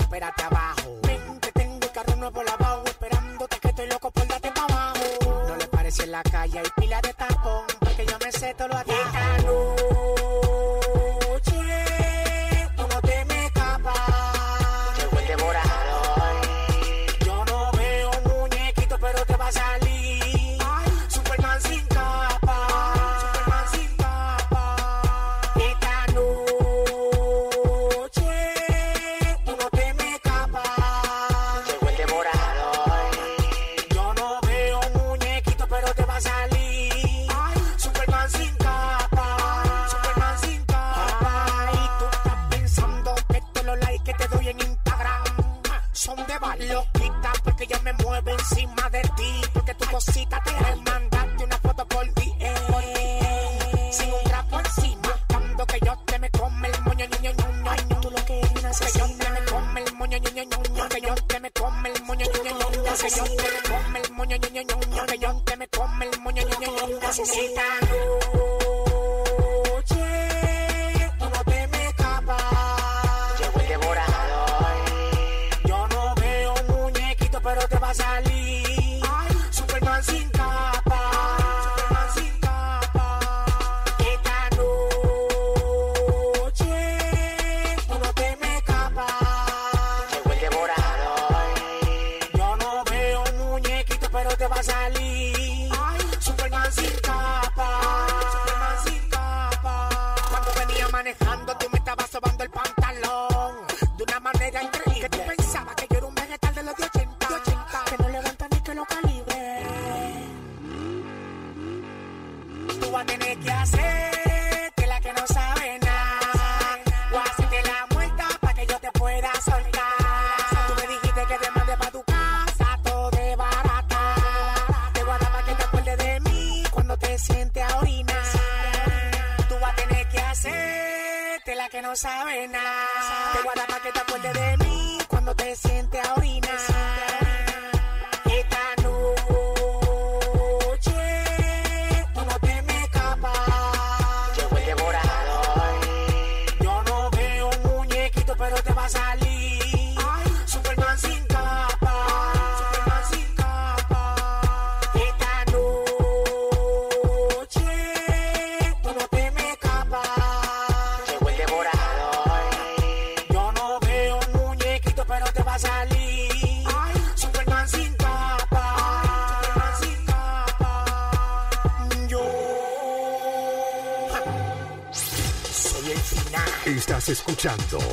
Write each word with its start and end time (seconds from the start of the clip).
espérate 0.00 0.42
abajo. 0.42 0.81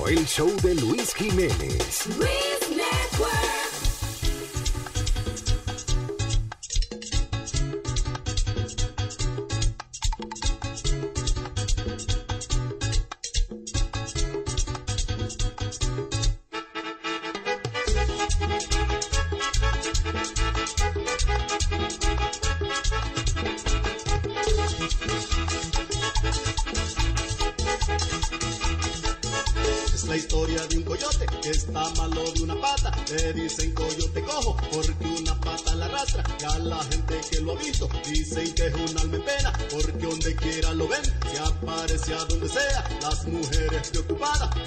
el 0.10 0.26
show 0.26 0.50
de 0.64 0.74
Luis 0.74 1.14
Jiménez. 1.14 2.49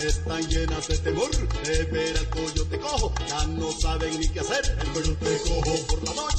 están 0.04 0.42
llenas 0.48 0.88
de 0.88 0.98
temor. 0.98 1.30
De 1.64 1.84
ver 1.84 2.16
al 2.18 2.26
pollo 2.26 2.66
te 2.66 2.78
cojo, 2.78 3.12
ya 3.28 3.46
no 3.46 3.72
saben 3.72 4.18
ni 4.18 4.28
qué 4.28 4.40
hacer. 4.40 4.76
El 4.80 4.88
pollo 4.88 5.16
te 5.16 5.38
cojo 5.48 5.86
por 5.86 6.04
la 6.04 6.14
noche. 6.14 6.31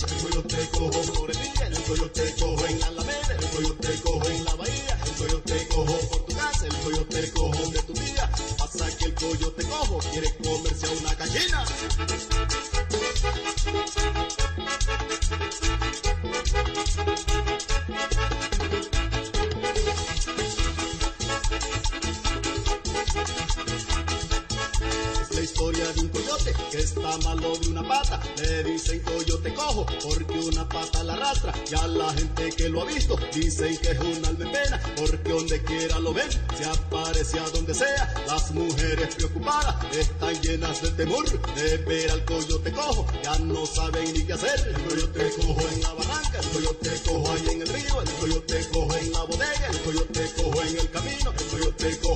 Ya 31.74 31.88
la 31.88 32.14
gente 32.14 32.52
que 32.52 32.70
lo 32.70 32.84
ha 32.84 32.86
visto 32.86 33.18
dicen 33.34 33.76
que 33.78 33.94
es 33.94 34.00
un 34.00 34.24
alma 34.24 34.52
pena, 34.52 34.80
porque 34.96 35.28
donde 35.28 35.64
quiera 35.64 35.98
lo 35.98 36.14
ven, 36.14 36.30
se 36.56 36.66
aparece 36.66 37.40
a 37.40 37.50
donde 37.50 37.74
sea. 37.74 38.14
Las 38.28 38.52
mujeres 38.52 39.16
preocupadas 39.16 39.76
están 39.92 40.40
llenas 40.44 40.84
de 40.84 40.92
temor 40.92 41.26
de 41.56 41.78
ver 41.78 42.12
al 42.12 42.24
coyote 42.26 42.72
cojo, 42.74 43.08
ya 43.24 43.40
no 43.40 43.66
saben 43.66 44.14
ni 44.14 44.24
qué 44.24 44.34
hacer. 44.34 44.68
El 44.68 44.84
coyote 44.84 45.32
cojo 45.36 45.62
en 45.74 45.82
la 45.82 45.94
barranca, 45.94 46.40
el 46.44 46.50
coyote 46.50 46.90
cojo 47.08 47.32
ahí 47.32 47.56
en 47.56 47.62
el 47.64 47.68
río, 47.68 48.02
el 48.04 48.12
coyote 48.22 48.68
cojo 48.72 48.96
en 48.96 49.12
la 49.12 49.24
bodega, 49.24 49.68
el 49.72 49.80
coyote 49.80 50.32
cojo 50.36 50.62
en 50.62 50.78
el 50.78 50.90
camino, 50.92 51.32
el 51.32 51.46
coyote 51.48 52.00
cojo 52.02 52.13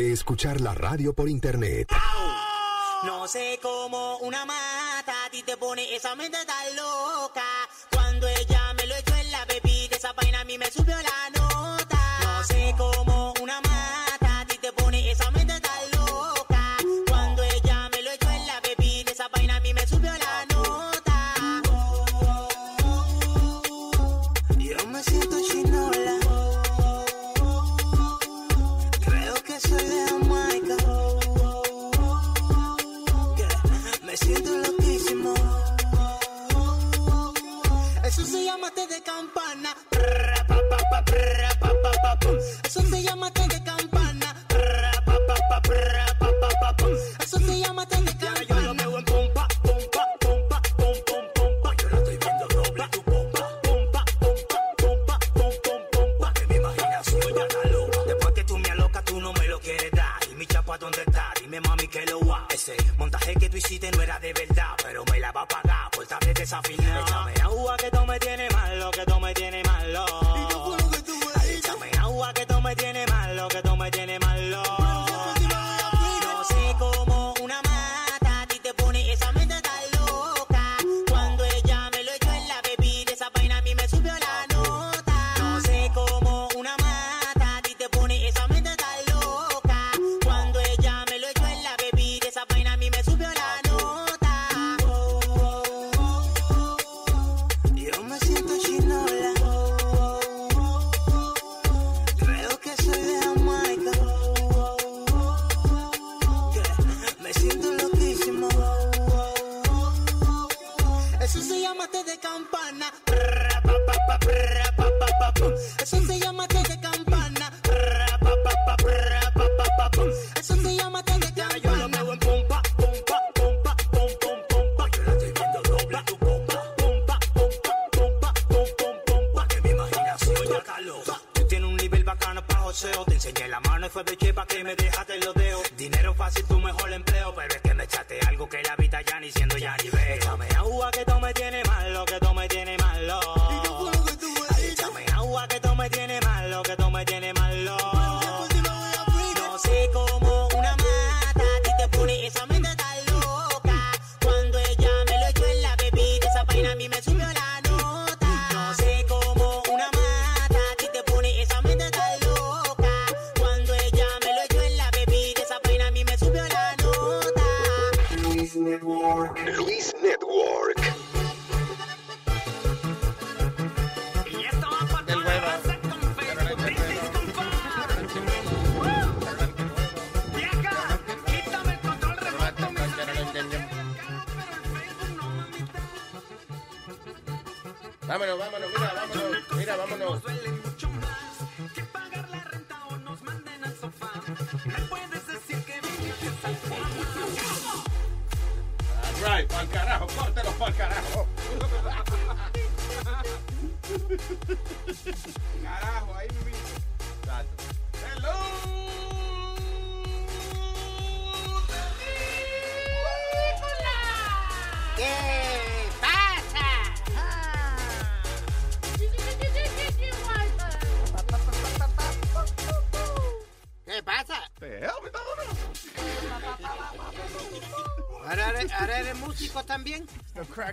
de 0.00 0.12
escuchar 0.12 0.60
la 0.60 0.74
radio 0.74 1.12
por 1.12 1.28
internet. 1.28 1.92
¡Au! 1.92 3.06
No 3.06 3.28
sé 3.28 3.58
cómo 3.62 4.18
una 4.18 4.44
mata 4.44 5.24
a 5.26 5.30
ti 5.30 5.42
te 5.42 5.56
pone 5.56 5.94
esa 5.94 6.14
mente 6.16 6.38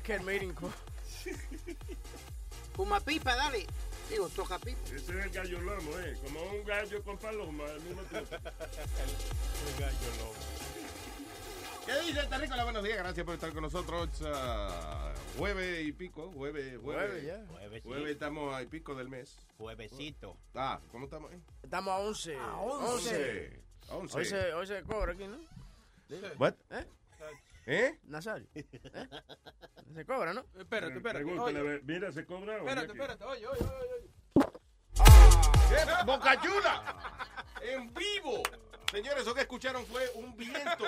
Crackhead 0.07 0.25
meeting. 0.25 0.53
Fuma 2.75 2.99
pipa, 3.01 3.35
dale. 3.35 3.67
Digo, 4.09 4.29
toca 4.29 4.57
pipa. 4.57 4.79
Ese 4.85 4.95
es 4.95 5.09
el 5.09 5.29
gallo 5.29 5.59
lomo, 5.59 5.99
¿eh? 5.99 6.15
Como 6.23 6.43
un 6.43 6.63
gallo 6.63 7.03
con 7.03 7.17
paloma 7.17 7.65
al 7.65 7.81
mismo 7.81 8.01
tiempo. 8.03 8.35
El 8.35 9.79
gallo 9.81 10.07
lobo. 10.19 10.33
¿Qué 11.85 12.01
dice 12.05 12.25
Terrícola? 12.27 12.63
Buenos 12.63 12.83
días, 12.85 12.97
gracias 12.99 13.25
por 13.25 13.35
estar 13.35 13.51
con 13.51 13.63
nosotros. 13.63 14.09
Ah, 14.23 15.13
jueves 15.37 15.85
y 15.85 15.91
pico, 15.91 16.31
jueves, 16.31 16.77
jueves. 16.81 17.09
Jueves, 17.09 17.25
ya. 17.25 17.45
Jueves. 17.49 17.83
Jueves 17.83 18.11
estamos 18.11 18.55
a 18.55 18.61
y 18.61 18.67
pico 18.67 18.95
del 18.95 19.09
mes. 19.09 19.37
Juevesito. 19.57 20.37
Ah, 20.55 20.79
¿cómo 20.89 21.05
estamos? 21.05 21.33
ahí? 21.33 21.41
Estamos 21.63 21.91
a 21.91 21.97
11. 21.97 22.37
A 22.37 22.55
11. 22.55 23.63
11. 23.89 24.17
Hoy 24.17 24.25
se, 24.25 24.53
hoy 24.53 24.67
se 24.67 24.83
cobra 24.83 25.11
aquí, 25.11 25.27
¿no? 25.27 25.37
What? 26.37 26.53
¿Eh? 26.69 26.85
¿Eh? 27.67 27.99
Nazario. 28.05 28.47
¿Eh? 28.55 28.65
Se 29.97 30.05
cobra, 30.05 30.31
¿no? 30.31 30.45
Espérate, 30.55 30.93
espérate. 30.97 31.25
Pregúntale, 31.25 31.59
Oye, 31.59 31.81
mira, 31.83 32.11
¿se 32.11 32.23
cobra 32.23 32.57
espérate, 32.57 32.91
espérate. 32.91 33.23
Oye, 33.23 33.47
oye, 33.47 33.61
oye. 33.63 34.11
oye. 34.35 34.45
¿Qué? 35.69 36.05
¡Boca 36.05 36.39
Chula! 36.39 36.83
En 37.63 37.91
vivo. 37.95 38.43
Señores, 38.91 39.23
eso 39.23 39.33
que 39.33 39.41
escucharon 39.41 39.83
fue 39.87 40.07
un 40.13 40.37
viento. 40.37 40.85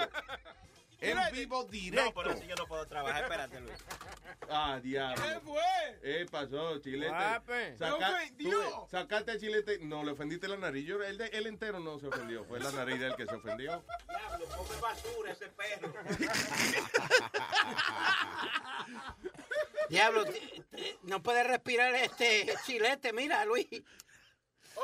En 1.01 1.17
vivo 1.31 1.63
No, 1.63 1.69
directo. 1.69 2.13
por 2.13 2.27
eso 2.27 2.43
yo 2.43 2.55
no 2.55 2.67
puedo 2.67 2.85
trabajar. 2.85 3.23
Espérate, 3.23 3.59
Luis. 3.61 3.73
Ah, 4.51 4.79
diablo. 4.81 5.23
¿Qué 5.23 5.39
fue? 5.41 5.99
¿Qué 6.01 6.25
pasó, 6.31 6.79
chilete? 6.79 7.09
Guape. 7.11 7.75
Me 7.79 7.91
ofendió. 7.91 8.87
sacaste 8.89 9.33
el 9.33 9.39
chilete. 9.39 9.77
No, 9.79 10.03
le 10.03 10.09
ofendiste 10.11 10.47
la 10.47 10.57
nariz. 10.57 10.87
Yo, 10.87 11.03
él, 11.03 11.19
de- 11.19 11.27
él 11.27 11.45
entero 11.45 11.79
no 11.79 11.99
se 11.99 12.07
ofendió. 12.07 12.43
Fue 12.45 12.59
la 12.59 12.71
nariz 12.71 12.99
del 12.99 13.15
que 13.15 13.27
se 13.27 13.35
ofendió. 13.35 13.83
Diablo, 14.07 14.45
come 14.57 14.81
basura 14.81 15.31
ese 15.33 15.49
perro. 15.49 15.93
Diablo, 19.89 20.25
te- 20.25 20.63
te- 20.71 20.97
no 21.03 21.21
puede 21.21 21.43
respirar 21.43 21.93
este 21.95 22.51
chilete, 22.65 23.13
mira, 23.13 23.45
Luis. 23.45 23.67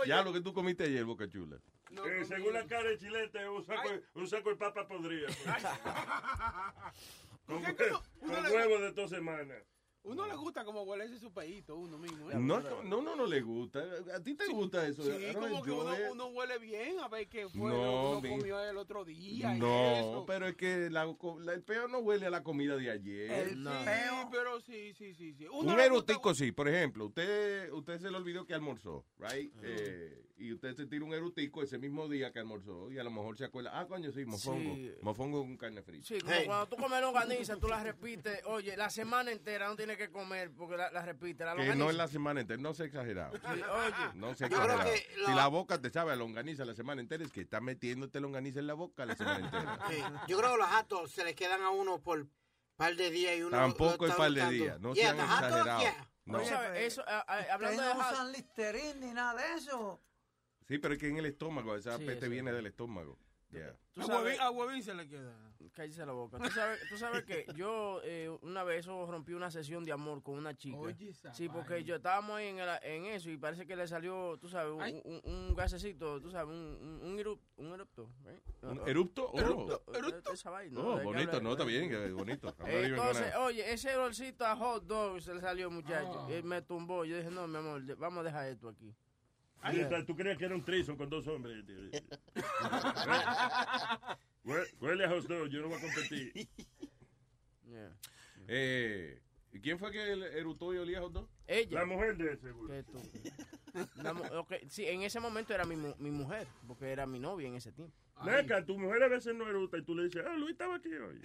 Ya 0.06 0.22
lo 0.22 0.32
que 0.34 0.42
tú 0.42 0.54
comiste 0.54 0.84
ayer, 0.84 1.04
Boca 1.06 1.28
Chula. 1.28 1.58
Eh, 2.04 2.26
según 2.26 2.54
la 2.54 2.66
cara 2.66 2.90
de 2.90 2.98
chilete, 2.98 3.48
un 3.50 3.64
saco, 3.66 3.90
un 4.16 4.28
saco 4.28 4.50
de 4.50 4.56
papa 4.56 4.88
podrida. 4.88 5.28
con 7.46 7.62
¿Por 7.62 7.76
qué 7.76 7.84
que 7.86 7.92
no- 7.92 8.02
con 8.20 8.46
huevos 8.54 8.82
de 8.82 8.92
dos 8.92 9.10
semanas. 9.10 9.64
Uno 10.08 10.28
le 10.28 10.36
gusta 10.36 10.64
como 10.64 10.84
huele 10.84 11.06
ese 11.06 11.18
su 11.18 11.34
peito, 11.34 11.76
uno 11.78 11.98
mismo. 11.98 12.30
¿eh? 12.30 12.36
No, 12.38 12.60
no, 12.84 13.02
no, 13.02 13.16
no 13.16 13.26
le 13.26 13.42
gusta. 13.42 13.84
¿A 14.14 14.22
ti 14.22 14.36
te 14.36 14.46
gusta 14.50 14.86
eso? 14.88 15.02
Sí, 15.02 15.34
como 15.34 15.64
que 15.64 15.72
uno, 15.72 16.28
huele 16.28 16.60
bien 16.60 17.00
a 17.00 17.08
ver 17.08 17.28
qué 17.28 17.50
fue 17.50 17.72
No, 17.72 17.76
lo 17.76 17.82
que 17.82 17.88
uno 17.88 18.22
mi- 18.22 18.30
comió 18.38 18.60
el 18.70 18.78
otro 18.78 19.04
día. 19.04 19.56
y 19.56 19.60
No, 19.60 19.92
eso. 19.96 20.24
pero 20.28 20.48
es 20.48 20.56
que 20.56 20.92
la, 20.92 21.12
la- 21.40 21.54
el 21.54 21.64
peo 21.64 21.88
no 21.88 21.98
huele 22.00 22.28
a 22.28 22.30
la 22.30 22.44
comida 22.44 22.76
de 22.78 22.92
ayer. 22.92 23.32
El 23.32 23.64
No. 23.64 23.72
sí, 23.84 24.28
pero 24.32 24.62
sí, 24.62 24.94
sí, 24.94 25.16
sí. 25.16 25.34
sí. 25.34 25.48
Uno 25.48 25.58
Un 25.62 25.66
gusta- 25.70 25.86
erotico 25.86 26.36
sí, 26.36 26.52
por 26.52 26.68
ejemplo, 26.70 27.06
usted 27.08 27.72
usted 27.72 28.00
se 28.00 28.12
le 28.12 28.18
olvidó 28.18 28.46
que 28.46 28.54
almorzó, 28.54 29.08
right? 29.18 29.52
Eh, 29.64 30.22
y 30.38 30.52
usted 30.54 30.76
se 30.76 30.86
tira 30.86 31.06
un 31.06 31.14
erotico 31.14 31.64
ese 31.64 31.78
mismo 31.78 32.08
día 32.10 32.32
que 32.34 32.40
almorzó 32.40 32.92
y 32.92 33.00
a 33.00 33.04
lo 33.04 33.10
mejor 33.12 33.38
se 33.38 33.46
acuerda, 33.46 33.80
ah, 33.80 33.88
coño, 33.88 34.12
sí, 34.12 34.26
mofongo, 34.26 34.76
Sí. 34.76 34.92
mofongo 35.02 35.42
con 35.42 35.56
carne 35.58 35.82
frita. 35.82 36.06
Sí, 36.06 36.20
como 36.20 36.34
Hey. 36.34 36.44
cuando 36.46 36.68
tú 36.68 36.76
comes 36.76 37.02
longaniza, 37.02 37.56
tú 37.58 37.68
la 37.68 37.82
repites. 37.84 38.42
Oye, 38.46 38.76
la 38.76 38.90
semana 38.90 39.32
entera 39.32 39.68
no 39.68 39.76
tienes 39.76 39.98
que 39.98 40.10
comer 40.12 40.52
porque 40.52 40.76
la, 40.78 40.92
la 40.92 41.02
repites. 41.04 41.46
La 41.46 41.54
Que 41.54 41.60
longaniza. 41.60 41.84
no 41.86 41.90
es 41.90 41.96
la 41.96 42.08
semana 42.08 42.42
entera, 42.42 42.62
no 42.62 42.74
sea 42.74 42.86
exagerado. 42.86 43.38
Sí, 43.38 43.42
oye. 43.46 43.62
No 44.16 44.34
creo 44.36 44.48
exagerado. 44.48 44.90
Si 45.26 45.34
la 45.34 45.48
boca 45.48 45.80
te 45.82 45.90
sabe 45.90 46.12
a 46.12 46.16
longaniza 46.16 46.66
la 46.66 46.76
semana 46.76 47.02
entera, 47.02 47.24
es 47.24 47.32
que 47.32 47.42
está 47.42 47.62
metiéndote 47.62 48.20
longaniza 48.20 48.60
en 48.60 48.68
la 48.68 48.74
boca 48.74 49.06
la 49.06 49.16
semana 49.16 49.40
entera. 49.46 49.80
Sí, 49.90 49.98
Yo 50.28 50.38
creo 50.38 50.52
que 50.52 50.58
los 50.58 50.70
gatos 50.70 51.12
se 51.12 51.24
le 51.24 51.34
quedan 51.36 51.62
a 51.62 51.70
uno 51.70 52.02
por 52.02 52.28
par 52.76 52.94
de 52.96 53.10
días 53.10 53.38
y 53.38 53.42
uno 53.42 53.52
Tampoco 53.52 54.06
es 54.06 54.14
par 54.16 54.32
de 54.32 54.50
días, 54.50 54.80
no 54.82 54.94
Yeah, 54.94 55.14
sean 55.14 55.20
exagerados. 55.26 55.82
yeah. 55.82 56.10
No. 56.26 56.44
Sabes, 56.44 56.82
eso, 56.92 57.04
a- 57.08 57.20
a- 57.20 57.54
hablando 57.54 57.84
de 57.84 57.94
no 57.94 58.00
usan 58.00 58.32
Listerine 58.32 58.96
ni 58.96 59.14
nada 59.14 59.40
de 59.42 59.54
eso. 59.60 60.02
Sí, 60.68 60.78
pero 60.80 60.94
es 60.96 61.00
que 61.00 61.08
en 61.10 61.18
el 61.18 61.26
estómago, 61.26 61.76
esa 61.76 61.98
Sí, 61.98 62.06
peste 62.06 62.28
viene 62.28 62.52
del 62.52 62.66
estómago. 62.66 63.18
Yeah. 63.52 63.74
tú 63.94 64.02
A 64.02 64.06
sabes- 64.06 64.24
Huevín, 64.24 64.42
a 64.42 64.50
Huevín 64.52 64.84
se 64.84 64.94
le 64.94 65.08
queda. 65.08 65.34
Cállese 65.72 66.06
la 66.06 66.12
boca. 66.12 66.38
Tú 66.40 66.50
sabes, 66.50 66.80
tú 66.90 66.98
sabes 66.98 67.24
que 67.24 67.46
yo 67.56 68.02
eh, 68.04 68.28
una 68.42 68.64
vez 68.64 68.80
eso 68.82 69.06
rompí 69.10 69.34
una 69.34 69.50
sesión 69.50 69.86
de 69.86 69.92
amor 69.94 70.22
con 70.24 70.36
una 70.38 70.56
chica. 70.58 70.78
Oye, 70.78 71.14
sí, 71.34 71.48
porque 71.48 71.84
yo 71.84 71.96
estábamos 71.96 72.36
ahí 72.38 72.48
en, 72.48 72.60
el- 72.60 72.80
en 72.84 73.06
eso 73.06 73.30
y 73.30 73.38
parece 73.38 73.66
que 73.66 73.76
le 73.76 73.88
salió, 73.88 74.38
tú 74.40 74.50
sabes, 74.50 74.74
un, 74.74 75.02
un, 75.06 75.22
un 75.32 75.56
gasecito, 75.56 76.20
tú 76.22 76.32
sabes, 76.32 76.50
un, 76.54 76.78
un, 76.82 77.02
un, 77.12 77.18
erup- 77.18 77.40
un 77.58 77.72
erupto. 77.74 78.10
right? 78.26 78.42
¿Un 78.64 78.88
erupto? 78.90 79.30
Oh. 79.32 79.40
Erupto, 79.40 79.84
Erupto. 79.94 80.34
Esa 80.34 80.50
vaina, 80.50 80.80
Oh, 80.82 80.94
¿de 80.96 81.00
qué 81.00 81.06
bonito, 81.06 81.42
no, 81.42 81.52
está 81.52 81.64
bien, 81.64 81.90
que 81.90 82.12
bonito. 82.12 82.54
Entonces, 82.66 83.36
oye, 83.38 83.72
ese 83.74 83.96
olorcito 83.96 84.46
a 84.46 84.56
hot 84.58 84.84
dog 84.86 85.22
se 85.22 85.34
le 85.34 85.40
salió, 85.40 85.70
muchacho. 85.72 86.26
Ah. 86.28 86.34
Y 86.34 86.44
me 86.44 86.62
tumbó. 86.62 87.06
Yo 87.06 87.16
dije, 87.16 87.30
no, 87.32 87.48
mi 87.48 87.58
amor, 87.58 87.84
vamos 87.98 88.20
a 88.22 88.24
dejar 88.24 88.48
esto 88.48 88.70
aquí. 88.70 88.94
¿Tú 90.06 90.16
creías 90.16 90.38
que 90.38 90.46
era 90.46 90.56
un 90.56 90.64
trison 90.64 90.96
con 90.98 91.10
dos 91.10 91.26
hombres? 91.28 91.64
Hue- 94.46 94.68
Huele 94.80 95.06
a 95.06 95.10
hot 95.10 95.26
dog, 95.28 95.48
yo 95.50 95.62
no 95.62 95.70
voy 95.70 95.78
a 95.78 95.82
competir. 95.82 96.48
Yeah. 97.68 97.92
Eh, 98.48 99.20
¿y 99.52 99.60
¿Quién 99.60 99.80
fue 99.80 99.92
que 99.92 100.00
erutó 100.38 100.72
y 100.74 100.78
olía 100.78 101.02
hot 101.02 101.12
dog? 101.12 101.28
Ella. 101.48 101.80
La 101.80 101.86
mujer 101.86 102.16
de 102.16 102.38
seguro. 102.38 102.70
Qué 102.72 102.80
estúpido. 102.80 103.34
La 103.96 104.14
mu- 104.14 104.24
ok, 104.38 104.54
Sí, 104.70 104.86
en 104.88 105.02
ese 105.02 105.20
momento 105.20 105.54
era 105.54 105.66
mi, 105.66 105.76
mu- 105.76 105.96
mi 105.98 106.12
mujer, 106.12 106.48
porque 106.68 106.90
era 106.92 107.06
mi 107.08 107.20
novia 107.20 107.48
en 107.50 107.56
ese 107.56 107.72
tiempo. 107.74 107.94
Neca, 108.24 108.64
tu 108.64 108.78
mujer 108.78 109.02
a 109.04 109.08
veces 109.10 109.36
no 109.36 109.50
eruta 109.50 109.78
y 109.78 109.82
tú 109.82 109.94
le 109.96 110.04
dices, 110.06 110.24
ah, 110.26 110.38
Luis 110.38 110.52
estaba 110.52 110.76
aquí 110.76 110.94
hoy. 110.94 111.20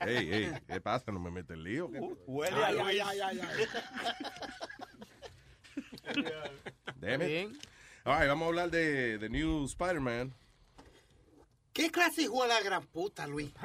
Ey, 0.00 0.34
ey, 0.34 0.52
¿qué 0.66 0.80
pasa? 0.80 1.10
No 1.12 1.20
me 1.20 1.30
metes 1.30 1.56
el 1.56 1.62
lío. 1.64 1.90
¿qué? 1.90 2.00
Huele 2.26 2.64
a 2.64 2.72
Luis. 2.72 3.02
Damn 7.00 7.22
it. 7.22 7.26
Bien. 7.28 7.58
All 8.04 8.18
right, 8.18 8.26
vamos 8.28 8.46
a 8.46 8.48
hablar 8.48 8.70
de 8.70 9.18
The 9.18 9.28
New 9.28 9.64
Spider-Man. 9.66 10.32
¿Qué 11.72 11.90
clase 11.90 12.22
hijo 12.22 12.42
de 12.42 12.48
la 12.48 12.60
gran 12.60 12.82
puta, 12.82 13.26
Luis? 13.26 13.50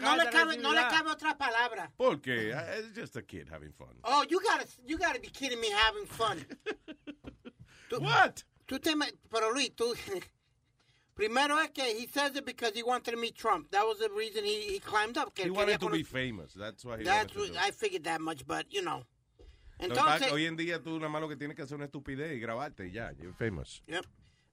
No 0.00 0.16
le, 0.16 0.30
cabe, 0.30 0.56
no 0.58 0.72
le 0.72 0.80
cabe 0.88 1.10
otra 1.10 1.36
palabra. 1.36 1.90
Porque 1.96 2.52
uh, 2.54 2.78
it's 2.78 2.94
just 2.94 3.16
a 3.16 3.22
kid 3.22 3.48
having 3.50 3.72
fun. 3.72 3.88
Oh, 4.04 4.24
you 4.30 4.40
gotta, 4.40 4.66
you 4.86 4.96
gotta 4.96 5.20
be 5.20 5.28
kidding 5.28 5.60
me 5.60 5.68
having 5.70 6.06
fun. 6.06 6.44
Tú- 7.90 8.00
What? 8.00 8.42
Tú 8.66 8.78
te 8.80 8.94
pero 9.30 9.52
Luis, 9.52 9.70
tú... 9.76 9.94
Primero 11.14 11.58
es 11.58 11.68
que 11.74 11.84
he 11.84 12.06
says 12.06 12.34
it 12.36 12.46
because 12.46 12.72
he 12.74 12.82
wanted 12.82 13.10
to 13.10 13.18
meet 13.18 13.36
Trump. 13.36 13.70
That 13.70 13.84
was 13.86 13.98
the 13.98 14.08
reason 14.16 14.44
he, 14.44 14.62
he 14.62 14.78
climbed 14.78 15.18
up. 15.18 15.36
He 15.38 15.50
wanted 15.50 15.78
to 15.80 15.90
be 15.90 16.02
famous. 16.02 16.54
That's 16.54 16.86
why 16.86 16.96
he 16.98 17.04
That's 17.04 17.34
wanted 17.36 17.52
to 17.52 17.52
what- 17.52 17.62
do. 17.62 17.68
I 17.68 17.70
figured 17.72 18.04
that 18.04 18.22
much, 18.22 18.46
but, 18.46 18.64
you 18.72 18.80
know. 18.82 19.02
Lo 19.02 19.04
que 19.04 19.04
pasa 19.04 19.71
es 19.71 19.71
Entonces... 19.82 20.32
hoy 20.32 20.46
en 20.46 20.56
día 20.56 20.82
tú 20.82 20.96
nada 20.98 21.08
más 21.08 21.20
lo 21.20 21.28
que 21.28 21.36
tienes 21.36 21.56
que 21.56 21.62
hacer 21.62 21.74
es 21.74 21.76
una 21.76 21.84
estupidez 21.86 22.36
y 22.36 22.40
grabarte 22.40 22.88
y 22.88 22.92
ya, 22.92 23.12
you're 23.12 23.34
famous. 23.34 23.82
Yep. 23.86 24.04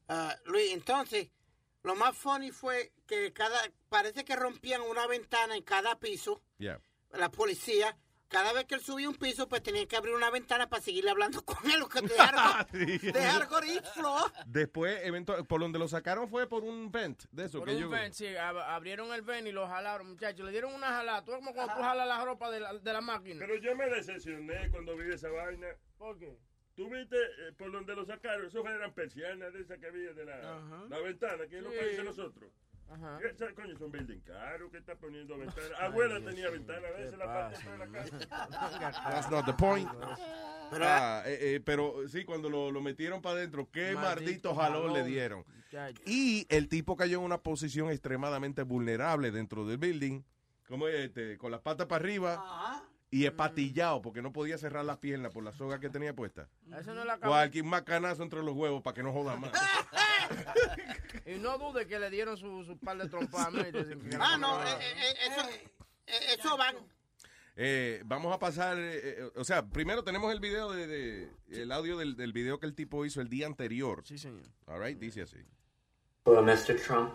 Ah, 0.08 0.36
Luis, 0.46 0.74
entonces, 0.74 1.30
lo 1.84 1.96
más 1.96 2.18
funny 2.18 2.52
fue 2.52 2.92
que 3.06 3.32
cada, 3.32 3.60
parece 3.90 4.26
que 4.26 4.36
rompían 4.36 4.82
una 4.82 5.06
ventana 5.08 5.56
en 5.56 5.64
cada 5.64 6.00
piso, 6.00 6.42
Yeah. 6.58 6.82
la 7.12 7.30
policía, 7.30 7.96
cada 8.30 8.54
vez 8.54 8.66
que 8.66 8.76
él 8.76 8.82
subía 8.82 9.10
un 9.10 9.16
piso, 9.16 9.50
pues 9.50 9.62
tenían 9.64 9.88
que 9.88 9.98
abrir 9.98 10.14
una 10.16 10.30
ventana 10.30 10.70
para 10.70 10.82
seguirle 10.82 11.10
hablando 11.12 11.44
con 11.44 11.70
él, 11.70 11.82
o 11.82 11.90
que 11.90 12.02
dejar, 12.02 12.68
Sí. 12.72 12.98
dejar. 13.12 13.48
Después, 14.46 15.02
eventual- 15.04 15.46
por 15.46 15.60
donde 15.62 15.80
lo 15.80 15.88
sacaron 15.88 16.30
fue 16.30 16.48
por 16.48 16.64
un 16.64 16.92
vent 16.92 17.24
de 17.32 17.46
eso. 17.46 17.60
Por 17.60 17.68
que 17.70 17.76
un 17.76 17.82
yo- 17.82 17.90
ven, 17.90 18.14
sí, 18.14 18.26
ab- 18.28 18.64
abrieron 18.64 19.12
el 19.14 19.22
ven 19.24 19.48
y 19.48 19.52
lo 19.52 19.68
jalaron, 19.68 20.08
muchachos. 20.12 20.46
Le 20.46 20.52
dieron 20.52 20.74
una 20.74 20.88
jalada. 20.88 21.24
Tú 21.26 21.32
es 21.32 21.38
como 21.40 21.54
cuando 21.54 21.74
tú 21.76 21.82
jalas 21.82 22.08
la 22.08 22.24
ropa 22.24 22.50
de 22.52 22.60
la, 22.60 22.74
de 22.74 22.94
la 22.94 23.02
máquina. 23.02 23.40
Pero 23.40 23.56
yo 23.58 23.76
me 23.76 23.90
decepcioné 23.90 24.70
cuando 24.70 24.96
vi 24.96 25.12
esa 25.14 25.30
vaina. 25.30 25.68
¿Por 25.98 26.18
qué? 26.18 26.38
Tú 26.76 26.90
viste 26.90 27.18
eh, 27.18 27.52
por 27.58 27.72
donde 27.72 27.94
lo 27.96 28.06
sacaron, 28.06 28.46
eso 28.48 28.66
eran 28.66 28.94
persianas 28.94 29.52
de 29.52 29.62
esas 29.62 29.80
que 29.80 29.88
había 29.88 30.14
de 30.14 30.24
la, 30.26 30.38
la 30.88 31.00
ventana, 31.00 31.46
que 31.48 31.58
es 31.58 31.64
lo 31.64 31.72
Sí. 31.72 31.78
que 31.78 31.86
dicen 31.88 32.06
nosotros. 32.06 32.52
Ajá. 32.92 33.20
Esa, 33.30 33.54
coño, 33.54 33.74
es 33.74 33.82
un 33.82 33.92
building 33.92 34.20
caro, 34.22 34.70
que 34.72 34.78
está 34.78 34.96
poniendo 34.96 35.38
ventana. 35.38 35.68
Abuela 35.80 36.20
tenía 36.22 36.50
ventana, 36.50 36.88
a 36.88 36.92
veces 36.92 37.12
¿Qué 37.12 37.18
la 37.18 37.26
parte 37.26 37.70
de 37.70 37.78
la 37.78 37.88
casa. 37.88 39.04
That's 39.10 39.30
not 39.32 39.46
the 39.46 39.54
point. 39.54 39.90
Pero, 40.72 40.86
Ah, 40.88 41.24
eh, 41.26 41.38
eh, 41.42 41.62
pero 41.64 42.08
sí, 42.08 42.26
cuando 42.26 42.50
lo, 42.50 42.72
lo 42.72 42.82
metieron 42.82 43.22
para 43.22 43.36
adentro, 43.38 43.70
qué 43.72 43.94
maldito, 43.96 44.54
Maldito 44.54 44.56
jalón 44.56 44.88
le 44.88 45.00
jalón. 45.00 45.08
dieron. 45.08 45.46
Muchacho. 45.66 46.02
Y 46.06 46.46
el 46.50 46.68
tipo 46.68 46.96
cayó 46.96 47.20
en 47.20 47.24
una 47.26 47.40
posición 47.40 47.90
extremadamente 47.90 48.64
vulnerable 48.64 49.32
dentro 49.32 49.66
del 49.66 49.78
building. 49.78 50.22
¿cómo 50.68 50.88
es? 50.88 50.96
Este, 51.06 51.38
con 51.40 51.50
las 51.52 51.62
patas 51.62 51.88
para 51.88 52.00
arriba 52.04 52.84
y 53.10 53.26
espatillado 53.26 54.04
porque 54.04 54.22
no 54.22 54.32
podía 54.32 54.56
cerrar 54.60 54.86
las 54.86 54.98
piernas 55.00 55.32
por 55.34 55.44
la 55.44 55.52
soga 55.52 55.80
que 55.80 55.90
tenía 55.90 56.16
puesta. 56.16 56.48
Eso 56.80 56.94
no 56.94 57.00
es 57.02 57.08
la 57.08 57.14
cabeza. 57.14 57.28
Cualquier 57.28 57.66
macanazo 57.66 58.22
entre 58.22 58.44
los 58.44 58.54
huevos 58.56 58.84
para 58.84 58.94
que 58.94 59.02
no 59.02 59.12
joda 59.12 59.36
más. 59.36 59.52
Y 61.36 61.40
no 61.40 61.58
dude 61.58 61.86
que 61.88 62.00
le 62.00 62.10
dieron 62.10 62.38
su, 62.38 62.64
su 62.66 62.78
par 62.78 62.98
de 62.98 63.08
trompas. 63.10 63.48
Ah, 64.20 64.38
no, 64.38 64.64
eh, 64.64 64.68
eh, 64.80 65.14
eso, 65.28 65.50
eh, 66.08 66.20
eso 66.38 66.58
van. 66.58 66.76
Eh, 67.56 68.02
vamos 68.06 68.34
a 68.34 68.40
pasar, 68.40 68.78
o 69.36 69.44
sea, 69.44 69.66
primero 69.66 70.04
tenemos 70.04 70.32
el 70.32 70.40
video 70.40 70.72
de, 70.72 70.88
de- 70.88 71.30
el 71.52 71.72
audio 71.72 71.98
del, 71.98 72.16
del 72.16 72.32
video 72.32 72.58
que 72.60 72.66
el 72.66 72.74
tipo 72.74 73.06
hizo 73.06 73.20
el 73.22 73.28
día 73.30 73.48
anterior. 73.48 74.02
Sí, 74.06 74.18
señor. 74.18 74.44
All 74.68 74.80
right, 74.82 74.98
dice 74.98 75.22
así. 75.24 75.38
Hello, 76.26 76.42
Mr. 76.42 76.80
Trump. 76.82 77.14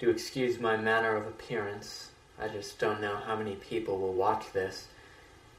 Do 0.00 0.10
excuse 0.10 0.58
my 0.60 0.76
manner 0.76 1.16
of 1.16 1.26
appearance. 1.26 2.10
I 2.38 2.46
just 2.54 2.78
don't 2.80 3.00
know 3.00 3.16
how 3.26 3.36
many 3.36 3.56
people 3.56 3.98
will 3.98 4.14
watch 4.14 4.52
this, 4.52 4.86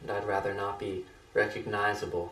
and 0.01 0.09
I'd 0.11 0.25
rather 0.25 0.53
not 0.53 0.79
be 0.79 1.03
recognizable. 1.33 2.31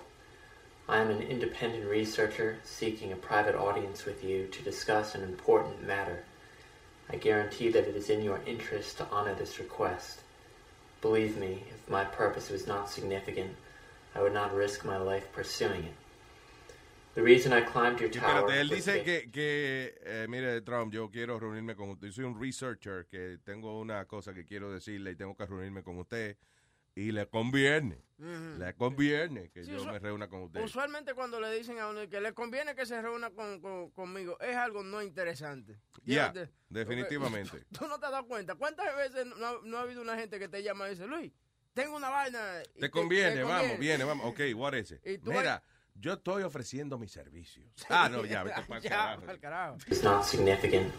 I 0.90 1.00
am 1.00 1.10
an 1.10 1.22
independent 1.22 1.86
researcher 1.90 2.60
seeking 2.64 3.12
a 3.12 3.18
private 3.18 3.56
audience 3.56 4.06
with 4.06 4.24
you 4.24 4.48
to 4.48 4.64
discuss 4.64 5.16
an 5.16 5.24
important 5.24 5.86
matter. 5.86 6.24
I 7.10 7.18
guarantee 7.18 7.70
that 7.70 7.88
it 7.88 7.96
is 7.96 8.10
in 8.10 8.24
your 8.24 8.40
interest 8.46 8.98
to 8.98 9.08
honor 9.12 9.34
this 9.34 9.60
request. 9.60 10.20
Believe 11.02 11.38
me, 11.38 11.64
if 11.70 11.90
my 11.90 12.06
purpose 12.06 12.50
was 12.50 12.68
not 12.68 12.90
significant, 12.90 13.52
I 14.16 14.22
would 14.22 14.34
not 14.34 14.56
risk 14.56 14.86
my 14.86 14.98
life 14.98 15.30
pursuing 15.34 15.84
it. 15.84 15.94
The 17.16 17.24
reason 17.24 17.52
I 17.52 17.62
climbed 17.62 18.00
your 18.00 18.10
tower 18.10 18.48
espérate, 18.48 18.62
él 18.62 18.70
dice 18.70 19.04
que, 19.04 19.32
que 19.32 19.96
eh, 20.06 20.28
mire, 20.30 20.62
Trump, 20.62 20.94
yo 20.94 21.10
quiero 21.10 21.40
reunirme 21.40 21.76
con 21.76 21.90
usted. 21.90 22.08
Yo 22.08 22.14
soy 22.14 22.26
un 22.26 22.40
researcher 22.40 23.08
que 23.10 23.40
tengo 23.44 23.80
una 23.80 24.06
cosa 24.06 24.34
que 24.34 24.46
quiero 24.46 24.72
decirle 24.72 25.12
y 25.12 25.16
tengo 25.16 25.36
que 25.36 25.46
reunirme 25.46 25.84
con 25.84 25.98
usted. 25.98 26.38
Y 26.98 27.12
le 27.12 27.28
conviene, 27.28 28.04
le 28.18 28.74
conviene 28.74 29.50
que 29.52 29.64
Sí, 29.64 29.70
yo 29.72 29.86
me 29.86 30.00
reúna 30.00 30.28
con 30.28 30.42
usted. 30.42 30.62
Usualmente 30.64 31.14
cuando 31.14 31.40
le 31.40 31.52
dicen 31.56 31.78
a 31.78 31.90
uno 31.90 32.10
que 32.10 32.20
le 32.20 32.34
conviene 32.34 32.74
que 32.74 32.88
se 32.88 33.00
reúna 33.00 33.30
con, 33.30 33.62
con- 33.62 33.92
conmigo, 33.92 34.40
es 34.40 34.56
algo 34.56 34.82
no 34.82 35.04
interesante. 35.04 35.78
Ya, 36.06 36.34
definitivamente. 36.70 37.66
Tú 37.78 37.88
no 37.88 38.00
te 38.00 38.06
has 38.08 38.12
dado 38.12 38.26
cuenta. 38.26 38.56
¿Cuántas 38.56 38.96
veces 38.96 39.28
no, 39.38 39.62
no 39.62 39.78
ha 39.78 39.82
habido 39.82 40.02
una 40.02 40.16
gente 40.18 40.40
que 40.40 40.48
te 40.48 40.64
llama 40.64 40.88
y 40.88 40.92
dice, 40.92 41.06
Luis, 41.06 41.32
tengo 41.76 41.96
una 41.96 42.10
vaina. 42.10 42.40
Te 42.80 42.90
conviene, 42.90 43.36
te 43.36 43.44
vamos, 43.44 43.58
conviene"? 43.60 43.78
viene, 43.80 44.04
vamos. 44.04 44.26
Ok, 44.26 44.40
what 44.56 44.74
is 44.74 44.92
it? 44.92 45.02
Y 45.06 45.20
tú 45.20 45.32
Mira, 45.32 45.62
yo 45.94 46.14
estoy 46.14 46.42
ofreciendo 46.42 46.98
mis 46.98 47.12
servicios. 47.12 47.68
Ah, 47.90 48.10
no, 48.10 48.26
ya, 48.26 48.42
vete 48.42 48.62
para 48.68 48.82
Ya, 48.82 49.20
carajo. 49.40 49.78
is 49.88 50.02
not 50.04 50.24
significant, 50.26 50.92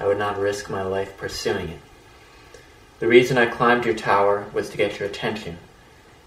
I 0.00 0.04
would 0.06 0.18
not 0.18 0.38
risk 0.38 0.68
my 0.70 0.82
life 0.82 1.12
pursuing 1.20 1.68
it. 1.68 1.80
The 2.98 3.06
reason 3.06 3.36
I 3.36 3.44
climbed 3.44 3.84
your 3.84 3.94
tower 3.94 4.46
was 4.54 4.70
to 4.70 4.78
get 4.78 4.98
your 4.98 5.06
attention. 5.06 5.58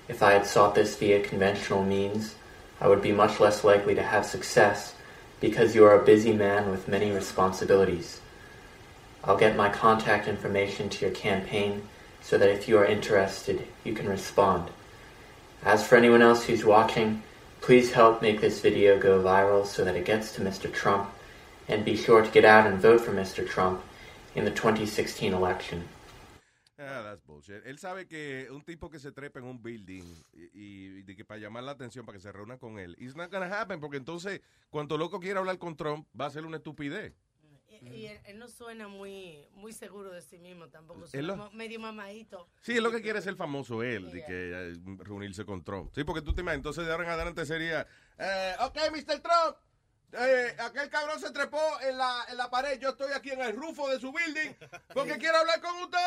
If 0.08 0.22
I 0.22 0.34
had 0.34 0.46
sought 0.46 0.76
this 0.76 0.96
via 0.96 1.20
conventional 1.20 1.84
means, 1.84 2.36
I 2.80 2.88
would 2.88 3.02
be 3.02 3.12
much 3.12 3.40
less 3.40 3.64
likely 3.64 3.96
to 3.96 4.04
have 4.04 4.24
success 4.24 4.94
because 5.40 5.74
you 5.74 5.84
are 5.86 6.00
a 6.00 6.06
busy 6.06 6.32
man 6.32 6.70
with 6.70 6.88
many 6.88 7.10
responsibilities. 7.10 8.22
I'll 9.24 9.36
get 9.36 9.56
my 9.56 9.70
contact 9.70 10.28
information 10.28 10.90
to 10.90 11.06
your 11.08 11.16
campaign 11.16 11.90
so 12.22 12.38
that 12.38 12.50
if 12.52 12.68
you 12.68 12.78
are 12.78 12.86
interested, 12.86 13.66
you 13.84 13.94
can 13.94 14.08
respond. 14.08 14.70
As 15.64 15.88
for 15.88 15.96
anyone 15.96 16.22
else 16.22 16.46
who's 16.46 16.64
watching, 16.64 17.24
please 17.62 17.94
help 17.94 18.22
make 18.22 18.42
this 18.42 18.62
video 18.62 19.00
go 19.00 19.24
viral 19.24 19.66
so 19.66 19.84
that 19.84 19.96
it 19.96 20.06
gets 20.06 20.34
to 20.34 20.42
Mr. 20.42 20.72
Trump 20.72 21.10
and 21.68 21.84
be 21.84 21.98
sure 21.98 22.22
to 22.22 22.30
get 22.30 22.46
out 22.46 22.68
and 22.68 22.78
vote 22.78 23.02
for 23.02 23.12
Mr. 23.12 23.48
Trump 23.48 23.82
in 24.36 24.46
the 24.46 24.52
2016 24.52 25.34
election. 25.34 25.88
Ah, 26.80 27.02
that's 27.04 27.24
bullshit. 27.26 27.66
Él 27.66 27.78
sabe 27.78 28.08
que 28.08 28.48
un 28.52 28.62
tipo 28.64 28.90
que 28.90 29.00
se 29.00 29.12
trepa 29.12 29.40
en 29.40 29.46
un 29.46 29.62
building 29.62 30.04
y, 30.34 30.50
y 30.54 31.02
de 31.04 31.16
que 31.16 31.26
para 31.26 31.40
llamar 31.40 31.64
la 31.64 31.72
atención, 31.72 32.06
para 32.06 32.18
que 32.18 32.22
se 32.22 32.32
reúna 32.32 32.58
con 32.58 32.80
él, 32.80 32.96
it's 33.00 33.16
not 33.16 33.32
gonna 33.32 33.60
happen, 33.62 33.80
porque 33.80 33.98
entonces, 33.98 34.42
cuanto 34.70 34.98
loco 34.98 35.20
quiera 35.20 35.40
hablar 35.40 35.58
con 35.58 35.76
Trump, 35.76 36.08
va 36.20 36.28
a 36.28 36.30
ser 36.32 36.46
una 36.46 36.58
estupidez. 36.58 37.14
Y, 37.82 37.88
y 37.90 38.06
él, 38.08 38.20
él 38.26 38.40
no 38.40 38.48
suena 38.50 38.88
muy 38.88 39.48
muy 39.54 39.72
seguro 39.74 40.12
de 40.12 40.22
sí 40.22 40.38
mismo 40.40 40.68
tampoco. 40.70 41.06
Suena 41.08 41.36
lo- 41.36 41.52
medio 41.52 41.80
mamadito. 41.80 42.50
Sí, 42.62 42.74
es 42.78 42.82
lo 42.82 42.92
que 42.92 43.02
quiere 43.02 43.22
ser 43.22 43.36
famoso 43.36 43.84
él, 43.84 44.12
de 44.12 44.24
que 44.26 44.52
eh, 44.52 44.74
reunirse 45.00 45.46
con 45.46 45.64
Trump. 45.64 45.92
Sí, 45.94 46.04
porque 46.04 46.22
tú 46.22 46.34
te 46.34 46.42
imaginas, 46.42 46.58
entonces 46.60 46.86
de 46.86 46.92
ahora 46.92 47.04
en 47.06 47.10
adelante 47.12 47.46
sería, 47.46 47.86
eh, 48.18 48.56
ok, 48.62 48.78
Mr. 48.92 49.20
Trump, 49.22 49.58
eh, 50.12 50.56
aquel 50.60 50.90
cabrón 50.90 51.20
se 51.20 51.30
trepó 51.32 51.62
en 51.88 51.96
la, 51.98 52.26
en 52.30 52.38
la 52.38 52.50
pared, 52.50 52.80
yo 52.80 52.90
estoy 52.90 53.12
aquí 53.14 53.30
en 53.30 53.42
el 53.42 53.56
rufo 53.56 53.88
de 53.90 54.00
su 54.00 54.12
building 54.12 54.52
porque 54.94 55.18
quiero 55.20 55.38
hablar 55.38 55.62
con 55.62 55.76
usted. 55.84 55.98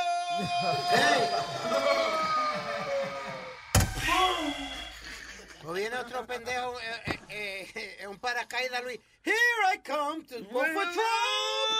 O 5.64 5.72
viene 5.72 5.96
otro 5.96 6.26
pendejo 6.26 6.80
eh, 6.80 7.20
eh, 7.28 7.70
eh, 7.74 7.96
en 8.00 8.08
un 8.10 8.18
paracaídas, 8.18 8.82
Luis. 8.82 8.98
Here 9.24 9.34
I 9.72 9.78
come 9.78 10.24
to 10.24 10.42
vote 10.52 10.72
for 10.74 10.82
Trump. 10.82 11.78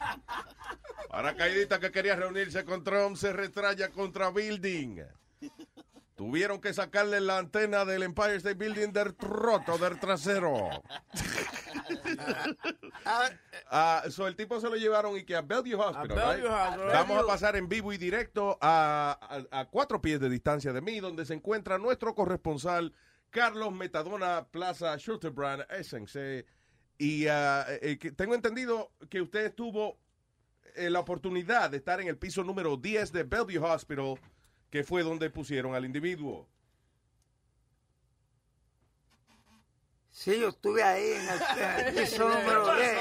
Paracaidista 1.10 1.78
que 1.78 1.90
quería 1.92 2.16
reunirse 2.16 2.64
con 2.64 2.82
Trump 2.82 3.16
se 3.16 3.32
retraya 3.32 3.90
contra 3.90 4.30
Building. 4.30 5.02
Tuvieron 6.16 6.60
que 6.60 6.72
sacarle 6.72 7.20
la 7.20 7.38
antena 7.38 7.84
del 7.84 8.04
Empire 8.04 8.36
State 8.36 8.54
Building 8.54 8.92
del 8.92 9.14
troto 9.14 9.76
del 9.78 10.00
trasero. 10.00 10.70
Ah, 13.70 14.02
so 14.10 14.26
el 14.26 14.36
tipo 14.36 14.60
se 14.60 14.68
lo 14.68 14.76
llevaron 14.76 15.16
y 15.16 15.24
que 15.24 15.34
a 15.36 15.42
Bellevue 15.42 15.74
Hospital. 15.74 16.18
A 16.18 16.28
Bellevue 16.30 16.48
right? 16.48 16.68
Hospital. 16.68 16.92
Vamos 16.92 17.22
a 17.22 17.26
pasar 17.26 17.56
en 17.56 17.68
vivo 17.68 17.92
y 17.92 17.98
directo 17.98 18.56
a, 18.60 19.18
a- 19.50 19.60
a 19.60 19.64
cuatro 19.66 20.00
pies 20.00 20.20
de 20.20 20.28
distancia 20.28 20.72
de 20.72 20.80
mí, 20.80 21.00
donde 21.00 21.24
se 21.26 21.34
encuentra 21.34 21.78
nuestro 21.78 22.14
corresponsal 22.14 22.92
Carlos 23.30 23.72
Metadona 23.72 24.46
Plaza 24.50 24.96
Schulterbrand 24.98 25.64
Essex. 25.70 26.16
Y 26.98 27.26
eh, 27.28 27.98
que 28.00 28.12
tengo 28.12 28.34
entendido 28.34 28.92
que 29.10 29.20
usted 29.20 29.52
tuvo 29.54 29.98
eh, 30.76 30.90
la 30.90 31.00
oportunidad 31.00 31.70
de 31.70 31.78
estar 31.78 32.00
en 32.00 32.08
el 32.08 32.16
piso 32.16 32.44
número 32.44 32.76
10 32.76 33.12
de 33.12 33.24
Bellevue 33.24 33.58
Hospital, 33.58 34.14
que 34.70 34.84
fue 34.84 35.02
donde 35.02 35.30
pusieron 35.30 35.74
al 35.74 35.84
individuo. 35.84 36.48
Sí, 40.16 40.38
yo 40.38 40.50
estuve 40.50 40.80
ahí 40.80 41.10
en 41.10 41.28
el, 41.28 41.40
en 41.80 41.86
el 41.88 41.94
piso 42.04 42.28
número 42.28 42.72
10. 42.76 42.92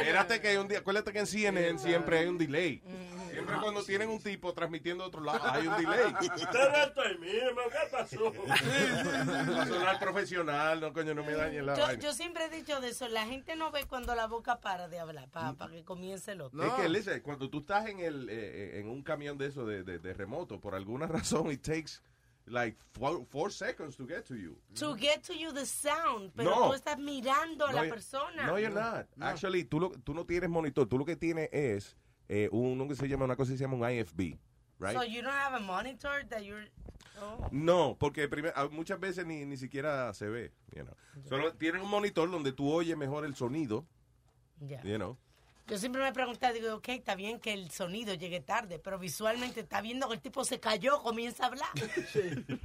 Espérate 0.00 0.40
que 0.42 0.48
hay 0.48 0.56
un 0.58 0.68
día, 0.68 0.80
acuérdate 0.80 1.12
que 1.14 1.18
en 1.20 1.26
CNN 1.26 1.78
siempre 1.78 2.18
hay 2.18 2.26
un 2.26 2.36
delay. 2.36 2.82
Siempre 3.30 3.56
cuando 3.58 3.82
tienen 3.82 4.10
un 4.10 4.20
tipo 4.22 4.52
transmitiendo 4.52 5.02
de 5.04 5.08
otro 5.08 5.22
lado, 5.22 5.40
hay 5.50 5.66
un 5.66 5.74
delay. 5.78 6.12
Usted 6.20 6.74
estoy 6.86 7.16
mismo, 7.18 7.60
¿qué 7.70 7.88
pasó? 7.90 8.32
A 9.62 9.66
sonar 9.66 9.98
profesional, 9.98 10.78
no 10.78 10.92
coño, 10.92 11.14
no 11.14 11.24
me 11.24 11.32
dañe 11.32 11.62
la 11.62 11.74
Yo, 11.74 11.84
vaina. 11.84 12.02
yo 12.02 12.12
siempre 12.12 12.44
he 12.44 12.48
dicho 12.50 12.78
de 12.82 12.90
eso, 12.90 13.08
la 13.08 13.24
gente 13.24 13.56
no 13.56 13.70
ve 13.70 13.86
cuando 13.86 14.14
la 14.14 14.26
boca 14.26 14.60
para 14.60 14.88
de 14.88 14.98
hablar, 14.98 15.30
para 15.30 15.56
que 15.70 15.84
comience 15.84 16.32
el 16.32 16.42
otro. 16.42 16.62
Es 16.62 16.72
que, 16.74 16.88
listen, 16.90 17.20
cuando 17.22 17.48
tú 17.48 17.60
estás 17.60 17.88
en 17.88 18.00
el 18.00 18.28
eh, 18.28 18.78
en 18.78 18.88
un 18.90 19.02
camión 19.02 19.38
de 19.38 19.46
eso 19.46 19.64
de, 19.64 19.82
de- 19.84 19.98
de 19.98 20.12
remoto, 20.12 20.60
por 20.60 20.74
alguna 20.74 21.06
razón, 21.06 21.50
it 21.50 21.62
takes 21.62 22.02
like 22.46 22.76
four, 22.92 23.24
four 23.30 23.50
seconds 23.50 23.96
to 23.96 24.06
get 24.06 24.24
to 24.26 24.34
you. 24.36 24.56
To 24.74 24.94
get 24.96 25.22
to 25.24 25.34
you 25.34 25.52
the 25.52 25.64
sound, 25.66 26.32
pero 26.34 26.50
No. 26.50 26.68
tú 26.68 26.74
estás 26.74 26.98
mirando 26.98 27.66
a 27.66 27.72
la 27.72 27.82
No, 27.84 27.88
persona. 27.90 28.46
No, 28.46 28.58
you're 28.58 28.70
not. 28.74 29.06
Actually, 29.20 29.64
tú, 29.64 29.80
lo, 29.80 29.90
tú 29.90 30.14
no 30.14 30.24
tienes 30.24 30.50
monitor. 30.50 30.86
Tú 30.86 30.98
lo 30.98 31.04
que 31.04 31.16
tienes 31.16 31.48
es 31.52 31.96
eh, 32.28 32.48
uno 32.52 32.88
que 32.88 32.96
se 32.96 33.08
llama, 33.08 33.24
una 33.24 33.36
cosa 33.36 33.52
que 33.52 33.58
se 33.58 33.64
llama 33.64 33.76
un 33.76 33.90
IFB, 33.90 34.38
right? 34.78 34.94
So 34.96 35.04
you 35.04 35.22
don't 35.22 35.32
have 35.34 35.54
a 35.54 35.60
monitor 35.60 36.24
that 36.30 36.42
you're... 36.42 36.66
Oh. 37.20 37.48
No, 37.52 37.96
porque 37.98 38.28
primer- 38.28 38.52
ah, 38.56 38.68
muchas 38.72 38.98
veces 38.98 39.24
ni, 39.26 39.44
ni 39.44 39.56
siquiera 39.56 40.12
se 40.14 40.28
ve. 40.28 40.50
You 40.74 40.82
know. 40.84 40.94
Solo 41.28 41.52
tienen 41.54 41.82
un 41.82 41.90
monitor 41.90 42.28
donde 42.30 42.52
tú 42.52 42.72
oyes 42.72 42.96
mejor 42.96 43.24
el 43.24 43.34
sonido. 43.36 43.86
You 44.84 44.96
know. 44.96 45.16
Yo 45.68 45.78
siempre 45.78 46.02
me 46.02 46.08
he 46.08 46.12
preguntado, 46.12 46.52
digo, 46.52 46.74
ok, 46.74 46.88
está 46.88 47.14
bien 47.14 47.38
que 47.40 47.52
el 47.52 47.70
sonido 47.70 48.14
llegue 48.14 48.40
tarde, 48.40 48.78
pero 48.80 48.98
visualmente 48.98 49.60
está 49.60 49.80
viendo 49.80 50.08
que 50.08 50.14
el 50.16 50.20
tipo 50.20 50.44
se 50.44 50.58
cayó, 50.60 51.00
comienza 51.02 51.44
a 51.44 51.46
hablar. 51.46 51.68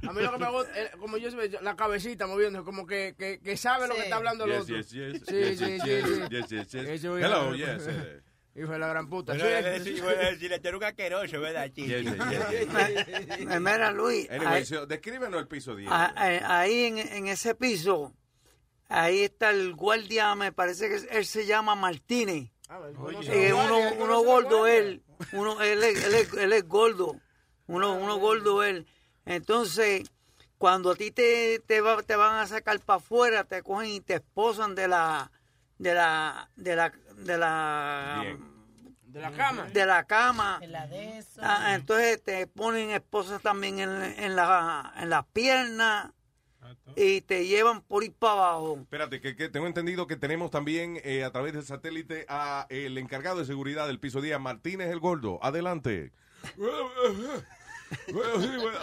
A 0.08 0.12
mí 0.12 0.20
lo 0.22 0.32
que 0.32 0.38
me 0.38 0.50
gusta, 0.50 0.72
eh, 0.82 0.90
como 0.98 1.16
yo 1.16 1.30
la 1.62 1.76
cabecita 1.76 2.26
moviendo, 2.26 2.64
como 2.64 2.86
que, 2.86 3.14
que, 3.16 3.38
que 3.40 3.56
sabe 3.56 3.86
lo 3.88 3.94
que 3.94 4.02
está 4.02 4.16
hablando 4.16 4.44
el 4.44 4.50
Yes, 4.52 4.60
otro. 4.62 4.76
yes, 4.76 4.90
yes. 4.90 5.22
Sí, 5.26 5.34
Yes, 5.34 5.58
sí, 5.58 5.64
yes, 5.64 5.82
sí, 5.82 5.88
yes, 5.88 6.04
sí. 6.04 6.22
yes, 6.28 6.48
yes, 6.48 6.68
yes. 6.72 6.88
Eso, 6.88 7.16
Hello, 7.18 7.54
hijo 7.54 7.66
de- 7.66 7.74
yes, 7.78 7.86
eh. 7.88 8.22
Hijo 8.56 8.72
de 8.72 8.78
la 8.80 8.88
gran 8.88 9.08
puta. 9.08 9.34
Decir, 9.34 10.52
este 10.52 10.68
era 10.68 10.76
un 10.76 10.82
asqueroso, 10.84 11.40
¿verdad, 11.40 11.70
chico? 11.72 11.92
Eh, 11.92 13.60
Mira, 13.60 13.92
Luis, 13.92 14.28
Anyway, 14.30 14.64
so, 14.64 14.84
descríbenos 14.86 15.40
el 15.40 15.46
piso 15.46 15.76
10. 15.76 15.88
a- 15.90 16.06
a- 16.16 16.60
ahí 16.60 16.84
en, 16.86 16.98
en 16.98 17.28
ese 17.28 17.54
piso, 17.54 18.12
ahí 18.88 19.20
está 19.20 19.50
el 19.50 19.74
guardia, 19.74 20.34
me 20.34 20.50
parece 20.52 20.88
que 20.88 20.96
él 21.16 21.24
se 21.24 21.46
llama 21.46 21.74
Martínez. 21.76 22.50
Eh, 23.30 23.52
uno, 23.52 23.78
uno 24.04 24.20
gordo 24.22 24.66
él, 24.66 25.02
uno, 25.32 25.60
él, 25.62 25.82
es, 25.82 26.04
él, 26.04 26.14
es, 26.14 26.32
él 26.34 26.52
es 26.52 26.68
gordo, 26.68 27.16
uno, 27.66 27.94
uno 27.94 28.16
gordo 28.18 28.62
él. 28.62 28.86
Entonces, 29.24 30.10
cuando 30.58 30.90
a 30.90 30.94
ti 30.96 31.10
te, 31.10 31.60
te, 31.66 31.80
va- 31.80 32.02
te 32.02 32.16
van 32.16 32.36
a 32.36 32.46
sacar 32.46 32.78
para 32.80 32.98
afuera, 32.98 33.44
te 33.44 33.62
cogen 33.62 33.90
y 33.90 34.00
te 34.00 34.14
esposan 34.14 34.74
de 34.74 34.88
la 34.88 35.30
de 35.78 35.94
la, 35.94 36.50
de 36.56 36.76
la, 36.76 36.92
de 37.16 37.38
la, 37.38 38.24
De 39.06 39.20
la 39.20 39.30
cama. 39.32 39.64
de 39.64 39.86
la 39.86 40.04
cama. 40.04 40.58
De 40.60 40.66
la 40.66 40.86
de 40.88 41.18
eso. 41.18 41.40
Ah, 41.42 41.74
entonces 41.74 42.22
te 42.22 42.46
ponen 42.48 42.90
esposas 42.90 43.40
también 43.40 43.78
en, 43.78 43.90
en, 44.02 44.34
la, 44.36 44.92
en 44.96 45.08
las 45.08 45.24
piernas 45.26 46.10
y 46.96 47.20
te 47.22 47.46
llevan 47.46 47.82
por 47.82 48.04
ir 48.04 48.12
para 48.12 48.32
abajo. 48.32 48.78
Espérate, 48.80 49.20
que, 49.20 49.36
que 49.36 49.48
tengo 49.48 49.66
entendido 49.66 50.06
que 50.06 50.16
tenemos 50.16 50.50
también 50.50 51.00
eh, 51.04 51.24
a 51.24 51.30
través 51.30 51.52
del 51.52 51.64
satélite 51.64 52.24
a 52.28 52.66
el 52.70 52.98
encargado 52.98 53.38
de 53.38 53.44
seguridad 53.44 53.86
del 53.86 54.00
piso 54.00 54.20
día, 54.20 54.38
Martínez 54.38 54.90
el 54.90 55.00
Gordo. 55.00 55.38
Adelante. 55.42 56.12
Bueno, 56.56 56.88
bueno, 58.12 58.40
sí, 58.40 58.48
bueno, 58.56 58.78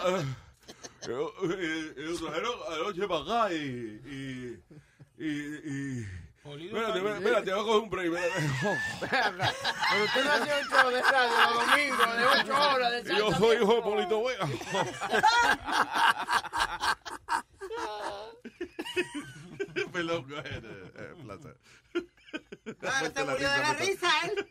yo, 1.06 1.32
lo 1.40 2.18
trajeron 2.18 2.54
anoche 2.72 3.06
para 3.08 3.20
acá 3.44 3.54
y... 3.54 3.58
y, 3.58 4.60
y, 5.18 5.28
y 5.28 6.06
espérate, 6.66 6.98
espérate, 6.98 7.18
espérate, 7.18 7.50
voy 7.52 7.60
a 7.60 7.64
coger 7.64 7.82
un 7.82 7.90
break. 7.90 8.12
espérate. 9.02 9.44
Pero 9.90 10.04
usted 10.04 10.24
no 10.24 10.30
hace 10.32 10.42
un 10.42 10.48
show 10.68 10.90
de 10.90 11.02
radio 11.02 11.32
los 11.54 11.66
domingos, 11.66 12.16
de 12.16 12.24
ocho 12.24 12.54
horas 12.74 12.90
de 13.04 13.12
Y 13.12 13.14
yo 13.18 13.32
soy 13.32 13.56
hijo 13.56 13.74
de. 13.74 13.82
Polito 13.82 14.24
Vega. 14.24 14.46
Perdón, 19.92 20.28
go 20.28 20.36
ahead, 20.36 20.64
eh, 20.64 20.92
eh, 20.96 21.14
Plaza. 21.22 21.54
Claro, 22.78 23.12
te 23.12 23.24
La 23.24 23.32
murió 23.32 23.50
de 23.50 23.58
la 23.58 23.74
risa, 23.74 24.08
él. 24.24 24.48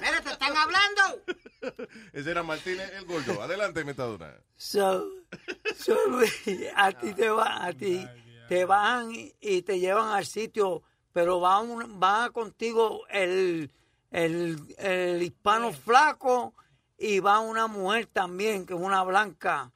Mira, 0.00 0.20
te 0.22 0.30
están 0.30 0.56
hablando. 0.56 1.22
Ese 2.12 2.30
era 2.30 2.42
Martínez 2.42 2.92
el 2.92 3.04
Gordo. 3.06 3.42
Adelante, 3.42 3.84
Metadona. 3.84 4.34
So, 4.56 5.08
so, 5.76 5.96
a 6.76 6.92
ti 6.92 7.12
te 7.14 7.28
va, 7.30 7.64
a 7.64 7.72
ti 7.72 8.06
te 8.48 8.64
van 8.64 9.12
y, 9.14 9.34
y 9.40 9.62
te 9.62 9.78
llevan 9.78 10.08
al 10.10 10.26
sitio, 10.26 10.82
pero 11.12 11.40
va, 11.40 11.60
un, 11.60 12.00
va 12.00 12.30
contigo 12.30 13.06
el, 13.08 13.70
el, 14.10 14.58
el 14.78 15.22
hispano 15.22 15.72
flaco 15.72 16.54
y 16.98 17.18
va 17.20 17.40
una 17.40 17.66
mujer 17.66 18.06
también, 18.06 18.66
que 18.66 18.74
es 18.74 18.80
una 18.80 19.02
blanca, 19.02 19.72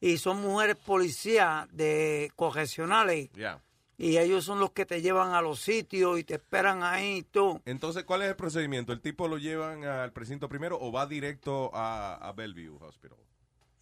y 0.00 0.18
son 0.18 0.40
mujeres 0.42 0.76
policías 0.76 1.66
de 1.72 2.30
correccionales, 2.36 3.30
Ya. 3.34 3.62
y 3.98 4.18
ellos 4.18 4.44
son 4.44 4.60
los 4.60 4.72
que 4.72 4.84
te 4.86 5.00
llevan 5.02 5.32
a 5.34 5.40
los 5.40 5.60
sitios 5.60 6.18
y 6.18 6.24
te 6.24 6.34
esperan 6.34 6.82
ahí 6.82 7.18
y 7.18 7.22
todo. 7.22 7.60
Entonces, 7.64 8.04
¿cuál 8.04 8.22
es 8.22 8.28
el 8.28 8.36
procedimiento? 8.36 8.92
¿El 8.92 9.00
tipo 9.00 9.28
lo 9.28 9.38
llevan 9.38 9.84
al 9.84 10.12
precinto 10.12 10.48
primero 10.48 10.78
o 10.80 10.92
va 10.92 11.06
directo 11.06 11.70
a, 11.74 12.14
a 12.16 12.32
Bellevue 12.32 12.78
Hospital? 12.80 13.18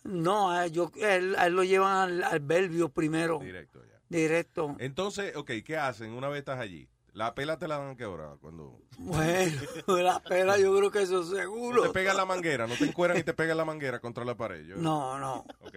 No, 0.05 0.51
a, 0.51 0.67
yo, 0.67 0.91
él, 0.97 1.35
él 1.39 1.53
lo 1.55 1.65
llevan 1.65 1.97
al, 1.97 2.23
al 2.25 2.41
Bellevue 2.41 2.91
primero. 2.91 3.39
Directo, 3.41 3.81
ya. 3.85 3.99
Directo. 4.09 4.77
Entonces, 4.79 5.35
ok, 5.35 5.51
¿qué 5.65 5.77
hacen 5.79 6.13
una 6.13 6.29
vez 6.29 6.41
estás 6.41 6.61
allí? 6.61 6.89
¿La 7.15 7.33
pela 7.35 7.59
te 7.59 7.69
la 7.69 7.79
dan 7.79 7.91
a 7.91 7.97
qué 7.97 8.05
hora? 8.07 8.35
Cuando 8.41 8.77
Bueno, 8.99 9.63
la 9.87 10.21
pela 10.21 10.59
yo 10.59 10.77
creo 10.77 10.91
que 10.91 11.03
eso 11.03 11.23
no 11.23 11.25
seguro. 11.25 11.83
te 11.85 11.91
pegan 11.91 12.17
la 12.17 12.27
manguera, 12.27 12.67
no 12.67 12.75
te 12.75 12.85
encueran 12.85 13.17
y 13.17 13.23
te 13.23 13.33
pegan 13.33 13.57
la 13.57 13.65
manguera 13.65 14.01
contra 14.01 14.25
la 14.25 14.37
pared. 14.37 14.65
Yo- 14.67 14.77
No, 14.77 15.17
no. 15.19 15.45
Ok. 15.61 15.77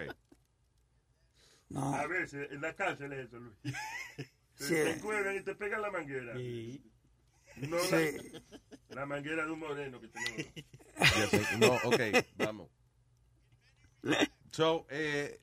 No. 1.70 1.94
A 1.96 2.08
veces, 2.08 2.50
en 2.52 2.62
la 2.62 2.74
cárcel 2.76 3.12
es 3.14 3.28
eso, 3.28 3.38
Luis. 3.40 3.56
Sí. 4.60 4.74
Te 4.74 4.94
encuentran 4.94 5.36
y 5.36 5.42
te 5.42 5.54
pegan 5.54 5.84
la 5.84 5.92
manguera. 5.92 6.34
No 6.34 6.40
Sí. 7.80 8.18
la, 8.90 8.96
la 8.96 9.06
manguera 9.06 9.46
de 9.46 9.52
un 9.52 9.60
moreno 9.60 10.02
que 10.02 10.08
tenemos. 10.08 11.60
No, 11.60 11.74
ok, 11.88 12.26
vamos. 12.38 12.68
So, 14.52 14.88
eh, 14.90 15.40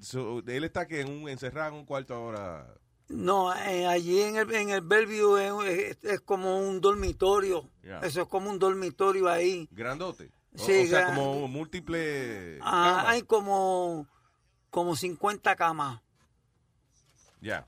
so, 0.00 0.42
él 0.46 0.64
está 0.64 0.86
que 0.86 1.00
en 1.02 1.08
un, 1.10 1.28
encerrado 1.28 1.72
en 1.74 1.80
un 1.80 1.84
cuarto 1.84 2.14
ahora. 2.14 2.66
No, 3.08 3.54
eh, 3.54 3.86
allí 3.86 4.22
en 4.22 4.36
el, 4.36 4.52
en 4.54 4.70
el 4.70 4.80
Bellevue 4.80 5.44
es, 5.46 5.98
es- 6.02 6.04
es 6.12 6.20
como 6.20 6.58
un 6.60 6.80
dormitorio. 6.80 7.70
Eso 8.02 8.22
es 8.22 8.28
como 8.28 8.50
un 8.50 8.58
dormitorio 8.58 9.28
ahí. 9.28 9.68
Grandote. 9.70 10.32
O, 10.54 10.58
Sí, 10.64 10.84
o 10.84 10.86
sea, 10.86 11.00
gran- 11.02 11.14
como 11.16 11.46
múltiple. 11.48 12.58
Ah, 12.62 13.04
hay 13.08 13.22
como, 13.22 14.08
como 14.76 14.94
50 14.94 15.56
camas. 15.56 16.02
Ya. 17.40 17.66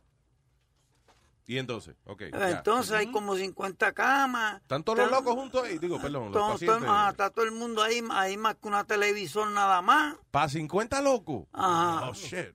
Y 1.46 1.56
entonces, 1.56 1.96
ok. 2.04 2.24
ya. 2.30 2.50
Entonces 2.50 2.92
hay 2.92 3.10
como 3.10 3.34
50 3.34 3.92
camas. 3.94 4.60
¿Están 4.60 4.84
todos 4.84 4.98
los 4.98 5.10
locos 5.10 5.32
juntos 5.34 5.64
ahí? 5.64 5.78
Digo, 5.78 5.98
perdón, 6.02 6.24
los 6.24 6.32
todo- 6.34 6.42
todo- 6.42 6.52
pacientes. 6.52 6.86
ah, 6.86 7.08
está 7.10 7.30
todo 7.30 7.46
el 7.46 7.52
mundo 7.52 7.82
ahí, 7.82 8.02
hay 8.10 8.36
más 8.36 8.56
que 8.56 8.68
una 8.68 8.84
televisor 8.84 9.50
nada 9.52 9.80
más. 9.80 10.16
¿Para 10.30 10.50
50 10.50 11.00
locos? 11.00 11.46
Ajá. 11.54 12.10
Oh, 12.10 12.12
shit. 12.12 12.54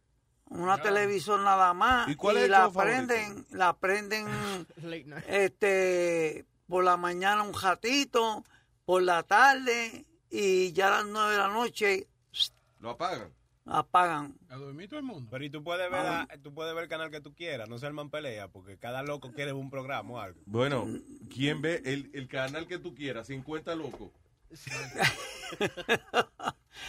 Una 0.49 0.79
televisor 0.79 1.39
nada 1.39 1.73
más. 1.73 2.07
¿Y 2.09 2.15
cuál 2.15 2.37
es 2.37 2.43
el 2.43 2.51
la 2.51 2.69
favorito? 2.69 3.07
prenden, 3.07 3.47
la 3.49 3.73
prenden 3.75 4.27
este 5.27 6.45
por 6.67 6.83
la 6.83 6.95
mañana 6.95 7.41
un 7.41 7.59
ratito, 7.59 8.43
por 8.85 9.01
la 9.01 9.23
tarde 9.23 10.05
y 10.29 10.71
ya 10.73 10.89
a 10.89 11.01
las 11.01 11.05
nueve 11.07 11.31
de 11.31 11.37
la 11.39 11.47
noche 11.47 12.07
¿Lo 12.77 12.91
apagan? 12.91 13.33
Apagan. 13.65 14.35
A 14.49 14.55
dormir 14.57 14.89
todo 14.89 14.99
el 14.99 15.05
mundo. 15.05 15.29
Pero 15.31 15.45
y 15.45 15.49
tú 15.49 15.63
puedes 15.63 15.89
ver, 15.89 15.99
Ah. 15.99 16.27
la- 16.29 16.37
tú 16.41 16.53
puedes 16.53 16.73
ver 16.75 16.83
el 16.83 16.89
canal 16.89 17.09
que 17.11 17.21
tú 17.21 17.33
quieras, 17.33 17.69
no 17.69 17.77
se 17.77 17.85
arman 17.85 18.09
pelea, 18.09 18.47
porque 18.49 18.77
cada 18.77 19.03
loco 19.03 19.31
quiere 19.31 19.53
un 19.53 19.69
programa 19.69 20.09
o 20.11 20.19
algo. 20.19 20.39
Bueno, 20.45 20.85
¿quién 21.33 21.61
ve 21.61 21.81
el, 21.85 22.09
el 22.13 22.27
canal 22.27 22.67
que 22.67 22.77
tú 22.79 22.93
quieras? 22.93 23.27
50 23.27 23.75
locos. 23.75 24.11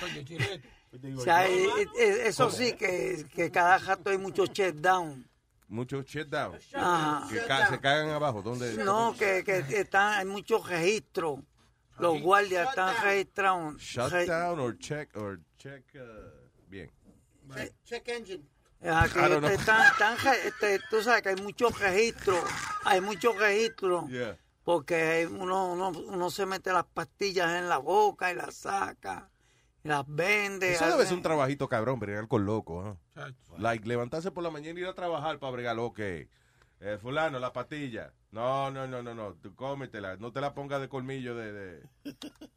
Coño, 0.00 0.22
chilete. 0.24 0.68
O 1.16 1.20
sea, 1.20 1.48
eh, 1.48 1.66
eh, 1.98 2.18
eso 2.26 2.50
sí 2.50 2.74
que, 2.74 3.26
que 3.34 3.50
cada 3.50 3.78
rato 3.78 4.10
hay 4.10 4.18
mucho 4.18 4.46
check 4.46 4.76
down. 4.76 5.26
Muchos 5.66 6.04
shut 6.06 6.28
down. 6.28 6.56
Ajá. 6.74 7.26
Que 7.28 7.40
ca- 7.46 7.66
se 7.68 7.80
cagan 7.80 8.10
abajo. 8.10 8.42
¿Dónde? 8.42 8.74
No, 8.84 9.14
que, 9.18 9.42
que 9.42 9.58
están, 9.80 10.18
hay 10.18 10.24
muchos 10.24 10.68
registros. 10.68 11.40
Los 11.98 12.20
guardias 12.20 12.68
están 12.68 12.94
registrados. 13.02 13.80
Shut 13.80 14.12
down 14.26 14.60
or 14.60 14.78
check 14.78 15.16
or 15.16 15.40
check. 15.58 15.82
uh, 15.94 16.33
bien. 16.74 16.90
Check, 17.54 17.74
check 17.84 18.08
engine. 18.08 18.44
Ah, 18.82 19.06
que 19.10 19.18
I 19.18 19.22
don't 19.22 19.38
know. 19.38 19.48
están- 19.50 19.86
están 19.92 20.18
re- 20.18 20.48
este, 20.48 20.78
tú 20.90 21.02
sabes 21.02 21.22
que 21.22 21.30
hay 21.30 21.36
muchos 21.36 21.78
registros, 21.78 22.38
hay 22.84 23.00
muchos 23.00 23.36
registros, 23.38 24.08
Yeah. 24.10 24.36
porque 24.62 25.26
uno, 25.30 25.72
uno, 25.72 25.88
uno 25.90 26.30
se 26.30 26.44
mete 26.44 26.72
las 26.72 26.84
pastillas 26.84 27.50
en 27.58 27.68
la 27.68 27.78
boca 27.78 28.30
y 28.30 28.34
las 28.34 28.54
saca, 28.56 29.30
y 29.82 29.88
las 29.88 30.04
vende. 30.06 30.72
Eso 30.74 30.86
debe 30.86 31.04
ser 31.06 31.14
un 31.14 31.22
trabajito 31.22 31.66
cabrón, 31.68 31.98
bregar 31.98 32.28
con. 32.28 32.44
¿no? 32.44 32.98
Chacho. 33.14 33.56
Like, 33.58 33.86
levantarse 33.88 34.30
por 34.30 34.42
la 34.42 34.50
mañana 34.50 34.78
y 34.78 34.82
ir 34.82 34.88
a 34.88 34.94
trabajar 34.94 35.38
para 35.38 35.52
bregar 35.52 35.76
lo 35.76 35.92
que. 35.94 36.28
Eh, 36.86 36.98
fulano, 37.00 37.38
la 37.38 37.50
pastilla. 37.50 38.12
No, 38.30 38.70
no, 38.70 38.86
no, 38.86 39.02
no, 39.02 39.14
no. 39.14 39.32
Tú 39.36 39.54
cómetela. 39.54 40.16
No 40.18 40.32
te 40.32 40.40
la 40.42 40.52
pongas 40.52 40.82
de 40.82 40.88
colmillo 40.90 41.34
de, 41.34 41.50
de, 41.52 41.82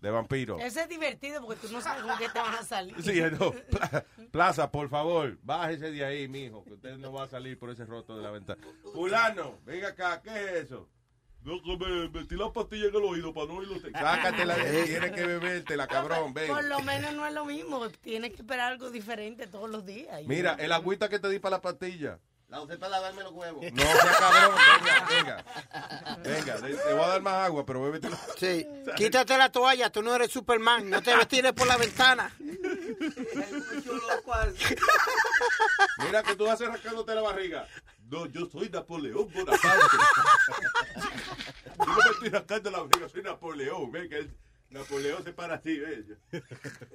de 0.02 0.10
vampiro. 0.12 0.60
Eso 0.60 0.82
es 0.82 0.90
divertido 0.90 1.42
porque 1.46 1.66
tú 1.66 1.72
no 1.72 1.80
sabes 1.80 2.04
con 2.04 2.18
qué 2.18 2.28
te 2.28 2.40
vas 2.40 2.60
a 2.60 2.64
salir. 2.64 2.96
Sí, 3.02 3.22
no. 3.40 3.52
Pla- 3.52 4.06
Plaza, 4.32 4.70
por 4.70 4.90
favor, 4.90 5.38
bájese 5.44 5.92
de 5.92 6.04
ahí, 6.04 6.28
mijo, 6.28 6.66
que 6.66 6.74
usted 6.74 6.98
no 6.98 7.14
va 7.14 7.24
a 7.24 7.28
salir 7.30 7.58
por 7.58 7.70
ese 7.70 7.86
roto 7.86 8.18
de 8.18 8.24
la 8.24 8.32
ventana. 8.32 8.62
Fulano, 8.94 9.60
venga 9.66 9.90
acá, 9.90 10.22
¿qué 10.22 10.30
es 10.32 10.52
eso? 10.66 10.90
No, 11.44 11.62
que 11.64 11.78
me 11.78 12.10
metí 12.10 12.36
la 12.36 12.52
pastilla 12.52 12.88
en 12.88 12.96
el 12.96 13.04
oído 13.04 13.34
para 13.34 13.48
no 13.48 13.54
oírlo. 13.60 13.76
Sácatela, 13.80 14.56
tienes 14.86 15.12
que 15.12 15.26
bebértela, 15.26 15.88
cabrón, 15.88 16.34
ven. 16.34 16.48
Por 16.50 16.66
lo 16.66 16.82
menos 16.82 17.14
no 17.14 17.26
es 17.26 17.34
lo 17.34 17.46
mismo. 17.46 17.88
Tienes 18.02 18.32
que 18.32 18.38
esperar 18.42 18.74
algo 18.74 18.90
diferente 18.92 19.48
todos 19.48 19.70
los 19.70 19.86
días. 19.86 20.22
Mira, 20.26 20.56
el 20.60 20.74
agüita 20.74 21.08
que 21.08 21.20
te 21.20 21.30
di 21.30 21.40
para 21.40 21.58
la 21.58 21.62
pastilla. 21.62 22.20
La 22.50 22.62
usé 22.62 22.78
para 22.78 22.92
lavarme 22.92 23.24
los 23.24 23.34
huevos. 23.34 23.62
No 23.74 23.82
sea 23.84 24.18
cabrón, 24.20 24.56
venga, 24.82 25.06
venga. 25.10 25.44
Venga, 26.24 26.56
te, 26.56 26.94
voy 26.94 27.04
a 27.04 27.08
dar 27.08 27.22
más 27.22 27.34
agua, 27.34 27.66
pero 27.66 27.84
bébetela. 27.84 28.18
Sí. 28.38 28.66
Quítate 28.96 29.38
la 29.38 29.52
toalla, 29.52 29.90
tú 29.92 30.02
no 30.02 30.16
eres 30.16 30.32
Superman. 30.32 30.90
No 30.90 31.02
te 31.02 31.14
tires 31.26 31.52
por 31.52 31.68
la 31.68 31.76
ventana. 31.76 32.34
Mira 36.00 36.24
que 36.24 36.36
tú 36.38 36.50
haces 36.50 36.70
rascándote 36.70 37.14
la 37.16 37.22
barriga. 37.22 37.68
No, 38.10 38.26
yo 38.28 38.46
soy 38.46 38.70
Napoleón 38.70 39.30
Bonaparte. 39.34 39.98
yo 41.78 41.86
no 41.86 41.96
me 41.96 42.12
estoy 42.12 42.30
rascando 42.30 42.72
la 42.72 42.80
barriga, 42.84 43.10
soy 43.10 43.24
Napoleón. 43.24 43.92
Ven 43.92 44.08
que 44.08 44.20
el- 44.20 44.34
Napoleón 44.70 45.24
se 45.24 45.32
para 45.34 45.56
así, 45.56 45.80
¿ves? 45.80 46.06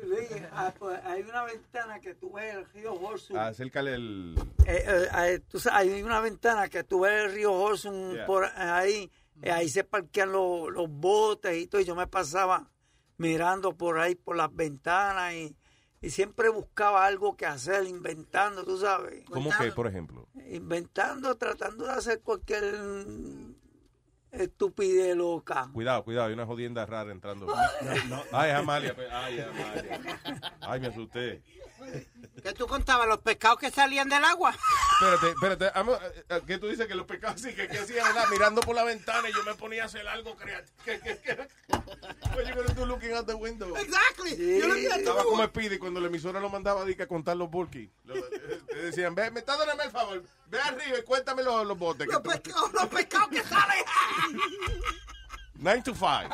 Luis, 0.04 0.28
ah, 0.52 0.72
pues, 0.78 1.00
hay 1.04 1.22
una 1.22 1.44
ventana 1.44 2.00
que 2.00 2.14
tú 2.14 2.32
ves 2.32 2.54
el 2.54 2.66
río 2.72 2.94
Horsun. 2.94 3.36
Acércale 3.38 3.94
el... 3.94 4.34
Eh, 4.66 4.84
eh, 4.86 5.08
eh, 5.26 5.40
tú 5.48 5.58
sabes, 5.58 5.90
hay 5.92 6.02
una 6.02 6.20
ventana 6.20 6.68
que 6.68 6.84
tú 6.84 7.00
ves 7.00 7.24
el 7.24 7.32
río 7.32 7.52
Horsun 7.52 8.12
Yeah. 8.14 8.26
por 8.26 8.44
ahí. 8.44 9.10
eh, 9.42 9.50
ahí 9.50 9.68
se 9.68 9.84
parquean 9.84 10.32
los, 10.32 10.70
los 10.70 10.88
botes 10.90 11.56
y 11.56 11.66
todo. 11.66 11.80
y 11.80 11.84
yo 11.84 11.94
me 11.96 12.06
pasaba 12.06 12.70
mirando 13.16 13.74
por 13.76 13.98
ahí, 13.98 14.14
por 14.16 14.36
las 14.36 14.54
ventanas 14.54 15.32
y, 15.32 15.56
y 16.02 16.10
siempre 16.10 16.48
buscaba 16.50 17.06
algo 17.06 17.36
que 17.36 17.46
hacer, 17.46 17.84
inventando, 17.84 18.64
tú 18.64 18.78
sabes. 18.78 19.24
¿Cómo 19.30 19.50
que, 19.58 19.72
por 19.72 19.86
ejemplo? 19.86 20.28
Inventando, 20.50 21.36
tratando 21.36 21.86
de 21.86 21.92
hacer 21.92 22.20
cualquier 22.20 22.64
estupidez 24.32 25.14
loca. 25.14 25.70
Cuidado, 25.72 26.02
cuidado, 26.04 26.26
hay 26.28 26.32
una 26.32 26.46
jodienda 26.46 26.84
rara 26.86 27.12
entrando. 27.12 27.46
Ay, 28.32 28.50
Amalia, 28.50 28.96
ay, 29.12 29.40
Amalia. 29.40 30.00
Ay, 30.60 30.80
me 30.80 30.86
asusté. 30.88 31.42
¿Qué 32.42 32.52
tú 32.54 32.66
contabas? 32.66 33.06
¿Los 33.06 33.18
pescados 33.18 33.58
que 33.58 33.70
salían 33.70 34.08
del 34.08 34.24
agua? 34.24 34.54
Espérate, 35.00 35.28
espérate. 35.30 35.78
amo- 35.78 35.94
eh, 36.02 36.24
eh, 36.28 36.40
¿Qué 36.46 36.58
tú 36.58 36.66
dices 36.68 36.86
que 36.86 36.94
los 36.94 37.06
pecados 37.06 37.40
sí 37.40 37.54
que, 37.54 37.68
que 37.68 37.78
hacía, 37.78 38.02
verdad? 38.04 38.26
Mirando 38.30 38.60
por 38.62 38.74
la 38.74 38.84
ventana 38.84 39.28
y 39.28 39.32
yo 39.32 39.42
me 39.44 39.54
ponía 39.54 39.82
a 39.84 39.86
hacer 39.86 40.06
algo 40.08 40.34
creativo. 40.36 40.76
¿Qué, 40.84 41.00
you 42.76 42.86
looking 42.86 43.12
out 43.12 43.26
the 43.26 43.34
window? 43.34 43.76
Exactly. 43.76 44.30
Sí. 44.36 44.58
Yo 44.60 44.68
lo 44.68 44.74
que 44.74 44.86
Estaba 44.86 45.22
como 45.24 45.44
Speedy 45.44 45.78
cuando 45.78 46.00
la 46.00 46.06
emisora 46.08 46.40
lo 46.40 46.48
mandaba 46.48 46.84
que 46.96 47.02
a 47.02 47.06
contar 47.08 47.36
los 47.36 47.50
bulky. 47.50 47.90
Eh, 48.08 48.60
Le 48.74 48.82
decían, 48.84 49.14
ve, 49.14 49.30
me 49.30 49.40
está 49.40 49.56
dando 49.56 49.82
el 49.82 49.90
favor. 49.90 50.22
Ve 50.46 50.60
arriba 50.60 50.98
y 50.98 51.02
cuéntame 51.02 51.42
los, 51.42 51.66
los 51.66 51.78
botes. 51.78 52.06
que 52.06 52.12
Los 52.12 52.22
pescados, 52.22 52.72
los 52.72 52.86
pescados 52.88 53.28
que 53.28 53.42
salen. 53.42 53.84
Nine 55.54 55.82
to 55.82 55.94
five. 55.94 56.28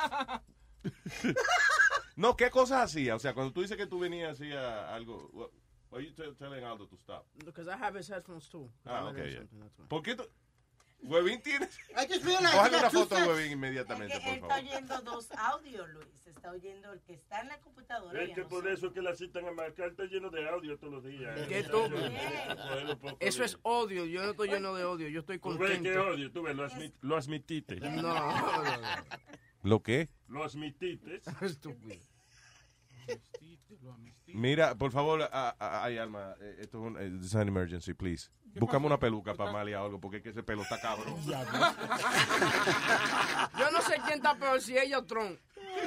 no, 2.16 2.36
¿qué 2.36 2.50
cosas 2.50 2.84
hacía? 2.90 3.14
O 3.16 3.18
sea, 3.18 3.34
cuando 3.34 3.52
tú 3.52 3.62
dices 3.62 3.76
que 3.76 3.86
tú 3.86 3.98
venías 3.98 4.32
hacía 4.32 4.94
algo. 4.94 5.28
what- 5.32 5.50
Why 5.90 6.04
you 6.04 6.12
tell- 6.14 6.36
telling 6.36 6.62
Aldo 6.64 6.86
to 6.86 6.96
stop? 6.96 7.24
Because 7.46 7.66
I 7.66 7.72
have 7.82 7.98
his 7.98 8.10
headphones 8.10 8.46
too. 8.50 8.70
Ah, 8.84 8.98
I'm 8.98 9.06
ok, 9.06 9.16
doing 9.16 9.30
ya. 9.32 9.38
something, 9.38 9.58
that's 9.60 9.78
why. 9.78 9.86
¿Por 9.88 10.02
qué 10.02 10.14
tú? 10.16 10.24
Huevín 11.00 11.40
tiene. 11.40 11.66
You 12.10 12.36
una 12.38 12.90
foto 12.90 13.14
de 13.14 13.20
sets. 13.20 13.28
Huevín 13.28 13.52
inmediatamente, 13.52 14.14
Es 14.16 14.20
que 14.22 14.34
él 14.34 14.40
por 14.40 14.50
está 14.50 14.56
favor. 14.60 14.70
oyendo 14.74 15.00
dos 15.12 15.30
audios, 15.32 15.88
Luis. 15.90 16.26
Está 16.26 16.50
oyendo 16.50 16.92
el 16.92 17.00
que 17.02 17.14
está 17.14 17.40
en 17.40 17.48
la 17.48 17.58
computadora. 17.60 18.20
Es 18.22 18.32
a 18.32 18.34
que 18.34 18.42
por 18.42 18.50
nosotros. 18.64 18.78
eso 18.78 18.86
es 18.88 18.92
que 18.92 19.00
la 19.02 19.14
citan 19.14 19.46
a 19.46 19.52
marcar 19.52 19.88
está 19.88 20.04
lleno 20.04 20.28
de 20.28 20.46
audio 20.46 20.76
todos 20.78 20.92
los 20.92 21.04
días. 21.04 21.40
¿Qué 21.48 21.60
Está 21.60 21.72
tú? 21.72 21.88
Eso 23.20 23.44
es 23.44 23.58
odio. 23.62 24.04
Yo 24.04 24.22
no 24.24 24.32
estoy 24.32 24.48
lleno 24.50 24.74
de 24.74 24.84
odio. 24.84 25.08
Yo 25.08 25.20
estoy 25.20 25.38
Tú 25.38 25.56
ves 25.56 25.58
contento. 25.78 25.88
que 25.90 25.98
odio, 25.98 26.32
tú 26.32 26.42
ves, 26.42 26.54
lo, 26.56 26.66
admit- 26.68 26.94
lo 27.00 27.16
admitiste. 27.16 27.76
No, 27.80 27.90
no, 28.02 28.02
no. 28.02 28.80
¿Lo 29.62 29.82
qué? 29.82 30.08
Lo 30.28 30.44
admitiste. 30.44 31.22
Estúpido. 31.40 31.96
Mira, 34.26 34.74
por 34.74 34.92
favor, 34.92 35.26
ay, 35.32 35.96
Alma, 35.96 36.34
eh, 36.40 36.58
esto 36.60 36.78
es 36.78 36.84
un 36.84 36.98
eh, 37.00 37.24
is 37.24 37.34
an 37.34 37.48
emergency, 37.48 37.94
please. 37.94 38.28
Búscame 38.54 38.86
una 38.86 38.98
peluca 38.98 39.34
para 39.34 39.50
Amalia 39.50 39.82
o 39.82 39.86
algo, 39.86 40.00
porque 40.00 40.18
es 40.18 40.22
que 40.22 40.28
ese 40.30 40.42
pelo 40.42 40.62
está 40.62 40.80
cabrón. 40.80 41.14
Yo 43.58 43.70
no 43.70 43.80
sé 43.82 44.00
quién 44.04 44.18
está 44.18 44.34
peor, 44.36 44.60
si 44.60 44.76
ella 44.76 44.98
o 44.98 45.04
Tron. 45.04 45.38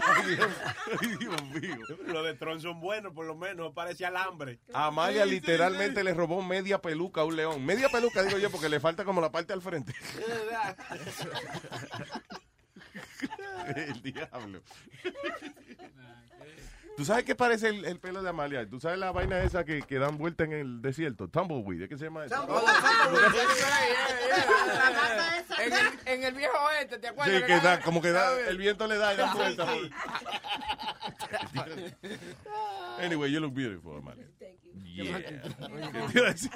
Ay, 0.01 0.35
Dios, 0.35 0.49
ay, 1.01 1.15
Dios 1.19 1.43
mío. 1.43 1.75
Los 2.07 2.23
de 2.23 2.33
Tron 2.35 2.61
son 2.61 2.79
buenos, 2.79 3.13
por 3.13 3.25
lo 3.25 3.35
menos, 3.35 3.73
parece 3.73 4.05
alambre. 4.05 4.59
A 4.73 4.87
Amalia 4.87 5.25
literalmente 5.25 6.03
le 6.03 6.13
robó 6.13 6.41
media 6.41 6.81
peluca 6.81 7.21
a 7.21 7.25
un 7.25 7.35
león. 7.35 7.65
Media 7.65 7.89
peluca, 7.89 8.23
digo 8.23 8.37
yo, 8.37 8.49
porque 8.49 8.69
le 8.69 8.79
falta 8.79 9.03
como 9.03 9.21
la 9.21 9.31
parte 9.31 9.53
al 9.53 9.61
frente. 9.61 9.93
El 13.75 14.01
diablo. 14.01 14.61
¿Tú 16.97 17.05
sabes 17.05 17.23
qué 17.23 17.35
parece 17.35 17.69
el, 17.69 17.85
el 17.85 17.99
pelo 17.99 18.21
de 18.21 18.29
Amalia? 18.29 18.69
¿Tú 18.69 18.79
sabes 18.79 18.99
la 18.99 19.11
vaina 19.11 19.41
esa 19.41 19.63
que, 19.63 19.81
que 19.81 19.97
dan 19.97 20.17
vuelta 20.17 20.43
en 20.43 20.51
el 20.53 20.81
desierto? 20.81 21.29
Tumbleweed, 21.29 21.79
¿de 21.79 21.89
qué 21.89 21.97
se 21.97 22.05
llama 22.05 22.25
eso? 22.25 22.35
En 25.59 25.73
el, 25.73 25.87
en 26.05 26.23
el 26.23 26.33
viejo 26.35 26.57
oeste, 26.65 26.99
¿te 26.99 27.07
acuerdas? 27.07 27.39
Sí, 27.39 27.45
que 27.47 27.59
da, 27.59 27.81
como 27.81 28.01
que 28.01 28.11
da, 28.11 28.39
el 28.41 28.57
viento 28.57 28.87
le 28.87 28.97
da 28.97 29.13
y 29.13 29.17
da 29.17 29.33
vuelta. 29.33 29.67
Anyway, 32.99 33.31
you 33.31 33.39
look 33.39 33.53
beautiful, 33.53 33.97
Amalia. 33.97 34.27
Yeah. 34.83 35.17
¿Qué 35.23 35.41
te 36.11 36.19
iba 36.19 36.27
a 36.27 36.31
decir? 36.33 36.51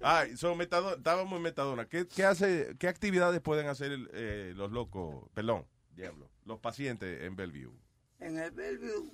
Ay, 0.00 0.36
so, 0.36 0.54
Metadona, 0.54 0.96
estábamos 0.96 1.36
en 1.36 1.42
Metadona. 1.42 1.86
¿Qué, 1.86 2.08
qué 2.08 2.24
hace, 2.24 2.74
qué 2.78 2.88
actividades 2.88 3.40
pueden 3.40 3.68
hacer 3.68 3.92
el, 3.92 4.10
eh, 4.12 4.52
los 4.56 4.72
locos, 4.72 5.28
perdón, 5.32 5.64
diablo, 5.94 6.30
los 6.44 6.58
pacientes 6.60 7.22
en 7.22 7.36
Bellevue? 7.36 7.78
En 8.20 8.38
el 8.38 8.50
Bellevue. 8.50 9.10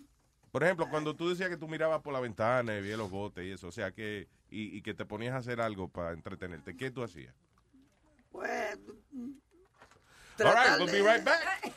Por 0.51 0.65
ejemplo, 0.65 0.89
cuando 0.91 1.15
tú 1.15 1.29
decías 1.29 1.49
que 1.49 1.57
tú 1.57 1.69
mirabas 1.69 2.03
por 2.03 2.13
la 2.13 2.21
ventana 2.21 2.77
y 2.77 2.83
veías 2.83 2.99
los 2.99 3.11
botes 3.11 3.45
y 3.45 3.53
eso, 3.53 3.69
o 3.69 3.73
sea, 3.73 3.93
que 3.93 4.29
y, 4.51 4.77
y 4.77 4.83
que 4.83 4.95
te 4.95 5.05
ponías 5.05 5.35
a 5.35 5.39
hacer 5.39 5.61
algo 5.61 5.89
para 5.89 6.13
entretenerte, 6.13 6.77
¿qué 6.77 6.91
tú 6.91 7.03
hacías? 7.03 7.35
Pues. 8.33 8.79
All 10.43 10.55
right, 10.55 10.79
we'll 10.79 10.91
be 10.91 11.03
right 11.03 11.23
back. 11.23 11.73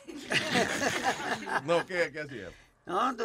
No, 1.64 1.84
¿qué, 1.86 2.10
qué 2.12 2.20
hacías? 2.20 2.52
No, 2.86 3.14
tú, 3.14 3.24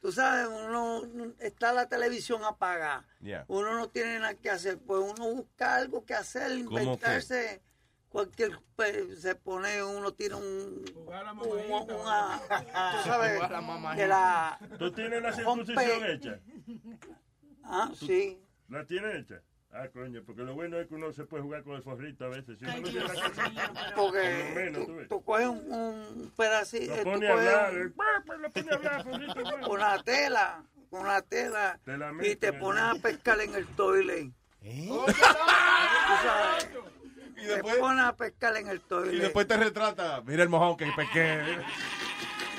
tú 0.00 0.12
sabes, 0.12 0.48
uno 0.48 1.02
está 1.40 1.72
la 1.72 1.88
televisión 1.88 2.44
apagada. 2.44 3.04
Yeah. 3.20 3.44
Uno 3.48 3.74
no 3.74 3.88
tiene 3.88 4.20
nada 4.20 4.34
que 4.34 4.50
hacer, 4.50 4.78
pues 4.78 5.00
uno 5.02 5.34
busca 5.34 5.76
algo 5.76 6.04
que 6.04 6.14
hacer, 6.14 6.64
¿Cómo 6.64 6.78
inventarse 6.78 7.60
cualquier 8.08 8.58
pues, 8.76 9.20
se 9.20 9.34
pone 9.34 9.82
uno 9.82 10.12
tiene 10.12 10.34
un, 10.36 10.84
un- 10.94 11.90
una 12.00 12.40
tú 12.48 13.08
sabes 13.08 13.34
Jugar 13.34 13.50
a 13.50 13.52
la 13.52 13.60
mamajita. 13.60 13.96
que 14.02 14.08
la 14.08 14.58
¿Tú 14.78 14.92
tienes 14.92 15.22
la 15.22 15.32
circuncisión 15.32 16.04
hecha? 16.06 16.40
ah 17.64 17.88
¿Tú- 17.98 18.06
sí 18.06 18.40
¿La 18.68 18.84
tienes 18.84 19.14
hecha? 19.16 19.40
Ah, 19.70 19.86
coño, 19.92 20.22
porque 20.24 20.42
lo 20.42 20.54
bueno 20.54 20.78
es 20.78 20.88
que 20.88 20.94
uno 20.94 21.12
se 21.12 21.24
puede 21.24 21.42
jugar 21.42 21.62
con 21.62 21.74
el 21.74 21.82
forrito 21.82 22.24
a 22.24 22.28
veces. 22.28 22.58
Si 22.58 22.64
uno 22.64 22.76
no 22.80 22.82
tiene 22.88 23.04
la 23.06 23.14
lo 23.14 23.94
porque 23.96 24.52
menos, 24.54 24.86
tú 24.86 24.96
tú, 25.08 25.22
coges 25.24 25.46
un, 25.46 25.70
un 25.72 26.32
pedacito 26.36 26.96
Lo 26.96 27.02
tú 27.02 27.10
pone 27.10 27.28
a 27.28 27.32
hablar, 27.32 27.72
un- 27.74 27.78
eh, 27.78 27.92
lo 28.38 28.50
pone 28.50 28.70
a 28.70 28.74
hablar, 28.76 29.04
forrito, 29.04 29.34
bueno. 29.42 29.68
una 29.70 30.02
tela 30.02 30.64
una 30.90 31.20
tela 31.20 31.78
Te 31.84 31.98
la 31.98 32.12
y 32.22 32.36
te 32.36 32.52
pones 32.54 32.82
a 32.82 32.94
pescar 32.94 33.40
en 33.42 33.54
el 33.54 33.66
toilet 33.68 34.30
¿Eh? 34.62 34.86
Tú 34.88 35.04
sabes, 36.22 36.68
Y 37.38 37.42
te 37.42 37.54
después, 37.54 37.76
pones 37.76 38.04
a 38.04 38.16
pescar 38.16 38.56
en 38.56 38.68
el 38.68 38.80
toilet 38.80 39.14
y 39.14 39.18
después 39.18 39.46
te 39.46 39.56
retrata, 39.56 40.22
mira 40.26 40.42
el 40.42 40.48
mojón 40.48 40.76
que 40.76 40.86
pesqué. 40.96 41.40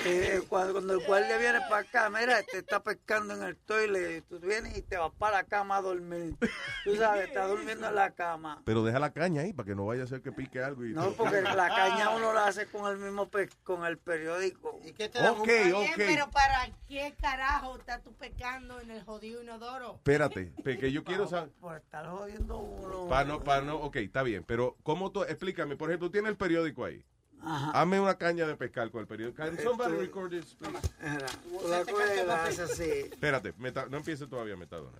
Eh, 0.05 0.41
cuando, 0.47 0.73
cuando 0.73 0.93
el 0.93 0.99
guardia 1.05 1.37
viene 1.37 1.59
para 1.61 1.81
acá, 1.81 2.09
mira, 2.09 2.41
te 2.43 2.59
está 2.59 2.81
pescando 2.81 3.33
en 3.33 3.43
el 3.43 3.57
toilet, 3.57 4.23
tú 4.29 4.39
vienes 4.39 4.77
y 4.77 4.81
te 4.81 4.97
vas 4.97 5.11
para 5.17 5.37
la 5.39 5.43
cama 5.43 5.77
a 5.77 5.81
dormir. 5.81 6.37
Tú 6.85 6.95
sabes, 6.95 7.27
estás 7.27 7.49
durmiendo 7.49 7.87
en 7.87 7.95
la 7.95 8.11
cama. 8.11 8.61
Pero 8.65 8.83
deja 8.85 8.97
la 8.99 9.11
caña 9.11 9.41
ahí 9.41 9.51
para 9.51 9.67
que 9.67 9.75
no 9.75 9.85
vaya 9.85 10.03
a 10.03 10.07
ser 10.07 10.21
que 10.21 10.31
pique 10.31 10.63
algo. 10.63 10.85
Y 10.85 10.93
No, 10.93 11.11
porque 11.11 11.41
la 11.41 11.67
caña 11.75 12.09
uno 12.11 12.31
la 12.31 12.47
hace 12.47 12.65
con 12.67 12.89
el 12.89 12.97
mismo 12.97 13.29
pe- 13.29 13.49
con 13.63 13.85
el 13.85 13.97
periódico. 13.97 14.79
¿Y 14.85 14.93
qué 14.93 15.09
te 15.09 15.19
da? 15.19 15.33
Ok, 15.33 15.47
Está 15.47 15.77
ok. 15.77 15.81
bien, 15.83 15.93
pero 15.97 16.31
¿para 16.31 16.69
qué 16.87 17.13
carajo 17.21 17.77
estás 17.77 18.01
tú 18.01 18.13
pecando 18.13 18.79
en 18.79 18.91
el 18.91 19.03
jodido 19.03 19.43
inodoro? 19.43 19.95
Espérate, 19.95 20.53
que 20.63 20.91
yo 20.93 21.03
quiero 21.03 21.27
saber. 21.27 21.51
Por 21.59 21.75
estar 21.75 22.07
jodiendo 22.07 22.57
uno. 22.57 23.07
Para 23.09 23.25
no, 23.25 23.43
para 23.43 23.63
no, 23.63 23.75
ok, 23.75 23.97
está 23.97 24.23
bien, 24.23 24.45
pero 24.45 24.77
¿cómo 24.83 25.11
tú, 25.11 25.23
explícame, 25.23 25.75
por 25.75 25.89
ejemplo, 25.89 26.09
tienes 26.09 26.29
el 26.31 26.37
periódico 26.37 26.85
ahí. 26.85 27.03
Ajá. 27.41 27.71
Hazme 27.81 27.99
una 27.99 28.15
caña 28.15 28.45
de 28.45 28.55
pescar 28.55 28.91
con 28.91 29.01
el 29.01 29.07
periódico. 29.07 29.37
Can 29.43 29.57
somebody 29.59 29.91
Esto- 29.93 30.01
record 30.01 30.29
this, 30.31 30.55
please? 30.55 32.27
La 32.27 32.43
así. 32.45 32.83
Espérate, 32.83 33.53
meta- 33.57 33.87
no 33.89 33.97
empiece 33.97 34.27
todavía 34.27 34.55
Metadona. 34.55 34.97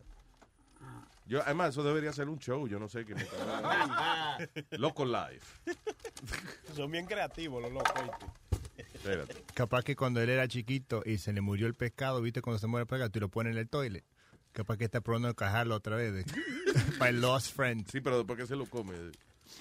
Yo, 1.25 1.41
además, 1.43 1.69
eso 1.69 1.83
debería 1.83 2.11
ser 2.11 2.27
un 2.27 2.39
show, 2.39 2.67
yo 2.67 2.79
no 2.79 2.87
sé 2.87 3.05
qué 3.05 3.13
Metadona. 3.13 4.37
Loco 4.71 5.05
Live. 5.05 5.41
Son 6.75 6.89
bien 6.89 7.05
creativos 7.05 7.61
los 7.61 7.71
locos. 7.71 7.93
¿viste? 8.01 8.87
Espérate. 8.95 9.43
Capaz 9.53 9.83
que 9.83 9.95
cuando 9.95 10.21
él 10.21 10.29
era 10.29 10.47
chiquito 10.47 11.03
y 11.05 11.17
se 11.19 11.31
le 11.33 11.41
murió 11.41 11.67
el 11.67 11.75
pescado, 11.75 12.21
¿viste? 12.21 12.41
Cuando 12.41 12.57
se 12.59 12.67
muere 12.67 12.83
el 12.83 12.87
pescado, 12.87 13.11
tú 13.11 13.19
lo 13.19 13.29
pones 13.29 13.53
en 13.53 13.59
el 13.59 13.69
toilet. 13.69 14.03
Capaz 14.53 14.77
que 14.77 14.85
está 14.85 15.01
probando 15.01 15.29
encajarlo 15.29 15.75
otra 15.75 15.95
vez. 15.97 16.25
el 17.07 17.21
Lost 17.21 17.55
Friend. 17.55 17.85
Sí, 17.91 18.01
pero 18.01 18.17
después 18.17 18.39
que 18.39 18.47
se 18.47 18.55
lo 18.55 18.65
come. 18.65 18.95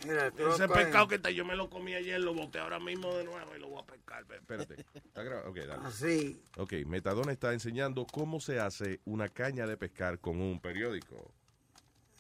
Mira, 0.07 0.29
Ese 0.29 0.69
pescado 0.69 1.09
que 1.09 1.17
está, 1.17 1.31
yo 1.31 1.45
me 1.45 1.57
lo 1.57 1.69
comí 1.69 1.95
ayer, 1.95 2.21
lo 2.21 2.33
boté 2.35 2.59
ahora 2.61 2.79
mismo 2.79 3.15
de 3.17 3.25
nuevo 3.25 3.55
y 3.57 3.59
lo 3.59 3.69
voy 3.69 3.83
a 3.83 3.87
pescar. 3.87 4.25
Espérate. 4.31 4.85
¿Está 4.95 5.23
grabado? 5.23 5.51
Ok, 5.51 5.57
dale. 5.59 5.87
Así. 5.87 6.41
Ok, 6.57 6.73
Metadona 6.87 7.33
está 7.33 7.53
enseñando 7.53 8.07
cómo 8.07 8.41
se 8.41 8.61
hace 8.61 9.01
una 9.05 9.29
caña 9.29 9.67
de 9.67 9.77
pescar 9.77 10.19
con 10.21 10.41
un 10.41 10.61
periódico. 10.61 11.33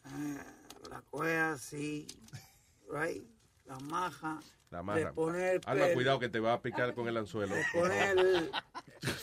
Ah, 0.04 0.44
La 0.90 1.02
coges 1.10 1.36
así. 1.38 2.06
Right. 2.90 3.24
La 3.66 3.78
maja. 3.80 4.40
La 4.70 5.12
pones 5.12 5.54
el 5.54 5.60
Alma, 5.66 5.86
cuidado 5.94 6.18
que 6.18 6.28
te 6.28 6.40
va 6.40 6.52
a 6.54 6.60
picar 6.62 6.94
con 6.94 7.08
el 7.08 7.16
anzuelo. 7.16 7.54
Le 7.54 7.64
pones 7.72 8.02
el, 8.10 8.18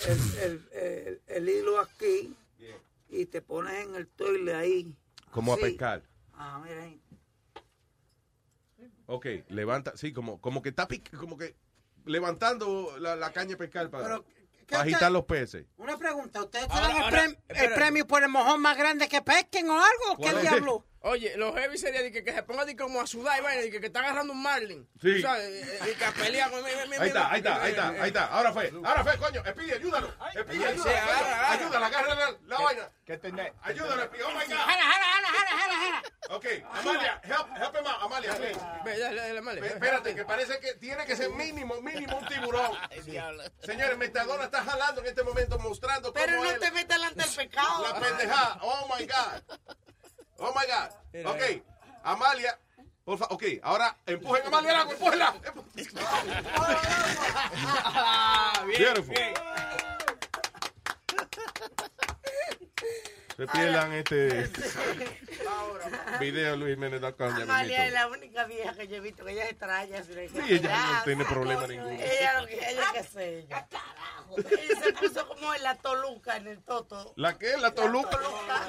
el, 0.08 0.38
el- 0.42 0.70
el- 0.74 1.22
el 1.28 1.50
hilo 1.50 1.80
aquí 1.80 2.36
y 3.10 3.26
te 3.28 3.42
pones 3.42 3.86
en 3.86 3.96
el 3.96 4.08
toile 4.08 4.56
ahí. 4.56 4.96
Como 5.32 5.54
a 5.54 5.58
pescar. 5.58 6.02
Ah, 6.34 6.60
mira 6.64 6.82
ahí. 6.84 7.00
Ok, 9.08 9.28
levanta, 9.50 9.96
sí, 9.98 10.14
como, 10.14 10.42
como 10.42 10.62
que 10.62 10.70
está 10.70 10.88
como 11.18 11.38
que 11.38 11.56
levantando 12.06 12.98
la, 13.00 13.32
caña 13.32 13.58
pescar 13.58 13.90
para, 13.90 14.04
Pero, 14.04 14.26
¿qué 14.26 14.45
para 14.66 14.84
agitar 14.84 15.12
los 15.12 15.26
peces. 15.26 15.66
Una 15.78 15.98
pregunta, 15.98 16.44
¿ustedes 16.44 16.68
Ahora, 16.70 16.88
tienen 16.88 17.04
el, 17.04 17.14
prem- 17.14 17.38
el 17.64 17.74
premio 17.74 18.08
por 18.08 18.24
el 18.24 18.30
mojón 18.30 18.62
más 18.62 18.78
grande 18.78 19.08
que 19.08 19.22
pesquen 19.22 19.70
o 19.70 19.74
algo? 19.74 20.18
¿Qué 20.24 20.34
diablo? 20.42 20.86
Oye, 21.08 21.38
lo 21.38 21.54
heavy 21.54 21.78
sería 21.78 22.02
de 22.02 22.12
que, 22.12 22.24
que 22.24 22.34
se 22.34 22.42
ponga 22.42 22.66
de 22.66 22.76
como 22.76 23.00
a 23.00 23.06
sudar 23.06 23.38
y 23.40 23.44
vaina, 23.44 23.62
de 23.62 23.70
que, 23.70 23.80
que 23.80 23.86
está 23.86 24.00
agarrando 24.00 24.34
un 24.34 24.42
marlin. 24.42 24.90
Sí. 25.00 25.18
Tú 25.18 25.22
¿Sabes? 25.22 25.64
Y 25.92 25.94
que 25.96 26.06
pelea 26.20 26.50
con... 26.50 26.66
Ahí 26.66 27.08
está, 27.08 27.30
ahí 27.32 27.38
está, 27.38 27.62
ahí 27.62 27.70
está, 27.72 27.90
ahí 27.90 28.08
está. 28.08 28.26
Ahora 28.26 28.52
fue, 28.52 28.74
ahora 28.84 29.04
fue, 29.04 29.16
coño. 29.20 29.44
Espí, 29.46 29.72
ayúdalo. 29.72 30.08
Espí, 30.34 30.56
Sí, 30.58 30.64
ayúdalo. 30.64 30.90
agarra, 30.98 31.58
coño. 31.60 31.86
agarra. 31.86 32.16
La, 32.16 32.38
la 32.48 32.60
vaina. 32.60 32.90
¿Qué 33.06 33.18
tenés? 33.20 33.54
Ayúdalo, 33.62 34.02
Espí. 34.02 34.18
Oh 34.24 34.30
my 34.30 34.34
God. 34.34 34.56
Jala, 34.56 34.84
jala, 34.84 35.06
jala, 35.06 35.28
jala, 35.28 35.62
jala, 35.62 35.76
jala. 35.76 36.04
Ok, 36.32 36.46
Amalia, 36.74 37.22
help, 37.24 37.48
help 37.56 37.76
him 37.76 37.86
out, 37.86 38.02
Amalia, 38.02 38.34
please. 38.34 38.60
Espérate, 39.68 40.16
que 40.16 40.26
parece 40.26 40.60
que 40.60 40.74
tiene 40.74 41.06
que 41.06 41.16
ser 41.16 41.30
mínimo, 41.30 41.80
mínimo 41.82 42.20
tiburón. 42.56 43.42
Señores, 43.66 43.98
Metadona 43.98 44.46
está 44.46 44.64
jalando 44.64 45.02
en 45.02 45.08
este 45.08 45.24
momento, 45.24 45.60
mostrando 45.60 46.14
Pero 46.14 46.38
cómo 46.38 46.44
no 46.46 46.52
él- 46.52 46.60
te 46.60 46.72
metas 46.72 46.98
delante 46.98 47.24
del 47.24 47.36
pecado. 47.50 47.84
La 47.88 48.00
pendejada. 48.00 48.58
Oh 48.62 48.88
my 48.98 49.06
God. 49.06 49.42
Oh 50.38 50.54
my 50.54 50.66
God. 50.66 50.90
Ok. 51.28 51.42
Amalia, 52.04 52.58
por 53.04 53.18
favor. 53.18 53.34
Ok, 53.36 53.44
ahora 53.64 53.98
empujen 54.06 54.44
a 54.44 54.48
Amalia 54.48 54.72
al 54.72 54.78
agua, 54.82 54.94
empújenla. 54.94 55.36
Beautiful. 58.78 59.16
Se 59.16 59.34
pierdan 63.54 63.92
este 63.94 64.50
video 66.20 66.56
Luis 66.56 66.76
Jiménez 66.76 67.02
Amalia 67.04 67.88
es 67.88 67.94
la 67.94 68.08
única 68.08 68.46
vieja 68.46 68.74
que 68.74 68.88
yo 68.88 68.96
he 68.96 69.00
visto 69.02 69.26
que 69.26 69.34
ella 69.34 69.46
es 69.46 69.58
traya. 69.58 70.04
Sí, 70.04 70.14
ella 70.50 70.78
no 70.94 71.04
tiene 71.04 71.26
problema 71.26 71.68
ninguno. 71.68 71.92
Ella 71.92 72.42
lo 72.42 72.48
que 72.48 72.56
ella 72.56 73.04
sé 73.04 73.46
yo. 73.50 73.58
Ella 74.38 74.82
se 74.82 74.94
puso 74.94 75.28
como 75.28 75.54
en 75.54 75.64
la 75.64 75.76
toluca 75.76 76.38
en 76.38 76.48
el 76.48 76.62
toto. 76.64 77.14
¿La 77.16 77.38
qué? 77.38 77.58
¿La 77.60 77.72
Toluca? 77.72 78.20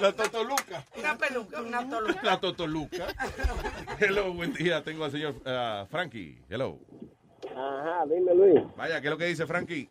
La 0.00 0.12
Totoluca. 0.12 0.84
Una 0.96 1.16
peluca, 1.16 1.60
una 1.62 1.88
toluca. 1.88 2.20
La 2.22 2.40
Totoluca. 2.40 3.06
Hello, 3.98 4.32
buen 4.32 4.52
día. 4.52 4.82
Tengo 4.82 5.04
al 5.04 5.10
señor 5.10 5.34
ah, 5.46 5.86
Frankie. 5.88 6.42
Hello. 6.48 6.78
Ajá, 7.50 8.04
dime 8.06 8.34
Luis. 8.34 8.62
Vaya, 8.76 9.00
¿qué 9.00 9.06
es 9.06 9.10
lo 9.10 9.18
que 9.18 9.26
dice 9.26 9.46
Frankie? 9.46 9.88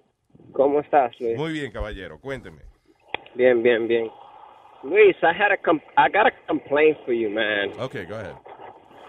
¿Cómo 0.51 0.81
estás, 0.81 1.19
Luis? 1.19 1.37
Muy 1.37 1.53
bien, 1.53 1.71
caballero. 1.71 2.19
Cuénteme. 2.19 2.74
Bien, 3.35 3.61
bien, 3.61 3.87
bien. 3.87 4.09
Luis, 4.83 5.15
I 5.23 5.33
had 5.33 5.51
a 5.51 5.57
com- 5.57 5.81
I 5.97 6.09
got 6.09 6.27
a 6.27 6.31
complaint 6.47 6.97
for 7.05 7.13
you, 7.13 7.29
man. 7.29 7.71
Okay, 7.79 8.05
go 8.05 8.15
ahead. 8.15 8.35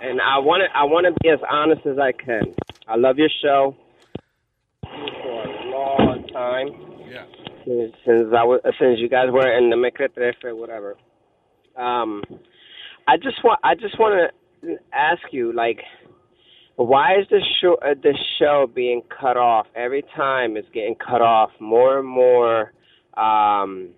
And 0.03 0.21
I 0.21 0.39
want 0.39 0.63
to 0.63 0.77
I 0.77 0.85
want 0.85 1.07
to 1.07 1.13
be 1.23 1.29
as 1.29 1.39
honest 1.51 1.87
as 1.87 1.99
I 1.99 2.13
can. 2.13 2.55
I 2.89 2.97
love 2.97 3.19
your 3.19 3.29
show 3.43 3.77
for 4.83 5.43
a 5.43 5.65
long 5.67 6.27
time. 6.33 6.69
Yeah. 7.11 7.25
Since, 7.65 7.95
since 8.05 8.29
I 8.37 8.45
was 8.45 8.61
since 8.81 8.99
you 8.99 9.09
guys 9.09 9.29
were 9.31 9.57
in 9.57 9.71
the 9.71 9.77
Mecretref 9.77 10.43
or 10.45 10.57
whatever. 10.57 10.97
Um, 11.77 12.23
I 13.07 13.17
just 13.17 13.43
want 13.45 13.61
I 13.63 13.75
just 13.75 13.99
want 13.99 14.33
to 14.63 14.77
ask 14.93 15.23
you 15.31 15.53
like 15.53 15.81
why 16.77 17.19
is 17.19 17.27
the 17.31 17.41
show 17.61 17.77
uh, 17.83 17.95
the 18.03 18.17
show 18.39 18.69
being 18.75 19.03
cut 19.03 19.37
off 19.37 19.67
every 19.75 20.03
time 20.15 20.57
it's 20.57 20.69
getting 20.73 20.95
cut 20.95 21.23
off 21.23 21.51
more 21.61 21.99
and 21.99 22.09
more 22.09 22.73
um 23.17 23.91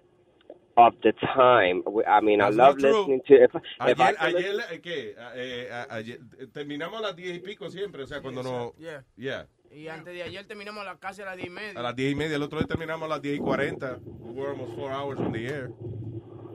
of 0.79 0.95
the 1.03 1.13
time 1.35 1.83
I 2.07 2.21
mean 2.21 2.41
I 2.41 2.45
That's 2.47 2.57
love 2.57 2.77
not 2.77 2.79
true. 2.79 2.99
listening 3.01 3.21
to 3.27 3.35
if 3.35 3.51
if 3.55 4.01
I 4.01 4.09
Ayer, 4.11 4.17
ayer, 4.21 4.55
listen- 4.55 4.75
eh, 4.75 4.81
¿qué? 4.81 5.15
Eh, 5.35 5.87
ayer, 5.91 6.19
terminamos 6.53 6.99
a 7.01 7.03
las 7.03 7.17
diez 7.17 7.37
y 7.37 7.41
pico 7.41 7.69
siempre, 7.71 8.03
o 8.05 8.07
sea, 8.07 8.21
cuando 8.23 8.43
no... 8.43 8.75
Yeah. 8.79 9.05
Yeah. 9.17 9.47
Y 9.71 9.89
antes 9.89 10.15
de 10.15 10.23
ayer 10.23 10.47
terminamos 10.47 10.85
la 10.85 10.97
casi 10.99 11.21
a 11.23 11.27
las 11.27 11.37
10 11.37 11.49
y 11.49 11.51
media. 11.51 11.81
A 11.81 11.83
las 11.83 11.95
diez 11.97 12.13
y 12.13 12.15
media, 12.15 12.37
el 12.37 12.43
otro 12.43 12.59
día 12.59 12.67
terminamos 12.69 13.05
a 13.07 13.09
las 13.09 13.21
diez 13.23 13.37
y 13.37 13.41
cuarenta. 13.41 13.99
We 14.05 14.33
were 14.33 14.51
almost 14.53 14.75
four 14.77 14.91
hours 14.93 15.19
on 15.21 15.33
the 15.33 15.47
air. 15.47 15.71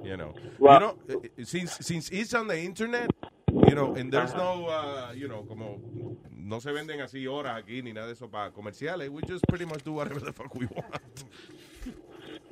You 0.04 0.16
know. 0.18 0.34
Well- 0.58 0.74
you 0.74 0.80
know, 0.80 1.22
eh, 1.24 1.30
eh, 1.38 1.46
since, 1.46 1.78
since 1.84 2.10
it's 2.12 2.34
on 2.34 2.48
the 2.48 2.58
internet, 2.60 3.10
you 3.52 3.76
know, 3.76 3.94
and 3.96 4.12
there's 4.12 4.34
no, 4.34 4.68
uh, 4.68 5.12
you 5.14 5.28
know, 5.28 5.46
como, 5.46 5.80
no 6.32 6.60
se 6.60 6.72
venden 6.72 7.02
así 7.02 7.28
horas 7.28 7.58
aquí 7.62 7.84
ni 7.84 7.94
nada 7.94 8.08
de 8.08 8.14
eso 8.14 8.30
para 8.30 8.52
comerciales. 8.52 9.10
We 9.10 9.22
just 9.28 9.46
pretty 9.48 9.66
much 9.66 9.84
do 9.84 9.94
whatever 9.94 10.20
the 10.20 10.34
fuck 10.34 10.54
we 10.56 10.66
want. 10.66 11.26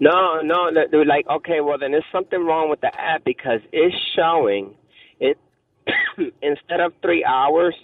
No, 0.02 0.42
no, 0.42 0.72
they're 0.74 1.06
like, 1.06 1.28
okay, 1.30 1.62
well 1.62 1.78
then 1.78 1.92
there's 1.92 2.04
something 2.12 2.44
wrong 2.44 2.70
with 2.72 2.82
the 2.82 2.90
app 3.00 3.24
because 3.24 3.60
it's 3.72 3.96
showing 4.16 4.74
it 5.20 5.38
instead 6.42 6.80
of 6.80 6.92
three 7.04 7.24
hours 7.24 7.76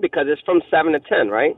because 0.00 0.24
it's 0.26 0.40
from 0.42 0.62
seven 0.70 0.92
to 0.92 1.00
ten, 1.00 1.28
right? 1.28 1.56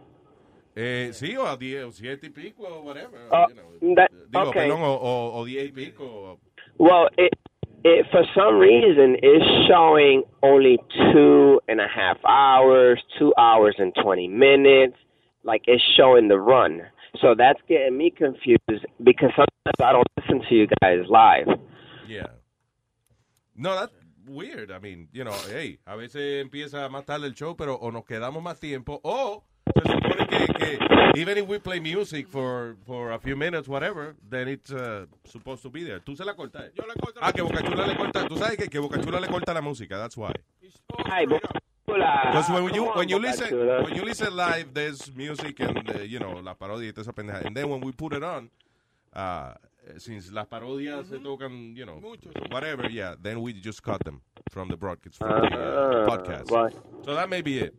Eh, 0.76 1.10
sí, 1.12 1.36
o 1.36 1.44
a 1.46 1.56
diez, 1.56 1.84
o 1.84 1.90
siete 1.92 2.24
y 2.24 2.30
pico, 2.34 2.64
o 2.66 2.82
whatever. 2.82 3.18
Uh, 3.32 3.46
you 3.48 3.54
know. 3.54 3.94
that- 3.94 4.10
Digo, 4.30 4.48
okay. 4.48 4.68
perdón, 4.68 4.82
o, 4.82 4.94
o, 5.00 5.40
o 5.40 5.44
diez 5.44 5.70
y 5.70 5.72
pico. 5.72 6.38
Well, 6.78 7.08
it 7.16 7.32
it 7.84 8.06
for 8.10 8.24
some 8.34 8.58
reason 8.58 9.16
is 9.22 9.42
showing 9.68 10.24
only 10.42 10.78
two 11.12 11.60
and 11.68 11.80
a 11.80 11.86
half 11.88 12.18
hours, 12.26 13.00
two 13.20 13.32
hours 13.38 13.76
and 13.78 13.94
twenty 14.02 14.26
minutes. 14.26 14.96
Like 15.44 15.62
it's 15.66 15.82
showing 15.96 16.28
the 16.28 16.38
run, 16.38 16.82
so 17.20 17.34
that's 17.36 17.60
getting 17.68 17.96
me 17.96 18.10
confused 18.10 18.86
because 19.02 19.30
sometimes 19.34 19.80
I 19.82 19.92
don't 19.92 20.06
listen 20.18 20.42
to 20.48 20.54
you 20.54 20.66
guys 20.82 21.00
live. 21.08 21.58
Yeah. 22.08 22.26
No, 23.56 23.78
that's 23.78 23.92
weird. 24.26 24.70
I 24.70 24.78
mean, 24.78 25.08
you 25.12 25.24
know, 25.24 25.36
hey, 25.48 25.78
a 25.86 25.96
veces 25.96 26.42
empieza 26.42 26.88
más 26.88 27.04
tarde 27.04 27.26
el 27.26 27.34
show, 27.34 27.56
pero 27.56 27.76
o 27.76 27.90
nos 27.90 28.04
quedamos 28.04 28.42
más 28.42 28.58
tiempo, 28.58 29.00
o 29.02 29.44
se 29.74 29.92
supone 29.92 30.26
que, 30.26 30.46
que 30.54 30.78
even 31.20 31.38
if 31.38 31.46
we 31.46 31.58
play 31.58 31.80
music 31.80 32.28
for, 32.28 32.76
for 32.86 33.12
a 33.12 33.18
few 33.18 33.36
minutes, 33.36 33.68
whatever, 33.68 34.16
then 34.28 34.48
it's 34.48 34.72
uh, 34.72 35.06
supposed 35.24 35.62
to 35.62 35.70
be 35.70 35.84
there. 35.84 36.00
Tú 36.00 36.16
se 36.16 36.24
la 36.24 36.34
cortas. 36.34 36.70
Yo 36.74 36.84
le 36.86 36.94
corto. 36.94 37.20
Ah, 37.22 37.32
que 37.32 37.42
Bocachula 37.42 37.86
le 37.86 37.96
corta. 37.96 38.26
Tú 38.28 38.36
sabes 38.36 38.56
que, 38.56 38.68
que 38.68 38.78
Bocachula 38.78 39.20
le 39.20 39.28
corta 39.28 39.52
la 39.52 39.60
música. 39.60 39.98
That's 39.98 40.16
why. 40.16 40.32
Ay, 41.10 41.26
Bocachula, 41.26 41.60
Because 41.92 42.48
when 42.50 42.74
you 42.74 42.84
when 42.94 43.08
you 43.08 43.18
listen 43.18 43.48
when 43.84 43.94
you 43.94 44.04
listen 44.04 44.34
live, 44.34 44.72
there's 44.72 45.10
music 45.14 45.60
and 45.60 45.78
uh, 45.90 45.98
you 46.02 46.18
know 46.18 46.40
la 46.42 46.54
parodia 46.54 46.86
y 46.88 46.92
toda 46.92 47.02
esa 47.02 47.12
pendeja. 47.12 47.44
And 47.46 47.56
then 47.56 47.68
when 47.68 47.80
we 47.80 47.92
put 47.92 48.12
it 48.14 48.22
on, 48.22 48.50
uh, 49.12 49.54
since 49.98 50.30
las 50.32 50.46
parodias 50.46 51.08
se 51.08 51.18
tocan, 51.18 51.74
you 51.76 51.84
know, 51.86 52.00
whatever, 52.50 52.88
yeah, 52.88 53.14
then 53.20 53.40
we 53.40 53.52
just 53.52 53.82
cut 53.82 54.02
them 54.04 54.20
from 54.50 54.68
the 54.68 54.76
broadcast 54.76 55.16
from 55.18 55.28
the 55.30 55.56
uh, 55.58 56.04
Ah, 56.06 56.16
podcast. 56.16 56.50
right. 56.50 56.74
So 57.04 57.14
that 57.14 57.28
may 57.28 57.42
be 57.42 57.58
it. 57.58 57.74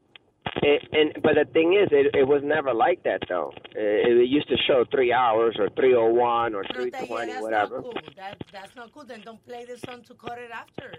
It, 0.63 0.87
and 0.91 1.23
but 1.23 1.35
the 1.35 1.45
thing 1.53 1.73
is, 1.73 1.87
it, 1.91 2.13
it 2.15 2.27
was 2.27 2.41
never 2.43 2.73
like 2.73 3.03
that 3.03 3.23
though. 3.29 3.53
It, 3.75 4.17
it 4.17 4.29
used 4.29 4.47
to 4.49 4.57
show 4.67 4.85
three 4.91 5.13
hours 5.13 5.55
or 5.57 5.69
three 5.69 5.95
oh 5.95 6.07
one 6.07 6.53
or 6.53 6.63
three 6.73 6.89
But 6.89 7.01
yeah, 7.01 7.07
twenty, 7.07 7.31
that's 7.31 7.41
whatever. 7.41 7.75
not 7.75 7.83
cool. 7.83 7.93
That, 8.17 8.37
that's 8.51 8.75
not 8.75 8.93
cool. 8.93 9.05
Then 9.05 9.21
don't 9.21 9.43
play 9.45 9.65
the 9.65 9.77
song 9.77 10.03
to 10.03 10.13
cut 10.13 10.37
it 10.37 10.51
after. 10.51 10.93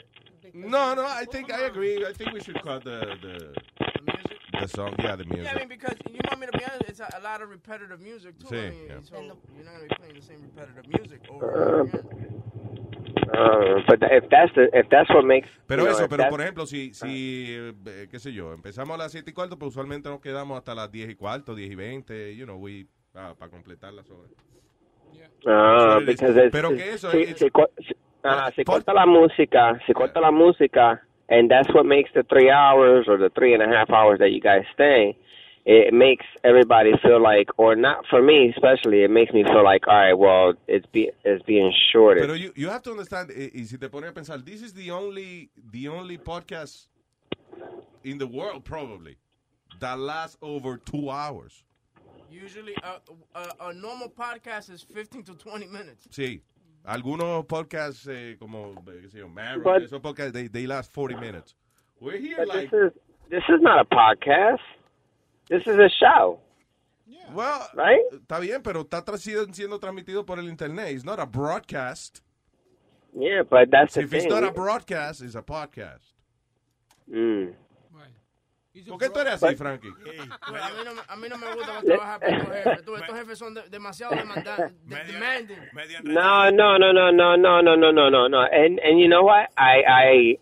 No, 0.54 0.94
no, 0.94 1.04
I 1.04 1.24
think 1.30 1.52
I 1.52 1.66
agree. 1.66 2.04
I 2.04 2.12
think 2.12 2.32
we 2.32 2.40
should 2.40 2.60
cut 2.62 2.82
the 2.84 3.16
the 3.22 3.54
the 4.60 4.68
song. 4.68 4.94
Yeah, 4.98 5.16
the 5.16 5.24
music. 5.24 5.44
Yeah, 5.44 5.52
I 5.54 5.58
mean, 5.58 5.68
because 5.68 5.96
you 6.10 6.18
want 6.28 6.40
me 6.40 6.46
to 6.46 6.58
be 6.58 6.64
honest, 6.64 6.82
it's 6.88 7.00
a, 7.00 7.08
a 7.18 7.22
lot 7.22 7.42
of 7.42 7.50
repetitive 7.50 8.00
music 8.00 8.38
too. 8.38 8.56
I 8.56 8.70
mean, 8.70 8.86
yeah. 8.88 8.94
so 9.02 9.16
you're 9.20 9.64
not 9.64 9.74
gonna 9.74 9.88
be 9.88 9.94
playing 9.96 10.14
the 10.14 10.22
same 10.22 10.42
repetitive 10.42 10.88
music 10.88 11.20
over 11.30 11.80
and 11.80 11.94
over 11.94 11.98
again. 12.10 12.42
Uh, 13.32 13.80
but 13.88 14.02
if 14.10 14.28
that's 14.28 14.52
the 14.54 14.68
if 14.72 14.88
that's 14.88 15.08
what 15.10 15.24
makes 15.24 15.48
Pero 15.66 15.84
know, 15.84 15.92
eso, 15.92 16.08
pero 16.08 16.28
por 16.28 16.40
ejemplo, 16.40 16.66
si, 16.66 16.92
si 16.92 17.46
eh, 17.48 18.06
qué 18.10 18.18
sé 18.18 18.32
yo, 18.32 18.52
empezamos 18.52 18.94
a 18.94 18.98
las 18.98 19.12
7 19.12 19.30
y 19.30 19.34
cuarto, 19.34 19.58
pues 19.58 19.70
usualmente 19.70 20.08
nos 20.08 20.20
quedamos 20.20 20.58
hasta 20.58 20.74
las 20.74 20.90
10 20.90 21.10
y 21.10 21.14
cuarto, 21.14 21.54
10 21.54 21.70
y 21.70 21.74
20, 21.74 22.36
you 22.36 22.44
know, 22.44 22.56
we, 22.58 22.86
para 23.12 23.50
completar 23.50 23.92
las 23.92 24.08
horas. 24.10 24.30
Ah, 25.46 25.98
Pero 26.52 26.70
que 26.70 26.90
eso 26.92 27.10
si, 27.10 27.22
es- 27.22 27.38
si 27.38 27.50
co- 27.50 27.70
si- 27.78 27.96
ah, 28.22 28.50
si 28.54 28.64
corta 28.64 28.92
la 28.92 29.06
música, 29.06 29.80
si 29.86 29.92
corta 29.92 30.20
la 30.20 30.30
música, 30.30 31.02
and 31.28 31.50
that's 31.50 31.68
what 31.74 31.84
makes 31.84 32.12
the 32.12 32.22
three 32.24 32.50
hours 32.50 33.08
or 33.08 33.18
the 33.18 33.30
three 33.30 33.54
and 33.54 33.62
a 33.62 33.66
half 33.68 33.90
hours 33.90 34.18
that 34.20 34.28
you 34.30 34.40
guys 34.40 34.64
stay. 34.74 35.16
It 35.64 35.94
makes 35.94 36.26
everybody 36.42 36.90
feel 37.02 37.22
like, 37.22 37.48
or 37.56 37.76
not 37.76 38.04
for 38.10 38.20
me 38.20 38.52
especially, 38.56 39.04
it 39.04 39.10
makes 39.10 39.32
me 39.32 39.44
feel 39.44 39.62
like, 39.62 39.86
all 39.86 39.94
right, 39.94 40.12
well, 40.12 40.54
it's 40.66 40.86
be 40.86 41.10
it's 41.24 41.42
being 41.44 41.72
shorted. 41.92 42.22
Pero 42.22 42.34
you, 42.34 42.52
you 42.56 42.68
have 42.68 42.82
to 42.82 42.90
understand, 42.90 43.30
eh, 43.30 43.48
y 43.54 43.62
si 43.64 43.76
te 43.76 43.88
pones 43.88 44.08
a 44.08 44.12
pensar, 44.12 44.44
this 44.44 44.60
is 44.60 44.72
the 44.72 44.90
only, 44.90 45.50
the 45.70 45.86
only 45.86 46.18
podcast 46.18 46.88
in 48.02 48.18
the 48.18 48.26
world 48.26 48.64
probably 48.64 49.16
that 49.78 49.98
lasts 49.98 50.36
over 50.42 50.78
two 50.78 51.10
hours. 51.10 51.62
Usually, 52.28 52.74
a, 52.82 53.38
a, 53.38 53.68
a 53.68 53.72
normal 53.74 54.08
podcast 54.08 54.70
is 54.70 54.82
15 54.82 55.22
to 55.24 55.34
20 55.34 55.66
minutes. 55.66 56.08
Sí. 56.10 56.40
Algunos 56.84 57.46
podcasts 57.46 58.08
eh, 58.08 58.34
como, 58.40 58.72
eh, 58.88 59.02
qué 59.02 59.08
sé 59.08 59.18
yo, 59.18 59.28
Marriage, 59.28 59.62
But- 59.62 59.82
esos 59.82 60.00
podcasts, 60.00 60.32
they, 60.32 60.48
they 60.48 60.66
last 60.66 60.90
40 60.92 61.16
minutes. 61.16 61.54
We're 62.00 62.18
here 62.18 62.44
like... 62.44 62.70
this 62.70 62.92
is 62.92 62.92
this 63.30 63.42
is 63.48 63.60
not 63.60 63.78
a 63.78 63.94
podcast. 63.94 64.58
This 65.52 65.66
is 65.66 65.78
a 65.78 65.90
show. 66.00 66.38
Well, 67.34 67.68
right? 67.74 68.00
está 68.14 68.40
bien, 68.40 68.62
pero 68.62 68.82
está 68.84 69.02
siendo, 69.18 69.52
siendo 69.52 69.78
transmitido 69.78 70.24
por 70.24 70.38
el 70.38 70.48
internet. 70.48 70.92
It's 70.92 71.04
not 71.04 71.18
a 71.20 71.26
broadcast. 71.26 72.22
Yeah, 73.14 73.42
but 73.42 73.70
that's 73.70 73.92
the 73.94 74.00
If 74.00 74.14
it's 74.14 74.24
thing. 74.24 74.32
not 74.32 74.44
a 74.44 74.50
broadcast, 74.50 75.20
it's 75.20 75.34
a 75.34 75.42
podcast. 75.42 76.14
Mm. 77.10 77.52
¿Por 78.88 78.98
qué 78.98 79.10
tú 79.10 79.20
eres 79.20 79.34
así, 79.42 79.54
Frankie? 79.54 79.90
Pues 80.48 80.62
a, 80.62 80.70
mí 80.70 80.84
no, 80.86 80.92
a 81.06 81.16
mí 81.16 81.28
no 81.28 81.36
me 81.36 81.54
gusta 81.54 81.82
trabajar 81.82 82.20
para 82.20 82.36
estos 82.38 82.48
jefes. 82.48 83.02
Estos 83.02 83.18
jefes 83.18 83.38
son 83.38 83.52
de- 83.54 83.68
demasiado 83.68 84.14
demandantes. 84.16 84.72
demanding. 85.12 85.58
No, 86.04 86.50
no, 86.50 86.78
no, 86.78 86.90
no, 86.94 87.12
no, 87.12 87.36
no, 87.36 87.60
no, 87.60 87.76
no, 87.76 87.92
no, 87.92 88.10
no, 88.10 88.28
no. 88.28 88.40
And 88.44 88.80
and 88.80 88.98
you 88.98 89.08
know 89.08 89.22
what? 89.24 89.50
I 89.58 89.84
I 89.86 90.38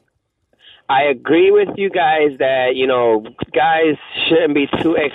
I 0.90 1.04
agree 1.04 1.52
with 1.52 1.68
you 1.76 1.88
guys 1.88 2.36
that 2.40 2.74
you 2.74 2.84
know 2.84 3.22
guys 3.54 3.94
shouldn't 4.28 4.54
be 4.54 4.66
too 4.82 4.96
ex. 4.96 5.14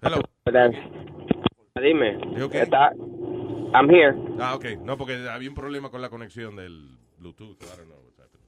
Hello. 0.00 0.22
That's, 0.46 0.74
dime. 1.74 2.36
You 2.36 2.44
okay? 2.44 2.60
Está- 2.66 2.94
I'm 3.74 3.88
here. 3.88 4.16
Ah, 4.38 4.54
ok. 4.54 4.78
No, 4.84 4.96
porque 4.96 5.14
había 5.28 5.48
un 5.48 5.56
problema 5.56 5.90
con 5.90 6.00
la 6.00 6.08
conexión 6.08 6.54
del 6.54 6.98
Bluetooth. 7.18 7.58
I 7.62 7.76
don't 7.76 7.88
know 7.88 7.98
what's 8.04 8.18
happening. 8.18 8.46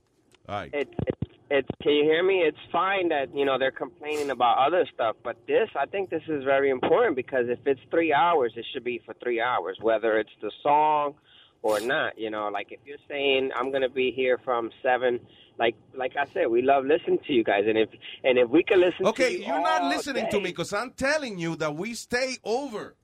All 0.49 0.61
right. 0.61 0.73
It, 0.73 0.89
it, 1.09 1.15
it's 1.51 1.69
can 1.83 1.93
you 1.93 2.05
hear 2.05 2.23
me? 2.23 2.43
It's 2.43 2.63
fine 2.71 3.09
that 3.09 3.35
you 3.35 3.45
know 3.45 3.59
they're 3.59 3.73
complaining 3.73 4.31
about 4.31 4.59
other 4.59 4.87
stuff, 4.95 5.17
but 5.25 5.37
this 5.49 5.69
I 5.75 5.87
think 5.87 6.11
this 6.11 6.23
is 6.29 6.45
very 6.45 6.71
important 6.71 7.17
because 7.17 7.49
if 7.49 7.59
it's 7.67 7.81
three 7.91 8.13
hours, 8.13 8.53
it 8.57 8.65
should 8.73 8.85
be 8.85 9.01
for 9.05 9.15
three 9.21 9.41
hours, 9.41 9.77
whether 9.81 10.19
it's 10.19 10.37
the 10.41 10.53
song 10.63 11.15
or 11.63 11.81
not. 11.81 12.19
You 12.19 12.31
know, 12.31 12.49
like 12.49 12.69
if 12.71 12.81
you're 12.85 12.99
saying 13.09 13.51
I'm 13.57 13.73
gonna 13.73 13.89
be 13.89 14.13
here 14.15 14.39
from 14.45 14.71
seven, 14.83 15.21
like 15.59 15.75
like 15.95 16.13
I 16.17 16.27
said, 16.33 16.49
we 16.49 16.63
love 16.63 16.85
listening 16.85 17.21
to 17.27 17.33
you 17.33 17.45
guys, 17.45 17.65
and 17.67 17.79
if 17.79 17.89
and 18.25 18.39
if 18.39 18.49
we 18.49 18.63
can 18.63 18.81
listen. 18.81 19.07
Okay, 19.07 19.37
to 19.37 19.41
you 19.41 19.47
you're 19.47 19.63
not 19.63 19.85
listening 19.85 20.25
day, 20.25 20.31
to 20.31 20.39
me 20.39 20.51
because 20.51 20.73
I'm 20.73 20.91
telling 20.93 21.39
you 21.39 21.57
that 21.57 21.75
we 21.75 21.95
stay 21.95 22.37
over. 22.45 22.97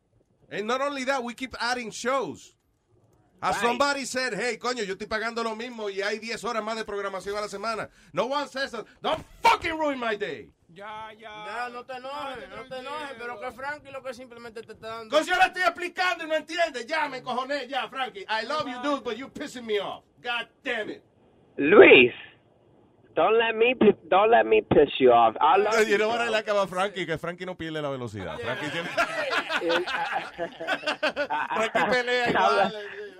And 0.50 0.66
not 0.66 0.80
only 0.80 1.04
that, 1.04 1.22
we 1.22 1.34
keep 1.34 1.54
adding 1.60 1.90
shows. 1.90 2.54
As 3.40 3.54
Right. 3.56 3.62
somebody 3.66 4.04
said, 4.04 4.34
hey, 4.34 4.56
coño, 4.56 4.84
yo 4.84 4.94
estoy 4.96 5.06
pagando 5.06 5.44
lo 5.44 5.54
mismo 5.54 5.88
y 5.90 6.00
hay 6.02 6.18
10 6.18 6.42
horas 6.42 6.64
más 6.64 6.74
de 6.76 6.84
programación 6.84 7.36
a 7.36 7.42
la 7.42 7.46
semana. 7.46 7.88
No 8.12 8.26
one 8.26 8.48
says 8.48 8.72
that. 8.72 8.84
Don't 9.00 9.24
fucking 9.42 9.78
ruin 9.78 9.98
my 9.98 10.16
day. 10.16 10.48
Ya, 10.68 11.12
ya. 11.18 11.30
Ya, 11.46 11.68
no 11.70 11.84
te 11.84 11.94
enojes, 11.94 12.48
no 12.50 12.64
te 12.68 12.78
enojes, 12.78 13.16
pero 13.18 13.40
que 13.40 13.52
Frankie 13.52 13.90
lo 13.90 14.02
que 14.02 14.12
simplemente 14.12 14.62
te 14.62 14.72
está 14.72 14.88
dando. 14.88 15.22
Yo 15.22 15.34
le 15.34 15.46
estoy 15.46 15.62
explicando 15.62 16.24
y 16.24 16.28
no 16.28 16.34
entiende. 16.34 16.84
Ya, 16.86 17.08
me 17.08 17.22
cojoné, 17.22 17.66
ya, 17.66 17.88
Frankie. 17.88 18.26
I 18.28 18.44
love 18.46 18.66
you, 18.68 18.80
dude, 18.82 19.02
but 19.02 19.16
you're 19.16 19.30
pissing 19.30 19.64
me 19.64 19.80
off. 19.80 20.04
God 20.22 20.46
damn 20.62 20.90
it. 20.90 21.02
Luis, 21.56 22.12
don't 23.18 23.36
let 23.36 23.56
me 23.56 23.74
don't 24.08 24.30
let 24.30 24.46
me 24.46 24.60
piss 24.62 24.90
you 25.00 25.10
off. 25.10 25.34
I 25.40 25.56
love 25.56 25.74
eh, 25.74 25.82
You 25.82 25.88
you. 25.92 25.98
know 25.98 26.06
what 26.08 26.20
I 26.20 26.28
like 26.28 26.46
about 26.46 26.68
Frankie? 26.70 27.04
Que 27.04 27.18
Frankie 27.18 27.44
no 27.44 27.56
pierde 27.56 27.82
la 27.82 27.90
velocidad. 27.90 28.38
Frankie 28.38 28.70
tiene... 28.70 28.88
Frankie 31.56 31.84
pelea 31.90 32.30
igual. 32.30 32.72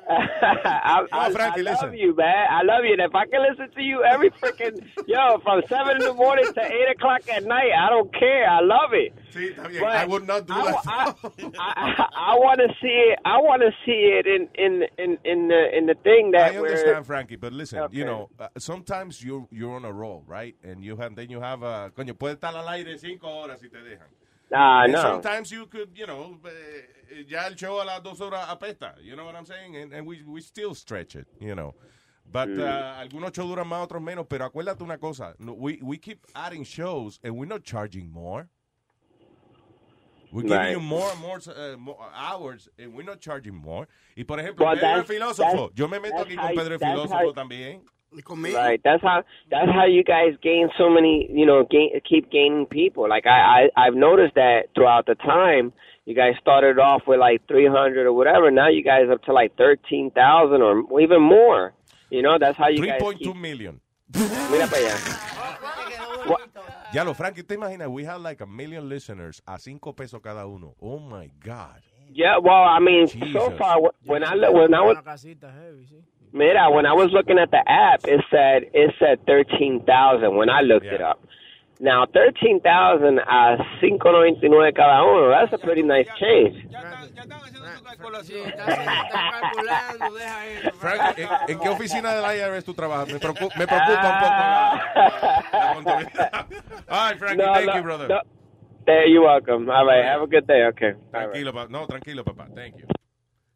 I, 0.09 1.07
I, 1.12 1.26
No, 1.28 1.30
Frankie, 1.34 1.61
I 1.61 1.62
love 1.64 1.82
listen. 1.82 1.99
you, 1.99 2.14
man. 2.14 2.46
I 2.49 2.62
love 2.62 2.84
you. 2.84 2.92
And 2.92 3.03
if 3.03 3.14
I 3.14 3.26
can 3.26 3.42
listen 3.42 3.70
to 3.74 3.82
you 3.82 4.05
every 4.05 4.30
freaking 4.30 4.78
yo 5.09 5.38
from 5.42 5.62
seven 5.68 5.96
in 5.96 6.05
the 6.05 6.14
morning 6.14 6.46
to 6.55 6.62
eight 6.62 6.90
o'clock 6.94 7.22
at 7.28 7.42
night, 7.44 7.72
I 7.76 7.90
don't 7.90 8.12
care. 8.14 8.49
I 8.49 8.61
love 8.61 8.92
it. 8.92 9.12
Sí, 9.33 9.49
está 9.51 9.68
bien. 9.68 9.83
But 9.83 9.97
I 9.97 10.07
would 10.07 10.26
not 10.26 10.47
do 10.47 10.55
I, 10.55 10.72
that. 10.72 11.16
I, 11.59 11.95
I, 11.99 12.07
I 12.33 12.35
want 12.37 12.61
to 12.61 12.68
see 12.81 12.89
it. 13.12 13.18
I 13.24 13.39
want 13.39 13.62
to 13.62 13.70
see 13.85 14.18
it 14.18 14.26
in 14.26 14.49
in 14.55 14.83
in 14.99 15.18
in 15.24 15.49
the 15.49 15.76
in 15.76 15.87
the 15.87 15.95
thing 16.03 16.31
that 16.33 16.53
I 16.53 16.57
understand, 16.57 17.07
Frankie, 17.07 17.37
but 17.37 17.53
listen, 17.53 17.87
you 17.93 18.05
know, 18.05 18.29
uh, 18.39 18.49
sometimes 18.59 19.22
you're 19.22 19.47
you're 19.51 19.74
on 19.74 19.85
a 19.85 19.93
roll, 19.93 20.24
right? 20.26 20.55
And 20.64 20.83
you 20.83 20.97
have 20.97 21.14
then 21.14 21.31
you 21.31 21.41
have 21.41 21.62
a 21.62 21.91
coño, 21.97 22.14
puede 22.16 22.37
estar 22.39 22.55
al 22.55 22.68
aire 22.68 22.97
cinco 22.99 23.29
horas 23.29 23.61
si 23.61 23.68
te 23.68 23.79
dejan. 23.79 24.09
Ah, 24.51 24.85
And 24.85 24.93
no. 24.95 25.03
Sometimes 25.03 25.51
you 25.53 25.66
could, 25.66 25.91
you 25.95 26.07
know, 26.07 26.39
eh, 26.47 27.22
ya 27.29 27.45
el 27.47 27.55
show 27.55 27.83
a 27.83 27.85
las 27.85 28.01
dos 28.03 28.18
horas 28.20 28.49
apesta. 28.49 28.95
You 29.03 29.14
know 29.14 29.26
what 29.26 29.35
I'm 29.37 29.45
saying? 29.45 29.76
And, 29.76 29.93
and 29.93 30.07
we 30.07 30.22
we 30.26 30.41
still 30.41 30.74
stretch 30.74 31.16
it, 31.16 31.26
you 31.39 31.55
know. 31.55 31.74
But 32.31 32.49
Mm. 32.49 32.61
uh, 32.61 33.01
algunos 33.03 33.35
shows 33.35 33.49
duran 33.49 33.66
más, 33.68 33.87
otros 33.87 34.03
menos. 34.03 34.26
Pero 34.29 34.45
acuérdate 34.51 34.83
una 34.83 34.99
cosa, 34.99 35.35
no, 35.39 35.53
we 35.53 35.79
we 35.83 35.99
keep 35.99 36.26
adding 36.35 36.64
shows 36.64 37.18
and 37.22 37.37
we're 37.37 37.47
not 37.49 37.62
charging 37.62 38.11
more. 38.11 38.49
We're 40.33 40.43
giving 40.43 40.57
Right. 40.59 40.70
you 40.72 40.81
more 40.81 41.11
and 41.11 41.20
more, 41.20 41.39
uh, 41.49 41.76
more 41.79 41.97
hours 42.14 42.68
and 42.79 42.95
we're 42.95 43.03
not 43.05 43.20
charging 43.20 43.55
more. 43.55 43.87
Y 44.16 44.24
por 44.24 44.39
ejemplo, 44.39 44.66
Well, 44.66 44.74
Pedro 44.76 44.97
el 45.01 45.05
filósofo, 45.05 45.37
that's- 45.68 45.70
yo 45.79 45.89
me 45.89 45.99
meto 45.99 46.16
that's 46.16 46.29
aquí 46.29 46.37
how- 46.37 46.47
con 46.49 46.57
Pedro 46.57 46.74
el 46.74 46.79
filósofo 46.81 47.11
how- 47.11 47.33
también. 47.33 47.81
Right. 48.11 48.81
That's 48.83 49.03
how. 49.03 49.22
That's 49.51 49.70
how 49.70 49.85
you 49.85 50.03
guys 50.03 50.35
gain 50.41 50.70
so 50.79 50.89
many. 50.89 51.29
You 51.31 51.45
know, 51.45 51.64
gain, 51.70 51.91
keep 52.09 52.31
gaining 52.31 52.64
people. 52.64 53.07
Like 53.07 53.26
I, 53.26 53.68
I, 53.76 53.87
I've 53.87 53.95
noticed 53.95 54.35
that 54.35 54.68
throughout 54.74 55.05
the 55.05 55.14
time. 55.14 55.74
You 56.07 56.14
guys 56.14 56.33
started 56.41 56.79
off 56.79 57.03
with 57.07 57.20
like 57.20 57.47
300 57.49 58.07
or 58.07 58.14
whatever. 58.14 58.51
Now 58.51 58.68
you 58.68 58.83
guys 58.83 59.11
up 59.12 59.22
to 59.24 59.35
like 59.35 59.57
13,000 59.59 60.62
or 60.62 61.01
even 61.03 61.20
more. 61.20 61.74
You 62.09 62.22
know, 62.22 62.39
that's 62.39 62.57
how 62.57 62.68
you 62.68 62.79
guys. 62.87 62.99
3.2 62.99 63.18
Keep, 63.18 63.37
million. 63.37 63.81
Mira 64.14 64.66
para 64.66 64.82
allá. 64.82 64.94
Ya 66.92 67.04
lo, 67.04 67.14
Frankie, 67.14 67.42
¿te 67.42 67.54
imaginas? 67.54 67.88
We 67.88 68.04
have 68.04 68.20
like 68.20 68.40
a 68.42 68.46
million 68.46 68.88
listeners 68.88 69.42
a 69.46 69.59
cinco 69.59 69.92
pesos 69.92 70.20
cada 70.22 70.46
uno. 70.46 70.74
Oh 70.80 70.98
my 70.98 71.30
God. 71.44 71.82
Yeah. 72.12 72.38
Well, 72.38 72.64
I 72.64 72.80
mean, 72.80 73.06
so 73.32 73.50
far 73.59 73.78
when 74.04 74.24
I 74.24 74.34
look, 74.34 74.54
when 74.54 74.74
I 74.74 74.80
was. 74.80 74.96
Una 74.96 75.02
casita 75.02 75.50
heavy, 75.52 75.84
sí. 75.84 76.02
Mira, 76.32 76.70
when 76.70 76.86
I 76.86 76.92
was 76.92 77.11
looking 77.12 77.38
at 77.38 77.50
the 77.50 77.62
app, 77.66 78.04
it 78.04 78.22
said 78.30 78.70
it 78.74 78.94
said 78.98 79.24
thirteen 79.26 79.84
thousand 79.84 80.36
when 80.36 80.50
I 80.50 80.61
looked 80.61 80.86
it 80.86 81.00
up. 81.00 81.20
Now 81.80 82.06
thirteen 82.06 82.61
thousand 82.61 83.18
a 83.18 83.56
cinco 83.80 84.11
noventa 84.12 84.40
y 84.42 84.48
nueve 84.48 84.72
cada 84.74 85.02
uno. 85.04 85.28
That's 85.30 85.52
a 85.52 85.59
pretty 85.59 85.82
nice 85.82 86.09
change. 86.18 86.66
Sí, 88.22 88.39
está, 88.39 88.64
está 88.64 89.30
calculando, 89.41 90.14
deja 90.14 90.47
eso. 90.47 90.70
Frank, 90.74 91.18
¿en, 91.18 91.28
en 91.49 91.59
qué 91.61 91.68
oficina 91.68 92.14
del 92.14 92.36
IRS 92.39 92.64
tú 92.64 92.74
trabajas? 92.74 93.09
Me, 93.09 93.18
preocu- 93.18 93.51
me 93.57 93.66
preocupa 93.66 94.09
un 95.76 95.84
poco 95.84 96.01
la. 96.01 96.47
All 96.89 97.09
right, 97.11 97.18
Frankie, 97.18 97.43
No, 97.45 97.53
thank 97.55 97.66
no, 97.66 97.76
you, 97.76 97.82
brother. 97.82 98.09
no. 98.09 98.20
There, 98.86 99.07
you're 99.11 99.24
welcome. 99.26 99.68
All 99.70 99.86
right, 99.86 100.05
have 100.05 100.22
a 100.22 100.26
good 100.26 100.47
day. 100.47 100.64
Okay. 100.68 100.93
All 100.93 100.97
right. 101.12 101.30
Tranquilo, 101.32 101.53
papá. 101.53 101.66
No, 101.70 101.86
tranquilo, 101.86 102.24
papá. 102.24 102.47
Thank 102.55 102.76
you. 102.78 102.86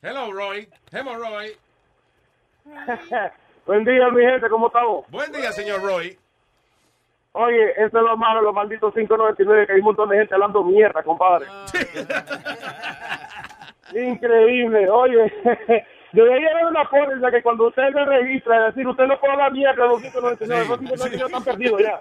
Hello, 0.02 0.30
Roy. 0.32 0.68
Hello, 0.90 1.14
Roy. 1.16 1.56
Buen 3.66 3.84
día, 3.84 4.08
mi 4.10 4.22
gente, 4.22 4.48
¿cómo 4.48 4.66
estamos? 4.68 5.04
Buen 5.10 5.30
día, 5.32 5.52
señor 5.52 5.82
Roy. 5.82 6.18
Oye, 7.34 7.70
eso 7.78 7.86
es 7.86 7.92
lo 7.92 8.16
malo, 8.16 8.42
los 8.42 8.52
malditos 8.54 8.92
599, 8.92 9.66
que 9.66 9.72
hay 9.72 9.78
un 9.78 9.84
montón 9.86 10.08
de 10.10 10.18
gente 10.18 10.34
hablando 10.34 10.62
mierda, 10.64 11.02
compadre. 11.02 11.46
Increíble, 13.94 14.88
oye. 14.90 15.32
Debería 16.12 16.50
haber 16.50 16.66
una 16.66 16.88
póliza 16.90 17.30
que 17.30 17.42
cuando 17.42 17.68
usted 17.68 17.90
se 17.92 18.04
registra, 18.04 18.66
decir, 18.66 18.86
usted 18.86 19.04
no 19.04 19.18
puede 19.18 19.32
hablar 19.32 19.52
mierda 19.52 19.82
de 19.84 19.88
los 19.88 20.02
599, 20.02 20.68
los 20.68 20.78
599 20.78 21.26
están 21.26 21.44
perdidos 21.44 21.80
ya. 21.82 21.98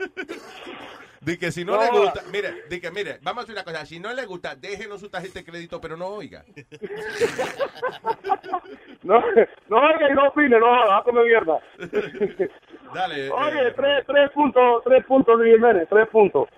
Di 1.22 1.38
que 1.38 1.52
si 1.52 1.64
no, 1.64 1.76
No. 1.76 1.82
le 1.84 1.90
gusta, 2.00 2.22
mire, 2.32 2.64
di 2.68 2.82
que 2.82 2.90
mire, 2.92 3.20
vamos 3.22 3.42
a 3.42 3.44
hacer 3.44 3.54
una 3.56 3.64
cosa, 3.64 3.86
si 3.86 4.00
no 4.00 4.12
le 4.12 4.26
gusta, 4.26 4.56
déjenos 4.56 5.00
su 5.00 5.08
tarjeta 5.10 5.40
de 5.40 5.46
crédito, 5.46 5.80
pero 5.80 5.96
no 5.96 6.08
oiga. 6.08 6.44
No, 9.04 9.20
no 9.70 9.78
oiga 9.78 10.10
y 10.10 10.14
no 10.14 10.28
opine, 10.28 10.60
no, 10.60 10.66
va 10.68 10.98
a 10.98 11.04
comer 11.04 11.26
mierda. 11.26 11.60
Dale. 12.94 13.28
eh, 13.28 13.32
Oye, 13.32 13.72
tres, 13.76 14.04
tres 14.08 14.32
puntos, 14.32 14.84
tres 14.84 15.06
puntos, 15.06 15.38
Luis 15.40 15.56
Jiménez, 15.56 15.88
tres 15.90 16.08
puntos. 16.10 16.50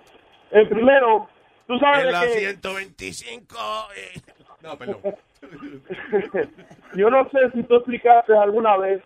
El 0.50 0.68
primero, 0.68 1.28
tú 1.66 1.78
sabes 1.78 2.00
En 2.00 2.06
de 2.06 2.12
la 2.12 2.20
que... 2.22 2.28
125. 2.28 3.56
eh. 3.96 4.20
No, 4.64 4.76
perdón. 4.78 4.98
yo 6.94 7.10
no 7.10 7.28
sé 7.30 7.50
si 7.52 7.62
tú 7.64 7.76
explicaste 7.76 8.36
alguna 8.36 8.76
vez, 8.78 9.02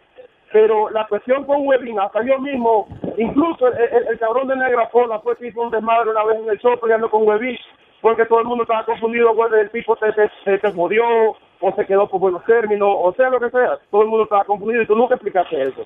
pero 0.52 0.88
la 0.90 1.06
cuestión 1.08 1.44
con 1.44 1.66
Webin, 1.66 1.98
hasta 2.00 2.22
yo 2.24 2.38
mismo, 2.38 2.86
incluso 3.16 3.66
el, 3.68 3.74
el- 3.78 4.06
el 4.08 4.18
cabrón 4.18 4.48
de 4.48 4.56
Negra 4.56 4.88
Pola 4.88 5.18
fue 5.20 5.36
que 5.36 5.48
hizo 5.48 5.60
un 5.60 5.70
desmadre 5.70 6.10
una 6.10 6.24
vez 6.24 6.38
en 6.40 6.48
el 6.48 6.58
show 6.58 6.78
peleando 6.80 7.10
con 7.10 7.26
Webin, 7.26 7.58
porque 8.00 8.24
todo 8.26 8.40
el 8.40 8.46
mundo 8.46 8.62
estaba 8.62 8.84
confundido, 8.86 9.34
güey, 9.34 9.50
el 9.60 9.70
tipo 9.70 9.96
te, 9.96 10.12
te, 10.12 10.30
te, 10.44 10.58
te 10.58 10.72
jodió, 10.72 11.04
o 11.60 11.74
se 11.74 11.84
quedó 11.86 12.08
por 12.08 12.20
buenos 12.20 12.44
términos, 12.44 12.88
o 12.96 13.12
sea 13.14 13.28
lo 13.28 13.40
que 13.40 13.50
sea, 13.50 13.78
todo 13.90 14.02
el 14.02 14.08
mundo 14.08 14.24
estaba 14.24 14.44
confundido 14.44 14.82
y 14.82 14.86
tú 14.86 14.94
nunca 14.94 15.14
explicaste 15.16 15.60
eso. 15.60 15.84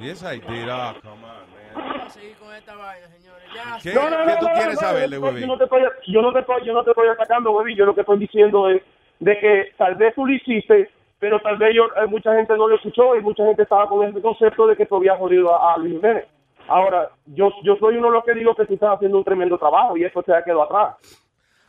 Yes, 0.00 0.22
I 0.22 0.40
did. 0.40 0.66
Come 1.02 1.12
on, 1.12 1.20
man. 1.20 1.44
Vamos 1.74 2.06
a 2.06 2.08
seguir 2.10 2.36
con 2.36 2.54
esta 2.54 2.74
vaina, 2.76 3.06
señores. 3.08 3.44
Ya, 3.54 3.78
¿Qué, 3.82 3.92
No, 3.94 4.08
no, 4.08 4.24
no, 4.24 4.26
qué 4.32 4.36
tú 4.40 4.46
quieres 4.54 4.74
no, 4.74 4.80
saber 4.80 5.10
no, 5.10 5.30
de 5.32 5.40
yo 5.40 5.46
no 5.46 5.58
te 5.58 5.64
estoy, 5.64 5.82
yo 6.06 6.22
no 6.22 6.32
te 6.32 6.38
estoy, 6.40 6.64
yo 6.64 6.72
no 6.72 6.84
te 6.84 6.90
estoy 6.90 7.08
atacando, 7.08 7.50
Webin, 7.52 7.76
yo 7.76 7.84
lo 7.84 7.94
que 7.94 8.00
estoy 8.00 8.18
diciendo 8.18 8.70
es 8.70 8.82
de 9.24 9.38
que 9.38 9.72
tal 9.78 9.94
vez 9.96 10.14
tú 10.14 10.26
lo 10.26 10.32
hiciste, 10.34 10.90
pero 11.18 11.40
tal 11.40 11.56
vez 11.56 11.74
yo, 11.74 11.84
eh, 11.96 12.06
mucha 12.06 12.34
gente 12.36 12.56
no 12.56 12.68
lo 12.68 12.76
escuchó 12.76 13.16
y 13.16 13.22
mucha 13.22 13.44
gente 13.46 13.62
estaba 13.62 13.88
con 13.88 14.06
ese 14.06 14.20
concepto 14.20 14.66
de 14.66 14.76
que 14.76 14.84
tú 14.86 14.96
habías 14.96 15.18
jodido 15.18 15.54
a, 15.54 15.74
a 15.74 15.78
Luis 15.78 15.94
Jiménez. 15.94 16.26
Ahora, 16.68 17.10
yo, 17.26 17.50
yo 17.62 17.76
soy 17.76 17.96
uno 17.96 18.08
de 18.08 18.12
los 18.14 18.24
que 18.24 18.34
digo 18.34 18.54
que 18.54 18.66
tú 18.66 18.74
estás 18.74 18.94
haciendo 18.96 19.18
un 19.18 19.24
tremendo 19.24 19.56
trabajo 19.58 19.96
y 19.96 20.04
eso 20.04 20.22
se 20.22 20.32
ha 20.34 20.42
quedado 20.44 20.64
atrás. 20.64 20.96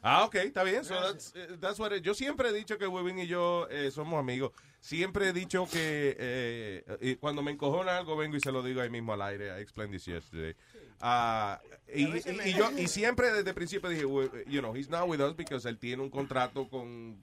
Ah, 0.01 0.25
ok, 0.25 0.35
está 0.35 0.63
bien. 0.63 0.83
So 0.83 0.93
that's, 0.93 1.33
eh, 1.35 1.57
that's 1.59 1.79
what 1.79 1.91
it- 1.91 2.03
yo 2.03 2.13
siempre 2.13 2.49
he 2.49 2.53
dicho 2.53 2.77
que 2.77 2.85
Webin 2.87 3.17
y 3.19 3.27
yo 3.27 3.67
eh, 3.71 3.89
somos 3.89 4.19
amigos. 4.19 4.51
Siempre 4.79 5.29
he 5.29 5.33
dicho 5.33 5.65
que 5.71 6.15
eh, 6.19 7.17
cuando 7.19 7.41
me 7.41 7.51
encojona 7.51 7.97
algo 7.97 8.15
vengo 8.15 8.35
y 8.37 8.39
se 8.39 8.51
lo 8.51 8.61
digo 8.61 8.81
ahí 8.81 8.89
mismo 8.91 9.13
al 9.13 9.21
aire. 9.23 9.47
I 9.57 9.61
explained 9.61 9.93
this 9.93 10.05
yesterday. 10.05 10.53
Ah, 11.01 11.59
y, 11.93 12.03
y- 12.03 12.49
y 12.49 12.53
yo 12.53 12.65
y 12.77 12.87
siempre 12.87 13.31
desde 13.31 13.49
el 13.49 13.55
principio 13.55 13.89
dije, 13.89 14.03
you 14.47 14.59
know, 14.61 14.75
he's 14.75 14.89
not 14.89 15.07
with 15.09 15.19
us 15.21 15.35
because 15.35 15.67
él 15.67 15.79
tiene 15.79 16.03
un 16.03 16.09
contrato 16.11 16.67
con, 16.69 17.17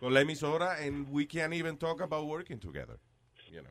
con 0.00 0.12
la 0.14 0.20
emisora 0.20 0.76
and 0.84 1.06
we 1.10 1.26
can't 1.26 1.52
even 1.54 1.76
talk 1.76 2.00
about 2.00 2.26
working 2.26 2.58
together. 2.58 2.98
You 3.50 3.62
know. 3.62 3.70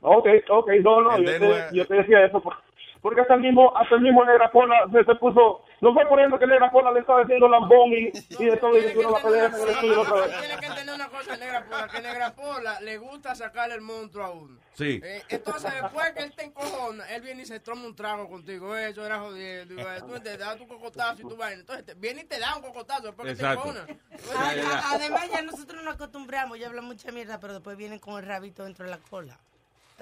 Ok, 0.00 0.26
ok, 0.48 0.68
no, 0.82 1.00
no, 1.00 1.18
yo 1.18 1.24
te, 1.24 1.38
we're- 1.46 1.68
yo 1.72 1.86
te 1.86 1.94
decía 1.94 2.24
eso 2.24 2.40
por- 2.40 2.56
porque 3.02 3.20
hasta 3.20 3.34
el 3.34 3.40
mismo, 3.40 3.76
hasta 3.76 3.96
el 3.96 4.00
mismo 4.00 4.24
Negra 4.24 4.50
Pola 4.50 4.86
se, 4.92 5.04
se 5.04 5.14
puso, 5.16 5.64
no 5.80 5.92
fue 5.92 6.06
poniendo 6.08 6.38
que 6.38 6.46
Negra 6.46 6.70
Pola 6.70 6.92
le 6.92 7.00
estaba 7.00 7.20
diciendo 7.22 7.48
lambón 7.48 7.90
y, 7.92 8.12
y 8.38 8.44
de 8.46 8.56
todo 8.56 8.78
y 8.78 8.82
que 8.92 8.98
uno 8.98 9.10
la 9.10 9.18
pelea 9.22 9.46
en 9.46 9.54
el 9.54 9.68
estudio 9.68 10.00
otra 10.02 10.14
vez. 10.26 10.38
Tienes 10.38 10.56
que 10.58 10.66
entender 10.66 10.94
una 10.94 11.08
cosa, 11.08 11.36
Negra 11.36 11.64
Pola, 11.64 11.88
que 11.88 12.00
Negra 12.00 12.32
Pola 12.34 12.80
le 12.80 12.98
gusta 12.98 13.34
sacarle 13.34 13.74
el 13.74 13.80
monstruo 13.80 14.24
a 14.24 14.30
uno. 14.30 14.58
Sí. 14.74 15.00
Eh, 15.04 15.22
entonces, 15.28 15.70
después 15.82 16.12
que 16.12 16.22
él 16.22 16.32
te 16.34 16.44
encojona, 16.44 17.04
él 17.12 17.20
viene 17.22 17.42
y 17.42 17.46
se 17.46 17.60
toma 17.60 17.84
un 17.84 17.94
trago 17.96 18.28
contigo. 18.28 18.74
Eh, 18.76 18.88
Eso 18.90 19.04
era 19.04 19.18
jodiendo. 19.18 19.74
y 19.74 19.84
va, 19.84 19.96
Tú 19.96 20.18
te 20.20 20.38
da 20.38 20.56
tu 20.56 20.66
cocotazo 20.66 21.20
y 21.20 21.28
tú 21.28 21.36
vas. 21.36 21.52
Entonces, 21.52 21.84
te- 21.84 21.94
viene 21.94 22.22
y 22.22 22.24
te 22.24 22.38
da 22.38 22.56
un 22.56 22.62
cocotazo 22.62 23.02
después 23.08 23.26
que 23.26 23.32
Exacto. 23.32 23.72
te 23.72 23.92
encojona. 23.92 24.82
Además, 24.92 25.28
ya 25.30 25.42
nosotros 25.42 25.82
nos 25.82 25.94
acostumbramos, 25.94 26.58
ya 26.58 26.68
hablan 26.68 26.84
mucha 26.84 27.10
mierda, 27.12 27.38
pero 27.40 27.54
después 27.54 27.76
vienen 27.76 27.98
con 27.98 28.18
el 28.18 28.26
rabito 28.26 28.64
dentro 28.64 28.84
de 28.84 28.92
la 28.92 28.98
cola. 28.98 29.38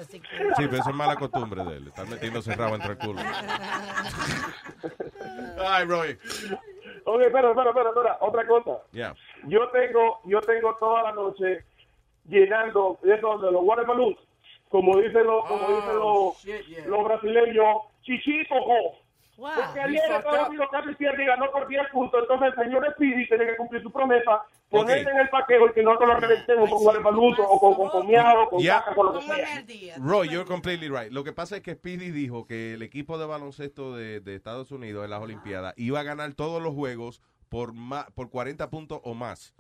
Así 0.01 0.20
que. 0.20 0.28
Sí, 0.28 0.44
pero 0.57 0.76
eso 0.78 0.90
es 0.90 0.96
mala 0.96 1.16
costumbre 1.16 1.62
de 1.64 1.76
él. 1.76 1.88
Estar 1.88 2.09
metiéndose 2.09 2.57
rabo 2.57 2.74
entre 2.74 2.92
el 2.92 2.98
culo. 2.98 3.20
Ay, 5.68 5.84
Roy. 5.84 6.18
Ok, 7.05 7.20
espera, 7.20 7.51
espera, 7.51 7.70
espera, 7.70 7.90
espera, 7.90 8.16
otra 8.20 8.46
cosa. 8.46 8.78
Yeah. 8.92 9.14
Yo 9.46 9.68
tengo, 9.68 10.20
yo 10.24 10.40
tengo 10.40 10.74
toda 10.76 11.03
la 11.03 11.12
noche 11.12 11.64
llenando 12.28 12.98
eso 13.03 13.38
de 13.38 13.53
los 13.53 13.62
water 13.62 13.86
balloons, 13.86 14.18
como 14.70 14.96
dicen 14.98 15.26
los, 15.26 15.46
como 15.46 15.68
dicen 15.68 15.96
los, 15.96 16.42
shit, 16.42 16.66
yeah. 16.66 16.86
los 16.86 17.05
brasileños, 17.05 17.76
chichito. 18.03 18.55
Wow. 19.41 19.51
Porque 19.57 19.80
ayer 19.80 20.03
Estados 20.11 20.49
Unidos 20.51 20.68
casi 20.70 20.95
pierde 20.97 21.22
y 21.22 21.26
ganó 21.26 21.51
por 21.51 21.66
10 21.66 21.82
puntos. 21.91 22.20
Entonces 22.22 22.53
el 22.57 22.64
señor 22.64 22.86
Speedy 22.93 23.26
tiene 23.26 23.47
que 23.47 23.57
cumplir 23.57 23.82
su 23.82 23.91
promesa, 23.91 24.43
ponerse 24.68 25.09
en 25.11 25.16
el 25.18 25.28
paquete 25.30 25.61
y 25.70 25.72
que 25.72 25.82
nosotros 25.82 26.09
lo 26.11 26.20
reventemos 26.20 26.68
con 26.68 26.82
guarepaluto 26.82 27.43
o 27.49 27.59
con, 27.59 27.74
con 27.74 27.88
comiado, 27.88 28.49
con 28.51 28.61
Ya. 28.62 28.80
caca, 28.80 28.95
con 28.95 29.07
lo 29.07 29.12
que 29.18 29.22
sea. 29.22 29.97
Roy, 29.99 30.28
you're 30.28 30.45
completely 30.47 30.88
right. 30.91 31.11
Lo 31.11 31.24
que 31.24 31.32
pasa 31.32 31.57
es 31.57 31.62
que 31.62 31.74
Speedy 31.74 32.11
dijo 32.11 32.47
que 32.47 32.74
el 32.74 32.82
equipo 32.82 33.16
de 33.16 33.24
baloncesto 33.26 33.97
de, 33.97 34.20
de 34.20 34.34
Estados 34.34 34.70
Unidos 34.72 35.05
en 35.05 35.11
las 35.11 35.22
Olimpiadas 35.22 35.72
iba 35.78 36.01
a 36.01 36.03
ganar 36.03 36.34
todos 36.34 36.62
los 36.62 36.74
juegos 36.74 37.22
por 37.49 37.72
ma- 37.72 38.07
por 38.14 38.28
40 38.28 38.68
puntos 38.68 39.01
o 39.05 39.14
más. 39.14 39.55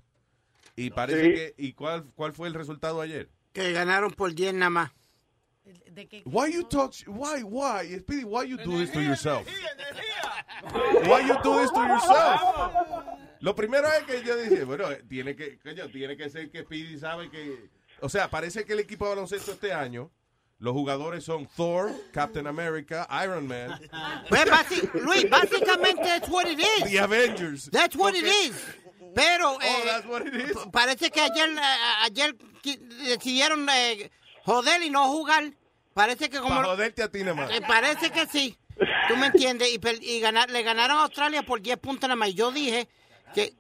Y 0.76 0.90
parece 0.90 1.24
Sí. 1.24 1.34
que 1.34 1.54
¿y 1.56 1.72
cuál 1.72 2.04
cuál 2.14 2.32
fue 2.34 2.48
el 2.48 2.54
resultado 2.54 3.00
ayer? 3.00 3.28
Que 3.54 3.72
ganaron 3.72 4.10
por 4.12 4.34
10 4.34 4.52
nada 4.54 4.70
más. 4.70 4.92
Why 6.24 6.46
you 6.48 6.64
talk 6.64 6.94
why 7.06 7.40
why 7.42 7.86
Speedy 7.98 8.24
why 8.24 8.44
you 8.44 8.56
do 8.56 8.78
this 8.78 8.90
to 8.92 9.00
yourself? 9.00 9.46
Why 11.06 11.20
you 11.20 11.36
do 11.42 11.60
this 11.60 11.70
to 11.70 11.80
yourself? 11.86 12.40
Lo 13.42 13.54
primero 13.54 13.86
es 13.88 14.04
que 14.04 14.22
yo 14.22 14.36
dije, 14.36 14.64
bueno, 14.64 14.84
tiene 15.08 15.34
que 15.36 15.58
coño, 15.58 15.90
tiene 15.90 16.16
que 16.16 16.28
ser 16.30 16.50
que 16.50 16.62
Speedy 16.62 16.98
sabe 16.98 17.30
que 17.30 17.68
o 18.02 18.08
sea, 18.08 18.28
parece 18.30 18.64
que 18.64 18.72
el 18.72 18.80
equipo 18.80 19.04
de 19.06 19.10
baloncesto 19.14 19.52
este 19.52 19.72
año 19.72 20.10
los 20.58 20.72
jugadores 20.74 21.24
son 21.24 21.46
Thor, 21.56 21.90
Captain 22.12 22.46
America, 22.46 23.06
Iron 23.24 23.46
Man, 23.46 23.78
Pues, 24.28 24.44
Luis, 24.94 25.28
básicamente 25.30 26.02
that's 26.02 26.28
what 26.28 26.46
it 26.46 26.58
is. 26.58 26.84
The 26.90 26.98
Avengers. 26.98 27.70
That's 27.70 27.96
what 27.96 28.14
it 28.14 28.24
Okay. 28.24 28.48
is. 28.48 28.56
Pero 29.14 29.54
Oh, 29.54 29.58
eh, 29.62 29.82
that's 29.86 30.06
what 30.06 30.26
it 30.26 30.34
is. 30.34 30.56
parece 30.70 31.10
que 31.10 31.20
ayer, 31.20 31.48
eh, 31.48 32.02
ayer 32.04 32.34
decidieron 33.08 33.66
eh, 33.70 34.10
joder 34.44 34.82
y 34.82 34.90
no 34.90 35.08
jugar. 35.08 35.52
Parece 35.94 36.30
que 36.30 36.38
como... 36.38 36.54
Para 36.54 36.68
joderte 36.68 37.02
a 37.02 37.10
ti 37.10 37.20
nada 37.20 37.34
más. 37.34 37.50
Eh, 37.50 37.60
parece 37.66 38.10
que 38.10 38.26
sí. 38.26 38.56
¿Tú 39.08 39.16
me 39.16 39.26
entiendes? 39.26 39.68
Y, 40.00 40.20
ganar, 40.20 40.50
le 40.50 40.62
ganaron 40.62 40.98
a 40.98 41.02
Australia 41.02 41.42
por 41.42 41.60
10 41.60 41.78
puntos 41.78 42.08
nada 42.08 42.16
más. 42.16 42.30
Y 42.30 42.34
yo 42.34 42.50
dije 42.50 42.88
que... 43.34 43.54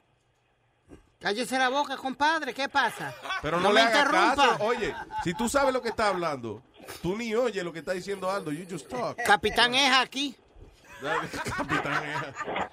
Cállese 1.18 1.58
la 1.58 1.68
boca, 1.68 1.98
compadre. 1.98 2.54
¿Qué 2.54 2.68
pasa? 2.68 3.14
Pero 3.42 3.60
no, 3.60 3.68
me 3.68 3.74
le 3.74 3.80
hagas 3.82 4.06
interrumpa. 4.06 4.36
caso. 4.36 4.64
Oye, 4.64 4.94
si 5.22 5.34
tú 5.34 5.50
sabes 5.50 5.74
lo 5.74 5.82
que 5.82 5.90
está 5.90 6.08
hablando, 6.08 6.62
tú 7.02 7.14
ni 7.14 7.34
oyes 7.34 7.62
lo 7.62 7.74
que 7.74 7.80
está 7.80 7.92
diciendo 7.92 8.30
Aldo. 8.30 8.52
You 8.52 8.64
just 8.68 8.88
talk. 8.88 9.18
Capitán 9.26 9.74
es 9.74 9.92
aquí. 9.92 10.34
Capitán 11.56 12.04
Eja. 12.04 12.70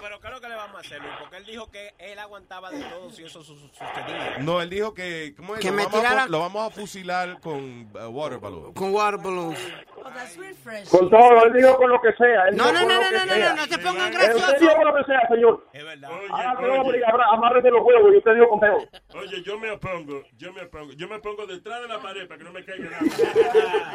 Pero, 0.00 0.20
¿qué 0.20 0.26
es 0.28 0.32
lo 0.32 0.40
que 0.40 0.48
le 0.48 0.54
vamos 0.54 0.76
a 0.76 0.80
hacer, 0.80 1.00
Luis? 1.00 1.12
Porque 1.20 1.36
él 1.36 1.44
dijo 1.46 1.70
que 1.70 1.94
él 1.98 2.18
aguantaba 2.18 2.70
de 2.70 2.82
todo 2.84 3.10
si 3.12 3.22
eso 3.24 3.42
su- 3.44 3.54
su- 3.56 3.68
sucedía. 3.68 4.38
No, 4.38 4.60
él 4.62 4.70
dijo 4.70 4.94
que, 4.94 5.34
¿cómo 5.36 5.54
es? 5.54 5.60
Que 5.60 5.68
lo, 5.70 5.74
me 5.76 5.84
vamos 5.84 5.98
a, 5.98 6.02
tiraran- 6.02 6.26
po- 6.26 6.32
lo 6.32 6.38
vamos 6.40 6.66
a 6.66 6.70
fusilar 6.74 7.40
con 7.40 7.90
uh, 7.94 8.06
water 8.08 8.38
balloon. 8.38 8.72
Con 8.72 8.92
water 8.94 9.18
balloons. 9.20 9.58
Con 10.90 11.10
todo, 11.10 11.44
él 11.46 11.52
dijo 11.52 11.76
con 11.76 11.90
lo 11.90 12.00
que 12.00 12.12
sea. 12.14 12.48
él 12.48 12.56
No, 12.56 12.70
dijo 12.70 12.72
no, 12.74 12.80
con 12.80 12.88
no, 12.88 12.94
lo 12.94 13.00
no, 13.02 13.08
que 13.10 13.16
no, 13.16 13.24
no, 13.26 13.34
sea. 13.34 13.48
no, 13.50 13.56
no 13.56 13.66
se 13.66 13.78
pongan 13.78 14.06
Él 14.06 14.12
te 14.12 14.24
graciosos. 14.26 14.60
dijo 14.60 14.74
con 14.76 14.84
lo 14.86 14.94
que 14.94 15.04
sea, 15.04 15.28
señor. 15.28 15.66
Es 15.72 15.84
verdad. 15.84 16.10
Ah, 16.30 16.54
Oye, 16.58 16.66
no, 16.66 16.72
oye. 16.72 16.80
hombre, 16.80 17.02
amárrete 17.32 17.70
los 17.70 17.82
huevos, 17.84 18.12
yo 18.14 18.22
te 18.22 18.34
digo 18.34 18.48
con 18.48 18.60
feo. 18.60 18.78
Oye, 19.14 19.42
yo 19.42 19.58
me 19.58 19.70
opongo, 19.70 20.22
yo 20.36 20.52
me 20.52 20.62
opongo, 20.62 20.92
yo 20.94 21.08
me 21.08 21.18
pongo 21.20 21.46
detrás 21.46 21.82
de 21.82 21.88
la 21.88 21.98
pared 22.00 22.26
para 22.28 22.38
que 22.38 22.44
no 22.44 22.52
me 22.52 22.64
caiga 22.64 22.90
nada. 22.90 23.00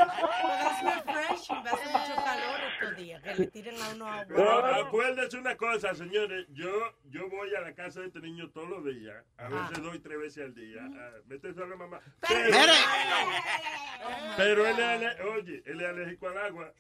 That's 0.06 0.84
refreshing. 0.84 1.56
Va 1.66 1.70
a 1.70 1.74
hacer 1.74 1.88
mucho 1.91 2.16
calor 2.24 2.60
estos 2.74 2.97
días. 2.97 3.22
Que 3.24 3.36
le 3.36 3.47
tiren 3.47 3.82
a 3.82 3.89
uno 3.95 4.08
a 4.08 4.26
No, 4.26 4.49
acuérdense 4.86 5.38
una 5.38 5.56
cosa, 5.56 5.93
señores, 5.95 6.45
yo, 6.53 6.70
yo 7.06 7.30
voy 7.30 7.53
a 7.56 7.62
la 7.62 7.74
casa 7.74 8.01
de 8.01 8.08
este 8.08 8.20
niño 8.20 8.49
todos 8.51 8.70
los 8.70 8.86
días, 8.86 9.24
a 9.38 9.47
veces 9.49 9.82
doy 9.84 9.99
tres 9.99 10.20
veces 10.20 10.43
al 10.45 10.56
día. 10.56 10.80
Ah, 10.84 11.12
Vete 11.26 11.49
a 11.49 11.66
la 11.66 11.76
mamá. 11.76 11.99
Pero, 12.28 12.74
pero 14.38 14.68
él 14.68 14.80
es, 14.80 15.20
oye, 15.22 15.64
él 15.66 15.82
es 15.82 15.88
alérgico 15.96 16.28
al 16.28 16.38
agua. 16.38 16.72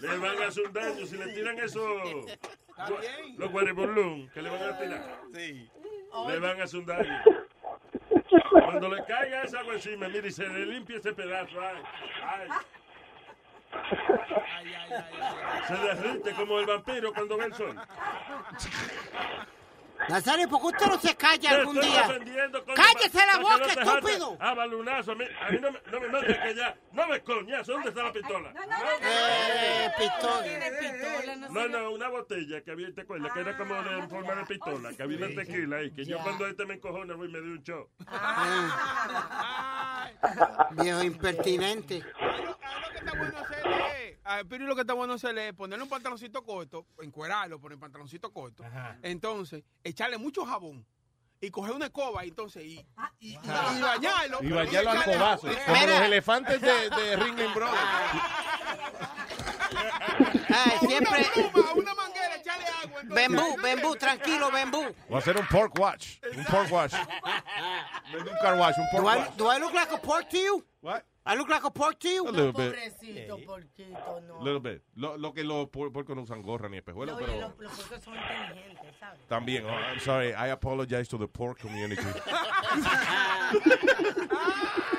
Le 0.00 0.18
van 0.18 0.42
a 0.42 0.46
hacer 0.46 0.66
un 0.66 0.72
daño 0.72 1.06
si 1.06 1.16
le 1.16 1.32
tiran 1.32 1.58
eso, 1.58 1.82
los 3.36 3.50
guarebolón 3.50 4.28
que 4.30 4.42
le 4.42 4.50
van 4.50 4.62
a 4.62 4.78
tirar. 4.78 5.20
Le 5.32 6.38
van 6.38 6.60
a 6.60 6.64
hacer 6.64 6.80
un 6.80 6.86
daño. 6.86 7.22
Cuando 8.50 8.88
le 8.88 9.04
caiga 9.04 9.42
esa 9.42 9.60
agua 9.60 9.74
encima, 9.74 10.08
mire, 10.08 10.28
y 10.28 10.32
se 10.32 10.46
le 10.46 10.66
limpia 10.66 10.98
ese 10.98 11.12
pedazo. 11.12 11.60
Ay, 11.60 11.82
ay. 12.22 12.48
Se 15.66 15.74
derrite 15.74 16.32
como 16.32 16.58
el 16.58 16.66
vampiro 16.66 17.12
cuando 17.12 17.36
ve 17.36 17.44
el 17.46 17.54
sol. 17.54 17.76
Nazario, 20.08 20.48
¿por 20.48 20.60
qué 20.60 20.66
usted 20.68 20.86
no 20.86 21.00
se 21.00 21.16
calla 21.16 21.50
algún 21.50 21.76
estoy 21.78 21.90
día? 21.90 22.08
¡Cállese 22.74 23.18
la 23.26 23.32
que 23.32 23.42
boca, 23.42 23.84
no 23.84 23.96
estúpido! 23.98 24.36
A 24.40 24.54
balunazo, 24.54 25.12
a 25.12 25.14
mí, 25.16 25.24
a 25.24 25.50
mí 25.50 25.58
no, 25.60 25.72
me, 25.72 25.80
no 25.90 26.00
me 26.00 26.26
que 26.26 26.54
ya. 26.54 26.76
No 26.92 27.06
me 27.08 27.22
coñazo, 27.22 27.72
¿dónde 27.72 27.88
está 27.90 28.04
la 28.04 28.12
pistola? 28.12 28.52
Eh, 29.02 29.90
pistola. 29.98 31.48
No, 31.50 31.68
no, 31.68 31.90
una 31.90 32.08
botella 32.08 32.62
que 32.62 32.70
había, 32.70 32.94
¿te 32.94 33.02
acuerdas? 33.02 33.32
Que 33.32 33.40
era 33.40 33.56
como 33.56 33.74
de 33.82 33.98
en 33.98 34.08
forma 34.08 34.34
de 34.34 34.46
pistola, 34.46 34.92
que 34.94 35.02
había 35.02 35.18
una 35.18 35.28
tequila 35.28 35.76
ahí, 35.76 35.90
que 35.90 36.04
yo 36.04 36.18
cuando 36.22 36.46
este 36.46 36.64
me 36.64 36.74
encojona 36.74 37.14
voy 37.14 37.28
y 37.28 37.32
me 37.32 37.38
doy 37.40 37.48
un 37.50 37.62
show. 37.62 37.88
Viejo 40.82 41.02
impertinente. 41.02 42.04
Ah, 44.30 44.42
pero 44.46 44.66
lo 44.66 44.74
que 44.74 44.82
está 44.82 44.92
bueno 44.92 45.14
hacerle 45.14 45.48
es 45.48 45.54
ponerle 45.54 45.82
un 45.84 45.88
pantaloncito 45.88 46.44
corto, 46.44 46.84
encuerarlo, 47.00 47.58
poner 47.58 47.78
pantaloncito 47.78 48.30
corto. 48.30 48.62
Entonces, 49.02 49.64
echarle 49.82 50.18
mucho 50.18 50.44
jabón. 50.44 50.84
Y 51.40 51.50
coger 51.50 51.72
una 51.74 51.86
escoba, 51.86 52.24
entonces, 52.24 52.62
y, 52.64 52.84
y, 53.20 53.28
y, 53.28 53.34
y 53.34 53.80
bañarlo. 53.80 54.38
Y 54.42 54.50
bañarlo 54.50 54.90
a 54.90 55.02
cobazos, 55.04 55.50
Eh, 55.50 55.58
como 55.66 55.80
mira. 55.80 55.92
los 55.94 56.02
elefantes 56.08 56.60
de, 56.60 56.90
de 56.90 57.16
Ringling 57.16 57.54
Brothers. 57.54 57.78
Ay, 60.48 60.88
siempre. 60.88 61.26
Una 61.76 61.94
echarle 61.94 61.94
agua. 61.94 62.17
Bembú, 63.04 63.56
bembú, 63.62 63.94
tranquilo, 63.96 64.50
bembú. 64.50 64.82
Voy 65.08 65.16
a 65.16 65.18
hacer 65.18 65.36
un 65.36 65.46
pork 65.46 65.78
watch. 65.78 66.18
Un 66.36 66.44
pork 66.44 66.70
watch. 66.72 66.92
No 68.12 68.18
un 68.18 68.26
car 68.42 68.58
wash, 68.58 68.74
un 68.78 68.86
pork 68.90 69.02
Do 69.04 69.08
I, 69.08 69.16
watch. 69.16 69.36
do 69.36 69.46
I 69.48 69.58
look 69.58 69.72
like 69.74 69.92
a 69.92 69.98
pork 69.98 70.28
to 70.30 70.38
you? 70.38 70.64
What? 70.80 71.04
I 71.26 71.34
look 71.36 71.48
like 71.50 71.62
a 71.64 71.70
pork 71.70 71.98
to 72.00 72.08
you? 72.08 72.26
A 72.26 72.30
little 72.30 72.52
bit. 72.52 72.74
Pobrecito, 72.74 73.36
porquito, 73.44 74.22
no. 74.26 74.40
Little 74.42 74.60
bit. 74.60 74.82
Lo, 74.96 75.16
lo 75.18 75.32
que 75.32 75.44
los 75.44 75.68
por- 75.68 75.92
puercos 75.92 76.16
no 76.16 76.22
usan 76.22 76.40
gorra 76.42 76.68
ni 76.70 76.78
espejuelos, 76.78 77.16
Oye, 77.18 77.26
pero 77.26 77.40
los, 77.40 77.58
los 77.58 77.72
puercos 77.72 78.02
son 78.04 78.14
inteligentes, 78.14 78.96
¿sabes? 78.98 79.20
también. 79.28 79.66
oh, 79.66 79.70
I'm 79.70 80.00
sorry. 80.00 80.32
I 80.32 80.48
apologize 80.52 81.06
to 81.08 81.18
the 81.18 81.28
pork 81.28 81.58
community. 81.60 82.02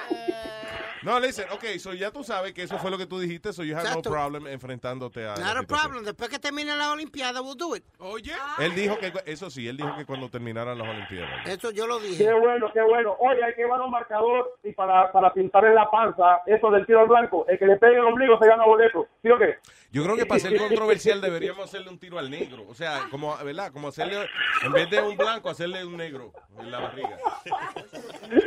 No, 1.02 1.20
listen, 1.20 1.46
okay, 1.52 1.80
so 1.80 1.94
ya 1.94 2.12
tú 2.12 2.24
sabes 2.24 2.54
que 2.54 2.64
eso 2.64 2.78
fue 2.78 2.92
lo 2.92 2.98
que 2.98 3.06
tú 3.06 3.20
dijiste, 3.20 3.54
so 3.54 3.64
you 3.64 3.74
have 3.76 3.84
Exacto. 3.88 4.10
no 4.10 4.16
problem 4.16 4.48
enfrentándote 4.48 5.26
a 5.26 5.36
Not 5.36 5.58
a 5.58 5.64
problem. 5.64 6.04
Después 6.04 6.30
que 6.30 6.40
termine 6.40 6.76
la 6.76 6.92
Olimpiada, 6.92 7.42
we'll 7.42 7.56
do 7.56 7.76
it. 7.76 7.84
Oye. 8.00 8.34
Él 8.60 8.76
dijo 8.76 8.98
que, 9.00 9.14
eso 9.26 9.50
sí, 9.50 9.68
él 9.68 9.78
dijo 9.78 9.96
que 9.96 10.06
cuando 10.06 10.30
terminaran 10.30 10.78
las 10.78 10.88
Olimpiadas. 10.88 11.48
Eso 11.48 11.72
yo 11.72 11.88
lo 11.88 12.00
dije. 12.00 12.26
Qué 12.26 12.34
bueno, 12.34 12.70
qué 12.74 12.82
bueno. 12.82 13.16
Oye, 13.20 13.44
hay 13.44 13.54
que 13.54 13.62
llevar 13.62 13.82
un 13.82 13.92
marcador 13.92 14.58
y 14.64 14.74
para, 14.74 15.12
para 15.12 15.34
pintar 15.34 15.64
en 15.66 15.76
la 15.76 15.90
panza 15.90 16.42
eso 16.46 16.70
del 16.70 16.86
tiro 16.86 17.02
al 17.02 17.08
blanco. 17.08 17.46
El 17.48 17.58
que 17.58 17.66
le 17.66 17.78
pegue 17.78 17.96
el 17.96 18.06
ombligo 18.06 18.38
se 18.38 18.48
gana 18.48 18.66
boleto. 18.66 19.08
¿Sí 19.22 19.30
o 19.30 19.38
qué? 19.38 19.58
Yo 19.92 20.04
creo 20.04 20.16
que 20.16 20.26
para 20.26 20.40
ser 20.40 20.58
controversial 20.58 21.22
deberíamos 21.22 21.66
hacerle 21.66 21.90
un 21.90 21.98
tiro 21.98 22.20
al 22.20 22.30
negro. 22.30 22.66
O 22.68 22.74
sea, 22.74 23.08
como, 23.10 23.36
¿verdad? 23.38 23.72
Como 23.72 23.88
hacerle, 23.88 24.28
en 24.64 24.72
vez 24.74 24.90
de 24.90 25.02
un 25.02 25.18
blanco, 25.18 25.50
hacerle 25.50 25.86
un 25.86 25.98
negro 25.98 26.34
en 26.60 26.72
la 26.72 26.80
barriga. 26.80 27.18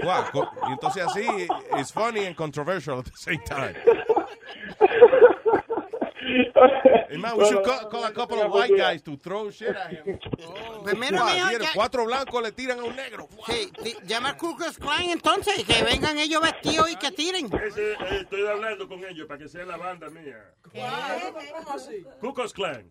Wow, 0.05 0.49
entonces 0.71 1.05
así, 1.05 1.27
it's 1.79 1.93
funny 1.93 2.27
and 2.27 2.37
controversial 2.43 2.99
at 2.99 3.05
the 3.05 3.17
same 3.17 3.41
time. 3.45 3.75
Más, 7.23 7.37
we 7.37 7.45
should 7.47 7.63
call, 7.65 7.89
call 7.91 8.05
a 8.05 8.11
couple 8.11 8.41
of 8.41 8.51
white 8.53 8.75
guys 8.77 9.03
to 9.03 9.17
throw 9.17 9.51
shit 9.51 9.77
at 9.77 9.91
him. 9.93 10.19
Mira, 10.99 11.19
Wow, 11.19 11.29
mijo, 11.29 11.61
ya- 11.61 11.73
cuatro 11.75 12.05
blancos 12.07 12.43
le 12.43 12.51
tiran 12.53 12.81
a 12.81 12.85
un 12.85 12.97
negro. 12.97 13.29
Sí, 13.47 13.71
sí, 13.85 13.97
llama 14.07 14.37
Ku 14.37 14.57
Klux 14.57 14.79
Klan 14.79 15.11
entonces 15.11 15.59
y 15.59 15.65
que 15.65 15.83
vengan 15.85 16.19
ellos 16.19 16.41
vestidos 16.43 16.91
y 16.91 16.97
que 16.97 17.11
tiren. 17.13 17.47
Ese, 17.63 17.93
eh, 17.93 17.97
estoy 18.23 18.47
hablando 18.47 18.89
con 18.89 19.05
ellos 19.05 19.27
para 19.29 19.39
que 19.39 19.49
sea 19.49 19.65
la 19.67 19.77
banda 19.77 20.09
mía. 20.11 20.39
¿Cómo 20.63 21.71
así? 21.75 22.05
Cucos 22.21 22.53
Clan. 22.53 22.91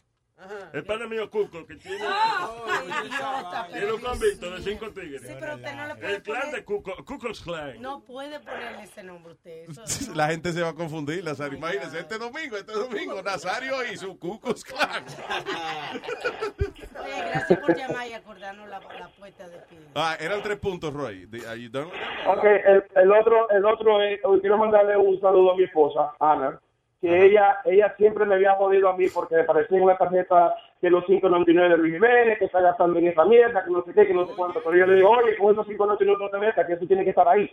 El 0.74 0.84
padre 0.86 1.08
mío 1.08 1.30
Cuco, 1.30 1.66
que 1.66 1.76
tiene, 1.76 1.98
idiota, 1.98 3.68
tiene 3.72 3.92
un 3.94 4.02
convicto 4.02 4.52
de 4.52 4.62
cinco 4.62 4.89
tigres. 4.92 5.22
Sí, 5.22 5.34
pero 5.39 5.56
usted 5.56 5.76
no 5.76 5.88
le 5.88 5.96
puede 5.96 6.16
El 6.16 6.24
clan 6.24 6.42
poner- 6.42 6.56
de 6.56 6.64
Cuco, 6.66 7.06
Cucos 7.06 7.42
Clan. 7.42 7.82
No 7.82 8.02
puede 8.02 8.39
ponerle 8.39 8.84
ese 8.84 9.04
nombre 9.04 9.34
usted. 9.34 9.70
Eso, 9.70 10.14
La 10.16 10.28
gente 10.28 10.52
se 10.54 10.62
va 10.62 10.70
a 10.70 10.74
confundir, 10.74 11.24
Nazario. 11.24 11.58
Imagínense, 11.58 12.00
este 12.00 12.18
domingo, 12.18 12.58
este 12.58 12.72
domingo, 12.74 13.22
Nazario 13.22 13.76
y 13.92 13.98
su 13.98 14.18
Cucos 14.18 14.64
Clan. 14.64 15.04
Oye, 17.04 17.30
gracias 17.30 17.60
por 17.60 17.76
llamar 17.76 18.08
y 18.08 18.14
acordarnos 18.14 18.68
la, 18.70 18.80
la 18.80 19.08
puerta 19.10 19.48
de 19.48 19.58
pie. 19.70 19.80
Ah, 19.96 20.16
eran 20.20 20.42
tres 20.42 20.58
puntos, 20.60 20.94
Roy. 20.94 21.28
The- 21.28 21.48
Are 21.48 21.60
you 21.62 21.70
done? 21.70 21.92
Ok, 22.28 22.44
el, 22.44 22.84
el 22.96 23.12
otro, 23.12 23.50
el 23.50 23.66
otro 23.66 24.02
es, 24.02 24.20
hoy 24.24 24.39
quiero 24.42 24.58
mandarle 24.58 24.98
un 24.98 25.20
saludo 25.20 25.52
a 25.52 25.56
mi 25.58 25.64
esposa, 25.64 26.14
Ana, 26.20 26.60
que 27.02 27.26
ella 27.26 27.58
ella 27.66 27.93
siempre 27.97 28.26
me 28.26 28.36
había 28.36 28.54
jodido 28.56 28.89
a 28.89 28.95
mí 28.95 29.08
porque 29.14 29.36
me 29.36 29.43
parecía 29.43 29.82
una 29.82 29.97
tarjeta 29.97 30.56
de 30.82 30.89
los 30.89 31.04
5.99 31.06 31.70
de 31.70 31.78
Luis 31.78 31.93
Jiménez, 31.95 32.39
que 32.39 32.45
está 32.45 32.62
gastando 32.62 32.99
en 32.99 33.08
esa 33.08 33.26
mierda, 33.26 33.64
que 33.66 33.72
no 33.72 33.84
sé 33.84 33.93
qué, 33.93 34.08
que 34.08 34.14
no 34.14 34.26
sé 34.28 34.34
cuánto. 34.36 34.62
Pero 34.64 34.78
yo 34.78 34.86
le 34.88 34.95
digo, 34.95 35.10
oye, 35.10 35.36
con 35.38 35.52
esos 35.54 35.68
5.99 35.68 36.18
no 36.20 36.30
te 36.30 36.38
metas, 36.38 36.66
que 36.68 36.74
eso 36.74 36.86
tiene 36.88 37.04
que 37.04 37.10
estar 37.12 37.28
ahí. 37.28 37.52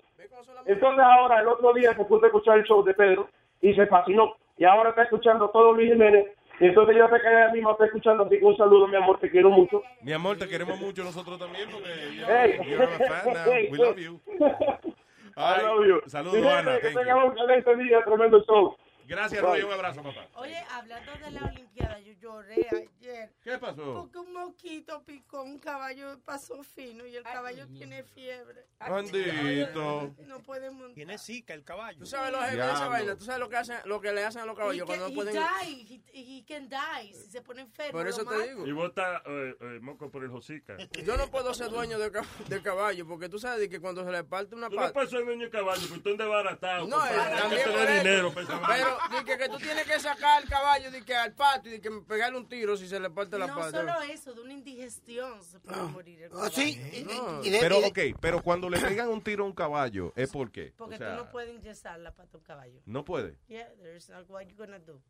Entonces 0.67 1.05
ahora, 1.05 1.41
el 1.41 1.49
otro 1.49 1.73
día 1.73 1.95
se 1.95 2.05
puso 2.05 2.25
a 2.25 2.29
escuchar 2.29 2.59
el 2.59 2.65
show 2.65 2.85
de 2.85 2.95
Pedro 2.95 3.29
y 3.61 3.75
se 3.75 3.87
fascinó. 3.87 4.37
Y 4.59 4.65
ahora 4.65 4.91
está 4.91 5.03
escuchando 5.05 5.49
todo 5.51 5.73
Luis 5.73 5.93
Jiménez. 5.93 6.27
Y 6.61 6.67
entonces 6.67 6.97
yo 6.97 7.07
sé 7.09 7.21
que 7.21 7.29
ella 7.29 7.53
misma 7.53 7.71
está 7.73 7.85
escuchando, 7.87 8.25
así 8.25 8.39
que 8.39 8.45
un 8.45 8.57
saludo, 8.57 8.89
mi 8.89 8.97
amor, 8.97 9.19
te 9.21 9.31
quiero 9.31 9.49
mucho. 9.51 9.81
Mi 10.03 10.13
amor, 10.13 10.37
te 10.37 10.49
queremos 10.49 10.79
mucho 10.81 11.05
nosotros 11.05 11.39
también 11.39 11.69
porque 11.71 11.89
Hey. 12.27 12.59
you're 12.69 12.83
a 12.83 12.89
fan 12.99 13.33
now. 13.33 13.53
We 13.71 13.79
love 13.79 13.97
you. 13.99 14.21
I 15.37 15.63
love 15.63 15.87
you. 15.87 16.01
Saludos, 16.07 16.45
Ana. 16.45 16.81
Que 16.81 16.89
tengamos 16.91 17.27
un 17.27 17.39
excelente 17.39 17.77
día, 17.85 18.03
tremendo 18.05 18.43
show. 18.45 18.77
Gracias. 19.09 19.43
Roy. 19.43 19.63
Un 19.63 19.73
abrazo, 19.73 20.03
papá. 20.03 20.29
Oye, 20.35 20.59
hablando 20.71 21.13
de 21.25 21.31
la 21.31 21.45
Olimpiada, 21.47 21.99
yo 22.01 22.13
lloré 22.21 22.67
ayer. 22.71 23.33
¿Qué 23.43 23.59
pasó? 23.59 23.95
Porque 23.95 24.19
un 24.19 24.33
mosquito 24.33 25.03
picó 25.05 25.43
un 25.43 25.59
caballo, 25.59 26.19
pasó 26.25 26.63
fino 26.63 27.07
y 27.07 27.17
el 27.17 27.23
caballo 27.25 27.67
tiene 27.69 28.03
fiebre. 28.05 28.67
Bandito. 28.79 30.15
No 30.27 30.41
puede 30.41 30.71
montar. 30.71 30.95
Tiene 30.95 31.19
zika 31.19 31.55
el 31.55 31.65
caballo. 31.65 31.99
Tú 32.01 32.07
sabes 32.07 32.33
los 32.33 32.41
jefes 32.43 32.57
de 32.59 32.73
esa 32.73 32.89
vaina, 32.89 33.17
tú 33.17 33.25
sabes 33.25 33.41
lo 33.41 33.49
que 33.49 33.57
hacen, 33.57 33.77
lo 33.85 34.01
que 34.01 34.13
le 34.13 34.25
hacen 34.25 34.43
a 34.43 34.47
los 34.47 34.55
He, 34.55 34.59
caballos 34.59 34.87
cuando 34.87 35.05
can, 35.07 35.15
no 35.15 35.23
pueden. 35.23 35.37
he 35.37 35.75
die, 35.75 36.03
he, 36.13 36.39
he 36.39 36.45
can 36.45 36.69
die, 36.69 37.13
si 37.15 37.31
se 37.31 37.41
pone 37.43 37.63
enfermo. 37.63 37.93
Por 37.93 38.07
eso 38.09 38.23
lo 38.23 38.31
te 38.31 38.49
digo. 38.49 38.67
Y 38.67 38.73
bota 38.73 39.23
eh, 39.27 39.57
eh, 39.61 39.79
moco 39.81 40.11
por 40.11 40.25
el 40.25 40.31
hocica. 40.31 40.77
Yo 41.05 41.17
no 41.17 41.31
puedo 41.31 41.55
ser 41.55 41.71
dueño 41.71 41.99
de, 41.99 42.11
del 42.49 42.63
caballo 42.63 43.07
porque 43.07 43.29
tú 43.29 43.39
sabes 43.39 43.61
de 43.61 43.69
que 43.69 43.81
cuando 43.81 44.05
se 44.05 44.11
le 44.13 44.25
parte 44.25 44.55
una 44.55 44.69
Tú 44.69 44.77
no 44.77 44.83
pata. 44.83 44.93
puedes 44.93 45.11
ser 45.11 45.25
dueño 45.25 45.45
de 45.45 45.51
caballo, 45.51 45.83
porque 45.89 46.03
tú 46.03 46.11
andas 46.11 46.29
baratado. 46.29 46.87
No, 46.87 46.97
compadre. 46.97 47.17
eh, 47.17 47.21
Hay 47.23 47.33
que 47.35 47.41
también 47.41 47.65
tener 47.65 48.03
dinero 48.05 48.33
vaina. 48.33 48.61
Pero 48.69 48.98
di 49.11 49.25
que, 49.25 49.39
que 49.39 49.49
tú 49.49 49.59
tienes 49.59 49.85
que 49.87 49.99
sacar 50.01 50.43
al 50.43 50.49
caballo 50.49 50.91
di 50.91 51.03
que 51.03 51.15
al 51.15 51.33
patio 51.33 51.75
y 51.75 51.81
que 51.81 51.91
pegarle 52.07 52.39
un 52.39 52.49
tiro 52.49 52.77
si 52.77 52.87
se 52.89 52.99
le 53.01 53.11
parte 53.11 53.39
la 53.39 53.47
No 53.47 53.55
pata. 53.57 53.71
solo 53.71 54.01
eso, 54.03 54.35
de 54.35 54.41
una 54.41 54.53
indigestión 54.53 55.43
se 55.43 55.59
puede 55.61 55.83
morir 55.85 56.23
el 56.23 56.33
Oh, 56.33 56.37
caballo. 56.37 56.55
sí. 56.55 57.07
No. 57.07 57.45
Y 57.45 57.51
de- 57.51 57.61
Pero, 57.61 57.81
de- 57.81 57.87
ok, 58.13 58.19
pero 58.21 58.43
cuando 58.43 58.69
le 58.69 58.79
pegan 58.81 59.09
un 59.09 59.23
tiro 59.23 59.45
a 59.45 59.47
un 59.47 59.53
caballo, 59.55 60.13
¿es 60.17 60.31
por 60.31 60.51
qué? 60.51 60.73
Porque 60.77 60.97
o 60.97 60.99
sea, 60.99 61.11
tú 61.17 61.25
no 61.25 61.31
puedes 61.31 61.55
inyectar 61.55 61.99
la 62.01 62.15
pata 62.15 62.31
a 62.35 62.37
un 62.39 62.45
caballo. 62.45 62.81
no 62.87 63.05
puede. 63.05 63.39
Yeah, 63.49 63.69
there's 63.83 64.09
not 64.11 64.29
what 64.29 64.43
you 64.47 64.57
gonna 64.57 64.79
do. 64.79 65.01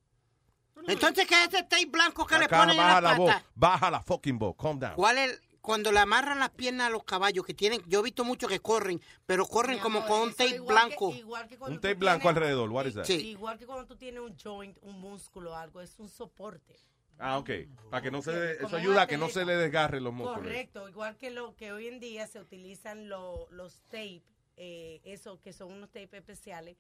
Entonces, 0.87 1.27
¿qué 1.27 1.35
es 1.43 1.49
ese 1.49 1.65
tape 1.65 1.87
blanco 1.87 2.25
que 2.25 2.39
le 2.39 2.45
Acá 2.45 2.59
ponen 2.61 2.77
en 2.77 2.83
baja 2.83 3.01
la 3.01 3.11
la 3.13 3.19
voz. 3.19 3.33
pata? 3.33 3.45
Baja 3.55 3.91
la 3.91 4.01
fucking 4.01 4.39
voz. 4.39 4.55
Calm 4.57 4.79
down. 4.79 4.95
¿Cuál 4.95 5.19
es? 5.19 5.41
Cuando 5.69 5.93
le 5.93 5.99
amarran 5.99 6.39
las 6.39 6.49
piernas 6.49 6.87
a 6.87 6.91
los 6.91 7.05
caballos 7.05 7.45
que 7.45 7.53
tienen, 7.53 7.83
yo 7.87 8.01
he 8.01 8.03
visto 8.03 8.25
muchos 8.25 8.49
que 8.49 8.59
corren, 8.59 9.03
pero 9.27 9.45
corren 9.45 9.79
como 9.81 10.07
con 10.07 10.21
un 10.23 10.31
tape 10.31 10.55
igual 10.55 10.87
blanco. 10.87 11.11
Que, 11.13 11.19
igual 11.19 11.47
que 11.47 11.59
cuando 11.59 11.75
Un 11.75 11.81
tape 11.83 11.93
blanco 11.97 12.23
tienes- 12.23 12.37
alrededor. 12.39 12.71
What 12.71 12.87
is 12.87 12.95
that? 12.95 13.05
Sí. 13.05 13.17
Igual 13.33 13.59
que 13.59 13.67
cuando 13.67 13.85
tú 13.85 13.95
tienes 13.95 14.23
un 14.23 14.35
joint, 14.43 14.79
un 14.81 14.99
músculo 14.99 15.51
o 15.51 15.55
algo, 15.55 15.83
es 15.83 15.99
un 15.99 16.09
soporte. 16.09 16.75
Ah, 17.19 17.37
ok. 17.37 17.51
Para 17.91 18.01
que 18.03 18.11
no 18.11 18.23
se 18.23 18.31
Como 18.57 18.69
eso 18.69 18.77
ayuda 18.79 19.03
a 19.03 19.07
que 19.07 19.19
no 19.19 19.29
se 19.29 19.45
le 19.45 19.57
desgarren 19.57 20.03
los 20.05 20.15
músculos. 20.15 20.41
Correcto, 20.43 20.89
igual 20.89 21.19
que 21.19 21.29
lo 21.31 21.55
que 21.55 21.71
hoy 21.71 21.87
en 21.89 22.01
día 22.01 22.27
se 22.27 22.41
utilizan 22.41 23.11
lo- 23.11 23.47
los 23.51 23.83
tape, 23.91 24.23
eh, 24.57 25.03
eso 25.05 25.39
que 25.43 25.53
son 25.53 25.71
unos 25.71 25.91
tape 25.91 26.17
especiales, 26.17 26.79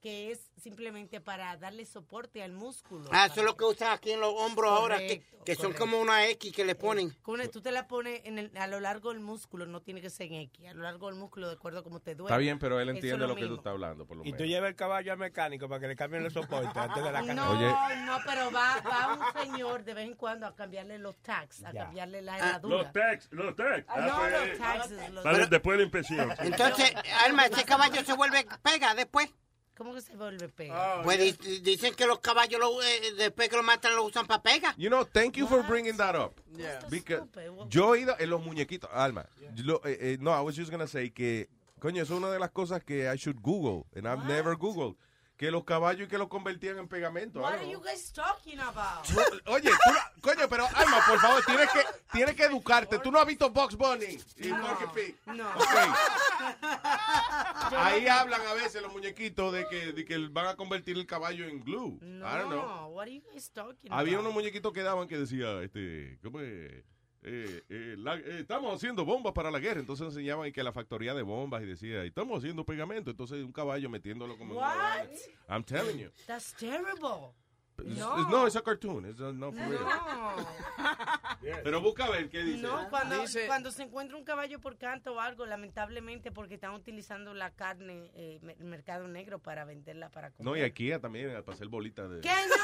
que 0.00 0.30
es 0.30 0.50
simplemente 0.56 1.20
para 1.20 1.56
darle 1.56 1.84
soporte 1.84 2.42
al 2.42 2.52
músculo. 2.52 3.08
Ah, 3.12 3.26
eso 3.26 3.40
es 3.40 3.46
lo 3.46 3.56
que 3.56 3.64
usan 3.64 3.92
aquí 3.92 4.12
en 4.12 4.20
los 4.20 4.32
hombros 4.36 4.70
ahora, 4.70 4.98
que, 4.98 5.22
que 5.44 5.54
son 5.56 5.72
como 5.72 5.98
una 6.00 6.26
X 6.28 6.52
que 6.52 6.64
le 6.64 6.74
ponen. 6.74 7.10
Con 7.22 7.40
el- 7.40 7.50
tú 7.50 7.60
te 7.60 7.72
la 7.72 7.88
pones 7.88 8.20
en 8.24 8.38
el- 8.38 8.56
a 8.56 8.66
lo 8.66 8.78
largo 8.78 9.10
del 9.12 9.20
músculo, 9.20 9.66
no 9.66 9.80
tiene 9.80 10.00
que 10.00 10.10
ser 10.10 10.26
en 10.28 10.34
X, 10.42 10.66
a 10.68 10.74
lo 10.74 10.82
largo 10.82 11.06
del 11.08 11.16
músculo, 11.16 11.48
de 11.48 11.54
acuerdo 11.54 11.80
a 11.80 11.82
cómo 11.82 12.00
te 12.00 12.14
duele. 12.14 12.28
Está 12.32 12.38
bien, 12.38 12.58
pero 12.58 12.78
él 12.78 12.88
entiende 12.90 13.26
lo, 13.26 13.34
que 13.34 13.46
tú 13.46 13.54
estás 13.56 13.72
hablando, 13.72 14.06
por 14.06 14.16
lo 14.18 14.22
Y 14.22 14.26
menos. 14.26 14.38
tú 14.38 14.44
llevas 14.44 14.68
el 14.70 14.76
caballo 14.76 15.12
al 15.12 15.18
mecánico 15.18 15.68
para 15.68 15.80
que 15.80 15.88
le 15.88 15.96
cambien 15.96 16.22
los 16.24 16.32
soportes 16.32 16.76
antes 16.76 17.02
de 17.02 17.10
la 17.12 17.20
carrera. 17.20 17.34
No, 17.34 17.50
Oye. 17.50 17.96
no, 18.04 18.18
pero 18.26 18.50
va, 18.52 18.80
va 18.82 19.14
un 19.14 19.42
señor 19.42 19.82
de 19.84 19.94
vez 19.94 20.06
en 20.06 20.14
cuando 20.14 20.46
a 20.46 20.54
cambiarle 20.54 20.98
los 20.98 21.16
tags, 21.22 21.64
a 21.64 21.72
Ya. 21.72 21.84
cambiarle 21.84 22.22
la 22.22 22.32
Los 22.38 22.46
herradura. 22.46 22.92
tax, 22.92 23.28
los 23.32 23.56
tax. 23.56 23.84
Ah, 23.88 23.94
Ah, 23.96 24.00
no, 24.06 24.16
pues, 24.16 24.32
los 24.50 24.58
taxes. 24.58 25.10
los- 25.10 25.50
después 25.50 25.78
de 25.78 25.84
la 25.86 26.02
sí. 26.04 26.16
Entonces, 26.40 26.92
Alma, 27.24 27.46
ese 27.46 27.64
caballo 27.64 28.04
se 28.04 28.12
vuelve 28.12 28.46
pega 28.62 28.94
después. 28.94 29.28
¿Cómo 29.76 29.92
que 29.94 30.00
se 30.00 30.16
vuelve 30.16 30.48
pega? 30.48 31.02
Pues 31.02 31.18
di- 31.18 31.60
dicen 31.60 31.94
que 31.94 32.06
los 32.06 32.20
caballos 32.20 32.58
lo, 32.58 32.82
eh, 32.82 33.12
después 33.18 33.48
que 33.48 33.56
lo 33.56 33.62
matan 33.62 33.94
lo 33.94 34.04
usan 34.04 34.26
para 34.26 34.42
pega. 34.42 34.74
You 34.78 34.88
know, 34.88 35.04
thank 35.04 35.34
you 35.36 35.46
for 35.46 35.62
bringing 35.66 35.96
that 35.98 36.14
up. 36.16 36.32
Yeah. 36.56 36.80
Because. 36.88 37.24
What- 37.50 37.68
yo 37.68 37.94
he 37.94 38.00
ido 38.00 38.16
en 38.18 38.30
los 38.30 38.42
muñequitos, 38.42 38.88
Alma. 38.92 39.26
lo- 39.64 39.82
eh, 39.84 39.98
eh, 40.00 40.16
no, 40.20 40.30
I 40.32 40.40
was 40.42 40.56
just 40.56 40.70
gonna 40.70 40.86
say 40.86 41.10
que, 41.10 41.48
coño, 41.78 42.02
eso 42.02 42.14
es 42.14 42.18
una 42.20 42.30
de 42.30 42.38
las 42.38 42.50
cosas 42.52 42.82
que 42.82 43.04
I 43.12 43.16
should 43.16 43.40
Google, 43.42 43.84
and 43.94 44.06
I've 44.06 44.24
never 44.26 44.56
Googled. 44.56 44.96
Que 45.36 45.50
los 45.50 45.64
caballos 45.64 46.06
y 46.06 46.08
que 46.08 46.16
los 46.16 46.28
convertían 46.28 46.78
en 46.78 46.88
pegamento. 46.88 47.40
What 47.42 47.54
are 47.56 47.70
you 47.70 47.78
guys 47.82 48.10
talking 48.10 48.58
about? 48.58 49.04
Oye, 49.46 49.68
tú 49.70 49.92
no- 49.92 50.22
coño, 50.22 50.48
pero 50.48 50.66
Alma, 50.74 50.98
por 51.06 51.18
favor, 51.20 51.44
tienes 51.44 51.68
que, 51.70 51.80
tienes 52.10 52.34
que 52.34 52.44
educarte. 52.44 52.98
Tú 53.00 53.10
no 53.12 53.18
has 53.18 53.26
visto 53.26 53.50
Box 53.50 53.76
Bunny 53.76 54.18
y 54.38 54.48
Porky 54.48 54.84
Pig. 54.94 55.16
No. 55.36 55.46
Ahí 57.78 58.06
hablan 58.06 58.40
a 58.46 58.54
veces 58.54 58.80
los 58.82 58.92
muñequitos 58.92 59.52
de 59.52 59.66
que, 59.68 59.92
de 59.92 60.04
que 60.04 60.18
van 60.28 60.46
a 60.46 60.56
convertir 60.56 60.96
el 60.96 61.06
caballo 61.06 61.46
en 61.46 61.60
glue. 61.62 61.98
I 62.02 62.20
don't 62.38 62.48
know. 62.48 62.62
No, 62.66 62.86
what 62.88 63.02
are 63.02 63.12
you 63.14 63.22
guys 63.30 63.50
talking 63.50 63.92
Había 63.92 64.14
about? 64.14 64.20
unos 64.26 64.34
muñequitos 64.34 64.72
que 64.72 64.82
daban 64.82 65.06
que 65.08 65.18
decía, 65.18 65.60
este, 65.62 66.18
¿cómo 66.22 66.40
es? 66.40 66.82
Eh, 67.28 67.64
eh, 67.68 67.94
la- 67.98 68.14
eh, 68.14 68.38
estamos 68.40 68.72
haciendo 68.74 69.04
bombas 69.04 69.32
para 69.32 69.50
la 69.50 69.58
guerra. 69.58 69.80
Entonces 69.80 70.06
enseñaban 70.06 70.52
que 70.52 70.62
la 70.62 70.72
factoría 70.72 71.12
de 71.12 71.22
bombas 71.22 71.60
y 71.62 71.66
decía, 71.66 72.04
estamos 72.04 72.38
haciendo 72.38 72.64
pegamento. 72.64 73.10
Entonces 73.10 73.42
un 73.44 73.52
caballo 73.52 73.90
metiéndolo 73.90 74.38
como 74.38 74.54
What? 74.54 75.06
I'm 75.48 75.64
telling 75.64 75.98
you. 75.98 76.10
That's 76.26 76.54
terrible. 76.54 77.34
It's- 77.78 77.98
No. 77.98 78.16
it's- 78.20 78.30
no, 78.30 78.46
it's 78.46 78.56
a 78.56 78.62
cartoon. 78.62 79.04
It's 79.10 79.20
uh, 79.20 79.32
not 79.34 79.54
for 79.54 79.68
real. 79.68 79.82
No. 79.82 80.46
Pero 81.62 81.80
busca 81.82 82.06
a 82.06 82.10
ver 82.10 82.30
qué 82.30 82.42
dice. 82.42 82.62
No, 82.62 82.88
cuando, 82.88 83.20
Dice- 83.20 83.46
cuando 83.46 83.70
se 83.70 83.82
encuentra 83.82 84.16
un 84.16 84.24
caballo 84.24 84.60
por 84.60 84.78
canto 84.78 85.12
o 85.14 85.20
algo, 85.20 85.44
lamentablemente 85.44 86.30
porque 86.32 86.54
están 86.54 86.72
utilizando 86.74 87.34
la 87.34 87.50
carne, 87.54 88.10
eh, 88.14 88.40
el 88.58 88.64
mercado 88.64 89.08
negro 89.08 89.40
para 89.40 89.64
venderla 89.66 90.10
para 90.10 90.30
comer. 90.30 90.44
No, 90.44 90.56
y 90.56 90.62
IKEA 90.62 91.00
también, 91.00 91.28
para 91.42 91.54
hacer 91.54 91.68
bolitas 91.68 92.08
de... 92.08 92.20
¿Qué 92.22 92.28
no? 92.48 92.54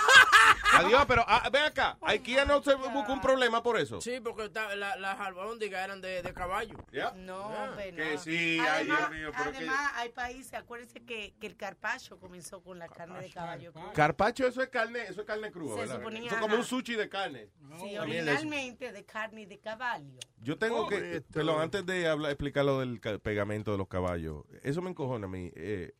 Adiós, 0.74 1.04
pero 1.06 1.24
ah, 1.26 1.48
ven 1.52 1.62
acá. 1.64 1.98
IKEA 2.02 2.44
no 2.44 2.62
se 2.62 2.74
busca 2.74 3.12
un 3.12 3.20
problema 3.20 3.62
por 3.62 3.78
eso. 3.78 4.00
Sí, 4.00 4.20
porque 4.22 4.44
está- 4.44 4.74
la- 4.76 4.96
las 4.96 5.20
albóndigas 5.20 5.84
eran 5.84 6.00
de, 6.00 6.22
de 6.22 6.32
caballo. 6.34 6.76
Yeah. 6.92 7.12
No, 7.16 7.50
Yeah. 7.50 7.64
hombre, 7.70 7.92
Que 7.94 8.18
sí, 8.18 8.58
ay, 8.60 8.66
además, 8.68 8.98
Dios 8.98 9.10
mío, 9.10 9.30
pero 9.36 9.50
que- 9.50 9.56
además 9.58 9.92
hay 9.96 10.08
países, 10.10 10.54
acuérdense 10.54 11.04
que, 11.04 11.34
que 11.40 11.46
el 11.46 11.56
carpacho 11.56 12.18
comenzó 12.18 12.62
con 12.62 12.78
la 12.78 12.88
carne 12.88 13.20
de 13.20 13.30
caballo. 13.30 13.72
Carpacho, 13.94 14.46
eso 14.46 14.62
es 14.62 14.68
carne, 14.68 15.02
eso 15.08 15.20
es 15.22 15.26
carne 15.26 15.50
cruda, 15.50 15.74
Se 15.74 15.80
¿verdad? 15.80 15.96
suponía, 15.96 16.26
Eso 16.26 16.34
es 16.36 16.40
como 16.40 16.56
un 16.56 16.64
sushi 16.64 16.94
de 16.94 17.08
carne. 17.08 17.48
Sí, 17.80 17.94
También 17.94 18.28
es- 18.28 18.34
originalmente 18.34 18.92
de 18.92 19.04
carne 19.04 19.46
de 19.46 19.58
caballo. 19.58 20.18
Yo 20.40 20.58
tengo 20.58 20.88
que, 20.88 21.22
perdón, 21.32 21.60
antes 21.60 21.84
de 21.86 22.08
hablar, 22.08 22.30
explicar 22.32 22.64
lo 22.64 22.80
del 22.80 23.00
ca- 23.00 23.18
pegamento 23.18 23.72
de 23.72 23.78
los 23.78 23.88
caballos, 23.88 24.44
eso 24.62 24.80
me 24.82 24.90
encojona 24.90 25.26
a 25.26 25.30
mí. 25.30 25.50
Eh, 25.54 25.92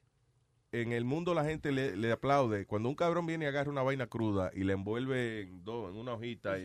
en 0.73 0.93
el 0.93 1.05
mundo 1.05 1.35
la 1.35 1.45
gente 1.45 1.71
le, 1.71 1.97
le 1.97 2.11
aplaude 2.13 2.67
cuando 2.67 2.89
un 2.89 2.95
cabrón 2.95 3.27
viene 3.27 3.45
y 3.45 3.49
agarra 3.49 3.71
una 3.71 3.83
vaina 3.83 4.07
cruda 4.07 4.51
y 4.55 4.65
le 4.65 4.73
envuelve 4.73 5.43
en, 5.43 5.63
dos, 5.65 5.91
en 5.91 5.97
una 5.99 6.15
hojita 6.15 6.59
y 6.59 6.65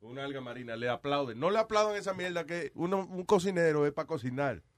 una 0.00 0.24
alga 0.24 0.40
marina, 0.42 0.76
le 0.76 0.88
aplauden. 0.88 1.40
No 1.40 1.50
le 1.50 1.58
aplauden 1.58 1.96
esa 1.96 2.12
mierda 2.14 2.44
que 2.44 2.70
uno, 2.74 2.98
un 2.98 3.24
cocinero 3.24 3.86
es 3.86 3.92
para 3.92 4.06
cocinar. 4.06 4.62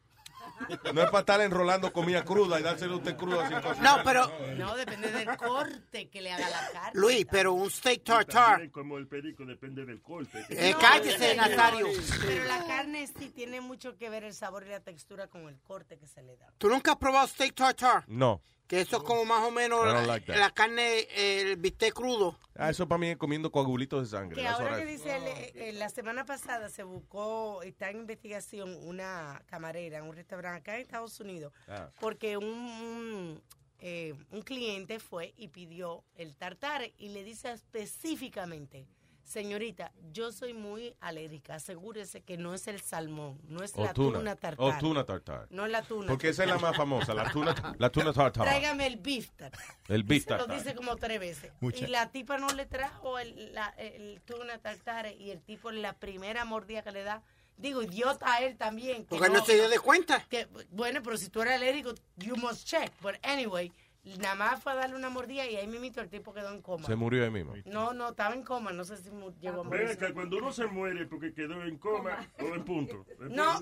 No 0.95 1.03
es 1.03 1.11
para 1.11 1.21
estar 1.21 1.41
enrolando 1.41 1.91
comida 1.93 2.23
cruda 2.25 2.61
y 2.61 2.62
dárselo 2.62 2.95
a 2.95 2.97
usted 2.99 3.16
cruda 3.16 3.49
sin 3.49 3.61
cocinar. 3.61 3.99
No, 3.99 4.05
pero, 4.05 4.31
No, 4.59 4.77
depende 4.77 5.11
del 5.11 5.35
corte 5.37 6.09
que 6.11 6.21
le 6.21 6.33
haga 6.33 6.49
la 6.51 6.71
carne. 6.73 7.01
Luis, 7.01 7.27
pero 7.31 7.55
un 7.55 7.71
steak 7.71 8.05
tartar. 8.05 8.71
como 8.71 8.99
el 8.99 9.07
perico 9.07 9.45
depende 9.47 9.87
del 9.87 10.03
corte. 10.03 10.45
Eh, 10.51 10.73
No, 10.73 10.79
cállese, 10.79 11.35
Nazario. 11.35 11.87
Pero 12.27 12.45
la 12.45 12.66
carne 12.66 13.07
sí 13.07 13.31
tiene 13.31 13.61
mucho 13.62 13.97
que 13.97 14.11
ver 14.11 14.25
el 14.25 14.35
sabor 14.35 14.64
y 14.66 14.68
la 14.71 14.81
textura 14.81 15.29
con 15.29 15.49
el 15.49 15.59
corte 15.62 15.99
que 15.99 16.07
se 16.07 16.23
le 16.23 16.37
da. 16.37 16.53
¿Tú 16.59 16.68
nunca 16.68 16.93
has 16.93 16.99
probado 16.99 17.27
steak 17.27 17.55
tartar? 17.55 18.05
No. 18.07 18.43
Que 18.71 18.81
eso 18.83 18.99
es 18.99 19.03
como 19.03 19.25
más 19.25 19.43
o 19.45 19.51
menos 19.51 19.85
la, 19.85 20.07
like 20.07 20.27
that. 20.33 20.39
la 20.39 20.51
carne, 20.53 21.01
el 21.16 21.57
bistec 21.57 21.93
crudo. 21.93 22.39
Ah, 22.55 22.71
eso 22.71 22.87
para 22.87 23.01
mí 23.01 23.09
es 23.09 23.16
comiendo 23.16 23.51
coagulitos 23.51 24.03
de 24.09 24.16
sangre. 24.16 24.41
Que 24.41 24.47
ahora 24.47 24.79
que 24.79 24.87
dice, 24.87 25.16
él, 25.16 25.23
eh, 25.27 25.73
la 25.73 25.89
semana 25.89 26.25
pasada 26.25 26.68
se 26.68 26.85
buscó, 26.85 27.62
está 27.64 27.91
en 27.91 27.97
investigación 27.99 28.77
una 28.87 29.43
camarera 29.47 29.99
en 29.99 30.05
un 30.05 30.14
restaurante 30.14 30.59
acá 30.61 30.77
en 30.77 30.83
Estados 30.83 31.18
Unidos, 31.18 31.53
Ah. 31.66 31.91
porque 31.99 32.37
un, 32.37 32.45
un, 32.47 33.43
eh, 33.81 34.14
un 34.31 34.43
cliente 34.43 35.01
fue 35.01 35.35
y 35.37 35.49
pidió 35.49 36.05
el 36.14 36.37
tartare 36.37 36.95
y 36.97 37.09
le 37.09 37.25
dice 37.25 37.51
específicamente, 37.51 38.87
señorita, 39.31 39.93
yo 40.12 40.33
soy 40.33 40.53
muy 40.55 40.95
alérgica, 41.01 41.55
asegúrese 41.55 42.22
que 42.22 42.37
no 42.37 42.53
es 42.53 42.66
el 42.66 42.81
salmón, 42.81 43.41
no 43.49 43.62
es 43.62 43.72
O 43.76 43.85
la 43.85 43.93
tuna. 43.95 44.18
tuna, 44.18 44.37
tartare. 44.37 44.57
O 44.70 44.78
tuna 44.78 45.05
tartar. 45.05 45.47
No 45.51 45.64
es 45.66 45.70
la 45.72 45.83
tuna. 45.83 46.09
Porque 46.09 46.31
esa 46.31 46.43
es 46.45 46.51
la 46.51 46.59
más 46.59 46.76
famosa, 46.76 47.14
la 47.14 47.31
tuna, 47.31 47.55
la 47.78 47.91
tuna 47.91 48.12
tartar. 48.12 48.45
Tráigame 48.47 48.87
el 48.89 48.97
beef 48.97 49.31
tartare. 49.37 49.64
El 49.89 50.03
beef 50.03 50.24
Se 50.24 50.31
lo 50.31 50.37
tartar. 50.39 50.57
dice 50.59 50.74
como 50.74 50.97
tres 50.97 51.20
veces. 51.20 51.53
Mucha- 51.61 51.85
Y 51.85 51.87
la 51.87 52.11
tipa 52.11 52.39
no 52.39 52.49
le 52.49 52.66
trajo 52.66 53.18
el, 53.20 53.55
la, 53.55 53.68
el 53.78 54.20
tuna 54.24 54.59
tartare 54.59 55.14
y 55.14 55.31
el 55.31 55.41
tipo 55.41 55.70
la 55.70 55.93
primera 55.93 56.45
mordida 56.45 56.83
que 56.83 56.91
le 56.91 57.05
da, 57.05 57.22
digo, 57.57 57.83
idiota 57.83 58.35
a 58.35 58.41
él 58.43 58.57
también. 58.57 59.05
que 59.05 59.11
Porque 59.16 59.28
no 59.31 59.45
se 59.45 59.55
dio 59.55 59.68
de 59.68 59.78
cuenta. 59.78 60.26
que, 60.28 60.49
bueno, 60.70 61.03
pero 61.05 61.16
si 61.16 61.28
tú 61.28 61.41
eres 61.43 61.55
alérgico, 61.55 61.95
you 62.16 62.37
must 62.37 62.66
check. 62.66 62.91
But 63.01 63.14
anyway, 63.22 63.70
Nada 64.18 64.34
más 64.34 64.62
fue 64.62 64.72
a 64.72 64.76
darle 64.76 64.96
una 64.96 65.11
mordida 65.11 65.46
y 65.46 65.57
ahí 65.57 65.66
mismito 65.66 66.01
el 66.01 66.09
tipo 66.09 66.32
quedó 66.32 66.53
en 66.55 66.62
coma. 66.62 66.86
Se 66.86 66.96
murió 66.96 67.22
ahí 67.22 67.30
mismo. 67.30 67.53
No, 67.66 67.92
no, 67.92 68.09
estaba 68.11 68.34
en 68.34 68.42
coma, 68.42 68.72
no 68.72 68.82
sé 68.84 68.96
si 68.96 69.11
llegó 69.40 69.61
a 69.61 69.64
morir. 69.64 69.88
acá, 69.90 70.12
cuando 70.14 70.38
uno 70.38 70.53
se 70.53 70.66
muere 70.66 71.05
porque 71.07 71.34
quedó 71.34 71.62
en 71.62 71.76
coma 71.76 72.26
o 72.40 72.55
en 72.55 72.64
punto. 72.64 73.05
No. 73.28 73.61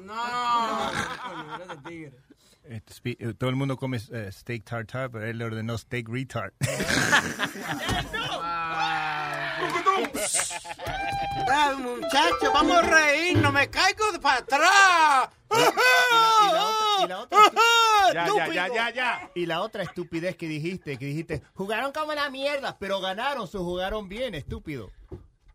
Este, 2.64 2.92
spe- 2.92 3.16
eh, 3.18 3.34
todo 3.34 3.50
el 3.50 3.56
mundo 3.56 3.76
come 3.76 3.98
eh, 4.12 4.30
steak 4.30 4.62
tartar, 4.64 5.10
pero 5.10 5.24
él 5.26 5.38
le 5.38 5.44
ordenó 5.44 5.76
steak 5.78 6.08
retard. 6.08 6.52
Ah, 11.50 11.74
muchacho, 11.78 12.52
vamos 12.52 12.76
a 12.78 12.82
reírnos, 12.82 13.52
me 13.52 13.68
caigo 13.68 14.12
de 14.12 14.18
para 14.18 14.38
atrás. 14.38 15.30
Ya, 18.12 18.26
ya, 18.26 18.48
ya, 18.48 18.68
ya, 18.68 18.90
ya. 18.90 19.30
Y 19.34 19.46
la 19.46 19.60
otra 19.60 19.82
estupidez 19.82 20.36
que 20.36 20.48
dijiste, 20.48 20.96
que 20.98 21.04
dijiste, 21.04 21.42
jugaron 21.54 21.92
como 21.92 22.14
la 22.14 22.30
mierda, 22.30 22.76
pero 22.78 23.00
ganaron, 23.00 23.46
se 23.46 23.58
jugaron 23.58 24.08
bien, 24.08 24.34
estúpido. 24.34 24.90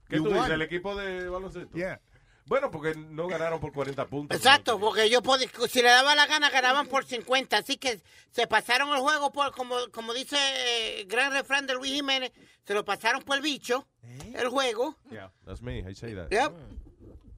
¿Qué 0.07 0.17
You 0.17 0.23
tú 0.23 0.29
dices? 0.29 0.43
won. 0.43 0.51
¿El 0.51 0.61
equipo 0.61 0.95
de 0.95 1.27
baloncesto? 1.29 1.75
Yeah. 1.75 1.99
Bueno, 2.45 2.69
porque 2.71 2.93
no 2.95 3.27
ganaron 3.27 3.59
por 3.59 3.71
40 3.71 4.05
puntos. 4.07 4.37
Exacto, 4.37 4.79
porque 4.79 5.09
yo 5.09 5.21
podía, 5.21 5.47
si 5.69 5.81
le 5.81 5.89
daba 5.89 6.13
la 6.15 6.25
gana 6.27 6.49
ganaban 6.49 6.87
por 6.87 7.05
50, 7.05 7.57
así 7.57 7.77
que 7.77 8.01
se 8.31 8.47
pasaron 8.47 8.89
el 8.93 8.99
juego 8.99 9.31
por, 9.31 9.53
como, 9.53 9.75
como 9.91 10.13
dice 10.13 10.35
eh, 10.37 11.05
gran 11.05 11.31
refrán 11.31 11.65
de 11.67 11.73
Luis 11.75 11.93
Jiménez, 11.93 12.31
se 12.65 12.73
lo 12.73 12.83
pasaron 12.83 13.21
por 13.23 13.37
el 13.37 13.41
bicho, 13.41 13.87
el 14.33 14.49
juego. 14.49 14.97
Yeah, 15.09 15.31
that's 15.45 15.61
me, 15.61 15.79
I 15.79 15.95
say 15.95 16.13
that. 16.15 16.29
Yep. 16.31 16.51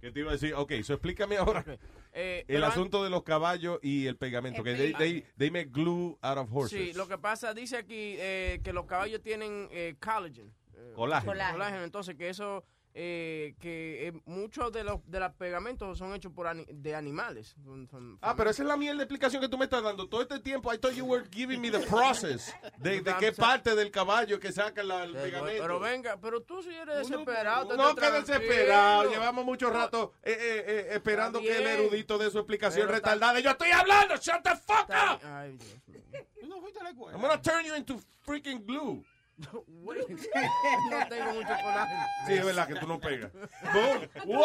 ¿Qué 0.01 0.11
te 0.11 0.19
iba 0.19 0.29
a 0.29 0.33
decir? 0.33 0.53
Ok, 0.55 0.73
so 0.83 0.93
explícame 0.93 1.37
ahora 1.37 1.63
Eh, 2.17 2.45
el 2.47 2.63
asunto 2.63 3.03
de 3.03 3.09
los 3.09 3.23
caballos 3.23 3.77
y 3.81 4.07
el 4.07 4.15
pegamento. 4.15 4.63
Que 4.63 4.75
they, 4.75 4.93
they, 4.93 5.25
they 5.37 5.51
make 5.51 5.65
glue 5.69 6.17
out 6.21 6.37
of 6.37 6.47
horses. 6.49 6.79
Sí, 6.79 6.93
lo 6.93 7.09
que 7.09 7.17
pasa, 7.17 7.53
dice 7.53 7.75
aquí 7.75 8.15
eh, 8.17 8.61
que 8.63 8.71
los 8.71 8.85
caballos 8.85 9.21
tienen 9.21 9.67
eh, 9.69 9.95
collagen. 9.99 10.47
eh, 10.73 10.93
Colágeno. 10.95 11.33
colágeno. 11.33 11.83
Entonces, 11.83 12.15
que 12.15 12.29
eso, 12.29 12.63
eh, 12.97 13.55
que 13.59 14.07
eh, 14.07 14.13
muchos 14.25 14.71
de 14.71 14.85
los 14.85 14.99
de 15.05 15.19
los 15.19 15.33
pegamentos 15.33 15.97
son 15.97 16.15
hechos 16.15 16.31
por 16.31 16.47
ani- 16.47 16.65
de 16.71 16.95
animales. 16.95 17.53
Son- 17.65 17.87
son- 17.89 18.17
Ah, 18.21 18.35
pero 18.37 18.49
esa 18.49 18.63
es 18.63 18.67
la 18.69 18.77
mierda 18.77 18.99
de 18.99 19.03
explicación 19.03 19.41
que 19.41 19.49
tú 19.49 19.57
me 19.57 19.65
estás 19.65 19.83
dando. 19.83 20.07
Todo 20.07 20.21
este 20.21 20.39
tiempo, 20.39 20.73
I 20.73 20.77
thought 20.77 20.95
you 20.95 21.03
were 21.05 21.25
giving 21.29 21.59
me 21.59 21.69
the 21.69 21.79
process. 21.89 22.53
De, 22.77 23.01
de 23.01 23.13
qué 23.19 23.33
parte 23.33 23.75
del 23.75 23.91
caballo 23.91 24.39
que 24.39 24.51
sacan 24.53 24.87
la- 24.87 25.03
el 25.03 25.11
pegamento. 25.13 25.61
Pero 25.61 25.79
venga, 25.79 26.17
pero 26.21 26.41
tú 26.41 26.63
si 26.63 26.69
eres 26.73 27.07
desesperado. 27.07 27.75
No, 27.75 27.93
que 27.95 28.09
desesperado. 28.11 29.09
Llevamos 29.09 29.43
mucho 29.45 29.69
rato 29.69 30.13
eh, 30.23 30.31
eh, 30.31 30.63
eh, 30.67 30.87
esperando 30.91 31.39
que 31.41 31.57
el 31.57 31.67
erudito 31.67 32.17
dé 32.17 32.31
su 32.31 32.37
explicación 32.39 32.85
Pero 32.87 32.95
retardada. 32.95 33.39
Yo 33.41 33.49
estoy 33.51 33.71
hablando. 33.71 34.15
Shut 34.15 34.41
the 34.41 34.55
fuck 34.55 34.89
up. 34.89 35.19
Ay, 35.25 35.57
Dios 35.57 35.77
mío. 35.87 36.01
no 36.47 36.61
fuiste 36.61 36.79
a 36.79 36.83
la 36.83 36.89
escuela? 36.91 37.17
I'm 37.17 37.21
gonna 37.21 37.41
turn 37.41 37.65
you 37.65 37.75
into 37.75 37.99
freaking 38.25 38.65
glue. 38.65 39.03
Güey, 39.67 39.99
no 40.89 41.07
tengo 41.09 41.33
mucho 41.33 41.47
colágeno. 41.49 42.03
Sí, 42.25 42.33
es 42.33 42.45
verdad 42.45 42.67
que 42.67 42.75
tú 42.75 42.87
no 42.87 42.99
pegas. 42.99 43.31
Boom. 43.33 44.09
¡Wow! 44.25 44.43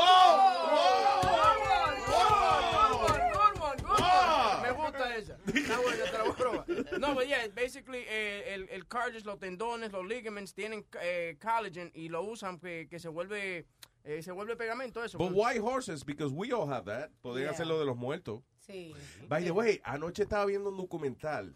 Ah. 3.88 4.62
Me 4.62 4.72
gusta 4.72 5.16
esa. 5.16 5.36
Está 5.46 5.78
buena, 5.78 6.04
te 6.04 6.12
la 6.12 6.22
voy 6.24 6.32
a 6.32 6.36
probar. 6.36 7.00
No, 7.00 7.14
but 7.14 7.26
yeah, 7.26 7.46
basically, 7.54 8.04
eh, 8.08 8.54
el, 8.54 8.68
el 8.70 8.86
cartilage, 8.86 9.24
los 9.24 9.38
tendones, 9.38 9.92
los 9.92 10.06
ligaments 10.06 10.54
tienen 10.54 10.84
eh, 11.00 11.36
collagen 11.40 11.90
y 11.94 12.08
lo 12.08 12.22
usan 12.22 12.58
que, 12.58 12.86
que 12.88 12.98
se 12.98 13.08
vuelve 13.08 13.66
eh, 14.04 14.22
se 14.22 14.32
vuelve 14.32 14.56
pegamento 14.56 15.04
eso. 15.04 15.18
But 15.18 15.32
why 15.32 15.58
horses? 15.58 16.04
Because 16.04 16.32
we 16.34 16.52
all 16.52 16.68
have 16.68 16.84
that. 16.86 17.10
Podrían 17.22 17.48
Yeah. 17.48 17.52
hacer 17.52 17.66
lo 17.66 17.78
de 17.78 17.84
los 17.84 17.96
muertos. 17.96 18.42
Sí. 18.66 18.94
By 19.28 19.44
the 19.44 19.50
way, 19.52 19.80
anoche 19.84 20.22
estaba 20.22 20.46
viendo 20.46 20.70
un 20.70 20.76
documental 20.76 21.54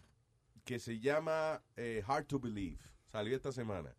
que 0.64 0.78
se 0.78 0.98
llama 0.98 1.62
eh, 1.76 2.02
Hard 2.06 2.26
to 2.26 2.38
Believe. 2.38 2.78
Salió 3.14 3.36
esta 3.36 3.52
semana. 3.52 3.94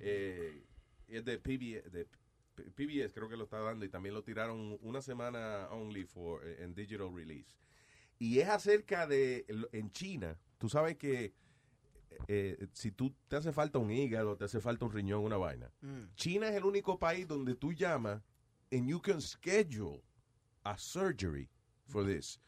Eh, 0.00 0.64
es 1.06 1.24
de 1.24 1.38
PBS, 1.38 1.88
de 1.92 2.06
P- 2.56 2.70
PBS, 2.72 3.14
creo 3.14 3.28
que 3.28 3.36
lo 3.36 3.44
está 3.44 3.60
dando 3.60 3.84
y 3.84 3.88
también 3.88 4.16
lo 4.16 4.24
tiraron 4.24 4.76
una 4.82 5.00
semana 5.00 5.68
only 5.70 6.04
for 6.04 6.44
eh, 6.44 6.64
en 6.64 6.74
digital 6.74 7.14
release. 7.14 7.54
Y 8.18 8.40
es 8.40 8.48
acerca 8.48 9.06
de 9.06 9.46
en 9.70 9.92
China. 9.92 10.36
Tú 10.58 10.68
sabes 10.68 10.96
que 10.96 11.34
eh, 12.26 12.66
si 12.72 12.90
tú 12.90 13.14
te 13.28 13.36
hace 13.36 13.52
falta 13.52 13.78
un 13.78 13.92
hígado, 13.92 14.36
te 14.36 14.46
hace 14.46 14.58
falta 14.60 14.86
un 14.86 14.92
riñón, 14.92 15.22
una 15.22 15.36
vaina. 15.36 15.70
China 16.16 16.48
es 16.48 16.56
el 16.56 16.64
único 16.64 16.98
país 16.98 17.28
donde 17.28 17.54
tú 17.54 17.72
llamas 17.72 18.20
and 18.72 18.88
you 18.88 19.00
can 19.00 19.20
schedule 19.20 20.02
a 20.64 20.76
surgery 20.76 21.48
for 21.86 22.04
this. 22.04 22.40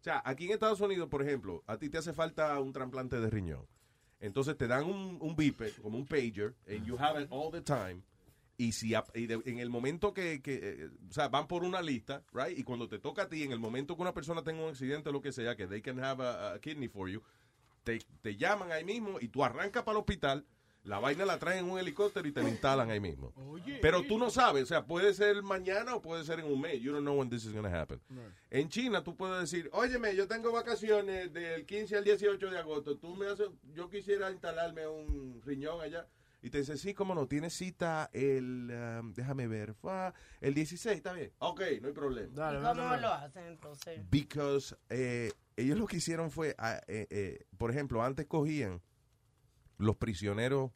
O 0.00 0.02
sea, 0.02 0.22
aquí 0.24 0.46
en 0.46 0.52
Estados 0.52 0.80
Unidos, 0.80 1.10
por 1.10 1.20
ejemplo, 1.20 1.62
a 1.66 1.76
ti 1.76 1.90
te 1.90 1.98
hace 1.98 2.14
falta 2.14 2.58
un 2.58 2.72
trasplante 2.72 3.20
de 3.20 3.28
riñón. 3.28 3.66
Entonces 4.20 4.56
te 4.56 4.66
dan 4.66 4.84
un, 4.84 5.18
un 5.20 5.36
beeper, 5.36 5.72
como 5.80 5.98
un 5.98 6.06
pager, 6.06 6.54
and 6.66 6.84
you 6.84 6.96
have 6.98 7.20
it 7.20 7.28
all 7.30 7.50
the 7.50 7.60
time. 7.60 8.02
Y 8.56 8.72
si 8.72 8.92
y 8.92 9.32
en 9.32 9.58
el 9.60 9.70
momento 9.70 10.12
que, 10.12 10.42
que, 10.42 10.58
eh, 10.60 10.90
o 11.08 11.12
sea, 11.12 11.28
van 11.28 11.46
por 11.46 11.62
una 11.62 11.80
lista, 11.80 12.24
right? 12.32 12.58
Y 12.58 12.64
cuando 12.64 12.88
te 12.88 12.98
toca 12.98 13.22
a 13.22 13.28
ti, 13.28 13.44
en 13.44 13.52
el 13.52 13.60
momento 13.60 13.94
que 13.94 14.02
una 14.02 14.12
persona 14.12 14.42
tenga 14.42 14.64
un 14.64 14.70
accidente 14.70 15.10
o 15.10 15.12
lo 15.12 15.20
que 15.20 15.30
sea, 15.30 15.54
que 15.54 15.68
they 15.68 15.80
can 15.80 16.02
have 16.02 16.24
a, 16.24 16.54
a 16.54 16.58
kidney 16.58 16.88
for 16.88 17.08
you, 17.08 17.22
te, 17.84 18.00
te 18.20 18.36
llaman 18.36 18.72
ahí 18.72 18.84
mismo 18.84 19.18
y 19.20 19.28
tú 19.28 19.44
arrancas 19.44 19.84
para 19.84 19.96
el 19.96 20.00
hospital, 20.00 20.44
la 20.88 20.98
vaina 20.98 21.26
la 21.26 21.38
traen 21.38 21.66
en 21.66 21.70
un 21.70 21.78
helicóptero 21.78 22.26
y 22.26 22.32
te 22.32 22.42
la 22.42 22.48
instalan 22.48 22.90
ahí 22.90 22.98
mismo. 22.98 23.34
Pero 23.82 24.02
tú 24.04 24.18
no 24.18 24.30
sabes, 24.30 24.62
o 24.62 24.66
sea, 24.66 24.86
puede 24.86 25.12
ser 25.12 25.42
mañana 25.42 25.94
o 25.94 26.00
puede 26.00 26.24
ser 26.24 26.40
en 26.40 26.46
un 26.46 26.58
mes. 26.60 26.80
You 26.80 26.92
don't 26.92 27.04
know 27.04 27.18
when 27.18 27.28
this 27.28 27.44
is 27.44 27.52
going 27.52 27.64
to 27.64 27.76
happen. 27.76 28.00
En 28.50 28.68
China 28.70 29.04
tú 29.04 29.14
puedes 29.14 29.38
decir, 29.38 29.68
óyeme, 29.72 30.16
yo 30.16 30.26
tengo 30.26 30.50
vacaciones 30.50 31.30
del 31.32 31.66
15 31.66 31.98
al 31.98 32.04
18 32.04 32.50
de 32.50 32.58
agosto. 32.58 32.96
Tú 32.96 33.14
me 33.16 33.26
haces, 33.26 33.48
yo 33.74 33.90
quisiera 33.90 34.30
instalarme 34.30 34.86
un 34.86 35.42
riñón 35.44 35.82
allá. 35.82 36.08
Y 36.40 36.50
te 36.50 36.58
dice, 36.58 36.78
sí, 36.78 36.94
cómo 36.94 37.14
no, 37.14 37.26
tienes 37.26 37.52
cita 37.52 38.08
el, 38.12 38.70
um, 38.70 39.12
déjame 39.12 39.48
ver, 39.48 39.74
fue 39.74 40.12
el 40.40 40.54
16, 40.54 40.96
está 40.96 41.12
bien. 41.12 41.32
Ok, 41.40 41.60
no 41.82 41.88
hay 41.88 41.94
problema. 41.94 42.30
¿Y 42.30 42.62
cómo 42.62 42.96
lo 42.96 43.12
hacen 43.12 43.44
entonces? 43.44 44.00
Because 44.08 44.74
eh, 44.88 45.32
ellos 45.56 45.76
lo 45.76 45.86
que 45.86 45.96
hicieron 45.96 46.30
fue, 46.30 46.54
ah, 46.56 46.80
eh, 46.86 47.08
eh, 47.10 47.44
por 47.58 47.72
ejemplo, 47.72 48.02
antes 48.02 48.26
cogían 48.26 48.80
los 49.78 49.96
prisioneros 49.96 50.72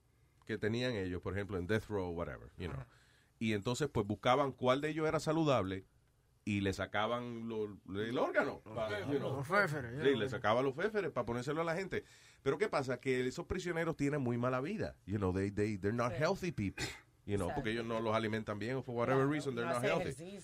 que 0.53 0.59
tenían 0.59 0.95
ellos, 0.95 1.21
por 1.23 1.33
ejemplo, 1.35 1.59
en 1.59 1.67
death 1.67 1.87
row, 1.89 2.11
whatever, 2.11 2.51
you 2.59 2.69
know. 2.69 2.85
Y 3.39 3.55
entonces, 3.55 3.89
pues 3.93 4.07
buscaban 4.07 4.53
cuál 4.53 4.81
de 4.81 4.91
ellos 4.91 5.07
era 5.09 5.19
saludable 5.19 5.85
y 6.45 6.61
le 6.61 6.73
sacaban 6.73 7.49
lo- 7.49 7.79
el 8.01 8.19
órgano. 8.19 8.61
pa- 8.61 9.01
you 9.11 9.19
know. 9.19 9.37
Los 9.37 9.47
féferes, 9.47 10.03
Sí, 10.03 10.17
le 10.17 10.29
sacaban 10.29 10.65
los 10.65 10.75
féferes 10.75 11.11
para 11.11 11.25
ponérselo 11.25 11.61
a 11.61 11.65
la 11.65 11.75
gente. 11.75 12.05
Pero 12.43 12.59
¿qué 12.59 12.69
pasa? 12.69 12.99
Que 13.01 13.27
esos 13.27 13.47
prisioneros 13.47 13.97
tienen 13.97 14.21
muy 14.21 14.37
mala 14.39 14.61
vida. 14.61 14.97
You 15.07 15.19
know, 15.19 15.33
they, 15.33 15.51
they, 15.51 15.79
they're 15.79 15.97
not 15.97 16.13
healthy 16.13 16.51
people. 16.53 16.85
You 17.25 17.37
know, 17.37 17.51
porque 17.55 17.71
ellos 17.71 17.85
no 17.85 18.01
los 18.01 18.15
alimentan 18.17 18.59
bien 18.59 18.77
o 18.77 18.83
for 18.83 18.97
whatever 18.97 19.29
reason 19.29 19.55
they're 19.55 19.69
no 19.69 19.75
not 19.75 19.85
healthy. 19.85 20.41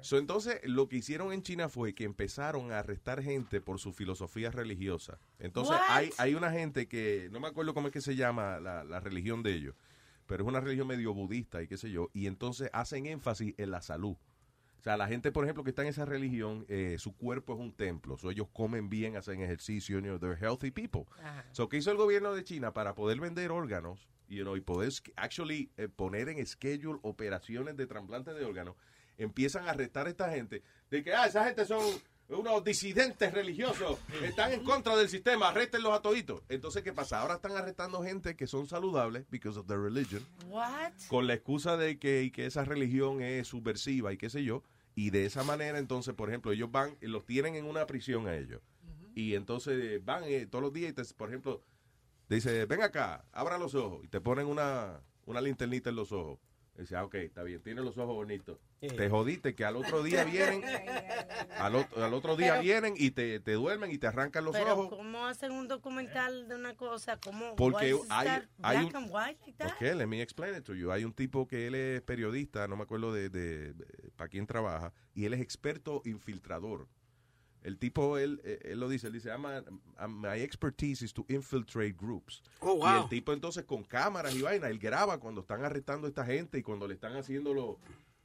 So, 0.00 0.16
entonces, 0.16 0.58
lo 0.64 0.88
que 0.88 0.96
hicieron 0.96 1.32
en 1.32 1.42
China 1.42 1.68
fue 1.68 1.94
que 1.94 2.04
empezaron 2.04 2.72
a 2.72 2.78
arrestar 2.78 3.22
gente 3.22 3.60
por 3.60 3.78
su 3.78 3.92
filosofía 3.92 4.50
religiosa. 4.50 5.18
Entonces, 5.38 5.76
What? 5.76 5.84
hay, 5.88 6.10
hay 6.16 6.34
una 6.34 6.50
gente 6.50 6.88
que, 6.88 7.28
no 7.30 7.40
me 7.40 7.48
acuerdo 7.48 7.74
cómo 7.74 7.88
es 7.88 7.92
que 7.92 8.00
se 8.00 8.16
llama 8.16 8.58
la, 8.58 8.84
la 8.84 9.00
religión 9.00 9.42
de 9.42 9.52
ellos, 9.52 9.74
pero 10.26 10.44
es 10.44 10.48
una 10.48 10.60
religión 10.60 10.86
medio 10.86 11.12
budista 11.12 11.62
y 11.62 11.68
qué 11.68 11.76
sé 11.76 11.90
yo, 11.90 12.08
y 12.14 12.26
entonces 12.26 12.70
hacen 12.72 13.04
énfasis 13.04 13.54
en 13.58 13.70
la 13.70 13.82
salud. 13.82 14.16
O 14.78 14.82
sea, 14.84 14.98
la 14.98 15.08
gente, 15.08 15.32
por 15.32 15.44
ejemplo, 15.44 15.64
que 15.64 15.70
está 15.70 15.80
en 15.80 15.88
esa 15.88 16.04
religión, 16.04 16.66
eh, 16.68 16.96
su 16.98 17.16
cuerpo 17.16 17.54
es 17.54 17.58
un 17.58 17.72
templo. 17.72 18.18
So, 18.18 18.30
ellos 18.30 18.48
comen 18.52 18.90
bien, 18.90 19.16
hacen 19.16 19.40
ejercicio, 19.40 19.98
you 19.98 20.02
know, 20.02 20.18
they're 20.18 20.36
healthy 20.38 20.70
people. 20.70 21.04
So, 21.52 21.70
¿qué 21.70 21.78
hizo 21.78 21.90
el 21.90 21.96
gobierno 21.96 22.34
de 22.34 22.44
China 22.44 22.74
para 22.74 22.94
poder 22.94 23.18
vender 23.18 23.50
órganos 23.50 24.06
you 24.34 24.42
know, 24.42 24.56
y 24.56 24.60
poder 24.60 24.90
sch- 24.90 25.12
actually 25.16 25.70
eh, 25.76 25.88
poner 25.88 26.28
en 26.28 26.44
schedule 26.46 26.98
operaciones 27.02 27.76
de 27.76 27.86
trasplante 27.86 28.32
de 28.34 28.44
órganos? 28.44 28.74
Empiezan 29.16 29.66
a 29.68 29.70
arrestar 29.70 30.06
a 30.06 30.10
esta 30.10 30.30
gente 30.30 30.62
de 30.90 31.02
que, 31.04 31.14
ah, 31.14 31.26
esa 31.26 31.44
gente 31.44 31.64
son 31.66 31.82
unos 32.28 32.64
disidentes 32.64 33.32
religiosos, 33.32 33.98
están 34.22 34.52
en 34.52 34.64
contra 34.64 34.96
del 34.96 35.08
sistema, 35.10 35.50
arréstenlos 35.50 35.92
a 35.92 36.00
toditos. 36.00 36.42
Entonces, 36.48 36.82
¿qué 36.82 36.92
pasa? 36.92 37.20
Ahora 37.20 37.34
están 37.34 37.52
arrestando 37.52 38.02
gente 38.02 38.34
que 38.34 38.46
son 38.46 38.66
saludables 38.66 39.24
because 39.30 39.58
of 39.58 39.66
their 39.66 39.78
religion 39.78 40.26
What? 40.48 40.92
con 41.08 41.26
la 41.26 41.34
excusa 41.34 41.76
de 41.76 41.98
que, 41.98 42.22
y 42.22 42.30
que 42.30 42.46
esa 42.46 42.64
religión 42.64 43.20
es 43.20 43.46
subversiva 43.48 44.12
y 44.12 44.16
qué 44.16 44.30
sé 44.30 44.42
yo, 44.42 44.62
y 44.96 45.10
de 45.10 45.26
esa 45.26 45.44
manera 45.44 45.78
entonces, 45.78 46.14
por 46.14 46.30
ejemplo, 46.30 46.50
ellos 46.52 46.72
van, 46.72 46.96
y 47.02 47.06
los 47.08 47.26
tienen 47.26 47.56
en 47.56 47.66
una 47.66 47.86
prisión 47.86 48.26
a 48.26 48.34
ellos, 48.34 48.62
y 49.14 49.34
entonces 49.34 50.02
van 50.04 50.24
eh, 50.24 50.46
todos 50.46 50.62
los 50.62 50.72
días 50.72 50.90
y, 50.90 50.94
te- 50.94 51.14
por 51.14 51.28
ejemplo, 51.28 51.60
dice, 52.34 52.66
ven 52.66 52.82
acá, 52.82 53.24
abra 53.32 53.58
los 53.58 53.74
ojos, 53.74 54.04
y 54.04 54.08
te 54.08 54.20
ponen 54.20 54.46
una, 54.46 55.00
una 55.26 55.40
linternita 55.40 55.90
en 55.90 55.96
los 55.96 56.12
ojos. 56.12 56.38
Y 56.76 56.80
dice, 56.80 56.96
ah, 56.96 57.04
ok, 57.04 57.14
está 57.14 57.44
bien, 57.44 57.62
tiene 57.62 57.82
los 57.82 57.96
ojos 57.98 58.14
bonitos. 58.16 58.58
Te 58.80 59.08
jodiste 59.08 59.54
que 59.54 59.64
al 59.64 59.76
otro 59.76 60.02
día 60.02 60.24
vienen, 60.24 60.62
al, 61.58 61.76
otro, 61.76 62.04
al 62.04 62.12
otro 62.12 62.36
día 62.36 62.52
Pero- 62.54 62.62
vienen 62.62 62.94
y 62.96 63.12
te, 63.12 63.38
te 63.40 63.52
duermen 63.52 63.92
y 63.92 63.98
te 63.98 64.08
arrancan 64.08 64.44
los 64.44 64.54
Pero 64.56 64.72
ojos. 64.72 64.88
¿cómo 64.90 65.24
hacen 65.26 65.52
un 65.52 65.68
documental 65.68 66.48
de 66.48 66.56
una 66.56 66.74
cosa? 66.74 67.16
¿Cómo? 67.18 67.54
Porque 67.54 67.96
hay- 68.10 68.28
hay 68.62 68.78
black 68.78 68.88
un- 68.90 68.96
and 69.04 69.10
white 69.14 69.38
like 69.46 69.52
that? 69.58 69.68
Ok, 69.72 69.80
let 69.96 70.06
me 70.06 70.20
explain 70.20 70.56
it 70.56 70.64
to 70.64 70.74
you. 70.74 70.90
Hay 70.90 71.04
un 71.04 71.12
tipo 71.12 71.46
que 71.46 71.68
él 71.68 71.76
es 71.76 72.02
periodista, 72.02 72.66
no 72.66 72.76
me 72.76 72.82
acuerdo 72.82 73.12
de, 73.12 73.28
de- 73.30 73.72
de- 73.74 74.10
para 74.16 74.28
quién 74.28 74.46
trabaja, 74.46 74.92
y 75.14 75.24
él 75.26 75.34
es 75.34 75.40
experto 75.40 76.02
infiltrador. 76.04 76.88
El 77.64 77.78
tipo, 77.78 78.18
él, 78.18 78.40
eh, 78.44 78.60
él 78.64 78.78
lo 78.78 78.88
dice, 78.88 79.08
él 79.08 79.14
dice, 79.14 79.30
"I'm 79.30 79.44
a- 79.46 79.64
I'm- 79.98 80.20
my 80.20 80.40
expertise 80.42 81.02
is 81.02 81.12
to 81.14 81.24
infiltrate 81.28 81.94
groups. 81.98 82.42
Oh, 82.60 82.76
Y 82.76 82.78
wow. 82.80 83.02
el 83.04 83.08
tipo 83.08 83.32
entonces 83.32 83.64
con 83.64 83.82
cámaras 83.82 84.34
y 84.36 84.42
vaina, 84.42 84.68
él 84.68 84.78
graba 84.78 85.18
cuando 85.18 85.40
están 85.40 85.64
arrestando 85.64 86.06
a 86.06 86.10
esta 86.10 86.24
gente 86.24 86.58
y 86.58 86.62
cuando 86.62 86.86
le 86.86 86.94
están 86.94 87.16
haciendo 87.16 87.52
los, 87.54 87.76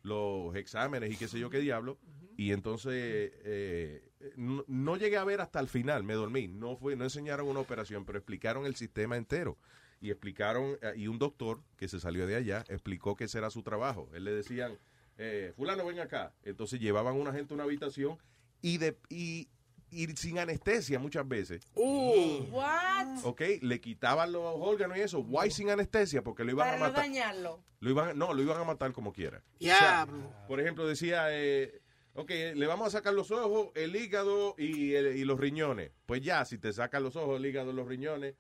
los 0.04 0.56
exámenes 0.56 1.12
y 1.12 1.16
qué 1.16 1.28
sé 1.28 1.40
yo 1.40 1.50
qué 1.50 1.60
diablo. 1.60 1.98
Y 2.38 2.52
entonces 2.52 3.32
eh, 3.44 4.12
no, 4.36 4.64
no 4.68 4.96
llegué 4.98 5.18
a 5.18 5.24
ver 5.24 5.42
hasta 5.42 5.60
el 5.60 5.68
final, 5.68 6.04
me 6.04 6.14
dormí. 6.14 6.48
No 6.48 6.76
fue, 6.78 6.96
no 6.96 7.04
enseñaron 7.06 7.48
una 7.48 7.60
operación, 7.60 8.06
pero 8.06 8.18
explicaron 8.18 8.66
el 8.66 8.76
sistema 8.76 9.18
entero. 9.18 9.58
Y 10.02 10.10
explicaron, 10.12 10.78
eh, 10.82 10.94
y 10.96 11.08
un 11.08 11.18
doctor 11.20 11.62
que 11.78 11.88
se 11.90 12.00
salió 12.00 12.26
de 12.28 12.36
allá 12.36 12.64
explicó 12.70 13.16
que 13.16 13.26
ese 13.26 13.38
era 13.38 13.50
su 13.50 13.64
trabajo. 13.64 14.10
Él 14.14 14.24
le 14.24 14.32
decían, 14.32 14.78
eh, 15.18 15.52
fulano, 15.56 15.86
ven 15.86 16.00
acá. 16.00 16.34
Entonces 16.44 16.80
llevaban 16.80 17.16
una 17.16 17.34
gente 17.34 17.54
a 17.54 17.56
una 17.56 17.64
habitación 17.66 18.18
y 18.62 18.78
de 18.78 18.98
y, 19.10 19.48
y 19.92 20.08
sin 20.16 20.40
anestesia 20.40 21.00
muchas 21.00 21.28
veces. 21.28 21.62
What? 21.74 23.24
¿Ok? 23.24 23.42
Le 23.62 23.80
quitaban 23.82 24.32
los 24.32 24.44
órganos 24.46 24.98
y 24.98 25.02
eso. 25.02 25.20
Why 25.20 25.50
sin 25.52 25.70
anestesia? 25.70 26.24
Porque 26.24 26.44
lo 26.44 26.52
iban 26.52 26.66
Para 26.68 26.76
a 26.76 26.80
no 26.80 26.86
matar. 26.88 27.04
dañarlo. 27.06 27.64
Lo 27.80 27.90
iban, 27.90 28.18
no, 28.18 28.34
lo 28.34 28.42
iban 28.42 28.58
a 28.60 28.64
matar 28.64 28.92
como 28.92 29.14
quiera. 29.14 29.42
O 29.60 29.64
sea, 29.64 30.08
por 30.48 30.60
ejemplo, 30.60 30.86
decía, 30.88 31.28
eh, 31.32 31.82
ok, 32.16 32.30
le 32.56 32.68
vamos 32.68 32.88
a 32.88 32.92
sacar 32.92 33.14
los 33.14 33.32
ojos, 33.32 33.70
el 33.76 33.96
hígado 33.96 34.56
y, 34.58 34.94
el- 34.94 35.16
y 35.16 35.24
los 35.26 35.40
riñones. 35.40 35.92
Pues 36.06 36.22
ya, 36.22 36.44
si 36.46 36.58
te 36.58 36.74
sacan 36.74 37.04
los 37.04 37.16
ojos, 37.16 37.38
el 37.40 37.46
hígado 37.46 37.72
y 37.72 37.76
los 37.76 37.88
riñones, 37.88 38.36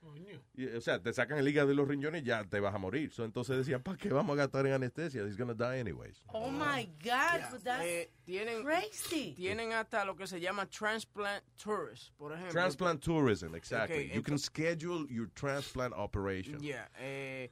y, 0.55 0.65
o 0.67 0.81
sea, 0.81 1.01
te 1.01 1.13
sacan 1.13 1.37
el 1.37 1.47
hígado 1.47 1.71
y 1.71 1.75
los 1.75 1.87
riñones, 1.87 2.23
ya 2.23 2.43
te 2.43 2.59
vas 2.59 2.73
a 2.73 2.77
morir. 2.77 3.11
So, 3.11 3.23
entonces 3.25 3.57
decían, 3.57 3.81
¿para 3.83 3.97
qué 3.97 4.09
vamos 4.09 4.33
a 4.33 4.37
gastar 4.37 4.65
en 4.65 4.73
anestesia? 4.73 5.23
He's 5.23 5.37
gonna 5.37 5.53
die 5.53 5.79
anyways. 5.79 6.21
Oh 6.33 6.49
my 6.49 6.85
God, 7.03 7.51
but 7.51 7.63
that's 7.63 7.83
Eh, 7.85 8.09
tienen, 8.25 8.63
crazy. 8.63 9.33
tienen 9.35 9.71
hasta 9.73 10.03
lo 10.05 10.15
que 10.15 10.27
se 10.27 10.39
llama 10.39 10.65
transplant 10.67 11.43
tourists, 11.63 12.11
por 12.17 12.31
ejemplo. 12.33 12.51
Transplant 12.51 13.01
tourism, 13.03 13.55
exactly. 13.55 14.11
You 14.13 14.21
can 14.23 14.37
schedule 14.37 15.05
your 15.09 15.29
transplant 15.33 15.93
operation. 15.93 16.59
Yeah, 16.61 16.87
eh, 16.99 17.49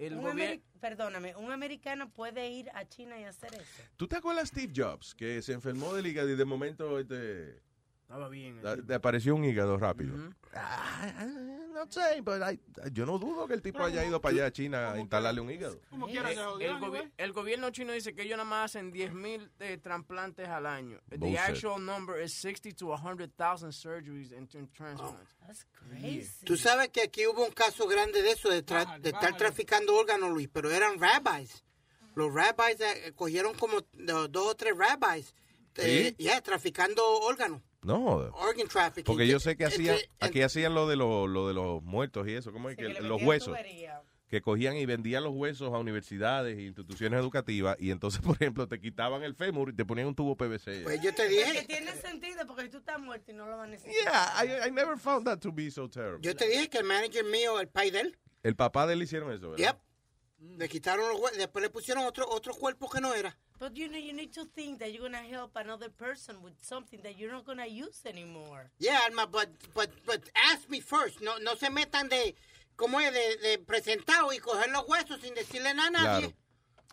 el 0.00 0.14
Un 0.14 0.22
gobierno... 0.22 0.62
Perdóname, 0.80 1.36
un 1.36 1.52
americano 1.52 2.10
puede 2.10 2.48
ir 2.48 2.70
a 2.74 2.88
China 2.88 3.20
y 3.20 3.24
hacer 3.24 3.52
eso. 3.54 3.82
¿Tú 3.96 4.08
te 4.08 4.16
acuerdas 4.16 4.50
de 4.50 4.62
Steve 4.62 4.72
Jobs, 4.74 5.14
que 5.14 5.42
se 5.42 5.52
enfermó 5.52 5.92
del 5.92 6.06
hígado 6.06 6.30
y 6.30 6.36
de 6.36 6.44
momento 6.46 6.98
este, 6.98 7.60
Estaba 8.10 8.28
bien. 8.28 8.58
el 8.64 8.92
apareció 8.92 9.36
un 9.36 9.44
hígado 9.44 9.78
rápido? 9.78 10.16
Ah, 10.52 11.12
ah, 11.16 11.24
no 11.24 11.86
sé, 11.92 12.20
pero 12.24 12.44
hay- 12.44 12.58
yo 12.90 13.06
no 13.06 13.20
dudo 13.20 13.46
que 13.46 13.54
el 13.54 13.62
tipo 13.62 13.84
haya 13.84 14.04
ido 14.04 14.20
para 14.20 14.34
allá 14.34 14.46
a 14.46 14.50
China 14.50 14.90
a 14.90 14.98
instalarle 14.98 15.40
un 15.40 15.48
hígado. 15.48 15.80
Como 15.90 16.08
Eh, 16.08 16.10
quiera 16.10 16.28
jodió, 16.30 16.70
el, 16.70 16.74
anyway. 16.76 17.02
gobi- 17.02 17.12
el 17.16 17.32
gobierno 17.32 17.70
chino 17.70 17.92
dice 17.92 18.12
que 18.12 18.22
ellos 18.22 18.36
nada 18.36 18.50
más 18.50 18.64
hacen 18.72 18.90
10.000 18.90 19.48
eh, 19.60 19.78
trasplantes 19.78 20.48
al 20.48 20.66
año. 20.66 20.98
The 21.08 21.18
Bullshit. 21.18 21.38
actual 21.38 21.84
number 21.86 22.20
is 22.20 22.32
60 22.34 22.72
to 22.74 22.88
100,000 22.92 23.70
surgeries 23.72 24.32
and 24.32 24.48
transplants. 24.72 25.36
That's 25.46 25.64
crazy. 25.72 26.44
Tú 26.44 26.56
sabes 26.56 26.88
que 26.88 27.02
aquí 27.02 27.24
hubo 27.28 27.44
un 27.46 27.52
caso 27.52 27.86
grande 27.86 28.22
de 28.22 28.32
eso, 28.32 28.48
de, 28.50 28.66
tra- 28.66 28.98
de 28.98 29.10
estar 29.10 29.36
traficando 29.36 29.94
órganos, 29.96 30.30
Luis, 30.32 30.48
pero 30.52 30.68
eran 30.68 30.98
rabbis. 30.98 31.62
Los 32.16 32.34
rabbis 32.34 32.80
eh, 32.80 33.12
cogieron 33.14 33.54
como 33.54 33.82
do- 33.92 34.26
dos 34.26 34.46
o 34.48 34.54
tres 34.56 34.76
rabbis, 34.76 35.32
eh, 35.76 36.12
¿Sí? 36.18 36.24
ya, 36.24 36.40
traficando 36.40 37.02
órganos, 37.20 37.62
No, 37.82 38.04
organ 38.04 38.68
trafficking. 38.68 39.04
porque 39.04 39.26
yo 39.26 39.40
sé 39.40 39.56
que 39.56 39.64
hacían, 39.64 39.96
aquí 40.20 40.42
hacían 40.42 40.74
lo 40.74 40.86
de, 40.86 40.96
lo, 40.96 41.26
lo 41.26 41.48
de 41.48 41.54
los 41.54 41.82
muertos 41.82 42.28
y 42.28 42.34
eso, 42.34 42.52
¿cómo 42.52 42.68
es 42.68 42.76
Sí, 42.76 42.82
que 42.82 42.92
que 42.94 43.00
los 43.00 43.22
huesos? 43.22 43.48
tubería. 43.48 44.02
que 44.28 44.42
cogían 44.42 44.76
y 44.76 44.84
vendían 44.86 45.24
los 45.24 45.32
huesos 45.34 45.72
a 45.72 45.78
universidades 45.78 46.58
e 46.58 46.62
instituciones 46.62 47.18
educativas 47.18 47.76
y 47.80 47.90
entonces, 47.90 48.20
por 48.24 48.36
ejemplo, 48.36 48.68
te 48.68 48.78
quitaban 48.80 49.22
el 49.22 49.34
fémur 49.34 49.70
y 49.70 49.72
te 49.74 49.84
ponían 49.86 50.08
un 50.08 50.14
tubo 50.14 50.36
PVC. 50.36 50.82
Pues 50.82 51.00
yo 51.00 51.14
te 51.14 51.22
Que 51.22 51.28
dije, 51.30 51.64
tiene 51.66 51.92
sentido 51.96 52.46
porque 52.46 52.68
tú 52.68 52.76
estás 52.78 53.00
muerto 53.00 53.30
y 53.32 53.34
no 53.34 53.46
lo 53.46 53.56
van 53.56 53.68
a 53.68 53.72
necesitar. 53.72 54.04
Yeah, 54.44 54.64
I, 54.66 54.68
I 54.68 54.70
never 54.70 54.98
found 54.98 55.24
that 55.26 55.38
to 55.38 55.50
be 55.50 55.70
so 55.70 55.88
terrible. 55.88 56.20
yo 56.20 56.36
te 56.36 56.46
dije 56.48 56.68
que 56.68 56.78
el 56.78 56.84
manager 56.84 57.24
mío, 57.24 57.58
el 57.60 57.68
pai 57.68 57.90
de 57.90 58.00
él, 58.00 58.18
El 58.42 58.56
papá 58.56 58.86
de 58.86 58.92
él 58.92 59.02
hicieron 59.02 59.32
eso, 59.32 59.50
¿verdad? 59.52 59.74
yep, 60.38 60.58
le 60.58 60.68
quitaron 60.68 61.08
los 61.08 61.18
huesos, 61.20 61.38
después 61.38 61.62
le 61.62 61.70
pusieron 61.70 62.04
otro, 62.04 62.28
otro 62.28 62.54
cuerpo 62.54 62.88
que 62.90 63.00
no 63.00 63.14
era. 63.14 63.36
But 63.60 63.76
you 63.76 63.90
know, 63.90 63.98
you 63.98 64.14
need 64.14 64.32
to 64.32 64.46
think 64.46 64.78
that 64.78 64.90
you're 64.90 65.02
going 65.02 65.12
to 65.12 65.18
help 65.18 65.50
another 65.54 65.90
person 65.90 66.36
with 66.42 66.54
something 66.62 66.98
that 67.02 67.18
you're 67.18 67.30
not 67.30 67.44
going 67.44 67.58
to 67.58 67.68
use 67.68 68.00
anymore. 68.06 68.70
Yeah, 68.78 68.98
Alma, 69.04 69.28
but, 69.30 69.50
but, 69.74 69.90
but 70.06 70.22
ask 70.50 70.68
me 70.70 70.80
first. 70.80 71.20
No, 71.20 71.36
no 71.36 71.54
se 71.56 71.68
metan 71.68 72.08
de, 72.08 72.34
¿cómo 72.76 72.98
es? 73.00 73.12
De, 73.12 73.36
de 73.36 73.58
presentado 73.58 74.32
y 74.32 74.38
coger 74.38 74.70
los 74.70 74.88
huesos 74.88 75.20
sin 75.20 75.34
decirle 75.34 75.74
nada 75.74 75.88
a 75.88 75.90
nadie. 75.90 76.20
Claro. 76.20 76.34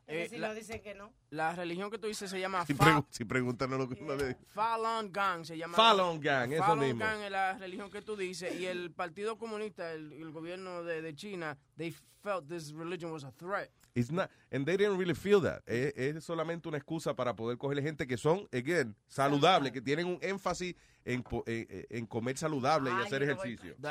Eh, 0.09 0.27
si 0.29 0.37
la- 0.37 0.47
no 0.49 0.55
dicen 0.55 0.81
que 0.81 0.95
no. 0.95 1.11
La 1.31 1.53
religión 1.53 1.91
que 1.91 1.97
tú 1.97 2.07
dices 2.07 2.29
se 2.29 2.39
llama 2.39 2.65
Si, 2.65 2.73
Fa- 2.73 2.85
pregu- 2.85 3.05
si 3.09 3.25
preguntan 3.25 3.69
lo 3.71 3.89
que 3.89 4.01
uno 4.01 4.15
le 4.15 4.27
dice. 4.29 4.39
Falun 4.53 5.11
Gong. 5.11 5.43
Se 5.45 5.57
llama 5.57 5.75
Falun 5.75 6.21
Gong, 6.21 6.53
eso 6.53 6.63
Falun 6.63 6.85
mismo. 6.85 7.05
Gong 7.05 7.21
es 7.23 7.31
la 7.31 7.57
religión 7.57 7.91
que 7.91 8.01
tú 8.01 8.15
dices. 8.15 8.57
Y 8.59 8.65
el 8.65 8.91
Partido 8.91 9.37
Comunista, 9.37 9.91
el, 9.91 10.13
el 10.13 10.31
gobierno 10.31 10.83
de, 10.83 11.01
de 11.01 11.13
China, 11.13 11.57
they 11.77 11.93
felt 12.23 12.47
this 12.47 12.71
religion 12.71 13.11
was 13.11 13.23
a 13.25 13.31
threat. 13.33 13.69
It's 13.95 14.11
not, 14.11 14.29
and 14.51 14.63
they 14.65 14.77
didn't 14.77 14.97
really 14.99 15.15
feel 15.15 15.41
that. 15.41 15.61
Es, 15.65 15.91
es 15.97 16.23
solamente 16.23 16.69
una 16.69 16.77
excusa 16.77 17.15
para 17.15 17.35
poder 17.35 17.57
coger 17.57 17.81
gente 17.81 18.05
que 18.05 18.15
son, 18.15 18.47
again, 18.53 18.95
saludables, 19.07 19.71
que 19.71 19.81
tienen 19.81 20.05
un 20.05 20.19
énfasis 20.21 20.75
en, 21.03 21.23
en, 21.47 21.85
en 21.89 22.05
comer 22.05 22.37
saludable 22.37 22.91
y 22.91 22.93
Ay, 22.93 23.05
hacer 23.05 23.23
ejercicio. 23.23 23.75
The. 23.81 23.89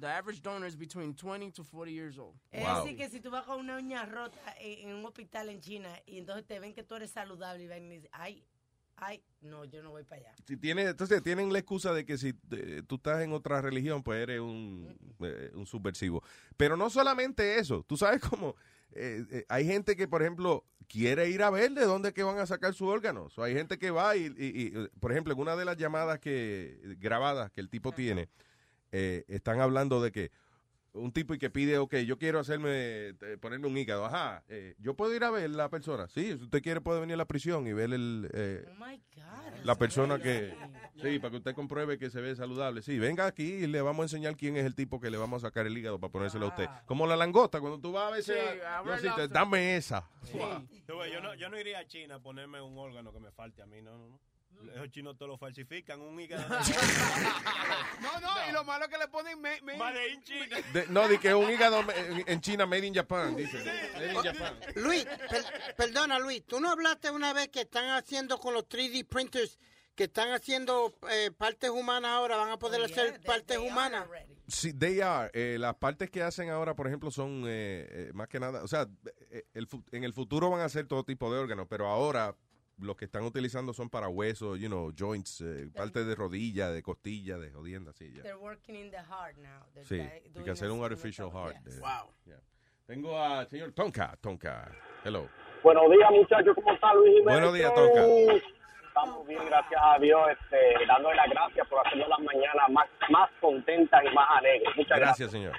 The 0.00 0.06
average 0.06 0.40
donor 0.42 0.66
is 0.66 0.76
between 0.76 1.14
20 1.14 1.50
to 1.52 1.62
40 1.64 1.92
years 1.92 2.18
old. 2.18 2.34
Es 2.52 2.62
Wow. 2.62 2.82
decir, 2.84 2.96
que 2.96 3.08
si 3.08 3.20
tú 3.20 3.30
vas 3.30 3.44
con 3.44 3.58
una 3.60 3.76
uña 3.76 4.04
rota 4.06 4.38
en, 4.60 4.88
en 4.90 4.94
un 4.96 5.04
hospital 5.06 5.48
en 5.48 5.60
China 5.60 5.88
y 6.06 6.18
entonces 6.18 6.46
te 6.46 6.58
ven 6.60 6.72
que 6.74 6.82
tú 6.82 6.94
eres 6.96 7.10
saludable 7.10 7.64
y 7.64 7.66
van 7.68 7.84
y 7.84 7.96
dicen, 7.96 8.10
ay, 8.12 8.44
ay, 8.96 9.22
no, 9.40 9.64
yo 9.64 9.82
no 9.82 9.90
voy 9.90 10.04
para 10.04 10.20
allá. 10.22 10.34
Si 10.46 10.56
tiene, 10.56 10.82
entonces 10.82 11.22
tienen 11.22 11.52
la 11.52 11.58
excusa 11.58 11.92
de 11.92 12.04
que 12.04 12.16
si 12.16 12.32
eh, 12.52 12.82
tú 12.86 12.94
estás 12.96 13.22
en 13.22 13.32
otra 13.32 13.60
religión, 13.60 14.02
pues 14.02 14.22
eres 14.22 14.40
un, 14.40 14.96
eh, 15.20 15.50
un 15.54 15.66
subversivo. 15.66 16.22
Pero 16.56 16.76
no 16.76 16.88
solamente 16.90 17.58
eso, 17.58 17.82
tú 17.86 17.96
sabes 17.96 18.20
cómo 18.20 18.54
eh, 18.92 19.24
eh, 19.30 19.44
hay 19.48 19.66
gente 19.66 19.96
que, 19.96 20.06
por 20.06 20.22
ejemplo, 20.22 20.64
quiere 20.86 21.28
ir 21.28 21.42
a 21.42 21.50
ver 21.50 21.72
de 21.72 21.84
dónde 21.84 22.08
es 22.10 22.14
que 22.14 22.22
van 22.22 22.38
a 22.38 22.46
sacar 22.46 22.72
sus 22.74 22.88
órganos. 22.88 23.36
O 23.38 23.42
hay 23.42 23.52
gente 23.54 23.78
que 23.78 23.90
va 23.90 24.16
y, 24.16 24.26
y- 24.26 24.32
y, 24.38 24.88
por 25.00 25.10
ejemplo, 25.10 25.32
en 25.34 25.40
una 25.40 25.56
de 25.56 25.64
las 25.64 25.76
llamadas 25.76 26.20
que 26.20 26.78
grabadas 27.00 27.50
que 27.50 27.60
el 27.60 27.68
tipo 27.68 27.90
tiene, 27.92 28.28
eh, 28.96 29.24
están 29.26 29.60
hablando 29.60 30.00
de 30.00 30.12
que 30.12 30.30
un 30.92 31.10
tipo 31.10 31.34
y 31.34 31.38
que 31.38 31.50
pide, 31.50 31.78
ok, 31.78 31.96
yo 32.06 32.16
quiero 32.16 32.38
hacerme, 32.38 32.70
eh, 32.70 33.38
ponerme 33.40 33.66
un 33.66 33.76
hígado, 33.76 34.06
ajá, 34.06 34.44
eh, 34.48 34.76
yo 34.78 34.94
puedo 34.94 35.12
ir 35.12 35.24
a 35.24 35.30
ver 35.32 35.50
la 35.50 35.68
persona, 35.68 36.06
sí, 36.06 36.26
si 36.36 36.44
usted 36.44 36.62
quiere 36.62 36.80
puede 36.80 37.00
venir 37.00 37.14
a 37.14 37.16
la 37.16 37.24
prisión 37.24 37.66
y 37.66 37.72
ver 37.72 37.92
el, 37.92 38.30
eh, 38.32 38.64
Oh 38.68 38.84
my 38.84 38.96
God. 39.16 39.64
la 39.64 39.74
persona 39.74 40.20
que, 40.20 40.54
sí, 41.02 41.18
para 41.18 41.32
que 41.32 41.36
usted 41.38 41.54
compruebe 41.56 41.98
que 41.98 42.10
se 42.10 42.20
ve 42.20 42.36
saludable, 42.36 42.80
sí, 42.82 42.96
venga 43.00 43.26
aquí 43.26 43.54
y 43.54 43.66
le 43.66 43.82
vamos 43.82 44.02
a 44.02 44.04
enseñar 44.04 44.36
quién 44.36 44.56
es 44.56 44.64
el 44.64 44.76
tipo 44.76 45.00
que 45.00 45.10
le 45.10 45.16
vamos 45.16 45.42
a 45.42 45.48
sacar 45.48 45.66
el 45.66 45.76
hígado 45.76 45.98
para 45.98 46.12
ponérselo 46.12 46.46
a 46.46 46.48
usted, 46.50 46.68
como 46.86 47.08
la 47.08 47.16
langosta, 47.16 47.58
cuando 47.60 47.80
tú 47.80 47.90
vas 47.90 48.12
a 48.12 48.14
veces, 48.14 48.38
Sí, 48.38 48.58
yo 48.86 48.92
así 48.92 49.08
dame 49.30 49.76
esa, 49.76 50.08
yo, 50.32 51.20
no, 51.20 51.34
yo 51.34 51.48
no 51.48 51.58
iría 51.58 51.80
a 51.80 51.86
China 51.88 52.16
a 52.16 52.18
ponerme 52.20 52.60
un 52.60 52.78
órgano 52.78 53.12
que 53.12 53.18
me 53.18 53.32
falte 53.32 53.62
a 53.62 53.66
mí, 53.66 53.82
no, 53.82 53.98
no, 53.98 54.10
no. 54.10 54.20
Esos 54.74 54.90
chinos 54.90 55.16
te 55.16 55.26
lo 55.26 55.36
falsifican, 55.38 56.00
un 56.00 56.18
hígado. 56.20 56.44
No, 58.00 58.20
no, 58.20 58.28
y 58.48 58.52
lo 58.52 58.64
malo 58.64 58.84
es 58.84 58.90
que 58.90 58.98
le 58.98 59.08
ponen 59.08 59.40
me, 59.40 59.60
me- 59.62 59.76
Made 59.76 60.08
in 60.08 60.22
China. 60.22 60.56
De- 60.72 60.86
no, 60.88 61.08
di 61.08 61.18
que 61.18 61.34
un 61.34 61.50
hígado 61.50 61.80
en, 61.94 62.24
en 62.26 62.40
China 62.40 62.66
made 62.66 62.86
in 62.86 62.94
Japan, 62.94 63.34
dice, 63.36 63.58
made 63.94 64.12
in 64.12 64.22
Japan. 64.22 64.54
Luis, 64.76 65.04
per- 65.04 65.74
perdona 65.76 66.18
Luis, 66.18 66.44
tú 66.44 66.60
no 66.60 66.70
hablaste 66.70 67.10
una 67.10 67.32
vez 67.32 67.48
que 67.48 67.62
están 67.62 67.86
haciendo 67.90 68.38
con 68.38 68.52
los 68.54 68.64
3D 68.68 69.06
printers, 69.06 69.58
que 69.94 70.04
están 70.04 70.32
haciendo 70.32 70.92
eh, 71.10 71.30
partes 71.36 71.70
humanas 71.70 72.10
ahora, 72.10 72.36
van 72.36 72.50
a 72.50 72.58
poder 72.58 72.80
Oh, 72.80 72.84
hacer 72.84 73.12
they- 73.18 73.26
partes 73.26 73.56
they 73.58 73.68
humanas. 73.68 74.06
Sí, 74.48 74.72
they 74.74 75.00
are. 75.00 75.30
Eh, 75.32 75.56
las 75.58 75.74
partes 75.76 76.10
que 76.10 76.22
hacen 76.22 76.50
ahora, 76.50 76.74
por 76.74 76.86
ejemplo, 76.86 77.10
son 77.10 77.44
eh, 77.46 77.86
eh, 77.90 78.10
más 78.12 78.28
que 78.28 78.38
nada, 78.40 78.62
o 78.62 78.68
sea, 78.68 78.86
eh, 79.30 79.44
el 79.54 79.66
en 79.92 80.04
el 80.04 80.12
futuro 80.12 80.50
van 80.50 80.60
a 80.60 80.64
hacer 80.64 80.86
todo 80.86 81.04
tipo 81.04 81.32
de 81.32 81.38
órganos, 81.38 81.66
pero 81.70 81.86
ahora 81.88 82.34
los 82.78 82.96
que 82.96 83.04
están 83.04 83.22
utilizando 83.24 83.72
son 83.72 83.88
para 83.88 84.08
huesos, 84.08 84.58
you 84.58 84.68
know, 84.68 84.92
joints, 84.96 85.40
eh, 85.40 85.68
parte 85.74 86.04
de 86.04 86.14
rodilla, 86.14 86.70
de 86.70 86.82
costilla, 86.82 87.38
de 87.38 87.50
jodienda, 87.50 87.90
así 87.90 88.12
ya. 88.12 88.22
They're 88.22 88.36
working 88.36 88.74
in 88.76 88.90
the 88.90 88.98
heart 88.98 89.36
now. 89.36 89.64
They're 89.74 89.84
Sí, 89.86 90.00
hay 90.00 90.44
que 90.44 90.50
hacer 90.50 90.70
un 90.70 90.82
artificial 90.84 91.30
heart. 91.30 91.56
Yes. 91.64 91.78
eh, 91.78 91.80
Wow. 91.80 92.12
yeah. 92.26 92.40
Tengo 92.86 93.18
al 93.18 93.48
señor 93.48 93.72
Tonka, 93.72 94.16
Tonka. 94.20 94.70
Hello. 95.04 95.28
Buenos 95.62 95.90
días, 95.90 96.10
muchachos. 96.10 96.54
¿Cómo 96.54 96.72
está 96.72 96.92
Luis 96.94 97.14
Jiménez? 97.18 97.32
Buenos 97.34 97.54
días, 97.54 97.74
Tonka. 97.74 98.02
Estamos 98.88 99.26
bien, 99.26 99.44
gracias 99.46 99.80
a 99.82 99.98
Dios. 99.98 100.20
Este, 100.30 100.86
dándole 100.86 101.16
las 101.16 101.30
gracias 101.30 101.66
por 101.68 101.84
hacernos 101.86 102.08
las 102.08 102.18
mañanas 102.20 102.68
más, 102.70 102.86
más 103.10 103.30
contentas 103.40 104.02
y 104.04 104.14
más 104.14 104.26
alegres. 104.38 104.68
Muchas 104.76 104.98
gracias. 104.98 105.30
Gracias, 105.30 105.30
señor. 105.30 105.56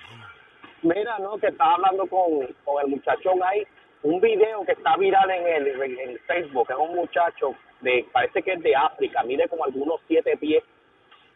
Mira, 0.83 1.17
¿no? 1.19 1.37
Que 1.39 1.47
estaba 1.47 1.73
hablando 1.73 2.05
con, 2.07 2.45
con 2.63 2.83
el 2.83 2.87
muchachón 2.91 3.41
ahí. 3.43 3.63
Un 4.05 4.21
video 4.21 4.63
que 4.65 4.73
está 4.73 4.95
viral 4.97 5.31
en 5.31 5.47
el, 5.47 5.99
en 5.99 6.19
Facebook. 6.27 6.67
Es 6.69 6.77
un 6.77 6.95
muchacho, 6.95 7.55
de 7.81 8.05
parece 8.11 8.43
que 8.43 8.53
es 8.53 8.61
de 8.61 8.75
África. 8.75 9.23
Mide 9.23 9.49
como 9.49 9.65
algunos 9.65 9.99
siete 10.07 10.37
pies. 10.37 10.63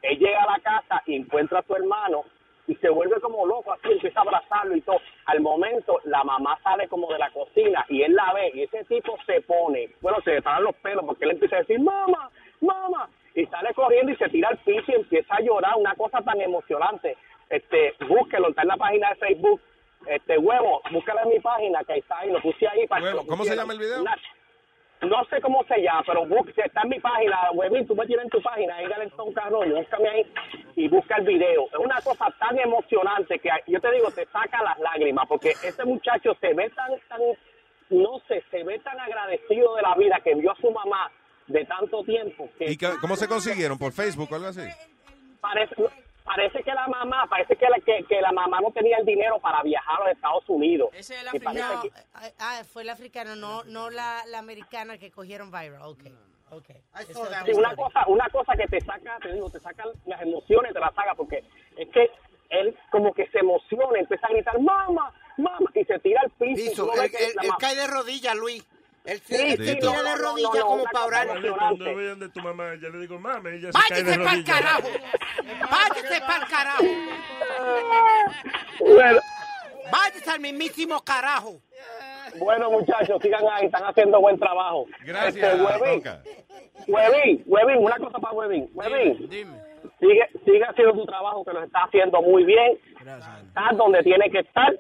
Él 0.04 0.20
llega 0.20 0.44
a 0.44 0.52
la 0.52 0.60
casa 0.60 1.02
y 1.08 1.16
encuentra 1.16 1.62
a 1.62 1.64
su 1.64 1.76
hermano 1.76 2.26
y 2.68 2.76
se 2.76 2.90
vuelve 2.90 3.20
como 3.22 3.48
loco, 3.48 3.74
así 3.74 3.92
empieza 3.92 4.20
a 4.20 4.22
abrazarlo 4.22 4.76
y 4.76 4.82
todo. 4.82 5.02
Al 5.26 5.42
momento, 5.42 6.00
la 6.04 6.24
mamá 6.24 6.60
sale 6.62 6.88
como 6.90 7.12
de 7.12 7.18
la 7.18 7.32
cocina 7.32 7.84
y 7.90 8.04
él 8.04 8.14
la 8.14 8.34
ve 8.34 8.52
y 8.54 8.62
ese 8.62 8.84
tipo 8.84 9.18
se 9.26 9.42
pone, 9.42 9.90
bueno, 10.02 10.20
se 10.24 10.36
le 10.36 10.42
paran 10.44 10.66
los 10.66 10.76
pelos 10.76 11.04
porque 11.06 11.26
él 11.26 11.32
empieza 11.32 11.56
a 11.56 11.60
decir, 11.62 11.80
mamá, 11.80 12.30
mamá. 12.62 13.10
Y 13.34 13.42
y 13.42 13.46
sale 13.48 13.74
corriendo 13.74 14.12
y 14.12 14.16
se 14.18 14.30
tira 14.30 14.50
al 14.50 14.58
piso 14.60 14.92
y 14.92 14.96
empieza 14.96 15.36
a 15.36 15.42
llorar, 15.42 15.74
una 15.76 15.96
cosa 15.96 16.22
tan 16.22 16.40
emocionante. 16.40 17.18
Este, 17.50 17.96
búsquelo, 18.08 18.50
está 18.50 18.62
en 18.62 18.68
la 18.68 18.78
página 18.78 19.10
de 19.10 19.16
Facebook. 19.16 19.60
Este, 20.10 20.38
huevo, 20.40 20.82
búscalo 20.92 21.22
en 21.24 21.30
mi 21.30 21.40
página, 21.40 21.84
que 21.84 21.98
está 22.00 22.18
ahí, 22.20 22.32
lo 22.32 22.42
puse 22.42 22.68
ahí 22.68 22.88
para 22.88 23.04
Huevo, 23.06 23.26
¿cómo 23.28 23.44
se 23.46 23.56
llama 23.56 23.74
el 23.74 23.80
video? 23.80 24.04
No 25.02 25.24
sé 25.30 25.40
cómo 25.40 25.64
se 25.64 25.82
llama, 25.82 26.04
pero 26.06 26.26
bus- 26.26 26.50
está 26.58 26.82
en 26.82 26.90
mi 26.90 27.00
página, 27.00 27.52
Huevín, 27.54 27.88
tú 27.88 27.96
me 27.96 28.06
tienes 28.06 28.26
en 28.26 28.32
tu 28.32 28.42
página, 28.42 28.76
ahí 28.76 28.88
Galenton 28.88 29.32
Carroño, 29.34 29.76
búscame 29.78 30.10
ahí 30.10 30.34
y 30.76 30.88
busca 30.90 31.16
el 31.18 31.26
video. 31.26 31.68
Es 31.72 31.78
una 31.80 32.02
cosa 32.02 32.26
tan 32.40 32.60
emocionante 32.60 33.40
que 33.40 33.50
yo 33.68 33.80
te 33.80 33.92
digo, 33.92 34.12
te 34.12 34.26
saca 34.26 34.62
las 34.64 34.78
lágrimas, 34.80 35.26
porque 35.30 35.52
ese 35.52 35.86
muchacho 35.86 36.36
se 36.42 36.54
ve 36.54 36.70
tan, 36.72 36.92
tan, 37.08 37.22
no 37.92 38.20
sé, 38.28 38.44
se 38.52 38.64
ve 38.64 38.80
tan 38.80 39.00
agradecido 39.00 39.76
de 39.76 39.84
la 39.84 39.96
vida 39.96 40.20
que 40.24 40.36
vio 40.36 40.52
a 40.52 40.56
su 40.56 40.70
mamá 40.72 41.10
de 41.48 41.64
tanto 41.66 42.04
tiempo 42.04 42.50
que 42.58 42.66
¿Y 42.72 42.78
cómo 43.00 43.16
se 43.16 43.28
consiguieron? 43.28 43.78
¿Por 43.78 43.94
Facebook 43.94 44.28
o 44.32 44.36
algo 44.36 44.48
así? 44.48 44.68
parece, 45.40 45.76
parece 46.30 46.64
que 46.64 46.72
la 46.74 46.88
mamá, 46.88 47.26
parece 47.28 47.56
que 47.56 47.68
la, 47.68 47.80
que, 47.80 48.06
que 48.08 48.22
la 48.22 48.32
mamá 48.32 48.62
no 48.62 48.72
tenía 48.72 48.98
el 48.98 49.06
dinero 49.06 49.40
para 49.40 49.64
viajar 49.64 50.00
a 50.02 50.04
los 50.06 50.14
Estados 50.14 50.44
Unidos. 50.48 50.90
Ese 50.94 51.16
es 51.16 51.22
el 51.22 51.28
africano. 51.28 51.82
que- 51.82 51.92
Ah, 52.14 52.30
ah, 52.40 52.62
fue 52.72 52.84
el 52.84 52.90
africano, 52.90 53.36
no, 53.36 53.64
no 53.64 53.90
la, 53.90 54.24
la 54.28 54.38
americana 54.38 54.98
que 55.00 55.10
cogieron 55.10 55.50
viral. 55.50 55.82
Ok, 55.82 56.04
ok. 56.52 56.70
Esa 56.70 57.12
es 57.12 57.18
otra 57.18 57.44
Sí, 57.46 57.52
una 57.54 57.76
cosa, 57.76 58.06
una 58.08 58.30
cosa 58.30 58.54
que 58.56 58.68
te 58.68 58.80
saca, 58.82 59.18
te 59.24 59.34
digo, 59.34 59.50
te 59.50 59.60
saca 59.60 59.84
las 60.06 60.22
emociones, 60.22 60.72
te 60.72 60.80
las 60.80 60.94
saca, 60.94 61.16
porque 61.16 61.44
es 61.76 61.90
que 61.90 62.12
él 62.50 62.78
como 62.92 63.12
que 63.14 63.28
se 63.30 63.40
emociona, 63.40 64.00
empieza 64.00 64.28
a 64.28 64.32
gritar, 64.32 64.60
mamá, 64.60 65.12
mamá, 65.38 65.72
y 65.74 65.84
se 65.84 65.98
tira 66.00 66.22
al 66.22 66.30
piso. 66.32 66.70
Piso, 66.70 66.94
él, 67.04 67.12
cae 67.60 67.76
de 67.76 67.88
rodillas, 67.88 68.36
Luis. 68.36 68.64
Él, 69.06 69.20
Sí, 69.26 69.36
sí, 69.36 69.66
se 69.66 69.76
tira 69.76 70.04
de 70.04 70.16
rodillas 70.18 70.52
no, 70.56 70.66
como 70.66 70.84
para 70.86 71.06
orar. 71.06 71.28
Cuando 71.28 71.96
vean 71.96 72.20
de 72.20 72.30
tu 72.30 72.40
mamá, 72.42 72.74
ya 72.82 72.90
le 72.90 73.00
digo, 73.00 73.18
mami, 73.20 73.50
ella 73.52 73.72
se 73.72 73.80
cae 73.90 74.04
de 74.04 74.18
Váyase 74.18 74.24
para 74.24 74.34
el 74.34 74.46
rodillas. 74.46 74.62
carajo. 74.62 74.90
Váyase 75.72 76.22
para 76.22 76.44
el 76.44 76.50
carajo. 76.52 76.84
Bueno, 78.80 79.20
Váyase 79.92 80.30
al 80.30 80.40
mismísimo 80.40 81.00
carajo. 81.02 81.60
bueno, 82.38 82.70
muchachos, 82.72 83.18
sigan 83.22 83.44
ahí, 83.52 83.66
están 83.66 83.84
haciendo 83.84 84.20
buen 84.22 84.38
trabajo. 84.40 84.86
Gracias, 85.04 85.36
Este, 85.54 85.64
Huevín. 85.64 86.04
Huevín, 86.88 87.44
Huevín, 87.48 87.78
una 87.84 87.98
cosa 87.98 88.20
para 88.20 88.34
Huevín. 88.34 88.70
Huevín, 88.74 89.30
sigue, 90.00 90.30
sigue 90.46 90.64
haciendo 90.64 90.94
tu 90.94 91.06
trabajo, 91.06 91.44
que 91.44 91.54
lo 91.54 91.64
está 91.64 91.84
haciendo 91.86 92.22
muy 92.22 92.44
bien. 92.44 92.78
Estás 93.00 93.78
donde 93.78 94.04
tiene 94.04 94.30
que 94.30 94.40
estar. 94.40 94.74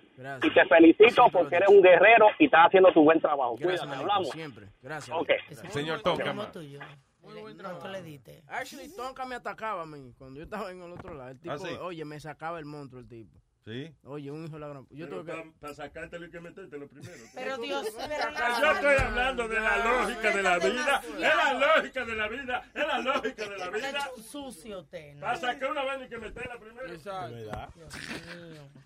Y 0.43 0.53
te 0.53 0.65
felicito 0.65 1.25
porque 1.31 1.55
eres 1.55 1.69
un 1.69 1.81
guerrero 1.81 2.27
y 2.37 2.45
estás 2.45 2.67
haciendo 2.67 2.91
tu 2.91 3.03
buen 3.03 3.19
trabajo. 3.21 3.55
Gracias, 3.57 3.81
Cuídate, 3.81 3.99
hablamos. 4.01 4.29
siempre. 4.29 4.67
Gracias. 4.81 5.17
Ok. 5.17 5.29
Señor 5.69 6.01
Tonka. 6.01 6.25
Como 6.25 6.47
tuyo. 6.47 6.79
¿Cuánto 7.21 7.87
le 7.89 8.01
diste? 8.01 8.43
Actually, 8.47 8.93
Tonka 8.95 9.25
me 9.25 9.35
atacaba 9.35 9.83
a 9.83 9.85
mí 9.85 10.13
cuando 10.17 10.37
yo 10.37 10.43
estaba 10.43 10.71
en 10.71 10.81
el 10.81 10.91
otro 10.91 11.13
lado. 11.13 11.29
El 11.29 11.39
tipo, 11.39 11.53
¿Ah, 11.53 11.57
sí? 11.59 11.69
oye, 11.81 12.03
me 12.05 12.19
sacaba 12.19 12.59
el 12.59 12.65
monstruo 12.65 13.01
el 13.01 13.07
tipo. 13.07 13.37
¿Sí? 13.65 13.93
Oye, 14.03 14.31
un 14.31 14.45
hijo 14.45 14.53
de 14.53 14.59
la 14.59 14.67
gran... 14.69 14.87
Yo 14.89 15.05
Pero 15.07 15.21
tuve 15.21 15.33
que... 15.43 15.51
para 15.59 15.73
sacártelo 15.73 16.25
hay 16.25 16.31
que 16.31 16.39
metértelo 16.39 16.87
primero. 16.87 17.23
Pero 17.35 17.57
Dios, 17.57 17.87
pero 17.95 18.61
Yo 18.61 18.71
estoy 18.71 18.95
hablando 18.95 19.47
de 19.47 19.59
la 19.59 19.77
lógica 19.85 20.31
de 20.35 20.43
la 20.43 20.57
vida. 20.59 21.01
Es 21.03 21.19
la 21.19 21.53
lógica 21.53 22.05
de 22.05 22.15
la 22.15 22.27
vida. 22.29 22.63
Es 22.73 22.87
la 22.87 22.99
lógica 22.99 23.49
de 23.49 23.57
la 23.57 23.69
vida. 23.69 24.11
sucio. 24.23 24.87
¿no? 24.91 25.19
Para 25.19 25.35
sacar 25.35 25.71
una 25.71 25.83
vaina 25.83 26.03
hay 26.03 26.09
que 26.09 26.17
meterla 26.17 26.57
primero. 26.57 26.87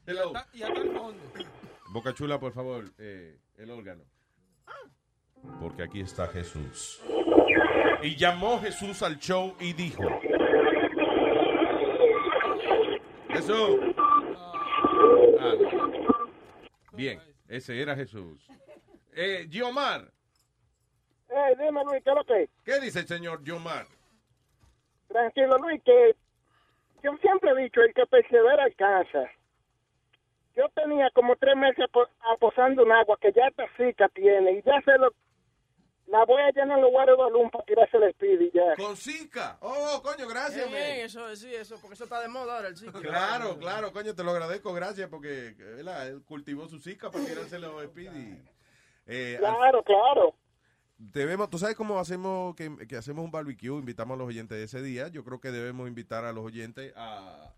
Hello. 0.05 0.33
Y 0.53 0.63
hasta 0.63 0.81
el 0.81 0.91
fondo. 0.91 1.23
Boca 1.89 2.13
Chula, 2.13 2.39
por 2.39 2.53
favor, 2.53 2.85
eh, 2.97 3.37
el 3.57 3.69
órgano. 3.69 4.03
Porque 5.61 5.83
aquí 5.83 6.01
está 6.01 6.27
Jesús. 6.27 7.01
Y 8.01 8.15
llamó 8.15 8.59
Jesús 8.59 9.03
al 9.03 9.19
show 9.19 9.55
y 9.59 9.73
dijo: 9.73 10.03
Jesús. 13.29 13.79
Bien, 16.93 17.19
ese 17.47 17.81
era 17.81 17.95
Jesús. 17.95 18.47
Eh, 19.15 19.47
Giomar, 19.49 20.11
Eh, 21.29 21.55
dime, 21.59 21.83
Luis, 21.83 22.03
¿qué 22.03 22.09
es 22.11 22.15
lo 22.15 22.23
que? 22.25 22.49
¿qué 22.63 22.79
dice 22.79 22.99
el 22.99 23.07
señor 23.07 23.43
Giomar? 23.43 23.85
Tranquilo, 25.07 25.57
Luis, 25.57 25.81
que 25.83 26.15
yo 27.03 27.11
siempre 27.17 27.51
he 27.51 27.63
dicho, 27.63 27.81
el 27.81 27.93
que 27.93 28.05
persevera 28.05 28.63
alcanza. 28.63 29.29
Yo 30.55 30.69
tenía 30.75 31.09
como 31.11 31.35
tres 31.35 31.55
meses 31.55 31.79
apo- 31.89 32.07
aposando 32.35 32.83
un 32.83 32.91
agua 32.91 33.17
que 33.19 33.31
ya 33.33 33.47
esta 33.47 33.65
cica 33.75 34.07
tiene 34.09 34.51
y 34.53 34.61
ya 34.61 34.79
se 34.85 34.97
lo... 34.99 35.11
La 36.07 36.25
voy 36.25 36.41
a 36.41 36.51
llenar 36.51 36.77
en 36.77 36.83
los 36.83 36.91
guardos 36.91 37.17
de 37.17 37.23
balón 37.23 37.49
para 37.49 37.63
tirarse 37.65 37.97
el 37.97 38.03
speed 38.09 38.41
y 38.41 38.51
ya. 38.51 38.75
Con 38.75 38.95
Zika. 38.97 39.57
Oh, 39.61 40.01
coño, 40.03 40.27
gracias, 40.27 40.67
Bien, 40.69 40.83
bien, 40.93 41.05
eso, 41.05 41.35
sí, 41.35 41.53
eso, 41.55 41.77
porque 41.79 41.93
eso 41.95 42.03
está 42.03 42.19
de 42.21 42.27
moda 42.27 42.57
ahora, 42.57 42.67
el 42.67 42.75
sitio. 42.77 42.99
Claro, 43.01 43.57
claro, 43.57 43.91
coño, 43.93 44.13
te 44.13 44.23
lo 44.23 44.31
agradezco, 44.31 44.73
gracias, 44.73 45.07
porque 45.09 45.55
¿verdad? 45.57 46.07
él 46.09 46.21
cultivó 46.23 46.67
su 46.67 46.79
Zika 46.79 47.09
para 47.09 47.25
tirárselo 47.25 47.79
a 47.79 47.85
Speedy. 47.85 48.37
Eh, 49.07 49.35
al- 49.37 49.55
Claro, 49.55 49.83
claro. 49.83 50.35
debemos, 50.97 51.49
tú 51.49 51.57
sabes 51.57 51.75
cómo 51.75 51.97
hacemos 51.99 52.55
que, 52.55 52.69
que 52.87 52.95
hacemos 52.97 53.23
un 53.25 53.31
barbecue, 53.31 53.69
invitamos 53.69 54.15
a 54.15 54.17
los 54.19 54.27
oyentes 54.27 54.57
de 54.57 54.63
ese 54.65 54.81
día. 54.81 55.07
Yo 55.07 55.23
creo 55.23 55.39
que 55.39 55.51
debemos 55.51 55.87
invitar 55.87 56.25
a 56.25 56.33
los 56.33 56.43
oyentes 56.45 56.93
a, 56.95 57.53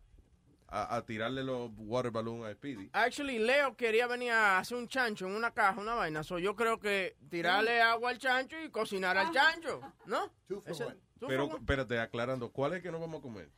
a, 0.68 0.96
a 0.96 1.06
tirarle 1.06 1.44
los 1.44 1.70
water 1.78 2.12
balloons 2.12 2.46
a 2.46 2.54
Speedy. 2.54 2.90
Actually, 2.94 3.40
Leo 3.40 3.76
quería 3.76 4.08
venir 4.08 4.32
a 4.32 4.58
hacer 4.60 4.78
un 4.78 4.88
chancho 4.88 5.28
en 5.28 5.36
una 5.36 5.52
caja, 5.52 5.80
una 5.80 5.96
vaina. 5.96 6.24
So, 6.24 6.40
yo 6.40 6.56
creo 6.56 6.80
que 6.80 7.16
tirarle 7.30 7.82
agua 7.82 8.10
al 8.10 8.18
chancho 8.18 8.58
y 8.60 8.70
cocinar 8.70 9.18
al 9.18 9.32
chancho, 9.32 9.82
¿no? 10.06 10.32
Ese- 10.66 10.86
two 11.20 11.28
Pero 11.28 11.46
for 11.46 11.56
one. 11.56 11.60
espérate, 11.64 12.00
aclarando, 12.00 12.52
¿cuál 12.52 12.74
es 12.74 12.82
que 12.84 12.92
no 12.92 13.00
vamos 13.00 13.20
a 13.20 13.22
comer? 13.22 13.50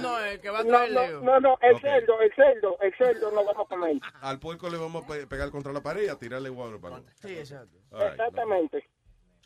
No, 0.00 0.18
el 0.20 0.40
que 0.40 0.50
va 0.50 0.60
a 0.60 0.62
No, 0.62 0.68
traer 0.70 0.92
no, 0.92 1.00
Leo. 1.02 1.20
no, 1.20 1.40
no, 1.40 1.58
el 1.62 1.74
Ok. 1.74 1.80
cerdo, 1.80 2.20
el 2.20 2.32
cerdo, 2.34 2.78
el 2.80 2.94
cerdo 2.96 3.30
no 3.30 3.44
vamos 3.44 3.66
a 3.66 3.68
comer. 3.68 4.00
Al 4.20 4.38
puerco 4.38 4.68
le 4.70 4.78
vamos 4.78 5.04
a 5.04 5.06
pe- 5.06 5.26
pegar 5.26 5.50
contra 5.50 5.72
la 5.72 5.80
pared 5.82 6.04
y 6.04 6.08
a 6.08 6.16
tirarle 6.16 6.48
water 6.50 6.78
balloon. 6.78 7.04
Sí, 7.20 7.36
exacto. 7.38 7.76
Right. 7.92 8.12
Exactamente. 8.12 8.88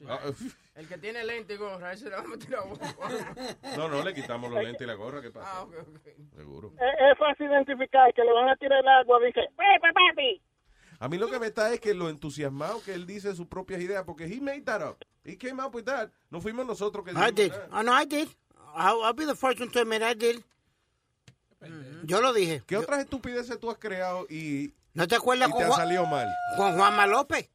Ah, 0.09 0.19
uf. 0.29 0.55
El 0.75 0.89
que 0.89 0.99
tiene 0.99 1.23
lente 1.25 1.55
y 1.55 1.57
gorra, 1.59 1.93
ese 1.93 2.09
le 2.11 2.17
vamos 2.17 2.33
a 2.35 2.39
tirar 2.39 2.61
agua. 2.63 2.79
no, 3.77 3.89
no, 3.89 4.03
le 4.03 4.15
quitamos 4.15 4.51
los 4.51 4.63
lentes 4.63 4.81
y 4.83 4.87
la 4.87 4.95
gorra, 4.95 5.21
¿qué 5.23 5.31
pasa? 5.31 5.49
Ah. 5.53 5.67
Seguro. 6.37 6.73
Es, 6.77 7.13
es 7.13 7.19
fácil 7.19 7.47
identificar 7.47 8.13
que 8.15 8.23
le 8.25 8.33
van 8.33 8.49
a 8.49 8.57
tirar 8.57 8.81
el 8.81 8.89
agua, 8.89 9.19
dice, 9.25 9.41
¡Pepe, 9.57 9.93
papi! 9.93 10.43
A 10.99 11.09
mí 11.09 11.19
lo 11.19 11.29
que 11.29 11.39
me 11.39 11.47
está 11.49 11.73
es 11.73 11.81
que 11.81 11.95
lo 11.95 12.09
entusiasmado 12.09 12.83
que 12.83 12.95
él 12.95 13.07
dice 13.07 13.35
sus 13.35 13.47
propias 13.47 13.81
ideas, 13.81 14.03
porque 14.05 14.25
he 14.25 14.41
made 14.41 14.63
that 14.63 14.83
up. 14.89 14.97
He 15.25 15.37
came 15.37 15.63
up 15.63 15.75
with 15.75 15.85
that. 15.85 16.11
No 16.31 16.41
fuimos 16.41 16.65
nosotros 16.67 17.05
que 17.05 17.11
I 17.11 17.15
dijimos 17.15 17.35
did. 17.35 17.51
that. 17.53 17.69
Oh, 17.73 17.83
no, 17.83 17.93
I 17.93 18.05
did. 18.07 18.29
I'll, 18.75 19.03
I'll 19.05 19.13
be 19.15 19.27
the 19.27 19.35
first 19.37 19.61
one 19.61 19.71
to 19.71 19.81
admit 19.81 20.03
I 20.03 20.15
did. 20.15 20.43
Yo 22.05 22.21
lo 22.21 22.33
dije. 22.33 22.63
¿Qué 22.67 22.77
otras 22.77 23.01
estupideces 23.01 23.59
tú 23.61 23.71
has 23.71 23.79
creado 23.79 24.27
y, 24.29 24.73
¿No 24.95 25.07
te 25.07 25.15
acuerdas 25.17 25.49
y 25.49 25.53
con, 25.53 25.61
te 25.61 25.65
ha 25.65 25.69
Juan- 25.69 25.81
salido 25.81 26.07
mal? 26.07 26.29
con 26.57 26.75
Juanma 26.77 27.07
López? 27.07 27.49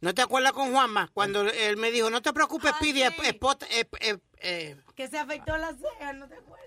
¿No 0.00 0.14
te 0.14 0.22
acuerdas 0.22 0.52
con 0.52 0.72
Juanma? 0.72 1.10
Cuando 1.14 1.42
él 1.42 1.76
me 1.76 1.90
dijo, 1.90 2.10
no 2.10 2.20
te 2.20 2.32
preocupes, 2.32 2.72
Pidi, 2.80 3.00
sí. 3.00 3.06
es- 3.06 3.28
es 3.28 3.34
pot- 3.40 3.66
es- 3.70 3.86
es- 4.00 4.18
eh, 4.40 4.76
Que 4.94 5.08
se 5.08 5.18
afectó 5.18 5.56
la 5.56 5.72
ceja, 5.74 6.12
¿no 6.12 6.28
te 6.28 6.34
acuerdas? 6.36 6.60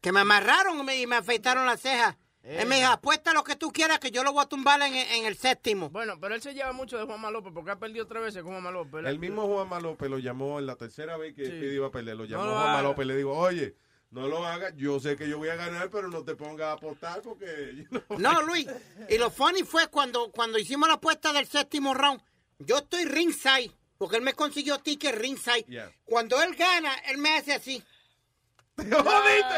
que 0.00 0.12
me 0.12 0.20
amarraron 0.20 0.78
y 0.80 0.82
me- 0.82 0.96
y 1.02 1.06
me 1.06 1.16
afeitaron 1.16 1.66
las 1.66 1.80
cejas. 1.80 2.16
Él 2.42 2.66
me 2.66 2.76
dijo, 2.76 2.88
apuesta 2.90 3.34
lo 3.34 3.44
que 3.44 3.54
tú 3.54 3.70
quieras 3.70 3.98
que 3.98 4.10
yo 4.10 4.24
lo 4.24 4.32
voy 4.32 4.42
a 4.42 4.46
tumbar 4.48 4.80
en, 4.80 4.94
en 4.94 5.26
el 5.26 5.36
séptimo. 5.36 5.90
Bueno, 5.90 6.18
pero 6.18 6.34
él 6.34 6.40
se 6.40 6.54
lleva 6.54 6.72
mucho 6.72 6.96
de 6.96 7.04
Juanma 7.04 7.30
López 7.30 7.52
porque 7.54 7.70
ha 7.72 7.78
perdido 7.78 8.06
tres 8.06 8.22
veces 8.22 8.42
con 8.42 8.52
Juanma 8.52 8.70
López. 8.70 9.04
El 9.04 9.18
mismo 9.18 9.46
Juanma 9.46 9.78
López 9.78 10.08
lo 10.08 10.18
llamó 10.18 10.58
en 10.58 10.64
la 10.64 10.76
tercera 10.76 11.18
vez 11.18 11.34
que 11.34 11.44
Sí. 11.44 11.50
Speedy 11.50 11.74
iba 11.76 11.88
a 11.88 11.90
perder. 11.90 12.16
Lo 12.16 12.24
llamó 12.24 12.44
lo 12.46 12.52
Juanma 12.52 12.72
haga. 12.78 12.82
López 12.82 13.04
y 13.04 13.08
le 13.08 13.16
dijo, 13.18 13.32
oye, 13.36 13.76
no 14.10 14.26
lo 14.26 14.46
hagas. 14.46 14.72
Yo 14.76 14.98
sé 15.00 15.16
que 15.16 15.28
yo 15.28 15.36
voy 15.36 15.50
a 15.50 15.56
ganar, 15.56 15.90
pero 15.90 16.08
no 16.08 16.24
te 16.24 16.34
pongas 16.34 16.68
a 16.68 16.72
apostar 16.72 17.20
porque... 17.20 17.74
you 17.76 17.84
know". 18.08 18.18
No, 18.18 18.40
Luis. 18.40 18.66
Y 19.10 19.18
lo 19.18 19.30
funny 19.30 19.62
fue 19.62 19.88
cuando, 19.88 20.32
cuando 20.32 20.58
hicimos 20.58 20.88
la 20.88 20.94
apuesta 20.94 21.34
del 21.34 21.46
séptimo 21.46 21.92
round. 21.92 22.22
Yo 22.60 22.78
estoy 22.78 23.04
ringside, 23.06 23.70
porque 23.98 24.16
él 24.16 24.22
me 24.22 24.34
consiguió 24.34 24.78
ticket 24.78 25.14
ringside. 25.14 25.64
Yeah. 25.66 25.90
Cuando 26.04 26.40
él 26.42 26.54
gana, 26.54 26.94
él 27.06 27.18
me 27.18 27.36
hace 27.36 27.52
así. 27.54 27.82
¡Te 28.76 28.84
jodiste! 28.90 29.54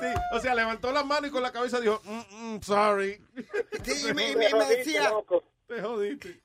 Sí, 0.00 0.20
o 0.32 0.40
sea, 0.40 0.54
levantó 0.54 0.90
la 0.92 1.04
mano 1.04 1.26
y 1.26 1.30
con 1.30 1.42
la 1.42 1.52
cabeza 1.52 1.80
dijo, 1.80 2.00
"Mm, 2.04 2.54
mm, 2.56 2.62
sorry. 2.62 3.20
Sí, 3.84 4.08
y 4.08 4.14
me, 4.14 4.30
y 4.32 4.36
me- 4.36 4.50
y 4.50 4.54
me 4.54 4.66
decía, 4.66 5.12
Te 5.66 5.80
jodiste. 5.82 6.40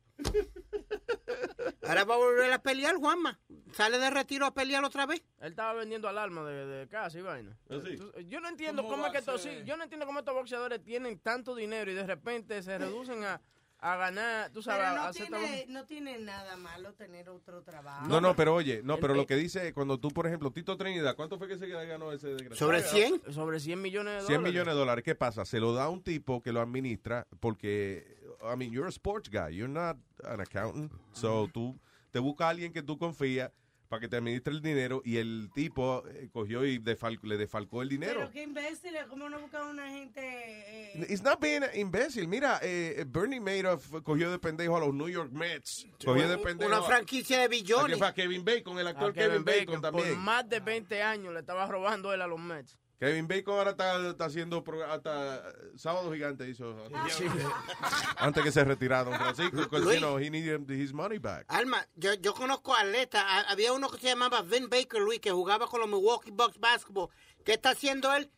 ahora 1.88 2.04
va 2.06 2.16
a 2.16 2.18
volver 2.18 2.52
a 2.54 2.62
pelear, 2.62 2.96
Juanma. 2.96 3.40
Sale 3.74 3.98
de 3.98 4.10
retiro 4.10 4.46
a 4.46 4.54
pelear 4.54 4.84
otra 4.84 5.06
vez. 5.06 5.22
Él 5.42 5.50
estaba 5.52 5.74
vendiendo 5.74 6.08
alarma 6.08 6.44
de, 6.46 6.66
de 6.66 6.88
casa 6.88 7.18
y 7.18 7.22
vaina. 7.22 7.58
¿Ah, 7.70 7.80
sí? 7.84 7.98
Yo 8.28 8.40
no 8.40 8.50
entiendo 8.50 8.84
¿Cómo 8.84 9.06
es 9.06 9.12
que 9.12 9.20
estos, 9.20 9.42
sí, 9.42 9.50
yo 9.66 9.78
no 9.78 9.84
entiendo 9.84 10.06
cómo 10.06 10.20
estos 10.20 10.34
boxeadores 10.34 10.84
tienen 10.84 11.20
tanto 11.20 11.56
dinero 11.56 11.90
y 11.92 11.94
de 11.96 12.06
repente 12.06 12.62
se 12.64 12.78
reducen 12.78 13.24
a, 13.24 13.42
a 13.82 13.96
ganar, 13.96 14.52
tú 14.52 14.62
sabes, 14.62 14.82
Pero 14.82 14.92
a 14.92 15.04
no 15.04 15.10
hacer 15.10 15.28
tiene, 15.28 15.66
no 15.70 15.86
tiene 15.86 16.20
nada 16.20 16.58
malo 16.58 16.94
tener 16.94 17.30
otro 17.30 17.64
trabajo. 17.64 18.08
No, 18.08 18.20
no, 18.20 18.36
pero 18.36 18.56
oye, 18.56 18.82
no, 18.84 18.98
pero 18.98 19.14
lo 19.14 19.26
que 19.26 19.36
dice, 19.36 19.74
cuando 19.74 19.98
tú, 19.98 20.10
por 20.10 20.28
ejemplo, 20.28 20.52
Tito 20.52 20.76
Trinidad, 20.76 21.16
¿cuánto 21.16 21.38
fue 21.38 21.48
que 21.48 21.58
se 21.58 21.68
ganó 21.68 22.12
ese 22.12 22.28
desgraciado? 22.30 22.58
¿Sobre 22.58 22.82
100? 22.82 23.34
Sobre 23.34 23.60
100 23.60 23.82
millones 23.82 24.14
de 24.14 24.20
100 24.22 24.28
dólares. 24.28 24.54
millones 24.54 24.74
de 24.74 24.80
dólares. 24.80 25.04
¿Qué 25.06 25.16
pasa? 25.16 25.46
Se 25.46 25.60
lo 25.60 25.74
da 25.74 25.86
a 25.86 25.90
un 25.90 26.04
tipo 26.04 26.42
que 26.42 26.52
lo 26.52 26.62
administra 26.62 27.26
porque, 27.40 28.18
I 28.42 28.58
mean, 28.58 28.72
you're 28.72 28.88
a 28.88 28.90
sports 28.90 29.30
guy, 29.30 29.56
you're 29.56 29.72
not 29.72 29.98
an 30.26 30.42
accountant. 30.42 30.92
So 31.14 31.50
tú 31.54 31.80
te 32.12 32.20
buscas 32.20 32.48
a 32.48 32.50
alguien 32.50 32.74
que 32.74 32.84
tú 32.84 32.98
confías 32.98 33.52
para 33.90 34.00
que 34.02 34.08
te 34.08 34.18
administre 34.18 34.54
el 34.54 34.62
dinero 34.62 35.02
y 35.04 35.18
el 35.18 35.50
tipo 35.54 36.04
eh, 36.08 36.30
cogió 36.32 36.64
y 36.64 36.78
defal- 36.78 37.20
le 37.24 37.38
defalcó 37.38 37.82
el 37.82 37.90
dinero. 37.90 38.20
Pero 38.20 38.32
qué 38.32 38.44
imbéciles, 38.44 39.06
¿cómo 39.08 39.28
no 39.30 39.40
buscan 39.40 39.66
una 39.68 39.90
gente? 39.90 40.22
eh, 40.22 41.08
It's 41.10 41.24
not 41.24 41.40
being 41.42 41.64
imbécil. 41.74 42.28
Mira, 42.28 42.60
eh, 42.62 43.04
Bernie 43.08 43.40
Madoff 43.42 43.92
cogió 44.04 44.30
de 44.32 44.38
pendejo 44.38 44.78
a 44.78 44.80
los 44.80 44.94
New 44.94 45.10
York 45.10 45.32
Mets. 45.32 45.88
Cogió 46.06 46.30
de 46.30 46.38
pendejo 46.38 46.70
Una 46.72 46.84
franquicia 46.84 47.40
de 47.40 47.48
billones. 47.48 47.94
que 47.94 47.98
fue 47.98 48.08
a 48.08 48.14
Kevin 48.14 48.46
Bacon, 48.46 48.78
el 48.78 48.88
actor 48.88 49.10
A 49.10 49.14
Kevin, 49.14 49.44
Bacon, 49.44 49.82
Por 49.82 49.82
también. 49.82 50.20
más 50.20 50.48
de 50.48 50.60
20 50.60 51.02
años 51.02 51.34
le 51.34 51.40
estaba 51.40 51.66
robando 51.66 52.14
él 52.14 52.22
a 52.22 52.28
los 52.28 52.40
Mets. 52.40 52.78
Kevin 53.00 53.28
Bacon 53.30 53.58
ahora 53.58 53.72
está, 53.72 54.10
está 54.10 54.26
haciendo 54.26 54.64
hasta 54.90 55.36
eh, 55.38 55.42
Sábado 55.78 56.12
Gigante 56.12 56.50
hizo. 56.50 56.76
Antes 58.18 58.44
que 58.44 58.52
se 58.52 58.64
retirara 58.66 59.06
Don 59.10 59.18
Francisco, 59.18 59.78
Luis. 59.80 59.96
you 59.96 60.00
know, 60.06 60.18
he 60.20 60.30
needed 60.30 60.70
his 60.70 60.92
money 60.94 61.18
back. 61.18 61.46
Alma, 61.48 61.88
yo, 61.96 62.14
yo 62.16 62.34
conozco 62.34 62.76
atletas. 62.76 63.24
Ha- 63.26 63.50
Había 63.52 63.72
uno 63.74 63.90
que 63.90 64.00
se 64.00 64.08
llamaba 64.08 64.42
Vin 64.42 64.70
Baker, 64.70 65.00
Luis, 65.02 65.20
que 65.22 65.32
jugaba 65.32 65.68
con 65.68 65.80
los 65.80 65.88
Milwaukee 65.90 66.32
Bucks 66.32 66.60
Basketball. 66.60 67.10
¿Qué 67.46 67.54
está 67.54 67.70
haciendo 67.70 68.14
él? 68.14 68.30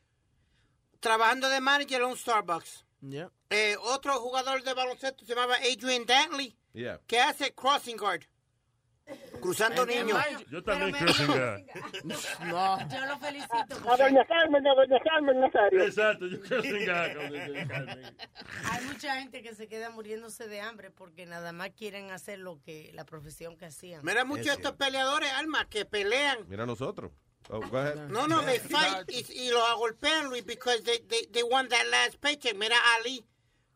Trabajando 0.99 1.49
de 1.49 1.59
manager 1.59 2.01
en 2.01 2.07
un 2.09 2.17
Starbucks. 2.17 2.85
Yeah. 3.01 3.31
Eh, 3.49 3.75
otro 3.81 4.13
jugador 4.19 4.61
de 4.63 4.73
baloncesto 4.75 5.25
se 5.25 5.33
llamaba 5.33 5.55
Adrian 5.55 6.05
Dantley, 6.05 6.55
Yeah. 6.73 6.99
que 7.07 7.19
hace 7.19 7.53
crossing 7.55 7.97
guard. 7.97 8.25
Cruzando 9.41 9.85
niños. 9.85 10.19
Yo 10.51 10.63
también 10.63 10.91
me- 10.91 11.25
guard. 11.25 11.61
No. 12.45 12.77
Yo 12.89 13.05
lo 13.07 13.19
felicito. 13.19 13.89
A 13.89 13.97
doña 13.97 14.25
Carmen, 14.25 14.67
a 14.67 14.75
doña 14.75 14.99
Carmen 15.03 15.39
Nazario. 15.41 15.83
Exacto, 15.83 16.27
yo 16.27 16.37
doña 16.37 17.13
Carmen. 17.13 18.15
Hay 18.71 18.85
mucha 18.85 19.15
gente 19.19 19.41
que 19.41 19.55
se 19.55 19.67
queda 19.67 19.89
muriéndose 19.89 20.47
de 20.47 20.61
hambre 20.61 20.91
porque 20.91 21.25
nada 21.25 21.51
más 21.53 21.71
quieren 21.71 22.11
hacer 22.11 22.39
lo 22.39 22.61
que 22.61 22.91
la 22.93 23.05
profesión 23.05 23.57
que 23.57 23.65
hacían. 23.65 24.01
Mira 24.03 24.23
muchos 24.25 24.45
de 24.45 24.51
estos 24.53 24.73
peleadores, 24.73 25.31
Alma, 25.33 25.67
que 25.69 25.85
pelean. 25.85 26.37
Mira 26.47 26.65
nosotros. 26.65 27.11
Oh, 27.49 27.59
go 27.59 27.77
ahead. 27.79 27.95
No, 28.09 28.27
no, 28.27 28.41
they 28.43 28.59
fight 28.59 29.09
y, 29.09 29.25
y 29.33 29.49
los 29.49 29.67
agolpean, 29.69 30.29
Luis, 30.29 30.45
because 30.45 30.83
they, 30.83 30.99
they, 30.99 31.25
they 31.31 31.43
won 31.43 31.67
that 31.69 31.85
last 31.89 32.17
paycheck. 32.21 32.55
Mira, 32.55 32.75
Ali 32.95 33.25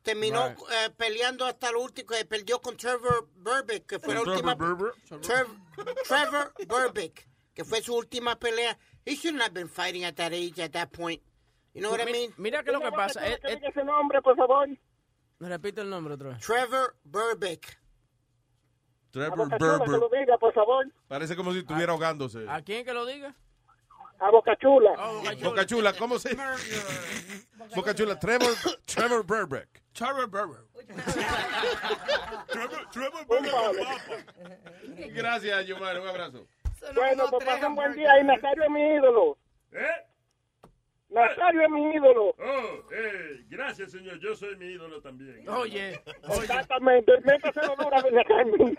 terminó 0.05 0.47
Right. 0.47 0.57
eh, 0.59 0.89
peleando 0.95 1.45
hasta 1.45 1.71
lo 1.71 1.81
último, 1.81 2.07
que 2.07 2.23
perdió 2.25 2.61
con 2.61 2.77
Trevor 2.77 3.27
Burbick, 3.35 3.85
que 3.87 3.99
fue 3.99 4.13
la 4.13 4.21
Trevor 4.21 4.35
última... 4.35 4.55
Berber. 4.55 4.93
Trev- 5.09 6.03
Trevor 6.07 6.53
Burbick, 6.67 7.27
que 7.53 7.65
fue 7.65 7.81
su 7.81 7.95
última 7.95 8.37
pelea. 8.39 8.77
He 9.05 9.15
shouldn't 9.15 9.41
have 9.41 9.53
been 9.53 9.67
fighting 9.67 10.05
at 10.05 10.13
that 10.15 10.31
age, 10.31 10.59
at 10.63 10.71
that 10.71 10.89
point. 10.91 11.21
You 11.73 11.81
know 11.81 11.91
what 11.91 11.99
I 12.01 12.05
Mi- 12.05 12.11
mean? 12.13 12.33
Mira 12.37 12.63
qué 12.63 12.69
es 12.71 12.73
lo 12.73 12.81
que 12.81 12.91
pasa. 12.91 13.27
eh, 13.27 13.39
eh, 13.43 13.59
ese 13.63 13.83
nombre, 13.83 14.21
por 14.21 14.35
favor. 14.37 14.69
me 15.39 15.49
repite 15.49 15.81
el 15.81 15.89
nombre 15.89 16.13
otra 16.13 16.29
vez. 16.29 16.39
Trevor 16.45 16.95
Burbick. 17.03 17.77
Trevor 19.11 19.49
que 19.49 19.57
Berber. 19.57 20.01
diga, 20.19 20.37
por 20.37 20.53
favor. 20.53 20.85
Parece 21.07 21.35
como 21.35 21.51
si 21.53 21.59
estuviera 21.59 21.91
ahogándose. 21.93 22.45
¿A 22.49 22.61
quién 22.61 22.85
que 22.85 22.93
lo 22.93 23.05
diga? 23.05 23.35
A 24.19 24.31
Boca 24.31 24.55
Chula. 24.55 24.91
Oh, 24.97 25.19
Boca 25.19 25.35
Chula. 25.35 25.49
Boca 25.49 25.65
Chula, 25.65 25.93
¿cómo 25.93 26.19
se 26.19 26.35
Boca 27.75 27.93
Chula, 27.93 28.19
Trevor, 28.19 28.53
Trevor 28.85 29.25
Burbeck. 29.25 29.81
Trevor 29.93 30.29
Berber. 30.29 30.61
Trevor, 32.47 32.89
Trevor 32.91 33.25
Gracias, 35.13 35.65
Yomar, 35.67 35.99
un 35.99 36.07
abrazo. 36.07 36.47
Bueno, 36.93 37.25
pues 37.29 37.45
pasa 37.45 37.67
un 37.67 37.75
buen 37.75 37.93
día 37.93 38.19
y 38.19 38.23
Nazario 38.25 38.63
es 38.65 38.69
mi 38.69 38.81
ídolo. 38.81 39.37
¿Eh? 39.71 40.05
Nazario 41.09 41.61
es 41.61 41.69
mi 41.69 41.93
ídolo. 41.93 42.35
Oh, 42.37 42.91
eh, 42.91 43.45
gracias, 43.47 43.91
señor. 43.91 44.19
Yo 44.19 44.35
soy 44.35 44.57
mi 44.57 44.65
ídolo 44.65 45.01
también. 45.01 45.47
Oye, 45.47 46.01
Exactamente. 46.23 47.13
Métaselo 47.21 47.75
dura, 47.77 48.01
doña 48.01 48.23
Carmen. 48.27 48.77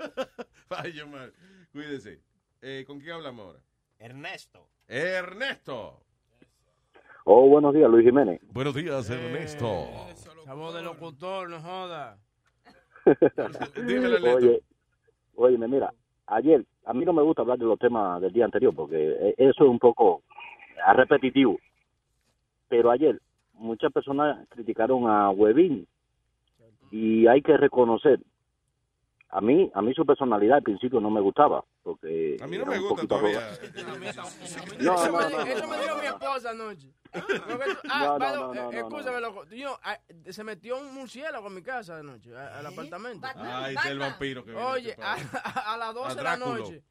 Ay, 0.69 0.93
Yomar, 0.93 1.33
cuídese. 1.73 2.21
Eh, 2.61 2.85
¿Con 2.87 3.01
quién 3.01 3.13
hablamos 3.13 3.47
ahora? 3.47 3.61
Ernesto. 3.99 4.69
Ernesto. 4.89 6.01
Oh, 7.25 7.49
buenos 7.49 7.75
días, 7.75 7.91
Luis 7.91 8.05
Jiménez. 8.05 8.41
Buenos 8.53 8.75
días, 8.75 9.11
Ernesto. 9.11 9.89
La 10.47 10.55
voz 10.55 10.75
del 10.75 10.85
locutor, 10.85 11.51
no 11.51 11.61
joda. 11.61 12.19
Dímelo, 13.87 14.17
Ernesto. 14.17 14.37
Oye, 14.37 14.63
oye, 15.35 15.59
mira, 15.59 15.93
ayer, 16.27 16.65
a 16.85 16.93
mí 16.93 17.05
no 17.05 17.13
me 17.13 17.23
gusta 17.23 17.43
hablar 17.43 17.59
de 17.59 17.65
los 17.65 17.79
temas 17.79 18.21
del 18.21 18.33
día 18.33 18.45
anterior 18.45 18.75
porque 18.75 18.97
eh, 18.97 19.35
eso 19.39 19.65
es 19.65 19.71
un 19.71 19.79
poco 19.79 20.23
ah, 20.85 20.93
repetitivo. 20.93 21.59
Pero 22.69 22.91
ayer 22.91 23.21
muchas 23.55 23.93
personas 23.93 24.47
criticaron 24.51 25.09
a 25.09 25.31
Webin 25.31 25.87
y 26.93 27.27
hay 27.27 27.43
que 27.43 27.57
reconocer, 27.57 28.21
a 29.29 29.41
mí, 29.41 29.71
a 29.75 29.83
mí 29.83 29.93
su 29.95 30.07
personalidad 30.07 30.59
al 30.59 30.63
principio 30.63 31.01
no 31.01 31.11
me 31.11 31.21
gustaba 31.21 31.65
porque 31.83 32.37
A 32.41 32.47
mí 32.47 32.59
no 32.59 32.67
me 32.67 32.79
gusta 32.79 33.07
todavía. 33.07 33.41
No, 34.81 34.95
eso, 34.95 35.11
no, 35.11 35.19
me, 35.19 35.31
no, 35.31 35.43
eso 35.43 35.67
no, 35.67 35.69
me 35.69 35.83
dijo 35.83 35.97
mi 35.97 36.07
esposa 36.07 36.51
anoche. 36.51 36.89
Ah, 37.89 38.17
No, 38.19 38.19
no, 38.19 38.35
no, 38.35 38.55
no, 38.55 38.73
no, 38.73 38.79
escúchame, 38.79 39.21
loco. 39.21 39.45
Ah, 39.83 39.99
se 40.29 40.45
metió 40.45 40.79
un 40.79 40.93
murciélago 40.95 41.47
en 41.47 41.55
mi 41.55 41.63
casa 41.63 41.99
anoche, 41.99 42.37
al 42.37 42.67
apartamento. 42.67 43.27
Ay, 43.37 43.75
ese 43.75 43.87
es 43.87 43.93
el 43.93 43.99
vampiro 44.01 44.45
que 44.45 44.55
Oye, 44.55 44.91
este 44.91 45.03
a, 45.45 45.77
las 45.77 45.95
12 45.95 46.13
A 46.13 46.15
de 46.15 46.23
la 46.23 46.37
noche. 46.37 46.83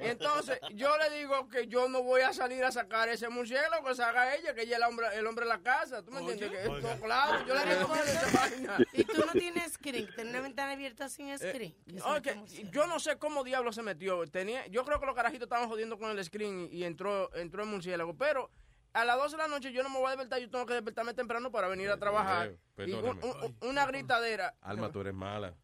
Y 0.00 0.06
entonces 0.06 0.58
yo 0.74 0.96
le 0.98 1.10
digo 1.18 1.48
que 1.48 1.66
yo 1.66 1.88
no 1.88 2.02
voy 2.02 2.20
a 2.20 2.32
salir 2.32 2.62
a 2.64 2.70
sacar 2.72 3.08
ese 3.08 3.28
murciélago, 3.28 3.84
que 3.86 3.94
se 3.94 4.02
haga 4.02 4.34
ella, 4.36 4.54
que 4.54 4.62
ella 4.62 4.76
es 4.76 4.82
el 4.82 4.88
hombre, 4.88 5.06
el 5.14 5.26
hombre 5.26 5.44
de 5.44 5.48
la 5.48 5.60
casa. 5.60 6.02
¿Tú 6.04 6.10
me 6.12 6.20
entiendes? 6.20 6.50
Que 6.50 6.60
esto, 6.62 7.04
claro, 7.04 7.46
yo 7.46 7.54
le 7.54 7.74
digo 7.76 7.92
que 7.92 8.00
esa 8.00 8.38
vaina. 8.38 8.76
Y 8.92 9.04
tú 9.04 9.24
no 9.26 9.32
tienes 9.32 9.72
screen, 9.72 10.06
tienes 10.14 10.32
una 10.32 10.40
ventana 10.42 10.72
abierta 10.72 11.08
sin 11.08 11.36
screen. 11.36 11.74
Oye, 12.04 12.22
que 12.22 12.34
murciélago. 12.34 12.72
yo 12.72 12.86
no 12.86 13.00
sé 13.00 13.18
cómo 13.18 13.42
diablo 13.44 13.72
se 13.72 13.82
metió. 13.82 14.24
Tenía, 14.26 14.66
yo 14.68 14.84
creo 14.84 15.00
que 15.00 15.06
los 15.06 15.14
carajitos 15.14 15.46
estaban 15.46 15.68
jodiendo 15.68 15.98
con 15.98 16.10
el 16.16 16.24
screen 16.24 16.68
y 16.70 16.84
entró, 16.84 17.34
entró 17.34 17.62
el 17.62 17.68
murciélago. 17.68 18.16
Pero 18.16 18.50
a 18.92 19.04
las 19.04 19.16
12 19.16 19.36
de 19.36 19.42
la 19.42 19.48
noche 19.48 19.72
yo 19.72 19.82
no 19.82 19.90
me 19.90 19.98
voy 19.98 20.06
a 20.06 20.10
despertar, 20.10 20.38
yo 20.40 20.48
tengo 20.50 20.64
que 20.66 20.74
despertarme 20.74 21.14
temprano 21.14 21.50
para 21.50 21.68
venir 21.68 21.90
a 21.90 21.96
trabajar. 21.98 22.48
Eh, 22.48 22.58
Y 22.86 22.92
un- 22.92 23.02
perdóname. 23.02 23.46
un- 23.60 23.68
una 23.68 23.86
gritadera. 23.86 24.54
Alma, 24.60 24.90
tú 24.92 25.00
eres 25.00 25.14
mala. 25.14 25.54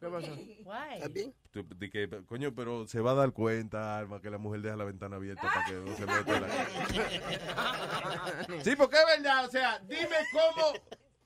¿Qué 0.00 0.08
pasó? 0.08 0.32
Why? 0.64 1.02
Tú- 1.50 1.66
di 1.76 1.90
que, 1.90 2.08
coño, 2.26 2.54
pero 2.54 2.86
se 2.86 3.00
va 3.00 3.10
a 3.10 3.14
dar 3.14 3.32
cuenta, 3.32 3.98
Alma, 3.98 4.22
que 4.22 4.30
la 4.30 4.38
mujer 4.38 4.62
deja 4.62 4.76
la 4.76 4.84
ventana 4.84 5.16
abierta 5.16 5.42
para 5.42 5.64
que 5.66 5.72
no 5.74 5.94
se 5.94 6.06
meta 6.06 6.40
la... 6.40 6.48
Sí, 8.64 8.74
porque 8.76 8.96
es 8.96 9.04
verdad, 9.18 9.44
o 9.44 9.50
sea, 9.50 9.78
dime 9.80 10.16
cómo... 10.32 10.72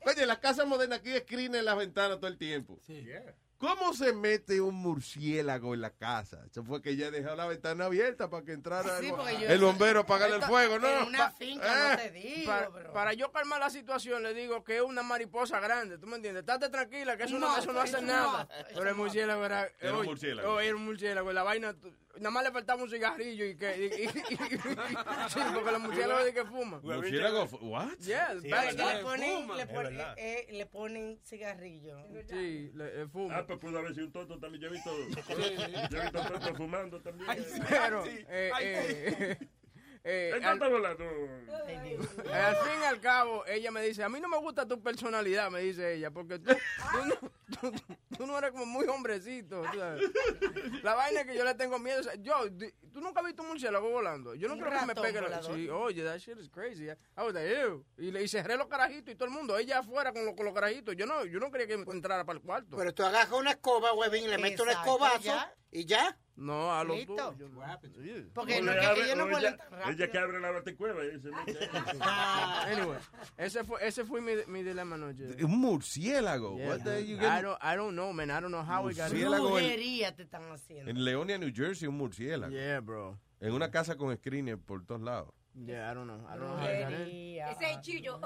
Oye, 0.06 0.26
las 0.26 0.38
casas 0.38 0.66
modernas 0.66 0.98
aquí 0.98 1.16
screen 1.18 1.54
en 1.54 1.64
las 1.64 1.76
ventanas 1.76 2.18
todo 2.18 2.26
el 2.28 2.36
tiempo. 2.36 2.78
¿Cómo 3.58 3.94
se 3.94 4.12
mete 4.12 4.60
un 4.60 4.74
murciélago 4.74 5.74
en 5.74 5.80
la 5.80 5.90
casa? 5.90 6.44
Eso 6.50 6.64
fue 6.64 6.82
que 6.82 6.90
ella 6.90 7.10
dejó 7.10 7.34
la 7.34 7.46
ventana 7.46 7.86
abierta 7.86 8.28
para 8.28 8.44
que 8.44 8.52
entrara 8.52 8.98
Sí, 8.98 9.12
el, 9.46 9.60
bombero 9.60 10.00
a 10.00 10.02
apagarle 10.02 10.36
el 10.36 10.42
fuego, 10.42 10.78
¿no? 10.78 10.88
En 10.88 11.08
una 11.08 11.30
finca, 11.30 11.90
no 11.90 11.96
te 11.96 12.10
digo, 12.10 12.52
para, 12.92 13.12
yo 13.14 13.30
calmar 13.32 13.60
la 13.60 13.70
situación, 13.70 14.22
le 14.22 14.34
digo 14.34 14.64
que 14.64 14.76
es 14.76 14.82
una 14.82 15.02
mariposa 15.02 15.60
grande, 15.60 15.98
¿tú 15.98 16.06
me 16.06 16.16
entiendes? 16.16 16.42
Estate 16.42 16.68
tranquila, 16.68 17.16
que 17.16 17.24
eso 17.24 17.38
no, 17.38 17.48
No, 17.48 17.58
eso 17.58 17.72
no 17.72 17.80
hace 17.80 18.02
nada. 18.02 18.48
Pero 18.74 18.88
el 18.88 18.96
murciélago 18.96 19.44
era... 19.44 19.68
Era 19.80 19.98
un 19.98 20.04
murciélago. 20.04 20.54
oh, 20.54 20.60
era 20.60 20.74
un 20.74 20.84
murciélago. 20.84 21.32
La 21.32 21.42
vaina... 21.42 21.74
Nada 22.16 22.30
más 22.30 22.44
le 22.44 22.52
faltaba 22.52 22.82
un 22.82 22.88
cigarrillo 22.90 23.44
y 23.44 23.56
que... 23.56 23.76
y- 23.76 24.02
y- 24.02 24.04
y- 24.04 24.08
sí, 25.28 25.40
porque 25.52 25.72
los 25.72 25.80
murciélagos 25.80 26.24
de 26.24 26.32
que 26.34 26.44
fuman. 26.44 26.80
¿Murciélago? 26.82 27.44
What? 27.62 27.98
Yeah, 27.98 28.34
Sí, 28.40 28.48
le 28.48 29.02
ponen, 29.02 29.42
fuman. 29.42 29.56
le, 29.56 29.66
ponen, 29.66 30.00
eh, 30.00 30.14
eh, 30.16 30.46
le 30.52 30.66
ponen 30.66 31.18
cigarrillo. 31.24 31.98
Sí, 32.28 32.70
le, 32.74 33.02
eh, 33.02 33.06
fuma. 33.08 33.38
Ah, 33.38 33.46
pues 33.46 33.58
pudo 33.58 33.78
haber 33.78 33.94
sido 33.94 34.06
un 34.06 34.12
tonto 34.12 34.38
también. 34.38 34.62
Yo 34.62 34.68
he 34.68 34.72
visto, 34.72 34.90
yo 35.90 35.98
he 35.98 36.02
visto 36.02 36.22
tontos 36.28 36.56
fumando 36.56 37.00
también. 37.00 37.44
Pero, 37.68 38.04
eh, 38.06 38.26
eh, 38.28 38.52
eh, 38.60 38.60
¿En 38.60 38.60
al, 38.60 38.72
cuánto 38.72 39.40
volando? 39.40 39.48
Eh, 40.04 40.30
al 42.32 42.56
fin 42.56 42.80
y 42.82 42.84
al 42.84 43.00
cabo, 43.00 43.44
ella 43.46 43.70
me 43.70 43.82
dice, 43.82 44.02
a 44.04 44.08
mí 44.08 44.20
no 44.20 44.28
me 44.28 44.38
gusta 44.38 44.66
tu 44.66 44.82
personalidad, 44.82 45.50
me 45.50 45.60
dice 45.60 45.94
ella, 45.94 46.10
porque 46.10 46.38
tú, 46.38 46.50
tú, 46.54 47.04
no, 47.06 47.70
tú- 47.70 47.82
tú 48.18 48.26
no 48.26 48.36
eres 48.38 48.50
como 48.52 48.66
muy 48.66 48.86
hombrecito. 48.86 49.62
sabes. 49.64 50.02
La 50.82 50.94
vaina 50.94 51.20
es 51.22 51.26
que 51.26 51.34
yo 51.36 51.44
le 51.44 51.54
tengo 51.54 51.78
miedo. 51.78 52.00
o 52.00 52.02
sea, 52.02 52.14
yo, 52.16 52.34
tú 52.92 53.00
nunca 53.00 53.20
has 53.20 53.26
visto 53.26 53.42
un 53.42 53.48
murciélago 53.48 53.88
volando. 53.90 54.34
Yo 54.34 54.48
no 54.48 54.56
creo 54.58 54.78
que 54.78 54.86
me 54.86 54.94
pegue 54.94 55.20
la... 55.22 55.42
Sí, 55.42 55.68
oye, 55.70 56.04
that 56.04 56.18
shit 56.18 56.38
is 56.38 56.50
crazy. 56.50 56.84
I 56.90 56.96
was 57.16 57.32
like, 57.34 57.48
ew. 57.50 57.84
Y, 57.98 58.10
le, 58.10 58.22
y 58.22 58.28
cerré 58.28 58.56
los 58.56 58.66
carajitos 58.68 59.12
y 59.12 59.16
todo 59.16 59.26
el 59.28 59.34
mundo, 59.34 59.56
ella 59.58 59.78
afuera 59.78 60.12
con, 60.12 60.24
los- 60.26 60.34
con 60.34 60.44
los 60.44 60.54
carajitos. 60.54 60.94
Yo 60.96 61.06
no, 61.06 61.24
yo 61.24 61.40
no 61.40 61.50
quería 61.50 61.66
que 61.66 61.74
entrara 61.74 62.24
para 62.24 62.38
el 62.38 62.44
cuarto. 62.44 62.76
Pero 62.76 62.92
tú 62.92 63.04
agarras 63.04 63.32
una 63.32 63.52
escoba, 63.52 63.92
huevín, 63.94 64.28
le 64.30 64.38
metes 64.38 64.60
un 64.60 64.68
escobazo 64.68 65.22
ya. 65.22 65.54
y 65.70 65.84
ya. 65.86 66.18
No, 66.36 66.72
a 66.74 66.82
los 66.82 66.96
Listo. 66.96 67.14
tuyos. 67.36 68.24
Porque 68.34 68.58
O 68.58 68.62
no, 68.64 68.72
le 68.72 68.80
que 68.80 68.86
abre- 68.86 69.04
ellos 69.04 69.16
no 69.16 69.38
ella, 69.38 69.56
ella 69.88 70.10
que 70.10 70.18
abre 70.18 70.40
la 70.40 70.50
batecueva 70.50 71.04
y 71.04 71.20
se 71.20 71.30
mete. 71.30 71.70
Anyway, 72.66 72.98
ese 73.36 73.62
fue, 73.62 73.86
ese 73.86 74.04
fue 74.04 74.20
mi, 74.20 74.32
mi 74.48 74.62
dilema 74.64 74.96
anoche. 74.96 75.28
Un 75.44 75.58
murciélago. 75.60 76.56
Yeah. 76.56 76.68
What 76.68 76.80
the 76.82 77.06
you 77.06 77.16
I 77.16 77.20
get- 77.20 77.42
don't, 77.42 77.58
I 77.62 77.76
don't 77.76 77.92
know, 77.94 78.12
man. 78.12 78.30
I 78.30 78.40
don't 78.40 78.50
know 78.50 78.62
how 78.64 78.84
we 78.84 78.94
got 78.94 79.10
Murciélago 79.12 79.58
en- 79.58 79.64
Brujería 79.64 80.14
te 80.16 80.24
están 80.24 80.42
haciendo. 80.50 80.90
En 80.90 81.04
Leonia, 81.04 81.38
New 81.38 81.52
Jersey, 81.54 81.86
un 81.86 81.96
murciélago. 81.98 82.52
Yeah, 82.52 82.80
bro. 82.80 83.16
En 83.40 83.52
una 83.52 83.70
casa 83.70 83.96
con 83.96 84.16
screener 84.16 84.58
por 84.58 84.84
todos 84.84 85.02
lados. 85.02 85.32
Yeah, 85.54 85.88
I 85.92 85.94
don't 85.94 86.06
know. 86.08 86.18
I 86.28 86.36
don't 86.36 86.48
know 86.48 86.56
how. 86.58 86.66
Ese 86.66 87.70
es 87.70 87.80
chillo. 87.82 88.18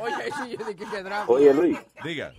Oye, 0.00 0.30
yo 0.56 0.64
dije 0.66 0.76
que 0.76 1.02
drama. 1.02 1.24
Oye, 1.28 1.52
Luis. 1.52 1.78
Diga. 2.04 2.32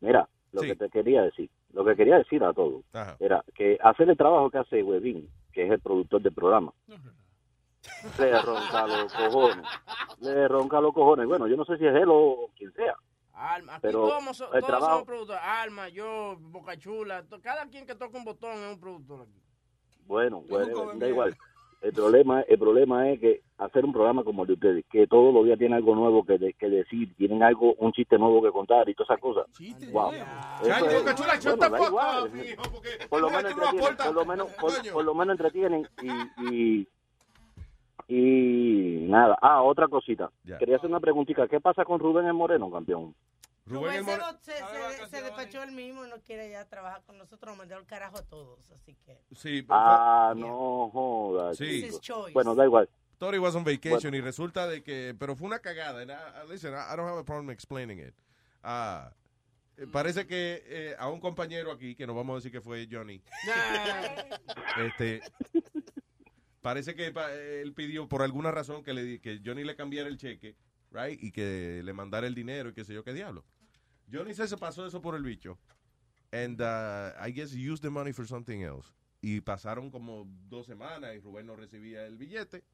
Mira, 0.00 0.26
lo 0.52 0.62
Sí. 0.62 0.68
que 0.68 0.76
te 0.76 0.88
quería 0.88 1.22
decir. 1.22 1.50
Lo 1.74 1.84
que 1.84 1.96
quería 1.96 2.18
decir 2.18 2.42
a 2.44 2.52
todos 2.52 2.82
Ajá. 2.92 3.16
era 3.20 3.44
que 3.54 3.78
hacer 3.82 4.08
el 4.08 4.16
trabajo 4.16 4.50
que 4.50 4.58
hace 4.58 4.82
Webin, 4.82 5.28
que 5.52 5.66
es 5.66 5.70
el 5.72 5.80
productor 5.80 6.22
del 6.22 6.32
programa, 6.32 6.72
le 8.18 8.42
ronca 8.42 8.86
los 8.86 9.12
cojones. 9.12 9.66
Le 10.20 10.48
ronca 10.48 10.80
los 10.80 10.94
cojones. 10.94 11.26
Bueno, 11.26 11.46
yo 11.46 11.56
no 11.56 11.64
sé 11.64 11.76
si 11.78 11.86
es 11.86 11.94
él 11.94 12.06
o 12.08 12.48
quien 12.56 12.72
sea. 12.72 12.94
Alma, 13.34 13.72
aquí 13.74 13.82
Pero 13.82 14.00
todos, 14.08 14.36
so- 14.36 14.44
el 14.54 14.60
todos 14.60 14.66
trabajo- 14.66 14.90
somos 14.92 15.04
productores. 15.06 15.42
Alma, 15.44 15.88
yo, 15.88 16.36
Boca 16.38 16.76
Chula, 16.78 17.24
to- 17.24 17.40
cada 17.42 17.66
quien 17.68 17.84
que 17.84 17.94
toca 17.96 18.16
un 18.16 18.24
botón 18.24 18.52
es 18.52 18.74
un 18.74 18.80
productor 18.80 19.22
aquí. 19.22 19.42
Bueno, 20.06 20.42
bueno, 20.48 20.92
da 20.94 21.08
igual. 21.08 21.36
El 21.84 21.92
problema, 21.92 22.40
el 22.40 22.58
problema 22.58 23.10
es 23.10 23.20
que 23.20 23.42
hacer 23.58 23.84
un 23.84 23.92
programa 23.92 24.24
como 24.24 24.42
el 24.42 24.46
de 24.48 24.52
ustedes, 24.54 24.84
que 24.90 25.06
todos 25.06 25.34
los 25.34 25.44
días 25.44 25.58
tienen 25.58 25.76
algo 25.76 25.94
nuevo 25.94 26.24
que, 26.24 26.38
de- 26.38 26.54
que 26.54 26.70
decir, 26.70 27.14
tienen 27.16 27.42
algo, 27.42 27.74
un 27.74 27.92
chiste 27.92 28.16
nuevo 28.18 28.42
que 28.42 28.50
contar 28.52 28.88
y 28.88 28.94
todas 28.94 29.10
esas 29.10 29.20
cosas. 29.20 29.46
Wow. 29.92 30.12
Mijo, 32.32 32.62
porque 32.72 32.88
por 33.10 33.20
lo 33.20 33.28
menos 33.28 33.52
entretienen, 33.52 33.96
por 33.98 34.14
lo 34.14 34.24
menos, 34.24 34.46
por, 34.54 34.72
por 34.92 35.04
lo 35.04 35.14
menos 35.14 35.32
entretienen 35.34 35.86
y, 36.02 36.54
y, 36.54 36.88
y 38.08 39.06
nada. 39.08 39.36
Ah, 39.42 39.62
otra 39.62 39.86
cosita. 39.88 40.30
Ya. 40.44 40.56
Quería 40.58 40.76
hacer 40.76 40.88
una 40.88 41.00
preguntita. 41.00 41.46
¿Qué 41.48 41.60
pasa 41.60 41.84
con 41.84 42.00
Rubén 42.00 42.26
el 42.26 42.32
Moreno, 42.34 42.70
campeón? 42.70 43.14
Rubén 43.66 44.04
Rubén 44.04 44.18
se, 44.42 44.52
se, 44.52 44.58
se- 44.58 45.08
se 45.08 45.22
despachó 45.22 45.62
él 45.62 45.72
mismo, 45.72 46.04
no 46.06 46.20
quiere 46.20 46.50
ya 46.50 46.64
trabajar 46.66 47.02
con 47.04 47.16
nosotros, 47.16 47.50
nos 47.52 47.58
mandó 47.58 47.78
el 47.78 47.86
carajo 47.86 48.18
a 48.18 48.22
todos, 48.22 48.70
así 48.72 48.94
que... 49.06 49.18
Sí, 49.34 49.64
Ah, 49.70 50.34
no 50.36 50.90
jodas. 50.90 51.56
Sí. 51.56 51.88
Bueno, 52.32 52.54
da 52.54 52.64
igual. 52.64 52.88
He 53.20 53.38
was 53.38 53.54
on 53.54 53.64
vacation 53.64 54.14
y 54.14 54.20
resulta 54.20 54.66
de 54.66 54.82
que, 54.82 55.14
pero 55.18 55.34
fue 55.34 55.46
una 55.46 55.60
cagada. 55.60 56.02
And 56.02 56.10
I- 56.10 56.52
listen, 56.52 56.74
I 56.74 56.94
don't 56.94 57.08
have 57.08 57.18
a 57.18 57.24
problem 57.24 57.48
explaining 57.50 57.98
it. 58.00 58.14
Ah, 58.62 59.10
eh, 59.78 59.86
parece 59.90 60.26
que 60.26 60.62
eh, 60.66 60.96
a 60.98 61.08
un 61.08 61.20
compañero 61.20 61.72
aquí, 61.72 61.94
que 61.94 62.06
no 62.06 62.14
vamos 62.14 62.34
a 62.34 62.36
decir 62.36 62.52
que 62.52 62.60
fue 62.60 62.86
Johnny, 62.90 63.22
este, 64.86 65.22
parece 66.60 66.94
que 66.94 67.12
pa- 67.12 67.32
él 67.32 67.72
pidió 67.72 68.08
por 68.08 68.20
alguna 68.22 68.50
razón 68.50 68.82
que, 68.82 68.92
le, 68.92 69.20
que 69.20 69.40
Johnny 69.44 69.64
le 69.64 69.74
cambiara 69.76 70.08
el 70.08 70.18
cheque, 70.18 70.54
right, 70.94 71.22
y 71.22 71.30
que 71.32 71.82
le 71.84 71.92
mandara 71.92 72.26
el 72.26 72.34
dinero 72.34 72.70
y 72.70 72.72
qué 72.72 72.84
sé 72.84 72.94
yo 72.94 73.04
qué 73.04 73.12
diablo. 73.12 73.44
Johnny 74.10 74.34
se 74.34 74.46
se 74.46 74.56
pasó 74.56 74.86
eso 74.86 75.00
por 75.00 75.14
el 75.14 75.22
bicho. 75.22 75.58
And 76.32 76.60
uh, 76.60 77.12
I 77.20 77.30
guess 77.32 77.52
he 77.52 77.60
used 77.60 77.82
the 77.82 77.90
money 77.90 78.12
for 78.12 78.26
something 78.26 78.60
else. 78.60 78.92
Y 79.20 79.40
pasaron 79.40 79.90
como 79.90 80.26
dos 80.48 80.66
semanas 80.66 81.14
y 81.14 81.20
Rubén 81.20 81.46
no 81.46 81.56
recibía 81.56 82.06
el 82.06 82.16
billete. 82.16 82.64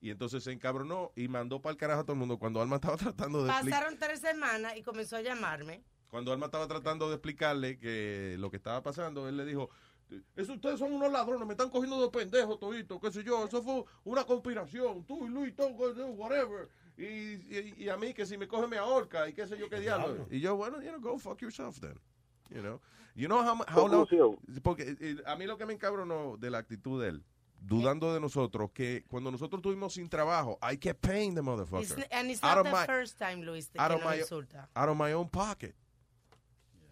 Y 0.00 0.10
entonces 0.10 0.42
se 0.42 0.52
encabronó 0.52 1.12
y 1.14 1.28
mandó 1.28 1.60
para 1.60 1.72
el 1.72 1.76
carajo 1.76 2.00
a 2.00 2.04
todo 2.04 2.14
el 2.14 2.18
mundo. 2.20 2.38
Cuando 2.38 2.62
Alma 2.62 2.76
estaba 2.82 2.96
tratando 2.96 3.42
de 3.42 3.48
Pasaron 3.50 3.98
tres 3.98 4.20
semanas 4.20 4.76
y 4.76 4.82
comenzó 4.82 5.16
a 5.16 5.20
llamarme. 5.20 5.84
cuando 6.08 6.32
Alma 6.32 6.46
estaba 6.46 6.66
tratando 6.66 7.08
de 7.08 7.16
explicarle 7.16 7.78
que 7.78 8.36
lo 8.38 8.50
que 8.50 8.56
estaba 8.56 8.82
pasando, 8.82 9.28
él 9.28 9.36
le 9.36 9.44
dijo, 9.44 9.68
eso 10.34 10.54
ustedes 10.54 10.78
son 10.78 10.92
unos 10.92 11.12
ladrones, 11.12 11.46
me 11.46 11.52
están 11.52 11.70
cogiendo 11.70 12.00
de 12.00 12.10
pendejos 12.10 12.58
todito, 12.58 13.00
qué 13.00 13.12
sé 13.12 13.22
yo, 13.22 13.44
eso 13.44 13.62
fue 13.62 13.84
una 14.04 14.24
conspiración, 14.24 15.04
tú 15.04 15.26
y 15.26 15.28
Luis, 15.28 15.54
todo, 15.54 15.68
whatever. 15.68 16.68
Y, 17.00 17.40
y, 17.48 17.74
y 17.84 17.88
a 17.88 17.96
mí 17.96 18.12
que 18.12 18.26
si 18.26 18.36
me 18.36 18.46
coge 18.46 18.66
me 18.68 18.76
ahorca 18.76 19.26
y 19.28 19.32
qué 19.32 19.46
sé 19.46 19.56
yo 19.58 19.68
qué 19.70 19.80
diablo. 19.80 20.26
Y 20.30 20.40
yo, 20.40 20.54
bueno, 20.56 20.82
you 20.82 20.90
know, 20.90 21.00
go 21.00 21.18
fuck 21.18 21.40
yourself 21.40 21.80
then. 21.80 21.98
You 22.50 22.60
know, 22.62 22.80
you 23.14 23.26
know 23.28 23.42
how, 23.42 23.56
how 23.68 23.86
long- 23.88 24.06
porque 24.62 24.96
eh, 25.00 25.16
a 25.24 25.34
mí 25.36 25.46
lo 25.46 25.56
que 25.56 25.64
me 25.64 25.72
encabronó 25.72 26.36
de 26.36 26.50
la 26.50 26.58
actitud 26.58 27.00
de 27.02 27.08
él, 27.10 27.22
dudando 27.58 28.12
de 28.12 28.20
nosotros, 28.20 28.70
que 28.74 29.04
cuando 29.08 29.30
nosotros 29.30 29.60
estuvimos 29.60 29.94
sin 29.94 30.08
trabajo, 30.08 30.58
I 30.62 30.76
kept 30.76 31.00
paying 31.00 31.34
the 31.34 31.40
It's- 31.40 31.44
motherfucker. 31.44 32.06
and 32.10 32.30
it's 32.30 32.42
Out 32.42 32.56
not 32.56 32.58
of 32.58 32.64
the 32.66 32.72
my- 32.72 32.86
first 32.86 33.18
time, 33.18 33.42
Luis, 33.44 33.70
out 33.78 33.92
of 33.92 34.02
my- 34.04 34.18
insulta. 34.20 34.68
out 34.74 34.88
of 34.90 34.96
my 34.96 35.12
own 35.14 35.28
pocket. 35.28 35.74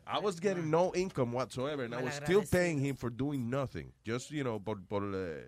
I 0.07 0.19
was 0.21 0.41
getting 0.41 0.71
no 0.71 0.91
income 0.95 1.33
whatsoever, 1.33 1.85
and 1.85 1.95
I 1.95 2.03
was 2.03 2.15
still 2.15 2.43
paying 2.43 2.79
him 2.79 2.97
for 2.97 3.11
doing 3.11 3.51
nothing. 3.51 3.93
Just, 4.05 4.31
you 4.31 4.43
know, 4.43 4.59
por, 4.59 4.77
por 4.89 5.03
eh, 5.15 5.45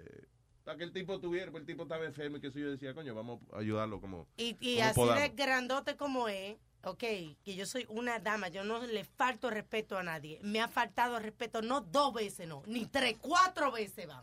para 0.70 0.78
que 0.78 0.84
el 0.84 0.92
tipo 0.92 1.18
tuviera, 1.18 1.46
porque 1.50 1.62
el 1.62 1.66
tipo 1.66 1.82
estaba 1.82 2.04
enfermo 2.04 2.36
y 2.36 2.40
que 2.40 2.46
eso 2.46 2.60
yo 2.60 2.70
decía, 2.70 2.94
coño, 2.94 3.12
vamos 3.12 3.40
a 3.52 3.58
ayudarlo 3.58 4.00
como, 4.00 4.28
Y, 4.36 4.56
y 4.60 4.76
como 4.76 4.86
así 4.86 4.94
podamos. 4.94 5.22
de 5.24 5.28
grandote 5.30 5.96
como 5.96 6.28
es, 6.28 6.56
ok, 6.84 6.98
que 7.00 7.56
yo 7.56 7.66
soy 7.66 7.86
una 7.88 8.20
dama, 8.20 8.46
yo 8.50 8.62
no 8.62 8.78
le 8.86 9.02
falto 9.02 9.50
respeto 9.50 9.98
a 9.98 10.04
nadie. 10.04 10.38
Me 10.44 10.60
ha 10.60 10.68
faltado 10.68 11.18
respeto 11.18 11.60
no 11.60 11.80
dos 11.80 12.14
veces, 12.14 12.46
no, 12.46 12.62
ni 12.66 12.86
tres, 12.86 13.16
cuatro 13.20 13.72
veces 13.72 14.06
van. 14.06 14.22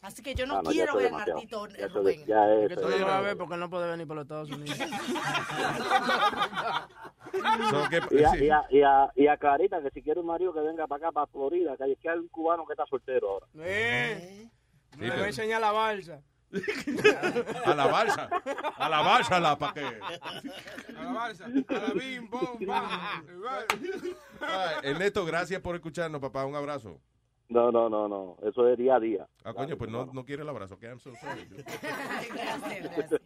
Así 0.00 0.20
que 0.20 0.34
yo 0.34 0.46
no 0.46 0.56
Ah, 0.58 0.62
no, 0.64 0.70
quiero 0.70 0.96
ver 0.96 1.12
maldito 1.12 1.66
Rubén. 1.94 2.24
ya 2.26 2.52
Es 2.54 2.74
tú 2.74 2.82
no 2.82 2.88
lo 2.98 3.06
vas 3.06 3.14
a 3.14 3.20
ver 3.20 3.36
porque 3.36 3.54
él 3.54 3.60
no 3.60 3.70
puede 3.70 3.88
venir 3.88 4.06
para 4.08 4.16
los 4.16 4.24
Estados 4.24 4.50
Unidos. 4.50 4.78
So, 7.70 7.88
que- 7.90 8.16
Y 8.18 8.24
a, 8.24 8.30
sí. 8.32 8.44
y, 8.46 8.50
a, 8.50 8.64
y, 8.70 8.82
a, 8.82 9.12
y 9.14 9.26
a 9.26 9.36
Clarita, 9.36 9.82
que 9.82 9.90
si 9.90 10.02
quiere 10.02 10.18
un 10.18 10.26
marido 10.26 10.52
que 10.52 10.60
venga 10.60 10.86
para 10.88 11.06
acá, 11.08 11.12
para 11.12 11.26
Florida, 11.28 11.76
que 11.76 11.84
hay, 11.84 11.96
que 11.96 12.08
hay 12.08 12.18
un 12.18 12.28
cubano 12.28 12.64
que 12.66 12.72
está 12.72 12.86
soltero 12.86 13.28
ahora. 13.30 13.46
Eh, 13.60 14.48
Sí, 14.92 14.98
me 14.98 15.08
va 15.08 15.14
pero- 15.14 15.24
a 15.24 15.26
enseñar 15.28 15.60
la 15.60 15.72
balsa. 15.72 16.22
a 17.66 17.74
la 17.74 17.86
balsa, 17.88 18.26
a 18.76 18.88
la 18.88 19.00
balsa 19.02 19.38
la 19.38 19.58
pa' 19.58 19.74
que. 19.74 19.80
A 19.84 21.02
la 21.02 21.12
balsa, 21.12 21.44
a 21.44 21.48
la 21.48 21.92
bim, 21.92 22.26
bom, 22.30 22.58
bam. 22.66 23.26
Ernesto, 24.82 25.26
gracias 25.26 25.60
por 25.60 25.74
escucharnos, 25.74 26.20
papá, 26.22 26.46
un 26.46 26.56
abrazo. 26.56 27.00
No, 27.50 27.70
no, 27.70 27.88
no, 27.90 28.08
no. 28.08 28.36
Eso 28.42 28.66
es 28.68 28.78
día 28.78 28.96
a 28.96 29.00
día. 29.00 29.28
Ah, 29.44 29.52
coño, 29.52 29.76
pues 29.76 29.90
no, 29.90 30.06
no 30.06 30.24
quiere 30.24 30.42
el 30.42 30.48
abrazo, 30.48 30.78
que 30.78 30.86
I'm 30.86 31.00
so 31.00 31.12
sorry. 31.16 31.46
Gracias, 32.32 32.96
gracias. 32.96 33.20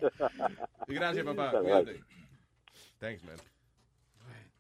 Gracias, 0.89 1.25
papá. 1.25 1.53
Cuídate. 1.61 2.03
Thanks, 2.99 3.23
man. 3.25 3.37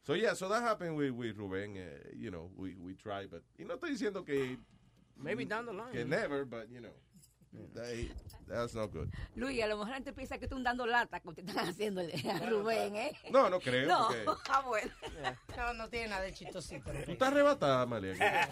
So, 0.04 0.14
yeah, 0.14 0.34
so 0.34 0.48
that 0.48 0.62
happened 0.62 0.96
with, 0.96 1.12
with 1.12 1.36
Rubén. 1.36 1.76
Uh, 1.76 2.10
you 2.16 2.30
know, 2.32 2.50
we, 2.56 2.74
we 2.74 2.94
try, 2.94 3.26
but... 3.26 3.42
Y 3.56 3.64
no 3.64 3.74
estoy 3.74 3.90
diciendo 3.90 4.24
que, 4.24 4.58
Maybe 5.22 5.44
down 5.44 5.66
the 5.66 5.72
line. 5.72 5.92
que 5.92 6.04
never, 6.04 6.44
but, 6.44 6.68
you 6.70 6.80
know, 6.80 6.90
that, 7.74 7.86
that's 8.48 8.74
not 8.74 8.90
good. 8.92 9.08
Luis, 9.36 9.62
a 9.62 9.66
lo 9.66 9.76
mejor 9.76 9.88
la 9.90 9.94
gente 9.96 10.12
piensa 10.12 10.38
que 10.38 10.48
tú 10.48 10.60
dando 10.62 10.86
lata 10.86 11.20
como 11.20 11.34
te 11.34 11.42
están 11.42 11.68
haciendo 11.68 12.00
a 12.00 12.46
Rubén, 12.48 12.96
¿eh? 12.96 13.12
No, 13.30 13.48
no 13.50 13.60
creo, 13.60 13.86
No, 13.86 14.08
porque- 14.24 14.42
ah, 14.50 14.62
bueno. 14.66 14.90
No, 15.56 15.74
no 15.74 15.88
tiene 15.88 16.08
nada 16.08 16.22
de 16.22 16.32
chistosito. 16.32 16.90
Tú 17.04 17.12
estás 17.12 17.28
arrebatada, 17.28 17.82
Amalia. 17.82 18.14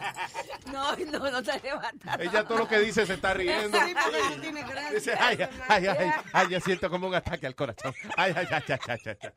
No, 0.71 0.95
no, 0.97 1.31
no 1.31 1.43
te 1.43 1.59
levantas. 1.61 2.21
Ella 2.21 2.45
todo 2.47 2.59
lo 2.59 2.69
que 2.69 2.79
dice 2.79 3.05
se 3.07 3.15
está 3.15 3.35
riendo. 3.35 3.77
Sí, 3.77 3.95
porque 3.95 4.37
no 4.37 4.41
tiene 4.43 4.63
gracia. 4.63 4.91
Dice, 4.93 5.15
ay, 5.19 5.39
ay, 5.69 5.87
ay, 5.87 6.11
ay, 6.33 6.49
yo 6.49 6.61
siento 6.61 6.89
como 6.89 7.09
un 7.09 7.15
ataque 7.15 7.47
al 7.47 7.57
corazón. 7.57 7.93
Ay, 8.17 8.33
ay, 8.37 8.47
ay, 8.51 8.63
ay, 8.69 8.79
ay, 8.89 8.99
ay, 9.07 9.17
ay. 9.23 9.31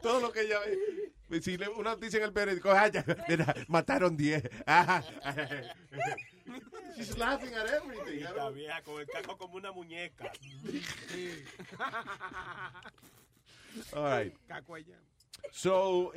Todo 0.00 0.20
lo 0.20 0.30
que 0.32 0.42
ella 0.42 0.58
ve 0.60 0.78
si 1.40 1.56
uno 1.76 1.96
dice 1.96 2.18
en 2.18 2.24
el 2.24 2.32
periódico, 2.32 2.70
ah, 2.70 2.88
ya, 2.88 3.04
mira, 3.28 3.54
mataron 3.68 4.16
10. 4.16 4.42
Ah, 4.66 5.02
she's 6.96 7.16
laughing 7.16 7.54
at 7.54 7.66
everything. 7.68 8.26
Con 8.84 9.00
el 9.00 9.06
caco 9.06 9.38
como 9.38 9.54
una 9.56 9.72
muñeca. 9.72 10.30
All 13.94 14.04
right. 14.04 14.34
So, 15.50 16.12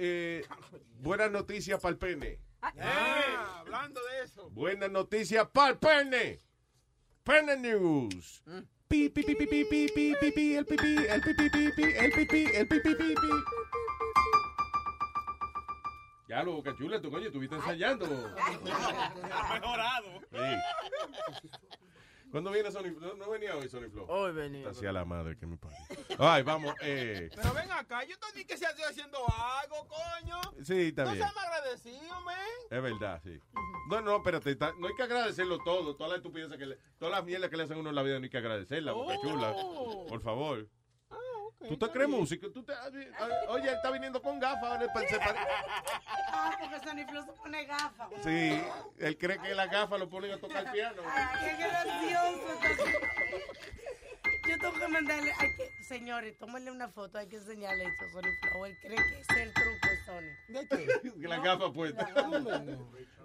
buenas 1.00 1.32
noticias 1.32 1.80
para 1.80 1.92
el 1.94 1.98
pene. 1.98 2.40
Hablando 2.62 4.02
de 4.02 4.24
eso. 4.24 4.50
Buenas 4.50 4.92
noticias 4.92 5.48
para 5.54 5.72
el 5.72 5.78
pene. 5.78 6.40
Pene 7.24 7.58
News. 7.58 8.44
El 8.46 8.72
el 8.88 9.38
el 12.86 13.02
el. 13.02 13.75
Ya 16.28 16.42
lo, 16.44 16.62
cachula, 16.64 17.00
tu 17.02 17.12
coño, 17.12 17.28
estuviste 17.28 17.56
ensayando. 17.56 18.06
Ha 18.36 19.54
mejorado. 19.60 20.06
Sí. 20.32 21.50
¿Cuándo 22.32 22.52
viene 22.52 22.70
Sony? 22.72 22.92
No, 23.00 23.14
no 23.14 23.30
venía 23.30 23.56
hoy 23.56 23.70
Sony 23.70 23.90
Flow. 23.92 24.06
Hoy 24.10 24.34
venía. 24.34 24.68
Hacia 24.70 24.92
la 24.92 25.06
madre 25.06 25.38
que 25.38 25.46
me 25.46 25.56
parió. 25.56 25.78
Ay, 26.20 26.44
vamos, 26.44 26.74
eh. 26.82 27.30
Pero 27.34 27.54
ven 27.54 27.72
acá, 27.72 28.04
yo 28.04 28.18
te 28.18 28.26
dije 28.34 28.48
que 28.48 28.58
se 28.58 28.66
estoy 28.66 28.84
haciendo 28.84 29.20
algo, 29.20 29.88
coño. 29.88 30.42
Sí, 30.64 30.88
está 30.88 31.06
No 31.06 31.12
bien. 31.14 31.24
seas 31.24 31.38
agradecido, 31.38 32.22
man. 32.22 32.36
Es 32.72 32.82
verdad, 32.82 33.22
sí. 33.24 33.40
No, 33.90 34.02
no, 34.02 34.18
espérate, 34.18 34.52
está- 34.52 34.74
no 34.80 34.88
hay 34.88 34.96
que 34.96 35.04
agradecerlo 35.04 35.60
todo. 35.64 35.96
Todas 35.96 36.10
las 36.12 36.18
estupideces 36.18 36.58
que 36.58 36.66
le, 36.66 36.78
todas 36.98 37.14
las 37.16 37.24
mierdas 37.24 37.50
que 37.50 37.56
le 37.58 37.64
hacen 37.64 37.78
a 37.78 37.80
uno 37.80 37.90
en 37.90 37.96
la 37.96 38.04
vida 38.04 38.18
no 38.20 38.24
hay 38.24 38.30
que 38.32 38.38
agradecerla, 38.38 38.92
boca 38.92 39.16
chula. 39.22 39.52
Oh. 39.56 40.06
Por 40.08 40.22
favor. 40.22 40.68
¿Tú 41.68 41.78
te 41.78 41.90
crees 41.90 42.10
músico? 42.10 42.52
¿Tú 42.52 42.64
te, 42.64 42.74
oye, 43.48 43.70
él 43.70 43.76
está 43.76 43.92
viniendo 43.92 44.22
con 44.22 44.40
gafas. 44.40 44.80
Ah, 46.38 46.56
porque 46.60 46.80
Sony 46.80 47.08
Flow 47.10 47.26
se 47.26 47.32
pone 47.34 47.66
gafas. 47.66 48.10
Sí, 48.24 48.62
él 49.00 49.18
cree 49.18 49.40
que 49.40 49.56
las 49.56 49.70
gafas 49.70 50.00
lo 50.00 50.10
ponen 50.10 50.32
a 50.32 50.38
tocar 50.38 50.72
piano. 50.72 51.02
Qué 51.40 51.56
gracioso. 51.58 52.86
Yo 54.48 54.60
tengo 54.60 54.74
que 54.74 54.88
mandarle, 54.88 55.34
hay 55.40 55.56
que, 55.56 55.84
señores, 55.84 56.38
tómenle 56.38 56.70
una 56.70 56.88
foto, 56.88 57.18
hay 57.18 57.28
que 57.28 57.38
enseñarle 57.38 57.86
eso 57.86 58.06
a 58.06 58.10
Sony 58.12 58.30
Flow. 58.42 58.66
Él 58.66 58.78
cree 58.82 58.98
que 58.98 59.20
es 59.22 59.30
el 59.30 59.54
truco 59.54 59.88
Sony. 60.06 60.36
¿De 60.50 60.68
qué? 60.68 61.12
Que 61.22 61.28
las 61.28 61.42
gafas 61.42 61.72
puestas. 61.72 62.14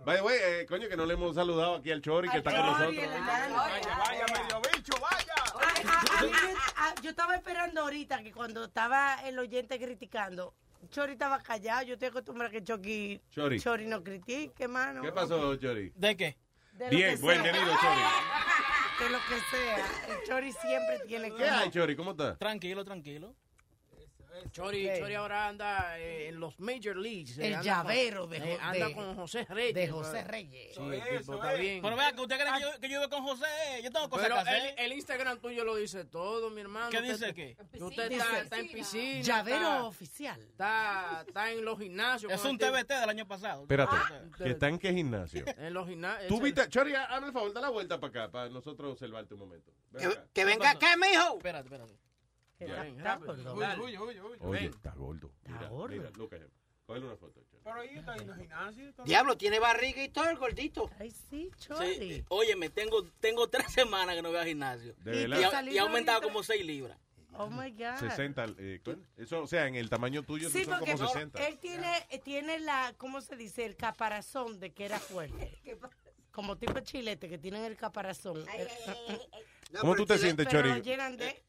By 0.05 0.17
the 0.17 0.23
way, 0.23 0.39
eh, 0.43 0.67
coño, 0.67 0.89
que 0.89 0.97
no 0.97 1.05
le 1.05 1.15
hemos 1.15 1.35
saludado 1.35 1.77
aquí 1.77 1.91
al 1.91 2.01
Chori 2.01 2.29
que 2.31 2.39
está 2.39 2.51
con 2.53 2.65
nosotros. 2.65 2.97
Vaya, 2.97 3.99
vaya, 3.99 4.25
medio 4.33 4.63
bicho, 4.73 4.95
vaya. 4.99 5.35
A- 5.87 6.17
a- 6.17 6.19
a 6.19 6.23
mí 6.23 6.31
me- 6.31 6.55
a- 6.77 6.95
yo 7.03 7.11
estaba 7.11 7.35
esperando 7.37 7.83
ahorita 7.83 8.23
que 8.23 8.33
cuando 8.33 8.65
estaba 8.65 9.17
el 9.25 9.39
oyente 9.39 9.79
criticando, 9.79 10.55
Chori 10.91 11.13
estaba 11.13 11.41
callado. 11.43 11.83
Yo 11.83 11.95
estoy 11.95 12.09
acostumbrada 12.09 12.49
a 12.49 12.53
que 12.53 12.65
Chucky, 12.65 13.21
Chori. 13.31 13.87
no 13.87 14.03
critique, 14.03 14.67
mano. 14.69 15.03
¿Qué 15.03 15.13
pasó, 15.13 15.55
Chori? 15.57 15.93
¿De 15.95 16.17
qué? 16.17 16.37
De 16.73 16.89
Bien, 16.89 17.21
buen 17.21 17.43
sea. 17.43 17.53
Chori. 17.53 19.05
De 19.05 19.11
lo 19.11 19.19
que 19.19 19.57
sea. 19.57 19.77
El 20.09 20.23
Chori 20.27 20.53
siempre 20.53 21.01
tiene 21.07 21.31
que... 21.31 21.37
¿Qué 21.37 21.49
hay, 21.49 21.71
Chori? 21.71 21.97
¿Cómo 21.97 22.13
estás? 22.13 22.39
Tranquilo, 22.39 22.85
tranquilo. 22.85 23.35
Chori. 24.51 24.89
Chori 24.99 25.15
ahora 25.15 25.49
anda 25.49 25.99
eh, 25.99 26.29
en 26.29 26.41
los 26.41 26.59
Major 26.61 26.97
Leagues. 26.97 27.39
eh, 27.39 27.49
El 27.49 27.55
anda 27.55 27.63
llavero 27.65 28.21
con- 28.23 28.31
de 28.31 28.37
eh, 28.39 28.41
Jo- 28.57 28.59
anda 28.63 28.87
de- 28.89 28.95
con 28.95 29.15
José 29.17 29.45
Reyes. 29.49 29.75
de 29.75 29.89
José. 29.89 30.25
Reyes. 30.25 30.75
Sí, 30.75 30.81
Eso, 30.81 30.93
el 30.93 31.19
tipo 31.19 31.35
está 31.35 31.53
bien. 31.55 31.83
Pero 31.83 31.97
vea, 31.97 32.13
que 32.13 32.21
usted 32.21 32.37
cree 32.39 32.53
que 32.55 32.61
yo, 32.61 32.81
que 32.81 32.89
yo 32.89 32.99
vivo 33.01 33.11
con 33.11 33.23
José. 33.25 33.47
Yo 33.83 33.91
tengo 33.91 34.09
cosas 34.11 34.25
Pero 34.29 34.35
que 34.43 34.51
hacer. 34.51 34.75
el, 34.79 34.85
el 34.87 34.93
Instagram 34.95 35.39
tuyo 35.41 35.65
lo 35.65 35.77
dice 35.77 36.05
todo, 36.05 36.51
mi 36.51 36.61
hermano. 36.61 36.91
¿Qué 36.91 36.99
Usted- 36.99 37.13
dice 37.13 37.35
qué? 37.35 37.57
que 37.57 37.83
Usted 37.85 38.13
está, 38.13 38.25
Dice, 38.29 38.41
está 38.43 38.59
en 38.59 38.69
piscina. 38.73 39.21
Llavero 39.23 39.57
está- 39.57 39.85
oficial. 39.85 40.41
Está, 40.41 41.25
está 41.27 41.51
en 41.51 41.65
los 41.65 41.79
gimnasios. 41.79 42.33
Es 42.33 42.45
un 42.45 42.59
TBT 42.59 42.95
del 43.01 43.11
año 43.11 43.27
pasado. 43.27 43.63
Espérate, 43.63 43.95
Ah. 43.97 44.23
¿que 44.39 44.51
está 44.51 44.69
en 44.69 44.79
qué 44.79 44.93
gimnasio? 44.93 45.45
En 45.59 45.75
los 45.75 45.89
gimnasios. 45.89 46.29
Tú 46.29 46.41
viste, 46.41 46.69
Chori, 46.69 46.95
hazme 46.95 47.29
el 47.29 47.33
favor, 47.33 47.53
da 47.53 47.61
la 47.61 47.69
vuelta 47.71 47.99
para 48.01 48.11
acá, 48.25 48.31
para 48.31 48.49
nosotros 48.49 48.93
observarte 48.93 49.35
un 49.35 49.41
momento. 49.41 49.73
Ven. 49.91 50.11
Que 50.33 50.45
venga 50.45 50.71
acá, 50.71 50.97
mijo. 50.97 51.37
Espérate, 51.37 51.67
espérate. 51.67 51.93
Está 52.61 53.17
gordo. 53.17 53.55
Oye, 54.41 54.67
está 54.67 54.91
gordo. 54.93 55.33
Mira, 55.47 55.69
gordo. 55.69 55.97
mira, 55.97 56.11
look 56.17 56.35
at 56.35 56.41
him. 56.41 56.49
Cógele 56.87 57.07
una 57.07 57.17
foto. 57.17 57.41
Pero 57.63 57.81
ahí 57.81 57.99
está 57.99 58.17
en 58.17 58.27
los 58.27 58.37
gimnasios. 58.37 58.95
Diablo, 59.05 59.37
tiene 59.37 59.59
barriga 59.61 60.03
y 60.03 60.09
todo 60.09 60.29
el 60.29 60.37
gordito. 60.37 60.91
Ay, 60.99 61.11
sí, 61.11 61.51
Sí, 61.57 61.69
Chori. 61.69 62.25
óyeme, 62.29 62.69
tengo, 62.71 63.05
tengo 63.21 63.49
tres 63.49 63.67
semanas 63.73 64.17
que 64.17 64.23
no 64.23 64.31
voy 64.31 64.39
al 64.39 64.47
gimnasio. 64.47 64.95
De 64.99 65.23
y, 65.23 65.27
verdad. 65.27 65.55
ha, 65.55 65.71
y 65.71 65.79
ha 65.79 65.83
aumentado 65.83 66.21
como 66.23 66.43
seis 66.43 66.65
libras. 66.65 66.99
Oh, 67.35 67.49
my 67.49 67.71
God. 67.71 67.97
60, 68.01 68.47
eh, 68.59 68.81
¿cuál? 68.85 69.07
Eso, 69.17 69.41
o 69.43 69.47
sea, 69.47 69.67
en 69.69 69.77
el 69.77 69.89
tamaño 69.89 70.25
tuyo 70.25 70.51
Sí, 70.51 70.65
son 70.65 70.79
porque 70.79 70.95
como 70.95 71.07
60. 71.09 71.47
él 71.47 71.59
tiene, 71.59 72.07
tiene 72.25 72.59
la, 72.59 72.93
¿cómo 72.99 73.21
se 73.21 73.37
dice? 73.37 73.65
El 73.65 73.77
caparazón 73.77 74.59
de 74.59 74.73
que 74.73 74.85
era 74.85 74.99
fuerte. 74.99 75.59
Como 76.33 76.57
tipo 76.57 76.79
chilete 76.79 77.29
que 77.29 77.39
tienen 77.39 77.65
el 77.65 77.77
caparazón. 77.77 78.45
¿Cómo 79.81 79.97
tú 79.97 80.07
te 80.07 80.17
sientes, 80.17 80.47
Chori? 80.47 80.81
llenan 80.81 81.17
de... 81.17 81.43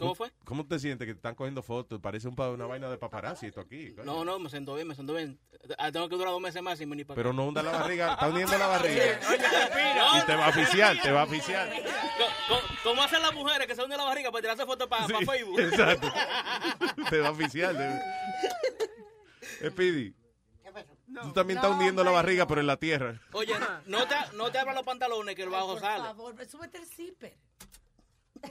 ¿Cómo 0.00 0.14
fue? 0.14 0.32
¿Cómo 0.44 0.66
te 0.66 0.78
sientes 0.78 1.06
que 1.06 1.12
te 1.14 1.18
están 1.18 1.34
cogiendo 1.34 1.62
fotos? 1.62 2.00
Parece 2.00 2.26
un 2.26 2.34
pa- 2.34 2.48
una 2.50 2.66
vaina 2.66 2.88
de 2.90 2.98
paparazzi 2.98 3.46
esto 3.46 3.60
aquí. 3.60 3.92
coño. 3.92 4.04
No, 4.04 4.24
no, 4.24 4.38
me 4.38 4.48
siento 4.50 4.74
bien, 4.74 4.88
me 4.88 4.94
siento 4.94 5.14
bien. 5.14 5.38
Ah, 5.78 5.92
Tengo 5.92 6.08
que 6.08 6.16
durar 6.16 6.32
dos 6.32 6.40
meses 6.40 6.60
más 6.62 6.78
sin 6.78 6.88
venir 6.90 7.06
para 7.06 7.14
Pero 7.16 7.32
no 7.32 7.46
hunda 7.46 7.62
la 7.62 7.70
barriga, 7.72 8.12
está 8.14 8.28
hundiendo 8.28 8.58
la 8.58 8.66
barriga. 8.68 9.20
No, 9.96 10.18
Y 10.18 10.26
te 10.26 10.34
va 10.36 10.46
a 10.46 10.48
oficiar, 10.48 11.00
te 11.00 11.10
va 11.12 11.22
a 11.22 11.26
co- 11.26 11.34
¿Cómo 12.82 13.02
hacen 13.02 13.22
las 13.22 13.32
mujeres 13.34 13.66
que 13.66 13.74
se 13.74 13.82
hunden 13.82 13.98
la 13.98 14.04
barriga 14.04 14.30
para 14.32 14.42
tirarse 14.42 14.66
fotos 14.66 14.88
para 14.88 15.06
Sí, 15.06 15.12
Facebook? 15.26 15.60
Exacto. 15.60 16.12
te 17.10 17.18
va 17.20 17.28
a 17.28 17.30
oficiar. 17.30 17.76
te- 17.76 19.68
Speedy. 19.70 20.14
Tú 21.22 21.32
también 21.32 21.58
estás 21.58 21.72
hundiendo 21.72 22.04
la 22.04 22.12
barriga, 22.12 22.46
pero 22.46 22.60
en 22.60 22.66
la 22.68 22.76
tierra. 22.76 23.20
Oye, 23.32 23.52
no 23.86 24.06
te, 24.06 24.14
no 24.34 24.50
te 24.50 24.58
abran 24.58 24.76
los 24.76 24.84
pantalones 24.84 25.34
que 25.34 25.42
el 25.42 25.48
bajo 25.50 25.72
Por 25.72 25.80
sale. 25.80 26.04
favor, 26.04 26.46
súbete 26.46 26.78
el 26.78 26.86
zipper. 26.86 27.36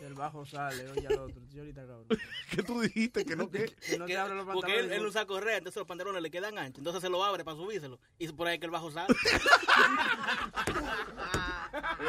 El 0.01 0.13
bajo 0.13 0.45
sale, 0.45 0.89
oye 0.91 1.07
al 1.07 1.19
otro. 1.19 1.41
Yo 1.51 1.61
ahorita 1.61 1.81
cabrón. 1.81 2.05
¿Qué 2.51 2.63
tú 2.63 2.81
dijiste? 2.81 3.25
Que 3.25 3.35
no, 3.35 3.49
¿qué? 3.49 3.65
Que 3.87 3.97
no 3.97 4.05
te 4.05 4.17
abran 4.17 4.37
los 4.37 4.45
Porque 4.45 4.71
él, 4.73 4.79
pantalones. 4.81 4.97
él 4.99 5.05
usa 5.05 5.25
correa, 5.25 5.57
entonces 5.57 5.77
los 5.79 5.87
pantalones 5.87 6.21
le 6.21 6.31
quedan 6.31 6.57
anchos. 6.57 6.77
Entonces 6.79 7.01
se 7.01 7.09
lo 7.09 7.23
abre 7.23 7.43
para 7.43 7.57
subírselo. 7.57 7.99
Y 8.17 8.27
por 8.29 8.47
ahí 8.47 8.59
que 8.59 8.65
el 8.65 8.71
bajo 8.71 8.91
sale. 8.91 9.13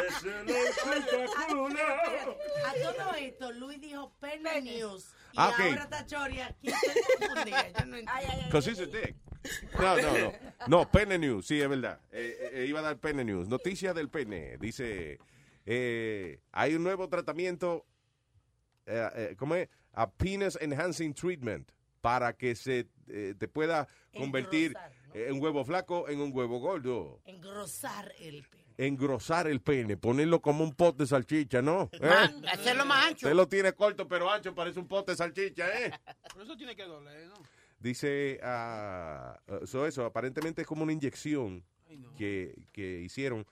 Ese 0.08 0.44
no 0.44 0.50
es 0.50 0.76
espectacular. 0.78 2.36
A 2.66 2.72
todo 2.96 3.14
esto, 3.14 3.52
Luis 3.52 3.80
dijo 3.80 4.12
Penny 4.20 4.62
News. 4.62 5.12
Y 5.32 5.36
Ah, 5.36 5.48
ok. 5.50 5.60
ahora 5.60 5.82
está 5.84 6.06
Chori 6.06 6.40
aquí. 6.40 6.68
Yo 6.68 6.74
no 7.86 7.96
entiendo. 7.96 8.60
No, 9.78 9.96
no, 9.96 10.18
no. 10.18 10.32
No, 10.66 10.90
Pene 10.90 11.18
News, 11.18 11.46
sí, 11.46 11.60
es 11.60 11.68
verdad. 11.68 12.00
Eh, 12.12 12.50
eh, 12.52 12.66
iba 12.68 12.80
a 12.80 12.82
dar 12.82 12.98
Pene 12.98 13.24
News. 13.24 13.48
Noticia 13.48 13.94
del 13.94 14.08
pene. 14.08 14.56
Dice, 14.58 15.18
eh, 15.72 16.40
hay 16.50 16.74
un 16.74 16.82
nuevo 16.82 17.08
tratamiento, 17.08 17.86
eh, 18.86 19.08
eh, 19.14 19.34
¿cómo 19.38 19.54
es? 19.54 19.68
A 19.92 20.10
penis 20.10 20.58
enhancing 20.60 21.14
treatment 21.14 21.70
para 22.00 22.36
que 22.36 22.56
se 22.56 22.88
eh, 23.06 23.34
te 23.38 23.46
pueda 23.46 23.86
convertir 24.16 24.74
un 25.30 25.40
huevo 25.40 25.64
flaco 25.64 26.08
en 26.08 26.20
un 26.20 26.34
huevo 26.34 26.58
gordo. 26.58 27.20
Engrosar 27.24 28.12
el 28.18 28.42
pene. 28.42 28.64
Engrosar 28.78 29.46
el 29.46 29.60
pene, 29.60 29.96
ponerlo 29.96 30.40
como 30.40 30.64
un 30.64 30.74
pote 30.74 31.04
de 31.04 31.06
salchicha, 31.06 31.62
¿no? 31.62 31.88
¿Eh? 31.92 32.08
Hacerlo 32.50 32.84
más 32.84 33.06
ancho. 33.06 33.26
Usted 33.26 33.36
lo 33.36 33.46
tiene 33.46 33.72
corto 33.72 34.08
pero 34.08 34.28
ancho, 34.28 34.52
parece 34.52 34.80
un 34.80 34.88
pote 34.88 35.12
de 35.12 35.18
salchicha, 35.18 35.68
¿eh? 35.68 35.92
Pero 36.32 36.44
eso 36.44 36.56
tiene 36.56 36.74
que 36.74 36.84
doler, 36.84 37.28
¿no? 37.28 37.34
Dice, 37.78 38.40
ah, 38.42 39.38
ah, 39.46 39.60
so 39.66 39.86
eso, 39.86 40.04
aparentemente 40.04 40.62
es 40.62 40.66
como 40.66 40.82
una 40.82 40.92
inyección 40.92 41.64
que, 42.16 42.54
que 42.72 43.00
hicieron 43.00 43.46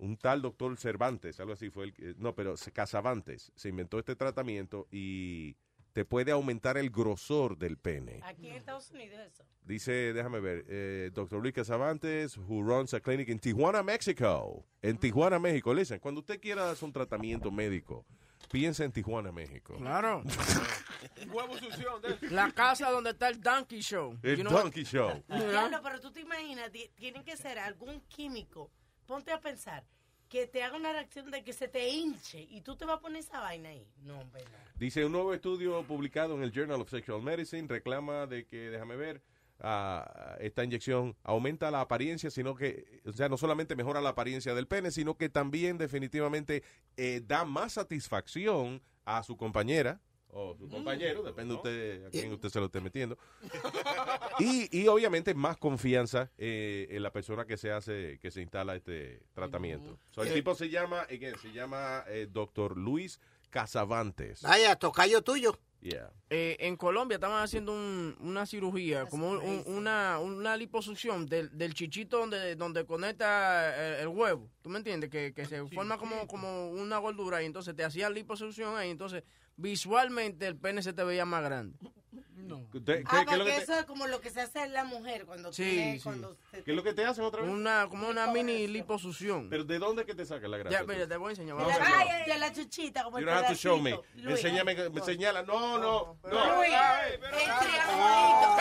un 0.00 0.16
tal 0.16 0.42
doctor 0.42 0.76
Cervantes, 0.76 1.38
algo 1.40 1.52
así 1.52 1.70
fue 1.70 1.84
el 1.84 1.92
que- 1.94 2.14
no, 2.18 2.34
pero 2.34 2.54
Casavantes, 2.72 3.52
se 3.54 3.68
inventó 3.68 3.98
este 3.98 4.16
tratamiento 4.16 4.86
y 4.90 5.56
te 5.92 6.04
puede 6.04 6.30
aumentar 6.32 6.78
el 6.78 6.88
grosor 6.90 7.58
del 7.58 7.76
pene. 7.76 8.20
Aquí 8.22 8.48
en 8.48 8.56
Estados 8.56 8.90
Unidos 8.92 9.18
eso. 9.26 9.44
Dice, 9.64 10.12
déjame 10.12 10.40
ver, 10.40 10.64
eh, 10.68 11.10
Dr. 11.12 11.40
Luis 11.42 11.52
Casavantes, 11.54 12.36
who 12.38 12.62
runs 12.62 12.94
a 12.94 13.00
clinic 13.00 13.28
in 13.28 13.38
Tijuana, 13.38 13.82
México. 13.82 14.64
En 14.82 14.96
Tijuana, 14.98 15.38
México. 15.38 15.74
Listen, 15.74 15.98
cuando 15.98 16.20
usted 16.20 16.40
quiera 16.40 16.70
hacer 16.70 16.84
un 16.86 16.92
tratamiento 16.92 17.50
médico, 17.50 18.06
piensa 18.50 18.84
en 18.84 18.92
Tijuana, 18.92 19.32
México. 19.32 19.76
Claro. 19.78 20.22
Huevo 21.32 21.56
de- 22.00 22.30
La 22.30 22.50
casa 22.52 22.90
donde 22.90 23.10
está 23.10 23.28
el 23.28 23.40
Donkey 23.40 23.80
Show. 23.80 24.18
El 24.22 24.36
You 24.38 24.42
know 24.44 24.52
what- 24.54 24.62
Donkey 24.64 24.84
Show. 24.84 25.22
Diablo, 25.28 25.80
pero 25.82 26.00
tú 26.00 26.10
te 26.10 26.20
imaginas, 26.20 26.70
ti- 26.70 26.90
tienen 26.94 27.24
que 27.24 27.36
ser 27.36 27.58
algún 27.58 28.00
químico. 28.02 28.70
Ponte 29.10 29.32
a 29.32 29.40
pensar 29.40 29.82
que 30.28 30.46
te 30.46 30.62
haga 30.62 30.76
una 30.76 30.92
reacción 30.92 31.32
de 31.32 31.42
que 31.42 31.52
se 31.52 31.66
te 31.66 31.88
hinche 31.88 32.46
y 32.48 32.60
tú 32.60 32.76
te 32.76 32.84
vas 32.84 32.98
a 32.98 33.00
poner 33.00 33.18
esa 33.18 33.40
vaina 33.40 33.70
ahí. 33.70 33.84
No, 34.04 34.20
hombre. 34.20 34.44
Dice, 34.76 35.04
un 35.04 35.10
nuevo 35.10 35.34
estudio 35.34 35.82
publicado 35.82 36.36
en 36.36 36.44
el 36.44 36.52
Journal 36.52 36.80
of 36.80 36.90
Sexual 36.90 37.20
Medicine 37.20 37.66
reclama 37.66 38.28
de 38.28 38.46
que, 38.46 38.70
déjame 38.70 38.94
ver, 38.94 39.20
ah, 39.58 40.36
esta 40.38 40.62
inyección 40.62 41.16
aumenta 41.24 41.72
la 41.72 41.80
apariencia, 41.80 42.30
sino 42.30 42.54
que, 42.54 43.02
o 43.04 43.10
sea, 43.10 43.28
no 43.28 43.36
solamente 43.36 43.74
mejora 43.74 44.00
la 44.00 44.10
apariencia 44.10 44.54
del 44.54 44.68
pene, 44.68 44.92
sino 44.92 45.16
que 45.16 45.28
también 45.28 45.76
definitivamente 45.76 46.62
eh, 46.96 47.20
da 47.26 47.44
más 47.44 47.72
satisfacción 47.72 48.80
a 49.06 49.24
su 49.24 49.36
compañera 49.36 50.00
o 50.32 50.56
su 50.56 50.68
compañero, 50.68 51.22
depende 51.22 51.52
de 51.54 51.56
usted 51.56 52.06
a 52.06 52.10
quién 52.10 52.32
usted 52.32 52.48
se 52.48 52.58
lo 52.60 52.66
esté 52.66 52.80
metiendo. 52.80 53.16
Y, 54.38 54.68
y 54.80 54.86
obviamente 54.88 55.34
más 55.34 55.56
confianza 55.58 56.30
eh, 56.38 56.86
en 56.90 57.02
la 57.02 57.12
persona 57.12 57.44
que 57.44 57.56
se 57.56 57.70
hace, 57.72 58.18
que 58.20 58.30
se 58.30 58.40
instala 58.40 58.74
este 58.74 59.20
tratamiento. 59.34 59.98
So, 60.12 60.22
el 60.22 60.28
Eh. 60.28 60.34
tipo 60.34 60.54
se 60.54 60.70
llama, 60.70 61.00
again, 61.02 61.36
se 61.42 61.52
llama 61.52 62.04
eh, 62.08 62.26
Dr. 62.30 62.76
Luis 62.76 63.20
Casavantes. 63.50 64.42
Vaya, 64.42 64.76
tocayo 64.76 65.22
tuyo. 65.22 65.58
Yeah. 65.82 66.10
Eh, 66.28 66.56
en 66.60 66.76
Colombia 66.76 67.14
estaban 67.16 67.42
haciendo 67.42 67.72
un- 67.72 68.14
una 68.20 68.44
cirugía, 68.46 69.06
como 69.06 69.30
un- 69.30 69.38
un- 69.38 69.64
una, 69.66 70.18
una 70.18 70.54
liposucción 70.56 71.26
del, 71.26 71.56
del 71.56 71.72
chichito 71.74 72.18
donde, 72.18 72.54
donde 72.54 72.84
conecta 72.84 73.94
el, 73.94 74.00
el 74.02 74.08
huevo. 74.08 74.50
¿Tú 74.62 74.68
me 74.68 74.78
entiendes? 74.78 75.08
Que, 75.10 75.32
que 75.34 75.46
se 75.46 75.64
forma 75.68 75.96
como, 75.98 76.26
como 76.26 76.70
una 76.70 76.98
gordura 76.98 77.42
y 77.42 77.46
entonces 77.46 77.74
te 77.74 77.82
hacían 77.84 78.12
liposucción 78.12 78.76
ahí. 78.76 78.90
Entonces, 78.90 79.22
visualmente 79.60 80.46
el 80.46 80.56
pene 80.56 80.82
se 80.82 80.92
te 80.92 81.04
veía 81.04 81.24
más 81.24 81.42
grande. 81.42 81.76
¿Qué, 82.10 83.04
Ah, 83.06 83.24
qué 83.26 83.32
es 83.32 83.38
lo 83.38 83.44
porque 83.44 83.44
que 83.44 83.56
te- 83.58 83.62
eso 83.62 83.74
es 83.78 83.84
como 83.84 84.06
lo 84.08 84.20
que 84.20 84.30
se 84.30 84.40
hace 84.40 84.62
en 84.62 84.72
la 84.72 84.84
mujer 84.84 85.24
cuando 85.26 85.52
Sí, 85.52 85.62
tiene, 85.62 85.96
sí. 85.98 86.02
cuando 86.02 86.36
se- 86.50 86.62
qué 86.64 86.70
es 86.72 86.76
lo 86.76 86.82
que 86.82 86.92
te 86.94 87.04
hacen 87.04 87.24
otra 87.24 87.42
vez? 87.42 87.50
Una, 87.50 87.86
como 87.88 88.08
una 88.08 88.26
mini 88.28 88.66
liposucción. 88.66 89.48
¿Pero 89.50 89.64
de 89.64 89.78
dónde 89.78 90.04
que 90.04 90.14
te 90.14 90.24
saca 90.26 90.48
la 90.48 90.56
grasa? 90.58 90.76
Ya, 90.80 90.84
mira, 90.84 91.06
te 91.06 91.16
voy 91.16 91.28
a 91.28 91.30
enseñar. 91.30 91.56
vamos 91.56 91.72
a 91.78 91.98
ay, 91.98 92.24
de 92.30 92.38
la 92.38 92.52
chuchita, 92.52 93.04
como 93.04 93.20
You 93.20 93.26
don't 93.26 93.38
have 93.38 93.48
to 93.48 93.54
show 93.54 93.78
me. 93.78 93.98
Luis, 94.16 94.36
Enséñame, 94.44 94.72
ay, 94.72 94.90
me 94.90 95.00
señala. 95.02 95.42
No, 95.42 95.78
no, 95.78 96.18
no. 96.24 96.56
Luis, 96.56 96.72
el 96.72 97.20
triangulito. 97.20 98.56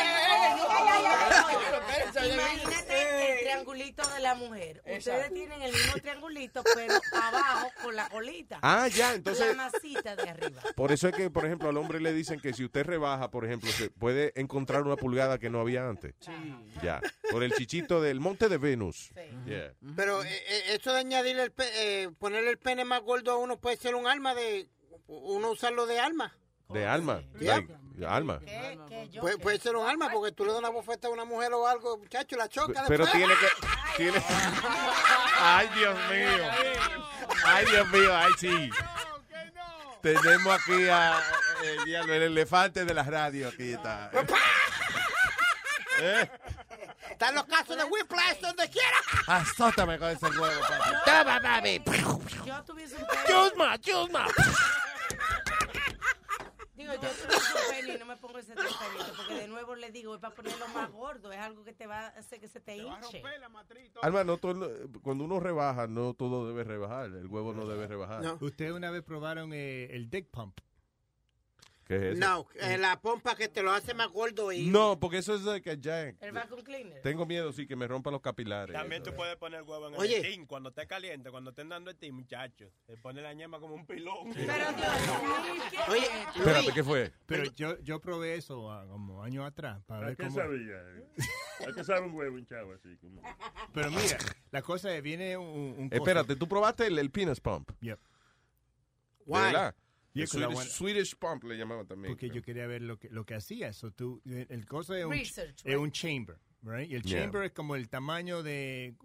Imagínate 2.26 3.34
el 3.34 3.40
triangulito 3.40 4.08
de 4.10 4.20
la 4.20 4.36
mujer. 4.36 4.82
Ustedes 4.86 5.34
tienen 5.34 5.62
el 5.62 5.72
mismo 5.72 5.94
triangulito, 6.02 6.64
pero 6.76 6.94
abajo 7.14 7.72
con 7.84 7.96
la 7.96 8.10
colita. 8.10 8.60
Ah, 8.62 8.88
ya, 8.88 9.14
entonces- 9.14 9.48
La 9.56 9.70
masita 9.72 10.16
de 10.16 10.30
arriba. 10.30 10.62
Por 10.76 10.92
eso 10.92 11.08
es 11.08 11.16
que, 11.16 11.30
por 11.30 11.46
ejemplo, 11.46 11.70
al 11.70 11.78
hombre 11.78 12.00
le 12.00 12.14
dicen 12.14 12.40
que 12.40 12.54
si 12.54 12.64
usted 12.66 12.86
rebaja, 12.86 13.32
por 13.32 13.39
ejemplo, 13.46 13.72
se 13.72 13.90
puede 13.90 14.32
encontrar 14.36 14.84
una 14.84 14.96
pulgada 14.96 15.38
que 15.38 15.50
no 15.50 15.60
había 15.60 15.88
antes. 15.88 16.14
Ya. 16.82 17.02
Por 17.32 17.44
el 17.44 17.54
chichito 17.54 18.02
del 18.02 18.20
monte 18.20 18.50
de 18.50 18.58
Venus. 18.58 19.12
Yeah. 19.46 19.74
Pero 19.96 20.24
eh, 20.24 20.30
eh, 20.48 20.64
eso 20.80 20.94
de 20.94 21.00
añadirle 21.00 21.44
el 21.44 21.52
pe- 21.52 22.04
eh, 22.04 22.10
ponerle 22.20 22.50
el 22.52 22.58
pene 22.58 22.86
más 22.86 23.02
gordo 23.02 23.32
a 23.32 23.38
uno 23.38 23.60
puede 23.60 23.78
ser 23.78 23.96
un 23.96 24.08
arma 24.08 24.34
de 24.36 24.70
uno 25.08 25.52
usarlo 25.52 25.86
de 25.86 26.00
arma. 26.00 26.36
De 26.70 26.86
alma. 26.86 27.24
Yeah. 27.40 27.56
like, 27.58 27.76
de 27.96 28.06
alma. 28.06 28.40
Puede, 29.20 29.38
puede 29.40 29.60
ser 29.60 29.76
un 29.76 29.88
arma 29.88 30.10
porque 30.12 30.32
tú 30.32 30.46
le 30.46 30.52
das 30.52 30.60
una 30.60 30.70
bofeta 30.70 31.08
a 31.08 31.12
una 31.12 31.26
mujer 31.26 31.52
o 31.54 31.68
algo, 31.68 31.98
muchacho, 31.98 32.38
la 32.38 32.48
choca. 32.48 32.86
Pero 32.88 33.06
después. 33.06 33.12
tiene 33.26 33.34
que. 33.40 33.98
Tiene... 33.98 34.24
Ay, 35.42 35.68
Dios 35.76 35.96
mío. 36.12 36.50
Ay, 37.44 37.66
Dios 37.66 37.90
mío. 37.90 38.16
Ay, 38.16 38.32
sí. 38.38 38.70
Tenemos 40.02 40.48
aquí 40.54 40.88
a, 40.88 41.20
eh, 41.64 41.78
diablo, 41.86 42.14
el 42.14 42.24
elefante 42.24 42.86
de 42.86 42.94
la 42.94 43.04
radio. 43.04 43.50
Aquí 43.50 43.72
está. 43.74 44.12
¿Eh? 46.02 46.30
Están 47.12 47.36
los 47.36 47.44
casos 47.46 47.76
de 47.76 47.84
Whiplash 47.84 48.40
donde 48.40 48.70
quiera. 48.70 48.98
Azótame 49.28 50.00
con 50.00 50.10
ese 50.10 50.26
huevo, 50.28 50.62
papi. 50.62 50.90
Toma, 51.06 51.40
papi. 51.42 51.82
Yo 52.46 52.64
tuviese 52.64 52.96
un 52.96 53.06
pelo. 53.08 53.22
Chusma, 53.50 53.78
chusma. 53.80 54.26
Digo, 56.76 56.94
yo 56.94 57.00
tuviese 57.00 57.26
un 57.28 57.76
pelo 57.76 57.94
y 57.94 57.98
no 58.00 58.06
me 58.06 58.16
pongo 58.16 58.38
ese 58.40 58.54
tratamiento 58.56 59.14
porque 59.18 59.34
de 59.34 59.48
nuevo 59.50 59.76
le 59.76 59.92
digo, 59.92 60.16
es 60.16 60.22
para 60.22 60.34
ponerlo 60.34 60.66
más 60.70 60.90
gordo, 60.92 61.34
es 61.34 61.40
algo 61.40 61.66
que 61.66 61.74
te 61.74 61.86
va 61.88 62.00
a 62.00 62.08
hacer 62.08 62.40
que 62.40 62.48
se 62.48 62.62
te 62.62 62.78
hinche. 62.78 63.22
Alma, 64.02 64.24
no 64.24 64.38
todo- 64.38 64.72
cuando 65.02 65.26
uno 65.26 65.42
rebaja, 65.42 65.88
no 65.88 66.14
todo 66.14 66.48
debe 66.48 66.64
rebajar. 66.64 67.08
El 67.08 67.28
huevo 67.28 67.54
no 67.54 67.68
debe 67.68 67.86
rebajar. 67.88 68.22
¿Ustedes 68.40 68.72
una 68.72 68.90
vez 68.92 69.04
probaron 69.04 69.52
eh, 69.52 69.88
el 69.92 70.10
dick 70.10 70.30
pump? 70.32 70.58
¿Qué 71.90 71.96
es 71.96 72.04
eso? 72.04 72.20
No, 72.20 72.46
eh, 72.62 72.78
la 72.78 73.02
pompa 73.02 73.36
que 73.36 73.48
te 73.48 73.64
lo 73.64 73.72
hace 73.72 73.96
más 73.96 74.10
gordo 74.10 74.52
y... 74.52 74.68
No, 74.68 75.00
porque 75.00 75.18
eso 75.18 75.34
es 75.34 75.44
de 75.44 75.60
que 75.60 75.76
ya... 75.80 76.04
El 76.22 76.32
vacuum 76.34 76.62
cleaner. 76.62 77.02
Tengo 77.02 77.26
miedo, 77.26 77.52
sí, 77.52 77.66
que 77.66 77.76
me 77.76 77.88
rompa 77.88 78.12
los 78.12 78.22
capilares. 78.22 78.76
También 78.76 79.02
tú 79.02 79.12
puedes 79.16 79.36
poner 79.38 79.64
huevo 79.64 79.88
en 79.88 79.96
Oye. 79.96 80.18
el 80.20 80.26
steam 80.26 80.46
cuando 80.46 80.70
esté 80.70 80.86
caliente, 80.86 81.32
cuando 81.32 81.50
estén 81.50 81.68
dando 81.68 81.90
steam, 81.92 82.14
muchachos. 82.14 82.72
Se 82.86 82.96
pone 82.98 83.24
la 83.24 83.34
ñema 83.34 83.60
como 83.60 83.74
un 83.74 83.88
pilón. 83.88 84.30
Oye, 85.90 86.08
Espérate, 86.36 86.72
¿qué 86.74 86.84
fue? 86.84 87.12
Pero 87.26 87.46
yo, 87.56 87.80
yo 87.80 88.00
probé 88.00 88.36
eso 88.36 88.72
ah, 88.72 88.86
como 88.88 89.24
años 89.24 89.44
atrás 89.48 89.82
para 89.88 90.02
¿A 90.02 90.06
ver 90.10 90.16
qué 90.18 90.26
cómo... 90.26 90.36
sabía? 90.36 90.78
¿A 91.68 91.74
qué 91.74 91.84
sabe 91.84 92.02
un 92.06 92.14
huevo 92.14 92.38
hinchado 92.38 92.72
así? 92.72 92.96
Como... 92.98 93.20
Pero 93.74 93.90
mira, 93.90 94.20
la 94.52 94.62
cosa 94.62 94.96
es, 94.96 95.02
viene 95.02 95.36
un... 95.38 95.74
un 95.76 95.90
coso- 95.90 96.04
Espérate, 96.04 96.36
¿tú 96.36 96.48
probaste 96.48 96.86
el, 96.86 97.00
el 97.00 97.10
penis 97.10 97.40
pump? 97.40 97.72
Yep. 97.82 98.00
¿De 98.00 98.06
Why? 99.26 99.42
verdad? 99.42 99.76
Yeah, 100.20 100.28
Swedish, 100.28 100.56
want- 100.56 100.70
Swedish 100.70 101.16
pump 101.18 101.44
le 101.46 101.58
llamaban 101.58 101.88
también. 101.88 102.12
Porque 102.14 102.30
yo 102.30 102.42
quería 102.42 102.68
ver 102.68 102.82
lo 102.82 102.98
que, 102.98 103.10
lo 103.10 103.26
que 103.26 103.36
hacía. 103.36 103.74
So, 103.74 103.92
tú, 103.92 104.22
el 104.26 104.48
el 104.50 104.66
cosa 104.66 104.98
es 104.98 105.06
un, 105.06 105.12
Research, 105.12 105.58
es 105.60 105.64
right? 105.66 105.78
un 105.78 105.92
chamber, 105.92 106.38
right? 106.64 106.90
Y 106.90 106.96
el 106.96 107.04
Yeah. 107.04 107.22
chamber 107.24 107.44
es 107.44 107.52
como 107.52 107.76
el 107.76 107.90
tamaño 107.90 108.44
de 108.44 108.96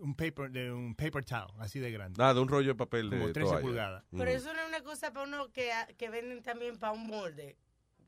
un 0.00 0.14
paper, 0.14 0.50
de 0.50 0.72
un 0.72 0.94
paper 0.94 1.24
towel, 1.24 1.54
así 1.60 1.78
de 1.78 1.90
grande. 1.90 2.18
Nada, 2.18 2.40
un 2.40 2.48
rollo 2.48 2.68
de 2.68 2.74
papel 2.74 3.10
Como 3.10 3.26
de 3.28 3.32
13 3.32 3.48
toalla. 3.50 3.62
pulgadas. 3.62 4.04
Mm. 4.10 4.18
Pero 4.18 4.30
eso 4.30 4.52
no 4.52 4.60
es 4.60 4.68
una 4.68 4.82
cosa 4.82 5.12
para 5.12 5.26
uno 5.26 5.50
que, 5.52 5.70
que 5.96 6.10
venden 6.10 6.42
también 6.42 6.76
para 6.78 6.92
un 6.92 7.06
molde. 7.06 7.56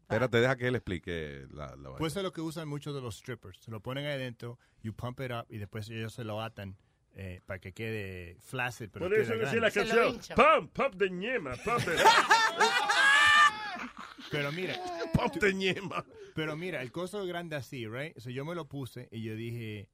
Espérate, 0.03 0.39
deja 0.41 0.57
que 0.57 0.69
él 0.69 0.75
explique 0.77 1.47
la, 1.51 1.75
la. 1.77 1.97
Pues 1.97 2.13
eso 2.13 2.21
es 2.21 2.25
lo 2.25 2.33
que 2.33 2.41
usan 2.41 2.69
muchos 2.69 2.95
de 2.95 3.01
los 3.01 3.17
strippers. 3.17 3.59
Se 3.61 3.71
lo 3.73 3.81
ponen 3.81 4.07
ahí 4.07 4.13
adentro, 4.13 4.59
you 4.83 4.93
pump 4.95 5.19
it 5.21 5.33
up 5.33 5.47
y 5.49 5.59
después 5.59 5.89
ellos 5.91 6.13
se 6.15 6.23
lo 6.23 6.41
atan 6.41 6.77
eh, 7.19 7.41
para 7.47 7.59
que 7.59 7.73
quede 7.73 8.37
flácido. 8.43 8.91
Pero 8.93 9.07
Por 9.09 9.19
eso 9.19 9.35
decía 9.37 9.61
la 9.61 9.71
canción. 9.71 10.21
Pump, 10.37 10.73
pump 10.73 10.95
de 10.95 11.11
ñema, 11.11 11.57
pump 11.57 11.81
de... 11.81 11.97
Pero 14.31 14.53
mira. 14.53 14.75
Pump 15.13 15.35
de 15.37 15.55
ñema. 15.55 16.05
Pero 16.35 16.57
mira, 16.57 16.83
el 16.83 16.93
coso 16.93 17.23
es 17.23 17.29
grande 17.29 17.57
así, 17.57 17.87
right? 17.87 18.17
So 18.19 18.31
yo 18.31 18.45
me 18.45 18.55
lo 18.55 18.69
puse 18.69 19.09
y 19.11 19.23
yo 19.23 19.35
dije, 19.35 19.89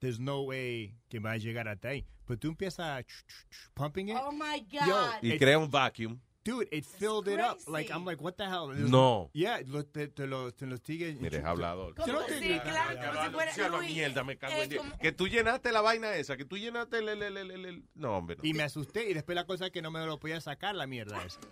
there's 0.00 0.18
no 0.18 0.42
way 0.42 0.96
que 1.08 1.20
va 1.20 1.32
a 1.32 1.36
llegar 1.36 1.68
hasta 1.68 1.88
ahí. 1.88 2.04
Pero 2.26 2.38
tú 2.38 2.48
empiezas 2.48 2.80
a 2.86 3.00
ch- 3.00 3.06
ch- 3.06 3.46
ch- 3.50 3.70
pumping 3.74 4.08
it. 4.08 4.16
Oh 4.20 4.32
my 4.32 4.60
God. 4.70 4.86
Yo, 4.86 5.10
Y 5.22 5.32
it- 5.34 5.38
crea 5.38 5.58
un 5.58 5.70
vacuum. 5.70 6.18
Dude, 6.44 6.68
it 6.70 6.84
filled 6.84 7.26
it 7.28 7.40
up. 7.40 7.58
Like, 7.66 7.90
I'm 7.90 8.04
like, 8.04 8.20
what 8.22 8.36
the 8.36 8.44
hell? 8.44 8.68
There's- 8.68 8.90
No. 8.90 9.30
Yeah, 9.32 9.60
lo, 9.66 9.82
te, 9.86 10.08
te 10.08 10.26
lo, 10.26 10.52
te 10.52 10.66
lo 10.66 10.76
sigue. 10.76 11.14
Mire, 11.18 11.38
es 11.38 11.44
hablador. 11.44 11.94
Te- 11.94 12.02
Sí, 12.38 12.60
claro, 12.60 12.98
como 13.12 13.24
si 13.24 13.30
fuera- 13.54 13.68
Luis, 13.70 13.90
mierda, 13.94 14.24
me 14.24 14.36
cago 14.36 14.52
es 14.54 14.64
en 14.64 14.68
Dios. 14.70 14.84
Que 15.00 15.12
tú 15.12 15.26
llenaste 15.26 15.72
la 15.72 15.80
vaina 15.80 16.14
esa, 16.16 16.36
que 16.36 16.44
tú 16.44 16.58
llenaste 16.58 16.98
el... 16.98 17.08
el, 17.08 17.22
el, 17.22 17.36
el, 17.50 17.64
el- 17.64 17.84
No, 17.94 18.18
hombre. 18.18 18.36
no. 18.36 18.42
Y 18.44 18.52
me 18.52 18.62
asusté 18.62 19.08
y 19.08 19.14
después 19.14 19.34
la 19.36 19.46
cosa 19.46 19.66
es 19.66 19.72
que 19.72 19.80
no 19.80 19.90
me 19.90 20.04
lo 20.04 20.18
podía 20.20 20.38
sacar 20.40 20.74
la 20.74 20.86
mierda 20.86 21.24
esa. 21.24 21.40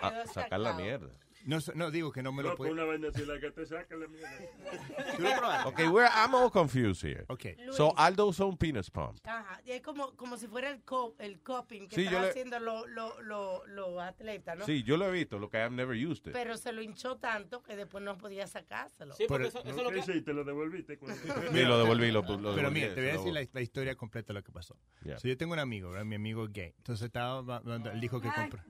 Ah, 0.00 0.22
sacar 0.32 0.60
la 0.60 0.74
mierda. 0.74 1.08
No, 1.44 1.58
no 1.74 1.90
digo 1.90 2.12
que 2.12 2.22
no 2.22 2.32
me 2.32 2.42
No, 2.42 2.50
lo 2.50 2.56
podía. 2.56 2.72
una 2.72 2.84
vaina 2.84 3.08
así 3.08 3.24
la 3.24 3.38
que 3.40 3.50
te 3.50 3.66
saca 3.66 3.96
la 3.96 4.06
mierda. 4.08 4.28
¿Tú 5.16 5.22
lo 5.22 5.30
probaste? 5.36 5.68
Ok, 5.68 5.92
we're, 5.92 6.08
I'm 6.08 6.34
all 6.34 6.50
confused 6.50 7.02
here. 7.04 7.24
Okay. 7.28 7.56
So, 7.72 7.92
Aldo 7.98 8.26
usó 8.26 8.46
un 8.46 8.56
penis 8.56 8.90
pump. 8.90 9.18
Ajá, 9.24 9.60
y 9.64 9.72
es 9.72 9.82
como, 9.82 10.14
como 10.16 10.36
si 10.36 10.46
fuera 10.46 10.70
el, 10.70 10.82
cop, 10.82 11.20
el 11.20 11.40
coping 11.40 11.88
que 11.88 11.96
Sí, 11.96 12.02
yo 12.04 12.08
están 12.10 12.22
le- 12.22 12.28
haciendo 12.30 12.60
los 12.60 12.88
lo, 12.90 13.20
lo, 13.22 13.66
los 13.66 14.00
atletas, 14.00 14.58
¿no? 14.58 14.64
Sí, 14.66 14.82
yo 14.82 14.96
lo 14.96 15.06
he 15.08 15.10
visto, 15.12 15.38
lo 15.38 15.48
que 15.50 15.58
I've 15.58 15.70
never 15.74 15.96
used 15.96 16.26
it. 16.26 16.32
Pero 16.32 16.56
se 16.56 16.72
lo 16.72 16.82
hinchó 16.82 17.16
tanto 17.16 17.62
que 17.62 17.76
después 17.76 18.02
no 18.04 18.16
podía 18.18 18.46
sacárselo. 18.46 19.14
Sí, 19.14 19.24
porque 19.28 19.46
Pero- 19.46 19.48
eso, 19.48 19.58
eso 19.68 19.76
es 19.78 19.82
lo 19.84 19.88
¿Qué 19.90 19.94
que... 20.02 20.10
hiciste? 20.12 20.32
¿Lo 20.32 20.44
devolviste? 20.44 20.98
Sí, 20.98 21.62
lo 21.64 21.78
devolví, 21.78 22.10
lo, 22.10 22.22
lo 22.22 22.26
Pero 22.26 22.38
devolví, 22.54 22.80
mira, 22.80 22.94
te 22.94 23.00
voy 23.00 23.10
a 23.10 23.12
decir 23.12 23.32
lo- 23.32 23.40
la, 23.40 23.48
la 23.52 23.60
historia 23.60 23.94
completa 23.96 24.28
de 24.28 24.34
lo 24.34 24.42
que 24.44 24.52
pasó. 24.52 24.76
Yeah. 25.04 25.18
So, 25.18 25.28
yo 25.28 25.36
tengo 25.36 25.52
un 25.52 25.58
amigo, 25.58 25.90
¿verdad? 25.90 26.04
mi 26.04 26.14
amigo 26.16 26.46
gay. 26.48 26.74
Entonces 26.78 27.06
estaba 27.06 27.38
hablando, 27.56 27.90
él 27.90 28.00
dijo 28.00 28.20
que 28.20 28.28
compró. 28.34 28.62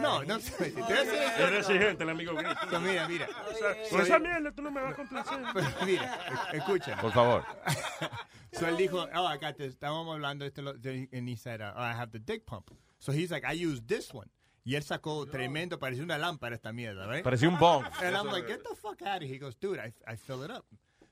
No, 0.00 0.24
no, 0.24 0.38
te 0.40 0.70
voy 0.70 0.82
a 0.82 1.04
decir 1.04 1.12
la 1.14 1.26
historia. 1.26 1.51
Era 1.52 1.60
exigente 1.60 2.04
el 2.04 2.10
amigo 2.10 2.34
gay. 2.34 2.54
So, 2.70 2.80
mira, 2.80 3.08
mira. 3.08 3.28
O 3.50 3.54
sea, 3.54 3.84
So, 3.84 3.90
con 3.96 4.00
esa 4.02 4.18
mierda 4.18 4.52
tú 4.52 4.62
no 4.62 4.70
me 4.70 4.80
vas 4.82 4.92
a 4.92 4.96
complacer. 4.96 5.38
Mira, 5.86 6.18
e- 6.52 6.56
escucha. 6.56 6.96
Por 7.00 7.12
favor. 7.12 7.44
So 8.52 8.66
él 8.68 8.76
dijo, 8.76 9.08
oh, 9.14 9.26
I 9.26 9.38
got 9.38 9.56
this. 9.56 9.72
Estábamos 9.72 10.12
hablando 10.14 10.44
de 10.44 10.48
este, 10.48 10.60
lo- 10.60 10.72
and 11.12 11.26
he 11.28 11.36
said, 11.36 11.62
uh, 11.62 11.72
I 11.74 11.92
have 11.94 12.10
the 12.12 12.18
dick 12.18 12.44
pump. 12.44 12.70
So 12.98 13.10
he's 13.10 13.30
like, 13.30 13.44
I 13.46 13.52
use 13.54 13.80
this 13.86 14.12
one. 14.12 14.28
Y 14.64 14.74
él 14.74 14.82
sacó 14.82 15.26
tremendo, 15.26 15.78
parecía 15.78 16.02
una 16.04 16.18
lámpara 16.18 16.54
esta 16.54 16.70
mierda, 16.70 17.06
right? 17.06 17.24
Parecía 17.24 17.48
un 17.48 17.58
bong. 17.58 17.84
And 18.02 18.14
I'm 18.14 18.26
like, 18.26 18.46
get 18.46 18.62
the 18.62 18.76
fuck 18.76 19.00
out 19.02 19.16
of 19.16 19.22
here. 19.22 19.32
He 19.34 19.38
goes, 19.38 19.54
dude, 19.58 19.78
I, 19.78 19.92
I 20.06 20.16
fill 20.16 20.42
it 20.44 20.50
up. 20.50 20.66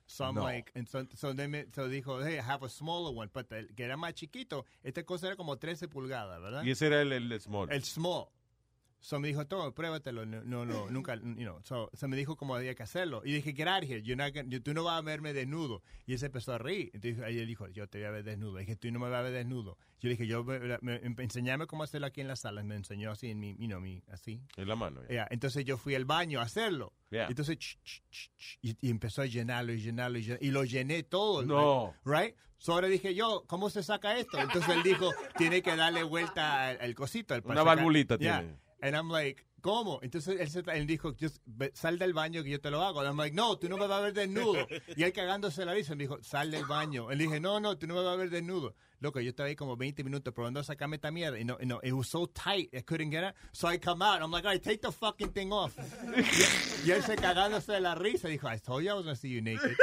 So 0.07 0.25
I'm 0.25 0.35
No. 0.35 0.43
like, 0.43 0.71
and 0.75 0.87
so, 0.87 1.07
so, 1.17 1.33
they 1.33 1.47
me- 1.47 1.65
so 1.75 1.89
dijo, 1.89 2.23
hey, 2.23 2.39
I 2.39 2.43
have 2.43 2.62
a 2.62 2.69
smaller 2.69 3.11
one. 3.17 3.31
But 3.33 3.51
el 3.53 3.69
que 3.75 3.85
era 3.87 3.97
más 3.97 4.12
chiquito, 4.15 4.67
esta 4.85 5.03
cosa 5.05 5.29
era 5.29 5.37
como 5.37 5.57
13 5.57 5.89
pulgadas, 5.89 6.41
¿verdad? 6.43 6.62
Y 6.62 6.71
ese 6.73 6.89
era 6.89 7.01
el, 7.01 7.11
el 7.12 7.41
small. 7.41 7.73
El 7.73 7.83
small. 7.85 8.27
So 9.03 9.19
me 9.19 9.29
dijo, 9.29 9.47
toma, 9.47 9.73
pruébatelo. 9.75 10.27
No, 10.27 10.43
no, 10.45 10.67
no, 10.67 10.87
nunca, 10.91 11.15
you 11.17 11.23
know. 11.37 11.59
So, 11.63 11.91
so 11.95 12.07
me 12.07 12.17
dijo 12.19 12.37
cómo 12.37 12.55
había 12.55 12.75
que 12.75 12.83
hacerlo. 12.83 13.23
Y 13.25 13.33
dije, 13.33 13.55
get 13.55 13.67
out 13.67 13.83
of 13.83 13.89
here. 13.89 14.03
You're 14.03 14.23
not 14.23 14.35
gonna- 14.35 14.49
you- 14.51 14.61
tú 14.61 14.75
no 14.75 14.85
vas 14.85 14.99
a 14.99 15.01
verme 15.01 15.33
desnudo. 15.33 15.83
Y 16.07 16.13
él 16.13 16.19
se 16.19 16.27
empezó 16.27 16.53
a 16.53 16.59
reír. 16.59 16.91
Entonces 16.93 17.23
ahí 17.25 17.39
él 17.39 17.47
dijo, 17.47 17.67
yo 17.69 17.87
te 17.89 17.99
voy 17.99 18.07
a 18.07 18.11
ver 18.11 18.25
desnudo. 18.25 18.59
dije, 18.59 18.77
tú 18.77 18.91
no 18.93 18.99
me 19.01 19.09
vas 19.09 19.21
a 19.21 19.23
ver 19.23 19.33
desnudo. 19.33 19.79
Yo 20.01 20.11
dije, 20.11 20.27
yo, 20.27 20.45
me, 20.45 20.59
me- 20.83 21.01
enseñame 21.23 21.67
cómo 21.67 21.83
hacerlo 21.83 22.07
aquí 22.09 22.21
en 22.21 22.29
la 22.29 22.37
sala. 22.37 22.63
Me 22.63 22.77
enseñó 22.77 23.11
así 23.11 23.31
en 23.31 23.41
mi, 23.41 23.57
you 23.59 23.67
know, 23.69 23.81
mi, 23.81 24.03
así. 24.13 24.43
En 24.57 24.69
la 24.69 24.77
mano. 24.77 25.01
ya. 25.05 25.09
Yeah, 25.09 25.29
Entonces 25.31 25.65
yo 25.65 25.79
fui 25.79 25.95
al 25.95 26.05
baño 26.05 26.41
a 26.41 26.43
hacerlo. 26.43 26.93
Yeah. 27.11 27.27
Entonces, 27.29 27.57
ch, 27.59 27.79
ch, 27.83 28.03
ch, 28.11 28.59
y, 28.61 28.77
y 28.87 28.91
empezó 28.91 29.23
a 29.23 29.27
llenarlo 29.27 29.73
y 29.73 29.81
llenarlo 29.81 30.19
y 30.19 30.23
llenarlo. 30.25 30.47
Y 30.47 30.51
lo 30.51 30.65
llené 30.65 31.03
todo. 31.05 31.43
No. 31.43 31.95
Right? 32.05 32.35
So 32.59 32.75
ahora 32.75 32.89
dije 32.89 33.15
yo, 33.15 33.45
¿cómo 33.47 33.71
se 33.71 33.83
saca 33.83 34.19
esto? 34.19 34.39
Entonces 34.39 34.69
él 34.77 34.83
dijo, 34.83 35.11
tiene 35.39 35.63
que 35.63 35.75
darle 35.75 36.03
vuelta 36.03 36.69
al, 36.69 36.81
al 36.83 36.95
cosito. 36.95 37.33
al- 37.33 37.43
Una 37.47 37.63
valvulita 37.63 38.19
Yeah. 38.19 38.41
tiene. 38.41 38.57
And 38.82 38.94
I'm 38.97 39.11
like, 39.11 39.44
¿cómo? 39.61 40.01
Entonces 40.02 40.40
él, 40.40 40.48
se- 40.51 40.65
él 40.77 40.86
dijo, 40.86 41.15
"Just 41.20 41.39
ve- 41.44 41.70
sal 41.74 41.98
del 41.98 42.15
baño 42.15 42.43
que 42.43 42.51
yo 42.51 42.61
te 42.61 42.70
lo 42.70 42.82
hago. 42.82 43.01
And 43.01 43.09
I'm 43.09 43.16
like, 43.19 43.35
no, 43.36 43.59
tú 43.59 43.69
no 43.69 43.77
me 43.77 43.86
vas 43.86 43.98
a 43.98 44.02
ver 44.02 44.12
desnudo. 44.15 44.66
Y 44.97 45.02
él 45.02 45.12
cagándose 45.12 45.65
la 45.65 45.74
risa 45.74 45.94
me 45.94 46.05
dijo, 46.05 46.19
sal 46.23 46.51
del 46.51 46.65
baño. 46.65 47.11
Él 47.11 47.19
dije, 47.19 47.40
no, 47.40 47.61
no, 47.61 47.77
tú 47.77 47.86
no 47.86 47.94
me 47.94 48.02
vas 48.02 48.15
a 48.15 48.16
ver 48.16 48.31
desnudo. 48.31 48.74
Loco, 49.01 49.19
yo 49.20 49.31
estaba 49.31 49.48
ahí 49.48 49.57
como 49.57 49.77
20 49.77 50.05
minutos 50.05 50.32
probando 50.35 50.61
a 50.61 50.65
sacarme 50.65 50.97
esta 50.97 51.11
mierda. 51.11 51.39
Y 51.39 51.44
no, 51.44 51.57
y 51.61 51.66
no, 51.66 51.81
it 51.82 51.93
was 51.93 52.09
so 52.09 52.27
tight, 52.27 52.69
I 52.74 52.82
couldn't 52.82 53.11
get 53.11 53.23
it. 53.24 53.35
So 53.52 53.69
I 53.70 53.78
come 53.78 54.02
out, 54.05 54.20
I'm 54.20 54.31
like, 54.31 54.47
all 54.47 54.52
right, 54.52 54.62
take 54.62 54.78
the 54.82 54.93
fucking 54.93 55.32
thing 55.32 55.52
off. 55.52 55.74
y, 56.85 56.90
él 56.90 57.02
se 57.02 57.16
cagándose 57.16 57.73
de 57.73 57.81
la 57.81 57.94
risa. 57.94 58.28
Dijo, 58.28 58.48
I 58.48 58.59
told 58.59 58.82
you 58.85 58.90
I 58.90 58.94
was 58.94 59.05
to 59.07 59.15
see 59.16 59.31
you 59.31 59.40
naked. 59.43 59.77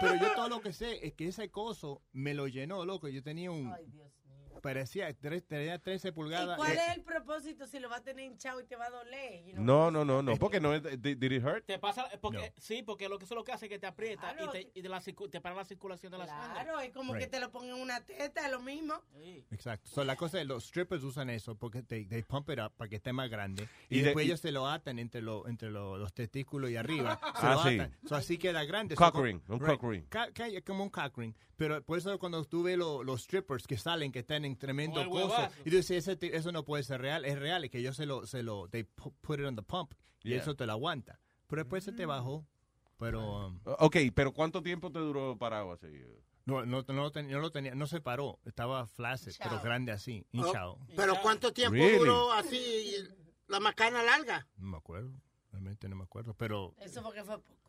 Pero 0.00 0.14
yo 0.16 0.34
todo 0.34 0.48
lo 0.48 0.60
que 0.60 0.72
sé 0.72 0.98
es 1.06 1.12
que 1.14 1.28
ese 1.28 1.50
coso 1.50 2.02
me 2.12 2.32
lo 2.34 2.46
llenó, 2.48 2.84
loco. 2.84 3.08
Yo 3.08 3.22
tenía 3.22 3.50
un... 3.50 3.72
Parecía, 4.60 5.12
tres- 5.14 5.46
tenía 5.46 5.78
13 5.78 6.08
¿Y 6.08 6.12
pulgadas. 6.12 6.56
cuál 6.56 6.72
Eh, 6.72 6.80
es 6.90 6.96
el 6.96 7.02
propósito 7.02 7.66
si 7.66 7.78
lo 7.78 7.88
va 7.88 7.96
a 7.96 8.02
tener 8.02 8.24
hinchado 8.26 8.60
y 8.60 8.64
te 8.64 8.76
va 8.76 8.86
a 8.86 8.90
doler? 8.90 9.44
you 9.44 9.52
know? 9.54 9.64
No, 9.64 9.90
no, 9.90 10.04
no, 10.04 10.22
no. 10.22 10.36
Porque 10.36 10.60
no 10.60 10.74
es. 10.74 10.82
Did, 10.82 11.16
did 11.18 11.32
it 11.32 11.44
hurt? 11.44 11.64
Te 11.66 11.78
pasa, 11.78 12.08
porque, 12.20 12.38
No. 12.38 12.44
Sí, 12.58 12.82
porque 12.82 13.08
lo 13.08 13.18
que 13.18 13.24
eso 13.24 13.34
lo 13.34 13.44
que 13.44 13.52
hace 13.52 13.66
es 13.66 13.70
que 13.70 13.78
te 13.78 13.86
aprieta 13.86 14.34
Claro. 14.34 14.46
y, 14.56 14.64
te, 14.66 14.70
y 14.74 14.82
de 14.82 14.88
la, 14.88 15.00
te 15.00 15.40
para 15.40 15.54
la 15.54 15.64
circulación 15.64 16.12
de 16.12 16.18
la 16.18 16.26
sangre. 16.26 16.62
Claro, 16.64 16.80
es 16.80 16.92
como 16.92 17.12
que 17.14 17.20
Right. 17.20 17.30
te 17.30 17.40
lo 17.40 17.50
pongan 17.50 17.76
en 17.76 17.82
una 17.82 18.00
teta, 18.04 18.44
es 18.46 18.50
lo 18.52 18.60
mismo. 18.60 18.94
Exacto. 19.50 19.88
So, 19.90 20.04
la 20.04 20.16
cosa 20.16 20.40
es, 20.40 20.46
los 20.46 20.64
strippers 20.64 21.02
usan 21.02 21.30
eso 21.30 21.54
porque 21.56 21.82
they, 21.82 22.06
they 22.06 22.22
pump 22.22 22.50
it 22.50 22.58
up 22.58 22.72
para 22.76 22.88
que 22.88 22.96
esté 22.96 23.12
más 23.12 23.28
grande. 23.30 23.68
Y, 23.88 23.96
Y 23.96 23.98
de- 23.98 24.04
después 24.06 24.24
y- 24.24 24.28
ellos 24.28 24.40
se 24.40 24.52
lo 24.52 24.66
atan 24.68 24.98
entre, 24.98 25.22
lo, 25.22 25.46
entre 25.48 25.70
lo- 25.70 25.96
los 25.98 26.12
testículos 26.12 26.70
y 26.70 26.76
arriba. 26.76 27.18
Se 27.40 27.46
Ah, 27.46 27.54
lo 27.54 27.62
sí. 27.62 27.74
atan. 27.78 27.96
So, 28.08 28.14
así 28.16 28.38
queda 28.38 28.64
grande. 28.64 28.94
Cock 28.94 29.14
So, 29.16 29.22
ring, 29.22 29.40
un 29.48 29.60
right. 29.60 29.68
cock 29.78 29.82
ring. 29.90 30.04
Ca- 30.08 30.32
ca- 30.32 30.48
como 30.66 30.84
un 30.84 30.90
cock 30.90 31.16
ring. 31.18 31.34
Pero 31.56 31.82
por 31.84 31.98
eso 31.98 32.18
cuando 32.18 32.42
tú 32.44 32.62
ves 32.62 32.78
lo- 32.78 33.02
los 33.04 33.22
strippers 33.22 33.66
que 33.66 33.76
salen, 33.76 34.12
que 34.12 34.20
están 34.20 34.44
en 34.46 34.49
tremendo 34.56 35.00
huevazo. 35.08 35.52
y 35.64 35.70
tú 35.70 35.76
dices, 35.76 36.06
eso 36.20 36.52
no 36.52 36.64
puede 36.64 36.82
ser 36.82 37.00
real. 37.00 37.24
Es 37.24 37.38
real, 37.38 37.64
es 37.64 37.70
que 37.70 37.78
ellos 37.78 37.96
se 37.96 38.06
lo, 38.06 38.26
se 38.26 38.42
lo, 38.42 38.68
they 38.68 38.82
pu- 38.84 39.14
put 39.20 39.40
it 39.40 39.46
on 39.46 39.56
the 39.56 39.62
pump. 39.62 39.92
Y 40.22 40.30
Yeah. 40.30 40.38
eso 40.40 40.54
te 40.54 40.66
lo 40.66 40.72
aguanta. 40.72 41.20
Pero 41.46 41.62
después 41.62 41.82
se 41.84 41.92
te 41.92 42.06
bajó. 42.06 42.46
Pero... 42.98 43.46
um, 43.48 43.60
Ok, 43.64 43.96
pero 44.14 44.32
¿cuánto 44.32 44.62
tiempo 44.62 44.92
te 44.92 44.98
duró 44.98 45.36
parado 45.38 45.72
así? 45.72 45.86
no, 46.44 46.66
no, 46.66 46.82
no, 46.86 46.92
lo 47.02 47.12
tenía, 47.12 47.36
no 47.36 47.40
lo 47.40 47.50
tenía, 47.50 47.74
no 47.74 47.86
se 47.86 48.00
paró. 48.00 48.38
Estaba 48.44 48.86
flácido, 48.86 49.34
pero 49.42 49.60
grande 49.60 49.92
así, 49.92 50.26
Oh, 50.26 50.36
hinchado. 50.36 50.78
Pero 50.96 51.14
¿cuánto 51.22 51.52
tiempo 51.52 51.74
Really? 51.76 51.98
duró 51.98 52.32
así 52.32 52.92
la 53.46 53.60
macana 53.60 54.02
larga? 54.02 54.46
No 54.56 54.66
me 54.68 54.76
acuerdo, 54.76 55.12
realmente 55.52 55.88
no 55.88 55.96
me 55.96 56.04
acuerdo, 56.04 56.34
pero 56.34 56.74
Eso 56.80 57.02
porque 57.02 57.22
fue 57.24 57.38
poco. 57.38 57.59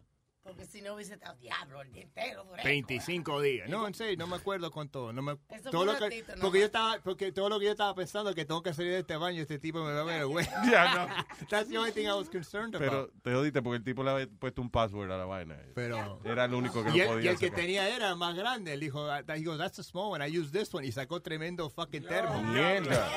Porque 0.43 0.65
si 0.65 0.81
no 0.81 0.95
hubiese 0.95 1.13
estado 1.13 1.35
diablo 1.37 1.81
el 1.83 1.91
día 1.91 2.01
entero. 2.01 2.43
duré. 2.45 2.63
25 2.63 3.41
días. 3.41 3.69
No, 3.69 3.85
en 3.87 3.93
serio, 3.93 4.17
no 4.17 4.25
me 4.25 4.37
acuerdo 4.37 4.71
con 4.71 4.89
todo. 4.89 5.13
No 5.13 5.21
me, 5.21 5.33
Eso 5.49 5.69
todo 5.69 5.83
fue 5.83 5.85
lo 5.85 5.91
un 5.91 5.97
que, 5.99 6.03
ratito, 6.05 6.35
¿no? 6.35 6.41
porque 6.41 6.59
yo 6.59 6.65
estaba, 6.65 6.97
porque 7.03 7.31
todo 7.31 7.47
lo 7.49 7.59
que 7.59 7.65
yo 7.65 7.71
estaba 7.71 7.93
pensando 7.93 8.33
que 8.33 8.43
tengo 8.45 8.63
que 8.63 8.73
salir 8.73 8.91
de 8.91 8.99
este 8.99 9.15
baño, 9.17 9.39
este 9.41 9.59
tipo 9.59 9.83
me 9.83 9.93
va 9.93 10.01
a 10.01 10.03
ver, 10.03 10.25
güey. 10.25 10.45
Ya, 10.71 10.95
no. 10.95 11.13
That's 11.49 11.69
the 11.69 11.77
only 11.77 11.91
thing 11.91 12.07
I 12.07 12.13
was 12.13 12.27
concerned 12.29 12.75
Pero 12.77 12.91
about. 12.91 13.13
te 13.21 13.31
jodiste 13.33 13.61
porque 13.61 13.77
el 13.77 13.83
tipo 13.83 14.03
le 14.03 14.09
había 14.09 14.27
puesto 14.39 14.61
un 14.63 14.71
password 14.71 15.11
a 15.11 15.17
la 15.17 15.25
vaina. 15.25 15.57
Pero 15.75 16.19
Era 16.25 16.45
el 16.45 16.53
único 16.55 16.83
que 16.83 16.89
el, 16.89 17.07
podía 17.07 17.23
y 17.23 17.27
el 17.33 17.37
que 17.39 17.47
sacar. 17.49 17.59
tenía 17.61 17.95
era 17.95 18.15
más 18.15 18.35
grande. 18.35 18.73
Él 18.73 18.79
dijo, 18.79 19.05
"Ah, 19.11 19.21
he 19.35 19.43
goes, 19.43 19.59
that's 19.59 19.77
a 19.77 19.83
small 19.83 20.11
one. 20.11 20.27
I 20.27 20.35
use 20.35 20.51
this 20.51 20.73
one. 20.73 20.85
Y 20.87 20.91
sacó 20.91 21.21
tremendo 21.21 21.69
fucking 21.69 22.03
termo. 22.05 22.41
Mierda. 22.41 23.07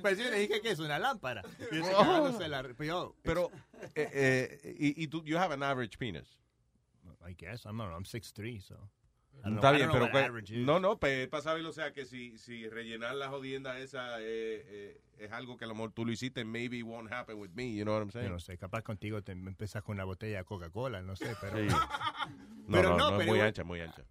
Pues 0.00 0.18
yo 0.18 0.24
le 0.24 0.38
dije 0.40 0.60
que 0.60 0.70
es 0.70 0.78
una 0.80 0.98
lámpara. 0.98 1.42
Y 1.70 1.78
Oh. 1.94 2.36
la- 2.48 2.64
Pero, 3.22 3.50
eh, 3.94 4.10
eh, 4.12 4.76
y, 4.78 5.04
y 5.04 5.06
tú, 5.08 5.22
you 5.24 5.36
have 5.38 5.52
an 5.52 5.62
average 5.62 5.98
penis. 5.98 6.38
I 7.26 7.32
guess, 7.34 7.64
I'm, 7.66 7.76
not, 7.76 7.92
I'm 7.94 8.04
6'3", 8.04 8.62
so. 8.62 8.74
I 8.74 9.50
don't 9.50 9.52
know- 9.54 9.60
Está 9.60 9.68
I 9.70 9.76
bien, 9.76 9.88
don't 9.88 9.88
know 9.88 9.92
pero 9.92 10.04
what 10.06 10.12
que- 10.12 10.26
average 10.26 10.50
is. 10.50 10.66
no, 10.66 10.78
no, 10.80 10.98
pues 10.98 11.28
para 11.28 11.42
saberlo, 11.42 11.68
o 11.70 11.72
sea, 11.72 11.92
que 11.92 12.04
si, 12.06 12.36
si 12.38 12.68
rellenar 12.68 13.14
la 13.14 13.28
jodienda 13.28 13.78
esa 13.78 14.20
eh, 14.20 14.24
eh, 14.66 15.00
es 15.18 15.30
algo 15.32 15.56
que 15.56 15.64
a 15.64 15.68
lo 15.68 15.74
mejor 15.74 15.92
tú 15.92 16.04
lo 16.04 16.10
hiciste, 16.12 16.44
maybe 16.44 16.78
it 16.78 16.84
won't 16.84 17.12
happen 17.12 17.38
with 17.38 17.50
me, 17.54 17.72
you 17.74 17.84
know 17.84 17.94
what 17.94 18.02
I'm 18.02 18.10
saying? 18.10 18.26
Yo 18.26 18.32
no 18.32 18.40
sé, 18.40 18.58
capaz 18.58 18.82
contigo 18.82 19.22
te 19.22 19.32
empiezas 19.32 19.82
con 19.84 19.94
una 19.96 20.04
botella 20.04 20.38
de 20.38 20.44
Coca-Cola, 20.44 21.02
no 21.02 21.14
sé, 21.16 21.36
pero... 21.40 21.56
Sí. 21.58 21.68
No, 22.68 22.76
Pero 22.76 22.90
no, 22.90 22.96
no, 22.98 23.10
no, 23.10 23.16
es 23.16 23.18
pero- 23.20 23.32
muy 23.32 23.40
ancha, 23.40 23.64
muy 23.64 23.80
ancha. 23.80 24.02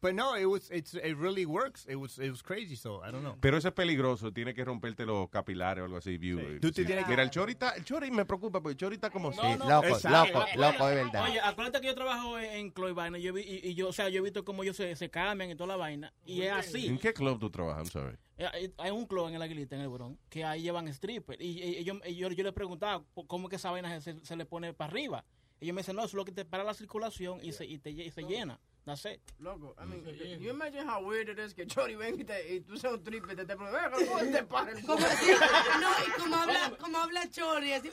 But 0.00 0.12
no, 0.14 0.36
it 0.38 0.46
was, 0.46 0.70
it's, 0.70 0.94
it 0.94 1.16
really 1.18 1.44
works. 1.44 1.84
It 1.88 1.96
was, 1.96 2.18
it 2.20 2.30
was 2.30 2.40
crazy, 2.42 2.76
so 2.76 3.02
I 3.04 3.10
don't 3.10 3.22
know. 3.22 3.36
Pero 3.40 3.56
eso 3.58 3.66
es 3.68 3.74
peligroso, 3.74 4.32
tiene 4.32 4.54
que 4.54 4.64
romperte 4.64 5.04
los 5.04 5.28
capilares 5.28 5.82
o 5.82 5.84
algo 5.86 5.96
así. 5.96 6.16
view. 6.16 6.38
Tú 6.60 6.70
te 6.70 6.82
Sí. 6.82 6.86
tienes 6.86 7.04
que- 7.04 7.10
Mira, 7.10 7.24
el 7.24 7.30
chori, 7.30 7.52
está- 7.54 7.74
el 7.74 7.84
chori 7.84 8.10
me 8.12 8.24
preocupa 8.24 8.60
porque 8.60 8.72
el 8.74 8.76
chori 8.76 8.94
está 8.94 9.10
como... 9.10 9.32
No, 9.32 9.56
no. 9.56 9.68
Loco, 9.68 9.88
Exacto. 9.88 10.38
loco, 10.38 10.46
loco, 10.56 10.86
de 10.86 10.94
verdad. 10.94 11.24
Oye, 11.24 11.40
acuérdate 11.40 11.80
que 11.80 11.86
yo 11.88 11.94
trabajo 11.96 12.38
en, 12.38 12.72
Chloe 12.72 12.92
Vaina 12.92 13.18
yo 13.18 13.32
vi, 13.32 13.42
y, 13.42 13.70
y 13.70 13.74
yo, 13.74 13.88
o 13.88 13.92
sea, 13.92 14.08
yo 14.08 14.20
he 14.20 14.22
visto 14.22 14.44
cómo 14.44 14.62
ellos 14.62 14.76
se, 14.76 14.94
se 14.94 15.10
cambian 15.10 15.50
y 15.50 15.56
toda 15.56 15.66
la 15.68 15.76
vaina. 15.76 16.12
Y 16.24 16.42
es 16.42 16.52
así. 16.52 16.86
¿En 16.86 16.98
qué 16.98 17.12
club 17.12 17.40
tú 17.40 17.50
trabajas? 17.50 17.82
I'm 17.82 17.90
sorry. 17.90 18.16
Eh, 18.38 18.70
Hay, 18.78 18.90
un 18.92 19.06
club 19.06 19.28
en 19.28 19.34
el 19.34 19.42
Aguilita, 19.42 19.74
en 19.76 19.82
el 19.82 19.88
Bronx, 19.88 20.20
que 20.28 20.44
ahí 20.44 20.62
llevan 20.62 20.86
stripper. 20.88 21.40
Y, 21.42 21.62
y- 21.62 21.78
y 21.78 21.84
yo, 21.84 21.94
yo, 22.04 22.28
yo 22.30 22.44
le 22.44 22.52
preguntaba 22.52 23.02
cómo 23.26 23.48
que 23.48 23.56
esa 23.56 23.70
vaina 23.72 23.98
se, 24.00 24.24
se 24.24 24.36
le 24.36 24.44
pone 24.44 24.72
para 24.74 24.90
arriba. 24.90 25.24
Y 25.60 25.64
ellos 25.64 25.74
me 25.74 25.80
dicen, 25.80 25.96
no, 25.96 26.02
eso 26.02 26.08
es 26.08 26.14
lo 26.14 26.24
que 26.24 26.32
te 26.32 26.44
para 26.44 26.64
la 26.64 26.74
circulación 26.74 27.40
y 27.42 27.52
se, 27.52 27.64
y 27.64 27.78
te, 27.78 27.90
y 27.90 28.10
se 28.10 28.22
llena. 28.22 28.58
That's 28.86 29.04
it. 29.04 29.20
Loco, 29.40 29.74
I 29.80 29.84
mean, 29.84 30.04
you 30.40 30.48
imagine 30.50 30.86
how 30.86 31.02
weird 31.04 31.28
it 31.28 31.40
is 31.40 31.52
que 31.54 31.66
Chori 31.66 31.96
venga 31.96 32.22
y, 32.22 32.24
te, 32.24 32.54
y 32.54 32.60
tú 32.60 32.76
seas 32.78 32.92
un 32.92 33.02
triple 33.02 33.32
y 33.32 33.36
te 33.36 33.44
te 33.44 33.56
pregunta, 33.56 33.90
¿cómo 33.90 34.20
te 34.32 34.42
para 34.44 34.70
el 34.70 34.86
no, 34.86 34.94
y 34.96 36.10
como 36.20 36.36
habla, 36.36 36.72
como 36.80 36.98
habla 36.98 37.28
Chori, 37.28 37.72
así. 37.72 37.90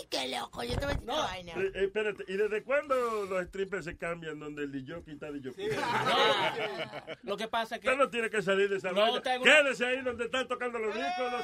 Y 0.00 0.06
qué 0.06 0.28
loco, 0.28 0.62
yo 0.62 0.78
te 0.78 0.86
voy 0.86 0.94
a 0.94 0.94
decir 0.94 1.06
vaina. 1.08 1.52
Eh, 1.56 1.72
eh, 1.74 1.84
espérate, 1.86 2.24
¿y 2.28 2.36
desde 2.36 2.62
cuándo 2.62 3.24
los 3.24 3.44
strippers 3.46 3.84
se 3.86 3.96
cambian 3.98 4.38
donde 4.38 4.62
el 4.62 4.70
DJ 4.70 5.02
está 5.08 5.32
DJ? 5.32 5.50
Lo 7.24 7.36
que 7.36 7.48
pasa 7.48 7.74
es 7.74 7.80
que... 7.80 7.88
Usted 7.88 7.98
no 7.98 8.08
tiene 8.08 8.30
que 8.30 8.40
salir 8.40 8.68
de 8.68 8.76
esa 8.76 8.92
No, 8.92 9.00
vaina. 9.00 9.20
tengo- 9.20 9.44
Quédese 9.44 9.84
ahí 9.84 10.00
donde 10.02 10.26
están 10.26 10.46
tocando 10.46 10.78
los 10.78 10.94
discos. 10.94 11.32
No 11.32 11.38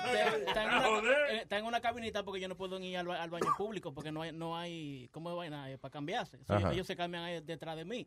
Está 0.46 0.62
en, 0.64 0.82
joder. 0.84 1.30
eh, 1.30 1.40
está 1.42 1.58
en 1.58 1.64
una 1.64 1.80
cabinita 1.80 2.22
porque 2.24 2.40
yo 2.40 2.46
no 2.48 2.56
puedo 2.56 2.78
ir 2.78 2.96
al, 2.96 3.06
ba- 3.08 3.20
al 3.20 3.30
baño 3.30 3.52
público 3.58 3.92
porque 3.92 4.12
no 4.12 4.22
hay, 4.22 4.30
no 4.32 4.56
hay 4.56 5.08
¿cómo 5.12 5.30
es 5.30 5.36
vaina? 5.36 5.70
Eh, 5.70 5.76
para 5.78 5.90
cambiarse. 5.90 6.38
So, 6.44 6.56
ellos 6.70 6.86
se 6.86 6.94
cambian 6.94 7.24
ahí 7.24 7.40
detrás 7.40 7.76
de 7.76 7.84
mí. 7.84 8.06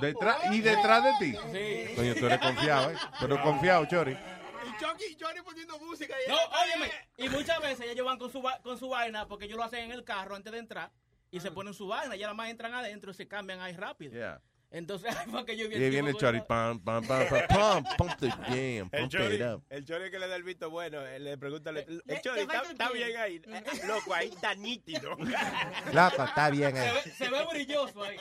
Detrás, 0.00 0.38
¿Y 0.52 0.60
detrás 0.60 1.04
de 1.04 1.12
ti? 1.18 1.38
Sí. 1.52 1.94
Coño, 1.94 2.14
tú 2.14 2.26
eres 2.26 2.38
confiado, 2.38 2.90
¿eh? 2.90 2.96
Pero 3.20 3.42
confiado, 3.42 3.84
chori. 3.86 4.12
Y 4.12 4.82
Chucky, 4.82 5.16
Johnny 5.20 5.42
poniendo 5.42 5.78
música. 5.78 6.14
Y 6.26 6.30
No, 6.30 6.36
óyeme, 6.62 6.90
y 7.18 7.28
muchas 7.28 7.60
veces 7.60 7.86
ellos 7.90 8.04
van 8.04 8.18
con 8.18 8.30
su, 8.32 8.42
va- 8.42 8.58
con 8.62 8.78
su 8.78 8.88
vaina 8.88 9.26
porque 9.28 9.44
ellos 9.44 9.56
lo 9.58 9.64
hacen 9.64 9.84
en 9.84 9.92
el 9.92 10.02
carro 10.04 10.34
antes 10.34 10.52
de 10.52 10.58
entrar 10.58 10.90
y 11.30 11.40
se 11.40 11.50
ponen 11.52 11.72
su 11.74 11.86
vaina, 11.86 12.16
ya 12.16 12.26
nada 12.26 12.34
más 12.34 12.48
entran 12.50 12.74
adentro 12.74 13.10
y 13.10 13.14
se 13.14 13.28
cambian 13.28 13.60
ahí 13.60 13.74
rápido. 13.76 14.12
Yeah. 14.12 14.40
Entonces, 14.76 15.16
ahí 15.16 15.26
fue 15.30 15.44
que 15.46 15.56
yo 15.56 15.68
vi 15.70 15.76
Y 15.76 15.84
ahí 15.84 15.88
viene 15.90 16.10
el 16.10 16.16
chori. 16.16 16.42
Pam, 16.42 16.78
pam, 16.80 17.02
pam, 17.06 17.26
pam, 17.30 17.46
pam, 17.48 17.84
pump 17.96 18.20
the 18.20 18.28
jam, 18.30 18.90
El 18.92 19.00
pump 19.00 19.10
chori, 19.10 19.34
it 19.36 19.42
up. 19.42 19.62
el 19.70 19.84
chori 19.86 20.10
que 20.10 20.18
le 20.18 20.28
da 20.28 20.36
el 20.36 20.42
visto 20.42 20.68
bueno, 20.68 21.00
eh, 21.06 21.18
le 21.18 21.38
pregunta, 21.38 21.72
le- 21.72 21.80
el 21.88 22.02
le- 22.04 22.20
chori, 22.20 22.40
está, 22.42 22.62
el 22.88 22.92
bien 22.92 23.16
ahí. 23.16 23.40
Eh, 23.46 23.64
Loco, 23.86 24.12
ahí 24.12 24.28
está 24.28 24.54
nítido. 24.54 25.16
Loco, 25.94 26.22
está 26.24 26.50
bien 26.50 26.72
Se 26.74 26.78
ahí. 26.80 26.94
ve, 27.04 27.10
se 27.10 27.28
ve 27.30 27.46
brilloso 27.50 28.02
ahí. 28.04 28.16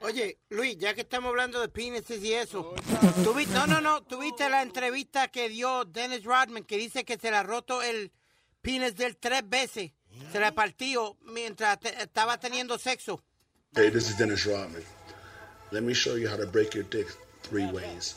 Oye, 0.00 0.38
Luis, 0.50 0.76
ya 0.78 0.94
que 0.94 1.02
estamos 1.02 1.30
hablando 1.30 1.60
de 1.60 1.68
penises 1.68 2.22
y 2.24 2.32
eso, 2.32 2.74
¿tuvi- 3.24 3.46
no, 3.48 3.66
no, 3.68 3.80
no, 3.80 4.02
tuviste 4.02 4.48
la 4.50 4.62
entrevista 4.62 5.28
que 5.28 5.48
dio 5.48 5.84
Dennis 5.84 6.24
Rodman 6.24 6.64
que 6.64 6.76
dice 6.76 7.04
que 7.04 7.16
se 7.18 7.30
le 7.30 7.36
ha 7.36 7.42
roto 7.44 7.82
el 7.82 8.10
penis 8.62 8.96
de 8.96 9.06
él 9.06 9.16
tres 9.16 9.48
veces, 9.48 9.92
se 10.32 10.40
le 10.40 10.50
partió 10.52 11.16
mientras 11.22 11.78
te- 11.78 12.02
estaba 12.02 12.38
teniendo 12.38 12.78
sexo. 12.78 13.22
Hey, 13.74 13.90
this 13.92 14.08
is 14.10 14.16
Dennis 14.18 14.44
Rodman. 14.44 14.82
Let 15.72 15.82
me 15.82 15.94
show 15.94 16.14
you 16.14 16.28
how 16.28 16.36
to 16.36 16.46
break 16.46 16.74
your 16.74 16.84
dick 16.84 17.08
three 17.42 17.66
ways. 17.66 18.14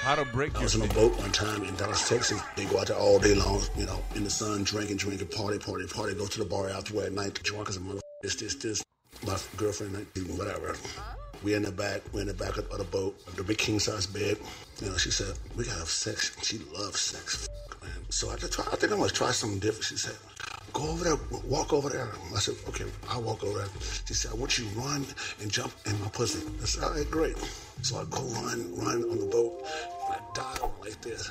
How 0.00 0.14
to 0.14 0.24
break 0.24 0.56
I 0.56 0.62
was 0.62 0.76
on 0.76 0.88
a 0.88 0.94
boat 0.94 1.18
one 1.18 1.32
time 1.32 1.64
in 1.64 1.74
Dallas, 1.74 2.08
Texas. 2.08 2.40
They 2.56 2.66
go 2.66 2.78
out 2.78 2.86
there 2.86 2.96
all 2.96 3.18
day 3.18 3.34
long, 3.34 3.62
you 3.76 3.84
know, 3.84 4.00
in 4.14 4.22
the 4.22 4.30
sun, 4.30 4.62
drinking, 4.62 4.98
drinking, 4.98 5.26
party, 5.28 5.58
party, 5.58 5.86
party. 5.88 6.14
Go 6.14 6.26
to 6.26 6.38
the 6.38 6.44
bar 6.44 6.70
after 6.70 7.02
at 7.02 7.12
night, 7.12 7.34
drunk 7.42 7.68
as 7.68 7.78
a 7.78 7.80
mother. 7.80 8.00
This, 8.22 8.36
this, 8.36 8.54
this. 8.54 8.82
My 9.26 9.36
girlfriend, 9.56 10.06
whatever. 10.36 10.76
We 11.42 11.54
in 11.54 11.62
the 11.62 11.72
back. 11.72 12.02
We 12.12 12.20
in 12.20 12.28
the 12.28 12.34
back 12.34 12.56
of 12.56 12.70
the 12.70 12.84
boat, 12.84 13.18
the 13.34 13.42
big 13.42 13.58
king 13.58 13.80
size 13.80 14.06
bed. 14.06 14.38
You 14.80 14.90
know, 14.90 14.96
she 14.96 15.10
said 15.10 15.34
we 15.56 15.64
gotta 15.64 15.80
have 15.80 15.88
sex. 15.88 16.36
She 16.42 16.58
loves 16.72 17.00
sex, 17.00 17.48
man. 17.82 17.90
So 18.08 18.30
I 18.30 18.36
just 18.36 18.52
try. 18.52 18.64
I 18.72 18.76
think 18.76 18.92
I'm 18.92 18.98
gonna 18.98 19.10
try 19.10 19.32
something 19.32 19.58
different. 19.58 19.84
She 19.84 19.96
said, 19.96 20.16
"Go 20.72 20.90
over 20.90 21.04
there, 21.04 21.18
walk 21.44 21.72
over 21.72 21.88
there." 21.90 22.10
I 22.34 22.40
said, 22.40 22.56
"Okay, 22.68 22.86
I'll 23.08 23.22
walk 23.22 23.42
over 23.42 23.58
there." 23.58 23.70
She 24.06 24.14
said, 24.14 24.32
"I 24.32 24.34
want 24.34 24.58
you 24.58 24.64
to 24.68 24.80
run 24.80 25.06
and 25.40 25.50
jump 25.50 25.72
in 25.86 25.98
my 26.00 26.08
pussy." 26.08 26.40
I 26.62 26.66
said, 26.66 26.84
"All 26.84 26.94
right, 26.94 27.10
great." 27.10 27.36
So 27.82 28.00
I 28.00 28.04
go 28.10 28.22
run, 28.42 28.74
run 28.76 29.04
on 29.10 29.18
the 29.18 29.26
boat, 29.26 29.62
and 30.06 30.14
I 30.14 30.20
dive 30.34 30.70
like 30.80 31.00
this, 31.00 31.30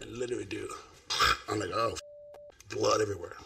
and 0.00 0.18
literally 0.18 0.46
do. 0.46 0.68
I'm 1.48 1.58
like, 1.58 1.70
oh, 1.74 1.94
blood 2.70 3.00
everywhere. 3.00 3.36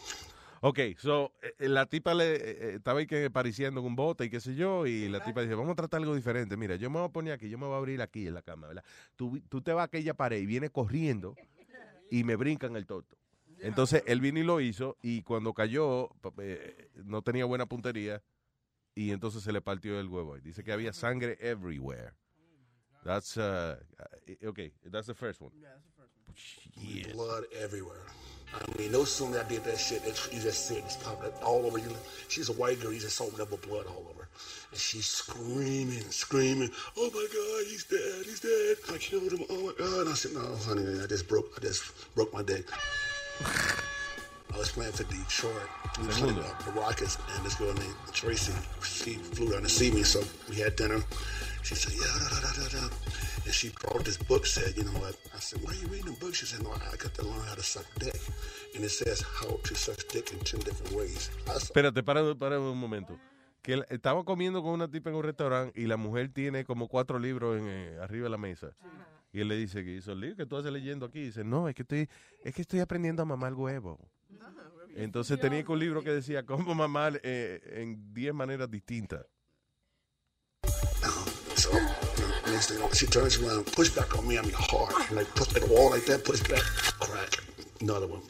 Ok, 0.60 0.80
so, 0.98 1.32
eh, 1.40 1.68
la 1.68 1.86
tipa 1.86 2.14
le 2.14 2.34
eh, 2.34 2.40
eh, 2.40 2.74
estaba 2.76 2.98
ahí 2.98 3.06
que 3.06 3.28
un 3.28 3.96
bote 3.96 4.24
y 4.24 4.30
qué 4.30 4.40
sé 4.40 4.56
yo, 4.56 4.86
y 4.86 5.08
la 5.08 5.22
tipa 5.22 5.42
dice, 5.42 5.54
vamos 5.54 5.72
a 5.72 5.76
tratar 5.76 6.00
algo 6.00 6.16
diferente. 6.16 6.56
Mira, 6.56 6.74
yo 6.76 6.90
me 6.90 6.98
voy 6.98 7.08
a 7.08 7.12
poner 7.12 7.32
aquí, 7.32 7.48
yo 7.48 7.58
me 7.58 7.66
voy 7.66 7.74
a 7.74 7.78
abrir 7.78 8.02
aquí 8.02 8.26
en 8.26 8.34
la 8.34 8.42
cama. 8.42 8.68
Tú, 9.14 9.40
tú 9.48 9.62
te 9.62 9.72
vas 9.72 9.82
a 9.82 9.84
aquella 9.84 10.14
pared 10.14 10.38
y 10.38 10.46
viene 10.46 10.70
corriendo 10.70 11.36
y 12.10 12.24
me 12.24 12.34
brincan 12.34 12.74
el 12.74 12.86
toto. 12.86 13.17
Entonces, 13.60 14.02
él 14.06 14.20
vino 14.20 14.38
y 14.38 14.44
lo 14.44 14.60
hizo, 14.60 14.96
y 15.02 15.22
cuando 15.22 15.52
cayó, 15.52 16.10
eh, 16.38 16.90
no 17.04 17.22
tenía 17.22 17.44
buena 17.44 17.66
puntería, 17.66 18.22
y 18.94 19.10
entonces 19.10 19.42
se 19.42 19.52
le 19.52 19.60
partió 19.60 19.98
el 20.00 20.08
huevo. 20.08 20.36
Y 20.36 20.40
dice 20.40 20.62
que 20.64 20.72
había 20.72 20.92
sangre 20.92 21.36
everywhere. 21.40 22.12
That's, 23.04 23.36
uh, 23.36 23.76
uh, 24.00 24.48
okay, 24.48 24.72
that's 24.90 25.06
the 25.06 25.14
first 25.14 25.40
one. 25.40 25.52
Blood 27.12 27.44
everywhere. 27.58 28.04
I 28.54 28.78
mean, 28.78 28.92
no 28.92 29.04
sooner 29.04 29.40
I 29.40 29.42
did 29.42 29.64
that 29.64 29.78
shit, 29.78 30.02
it, 30.04 30.18
you 30.32 30.40
just 30.40 30.66
see 30.66 30.76
it 30.76 30.84
just 30.84 31.02
popping 31.02 31.32
all 31.42 31.66
over 31.66 31.78
you. 31.78 31.94
She's 32.28 32.48
a 32.48 32.52
white 32.54 32.80
girl, 32.80 32.92
you 32.92 33.00
just 33.00 33.16
saw 33.16 33.28
double 33.30 33.58
blood 33.58 33.86
all 33.86 34.06
over. 34.10 34.28
And 34.70 34.80
she's 34.80 35.06
screaming, 35.06 36.02
screaming, 36.10 36.70
oh 36.96 37.10
my 37.12 37.26
God, 37.32 37.66
he's 37.70 37.84
dead, 37.84 38.24
he's 38.24 38.40
dead. 38.40 38.76
I 38.94 38.98
killed 38.98 39.32
him, 39.32 39.44
oh 39.50 39.66
my 39.66 39.72
God. 39.78 40.00
And 40.00 40.08
I 40.08 40.14
said, 40.14 40.32
no, 40.32 40.56
honey, 40.64 41.00
I 41.02 41.06
just 41.06 41.28
broke, 41.28 41.52
I 41.58 41.60
just 41.60 42.14
broke 42.14 42.32
my 42.32 42.42
dick. 42.42 42.66
I 43.40 44.56
was 44.58 44.72
playing 44.72 44.92
for 44.92 45.04
Detroit. 45.04 45.54
We 46.00 46.06
were 46.06 46.12
playing 46.12 46.38
uh, 46.38 46.54
the 46.64 46.72
Rockets, 46.72 47.18
and 47.36 47.44
this 47.46 47.54
girl 47.54 47.72
named 47.74 47.94
Tracy, 48.12 48.52
she 48.82 49.14
flew 49.14 49.52
down 49.52 49.62
to 49.62 49.68
see 49.68 49.90
me, 49.90 50.02
so 50.02 50.22
we 50.48 50.56
had 50.56 50.74
dinner. 50.76 51.00
She 51.62 51.74
said, 51.74 51.92
yeah, 51.94 52.10
da, 52.18 52.28
da, 52.28 52.40
da, 52.40 52.62
da, 52.62 52.88
da. 52.88 52.94
And 53.44 53.54
she 53.54 53.68
brought 53.80 54.04
this 54.04 54.16
book, 54.16 54.46
said, 54.46 54.76
you 54.76 54.84
know 54.84 54.98
what? 54.98 55.16
I 55.34 55.38
said, 55.38 55.60
why 55.62 55.72
are 55.72 55.74
you 55.76 55.86
reading 55.88 56.12
the 56.14 56.18
book? 56.18 56.34
She 56.34 56.46
said, 56.46 56.62
no, 56.62 56.72
I 56.72 56.96
got 56.96 57.14
to 57.14 57.22
learn 57.22 57.46
how 57.46 57.54
to 57.54 57.62
suck 57.62 57.86
dick. 57.98 58.18
And 58.74 58.84
it 58.84 58.90
says 58.90 59.20
how 59.20 59.58
to 59.62 59.74
suck 59.74 59.98
dick 60.08 60.32
in 60.32 60.38
10 60.40 60.60
different 60.60 60.92
ways. 60.92 61.30
Espérate, 61.54 62.02
para, 62.02 62.34
para 62.34 62.58
un 62.58 62.78
momento. 62.78 63.18
Que 63.62 63.84
estaba 63.90 64.24
comiendo 64.24 64.62
con 64.62 64.72
una 64.72 64.88
tipa 64.88 65.10
en 65.10 65.16
un 65.16 65.22
restaurante 65.24 65.78
y 65.80 65.86
la 65.86 65.96
mujer 65.96 66.30
tiene 66.32 66.64
como 66.64 66.88
cuatro 66.88 67.18
libros 67.18 67.58
en, 67.58 67.66
eh, 67.68 67.98
arriba 68.00 68.24
de 68.24 68.30
la 68.30 68.38
mesa. 68.38 68.72
Y 69.32 69.40
él 69.40 69.48
le 69.48 69.56
dice 69.56 69.84
que 69.84 69.94
hizo 69.94 70.12
el 70.12 70.20
libro 70.20 70.36
que 70.36 70.46
tú 70.46 70.56
haces 70.56 70.72
leyendo 70.72 71.06
aquí. 71.06 71.18
Y 71.20 71.24
dice, 71.26 71.44
no, 71.44 71.68
es 71.68 71.74
que 71.74 71.82
estoy, 71.82 72.08
es 72.42 72.54
que 72.54 72.62
estoy 72.62 72.80
aprendiendo 72.80 73.22
a 73.22 73.24
mamar 73.26 73.54
huevo. 73.54 73.98
Entonces 74.96 75.38
tenía 75.38 75.62
que 75.62 75.70
un 75.72 75.78
libro 75.78 76.02
que 76.02 76.10
decía 76.10 76.44
cómo 76.46 76.74
mamar 76.74 77.20
eh, 77.22 77.60
en 77.82 78.12
10 78.14 78.34
maneras 78.34 78.70
distintas. 78.70 79.26
so 81.56 81.70
next 82.50 82.70
thing, 82.70 82.78
she 82.94 83.06
turns 83.06 83.38
around, 83.42 83.64
push 83.74 83.90
back 83.94 84.16
on 84.16 84.26
me, 84.26 84.38
I 84.38 84.42
mean 84.42 84.54
hard, 84.54 85.10
like 85.12 85.28
push 85.34 85.54
at 85.56 85.62
the 85.62 85.66
wall 85.72 85.90
like 85.90 86.04
that, 86.06 86.24
push 86.24 86.40
back, 86.48 86.62
crack. 87.00 87.44
Another 87.80 88.08
one. 88.10 88.22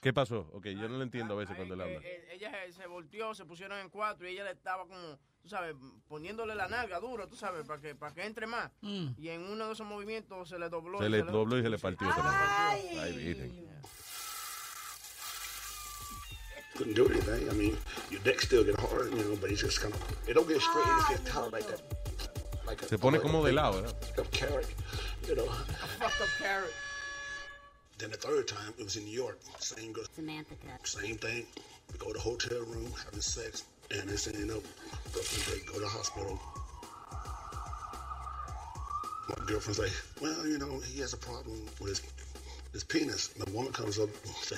¿Qué 0.00 0.12
pasó? 0.12 0.48
Ok, 0.52 0.66
yo 0.68 0.88
no 0.88 0.96
lo 0.98 1.02
entiendo 1.02 1.34
a 1.34 1.36
veces 1.38 1.56
cuando 1.56 1.74
él 1.74 1.80
habla. 1.80 2.00
Eh, 2.02 2.28
ella 2.32 2.50
se- 2.66 2.72
se 2.72 2.86
volteó, 2.86 3.34
se 3.34 3.44
pusieron 3.44 3.78
en 3.80 3.88
cuatro 3.90 4.26
y 4.28 4.32
ella 4.32 4.44
le 4.44 4.52
estaba 4.52 4.86
como, 4.86 5.18
tú 5.44 5.50
sabes, 5.50 5.76
poniéndole 6.08 6.54
la 6.54 6.68
nalga 6.68 6.98
duro, 7.00 7.28
tú 7.28 7.36
sabes, 7.36 7.66
para 7.66 7.78
que, 7.78 7.94
para 7.94 8.14
que 8.14 8.24
entre 8.24 8.46
más. 8.46 8.70
Y 8.80 9.28
en 9.28 9.42
uno 9.42 9.66
de 9.66 9.72
esos 9.74 9.86
movimientos 9.86 10.48
se 10.48 10.58
le 10.58 10.70
dobló. 10.70 10.98
Se 11.00 11.10
le 11.10 11.22
dobló 11.22 11.58
y 11.58 11.62
se 11.62 11.68
le 11.68 11.78
partió. 11.78 12.10
se 12.10 12.16
le 12.16 12.22
partió. 12.22 13.00
Ay, 13.02 13.12
virgen. 13.12 13.74
couldn't 16.74 16.94
do 16.94 17.06
anything. 17.08 17.48
I 17.48 17.52
mean, 17.52 17.76
your 18.10 18.20
neck 18.24 18.40
still 18.40 18.64
get 18.64 18.80
hard, 18.80 19.12
you 19.12 19.22
know, 19.22 19.36
but 19.36 19.50
it's 19.50 19.60
just 19.60 19.80
kind 19.80 19.94
of, 19.94 20.28
it 20.28 20.34
don't 20.34 20.48
get 20.48 20.60
straight, 20.60 20.82
it 20.82 20.96
just 20.98 21.08
gets 21.10 21.30
tight 21.30 21.52
like 21.52 21.66
that. 21.68 21.82
Like 22.66 22.82
a, 22.82 22.88
Se 22.88 22.96
pone 22.96 23.20
como 23.20 23.44
de 23.44 23.52
lado, 23.52 23.80
¿verdad? 23.80 23.94
Like 24.02 24.26
a 24.26 24.30
carrot, 24.30 24.66
you 25.28 25.36
know. 25.36 25.46
Fucked 26.00 26.22
up 26.22 26.28
carrot. 26.38 26.72
Then 27.98 28.10
the 28.10 28.16
third 28.16 28.48
time, 28.48 28.74
it 28.76 28.82
was 28.82 28.96
in 28.96 29.04
New 29.04 29.12
York. 29.14 29.38
Same 29.60 29.92
go, 29.92 30.02
Samantha 30.16 30.56
same 30.82 31.16
thing. 31.16 31.46
We 31.92 31.98
go 31.98 32.12
to 32.12 32.18
hotel 32.18 32.58
room, 32.62 32.90
having 33.04 33.20
sex, 33.20 33.62
and 33.90 34.38
you 34.38 34.46
know, 34.46 34.62
girlfriend, 35.12 35.60
they 35.60 35.66
go 35.66 35.74
to 35.74 35.80
the 35.80 35.88
hospital. 35.88 36.38
My 39.28 39.44
girlfriend's 39.46 39.78
like, 39.78 39.92
well, 40.20 40.46
you 40.46 40.58
know, 40.58 40.80
he 40.80 41.00
has 41.00 41.12
a 41.12 41.16
problem 41.16 41.60
with 41.80 41.88
his, 41.88 42.02
his 42.72 42.84
penis. 42.84 43.34
And 43.34 43.46
the 43.46 43.50
woman 43.52 43.72
comes 43.72 43.98
up 43.98 44.08
and 44.24 44.34
say, 44.36 44.56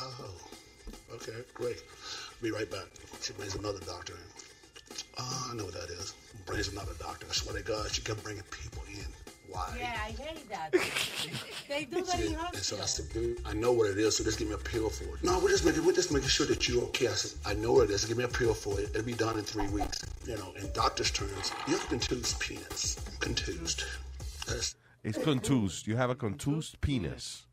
oh, 0.00 0.34
okay, 1.14 1.42
great. 1.54 1.82
Be 2.40 2.50
right 2.50 2.70
back. 2.70 2.86
She 3.22 3.32
brings 3.32 3.54
another 3.54 3.80
doctor. 3.80 4.14
Oh, 5.18 5.48
I 5.50 5.56
know 5.56 5.64
what 5.64 5.74
that 5.74 5.90
is. 5.90 6.14
Brings 6.46 6.68
another 6.68 6.92
doctor. 6.98 7.26
I 7.28 7.32
swear 7.32 7.56
to 7.56 7.62
God, 7.62 7.90
she 7.90 8.02
kept 8.02 8.22
bringing 8.22 8.42
people 8.44 8.82
in. 8.88 9.21
Why? 9.52 9.76
Yeah, 9.78 9.96
I 10.04 10.10
hate 10.12 10.48
that. 10.48 10.72
they 11.68 11.84
do 11.84 12.02
that 12.02 12.20
in 12.20 12.34
And 12.34 12.56
so 12.56 12.76
I 12.76 12.80
hospitals. 12.80 12.90
said, 12.90 13.12
dude, 13.12 13.40
I 13.44 13.52
know 13.52 13.72
what 13.72 13.90
it 13.90 13.98
is, 13.98 14.16
so 14.16 14.24
just 14.24 14.38
give 14.38 14.48
me 14.48 14.54
a 14.54 14.58
pill 14.58 14.88
for 14.90 15.04
it. 15.16 15.22
No, 15.22 15.38
we're 15.38 15.50
just 15.50 15.64
making 15.66 15.84
we're 15.84 15.92
just 15.92 16.10
making 16.12 16.28
sure 16.28 16.46
that 16.46 16.68
you're 16.68 16.82
okay. 16.84 17.08
I 17.08 17.12
said, 17.12 17.38
I 17.44 17.54
know 17.54 17.72
what 17.72 17.84
it 17.84 17.90
is, 17.90 18.04
give 18.06 18.16
me 18.16 18.24
a 18.24 18.28
pill 18.28 18.54
for 18.54 18.80
it. 18.80 18.88
It'll 18.90 19.02
be 19.02 19.12
done 19.12 19.38
in 19.38 19.44
three 19.44 19.68
weeks. 19.68 20.00
You 20.26 20.36
know, 20.38 20.52
in 20.58 20.70
doctor's 20.72 21.10
terms, 21.10 21.52
you 21.68 21.76
have 21.76 21.84
a 21.84 21.88
contused 21.88 22.40
penis. 22.40 22.96
Contused. 23.20 23.84
That's 24.46 24.74
It's 25.04 25.18
contused. 25.18 25.86
You 25.86 25.96
have 25.96 26.10
a 26.10 26.14
contused 26.14 26.80
penis. 26.80 27.44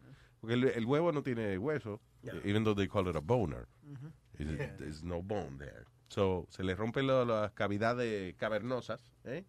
Porque 0.41 0.53
el, 0.53 0.63
el 0.69 0.85
huevo 0.85 1.11
no 1.13 1.21
tiene 1.21 1.57
hueso, 1.57 1.99
even 2.45 2.63
though 2.63 2.73
they 2.73 2.87
call 2.87 3.07
it 3.09 3.15
a 3.15 3.21
boner. 3.21 3.67
Mm-hmm. 3.91 4.07
It's- 4.53 4.69
There's 4.79 5.03
no 5.03 5.21
bone 5.21 5.57
there. 5.59 5.85
So, 6.09 6.47
se 6.49 6.63
le 6.63 6.75
rompen 6.75 7.05
lo- 7.07 7.23
las 7.23 7.51
cavidades 7.51 8.35
cavernosas, 8.35 9.11
¿eh? 9.25 9.45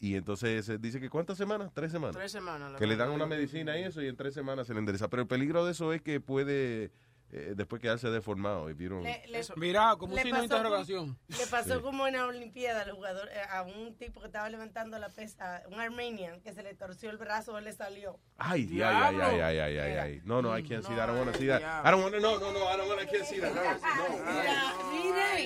Y 0.00 0.16
entonces 0.16 0.68
eh, 0.68 0.78
dice 0.78 1.00
que 1.00 1.08
¿cuántas 1.08 1.38
semanas? 1.38 1.70
Tres 1.72 1.92
semanas. 1.92 2.16
Tres 2.16 2.32
semanas. 2.32 2.74
Que 2.76 2.86
le 2.88 2.96
dan 2.96 3.10
una 3.10 3.24
medicina 3.26 3.78
y 3.78 3.84
eso 3.84 4.02
y 4.02 4.08
en 4.08 4.16
tres 4.16 4.34
semanas 4.34 4.66
se 4.66 4.72
le 4.74 4.80
endereza. 4.80 5.08
Pero 5.08 5.22
el 5.22 5.28
peligro 5.28 5.64
de 5.64 5.70
eso 5.72 5.92
es 5.92 6.02
que 6.02 6.20
puede 6.20 6.90
eh, 7.32 7.54
después 7.56 7.82
quedarse 7.82 8.08
deformado. 8.10 8.70
you 8.70 8.88
don't- 8.88 9.02
Le- 9.02 9.26
le- 9.26 9.40
Mira, 9.56 9.96
como 9.98 10.14
un 10.14 10.20
signo 10.20 10.40
de 10.42 10.48
como- 10.48 10.56
interrogación. 10.58 11.18
Le 11.28 11.46
pasó 11.48 11.76
Sí. 11.76 11.82
como 11.82 12.06
en 12.06 12.14
la 12.14 12.26
Olimpiada 12.26 12.82
al 12.82 12.92
jugador, 12.92 13.28
eh, 13.30 13.40
a 13.50 13.62
un 13.62 13.94
tipo 13.96 14.20
que 14.20 14.26
estaba 14.26 14.48
levantando 14.48 14.98
la 14.98 15.08
pesa, 15.08 15.62
un 15.70 15.80
Armenian, 15.80 16.40
que 16.40 16.52
se 16.52 16.62
le 16.62 16.74
torció 16.74 17.10
el 17.10 17.16
brazo, 17.16 17.58
le 17.60 17.72
salió. 17.72 18.18
Ay, 18.38 18.68
ay, 18.74 18.80
ay, 18.80 19.16
ay, 19.20 19.40
ay, 19.40 19.58
ay, 19.58 19.78
ay, 19.78 19.92
ay. 19.98 20.20
No, 20.24 20.40
no, 20.40 20.56
I 20.56 20.62
can't 20.62 20.84
see 20.84 20.94
that. 20.94 21.04
I 21.04 21.06
don't 21.12 21.18
want 21.18 21.32
to 21.32 21.38
see 21.38 21.46
that. 21.48 21.60
I 21.62 21.90
don't 21.90 22.02
want 22.02 22.14
to, 22.14 22.20
no, 22.20 22.38
no, 22.38 22.52
no, 22.52 22.58
I 22.72 22.76
don't 22.76 22.88
want 22.88 23.00
to, 23.00 23.06
I 23.06 23.10
can't 23.10 23.26
see 23.26 23.40
that. 23.40 23.52
No, 23.54 23.62
no. 23.62 24.32
Mira, 24.32 24.74
mire. 24.90 25.44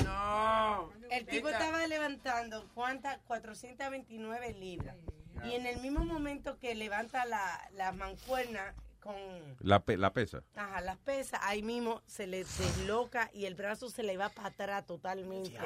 El 1.10 1.26
tipo 1.26 1.48
estaba 1.48 1.86
levantando, 1.86 2.68
¿cuántas? 2.74 3.18
429 3.26 4.52
libras. 4.54 4.96
Y 5.44 5.54
en 5.54 5.66
el 5.66 5.80
mismo 5.80 6.04
momento 6.04 6.58
que 6.58 6.74
levanta 6.74 7.24
la, 7.24 7.68
la 7.72 7.92
mancuerna 7.92 8.74
con 9.00 9.14
La, 9.60 9.80
pe- 9.84 9.96
la 9.96 10.12
pesa. 10.12 10.42
ajá, 10.54 10.80
las 10.82 10.96
pesas, 10.98 11.40
ahí 11.42 11.62
mismo 11.62 12.02
se 12.06 12.26
le 12.26 12.38
desloca 12.44 13.30
y 13.32 13.46
el 13.46 13.54
brazo 13.54 13.88
se 13.90 14.02
le 14.02 14.16
va 14.16 14.28
para 14.28 14.48
atrás 14.48 14.86
totalmente. 14.86 15.56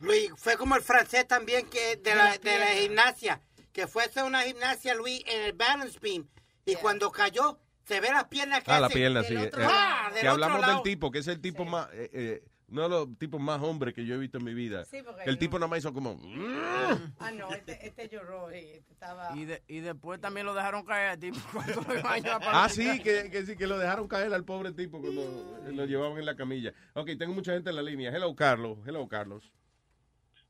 Luis, 0.00 0.30
fue 0.36 0.56
como 0.56 0.76
el 0.76 0.82
francés 0.82 1.26
también 1.26 1.66
que 1.70 1.96
de 1.96 2.14
la, 2.14 2.24
la 2.24 2.30
de 2.32 2.36
la 2.36 2.40
pierna. 2.40 2.66
gimnasia, 2.80 3.40
que 3.72 3.86
fue 3.86 4.02
a 4.02 4.06
hacer 4.06 4.24
una 4.24 4.42
gimnasia, 4.42 4.94
Luis, 4.94 5.22
en 5.26 5.42
el 5.42 5.52
balance 5.52 5.98
beam. 6.00 6.28
Y 6.66 6.76
cuando 6.76 7.10
cayó, 7.10 7.58
se 7.86 8.00
ve 8.00 8.08
las 8.10 8.24
piernas 8.24 8.62
que 8.64 8.70
Ah, 8.70 8.80
la 8.80 8.86
hace 8.86 8.94
pierna, 8.96 9.20
del 9.22 9.28
sí. 9.38 9.46
otro 9.46 9.62
Eh, 9.62 9.66
lado, 9.66 10.04
del 10.04 10.12
que 10.12 10.18
otro 10.28 10.30
hablamos 10.30 10.60
lado. 10.60 10.72
del 10.74 10.82
tipo, 10.82 11.10
que 11.10 11.18
es 11.18 11.28
el 11.28 11.40
tipo 11.40 11.64
más, 11.64 11.88
eh, 11.92 12.10
eh, 12.12 12.42
uno 12.68 12.82
de 12.82 12.88
los 12.88 13.18
tipos 13.18 13.40
más 13.40 13.60
hombres 13.62 13.94
que 13.94 14.04
yo 14.06 14.14
he 14.14 14.18
visto 14.18 14.38
en 14.38 14.44
mi 14.44 14.54
vida. 14.54 14.84
Sí, 14.86 15.02
porque 15.04 15.22
Que 15.24 15.30
el 15.30 15.36
no. 15.36 15.40
tipo 15.40 15.58
nada 15.58 15.68
más 15.68 15.78
hizo 15.80 15.92
como... 15.92 16.18
Ah, 17.20 17.30
no, 17.32 17.50
este, 17.50 17.86
este 17.86 18.08
lloró, 18.08 18.50
este 18.50 18.92
estaba... 18.92 19.36
Y, 19.36 19.44
de- 19.44 19.62
y 19.68 19.80
después 19.80 20.20
también 20.20 20.46
lo 20.46 20.54
dejaron 20.54 20.84
caer, 20.84 21.18
tipo, 21.20 21.38
cuando 21.52 21.82
Ah, 22.46 22.68
sí, 22.68 23.00
que, 23.02 23.30
que 23.30 23.44
sí, 23.46 23.56
que 23.56 23.66
lo 23.66 23.78
dejaron 23.78 24.08
caer 24.08 24.32
al 24.32 24.44
pobre 24.44 24.72
tipo 24.72 25.00
cuando 25.00 25.60
lo 25.72 25.84
llevaban 25.86 26.18
en 26.18 26.26
la 26.26 26.36
camilla. 26.36 26.72
Ok, 26.94 27.10
tengo 27.18 27.34
mucha 27.34 27.52
gente 27.52 27.70
en 27.70 27.76
la 27.76 27.82
línea. 27.82 28.10
Hello, 28.10 28.34
Carlos. 28.34 28.78
Hello, 28.86 29.06
Carlos. 29.08 29.42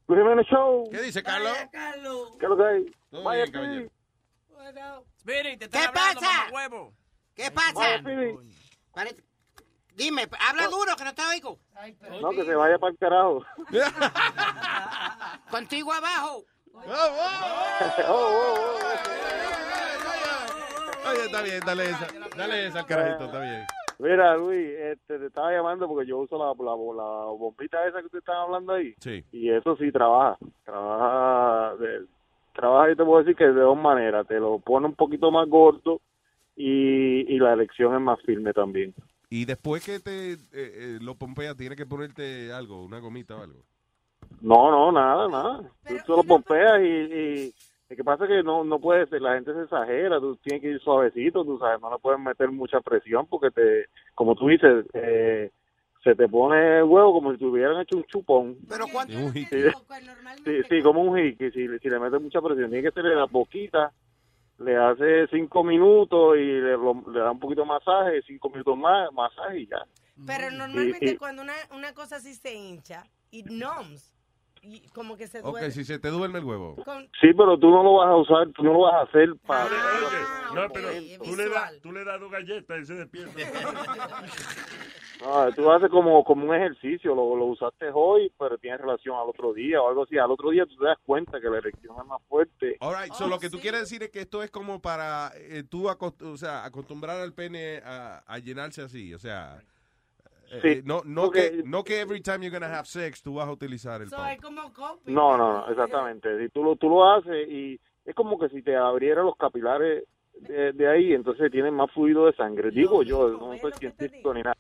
Luis 0.07 0.21
Jiménez 0.21 0.47
Show. 0.47 0.89
¿Qué 0.91 1.01
dice, 1.03 1.23
Carlos? 1.23 1.53
Carlos. 1.73 2.33
¿Qué 2.39 2.47
lo 2.47 2.57
que 2.57 2.63
hay? 2.65 2.85
Todo 3.11 3.23
Vaya, 3.25 3.43
bien, 3.45 3.53
caballero. 3.53 3.91
Spirit, 5.19 5.59
te 5.61 5.69
¿Qué 5.69 5.79
hablando, 5.79 6.21
pasa? 6.21 6.81
¿Qué 7.35 7.51
pasa? 7.51 8.03
Vaya, 8.95 9.11
Dime, 9.97 10.23
habla 10.49 10.67
duro, 10.69 10.97
que 10.97 11.05
no 11.05 11.15
te 11.15 11.23
oigo. 11.23 11.59
No, 12.21 12.31
que 12.31 12.45
se 12.45 12.55
vaya 12.55 12.79
para 12.79 12.93
el 12.93 12.99
carajo. 12.99 13.45
Contigo 15.51 15.93
abajo. 15.93 16.45
Oye, 21.11 21.25
está 21.27 21.43
bien, 21.43 21.61
dale 21.65 21.85
esa. 21.91 22.09
Dale 22.37 22.67
esa 22.67 22.81
al 22.81 22.87
carajito, 22.87 23.25
está 23.27 23.41
bien. 23.41 23.65
Mira, 23.99 24.37
Luis, 24.37 24.71
este, 24.77 25.19
te 25.21 25.27
estaba 25.27 25.53
llamando 25.53 25.87
porque 25.87 26.07
yo 26.09 26.19
uso 26.19 26.37
la, 26.37 26.47
la, 26.47 26.73
la 26.73 27.27
bombita 27.27 27.87
esa 27.87 28.01
que 28.01 28.07
usted 28.07 28.19
estaba 28.19 28.43
hablando 28.43 28.73
ahí. 28.73 28.95
Sí. 28.99 29.25
Y 29.31 29.51
eso 29.51 29.77
sí 29.77 29.93
trabaja. 29.93 30.37
Trabaja, 30.65 31.77
de- 31.77 32.07
trabaja 32.55 32.91
y 32.91 32.97
te 32.97 33.05
puedo 33.05 33.21
decir 33.23 33.37
que 33.37 33.45
de 33.45 33.53
dos 33.61 33.77
maneras. 33.79 34.27
Te 34.27 34.41
lo 34.41 34.59
pone 34.59 34.87
un 34.87 34.95
poquito 34.97 35.31
más 35.31 35.49
gordo 35.49 36.01
y, 36.57 37.33
y 37.33 37.39
la 37.39 37.53
elección 37.53 37.95
es 37.95 38.01
más 38.01 38.21
firme 38.23 38.53
también. 38.53 38.93
Y 39.35 39.47
después 39.47 39.85
que 39.85 39.99
te 39.99 40.35
eh, 40.35 40.39
eh, 40.53 40.99
lo 41.01 41.17
pompea, 41.17 41.57
tiene 41.57 41.75
que 41.75 41.87
ponerte 41.87 42.53
algo, 42.53 42.85
una 42.85 43.01
gomita 43.01 43.35
o 43.37 43.43
algo. 43.43 43.65
No, 44.41 44.71
no, 44.71 44.93
nada, 44.93 45.27
nada. 45.29 45.71
Tú 45.85 45.95
solo 46.07 46.23
pompeas 46.23 46.81
y, 46.81 46.85
y 46.87 47.55
lo 47.89 47.97
que 47.97 48.05
pasa 48.05 48.27
es 48.27 48.31
que 48.31 48.43
no, 48.45 48.63
no 48.63 48.79
puede 48.79 49.09
ser, 49.09 49.21
la 49.23 49.35
gente 49.35 49.53
se 49.53 49.63
exagera, 49.63 50.21
tú 50.21 50.37
tienes 50.37 50.63
que 50.63 50.71
ir 50.71 50.81
suavecito, 50.81 51.45
tú 51.45 51.59
sabes, 51.59 51.81
no 51.81 51.91
le 51.91 51.99
puedes 51.99 52.21
meter 52.21 52.53
mucha 52.53 52.81
presión 52.81 53.27
porque 53.27 53.51
te, 53.51 53.87
como 54.15 54.37
tú 54.37 54.47
dices, 54.47 54.87
eh, 54.93 55.51
se 56.05 56.15
te 56.15 56.29
pone 56.29 56.79
el 56.79 56.85
huevo 56.85 57.15
como 57.15 57.33
si 57.33 57.39
te 57.39 57.47
hubieran 57.47 57.81
hecho 57.81 57.97
un 57.97 58.05
chupón. 58.05 58.57
Pero 58.69 58.85
cuando... 58.87 59.19
Un 59.19 59.33
Sí, 59.33 59.49
sí, 60.45 60.63
sí, 60.69 60.81
como 60.81 61.03
un 61.03 61.19
jique, 61.19 61.51
si, 61.51 61.67
si 61.81 61.91
le 61.91 61.99
metes 61.99 62.23
mucha 62.23 62.41
presión, 62.41 62.71
tiene 62.71 62.89
que 62.89 62.95
ser 62.95 63.05
la 63.07 63.27
poquita, 63.27 63.91
le 64.59 64.77
hace 64.77 65.27
cinco 65.29 65.65
minutos 65.65 66.37
y 66.37 66.45
le, 66.45 66.73
lo- 66.73 67.03
le 67.11 67.21
da 67.21 67.31
un 67.33 67.41
poquito 67.41 67.63
de 67.63 67.67
masaje, 67.69 68.23
cinco 68.27 68.49
minutos 68.51 68.77
más, 68.79 69.13
masaje 69.13 69.61
y 69.61 69.67
ya. 69.67 69.85
Pero 70.27 70.51
normalmente 70.51 71.13
y- 71.13 71.17
cuando 71.17 71.43
una, 71.43 71.55
una 71.75 71.93
cosa 71.93 72.17
así 72.17 72.35
se 72.35 72.55
hincha, 72.55 73.05
it 73.33 73.47
numbs. 73.47 74.14
Y 74.67 74.81
como 74.95 75.17
que 75.17 75.27
se 75.29 75.41
Ok, 75.41 75.53
duele. 75.53 75.71
si 75.71 75.85
se 75.85 75.99
te 75.99 76.09
duerme 76.09 76.39
el 76.39 76.45
huevo. 76.45 76.77
Con- 76.85 77.05
Sí, 77.21 77.29
pero 77.37 77.59
tú 77.59 77.71
no 77.71 77.83
lo 77.83 77.95
vas 77.95 78.09
a 78.09 78.17
usar, 78.17 78.49
tú 78.53 78.63
no 78.63 78.73
lo 78.73 78.81
vas 78.81 78.95
a 78.95 79.01
hacer 79.03 79.29
para... 79.47 79.69
No, 80.55 80.69
pero 80.73 80.89
tú 81.23 81.37
le, 81.37 81.49
das, 81.49 81.81
tú 81.83 81.93
le 81.93 82.05
das 82.05 82.21
dos 82.21 82.31
galletas 82.31 82.81
y 82.81 82.85
se 82.87 82.95
despierta. 82.95 83.33
No, 85.21 85.51
tú 85.53 85.71
haces 85.71 85.89
como, 85.91 86.23
como 86.25 86.45
un 86.49 86.55
ejercicio, 86.55 87.15
lo, 87.15 87.37
lo 87.37 87.47
usaste 87.47 87.87
hoy, 87.95 88.31
pero 88.39 88.59
tienes 88.59 88.81
relación 88.81 89.17
al 89.17 89.29
otro 89.29 89.55
día 89.55 89.81
o 89.81 89.89
algo 89.89 90.03
así. 90.03 90.19
Al 90.19 90.31
otro 90.31 90.51
día 90.51 90.67
tú 90.67 90.77
te 90.77 90.85
das 90.85 90.99
cuenta 91.07 91.41
que 91.41 91.49
la 91.49 91.59
erección 91.59 91.97
es 91.99 92.07
más 92.07 92.21
fuerte. 92.29 92.77
All 92.81 92.95
right, 93.01 93.13
so 93.15 93.27
lo 93.29 93.39
que 93.39 93.49
tú 93.49 93.59
quieres 93.59 93.81
decir 93.81 94.03
es 94.03 94.11
que 94.11 94.21
esto 94.21 94.43
es 94.43 94.51
como 94.51 94.81
para 94.83 95.31
eh, 95.37 95.63
tú 95.63 95.89
acost- 95.89 96.21
o 96.23 96.37
sea, 96.37 96.65
acostumbrar 96.65 97.21
al 97.21 97.33
pene 97.33 97.79
a, 97.85 98.19
a 98.27 98.39
llenarse 98.39 98.83
así, 98.83 99.15
o 99.15 99.19
sea, 99.19 99.63
Sí, 100.63 100.69
eh, 100.69 100.83
no 100.85 101.03
no 101.05 101.23
porque- 101.25 101.51
que 101.51 101.63
no 101.65 101.83
que 101.85 102.01
every 102.01 102.21
time 102.21 102.39
you're 102.45 102.51
gonna 102.59 102.73
have 102.73 102.87
sex 102.87 103.23
tú 103.23 103.35
vas 103.35 103.49
a 103.49 103.53
utilizar 103.53 104.01
el 104.03 104.09
So, 104.09 104.17
pump. 104.17 104.29
es 104.29 104.41
como 104.41 104.73
copy. 104.73 105.13
No, 105.13 105.37
no, 105.37 105.53
no, 105.53 105.71
exactamente. 105.71 106.39
Si 106.39 106.49
tú 106.51 106.63
lo, 106.65 106.77
tú 106.77 106.89
lo 106.89 107.11
haces 107.11 107.49
y 107.49 107.81
es 108.05 108.15
como 108.15 108.39
que 108.39 108.49
si 108.51 108.63
te 108.63 108.77
abriera 108.77 109.23
los 109.23 109.37
capilares 109.37 110.05
de, 110.41 110.73
de 110.73 110.89
ahí, 110.89 111.13
entonces 111.13 111.51
tienes 111.51 111.73
más 111.73 111.91
fluido 111.93 112.27
de 112.27 112.33
sangre. 112.35 112.71
Digo 112.71 113.03
yo, 113.03 113.29
no 113.31 113.57
soy 113.59 113.73
científico 113.73 114.35
ni 114.35 114.43
nada. 114.43 114.57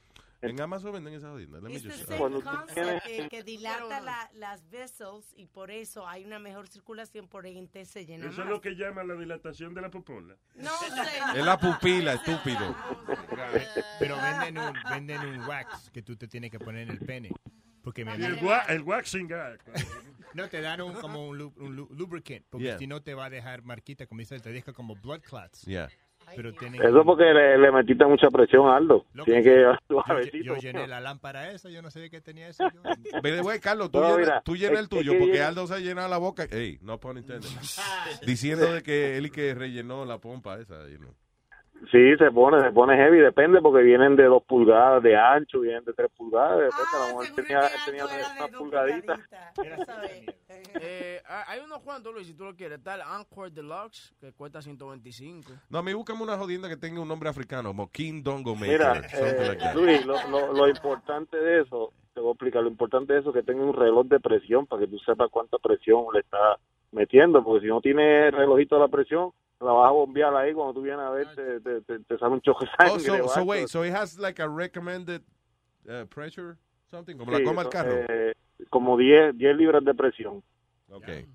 En 0.50 0.60
Amazon 0.60 0.92
venden 0.92 1.14
esa 1.14 1.30
jodida. 1.30 1.60
Same 1.60 2.16
Cuando 2.18 2.40
tú 2.40 2.44
concept, 2.50 3.28
que 3.30 3.42
dilata 3.42 4.00
la- 4.00 4.30
las 4.34 4.68
vessels 4.70 5.32
y 5.36 5.46
por 5.46 5.70
eso 5.70 6.06
hay 6.06 6.24
una 6.24 6.38
mejor 6.38 6.68
circulación, 6.68 7.28
por 7.28 7.46
ende 7.46 7.84
se 7.84 8.04
llena 8.06 8.24
Eso 8.24 8.32
es 8.32 8.38
más. 8.38 8.48
lo 8.48 8.60
que 8.60 8.74
llaman 8.76 9.08
la 9.08 9.14
dilatación 9.14 9.74
de 9.74 9.80
la 9.80 9.90
popola. 9.90 10.36
No 10.54 10.70
sé. 10.78 10.86
Es 11.38 11.44
la 11.44 11.58
pupila, 11.58 12.14
estúpido. 12.14 12.74
Pero 13.98 14.16
venden 14.16 14.58
un, 14.58 14.74
venden 14.90 15.20
un 15.20 15.40
wax 15.48 15.90
que 15.90 16.02
tú 16.02 16.16
te 16.16 16.28
tienes 16.28 16.50
que 16.50 16.58
poner 16.58 16.82
en 16.82 16.90
el 16.90 16.98
pene. 16.98 17.30
Porque 17.82 18.04
me 18.04 18.14
el, 18.14 18.38
gua- 18.40 18.64
el 18.68 18.82
waxing 18.82 19.28
gag. 19.28 19.60
No, 20.32 20.48
te 20.48 20.60
dan 20.62 20.80
un, 20.80 20.94
como 20.94 21.28
un, 21.28 21.36
lu- 21.38 21.52
un 21.58 21.76
lu- 21.76 21.88
lubricant, 21.92 22.44
porque 22.50 22.64
Yeah. 22.64 22.78
si 22.78 22.86
no 22.86 23.02
te 23.02 23.14
va 23.14 23.26
a 23.26 23.30
dejar 23.30 23.62
marquita, 23.62 24.06
como 24.06 24.20
dice, 24.20 24.40
te 24.40 24.50
deja 24.50 24.72
como 24.72 24.96
blood 24.96 25.20
clots. 25.20 25.62
Yeah. 25.62 25.88
Pero 26.36 26.52
tienen 26.54 26.82
Eso 26.82 27.04
porque 27.04 27.24
le, 27.24 27.58
le 27.58 27.72
metiste 27.72 28.04
mucha 28.06 28.28
presión 28.30 28.66
a 28.68 28.76
Aldo. 28.76 29.06
Tiene 29.24 29.42
que 29.42 29.50
llevar 29.50 29.80
yo, 29.88 30.38
yo 30.42 30.56
llené 30.56 30.86
la 30.86 31.00
lámpara 31.00 31.50
esa, 31.50 31.70
yo 31.70 31.82
no 31.82 31.90
sabía 31.90 32.08
que 32.10 32.20
tenía 32.20 32.48
eso. 32.48 32.64
Yo. 32.72 33.42
Way, 33.44 33.60
Carlos, 33.60 33.90
tú, 33.90 34.00
No, 34.00 34.16
tú 34.44 34.54
es- 34.74 34.80
el 34.80 34.88
tuyo 34.88 35.12
es 35.12 35.18
que 35.18 35.18
porque 35.20 35.32
llena- 35.34 35.48
Aldo 35.48 35.66
se 35.66 35.74
ha 35.74 35.78
llenado 35.78 36.08
la 36.08 36.18
boca. 36.18 36.44
Ey, 36.50 36.78
no 36.82 36.98
intended. 37.18 37.48
Diciendo 38.26 38.72
de 38.72 38.82
que 38.82 39.16
él 39.16 39.26
y 39.26 39.30
que 39.30 39.54
rellenó 39.54 40.04
la 40.04 40.18
pompa 40.18 40.58
esa. 40.58 40.88
You 40.88 40.98
know. 40.98 41.14
Sí, 41.90 42.16
se 42.16 42.30
pone, 42.30 42.60
se 42.60 42.72
pone 42.72 42.96
heavy, 42.96 43.18
depende 43.18 43.60
porque 43.60 43.82
vienen 43.82 44.16
de 44.16 44.24
dos 44.24 44.42
pulgadas 44.44 45.02
de 45.02 45.16
ancho, 45.16 45.60
vienen 45.60 45.84
de 45.84 45.92
tres 45.92 46.10
pulgadas, 46.16 46.58
depende, 46.58 46.84
a 46.94 46.98
lo 46.98 47.06
mejor 47.06 47.34
tenía, 47.34 47.60
tenía 47.84 48.04
una 48.06 48.58
pulgadita. 48.58 49.20
Eh, 50.80 51.20
hay 51.46 51.60
unos 51.60 51.80
cuantos, 51.80 52.12
Luis, 52.12 52.26
si 52.26 52.34
tú 52.34 52.44
lo 52.44 52.54
quieres. 52.54 52.78
Está 52.78 52.96
el 52.96 53.02
Encore 53.02 53.50
Deluxe, 53.50 54.12
que 54.20 54.32
cuesta 54.32 54.60
125. 54.60 55.52
No, 55.68 55.78
a 55.78 55.82
mí 55.82 55.92
búscame 55.92 56.22
una 56.22 56.36
jodienda 56.36 56.68
que 56.68 56.76
tenga 56.76 57.00
un 57.00 57.08
nombre 57.08 57.28
africano, 57.28 57.68
como 57.68 57.90
King 57.90 58.22
Dongo 58.22 58.54
Maker. 58.54 58.70
Mira, 58.70 59.02
eh, 59.12 59.56
like. 59.56 59.74
Luis, 59.74 60.04
lo, 60.04 60.16
lo, 60.28 60.52
lo 60.52 60.68
importante 60.68 61.36
de 61.36 61.62
eso, 61.62 61.92
te 62.12 62.20
voy 62.20 62.30
a 62.30 62.32
explicar, 62.32 62.62
lo 62.62 62.70
importante 62.70 63.12
de 63.12 63.20
eso 63.20 63.30
es 63.30 63.34
que 63.34 63.42
tenga 63.42 63.64
un 63.64 63.74
reloj 63.74 64.06
de 64.06 64.20
presión 64.20 64.66
para 64.66 64.82
que 64.82 64.88
tú 64.88 64.98
sepas 64.98 65.30
cuánta 65.30 65.58
presión 65.58 66.06
le 66.12 66.20
está 66.20 66.58
metiendo, 66.92 67.42
porque 67.42 67.66
si 67.66 67.68
no 67.68 67.80
tiene 67.80 68.30
relojito 68.30 68.76
de 68.76 68.80
la 68.80 68.88
presión, 68.88 69.30
la 69.64 69.72
vas 69.72 69.88
a 69.88 69.92
bombear 69.92 70.34
ahí 70.36 70.52
cuando 70.52 70.74
tú 70.74 70.82
vienes 70.82 71.00
a 71.04 71.10
ver, 71.10 71.34
te, 71.34 71.60
te, 71.60 71.80
te- 71.82 71.98
te 72.00 72.18
sale 72.18 72.34
un 72.34 72.40
choque 72.40 72.66
de 72.66 72.70
Oh, 72.78 72.98
sangre. 72.98 73.04
so, 73.04 73.16
so 73.28 73.40
vato. 73.40 73.44
wait, 73.44 73.68
so 73.68 73.84
it 73.84 73.94
has 73.94 74.18
like 74.18 74.40
a 74.42 74.48
recommended 74.48 75.22
uh, 75.88 76.04
pressure, 76.06 76.56
something, 76.90 77.16
como 77.16 77.32
Sí, 77.32 77.38
la 77.38 77.44
coma 77.44 77.62
el 77.62 77.68
eso, 77.68 77.70
carro. 77.70 78.04
eh, 78.08 78.34
como 78.70 78.96
10, 78.96 79.36
10 79.36 79.56
libras 79.56 79.84
de 79.84 79.94
presión. 79.94 80.42
Okay. 80.90 81.26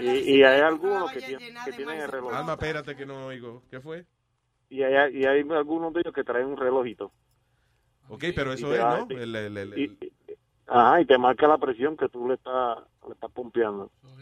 Y, 0.00 0.36
y 0.38 0.42
hay 0.42 0.60
algunos 0.60 1.10
que, 1.10 1.20
tienen, 1.20 1.54
que 1.64 1.72
tienen 1.72 2.00
el 2.00 2.08
reloj. 2.08 2.32
Alma, 2.32 2.52
espérate 2.52 2.96
que 2.96 3.04
no 3.06 3.26
oigo. 3.26 3.62
¿Qué 3.70 3.80
fue? 3.80 4.06
Y 4.68 4.82
hay, 4.82 5.16
y 5.16 5.24
hay 5.24 5.40
algunos 5.50 5.92
de 5.92 6.00
ellos 6.00 6.14
que 6.14 6.24
traen 6.24 6.46
un 6.46 6.56
relojito. 6.56 7.12
Ok, 8.08 8.24
pero 8.34 8.52
Y 8.52 8.54
eso 8.56 8.72
es, 8.72 8.78
da- 8.78 8.98
¿no? 8.98 9.06
El, 9.10 9.34
el, 9.34 9.56
el- 9.56 9.78
y- 9.78 10.12
Ajá, 10.66 11.00
y 11.00 11.04
te 11.06 11.18
marca 11.18 11.46
la 11.46 11.58
presión 11.58 11.96
que 11.96 12.08
tú 12.08 12.26
le 12.26 12.34
estás, 12.34 12.78
le 13.06 13.12
estás 13.12 13.30
pompeando. 13.32 13.90
¿Qué 14.00 14.08
tú 14.08 14.16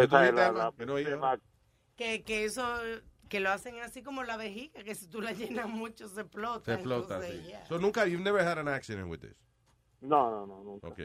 Esa 0.00 0.04
es 0.04 0.10
dijiste, 0.10 0.32
la- 0.32 0.46
Alma? 0.46 0.64
la- 0.64 0.72
Que 0.72 0.86
no. 1.16 1.36
Que, 1.96 2.22
que 2.24 2.44
eso, 2.44 2.64
que 3.28 3.40
lo 3.40 3.50
hacen 3.50 3.78
así 3.80 4.02
como 4.02 4.22
la 4.24 4.36
vejiga, 4.36 4.82
que 4.82 4.94
si 4.94 5.08
tú 5.08 5.20
la 5.20 5.32
llenas 5.32 5.68
mucho 5.68 6.08
se 6.08 6.22
explota. 6.22 6.64
se 6.64 6.74
explota, 6.74 7.14
entonces, 7.16 7.46
sí. 7.46 7.52
So 7.68 7.78
nunca, 7.78 8.06
you've 8.06 8.22
never 8.24 8.40
had 8.46 8.58
an 8.58 8.68
accident 8.68 9.08
with 9.10 9.20
this. 9.20 9.36
No, 10.00 10.30
no, 10.30 10.46
no, 10.46 10.64
nunca. 10.64 10.88
Ok. 10.88 11.00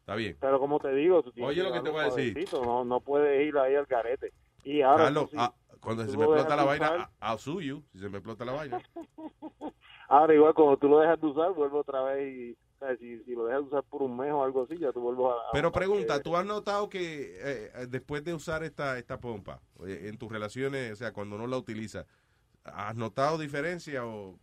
Está 0.00 0.14
bien. 0.14 0.36
Pero 0.40 0.58
como 0.58 0.78
te 0.80 0.92
digo, 0.94 1.22
tú 1.22 1.32
tienes 1.32 1.50
Oye 1.50 1.62
lo 1.62 1.72
que 1.72 1.80
te 1.80 1.90
voy 1.90 2.00
a 2.00 2.04
decir. 2.10 2.48
No, 2.52 2.84
no 2.84 3.00
puedes 3.00 3.46
ir 3.46 3.56
ahí 3.58 3.74
al 3.74 3.84
garete. 3.86 4.32
Y 4.64 4.80
ahora, 4.82 5.04
Carlos, 5.04 5.24
tú 5.24 5.30
sí, 5.30 5.36
ah, 5.38 5.54
cuando 5.80 6.04
se 6.06 6.16
me 6.16 6.24
explota 6.24 6.56
la 6.56 6.64
vaina, 6.64 6.86
usar, 6.92 7.10
I- 7.20 7.30
I'll 7.32 7.38
sue 7.38 7.60
you. 7.64 7.84
Si 7.92 7.98
se 7.98 8.08
me 8.08 8.18
explota 8.18 8.44
la 8.44 8.52
vaina. 8.52 8.82
Ahora 10.08 10.34
igual 10.34 10.54
cuando 10.54 10.76
tú 10.78 10.88
lo 10.88 11.00
dejas 11.00 11.20
de 11.20 11.26
usar, 11.26 11.52
vuelve 11.52 11.78
otra 11.78 12.02
vez 12.02 12.34
y 12.34 12.58
o 12.80 12.86
sea, 12.86 12.96
si, 12.96 13.18
si 13.24 13.32
lo 13.34 13.44
dejas 13.46 13.62
de 13.62 13.66
usar 13.68 13.82
por 13.84 14.02
un 14.02 14.16
mes 14.16 14.32
o 14.32 14.44
algo 14.44 14.62
así, 14.62 14.78
ya 14.78 14.92
tú 14.92 15.00
vuelves 15.00 15.26
a... 15.26 15.52
Pero 15.52 15.68
a- 15.68 15.72
pregunta, 15.72 16.22
¿tú 16.22 16.36
has 16.36 16.46
notado 16.46 16.88
que 16.88 17.00
eh, 17.00 17.70
eh, 17.74 17.86
después 17.88 18.22
de 18.24 18.34
usar 18.34 18.62
esta, 18.62 18.98
esta 18.98 19.18
pompa, 19.18 19.60
oye, 19.78 20.08
en 20.08 20.16
tus 20.16 20.30
relaciones, 20.30 20.92
o 20.92 20.96
sea, 20.96 21.12
cuando 21.12 21.36
no 21.36 21.46
la 21.46 21.56
utilizas, 21.56 22.06
¿has 22.64 22.94
notado 22.96 23.38
diferencia 23.38 24.06
o 24.06 24.38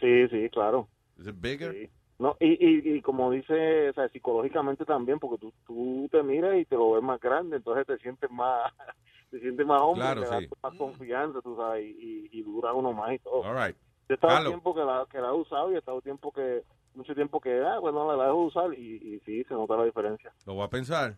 Sí, 0.00 0.28
sí, 0.28 0.48
claro. 0.50 0.88
it 1.18 1.34
bigger? 1.40 1.72
Sí. 1.72 1.90
No, 2.18 2.36
y, 2.40 2.48
y, 2.48 2.96
y 2.96 3.00
como 3.02 3.30
dice, 3.30 3.90
o 3.90 3.92
sea, 3.92 4.08
psicológicamente 4.08 4.84
también, 4.84 5.20
porque 5.20 5.38
tú, 5.38 5.52
tú 5.64 6.08
te 6.10 6.22
miras 6.24 6.56
y 6.56 6.64
te 6.64 6.74
lo 6.74 6.92
ves 6.92 7.02
más 7.02 7.20
grande, 7.20 7.56
entonces 7.56 7.86
te 7.86 7.96
sientes 7.98 8.28
más, 8.30 8.72
te 9.30 9.38
sientes 9.40 9.64
más 9.64 9.80
hombre, 9.80 10.02
Claro, 10.02 10.22
te 10.22 10.28
da 10.28 10.40
sí. 10.40 10.48
más 10.62 10.74
confianza, 10.74 11.40
tú 11.40 11.56
sabes, 11.56 11.86
y, 11.86 12.42
dura 12.42 12.72
uno 12.72 12.92
más 12.92 13.12
y 13.14 13.18
todo. 13.20 13.42
All 13.42 13.54
right. 13.54 13.76
He 14.08 14.14
estado 14.14 14.46
tiempo 14.46 14.74
que 14.74 14.80
la, 14.80 15.06
que 15.10 15.18
la 15.18 15.28
he 15.28 15.32
usado 15.32 15.70
y 15.70 15.76
he 15.76 15.78
estado 15.78 16.00
tiempo 16.00 16.32
que, 16.32 16.64
mucho 16.98 17.14
tiempo 17.14 17.40
que, 17.40 17.60
ah, 17.62 17.78
bueno, 17.78 18.06
la, 18.10 18.16
la 18.16 18.24
dejo 18.24 18.40
de 18.40 18.46
usar 18.46 18.74
y, 18.74 18.96
y 19.14 19.20
sí, 19.24 19.44
se 19.44 19.54
nota 19.54 19.76
la 19.76 19.84
diferencia. 19.84 20.32
Lo 20.44 20.54
voy 20.54 20.64
a 20.64 20.68
pensar. 20.68 21.16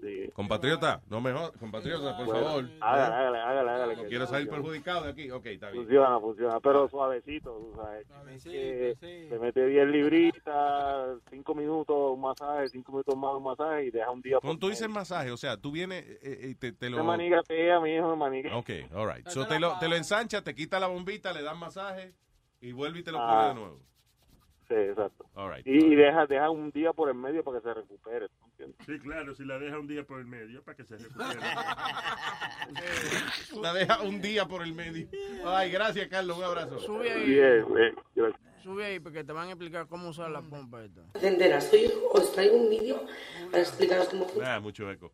Sí. 0.00 0.28
Compatriota, 0.34 1.00
no 1.08 1.20
mejor, 1.20 1.56
compatriota, 1.56 2.16
por 2.16 2.26
Bueno, 2.26 2.44
favor. 2.44 2.64
hágale, 2.80 3.14
hágale, 3.14 3.38
hágale, 3.38 3.70
hágale, 3.70 3.96
No 3.96 4.02
quiero 4.08 4.26
salir 4.26 4.48
funciona. 4.48 4.62
perjudicado 4.64 5.04
de 5.04 5.10
aquí. 5.12 5.30
Ok, 5.30 5.46
está 5.46 5.70
bien. 5.70 5.84
Funciona, 5.84 6.18
funciona, 6.18 6.58
pero 6.60 6.88
suavecito, 6.88 7.50
tú 7.52 7.72
sabes. 7.76 8.42
Que 8.42 8.96
Te 9.30 9.38
mete 9.38 9.64
10 9.66 9.86
libritas, 9.90 11.18
5 11.30 11.54
minutos 11.54 11.96
un 11.96 12.20
masaje, 12.20 12.68
5 12.68 12.90
minutos 12.90 13.16
más 13.16 13.34
un 13.34 13.44
masaje 13.44 13.84
y 13.84 13.90
deja 13.92 14.10
un 14.10 14.20
día 14.22 14.38
Cuando 14.40 14.58
tú 14.58 14.70
dices 14.70 14.88
masaje, 14.88 15.30
o 15.30 15.36
sea, 15.36 15.56
tú 15.56 15.70
vienes 15.70 16.04
eh, 16.04 16.18
eh, 16.22 16.48
y 16.48 16.54
te, 16.56 16.72
te 16.72 16.90
lo... 16.90 17.04
manigatea, 17.04 17.78
mi 17.78 17.94
hijo, 17.94 18.08
me 18.10 18.16
maniga. 18.16 18.56
Ok, 18.56 18.70
all 18.92 19.06
right. 19.14 19.28
So 19.28 19.46
te, 19.46 19.60
lo, 19.60 19.78
te 19.78 19.88
lo 19.88 19.94
ensancha, 19.94 20.42
te 20.42 20.52
quita 20.52 20.80
la 20.80 20.88
bombita, 20.88 21.32
le 21.32 21.42
das 21.42 21.56
masaje 21.56 22.12
y 22.60 22.72
vuelve 22.72 22.98
y 23.00 23.02
te 23.04 23.12
lo 23.12 23.18
pone 23.18 23.32
Ah. 23.32 23.48
de 23.50 23.54
nuevo. 23.54 23.78
Sí, 24.70 24.76
exacto. 24.76 25.26
All 25.34 25.52
right. 25.52 25.66
Y, 25.66 25.84
y 25.84 25.96
deja, 25.96 26.26
deja 26.26 26.48
un 26.48 26.70
día 26.70 26.92
por 26.92 27.08
el 27.08 27.16
medio 27.16 27.42
para 27.42 27.58
que 27.58 27.64
se 27.64 27.74
recupere. 27.74 28.28
Sí, 28.86 29.00
claro, 29.00 29.34
si 29.34 29.44
la 29.44 29.58
deja 29.58 29.80
un 29.80 29.88
día 29.88 30.04
por 30.04 30.20
el 30.20 30.26
medio 30.26 30.62
para 30.62 30.76
que 30.76 30.84
se 30.84 30.96
recupere. 30.96 31.40
La 33.60 33.74
deja 33.74 34.00
un 34.02 34.22
día 34.22 34.46
por 34.46 34.62
el 34.62 34.72
medio. 34.72 35.08
Ay, 35.44 35.72
gracias, 35.72 36.06
Carlos. 36.06 36.38
Un 36.38 36.44
abrazo. 36.44 36.78
Sube 36.78 37.10
ahí. 37.10 37.26
Bien, 37.26 37.64
bien, 37.74 37.96
gracias. 38.14 38.40
Sube 38.62 38.84
ahí 38.84 39.00
porque 39.00 39.24
te 39.24 39.32
van 39.32 39.48
a 39.48 39.52
explicar 39.52 39.88
cómo 39.88 40.10
usar 40.10 40.30
la 40.30 40.40
pompa 40.40 40.84
esta. 40.84 41.00
Entenderás. 41.14 41.72
Hoy 41.72 41.90
os 42.12 42.32
traigo 42.32 42.56
un 42.56 42.70
vídeo 42.70 43.04
para 43.50 43.64
explicaros 43.64 44.08
cómo 44.08 44.24
funciona. 44.26 44.54
Ah, 44.54 44.60
mucho 44.60 44.88
eco. 44.88 45.10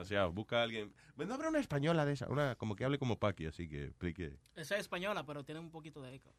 Demasiado. 0.00 0.32
Busca 0.32 0.60
a 0.60 0.62
alguien. 0.62 0.94
No 1.16 1.34
habrá 1.34 1.50
una 1.50 1.58
española 1.58 2.06
de 2.06 2.14
esa, 2.14 2.26
una 2.28 2.54
como 2.54 2.74
que 2.74 2.86
hable 2.86 2.98
como 2.98 3.18
Paqui, 3.18 3.44
así 3.46 3.68
que 3.68 3.84
explique. 3.84 4.32
Esa 4.56 4.76
es 4.76 4.80
española, 4.80 5.26
pero 5.26 5.44
tiene 5.44 5.60
un 5.60 5.70
poquito 5.70 6.00
de 6.00 6.14
eco. 6.14 6.34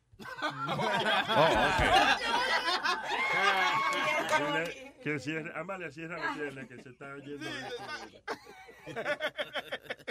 Dile 4.39 4.93
que 5.03 5.19
cierre, 5.19 5.51
Amalia, 5.55 5.91
cierra 5.91 6.17
la 6.17 6.33
pierna 6.33 6.67
que 6.67 6.81
se 6.81 6.89
está 6.89 7.13
oyendo. 7.13 7.45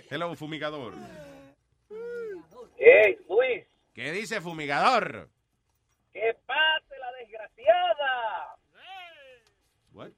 Hello, 0.09 0.37
fumigador. 0.37 0.95
¡Ey, 2.79 3.19
Luis! 3.29 3.67
¿Qué 3.93 4.13
dice 4.13 4.41
fumigador? 4.41 5.29
¡Que 6.13 6.39
pase 6.47 6.99
la 7.01 7.13
desgraciada! 7.19 8.57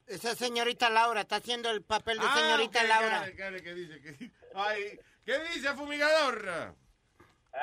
Esa 0.06 0.34
señorita 0.34 0.90
Laura 0.90 1.22
está 1.22 1.36
haciendo 1.36 1.70
el 1.70 1.82
papel 1.82 2.18
de 2.18 2.26
Ah, 2.28 2.34
señorita 2.38 2.84
Laura. 2.84 3.24
¿qué 3.34 3.74
dice? 3.74 4.00
¿Qué, 4.00 4.30
ay, 4.54 4.98
¿qué 5.24 5.38
dice 5.54 5.72
fumigador? 5.74 6.74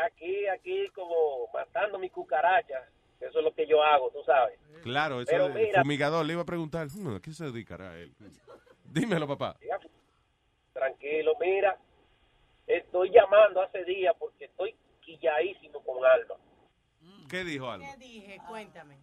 Aquí, 0.08 0.48
aquí, 0.48 0.88
como 0.90 1.48
matando 1.54 1.98
mi 2.00 2.10
cucaracha. 2.10 2.88
Eso 3.20 3.40
es 3.40 3.44
lo 3.44 3.54
que 3.54 3.68
yo 3.68 3.84
hago, 3.84 4.10
tú 4.12 4.24
sabes. 4.26 4.58
Claro, 4.84 5.22
eso 5.22 5.30
Pero 5.30 5.48
es 5.48 5.54
mira- 5.56 5.82
fumigador. 5.82 6.26
Le 6.26 6.34
iba 6.34 6.42
a 6.42 6.46
preguntar, 6.46 6.88
"Hmm, 6.88 7.16
¿a 7.16 7.20
qué 7.22 7.34
se 7.34 7.46
dedicará 7.46 7.96
él? 7.98 8.14
Dímelo, 8.86 9.28
papá. 9.28 9.58
Tranquilo, 10.74 11.34
mira. 11.40 11.78
Estoy 12.66 13.12
llamando 13.12 13.62
hace 13.62 13.84
días 13.84 14.16
porque 14.18 14.46
estoy 14.46 14.76
quilladísimo 15.02 15.84
con 15.84 16.06
Alma. 16.06 16.36
¿Qué 17.30 17.44
dijo 17.44 17.70
Alma? 17.70 17.86
¿Qué 17.92 17.98
dije? 17.98 18.38
Cuéntame. 18.48 18.98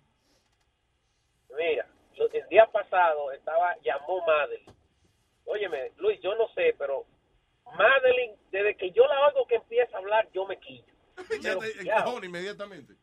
Mira, 1.57 1.87
el 2.33 2.49
día 2.49 2.67
pasado 2.67 3.33
estaba, 3.33 3.77
llamó 3.83 4.25
Madeline. 4.27 4.73
Óyeme, 5.47 5.93
Luis, 5.99 6.21
yo 6.23 6.35
no 6.35 6.49
sé, 6.49 6.75
pero 6.79 7.05
Madeline, 7.77 8.37
desde 8.51 8.77
que 8.77 8.91
yo 8.91 9.07
la 9.07 9.27
oigo 9.29 9.47
que 9.47 9.57
empieza 9.57 9.97
a 9.97 10.01
hablar, 10.01 10.29
yo 10.33 10.47
me 10.47 10.59
quillo. 10.59 10.85
Ya 11.43 11.59
te 11.59 11.81
encojona 11.83 12.27
inmediatamente. 12.27 12.95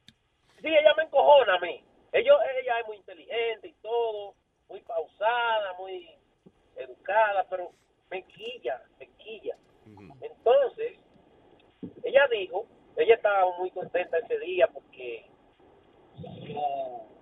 Sí, 0.62 0.68
ella 0.68 0.94
me 0.96 1.04
encojona 1.04 1.56
a 1.56 1.60
mí. 1.60 1.84
Ellos, 2.12 2.38
ella 2.62 2.80
es 2.80 2.88
muy 2.88 2.98
inteligente 2.98 3.68
y 3.68 3.74
todo, 3.82 4.36
muy 4.70 4.82
pausada, 4.82 5.74
muy 5.74 6.10
educada, 6.76 7.46
pero 7.50 7.72
me 8.10 8.24
quilla, 8.24 8.82
me 9.00 9.08
quilla. 9.18 9.58
Entonces, 10.22 11.00
ella 12.04 12.28
dijo, 12.32 12.66
ella 12.96 13.16
estaba 13.16 13.58
muy 13.58 13.72
contenta 13.72 14.18
ese 14.20 14.40
día 14.40 14.68
porque 14.68 15.26
su- 16.22 17.13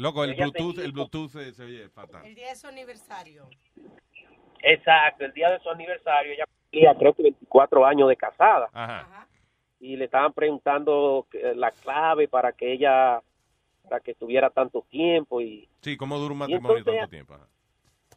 Loco, 0.00 0.24
el 0.24 0.34
Bluetooth, 0.34 0.78
el 0.78 0.92
Bluetooth 0.92 1.28
se, 1.30 1.52
se 1.52 1.62
oye 1.64 1.88
fatal. 1.90 2.24
El 2.24 2.34
día 2.34 2.48
de 2.48 2.56
su 2.56 2.66
aniversario. 2.66 3.48
exacto, 4.62 5.24
el 5.24 5.32
día 5.32 5.50
de 5.50 5.58
su 5.60 5.70
aniversario, 5.70 6.32
ella 6.32 6.44
cumplía 6.46 6.94
creo 6.96 7.14
que 7.14 7.22
24 7.24 7.86
años 7.86 8.08
de 8.08 8.16
casada. 8.16 8.68
Ajá. 8.72 9.26
y 9.82 9.96
le 9.96 10.04
estaban 10.04 10.34
preguntando 10.34 11.26
que- 11.30 11.54
la 11.54 11.70
clave 11.70 12.28
para 12.28 12.52
que 12.52 12.70
ella 12.72 13.22
para 13.84 13.98
que 14.00 14.14
tuviera 14.14 14.50
tanto 14.50 14.84
tiempo 14.90 15.40
y 15.40 15.66
Sí, 15.80 15.96
¿cómo 15.96 16.18
dura 16.18 16.32
un 16.32 16.38
matrimonio 16.40 16.76
entonces- 16.76 17.00
tanto 17.00 17.10
tiempo? 17.10 17.32
Ajá. 17.34 17.48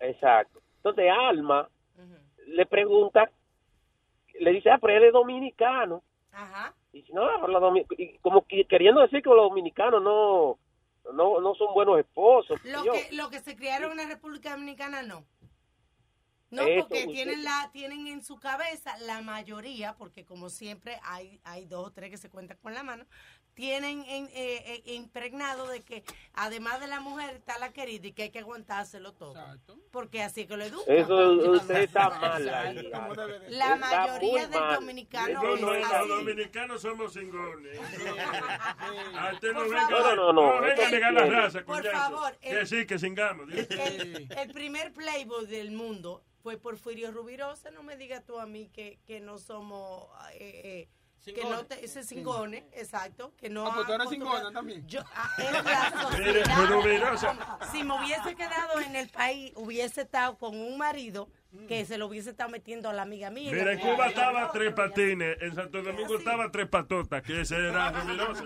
exacto 0.01 0.59
entonces 0.75 1.05
Alma 1.09 1.69
le 2.47 2.65
pregunta 2.65 3.31
le 4.41 4.51
dice 4.51 4.71
ah 4.71 4.77
pero 4.81 4.97
él 4.97 5.05
es 5.05 5.13
dominicano 5.13 6.03
Ajá. 6.33 6.73
y 6.91 6.97
dice 6.99 7.13
no 7.13 7.25
pero 7.39 7.47
los 7.47 7.61
domi- 7.61 7.85
y 7.97 8.17
como 8.17 8.45
que 8.45 8.65
queriendo 8.65 8.99
decir 8.99 9.21
que 9.23 9.29
los 9.29 9.47
dominicanos 9.49 10.03
no 10.03 10.57
no 11.11 11.41
no 11.41 11.53
son 11.55 11.73
buenos 11.73 11.99
esposos 11.99 12.59
Los 12.63 12.83
que, 12.83 13.09
los 13.11 13.29
que 13.29 13.39
se 13.39 13.55
criaron 13.55 13.91
en 13.91 13.97
la 13.97 14.05
República 14.05 14.51
Dominicana, 14.51 15.03
no. 15.03 15.25
No, 16.53 16.63
Eso, 16.67 16.87
porque 16.87 16.99
usted- 17.05 17.11
tienen 17.13 17.43
la 17.43 17.69
tienen 17.73 18.07
en 18.07 18.23
su 18.23 18.37
cabeza 18.39 18.97
la 18.99 19.21
mayoría, 19.21 19.95
porque 19.95 20.23
como 20.25 20.49
siempre 20.49 20.99
hay 21.03 21.39
hay 21.43 21.65
dos 21.65 21.87
o 21.87 21.91
tres 21.91 22.09
que 22.09 22.17
se 22.17 22.29
cuentan 22.29 22.57
con 22.61 22.73
la 22.73 22.83
mano, 22.83 23.05
tienen 23.55 24.03
en- 24.07 24.25
eh, 24.33 24.81
eh, 24.85 24.93
impregnado 24.95 25.67
de 25.67 25.81
que 25.81 26.03
además 26.33 26.79
de 26.79 26.87
la 26.87 26.99
mujer 27.01 27.35
está 27.35 27.59
la 27.59 27.71
querida 27.71 28.07
y 28.07 28.11
que 28.13 28.23
hay 28.23 28.29
que 28.31 28.39
aguantárselo 28.39 29.13
todo. 29.13 29.35
Porque 29.91 30.23
así 30.23 30.41
es 30.41 30.47
que 30.47 30.57
lo 30.57 30.63
educan. 30.63 30.95
Eso 30.95 31.31
usted 31.51 31.75
está 31.83 32.09
mal 32.21 32.49
ahí. 32.49 32.89
La 33.49 33.75
mayoría 33.75 34.47
del 34.47 34.59
mal. 34.59 34.75
dominicano 34.75 35.41
No, 35.43 35.53
es 35.55 35.61
no, 35.61 35.73
los 35.73 36.07
dominicanos 36.09 36.81
somos 36.81 37.13
cingones. 37.13 37.77
A 37.79 39.31
usted 39.33 39.53
no 39.53 39.59
Por 39.59 39.69
venga, 39.69 39.87
favor. 39.87 40.15
No, 40.15 40.15
no, 40.15 40.33
no, 40.33 40.55
no 40.55 40.61
venga 40.61 40.87
a 40.87 40.91
negar 40.91 41.13
la 41.13 41.25
raza, 41.25 41.63
Por 41.63 41.85
favor, 41.85 42.35
Que 42.37 42.65
sí, 42.65 42.85
que 42.85 42.97
singamos. 42.99 43.49
El, 43.51 44.27
el 44.35 44.51
primer 44.51 44.93
playboy 44.93 45.45
del 45.45 45.71
mundo 45.71 46.23
fue 46.43 46.57
Porfirio 46.57 47.11
Rubirosa. 47.11 47.71
No 47.71 47.81
me 47.83 47.95
digas 47.97 48.23
tú 48.25 48.37
a 48.39 48.45
mí 48.45 48.67
que, 48.67 48.99
que 49.07 49.19
no 49.21 49.39
somos. 49.39 50.07
eh, 50.33 50.87
eh, 50.89 50.89
que 51.25 51.41
no 51.45 51.65
te, 51.65 51.85
ese 51.85 52.03
cingone, 52.03 52.67
exacto, 52.73 53.31
que 53.37 53.49
no 53.49 53.65
Ah, 53.65 53.71
pues 53.75 53.85
tú 53.87 53.93
ha 53.93 53.95
eres 53.95 54.09
cingona 54.09 54.51
también. 54.51 54.85
Yo, 54.85 54.99
ah, 55.15 55.29
es 55.37 55.51
la 55.63 56.01
sociedad. 56.01 57.71
Si 57.71 57.81
me 57.85 57.97
hubiese 57.97 58.35
quedado 58.35 58.81
en 58.81 58.93
el 58.97 59.07
país, 59.07 59.53
hubiese 59.55 60.01
estado 60.01 60.37
con 60.37 60.53
un 60.59 60.77
marido 60.77 61.29
que 61.69 61.85
se 61.85 61.97
lo 61.97 62.07
hubiese 62.07 62.31
estado 62.31 62.49
metiendo 62.49 62.89
a 62.89 62.93
la 62.93 63.03
amiga 63.03 63.29
mía. 63.29 63.53
Mira, 63.53 63.71
en 63.71 63.79
Cuba 63.79 64.07
estaba 64.07 64.51
tres 64.51 64.73
patines, 64.73 65.37
en 65.39 65.55
Santo 65.55 65.81
Domingo 65.81 66.17
estaba 66.17 66.51
tres 66.51 66.67
patotas, 66.67 67.23
que 67.23 67.39
ese 67.39 67.55
era 67.55 67.89
Rubirosa. 67.91 68.43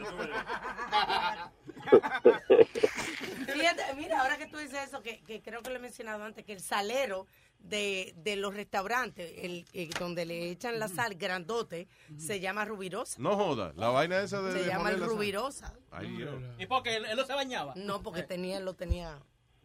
Fíjate, 3.54 3.94
mira, 3.96 4.22
ahora 4.22 4.38
que 4.38 4.46
tú 4.46 4.58
dices 4.58 4.88
eso, 4.88 5.02
que, 5.02 5.22
que 5.22 5.42
creo 5.42 5.62
que 5.64 5.70
lo 5.72 5.78
he 5.78 5.80
mencionado 5.80 6.24
antes, 6.24 6.46
que 6.46 6.54
el 6.54 6.60
salero 6.62 7.26
de, 7.60 8.14
de 8.18 8.36
los 8.36 8.54
restaurantes, 8.56 9.34
el, 9.38 9.66
el 9.74 9.90
donde 9.92 10.26
le 10.26 10.52
echan 10.52 10.80
la 10.80 10.88
sal 10.88 11.16
grandote, 11.16 11.88
se 12.18 12.40
llama 12.40 12.66
rubirosa. 12.66 13.20
No 13.20 13.36
joda, 13.36 13.74
la 13.76 13.90
vaina 13.90 14.22
esa 14.22 14.42
de. 14.42 14.54
Se 14.54 14.60
de 14.64 14.68
llama 14.68 14.92
el 14.92 15.02
rubirosa. 15.04 15.74
Ay, 15.92 16.10
Dios. 16.16 16.42
¿Y 16.58 16.66
por 16.66 16.84
qué? 16.84 16.96
¿Él, 16.96 17.06
él 17.06 17.18
no 17.18 17.26
se 17.26 17.34
bañaba? 17.34 17.74
No, 17.76 18.02
porque 18.02 18.24
tenía, 18.24 18.60
lo 18.60 18.74
tenía. 18.76 19.20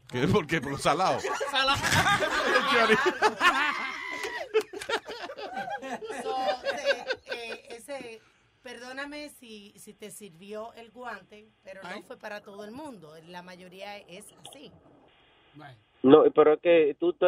¿Qué? 0.09 0.27
¿Por 0.29 0.47
qué? 0.47 0.61
Por 0.61 0.73
los 0.73 0.83
salados. 0.83 1.23
So, 6.23 6.37
eh, 6.65 7.05
eh, 7.27 7.67
ese, 7.71 8.21
perdóname 8.63 9.31
si, 9.31 9.75
si 9.79 9.95
te 9.95 10.11
sirvió 10.11 10.73
el 10.75 10.91
guante, 10.91 11.51
pero 11.63 11.83
no 11.83 12.03
fue 12.03 12.17
para 12.19 12.41
todo 12.43 12.65
el 12.65 12.73
mundo. 12.73 13.15
La 13.27 13.43
mayoría 13.43 13.99
es 13.99 14.25
así. 14.47 14.73
No, 16.03 16.25
pero 16.35 16.55
es 16.55 16.61
que 16.61 16.97
tú, 16.99 17.13
tú, 17.13 17.27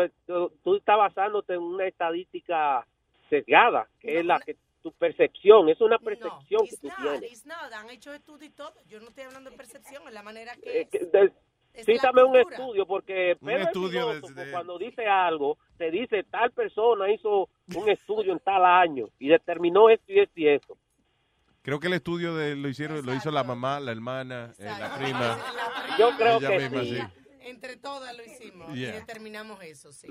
tú- 0.62 0.76
estás 0.76 0.98
basándote 0.98 1.54
en 1.54 1.60
una 1.62 1.86
estadística 1.86 2.86
sesgada, 3.30 3.88
que 4.00 4.18
es 4.18 4.24
la 4.24 4.40
que 4.40 4.56
tu 4.82 4.92
percepción, 4.92 5.68
es 5.68 5.80
una 5.80 5.98
percepción 5.98 6.66
que 6.66 6.76
tú 6.76 6.86
It's 6.88 6.96
tienes. 6.96 7.46
not, 7.46 7.56
not. 7.62 7.72
Han 7.72 7.90
hecho 7.90 8.12
estudios 8.12 8.50
y 8.50 8.54
todo. 8.54 8.72
Yo 8.88 9.00
no 9.00 9.08
estoy 9.08 9.24
hablando 9.24 9.50
de 9.50 9.56
percepción, 9.56 10.02
es 10.06 10.12
la 10.12 10.22
manera 10.22 10.54
que 10.56 10.70
Eh, 10.70 10.82
es. 10.82 10.88
que 10.90 10.98
de- 11.06 11.32
Es 11.72 11.86
cítame 11.86 12.22
un 12.22 12.36
estudio, 12.36 12.86
porque 12.86 13.36
Un 13.40 13.50
estudio 13.50 14.06
de- 14.08 14.14
filósofo, 14.16 14.40
de- 14.40 14.50
cuando 14.52 14.78
dice 14.78 15.06
algo, 15.06 15.58
te 15.76 15.90
dice 15.90 16.22
tal 16.24 16.52
persona 16.52 17.10
hizo 17.10 17.48
un 17.74 17.88
estudio 17.88 18.32
en 18.32 18.38
tal 18.40 18.64
año 18.64 19.08
y 19.18 19.28
determinó 19.28 19.88
esto 19.90 20.04
y 20.12 20.20
esto 20.20 20.32
y 20.36 20.48
esto. 20.48 20.76
Creo 21.62 21.80
que 21.80 21.86
el 21.88 21.94
estudio 21.94 22.36
de, 22.36 22.54
lo 22.54 22.68
hicieron, 22.68 23.04
lo 23.04 23.12
hizo 23.14 23.30
la 23.32 23.42
mamá, 23.42 23.80
la 23.80 23.90
hermana, 23.90 24.52
eh, 24.58 24.64
la 24.78 24.94
prima. 24.98 25.38
Yo 25.98 26.10
creo 26.16 26.38
Ella 26.38 26.48
que 26.48 26.58
misma, 26.68 26.82
sí. 26.82 27.23
Entre 27.44 27.76
todas 27.76 28.16
lo 28.16 28.24
hicimos 28.24 28.72
Yeah. 28.74 28.88
y 28.90 28.92
determinamos 29.00 29.62
eso, 29.62 29.92
sí. 29.92 30.08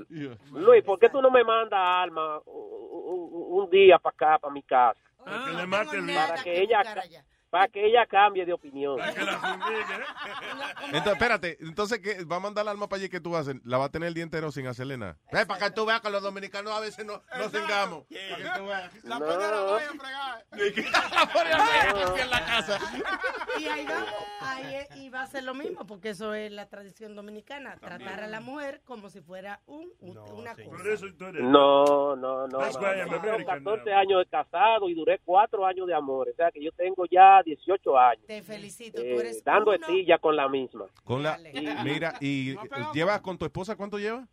Luis, 0.52 0.84
¿por 0.84 1.00
qué 1.00 1.10
tú 1.10 1.22
no 1.22 1.32
me 1.32 1.44
mandas 1.44 1.80
Alma 1.80 2.40
un, 2.46 3.30
un- 3.32 3.64
un 3.64 3.70
día 3.70 3.98
para 4.00 4.14
acá, 4.16 4.40
para 4.40 4.54
mi 4.54 4.62
casa? 4.64 5.00
que 5.26 5.52
le 5.54 5.66
mate 5.66 6.02
para 6.14 6.44
que 6.44 6.62
ella 6.62 6.82
para 7.54 7.68
que 7.68 7.86
ella 7.86 8.04
cambie 8.08 8.48
de 8.48 8.54
opinión. 8.54 8.98
Entonces, 10.86 11.14
espérate, 11.14 11.58
entonces, 11.62 12.00
¿qué? 12.00 12.24
¿va 12.26 12.38
a 12.38 12.40
mandar 12.40 12.66
la 12.66 12.72
alma 12.72 12.90
para 12.90 13.00
allí 13.00 13.10
que 13.10 13.20
tú 13.20 13.30
vas 13.30 13.48
a 13.48 13.52
hacer? 13.52 13.62
¿La 13.64 13.78
va 13.78 13.86
a 13.86 13.90
tener 13.90 14.08
el 14.08 14.16
día 14.16 14.24
entero 14.24 14.52
sin 14.52 14.66
hacerle 14.66 14.98
nada? 14.98 15.18
Para 15.30 15.60
que 15.60 15.70
tú 15.70 15.86
veas 15.86 16.02
que 16.02 16.10
los 16.10 16.24
dominicanos 16.24 16.74
a 16.74 16.80
veces 16.80 17.06
no, 17.06 17.22
no 17.38 17.50
cingamos. 17.50 18.06
Para 18.32 18.38
que 18.56 18.60
tú 18.60 18.66
veas. 18.66 19.04
La 19.04 19.20
No. 19.20 19.26
la 19.28 19.62
olla 19.62 19.86
a 19.86 19.92
fregar. 19.92 20.46
La 21.14 21.32
pone 21.32 21.52
a 21.52 21.60
fregar 21.94 22.20
en 22.20 22.30
la 22.32 22.46
casa. 22.46 22.80
Y 23.60 23.66
ahí 23.68 23.86
vamos, 23.86 24.10
ahí 24.42 24.76
es- 24.76 24.96
y 24.98 25.10
va 25.10 25.22
a 25.22 25.28
ser 25.28 25.44
lo 25.44 25.54
mismo, 25.54 25.86
porque 25.86 26.10
eso 26.10 26.34
es 26.34 26.52
la 26.52 26.68
tradición 26.70 27.16
dominicana, 27.16 27.78
tratar 27.78 28.22
a 28.24 28.28
la 28.28 28.40
mujer 28.42 28.82
como 28.84 29.12
si 29.12 29.22
fuera 29.22 29.62
un, 29.68 29.92
un- 30.00 30.18
una 30.18 30.56
cosa. 30.56 30.70
Por 30.70 30.88
eso 30.88 31.06
tú 31.20 31.26
eres. 31.26 31.44
No, 31.44 32.16
no, 32.16 32.48
no. 32.48 32.48
No, 32.48 32.60
no. 32.60 32.66
American 32.66 33.44
14 33.46 33.90
now. 33.92 34.00
años 34.00 34.20
de 34.24 34.26
casado 34.26 34.90
y 34.90 34.96
duré 34.96 35.20
4 35.24 35.66
años 35.68 35.86
de 35.86 35.94
amor. 35.94 36.30
O 36.30 36.36
sea 36.36 36.52
que 36.52 36.64
yo 36.64 36.72
tengo 36.72 37.06
ya 37.12 37.43
18 37.44 37.98
años. 37.98 38.26
Te 38.28 38.42
felicito, 38.44 39.02
tú 39.02 39.08
eh, 39.08 39.18
eres 39.20 39.44
dando 39.44 39.72
uno. 39.72 39.86
estilla 39.86 40.18
con 40.18 40.36
la 40.36 40.48
misma. 40.50 40.86
Con 41.04 41.22
la, 41.24 41.38
mira, 41.84 42.14
y 42.20 42.56
llevas 42.94 43.22
con 43.22 43.38
tu 43.38 43.46
esposa, 43.46 43.76
¿cuánto 43.76 43.98
llevas? 44.00 44.28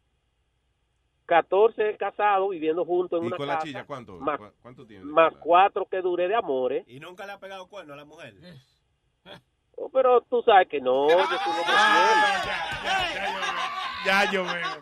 14 1.27 1.97
casados 1.97 2.51
viviendo 2.51 2.85
juntos 2.85 3.19
en 3.21 3.25
Y 3.25 3.27
una 3.29 3.37
con 3.37 3.47
la 3.47 3.55
casa. 3.55 3.67
chilla, 3.67 3.85
¿cuánto? 3.87 4.19
Más, 4.19 4.37
¿Cu- 4.39 4.53
¿Cuánto 4.63 4.85
tienes? 4.87 5.07
más 5.07 5.33
cuatro 5.39 5.87
que 5.89 6.01
duré 6.01 6.27
de 6.27 6.35
amores. 6.35 6.85
Y 6.89 6.99
nunca 6.99 7.25
le 7.25 7.33
ha 7.33 7.39
pegado 7.39 7.69
cuerno 7.69 7.93
a 7.95 7.97
la 7.97 8.05
mujer. 8.05 8.35
Oh, 9.77 9.89
pero 9.91 10.21
tú 10.23 10.43
sabes 10.43 10.69
que 10.69 10.81
no, 10.81 11.09
yo 11.09 11.21
estoy 11.21 11.39
Ya 14.05 14.31
yo 14.33 14.45
veo. 14.45 14.81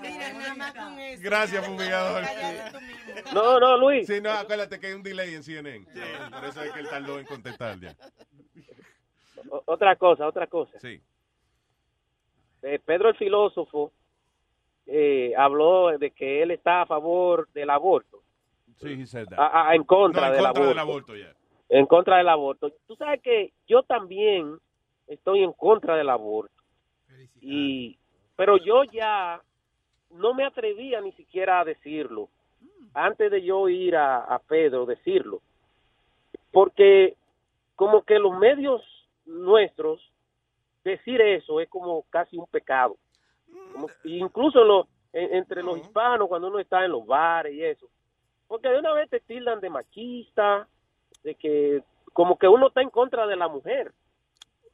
Mira, 0.00 0.32
nada 0.32 0.54
más 0.54 0.74
con 0.74 0.98
eso. 1.00 1.22
Gracias, 1.22 1.66
fumigador. 1.66 2.24
No, 3.34 3.58
no, 3.60 3.76
Luis. 3.78 4.06
Sí, 4.06 4.20
no, 4.20 4.30
acuérdate 4.30 4.78
que 4.78 4.88
hay 4.88 4.92
un 4.94 5.02
delay 5.02 5.34
en 5.34 5.42
CNN. 5.42 5.86
Por 6.30 6.44
eso 6.44 6.62
es 6.62 6.72
que 6.72 6.80
él 6.80 6.88
tardó 6.88 7.18
en 7.18 7.26
contestar 7.26 7.78
ya. 7.80 7.94
O- 9.50 9.62
Otra 9.66 9.96
cosa, 9.96 10.26
otra 10.26 10.46
cosa. 10.46 10.78
Sí. 10.80 11.00
Eh, 12.62 12.78
Pedro 12.84 13.08
el 13.10 13.16
filósofo 13.16 13.92
eh, 14.86 15.32
habló 15.36 15.96
de 15.98 16.10
que 16.10 16.42
él 16.42 16.50
está 16.50 16.82
a 16.82 16.86
favor 16.86 17.48
del 17.52 17.70
aborto, 17.70 18.22
Sí, 18.80 18.88
he 19.00 19.06
said 19.06 19.26
that. 19.28 19.38
a- 19.38 19.68
a- 19.70 19.74
en 19.74 19.84
contra, 19.84 20.22
No, 20.22 20.26
en 20.28 20.32
del, 20.32 20.42
contra 20.44 20.50
aborto. 20.50 20.68
del 20.68 20.78
aborto, 20.78 21.16
ya. 21.16 21.34
En 21.68 21.86
contra 21.86 22.16
del 22.16 22.28
aborto. 22.28 22.72
Tú 22.86 22.96
sabes 22.96 23.20
que 23.22 23.52
yo 23.66 23.82
también 23.82 24.56
estoy 25.06 25.42
en 25.44 25.52
contra 25.52 25.94
del 25.96 26.08
aborto. 26.08 26.52
Y, 27.40 27.98
pero 28.38 28.56
yo 28.56 28.84
ya 28.84 29.42
no 30.12 30.32
me 30.32 30.44
atrevía 30.46 31.00
ni 31.00 31.10
siquiera 31.12 31.58
a 31.58 31.64
decirlo. 31.64 32.28
Antes 32.94 33.32
de 33.32 33.42
yo 33.42 33.68
ir 33.68 33.96
a, 33.96 34.18
a 34.20 34.38
Pedro, 34.38 34.86
decirlo. 34.86 35.40
Porque 36.52 37.16
como 37.74 38.02
que 38.02 38.18
los 38.20 38.38
medios 38.38 38.80
nuestros, 39.26 40.00
decir 40.84 41.20
eso 41.20 41.60
es 41.60 41.68
como 41.68 42.04
casi 42.10 42.38
un 42.38 42.46
pecado. 42.46 42.96
Como- 43.72 43.88
incluso 44.04 44.62
en 44.62 44.68
los- 44.68 44.86
en- 45.12 45.34
entre 45.34 45.62
los 45.64 45.78
hispanos, 45.78 46.28
cuando 46.28 46.46
uno 46.46 46.60
está 46.60 46.84
en 46.84 46.92
los 46.92 47.04
bares 47.04 47.52
y 47.54 47.64
eso. 47.64 47.88
Porque 48.46 48.68
de 48.68 48.78
una 48.78 48.92
vez 48.92 49.10
te 49.10 49.18
tildan 49.18 49.60
de 49.60 49.68
machista, 49.68 50.68
de 51.24 51.34
que 51.34 51.82
como 52.12 52.38
que 52.38 52.46
uno 52.46 52.68
está 52.68 52.82
en 52.82 52.90
contra 52.90 53.26
de 53.26 53.34
la 53.36 53.48
mujer. 53.48 53.92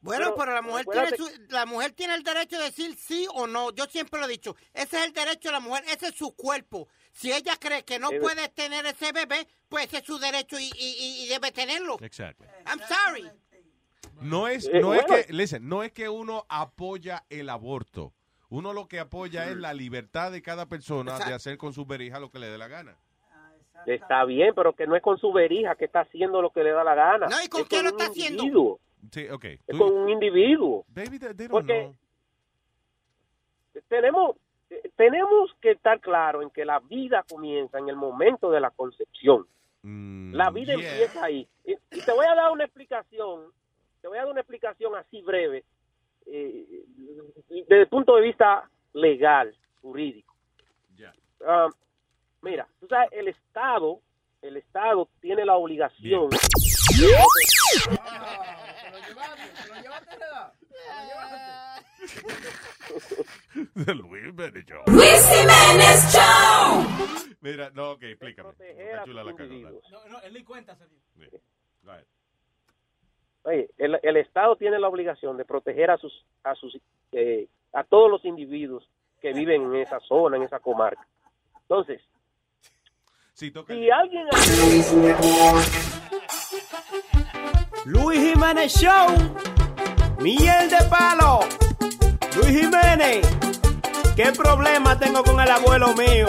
Bueno, 0.05 0.25
Pero, 0.25 0.37
pero, 0.37 0.53
la 0.53 0.61
mujer 0.63 0.85
tiene 0.85 1.17
su- 1.17 1.31
la 1.49 1.65
mujer 1.65 1.93
tiene 1.93 2.15
el 2.15 2.23
derecho 2.23 2.59
de 2.59 2.65
decir 2.65 2.95
sí 2.97 3.27
o 3.33 3.47
no. 3.47 3.73
Yo 3.73 3.87
siempre 3.87 4.21
lo 4.21 4.27
he 4.27 4.29
dicho. 4.29 4.55
Ese 4.75 4.99
es 4.99 5.05
el 5.07 5.13
derecho 5.15 5.49
de 5.49 5.53
la 5.53 5.61
mujer, 5.61 5.83
ese 5.89 6.09
es 6.09 6.15
su 6.15 6.37
cuerpo. 6.37 6.89
Si 7.13 7.33
ella 7.33 7.57
cree 7.59 7.85
que 7.85 7.99
no 7.99 8.11
puede 8.21 8.49
tener 8.51 8.85
ese 8.85 9.13
bebé, 9.13 9.49
pues 9.69 9.87
ese 9.87 9.99
es 9.99 10.05
su 10.05 10.19
derecho 10.19 10.59
y, 10.61 10.71
y- 10.79 11.25
y 11.25 11.29
debe 11.29 11.51
tenerlo. 11.53 11.97
Exacto. 12.03 12.45
I'm 12.67 12.81
sorry. 12.81 13.31
No 14.21 14.47
es, 14.47 14.67
Eh, 14.67 14.81
no 14.81 14.93
es 14.95 15.05
que, 15.07 15.33
listen, 15.33 15.67
no 15.69 15.83
es 15.83 15.91
que 15.93 16.09
uno 16.11 16.45
apoya 16.51 17.25
el 17.31 17.49
aborto. 17.49 18.13
Uno 18.51 18.75
lo 18.75 18.87
que 18.87 19.01
apoya 19.01 19.49
es 19.49 19.57
la 19.57 19.73
libertad 19.73 20.31
de 20.31 20.43
cada 20.43 20.67
persona 20.67 21.19
de 21.19 21.33
hacer 21.33 21.57
con 21.57 21.73
su 21.73 21.87
verija 21.87 22.21
lo 22.21 22.31
que 22.31 22.39
le 22.39 22.49
dé 22.51 22.59
la 22.59 22.69
gana. 22.69 22.97
Está 23.87 24.25
bien, 24.25 24.53
pero 24.55 24.75
que 24.75 24.87
no 24.87 24.97
es 24.97 25.03
con 25.03 25.19
su 25.19 25.33
verija 25.33 25.75
que 25.77 25.87
está 25.87 26.01
haciendo 26.01 26.41
lo 26.41 26.51
que 26.51 26.63
le 26.63 26.73
da 26.73 26.85
la 26.85 26.95
gana. 26.95 27.27
No, 27.27 27.43
¿y 27.43 27.49
con 27.49 27.63
Es 27.63 27.69
qué 27.69 27.83
lo 27.83 27.89
está 27.91 28.07
haciendo? 28.07 28.43
individuo, 28.45 28.81
Sí, 29.11 29.29
ok. 29.29 29.45
Es 29.45 29.61
Tú- 29.67 29.79
con 29.79 29.93
un 29.93 30.11
individuo. 30.11 30.85
Baby, 30.89 31.19
they, 31.19 31.35
they 31.35 31.47
don't 31.47 31.51
Porque 31.51 31.83
know. 33.73 33.83
tenemos 33.89 34.37
tenemos 34.97 35.55
que 35.61 35.73
estar 35.73 36.01
claro 36.01 36.43
en 36.43 36.51
que 36.51 36.65
la 36.65 36.81
vida 36.81 37.25
comienza 37.29 37.79
en 37.79 37.89
el 37.89 37.97
momento 37.97 38.51
de 38.51 38.61
la 38.61 38.71
concepción. 38.71 39.47
La 39.83 40.51
vida 40.51 40.75
Mm, 40.77 40.81
yeah. 40.81 40.91
empieza 40.93 41.25
ahí. 41.25 41.47
Y, 41.65 41.73
y 41.73 42.01
te 42.01 42.13
voy 42.13 42.27
a 42.27 42.35
dar 42.35 42.51
una 42.51 42.65
explicación, 42.65 43.53
te 44.01 44.09
voy 44.09 44.17
a 44.19 44.23
dar 44.23 44.31
una 44.31 44.41
explicación 44.41 44.97
así 44.97 45.21
breve, 45.23 45.65
eh, 46.27 46.85
desde 47.49 47.83
el 47.83 47.89
punto 47.89 48.17
de 48.17 48.23
vista 48.23 48.69
legal, 48.95 49.55
jurídico. 49.83 50.35
Ah, 51.47 51.69
mira, 52.41 52.67
tú 52.81 52.87
sabes, 52.89 53.11
el 53.13 53.29
Estado, 53.29 54.01
el 54.41 54.57
Estado 54.57 55.09
tiene 55.21 55.45
la 55.45 55.57
obligación. 55.57 56.31
The 63.75 63.95
Luis 63.95 64.23
Jiménez 64.25 64.65
Show. 64.67 64.83
Luis 64.87 65.27
Jiménez 65.29 66.13
Show. 66.13 67.37
Mira, 67.41 67.71
no, 67.71 67.93
ok, 67.93 68.03
explícame. 68.03 68.49
Porque 68.51 68.91
chula 69.05 69.25
la 69.25 69.31
individuos. 69.31 69.85
No, 69.91 70.09
no, 70.09 70.21
él 70.23 70.33
ni 70.33 70.45
cuenta. 70.45 70.77
se- 70.77 70.85
Sí. 71.15 71.29
Oye, 73.47 73.69
el, 73.77 74.01
el 74.03 74.17
Estado 74.17 74.57
tiene 74.57 74.79
la 74.79 74.89
obligación 74.89 75.37
de 75.37 75.45
proteger 75.45 75.91
a 75.91 75.99
sus 75.99 76.25
a 76.45 76.55
sus 76.55 76.79
eh, 77.13 77.47
a 77.75 77.85
todos 77.85 78.11
los 78.11 78.25
individuos 78.25 78.89
que 79.21 79.33
viven 79.35 79.63
en 79.65 79.75
esa 79.77 80.01
zona, 80.01 80.37
en 80.39 80.45
esa 80.45 80.61
comarca. 80.61 81.07
Entonces, 81.63 82.01
si 83.35 83.91
alguien 83.91 84.27
Luis 87.85 88.19
Jiménez 88.19 88.73
Show. 88.73 89.09
Miel 90.19 90.71
de 90.71 90.85
palo. 90.89 91.41
Luis 92.35 92.61
Jiménez. 92.61 93.27
¿Qué 94.17 94.33
problema 94.33 94.99
tengo 94.99 95.23
con 95.23 95.39
el 95.39 95.51
abuelo 95.51 95.95
mío? 95.95 96.29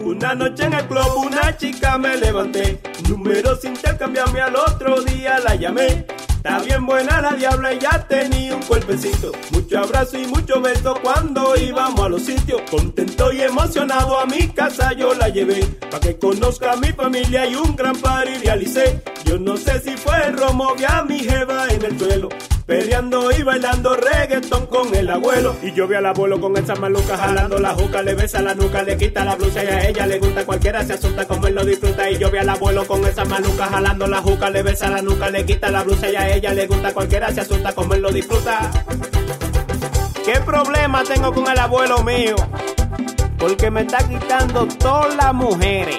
Una 0.00 0.34
noche 0.34 0.64
en 0.64 0.72
el 0.72 0.86
club 0.88 1.06
una 1.18 1.56
chica 1.56 1.98
me 1.98 2.16
levanté. 2.16 2.80
Números 3.08 3.64
intercambiarme 3.64 4.40
al 4.40 4.56
otro 4.56 5.02
día 5.02 5.38
la 5.38 5.54
llamé. 5.54 6.04
Está 6.44 6.58
bien 6.58 6.84
buena 6.84 7.22
la 7.22 7.32
diabla 7.32 7.72
y 7.72 7.78
ya 7.78 8.06
tenía 8.06 8.54
un 8.54 8.62
cuerpecito. 8.64 9.32
Mucho 9.52 9.78
abrazo 9.78 10.18
y 10.18 10.26
mucho 10.26 10.60
beso 10.60 10.94
cuando 11.02 11.56
íbamos 11.56 12.00
a 12.04 12.08
los 12.10 12.22
sitios. 12.22 12.60
Contento 12.70 13.32
y 13.32 13.40
emocionado 13.40 14.20
a 14.20 14.26
mi 14.26 14.48
casa 14.48 14.92
yo 14.92 15.14
la 15.14 15.30
llevé. 15.30 15.64
Pa' 15.90 16.00
que 16.00 16.18
conozca 16.18 16.72
a 16.72 16.76
mi 16.76 16.88
familia 16.88 17.46
y 17.46 17.54
un 17.54 17.74
gran 17.74 17.96
party 17.96 18.44
realicé. 18.44 19.02
Yo 19.24 19.38
no 19.38 19.56
sé 19.56 19.80
si 19.80 19.96
fue 19.96 20.22
el 20.26 20.36
romo, 20.36 20.74
vi 20.74 20.84
a 20.84 21.02
mi 21.02 21.20
jeva 21.20 21.66
en 21.70 21.82
el 21.82 21.98
suelo. 21.98 22.28
Peleando 22.66 23.30
y 23.30 23.42
bailando 23.42 23.94
reggaetón 23.94 24.66
con 24.66 24.94
el 24.94 25.10
abuelo. 25.10 25.54
Y 25.62 25.72
yo 25.72 25.86
vi 25.86 25.96
al 25.96 26.06
abuelo 26.06 26.40
con 26.40 26.56
esa 26.56 26.74
maluca 26.74 27.16
jalando 27.18 27.58
la 27.58 27.74
juca, 27.74 28.00
le 28.00 28.14
besa 28.14 28.40
la 28.40 28.54
nuca, 28.54 28.82
le 28.82 28.96
quita 28.96 29.22
la 29.22 29.34
blusa 29.34 29.62
y 29.62 29.66
a 29.66 29.88
ella 29.88 30.06
le 30.06 30.18
gusta. 30.18 30.46
Cualquiera 30.46 30.82
se 30.82 30.94
asusta 30.94 31.26
como 31.26 31.46
él 31.46 31.54
lo 31.54 31.64
disfruta. 31.64 32.10
Y 32.10 32.16
yo 32.16 32.30
vi 32.30 32.38
al 32.38 32.48
abuelo 32.48 32.86
con 32.86 33.04
esa 33.04 33.26
maluca 33.26 33.66
jalando 33.66 34.06
la 34.06 34.22
juca, 34.22 34.48
le 34.48 34.62
besa 34.62 34.88
la 34.88 35.02
nuca, 35.02 35.28
le 35.28 35.44
quita 35.44 35.70
la 35.70 35.82
blusa 35.82 36.10
y 36.10 36.16
a 36.16 36.34
ella 36.34 36.54
le 36.54 36.66
gusta. 36.66 36.94
Cualquiera 36.94 37.30
se 37.32 37.42
asusta 37.42 37.74
como 37.74 37.92
él 37.94 38.00
lo 38.00 38.10
disfruta. 38.10 38.70
¿Qué 40.24 40.40
problema 40.40 41.04
tengo 41.04 41.34
con 41.34 41.46
el 41.46 41.58
abuelo 41.58 42.02
mío? 42.02 42.36
Porque 43.36 43.70
me 43.70 43.82
está 43.82 43.98
quitando 44.08 44.66
todas 44.78 45.14
las 45.16 45.34
mujeres. 45.34 45.98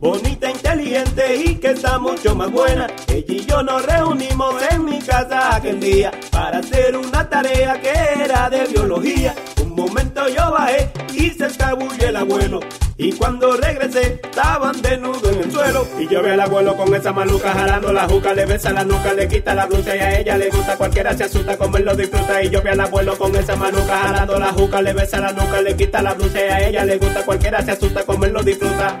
Bonita, 0.00 0.48
inteligente 0.48 1.36
y 1.44 1.56
que 1.56 1.72
está 1.72 1.98
mucho 1.98 2.32
más 2.36 2.52
buena. 2.52 2.86
Ella 3.08 3.34
y 3.34 3.44
yo 3.44 3.62
nos 3.64 3.84
reunimos 3.84 4.54
en 4.70 4.84
mi 4.84 5.00
casa 5.00 5.56
aquel 5.56 5.80
día 5.80 6.12
para 6.30 6.58
hacer 6.58 6.96
una 6.96 7.28
tarea 7.28 7.80
que 7.80 8.22
era 8.22 8.48
de 8.48 8.64
biología. 8.66 9.34
Un 9.60 9.74
momento 9.74 10.28
yo 10.28 10.52
bajé 10.52 10.92
y 11.14 11.30
se 11.30 11.46
escabulló 11.46 12.08
el 12.08 12.14
abuelo. 12.14 12.60
Y 12.96 13.12
cuando 13.12 13.56
regresé, 13.56 14.20
estaban 14.22 14.80
desnudos 14.82 15.32
en 15.32 15.42
el 15.42 15.50
suelo. 15.50 15.86
Y 15.98 16.06
yo 16.06 16.22
vi 16.22 16.30
al 16.30 16.40
abuelo 16.40 16.76
con 16.76 16.94
esa 16.94 17.12
maluca 17.12 17.52
jalando 17.52 17.92
la 17.92 18.08
juca, 18.08 18.32
le 18.34 18.46
besa 18.46 18.72
la 18.72 18.84
nuca, 18.84 19.12
le 19.14 19.26
quita 19.26 19.52
la 19.54 19.66
blusa 19.66 19.96
y 19.96 19.98
a 19.98 20.20
ella 20.20 20.38
le 20.38 20.48
gusta. 20.50 20.76
Cualquiera 20.76 21.16
se 21.16 21.24
asusta 21.24 21.56
como 21.56 21.76
él 21.76 21.84
lo 21.84 21.96
disfruta. 21.96 22.40
Y 22.42 22.50
yo 22.50 22.62
vi 22.62 22.68
al 22.68 22.80
abuelo 22.80 23.18
con 23.18 23.34
esa 23.34 23.56
maluca 23.56 23.98
jalando 23.98 24.38
la 24.38 24.52
juca, 24.52 24.80
le 24.80 24.92
besa 24.92 25.18
la 25.18 25.32
nuca, 25.32 25.60
le 25.60 25.76
quita 25.76 26.02
la 26.02 26.14
blusa 26.14 26.38
y 26.38 26.48
a 26.48 26.68
ella 26.68 26.84
le 26.84 26.98
gusta. 26.98 27.24
Cualquiera 27.24 27.64
se 27.64 27.72
asusta 27.72 28.04
como 28.04 28.24
él 28.24 28.32
lo 28.32 28.44
disfruta. 28.44 29.00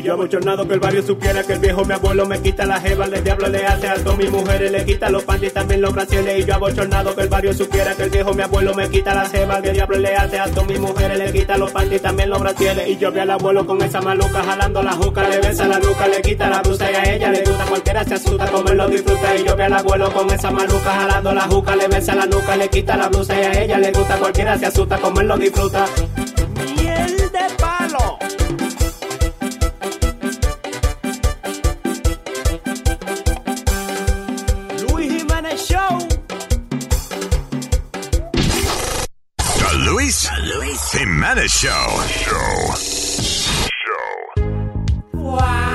Y 0.00 0.02
yo 0.02 0.14
abochornado 0.14 0.66
que 0.66 0.72
el 0.72 0.80
barrio 0.80 1.02
supiera 1.02 1.42
que 1.42 1.52
el 1.52 1.58
viejo 1.58 1.84
mi 1.84 1.92
abuelo 1.92 2.24
me 2.24 2.40
quita 2.40 2.64
la 2.64 2.80
jeva, 2.80 3.04
el 3.04 3.22
diablo 3.22 3.48
le 3.48 3.66
hace 3.66 3.86
alto 3.86 4.12
a 4.12 4.16
mi 4.16 4.28
mujer, 4.28 4.70
le 4.70 4.82
quita 4.86 5.10
los 5.10 5.24
panties 5.24 5.52
también 5.52 5.82
los 5.82 5.92
brasiles. 5.92 6.38
Y 6.38 6.44
yo 6.46 6.54
abochornado 6.54 7.14
que 7.14 7.20
el 7.20 7.28
barrio 7.28 7.52
supiera 7.52 7.94
que 7.94 8.04
el 8.04 8.10
viejo 8.10 8.32
mi 8.32 8.40
abuelo 8.40 8.72
me 8.74 8.88
quita 8.88 9.14
la 9.14 9.28
jeva, 9.28 9.58
el 9.58 9.74
diablo 9.74 9.98
le 9.98 10.16
hace 10.16 10.38
alto 10.38 10.62
a 10.62 10.64
mi 10.64 10.78
mujer, 10.78 11.18
le 11.18 11.30
quita 11.30 11.58
los 11.58 11.70
panties 11.70 12.00
también 12.00 12.30
los 12.30 12.40
brasiles. 12.40 12.88
Y 12.88 12.96
yo 12.96 13.12
vi 13.12 13.18
al 13.18 13.30
abuelo 13.30 13.66
con 13.66 13.82
esa 13.82 14.00
maluca 14.00 14.42
jalando 14.42 14.82
la 14.82 14.92
juca, 14.92 15.28
le 15.28 15.38
besa 15.38 15.68
la 15.68 15.78
nuca, 15.78 16.08
le 16.08 16.22
quita 16.22 16.48
la 16.48 16.62
blusa 16.62 16.90
y 16.90 16.94
a 16.94 17.14
ella 17.14 17.30
le 17.30 17.42
gusta. 17.42 17.64
Cualquiera 17.66 18.02
se 18.02 18.14
asusta 18.14 18.50
como 18.50 18.70
él 18.70 18.78
lo 18.78 18.88
disfruta. 18.88 19.36
Y 19.36 19.44
yo 19.44 19.54
vi 19.54 19.62
al 19.64 19.74
abuelo 19.74 20.10
con 20.14 20.30
esa 20.30 20.50
maluca 20.50 20.92
jalando 20.92 21.34
la 21.34 21.42
juca, 21.42 21.76
le 21.76 21.88
besa 21.88 22.14
la 22.14 22.24
nuca, 22.24 22.56
le 22.56 22.70
quita 22.70 22.96
la 22.96 23.08
blusa 23.08 23.38
y 23.38 23.44
a 23.44 23.62
ella 23.64 23.78
le 23.78 23.92
gusta. 23.92 24.16
Cualquiera 24.16 24.58
se 24.58 24.64
asusta 24.64 24.96
como 24.96 25.20
él 25.20 25.28
lo 25.28 25.36
disfruta. 25.36 25.84
Miel 26.74 27.16
de 27.18 27.54
palo. 27.58 28.18
Jimenez 40.92 41.52
Show. 41.52 42.00
Estás 45.14 45.69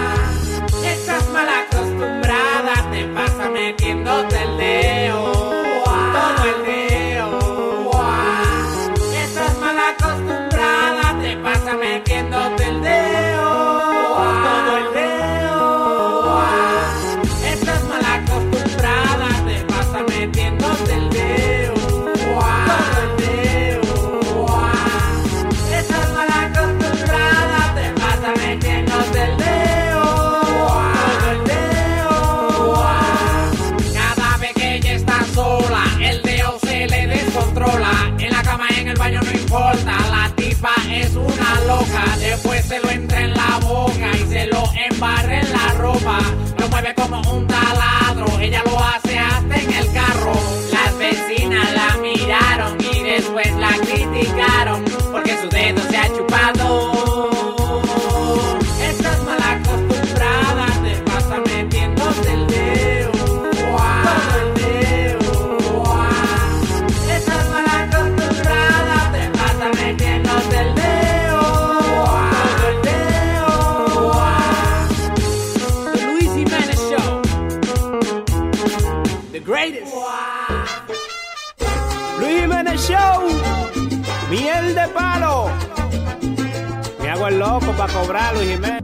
cobrar, 87.96 88.34
Luis 88.36 88.50
Jiménez. 88.50 88.84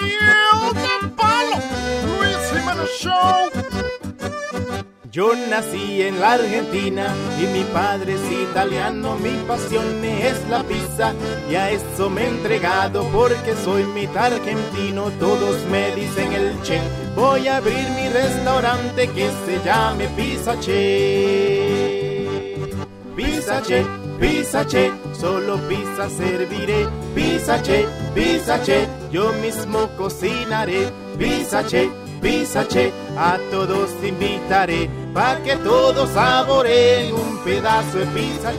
Miel 0.00 0.60
de 0.80 1.08
palo. 1.18 1.56
Luis 2.06 2.42
Jiménez 2.50 2.90
Show. 2.98 3.50
Yo 5.12 5.26
nací 5.48 6.02
en 6.02 6.20
la 6.20 6.32
Argentina 6.32 7.06
y 7.40 7.46
mi 7.46 7.62
padre 7.72 8.14
es 8.14 8.32
italiano, 8.32 9.16
mi 9.16 9.30
pasión 9.46 10.04
es 10.04 10.48
la 10.48 10.64
pizza 10.64 11.12
y 11.48 11.54
a 11.54 11.70
eso 11.70 12.10
me 12.10 12.22
he 12.22 12.28
entregado 12.28 13.04
porque 13.12 13.54
soy 13.64 13.84
mitad 13.84 14.32
argentino, 14.32 15.12
todos 15.20 15.64
me 15.70 15.94
dicen 15.94 16.32
el 16.32 16.60
che. 16.62 16.80
Voy 17.14 17.46
a 17.46 17.58
abrir 17.58 17.88
mi 17.90 18.08
restaurante 18.08 19.06
que 19.08 19.30
se 19.46 19.62
llame 19.64 20.08
Pizza 20.16 20.58
Che. 20.58 22.34
Pizza 23.14 23.62
Che, 23.62 23.86
Pizza 24.18 24.64
Che, 24.64 24.92
solo 25.12 25.58
pizza 25.68 26.08
serviré. 26.08 26.88
Pizza 27.14 27.60
Che, 27.60 27.86
Pizza 28.12 28.58
Che, 28.58 28.88
yo 29.10 29.32
mismo 29.40 29.88
cocinaré. 29.96 30.92
Pizza 31.16 31.62
Che, 31.62 31.90
Pizza 32.20 32.64
Che, 32.66 32.92
a 33.16 33.38
todos 33.50 33.90
invitaré 34.02 34.88
pa' 35.14 35.36
que 35.44 35.56
todos 35.58 36.10
saboreen 36.10 37.14
un 37.14 37.38
pedazo 37.44 37.98
de 37.98 38.06
pizza 38.06 38.52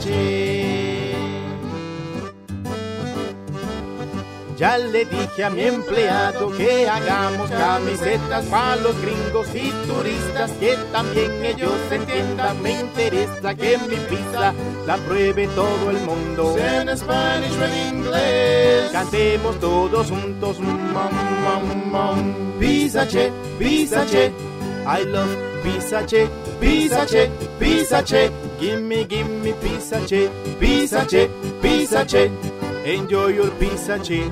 Ya 4.56 4.78
le 4.78 5.04
dije 5.04 5.44
a 5.44 5.50
mi 5.50 5.64
empleado 5.64 6.50
que 6.56 6.88
hagamos 6.88 7.50
camisetas 7.50 8.46
para 8.46 8.76
los 8.76 8.98
gringos 9.02 9.48
y 9.54 9.70
turistas, 9.86 10.50
que 10.52 10.76
también 10.92 11.44
ellos 11.44 11.72
entiendan. 11.90 12.62
Me 12.62 12.80
interesa 12.80 13.54
que 13.54 13.76
mi 13.86 13.96
pizza 13.96 14.54
la 14.86 14.96
pruebe 14.96 15.46
todo 15.48 15.90
el 15.90 16.00
mundo. 16.00 16.56
En 16.56 16.96
Spanish 16.96 17.52
o 17.52 17.64
en 17.66 17.96
inglés. 17.96 18.90
Cantemos 18.92 19.60
todos 19.60 20.08
juntos. 20.08 20.58
Mom, 20.58 21.10
mom, 21.44 21.90
mom. 21.90 22.34
Pizza 22.58 23.06
Che, 23.06 23.30
Pizza 23.58 24.06
Che. 24.06 24.32
I 24.86 25.04
love 25.04 25.36
Pizza 25.62 26.02
Che, 26.06 26.30
Pizza 26.58 27.04
Che, 27.04 27.30
Pizza 27.58 28.02
Che. 28.02 28.30
Gimme, 28.58 29.06
gimme 29.06 29.52
Pizza 29.52 29.98
Che, 30.00 30.30
Pizza 30.58 31.04
Che, 31.04 31.28
Pizza 31.60 32.06
Che. 32.06 32.55
Enjoy 32.86 33.34
your 33.34 33.50
Pizza 33.58 33.98
Che. 33.98 34.30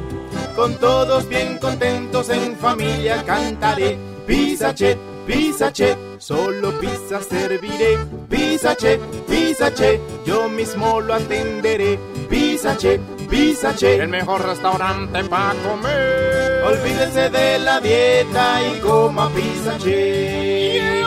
Con 0.55 0.77
todos 0.77 1.29
bien 1.29 1.59
contentos 1.59 2.29
en 2.29 2.55
familia 2.57 3.25
cantaré. 3.25 3.99
Pizza 4.29 4.73
Che, 4.73 4.97
Pizza 5.27 5.73
Che. 5.73 5.97
Solo 6.19 6.71
pizza 6.79 7.21
serviré. 7.21 7.99
Pizza 8.29 8.77
Che, 8.77 9.01
Pizza 9.27 9.73
Che. 9.73 10.01
Yo 10.25 10.49
mismo 10.49 11.01
lo 11.01 11.15
atenderé. 11.15 11.99
Pizza 12.29 12.77
Che, 12.77 13.01
Pizza 13.29 13.75
Che. 13.75 13.97
El 13.97 14.09
mejor 14.09 14.47
restaurante 14.47 15.25
para 15.25 15.55
comer. 15.65 16.63
Olvídese 16.65 17.31
de 17.31 17.59
la 17.59 17.81
dieta 17.81 18.63
y 18.63 18.79
coma 18.79 19.29
Pizza 19.31 19.77
Che. 19.79 21.03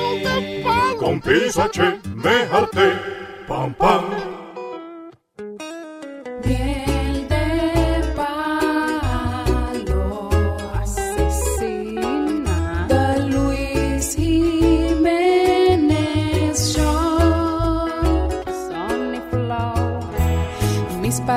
Con 1.00 1.22
Pizza 1.22 1.70
Che 1.70 1.98
me 2.14 2.46
harté. 2.52 2.92
Pam, 3.48 3.74
pam. 3.74 4.38
Miel 6.44 6.77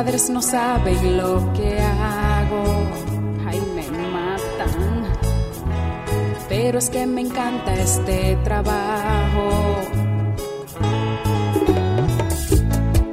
padres 0.03 0.31
no 0.31 0.41
saben 0.41 1.19
lo 1.19 1.53
que 1.53 1.79
hago 1.79 2.65
Ay, 3.47 3.61
me 3.75 3.87
matan 4.17 5.05
Pero 6.49 6.79
es 6.79 6.89
que 6.89 7.07
me 7.07 7.21
encanta 7.21 7.75
este 7.75 8.37
trabajo 8.43 9.47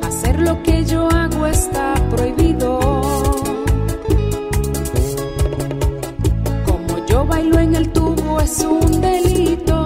Hacer 0.01 0.39
lo 0.39 0.63
que 0.63 0.85
yo 0.85 1.09
hago 1.09 1.45
está 1.47 1.93
prohibido. 2.09 2.79
Como 6.67 7.05
yo 7.05 7.25
bailo 7.25 7.59
en 7.59 7.75
el 7.75 7.89
tubo 7.91 8.39
es 8.39 8.63
un 8.63 9.01
delito. 9.01 9.76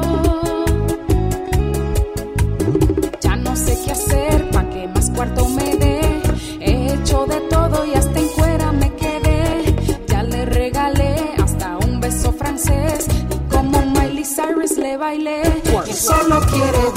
Solo 16.01 16.39
quiere 16.47 16.90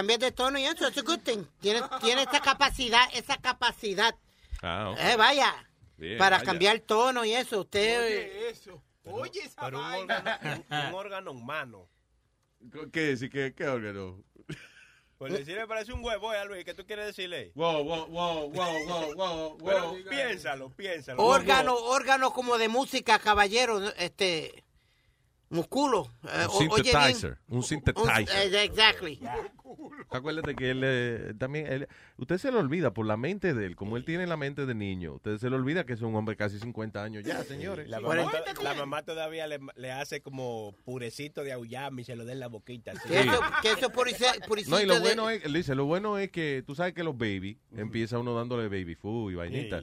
humano? 0.00 0.14
sí, 0.14 0.16
que 0.16 0.16
cambia 0.16 0.18
de 0.18 0.32
tono 0.32 0.58
y 0.58 0.64
eso, 0.64 0.86
es 0.88 0.98
a 0.98 1.02
good 1.02 1.20
thing. 1.20 1.44
Tiene, 1.60 1.82
tiene 2.00 2.22
esa 2.22 2.40
capacidad, 2.40 3.08
esa 3.14 3.36
capacidad. 3.36 4.14
Ah, 4.62 4.90
ok. 4.90 4.98
Eh, 5.00 5.16
vaya, 5.16 5.54
Bien, 5.96 6.18
para 6.18 6.36
vaya. 6.36 6.46
cambiar 6.46 6.80
tono 6.80 7.24
y 7.24 7.32
eso. 7.34 7.60
Usted... 7.60 8.04
Oye, 8.04 8.48
eso. 8.50 8.82
Oye, 9.04 9.40
esa 9.44 9.60
Pero 9.62 9.78
un 9.78 9.84
vaina. 9.84 10.16
órgano, 10.16 10.64
un, 10.70 10.76
un 10.88 10.94
órgano 10.94 11.30
humano. 11.32 11.88
¿Qué? 12.92 13.16
Sí, 13.16 13.28
¿qué, 13.28 13.52
qué 13.54 13.66
órgano? 13.68 14.22
Pues 15.18 15.32
decirle 15.34 15.66
parece 15.68 15.92
un 15.92 16.04
huevo, 16.04 16.32
eh, 16.34 16.44
Luis. 16.46 16.64
¿Qué 16.64 16.74
tú 16.74 16.84
quieres 16.84 17.06
decirle? 17.06 17.52
Wow, 17.54 17.84
wow, 17.84 18.06
wow, 18.06 18.50
wow, 18.50 18.84
wow, 18.86 19.14
wow, 19.14 19.58
Pero 19.64 19.88
wow. 19.90 19.98
piénsalo, 20.10 20.70
piénsalo. 20.70 21.22
órgano, 21.22 21.76
órgano 21.76 22.32
como 22.32 22.58
de 22.58 22.66
música, 22.68 23.18
caballero, 23.20 23.80
este, 23.98 24.64
músculo. 25.48 26.08
eh, 26.24 26.46
Un 26.52 26.58
synthesizer, 26.58 27.38
un 27.48 27.62
synthesizer. 27.62 28.52
eh, 28.52 28.70
Acuérdate 30.10 30.54
que 30.54 30.70
él 30.70 30.80
eh, 30.84 31.34
también, 31.38 31.66
él- 31.66 31.88
usted 32.16 32.38
se 32.38 32.50
le 32.52 32.58
olvida 32.58 32.92
por 32.92 33.06
la 33.06 33.16
mente 33.16 33.54
de 33.54 33.66
él, 33.66 33.76
como 33.76 33.96
él 33.96 34.04
tiene 34.04 34.26
la 34.26 34.36
mente 34.36 34.66
de 34.66 34.74
niño, 34.74 35.14
usted 35.14 35.38
se 35.38 35.48
le 35.50 35.56
olvida 35.56 35.84
que 35.86 35.92
es 35.94 36.02
un 36.02 36.14
hombre 36.14 36.36
casi 36.36 36.58
50 36.58 37.02
años 37.02 37.24
ya, 37.24 37.42
señores. 37.44 37.88
La 37.88 38.00
mamá, 38.00 38.30
to- 38.54 38.62
la 38.62 38.74
mamá 38.74 39.02
todavía 39.02 39.46
le, 39.46 39.58
le 39.76 39.92
hace 39.92 40.20
como 40.20 40.74
purecito 40.84 41.44
de 41.44 41.52
auyama 41.52 42.00
y 42.00 42.04
se 42.04 42.16
lo 42.16 42.24
da 42.24 42.32
en 42.32 42.40
la 42.40 42.48
boquita. 42.48 42.92
Que 43.08 43.20
eso, 43.20 43.40
que 43.62 43.70
eso 43.72 43.90
purici- 43.92 44.46
puricito 44.46 44.76
No, 44.76 44.82
y 44.82 44.86
lo 44.86 44.94
de- 44.94 45.00
bueno 45.00 45.30
es, 45.30 45.50
dice, 45.52 45.74
lo 45.74 45.84
bueno 45.86 46.18
es 46.18 46.30
que 46.30 46.62
tú 46.66 46.74
sabes 46.74 46.92
que 46.94 47.02
los 47.04 47.16
baby, 47.16 47.58
empieza 47.76 48.18
uno 48.18 48.34
dándole 48.34 48.64
baby 48.68 48.94
food 48.94 49.32
y 49.32 49.34
vainita. 49.36 49.82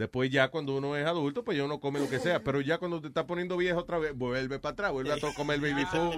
Después 0.00 0.30
ya 0.30 0.48
cuando 0.48 0.74
uno 0.76 0.96
es 0.96 1.04
adulto, 1.06 1.44
pues 1.44 1.58
ya 1.58 1.64
uno 1.64 1.78
come 1.78 2.00
lo 2.00 2.08
que 2.08 2.18
sea, 2.18 2.42
pero 2.42 2.62
ya 2.62 2.78
cuando 2.78 3.02
te 3.02 3.08
está 3.08 3.26
poniendo 3.26 3.58
viejo 3.58 3.80
otra 3.80 3.98
vez, 3.98 4.16
vuelve 4.16 4.58
para 4.58 4.72
atrás, 4.72 4.92
vuelve 4.92 5.12
a 5.12 5.34
comer 5.34 5.60
baby 5.60 5.84
food. 5.84 6.16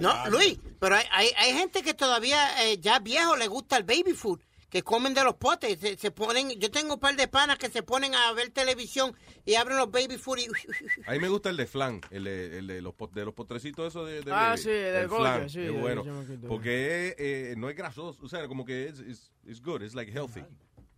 No, 0.00 0.30
Luis, 0.30 0.58
pero 0.80 0.94
hay, 0.96 1.04
hay, 1.10 1.28
hay 1.36 1.52
gente 1.52 1.82
que 1.82 1.92
todavía 1.92 2.64
eh, 2.66 2.78
ya 2.78 3.00
viejo 3.00 3.36
le 3.36 3.48
gusta 3.48 3.76
el 3.76 3.82
baby 3.84 4.14
food, 4.14 4.40
que 4.70 4.82
comen 4.82 5.12
de 5.12 5.22
los 5.24 5.34
potes, 5.34 5.78
se, 5.78 5.98
se 5.98 6.10
ponen, 6.10 6.58
yo 6.58 6.70
tengo 6.70 6.94
un 6.94 7.00
par 7.00 7.14
de 7.14 7.28
panas 7.28 7.58
que 7.58 7.68
se 7.68 7.82
ponen 7.82 8.14
a 8.14 8.32
ver 8.32 8.48
televisión 8.48 9.14
y 9.44 9.56
abren 9.56 9.76
los 9.76 9.90
baby 9.90 10.16
food 10.16 10.38
y... 10.38 10.46
A 11.06 11.12
mí 11.12 11.18
me 11.18 11.28
gusta 11.28 11.50
el 11.50 11.58
de 11.58 11.66
flan, 11.66 12.00
el 12.10 12.24
de, 12.24 12.58
el 12.60 12.66
de 12.66 12.80
los, 12.80 12.94
pot- 12.94 13.12
de 13.12 13.26
los 13.26 13.34
potrecitos 13.34 13.88
esos 13.88 14.08
de, 14.08 14.22
de 14.22 14.32
Ah, 14.32 14.48
baby. 14.52 14.62
sí, 14.62 14.70
del 14.70 15.08
flan, 15.10 15.50
sí, 15.50 15.60
es 15.60 15.78
bueno, 15.78 16.02
porque 16.48 17.14
eh, 17.18 17.54
no 17.58 17.68
es 17.68 17.76
grasoso, 17.76 18.18
o 18.24 18.28
sea, 18.30 18.48
como 18.48 18.64
que 18.64 18.86
es 18.88 19.00
it's, 19.00 19.30
it's 19.44 19.60
good, 19.60 19.82
it's 19.82 19.94
like 19.94 20.10
healthy. 20.10 20.40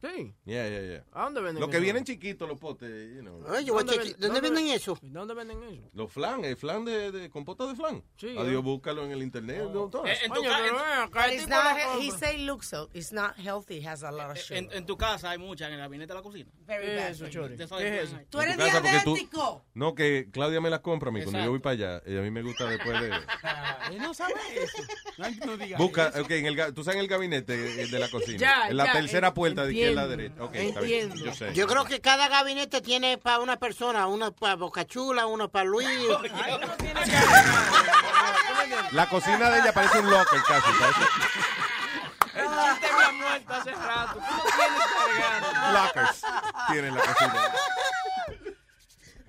Sí. 0.04 0.34
Yeah, 0.44 0.68
yeah, 0.68 0.82
yeah. 0.82 1.04
¿A 1.12 1.24
dónde 1.24 1.40
venden 1.40 1.60
Los 1.62 1.70
que 1.70 1.76
eso? 1.76 1.82
vienen 1.82 2.04
chiquitos 2.04 2.46
los 2.46 2.58
potes, 2.58 3.14
you 3.14 3.22
know. 3.22 3.42
Oye, 3.48 3.70
voy 3.70 3.80
a 3.80 3.84
¿Dónde 3.84 3.92
cheque- 3.94 4.02
ven- 4.04 4.12
¿dónde 4.12 4.26
dónde 4.26 4.40
venden 4.42 4.64
ven- 4.66 4.74
eso? 4.74 4.98
¿Dónde 5.00 5.34
venden 5.34 5.62
eso? 5.62 5.90
Los 5.94 6.12
flan, 6.12 6.44
el 6.44 6.56
flan 6.56 6.84
de, 6.84 7.10
de 7.10 7.30
compota 7.30 7.66
de 7.66 7.74
flan. 7.74 8.04
Sí, 8.16 8.36
Adiós, 8.36 8.52
eh. 8.52 8.56
búscalo 8.56 9.04
en 9.04 9.12
el 9.12 9.22
internet. 9.22 9.60
Eh, 9.60 9.62
en 9.64 9.72
tu 9.72 9.96
Oye, 9.96 10.48
ca- 10.48 10.58
pero 10.62 10.66
en- 10.66 11.48
not, 11.48 11.76
lo 11.94 12.00
he, 12.02 12.10
say 12.10 12.44
looks 12.44 12.66
so. 12.68 12.90
It's 12.92 13.12
not 13.12 13.34
healthy. 13.38 13.84
Has 13.86 14.02
a 14.02 14.10
lot 14.12 14.30
of 14.32 14.38
sugar. 14.38 14.62
En, 14.64 14.72
en 14.72 14.84
tu 14.84 14.96
casa 14.98 15.30
hay 15.30 15.38
muchas 15.38 15.68
en 15.68 15.74
el 15.74 15.80
gabinete 15.80 16.08
de 16.12 16.14
la 16.14 16.22
cocina. 16.22 16.50
Very 16.66 16.86
¿Qué 16.86 16.96
bad 16.96 17.08
es 17.10 17.16
eso. 17.20 17.28
Chori? 17.30 17.56
¿Qué 17.56 17.62
es 17.64 17.70
eso? 17.70 18.18
Tú 18.28 18.40
eres 18.40 18.56
tu 18.56 18.62
casa, 18.64 18.82
porque 18.82 19.00
tú- 19.04 19.14
diabético. 19.14 19.64
No, 19.74 19.94
que 19.94 20.28
Claudia 20.30 20.60
me 20.60 20.68
las 20.70 20.80
compra 20.80 21.08
a 21.08 21.12
mí 21.12 21.22
cuando 21.22 21.42
yo 21.42 21.50
voy 21.50 21.60
para 21.60 21.72
allá. 21.98 22.02
Y 22.06 22.16
a 22.16 22.20
mí 22.20 22.30
me 22.30 22.42
gusta 22.42 22.66
después 22.66 23.00
de... 23.00 23.08
Él 23.90 23.98
no 23.98 24.12
sabe 24.12 24.34
eso. 24.54 24.82
No, 25.16 25.28
no 25.56 25.76
Busca, 25.78 26.12
ok, 26.20 26.30
en 26.32 26.46
el, 26.46 26.74
tú 26.74 26.82
sabes 26.82 26.96
en 26.96 27.02
el 27.02 27.08
gabinete 27.08 27.82
eh, 27.82 27.86
de 27.86 27.98
la 28.00 28.10
cocina. 28.10 28.36
Ya, 28.36 28.68
en 28.68 28.76
la 28.76 28.90
tercera 28.92 29.32
puerta 29.32 29.64
de 29.64 29.72
izquierda 29.72 29.93
a 29.98 30.04
entiendo, 30.04 30.08
derecha. 30.08 30.44
Ok, 30.44 30.54
está 30.54 30.80
bien. 30.80 31.02
entiendo. 31.04 31.24
Yo 31.26 31.34
sé. 31.34 31.54
Yo 31.54 31.66
creo 31.66 31.84
que 31.84 32.00
cada 32.00 32.28
gabinete 32.28 32.80
tiene 32.80 33.18
para 33.18 33.38
una 33.40 33.56
persona, 33.56 34.06
uno 34.06 34.32
para 34.32 34.56
Bocachula, 34.56 35.26
uno 35.26 35.48
para 35.48 35.64
Luis. 35.64 35.88
La 38.92 39.08
cocina 39.08 39.50
de 39.50 39.60
ella 39.60 39.72
parece 39.72 39.98
un 40.00 40.10
locker 40.10 40.40
casi. 40.46 40.70
parece- 40.78 41.00
El 42.34 42.46
chiste 42.46 42.88
me 42.96 43.04
ha 43.04 43.12
muerto 43.12 43.54
hace 43.54 43.72
rato. 43.72 44.18
No 44.20 44.42
tienes 44.56 44.82
cargando. 44.96 45.72
Lockers 45.78 46.22
tiene 46.70 46.88
en 46.88 46.94
la 46.94 47.00
cocina. 47.02 47.52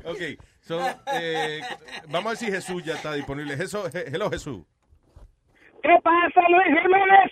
Ok, 0.06 0.20
so, 0.68 0.80
eh, 1.14 1.62
vamos 2.10 2.26
a 2.28 2.30
ver 2.30 2.38
si 2.38 2.46
Jesús 2.48 2.84
ya 2.84 2.94
está 2.96 3.14
disponible. 3.14 3.58
Jesús, 3.58 3.82
he- 3.94 4.06
hello 4.14 4.30
Jesús. 4.30 4.62
¿Qué 5.82 5.96
pasa, 6.04 6.42
Luis 6.50 6.82
Jiménez? 6.82 7.32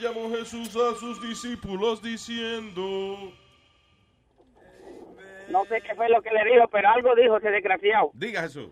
Llamó 0.00 0.30
Jesús 0.30 0.76
a 0.76 0.94
sus 0.96 1.20
discípulos 1.22 2.02
diciendo... 2.02 3.32
No 5.48 5.64
sé 5.66 5.80
qué 5.82 5.94
fue 5.94 6.08
lo 6.08 6.22
que 6.22 6.30
le 6.30 6.44
dijo, 6.52 6.66
pero 6.68 6.88
algo 6.88 7.14
dijo 7.14 7.36
ese 7.36 7.50
desgraciado. 7.50 8.10
Diga 8.14 8.42
Jesús. 8.42 8.70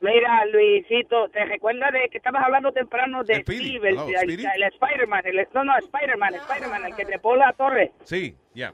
Mira, 0.00 0.44
Luisito, 0.46 1.28
¿te 1.30 1.44
recuerdas 1.46 1.92
de 1.92 2.08
que 2.10 2.18
estabas 2.18 2.44
hablando 2.44 2.70
temprano 2.70 3.24
de 3.24 3.36
Speedy. 3.40 3.78
Steve, 3.78 3.88
el, 3.90 3.98
el- 3.98 4.46
el 4.46 4.62
Spider-Man? 4.64 5.22
el- 5.24 5.48
no, 5.54 5.64
no, 5.64 5.76
Spider-Man, 5.78 6.34
Spider-Man, 6.34 6.84
el 6.86 6.94
que 6.94 7.04
trepó 7.06 7.34
la 7.34 7.52
torre. 7.54 7.92
Sí, 8.04 8.34
ya. 8.54 8.72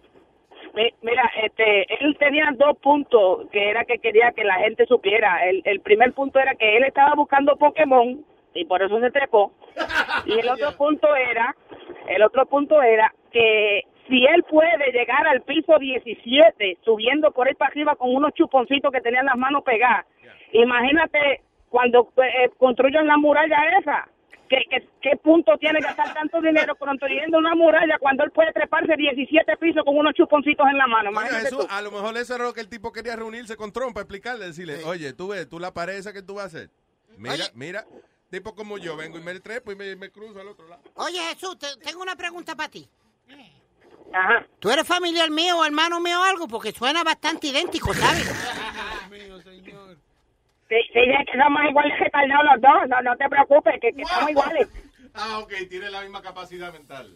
Mi- 0.74 0.92
Mira, 1.02 1.30
este, 1.42 1.86
él 2.04 2.16
tenía 2.18 2.50
dos 2.56 2.76
puntos 2.78 3.48
que 3.50 3.70
era 3.70 3.84
que 3.84 3.98
quería 3.98 4.32
que 4.32 4.42
la 4.44 4.56
gente 4.56 4.84
supiera. 4.86 5.48
El, 5.48 5.62
el 5.64 5.80
primer 5.80 6.12
punto 6.12 6.38
era 6.40 6.54
que 6.56 6.76
él 6.76 6.84
estaba 6.84 7.14
buscando 7.14 7.56
Pokémon 7.56 8.24
y 8.54 8.64
por 8.64 8.82
eso 8.82 9.00
se 9.00 9.10
trepó. 9.10 9.52
Y 10.26 10.38
el 10.38 10.48
otro 10.48 10.72
punto 10.76 11.14
era, 11.14 11.54
el 12.08 12.22
otro 12.22 12.46
punto 12.46 12.80
era 12.82 13.12
que 13.30 13.82
si 14.08 14.24
él 14.24 14.44
puede 14.44 14.92
llegar 14.92 15.26
al 15.26 15.42
piso 15.42 15.78
17 15.78 16.78
subiendo 16.84 17.30
por 17.30 17.48
ahí 17.48 17.54
para 17.54 17.70
arriba 17.70 17.96
con 17.96 18.14
unos 18.14 18.32
chuponcitos 18.34 18.92
que 18.92 19.00
tenían 19.00 19.26
las 19.26 19.36
manos 19.36 19.62
pegadas, 19.64 20.06
imagínate 20.52 21.42
cuando 21.68 22.12
eh, 22.16 22.50
construyan 22.58 23.06
la 23.06 23.16
muralla 23.16 23.56
esa. 23.80 24.08
¿Qué, 24.48 24.58
qué, 24.68 24.86
qué 25.00 25.16
punto 25.16 25.56
tiene 25.56 25.78
que 25.78 25.86
gastar 25.86 26.12
tanto 26.12 26.38
dinero 26.42 26.76
construyendo 26.76 27.38
una 27.38 27.54
muralla 27.54 27.96
cuando 27.98 28.22
él 28.22 28.32
puede 28.32 28.52
treparse 28.52 28.94
17 28.98 29.56
pisos 29.56 29.82
con 29.82 29.96
unos 29.96 30.12
chuponcitos 30.12 30.66
en 30.70 30.76
la 30.76 30.86
mano? 30.86 31.08
A 31.70 31.80
lo 31.80 31.90
mejor 31.90 32.16
eso 32.18 32.34
era 32.34 32.44
lo 32.44 32.52
que 32.52 32.60
el 32.60 32.68
tipo 32.68 32.92
quería 32.92 33.16
reunirse 33.16 33.56
con 33.56 33.72
Trump 33.72 33.94
para 33.94 34.02
explicarle, 34.02 34.44
decirle, 34.44 34.84
oye, 34.84 35.14
tú 35.14 35.28
ves, 35.28 35.48
tú 35.48 35.58
la 35.58 35.72
pared 35.72 35.94
esa 35.94 36.12
que 36.12 36.20
tú 36.20 36.34
vas 36.34 36.44
a 36.44 36.46
hacer. 36.48 36.70
Mira, 37.16 37.34
Oye. 37.34 37.44
mira, 37.54 37.84
tipo 38.32 38.54
como 38.54 38.78
yo, 38.78 38.96
vengo 38.96 39.18
y 39.18 39.22
me 39.22 39.38
trepo 39.40 39.72
y 39.72 39.76
me, 39.76 39.94
me 39.94 40.10
cruzo 40.10 40.40
al 40.40 40.48
otro 40.48 40.66
lado. 40.66 40.82
Oye, 40.94 41.20
Jesús, 41.34 41.58
te- 41.58 41.76
tengo 41.84 42.00
una 42.02 42.16
pregunta 42.16 42.56
para 42.56 42.70
ti. 42.70 42.88
Ajá. 44.14 44.46
¿Tú 44.58 44.70
eres 44.70 44.86
familiar 44.86 45.30
mío 45.30 45.58
o 45.58 45.64
hermano 45.64 46.00
mío 46.00 46.18
o 46.20 46.24
algo? 46.24 46.48
Porque 46.48 46.72
suena 46.72 47.04
bastante 47.04 47.48
idéntico, 47.48 47.92
¿sabes? 47.94 48.26
Sí, 50.68 50.78
sí, 50.90 51.00
es 51.00 51.26
que 51.30 51.38
somos 51.38 51.60
iguales 51.68 51.92
retardados 52.00 52.44
los 52.52 52.60
dos. 52.62 52.88
No, 52.88 53.02
no 53.02 53.14
te 53.18 53.28
preocupes, 53.28 53.74
que, 53.78 53.92
que 53.92 54.02
estamos 54.02 54.30
iguales. 54.30 54.68
Ah, 55.14 55.40
ok, 55.40 55.52
tiene 55.68 55.90
la 55.90 56.00
misma 56.00 56.22
capacidad 56.22 56.72
mental. 56.72 57.14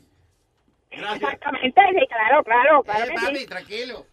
Exactamente, 0.90 1.80
sí, 1.98 2.06
claro, 2.08 2.44
claro, 2.44 2.82
claro 2.82 3.06
que 3.32 3.38
sí. 3.38 3.46
tranquilo. 3.46 4.06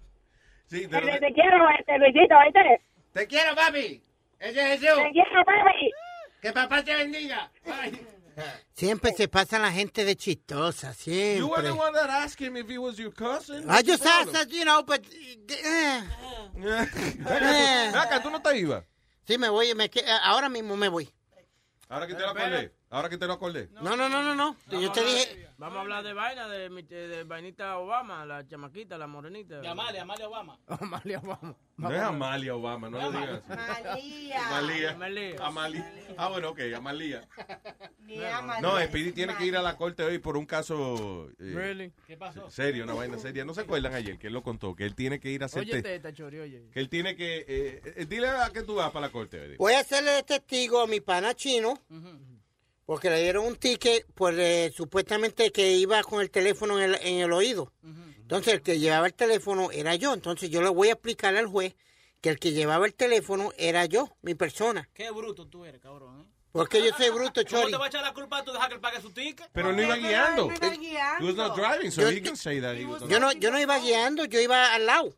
Sí, 0.68 0.88
Te, 0.88 1.02
te- 1.02 1.20
te 1.20 1.34
quiero, 1.34 1.68
este, 1.78 2.00
Luisito, 2.00 2.36
¿viste? 2.46 2.82
Te 3.12 3.28
quiero, 3.28 3.54
papi. 3.56 4.02
Ese 4.40 4.74
es 4.74 4.80
Jesús. 4.80 5.04
Te 5.04 5.12
quiero, 5.12 5.44
papi. 5.44 5.92
Que 6.44 6.52
papá 6.52 6.84
te 6.84 6.94
bendiga. 6.94 7.49
Siempre 8.76 9.14
se 9.14 9.28
pasa 9.30 9.60
la 9.60 9.72
gente 9.72 10.03
de 10.03 10.18
chistosa, 10.18 10.94
You 11.06 11.48
were 11.48 11.61
siempre. 11.61 11.64
the 11.64 11.72
one 11.72 11.94
that 11.94 12.10
asked 12.10 12.45
him 12.45 12.57
if 12.57 12.68
he 12.68 12.78
was 12.78 12.98
your 12.98 13.11
cousin. 13.14 13.64
I 13.70 13.82
just 13.82 14.06
asked, 14.06 14.34
that, 14.34 14.52
you 14.52 14.65
know, 14.65 14.84
but... 14.84 15.02
eh, 15.48 16.02
acá, 17.95 18.22
¿tú 18.22 18.30
no 18.30 18.41
te 18.41 18.57
ibas? 18.60 18.84
sí, 19.26 19.38
me 19.38 19.48
voy, 19.48 19.74
me, 19.76 19.90
que- 19.90 20.03
ahora 20.24 20.49
mismo 20.49 20.76
me 20.76 20.90
voy. 20.90 21.10
Ahora 21.88 22.07
que 22.07 22.14
te 22.15 22.22
lo 22.22 22.32
acordé. 22.32 22.74
Ahora 22.94 23.10
que 23.10 23.18
te 23.18 23.26
lo 23.26 23.34
acordé. 23.34 23.70
No, 23.82 23.98
no, 23.98 24.07
no, 24.07 24.22
no, 24.22 24.36
no. 24.36 24.56
Yo 24.70 24.91
te 24.91 25.03
dije... 25.03 25.48
Vamos 25.57 25.78
a 25.78 25.82
hablar 25.82 26.03
de 26.03 26.14
vaina, 26.14 26.48
de, 26.48 26.70
mi- 26.70 26.82
de, 26.82 27.07
de 27.07 27.24
vainita 27.24 27.78
Obama, 27.78 28.26
la 28.26 28.45
chamaquita, 28.45 28.98
la 28.98 29.07
morenita. 29.07 29.61
De 29.61 29.68
Amalia, 29.68 30.02
Amalia 30.02 30.28
Obama. 30.28 30.60
Amalia 30.68 31.20
Obama. 31.20 31.56
No 31.78 31.91
es 31.91 32.02
Amalia 32.02 32.56
Obama, 32.56 32.90
no 32.90 32.98
le 33.11 33.18
digas. 33.20 33.41
Amalia. 33.49 34.91
Amalia. 34.91 35.36
Amalia. 35.41 35.94
Ah, 36.18 36.28
bueno, 36.30 36.49
ok, 36.49 36.60
Amalia. 36.76 37.28
Ni 37.99 38.24
ama 38.26 38.60
No, 38.61 38.78
Speedy 38.82 39.11
tiene 39.14 39.36
que 39.38 39.45
ir 39.45 39.56
a 39.56 39.61
la 39.61 39.78
corte 39.78 40.03
hoy 40.03 40.20
por 40.20 40.36
un 40.38 40.45
caso 40.45 41.30
eh, 41.40 41.52
Really? 41.56 41.94
¿Qué 42.06 42.18
pasó? 42.18 42.49
serio, 42.49 42.84
una 42.84 42.94
vaina 42.94 43.18
seria. 43.18 43.45
¿No 43.45 43.53
se 43.53 43.61
acuerdan 43.61 43.94
ayer 43.94 44.18
que 44.20 44.28
él 44.28 44.34
lo 44.34 44.44
contó? 44.44 44.76
Que 44.76 44.86
él 44.86 44.95
tiene 44.95 45.20
que 45.20 45.30
ir 45.30 45.44
a 45.44 45.45
hacer 45.45 45.61
Oye, 45.61 45.72
te- 45.72 45.82
teta, 45.82 46.11
chori, 46.14 46.40
oye. 46.40 46.70
Que 46.74 46.80
él 46.80 46.90
tiene 46.90 47.15
que... 47.15 47.45
eh, 47.48 47.82
eh, 47.95 48.06
dile 48.06 48.28
a 48.28 48.49
que 48.52 48.64
tú 48.64 48.76
vas 48.76 48.91
para 48.91 49.07
la 49.07 49.11
corte. 49.11 49.56
Voy 49.57 49.74
a 49.74 49.80
hacerle 49.80 50.11
de 50.11 50.24
testigo 50.24 50.82
a 50.82 50.88
mi 50.88 50.99
pana 50.99 51.34
chino, 51.34 51.80
porque 52.85 53.10
le 53.10 53.22
dieron 53.22 53.45
un 53.45 53.55
ticket 53.55 54.05
por 54.14 54.34
eh, 54.38 54.72
supuestamente 54.76 55.51
que 55.51 55.72
iba 55.73 56.01
con 56.03 56.22
el 56.22 56.30
teléfono 56.30 56.80
en 56.80 56.93
el, 56.93 56.99
en 57.01 57.19
el 57.19 57.31
oído. 57.31 57.72
Entonces 58.19 58.53
el 58.53 58.61
que 58.61 58.80
llevaba 58.80 59.07
el 59.07 59.14
teléfono 59.14 59.69
era 59.72 59.95
yo. 59.95 60.14
Entonces 60.14 60.49
yo 60.49 60.61
le 60.61 60.69
voy 60.69 60.89
a 60.89 60.93
explicar 60.93 61.35
al 61.35 61.47
juez 61.47 61.76
que 62.22 62.30
el 62.30 62.39
que 62.39 62.51
llevaba 62.53 62.85
el 62.85 62.93
teléfono 62.93 63.51
era 63.57 63.85
yo, 63.85 64.10
mi 64.22 64.34
persona. 64.34 64.89
Qué 64.93 65.11
bruto 65.11 65.47
tú 65.47 65.65
eres, 65.65 65.81
cabrón. 65.81 66.22
¿eh? 66.22 66.26
Porque 66.53 66.81
yo 66.84 66.91
soy 66.95 67.10
bruto, 67.10 67.41
¿Cómo 67.43 67.61
Chori. 67.61 67.72
te 67.72 67.77
va 67.77 67.85
a 67.85 67.88
echar 67.88 68.03
la 68.03 68.14
culpa 68.14 68.38
a 68.38 68.43
tú 68.43 68.53
dejar 68.53 68.69
que 68.69 68.76
él 68.76 68.81
pague 68.81 69.01
su 69.01 69.11
ticket? 69.11 69.49
Pero 69.51 69.73
no 69.73 69.81
iba 69.81 69.95
guiando. 69.97 70.47
no 70.47 70.53
iba 70.55 70.69
guiando. 70.69 71.23
He 71.23 71.27
was 71.27 71.35
not 71.35 71.55
driving, 71.57 71.91
so 71.91 72.01
Yo- 72.01 72.10
he 72.11 72.22
can 72.22 72.38
say 72.38 72.61
that. 72.61 72.76
he 72.77 72.85
was 72.85 73.01
not- 73.01 73.10
Yo 73.10 73.19
no, 73.19 73.31
yo 73.34 73.49
no 73.51 73.60
iba 73.60 73.77
guiando, 73.80 74.26
yo 74.26 74.39
iba 74.39 74.73
al 74.73 74.85
lado. 74.85 75.15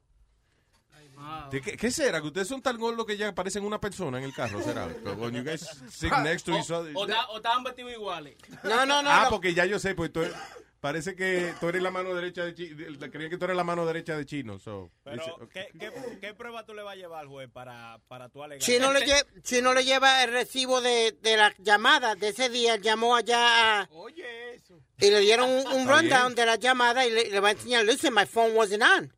¿De 1.52 1.62
¿Qué, 1.62 1.78
¿Qué 1.78 1.92
será? 1.92 2.22
¿Que 2.22 2.28
ustedes 2.28 2.48
son 2.48 2.62
tan 2.62 2.78
gordos 2.78 3.06
que 3.06 3.18
ya 3.18 3.34
parecen 3.34 3.64
una 3.64 3.80
persona 3.80 4.18
en 4.18 4.24
el 4.26 4.34
carro? 4.34 4.62
¿Será? 4.62 4.86
When 5.18 5.34
you 5.34 5.44
guys 5.44 5.68
sit 5.92 6.12
next 6.24 6.46
to 6.46 6.58
each 6.58 6.72
other. 6.72 6.92
O, 6.96 7.06
estaban 7.38 7.64
vestidos 7.64 7.92
iguales. 7.94 8.36
No, 8.64 8.86
no, 8.86 9.02
no. 9.02 9.10
Ah, 9.10 9.24
no. 9.26 9.30
porque 9.30 9.54
ya 9.54 9.66
yo 9.66 9.80
sé, 9.80 9.96
pues 9.96 10.12
tú 10.12 10.22
eres- 10.22 10.36
parece 10.80 11.16
que 11.16 11.54
tú 11.60 11.68
eres 11.70 11.82
la 11.82 11.90
mano 11.90 12.14
derecha 12.14 12.44
de 12.46 12.54
Chino. 12.54 12.78
Creía 13.12 13.30
que 13.30 13.38
tú 13.38 13.46
eres 13.46 13.58
la 13.58 13.64
mano 13.64 13.86
derecha 13.88 14.16
de 14.16 14.26
Chino. 14.26 14.60
So, 14.60 14.92
Pero, 15.04 15.16
dice. 15.18 15.32
¿qué, 15.52 15.80
qué, 15.80 15.92
qué 16.22 16.34
prueba 16.36 16.64
tú 16.66 16.74
le 16.76 16.84
vas 16.84 16.94
a 16.94 16.96
llevar 16.96 17.22
al 17.22 17.28
juez 17.28 17.50
para, 17.52 18.00
para 18.08 18.30
tu 18.30 18.44
alegar? 18.44 18.62
Si 18.64 18.78
no, 18.80 18.94
le 18.94 19.00
lle- 19.06 19.74
le 19.74 19.84
lleva 19.84 20.24
el 20.24 20.32
recibo 20.32 20.82
de, 20.82 21.18
de 21.22 21.38
la 21.38 21.54
llamada 21.58 22.16
de 22.16 22.30
ese 22.30 22.50
día, 22.50 22.76
llamó 22.76 23.16
allá 23.16 23.82
a- 23.82 23.90
Oye, 23.94 24.54
eso. 24.56 24.80
y 25.00 25.10
le 25.10 25.20
dieron 25.22 25.50
un, 25.50 25.88
rundown 25.88 26.36
de 26.36 26.46
la 26.46 26.56
llamada 26.58 27.06
y 27.06 27.12
le, 27.12 27.30
le 27.32 27.40
va 27.40 27.48
a 27.48 27.52
enseñar, 27.52 27.84
listen, 27.84 28.14
my 28.14 28.26
phone 28.28 28.56
wasn't 28.56 28.84
on. 28.84 29.12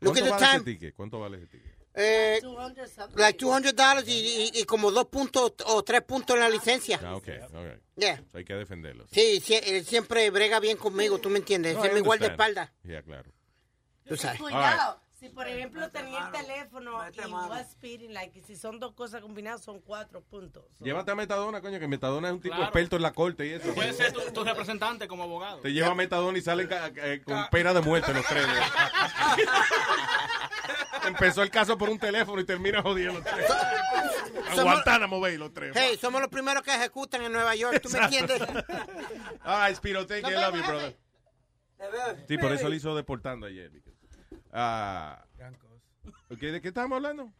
Look 0.00 0.14
¿Cuánto 0.14 0.20
at 0.20 0.24
the 0.24 0.30
vale 0.30 0.44
ese 0.44 0.52
time. 0.58 0.64
ticket? 0.64 0.94
¿Cuánto 0.94 1.20
vale 1.20 1.36
ese 1.36 1.46
ticket? 1.46 1.80
Eh, 1.92 2.40
like 3.16 3.38
200 3.38 3.74
dollars 3.74 4.08
y, 4.08 4.12
y, 4.54 4.60
y 4.60 4.64
como 4.64 4.92
dos 4.92 5.06
puntos 5.06 5.54
o 5.66 5.82
tres 5.82 6.02
puntos 6.02 6.36
en 6.36 6.42
la 6.42 6.48
licencia. 6.48 7.00
Ah, 7.02 7.16
ok, 7.16 7.28
ok. 7.52 7.80
Yeah. 7.96 8.22
So 8.30 8.38
hay 8.38 8.44
que 8.44 8.54
defenderlo. 8.54 9.06
Sí, 9.10 9.40
sí, 9.40 9.54
él 9.54 9.84
siempre 9.84 10.30
brega 10.30 10.60
bien 10.60 10.76
conmigo, 10.76 11.18
tú 11.18 11.28
me 11.30 11.38
entiendes. 11.38 11.74
No, 11.74 11.82
me 11.82 11.98
igual 11.98 12.18
de 12.20 12.28
espalda. 12.28 12.72
Yeah, 12.84 13.02
claro. 13.02 13.30
Tú 14.06 14.16
sabes. 14.16 14.40
Si 15.20 15.28
por 15.28 15.46
ejemplo 15.46 15.86
tenía 15.90 16.26
el 16.26 16.32
teléfono 16.32 16.98
y 17.12 17.30
was 17.30 17.72
speeding, 17.72 18.14
like, 18.14 18.40
si 18.40 18.56
son 18.56 18.80
dos 18.80 18.94
cosas 18.94 19.20
combinadas 19.20 19.62
son 19.62 19.78
cuatro 19.82 20.22
puntos. 20.22 20.64
Llévate 20.80 21.10
a 21.10 21.14
Metadona, 21.14 21.60
coño, 21.60 21.78
que 21.78 21.86
Metadona 21.86 22.28
es 22.28 22.34
un 22.34 22.40
tipo 22.40 22.54
Claro. 22.54 22.70
experto 22.70 22.96
en 22.96 23.02
la 23.02 23.12
corte 23.12 23.46
y 23.46 23.50
eso. 23.50 23.74
Puede 23.74 23.92
ser 23.92 24.14
tu, 24.14 24.20
tu 24.32 24.42
representante 24.42 25.06
como 25.06 25.24
abogado. 25.24 25.60
Te 25.60 25.74
lleva 25.74 25.88
a 25.88 25.94
Metadona 25.94 26.38
y 26.38 26.40
salen 26.40 26.70
eh, 26.72 27.20
con 27.22 27.46
pena 27.50 27.74
de 27.74 27.82
muerte 27.82 28.14
los 28.14 28.24
tres. 28.24 28.46
Empezó 31.06 31.42
el 31.42 31.50
caso 31.50 31.76
por 31.76 31.90
un 31.90 31.98
teléfono 31.98 32.40
y 32.40 32.46
termina 32.46 32.80
jodiendo 32.80 33.20
los 33.20 33.24
tres. 33.24 33.50
A 34.48 34.62
Guantánamo, 34.62 35.20
ve, 35.20 35.36
los 35.36 35.52
tres. 35.52 35.72
Hey, 35.76 35.98
somos 36.00 36.22
los 36.22 36.30
primeros 36.30 36.62
que 36.62 36.74
ejecutan 36.74 37.20
en 37.22 37.32
Nueva 37.32 37.54
York, 37.54 37.78
¿tú 37.82 37.90
me 37.90 37.98
entiendes? 37.98 38.40
Ay, 39.42 39.74
Spiro, 39.74 40.06
thank 40.06 40.22
you, 40.22 40.30
I 40.30 40.34
love 40.34 40.54
you, 40.54 40.62
brother. 40.62 40.96
Sí, 42.26 42.38
por 42.38 42.52
eso 42.52 42.64
le 42.64 42.70
le 42.70 42.76
hizo 42.76 42.96
deportando 42.96 43.46
ayer. 43.46 43.70
Ah, 44.52 45.24
ok, 46.30 46.38
¿De 46.38 46.60
qué 46.60 46.68
estamos 46.68 46.96
hablando? 46.96 47.30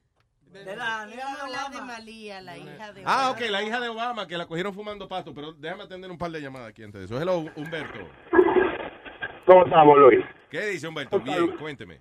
De 0.53 0.65
la 0.77 1.07
Vamos 1.07 1.39
a 1.41 1.45
hablar 1.45 1.71
de 1.71 1.81
Malía, 1.83 2.41
la 2.41 2.57
hija 2.59 2.93
de 2.93 3.03
Ah, 3.07 3.31
ok, 3.31 3.41
la 3.51 3.63
hija 3.63 3.81
de 3.81 3.89
Obama, 3.89 4.27
que 4.27 4.37
la 4.37 4.47
cogieron 4.47 4.75
fumando 4.75 5.09
pasto, 5.09 5.33
pero 5.33 5.53
déjame 5.53 5.85
atender 5.85 6.11
un 6.11 6.19
par 6.19 6.31
de 6.33 6.41
llamadas 6.41 6.69
aquí 6.71 6.83
antes 6.83 7.01
de 7.01 7.05
eso. 7.07 7.21
Hello, 7.21 7.45
Humberto. 7.57 8.01
¿Cómo 9.47 9.65
estamos, 9.65 9.99
Luis? 9.99 10.25
¿Qué 10.51 10.61
dice 10.67 10.89
Humberto? 10.89 11.21
Bien, 11.21 11.57
cuénteme. 11.57 11.99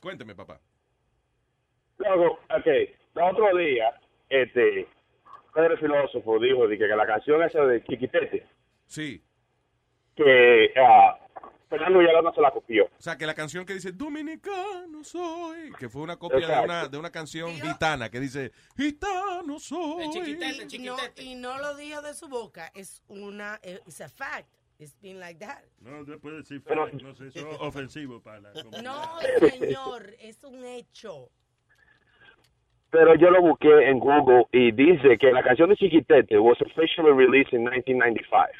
Cuénteme, 0.00 0.34
papá. 0.34 0.60
Luego, 1.98 2.32
ok, 2.50 2.66
el 2.66 3.22
otro 3.22 3.56
día, 3.56 3.98
este, 4.28 4.88
Pedro 5.54 5.74
el 5.74 5.78
filósofo 5.78 6.38
dijo 6.40 6.66
de 6.66 6.76
que, 6.76 6.86
que 6.88 6.96
la 6.96 7.06
canción 7.06 7.42
esa 7.42 7.64
de 7.64 7.82
Chiquitete, 7.84 8.46
Sí. 8.86 9.22
que 10.16 10.72
ah, 10.76 11.16
Fernando 11.74 11.98
Villalona 11.98 12.32
se 12.32 12.40
la 12.40 12.52
copió. 12.52 12.84
O 12.84 13.02
sea, 13.02 13.18
que 13.18 13.26
la 13.26 13.34
canción 13.34 13.66
que 13.66 13.74
dice 13.74 13.90
Dominicano 13.90 15.02
soy, 15.02 15.72
que 15.76 15.88
fue 15.88 16.02
una 16.02 16.16
copia 16.16 16.46
de 16.46 16.64
una, 16.64 16.88
de 16.88 16.98
una 16.98 17.10
canción 17.10 17.50
gitana 17.50 18.08
que 18.10 18.20
dice 18.20 18.52
Gitano 18.76 19.58
soy. 19.58 20.04
Y 20.70 20.78
no, 20.78 20.96
y 21.16 21.34
no 21.34 21.58
lo 21.58 21.74
dijo 21.74 22.00
de 22.00 22.14
su 22.14 22.28
boca, 22.28 22.70
es 22.74 23.02
una, 23.08 23.58
es 23.62 24.00
a 24.00 24.08
fact. 24.08 24.48
It's 24.78 24.96
been 25.00 25.18
like 25.18 25.44
that. 25.44 25.62
No, 25.80 26.04
puede 26.18 26.38
decir 26.38 26.62
Pero- 26.62 26.86
fact, 26.86 27.02
no 27.02 27.14
sé, 27.14 27.26
eso 27.28 27.50
es 27.50 27.56
ofensivo 27.60 28.20
para 28.20 28.40
la 28.40 28.52
comunidad. 28.52 28.82
No, 28.82 29.20
señor, 29.48 30.14
es 30.20 30.44
un 30.44 30.64
hecho. 30.64 31.30
Pero 32.90 33.16
yo 33.16 33.30
lo 33.30 33.42
busqué 33.42 33.88
en 33.90 33.98
Google 33.98 34.46
y 34.52 34.70
dice 34.70 35.18
que 35.18 35.32
la 35.32 35.42
canción 35.42 35.70
de 35.70 35.76
Chiquitete 35.76 36.38
was 36.38 36.56
officially 36.62 37.10
released 37.10 37.52
in 37.52 37.64
1995. 37.64 38.52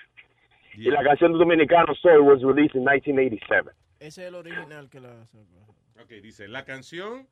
Y 0.77 0.91
la 0.91 1.03
canción 1.03 1.33
de 1.33 1.39
Dominicano 1.39 1.95
Soy 1.95 2.19
was 2.19 2.43
released 2.43 2.75
in 2.75 2.85
1987. 2.85 3.71
Ese 4.01 4.23
es 4.23 4.29
el 4.29 4.35
original 4.35 4.89
que 4.91 5.01
la 5.01 5.23
hace. 5.23 5.39
Ok, 6.01 6.11
dice, 6.23 6.49
la 6.49 6.65
canción 6.65 7.29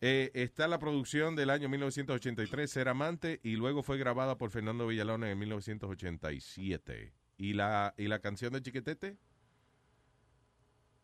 eh, 0.00 0.30
está 0.34 0.64
en 0.64 0.70
la 0.70 0.78
producción 0.78 1.36
del 1.36 1.50
año 1.50 1.68
1983, 1.68 2.70
Ser 2.70 2.88
Amante, 2.88 3.40
y 3.42 3.56
luego 3.56 3.82
fue 3.82 3.98
grabada 3.98 4.38
por 4.38 4.50
Fernando 4.50 4.86
Villalona 4.86 5.30
en 5.30 5.38
1987. 5.38 7.12
¿Y 7.38 7.52
la, 7.54 7.94
¿Y 7.96 8.06
la 8.06 8.20
canción 8.20 8.52
de 8.52 8.62
Chiquitete? 8.62 9.16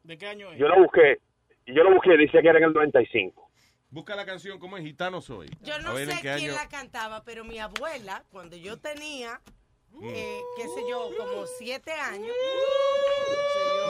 ¿De 0.05 0.19
qué 0.19 0.27
año 0.27 0.53
es? 0.53 0.59
Yo 0.59 0.69
lo 0.69 0.83
busqué, 0.83 1.21
yo 1.67 1.83
lo 1.83 1.93
busqué, 1.93 2.17
dice 2.17 2.41
que 2.41 2.49
era 2.49 2.59
en 2.59 2.65
el 2.65 2.73
95. 2.73 3.51
Busca 3.91 4.15
la 4.15 4.27
canción, 4.27 4.59
¿cómo 4.59 4.77
es? 4.77 4.85
Gitano 4.85 5.21
soy. 5.21 5.49
Yo 5.63 5.79
no 5.81 5.97
sé 5.97 6.19
quién 6.21 6.35
año. 6.35 6.53
la 6.55 6.69
cantaba, 6.69 7.25
pero 7.25 7.45
mi 7.45 7.59
abuela, 7.59 8.25
cuando 8.31 8.57
yo 8.57 8.79
tenía, 8.79 9.41
eh, 10.03 10.41
qué 10.57 10.63
sé 10.69 10.83
yo, 10.89 11.11
como 11.17 11.47
siete 11.47 11.93
años, 11.93 12.35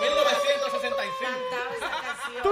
1966. 0.01 1.13
cantaba 1.21 1.75
esa 1.77 1.91
canción. 2.03 2.43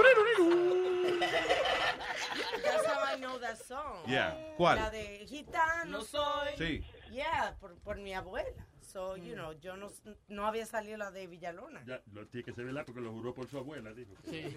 That's 2.63 2.85
how 2.85 3.03
I 3.03 3.19
know 3.19 3.39
that 3.39 3.57
song. 3.57 4.05
Yeah. 4.05 4.35
¿Cuál? 4.57 4.75
La 4.77 4.89
de 4.89 5.25
Gitano 5.27 6.01
soy. 6.01 6.55
Sí. 6.57 6.83
Yeah, 7.11 7.55
por, 7.59 7.75
por 7.79 7.97
mi 7.97 8.13
abuela. 8.13 8.65
So, 8.81 9.17
you 9.17 9.35
know, 9.35 9.51
yo 9.59 9.75
no, 9.75 9.89
no 10.29 10.47
había 10.47 10.65
salido 10.65 10.97
la 10.97 11.11
de 11.11 11.27
Villalona. 11.27 11.83
Ya, 11.85 12.01
lo 12.13 12.25
tiene 12.27 12.45
que 12.45 12.53
ser 12.53 12.65
verdad 12.65 12.85
porque 12.85 13.01
lo 13.01 13.11
juró 13.11 13.33
por 13.33 13.47
su 13.47 13.57
abuela, 13.57 13.93
dijo. 13.93 14.13
Sí, 14.29 14.55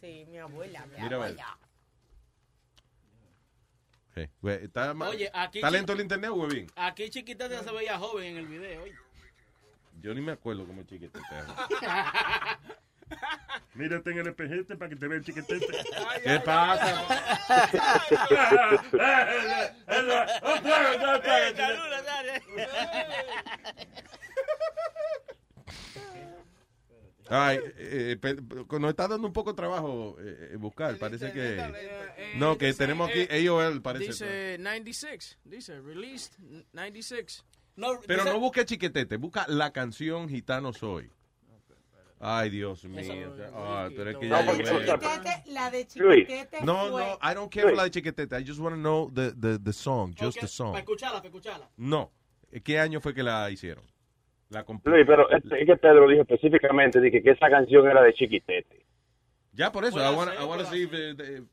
Sí, 0.00 0.24
mi 0.28 0.38
abuela, 0.38 0.86
mi 0.86 1.00
Mira, 1.00 1.16
a 1.16 1.20
ver. 1.20 1.36
Sí. 4.14 4.28
¿Está, 4.42 4.92
Oye, 4.92 5.30
aquí 5.32 5.58
¿está 5.58 5.70
lento 5.70 5.92
el 5.94 6.00
internet, 6.00 6.30
huevín? 6.32 6.66
Aquí 6.76 7.08
chiquitete 7.08 7.62
se 7.62 7.72
veía 7.72 7.98
joven 7.98 8.26
en 8.26 8.36
el 8.38 8.46
video. 8.46 8.82
oye. 8.82 8.94
Yo 10.00 10.12
ni 10.14 10.20
me 10.20 10.32
acuerdo 10.32 10.66
cómo 10.66 10.82
es 10.82 10.86
chiquitete. 10.88 11.20
Mírate 13.74 14.10
en 14.10 14.18
el 14.18 14.26
espejete 14.28 14.76
para 14.76 14.88
que 14.88 14.96
te 14.96 15.06
vea 15.08 15.18
el 15.18 15.24
chiquitete. 15.24 15.66
¿Qué 16.24 16.40
pasa? 16.40 17.06
Ay, 27.28 27.58
eh, 27.76 28.16
nos 28.78 28.90
está 28.90 29.08
dando 29.08 29.26
un 29.26 29.32
poco 29.32 29.52
de 29.52 29.56
trabajo 29.56 30.16
eh, 30.20 30.50
eh, 30.52 30.56
buscar. 30.56 30.96
Parece 30.98 31.32
que. 31.32 31.56
No, 32.36 32.58
que 32.58 32.72
tenemos 32.74 33.08
aquí 33.08 33.26
AOL, 33.48 33.80
parece. 33.80 34.06
Dice 34.06 34.56
96. 34.58 35.38
Dice 35.44 35.80
released 35.80 36.34
96. 36.72 37.44
Pero 38.06 38.24
no 38.24 38.38
busque 38.38 38.64
chiquetete, 38.64 39.16
busca 39.16 39.46
la 39.48 39.72
canción 39.72 40.28
Gitano 40.28 40.72
Soy. 40.72 41.10
Ay, 42.24 42.50
Dios 42.50 42.84
mío. 42.84 43.34
Ay, 43.52 43.94
pero 43.96 44.10
es 44.10 44.16
que 44.16 44.28
No, 44.28 44.40
ya 44.44 44.52
veo- 44.52 44.78
Chiquitete, 44.80 45.42
la 45.46 45.70
de 45.70 45.88
Luis. 45.96 46.20
Chiquitete 46.28 46.60
No, 46.64 46.90
no, 46.90 47.18
I 47.20 47.34
don't 47.34 47.52
care 47.52 47.74
la 47.74 47.82
de 47.84 47.90
chiquetete. 47.90 48.38
I 48.38 48.44
just 48.46 48.60
want 48.60 48.76
to 48.76 48.80
know 48.80 49.10
the, 49.12 49.32
the, 49.32 49.58
the 49.58 49.72
song, 49.72 50.14
just 50.14 50.34
the 50.36 50.42
Para 50.42 50.48
song. 50.48 50.76
escucharla, 50.76 51.18
para 51.18 51.28
escucharla. 51.28 51.68
No. 51.76 52.12
¿Qué 52.62 52.78
año 52.78 53.00
fue 53.00 53.12
que 53.12 53.24
la 53.24 53.50
hicieron? 53.50 53.84
La 54.52 54.64
Luis, 54.64 55.06
pero 55.06 55.30
es 55.30 55.42
que 55.42 55.76
Pedro 55.76 56.06
dijo 56.08 56.22
específicamente 56.22 57.00
de 57.00 57.10
que, 57.10 57.22
esa 57.30 57.48
canción 57.48 57.88
era 57.88 58.02
de 58.02 58.12
Chiquitete. 58.12 58.84
Ya 59.52 59.72
por 59.72 59.84
eso, 59.84 59.94
Puede 59.94 60.06
I 60.06 60.14
I 60.34 60.44
wanna 60.44 60.64
puede 60.64 60.70
see 60.70 60.82
if, 60.82 61.44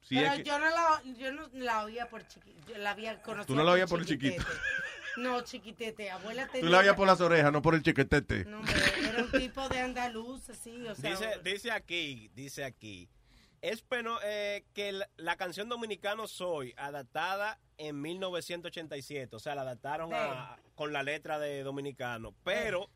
si 0.00 0.14
Pero 0.14 0.28
es 0.28 0.36
que- 0.38 0.44
yo 0.44 0.58
no 0.58 0.64
la, 0.70 1.02
yo 1.18 1.32
no 1.32 1.42
la 1.52 1.84
oía 1.84 2.08
por 2.08 2.26
chiquito, 2.26 2.72
yo 2.72 2.78
la 2.78 2.90
había 2.92 3.20
conocido. 3.20 3.46
Tú 3.46 3.54
no 3.54 3.64
la 3.64 3.72
oías 3.72 3.90
por 3.90 4.00
el 4.00 4.06
chiquitete. 4.06 4.42
No, 5.18 5.42
chiquitete, 5.42 6.10
abuela 6.10 6.46
tenía. 6.46 6.66
Tú 6.66 6.72
la 6.72 6.78
veías 6.78 6.94
por 6.94 7.06
las 7.06 7.20
orejas, 7.20 7.52
no 7.52 7.60
por 7.60 7.74
el 7.74 7.82
chiquetete. 7.82 8.44
No, 8.44 8.60
hombre, 8.60 8.74
era 9.06 9.22
un 9.24 9.30
tipo 9.32 9.68
de 9.68 9.80
andaluz, 9.80 10.48
así, 10.48 10.86
o 10.86 10.94
sea. 10.94 11.10
Dice, 11.10 11.28
dice 11.44 11.70
aquí, 11.70 12.30
dice 12.34 12.64
aquí. 12.64 13.08
Es 13.62 13.84
bueno 13.88 14.18
eh, 14.24 14.64
que 14.74 14.92
la, 14.92 15.08
la 15.16 15.36
canción 15.36 15.68
Dominicano 15.68 16.26
Soy, 16.28 16.74
adaptada 16.76 17.58
en 17.76 18.00
1987, 18.00 19.34
o 19.34 19.38
sea, 19.38 19.54
la 19.54 19.62
adaptaron 19.62 20.12
a- 20.14 20.56
con 20.74 20.92
la 20.92 21.02
letra 21.02 21.38
de 21.38 21.62
Dominicano, 21.64 22.34
pero 22.44 22.88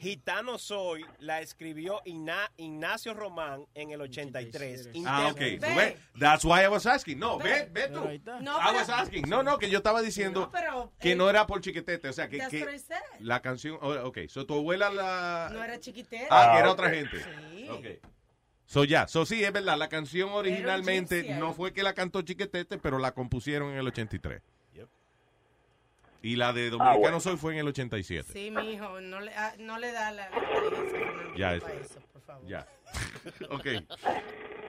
Gitano 0.00 0.58
Soy 0.58 1.04
la 1.18 1.40
escribió 1.40 2.00
Igna- 2.04 2.50
Ignacio 2.56 3.14
Román 3.14 3.66
en 3.74 3.90
el 3.90 4.00
83. 4.00 4.90
Ah, 5.04 5.28
ok. 5.32 5.38
Ve, 5.38 5.96
That's 6.18 6.44
why 6.44 6.62
I 6.62 6.68
was 6.68 6.86
asking. 6.86 7.18
No, 7.18 7.36
ve, 7.38 7.68
ve 7.72 7.88
tú. 7.88 8.00
No, 8.40 8.58
I 8.60 8.74
was 8.74 8.88
asking. 8.88 9.28
No, 9.28 9.42
no, 9.42 9.58
que 9.58 9.68
yo 9.68 9.78
estaba 9.78 10.00
diciendo 10.00 10.42
No, 10.42 10.50
pero, 10.52 10.92
que 11.00 11.12
eh, 11.12 11.16
no 11.16 11.28
era 11.28 11.46
por 11.48 11.60
chiquetete. 11.60 12.08
O 12.08 12.12
sea, 12.12 12.28
que, 12.28 12.38
la 13.20 13.40
canción. 13.42 13.76
oh, 13.82 13.92
Ok, 14.06 14.18
so 14.28 14.46
tu 14.46 14.54
abuela 14.54 14.88
la. 14.90 15.50
No 15.52 15.62
era 15.64 15.80
chiquitete. 15.80 16.28
Ah, 16.30 16.50
que 16.52 16.58
era 16.60 16.68
Ah, 16.68 16.72
otra 16.72 16.90
gente. 16.90 17.18
Sí. 17.20 17.68
Ok. 17.68 17.86
So 18.68 18.84
ya, 18.84 19.08
so 19.08 19.24
sí, 19.24 19.42
es 19.42 19.50
verdad, 19.50 19.78
la 19.78 19.88
canción 19.88 20.28
originalmente 20.30 21.22
gypsy, 21.22 21.40
no 21.40 21.52
eh. 21.52 21.54
fue 21.56 21.72
que 21.72 21.82
la 21.82 21.94
cantó 21.94 22.20
Chiquetete, 22.20 22.76
pero 22.76 22.98
la 22.98 23.12
compusieron 23.12 23.70
en 23.70 23.78
el 23.78 23.86
83. 23.86 24.42
Y 26.20 26.36
la 26.36 26.52
de 26.52 26.68
Dominicano 26.68 26.98
bueno. 26.98 27.20
Soy 27.20 27.36
fue 27.36 27.54
en 27.54 27.60
el 27.60 27.68
87. 27.68 28.30
Sí, 28.30 28.50
mi 28.50 28.72
hijo, 28.72 29.00
no 29.00 29.20
le, 29.20 29.32
ah, 29.34 29.54
no 29.58 29.78
le 29.78 29.92
da 29.92 30.10
la. 30.10 30.28
la 30.28 30.36
inteligencia, 30.36 30.98
Fernando, 30.98 31.38
Ya, 31.38 31.58
para 31.60 31.74
eso. 31.74 31.80
eso, 31.80 32.00
por 32.12 32.22
favor. 32.22 32.46
Ya. 32.48 32.66
ok. 33.50 33.66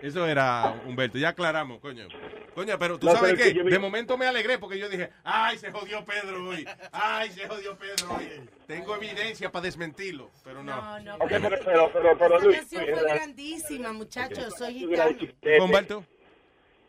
Eso 0.02 0.26
era 0.26 0.74
Humberto. 0.86 1.18
Ya 1.18 1.30
aclaramos, 1.30 1.80
coño. 1.80 2.08
Coño, 2.56 2.80
pero 2.80 2.98
tú 2.98 3.08
No, 3.08 3.14
sabes 3.14 3.34
pero 3.34 3.44
qué? 3.44 3.54
que 3.54 3.64
vi- 3.64 3.72
De 3.72 3.80
momento 3.80 4.18
me 4.18 4.26
alegré 4.28 4.58
porque 4.58 4.80
yo 4.80 4.88
dije, 4.88 5.10
ay, 5.24 5.58
se 5.58 5.72
jodió 5.72 6.04
Pedro 6.06 6.48
hoy. 6.50 6.66
Ay, 6.92 7.30
se 7.32 7.48
jodió 7.48 7.78
Pedro 7.78 8.16
hoy. 8.18 8.42
Tengo 8.66 8.96
evidencia 8.96 9.52
para 9.52 9.64
desmentirlo, 9.64 10.32
pero 10.44 10.64
no. 10.64 10.74
No, 10.76 11.00
no, 11.02 11.16
Ok, 11.16 11.28
pero, 11.30 11.50
pero, 11.66 11.92
pero, 11.94 12.18
pero, 12.18 12.36
Esa 12.38 12.46
Luis, 12.46 12.58
canción 12.60 12.86
fue 12.94 13.04
grandísima, 13.14 13.94
muchachos. 13.94 14.54
Soy 14.58 14.86
realidad- 14.86 15.16
gitano. 15.20 15.66
Humberto. 15.66 16.06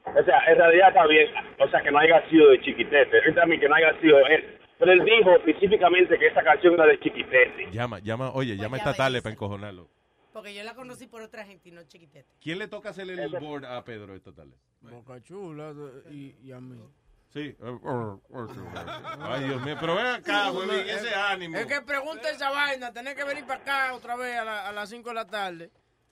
O 0.05 0.25
sea, 0.25 0.39
en 0.49 0.57
realidad 0.57 0.89
está 0.89 1.07
bien. 1.07 1.27
O 1.59 1.69
sea, 1.69 1.83
que 1.83 1.91
no 1.91 1.99
haya 1.99 2.29
sido 2.31 2.49
de 2.51 2.61
Chiquitete. 2.63 3.19
Él 3.27 3.35
también 3.35 3.61
que 3.61 3.69
no 3.69 3.75
haya 3.75 3.93
sido 4.01 4.19
él. 4.27 4.57
Pero 4.79 4.93
él 4.93 5.05
dijo 5.05 5.37
específicamente 5.37 6.19
que 6.19 6.29
esa 6.29 6.43
canción 6.43 6.75
era 6.75 6.87
de 6.87 6.99
Chiquitete. 7.01 7.71
Llama, 7.71 7.99
llama, 7.99 8.31
oye, 8.33 8.57
llama 8.57 8.79
ya 8.79 8.85
esta 8.85 8.95
tarde 8.95 9.21
para 9.21 9.33
encojonarlo. 9.35 9.89
Porque 10.33 10.55
yo 10.55 10.63
la 10.63 10.75
conocí 10.75 11.07
por 11.07 11.23
otra 11.23 11.45
gente 11.45 11.69
y 11.69 11.73
no 11.73 11.83
chiquitete. 11.85 12.35
¿Quién 12.41 12.59
le 12.59 12.69
toca 12.69 12.91
hacer 12.91 13.09
el 13.11 13.31
board 13.39 13.65
a 13.65 13.85
Pedro 13.85 14.15
esta 14.15 14.33
tarde? 14.33 14.57
Boca 14.81 15.21
Chula 15.23 15.75
y, 16.11 16.37
y 16.43 16.53
a 16.53 16.61
mí. 16.61 16.81
Sí. 17.33 17.57
Ay, 19.21 19.45
Dios 19.45 19.63
mío, 19.63 19.77
pero 19.81 19.95
ven 19.95 20.07
acá, 20.07 20.51
güey, 20.51 20.89
ese 20.91 21.15
ánimo. 21.15 21.57
Es 21.57 21.67
que 21.67 21.81
pregunta 21.83 22.29
esa 22.31 22.51
vaina, 22.51 22.93
tenés 22.93 23.15
que 23.15 23.25
venir 23.25 23.45
para 23.47 23.61
acá 23.61 23.95
otra 23.95 24.17
vez 24.17 24.37
a, 24.39 24.45
la- 24.45 24.69
a 24.69 24.73
las 24.73 24.89
5 24.89 25.09
de 25.11 25.15
la 25.15 25.27
tarde. 25.27 25.71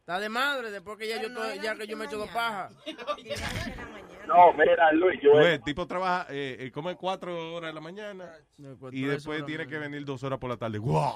Está 0.09 0.21
de 0.21 0.31
madre 0.31 0.71
después 0.71 0.97
que 0.97 1.07
ya 1.07 1.21
yo, 1.21 1.31
to- 1.35 1.55
ya 1.57 1.75
que 1.77 1.87
yo 1.87 1.95
me 1.95 2.07
echo 2.07 2.17
dos 2.17 2.31
pajas. 2.31 2.73
No, 4.27 4.53
mira, 4.53 4.93
Luis, 4.93 5.19
yo... 5.23 5.41
El 5.41 5.63
tipo 5.63 5.87
trabaja, 5.87 6.27
eh, 6.29 6.57
eh, 6.61 6.71
come 6.71 6.97
cuatro 6.97 7.55
horas 7.55 7.71
de 7.71 7.75
la 7.75 7.81
mañana 7.81 8.31
y 8.59 9.03
tres 9.03 9.25
después 9.25 9.45
tiene 9.47 9.67
que 9.67 9.79
venir 9.79 10.05
dos 10.05 10.23
horas 10.23 10.39
por 10.39 10.51
la 10.51 10.59
tarde. 10.59 10.77
¡Guau! 10.77 11.15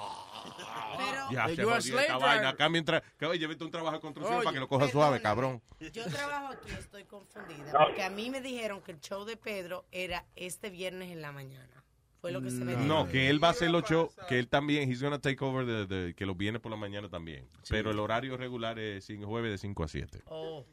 Ya 1.30 1.44
Eh, 1.46 1.56
se 1.56 1.62
jodió 1.64 1.98
esta 2.00 2.16
vaina. 2.16 2.48
Acá 2.50 2.70
mientras, 2.70 3.02
que, 3.18 3.26
oye, 3.26 3.46
vete 3.46 3.64
un 3.64 3.70
trabajo 3.70 3.96
de 3.96 4.00
construcción 4.00 4.36
Oye, 4.38 4.44
para 4.44 4.54
que 4.54 4.60
lo 4.60 4.68
coja 4.68 4.88
suave, 4.88 5.20
cabrón. 5.20 5.60
Yo 5.92 6.04
trabajo 6.06 6.54
aquí, 6.54 6.70
estoy 6.72 7.04
confundida. 7.04 7.70
No. 7.72 7.78
Porque 7.86 8.02
a 8.02 8.08
mí 8.08 8.30
me 8.30 8.40
dijeron 8.40 8.80
que 8.80 8.92
el 8.92 9.00
show 9.00 9.24
de 9.26 9.36
Pedro 9.36 9.84
era 9.90 10.24
este 10.34 10.70
viernes 10.70 11.10
en 11.10 11.20
la 11.20 11.32
mañana. 11.32 11.81
Fue 12.22 12.30
lo 12.30 12.40
que 12.40 12.50
se 12.52 12.64
dijo. 12.64 12.78
No, 12.82 13.08
que 13.08 13.28
él 13.28 13.42
va 13.42 13.48
a 13.48 13.50
hacer 13.50 13.68
los 13.68 13.82
shows, 13.82 14.14
que 14.28 14.38
él 14.38 14.46
también, 14.46 14.88
he's 14.88 15.02
gonna 15.02 15.18
take 15.18 15.44
over, 15.44 15.66
de, 15.66 15.86
de- 15.86 16.14
que 16.14 16.24
los 16.24 16.36
viene 16.36 16.60
por 16.60 16.70
la 16.70 16.76
mañana 16.76 17.08
también. 17.08 17.48
Pero 17.68 17.90
el 17.90 17.98
horario 17.98 18.36
regular 18.36 18.78
es 18.78 19.04
cinco- 19.06 19.26
jueves 19.26 19.50
de 19.50 19.58
5 19.58 19.82
a 19.82 19.88
7. 19.88 20.22
Oh. 20.26 20.64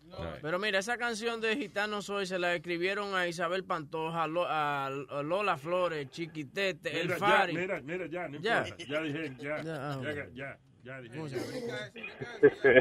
Pero 0.44 0.60
mira, 0.60 0.78
esa 0.78 0.98
canción 1.00 1.42
de 1.42 1.58
Gitano 1.58 2.04
Soy 2.04 2.28
se 2.28 2.38
la 2.38 2.54
escribieron 2.54 3.16
a 3.16 3.28
Isabel 3.28 3.64
Pantoja, 3.64 4.24
a 4.24 4.28
Lo- 4.28 4.46
a 4.48 4.86
a 4.86 5.24
Lola 5.24 5.58
Flores, 5.58 6.08
Chiquitete, 6.12 7.02
El 7.02 7.08
Mira, 7.08 7.18
ya, 7.20 7.26
Fari. 7.28 7.54
mira, 7.56 7.82
mira, 7.82 8.06
ya, 8.06 8.28
no 8.28 8.40
Ya. 8.40 8.60
importa. 8.68 8.84
Ya 8.88 9.02
dije, 9.02 9.34
ya, 9.40 9.58
Ya, 9.58 9.64
ya, 9.64 9.92
ah, 9.92 10.02
ya, 10.04 10.30
ya, 10.36 10.60
ya 10.84 11.02
dije. 11.02 11.16
¿Cómo 11.16 11.30
se 11.30 11.38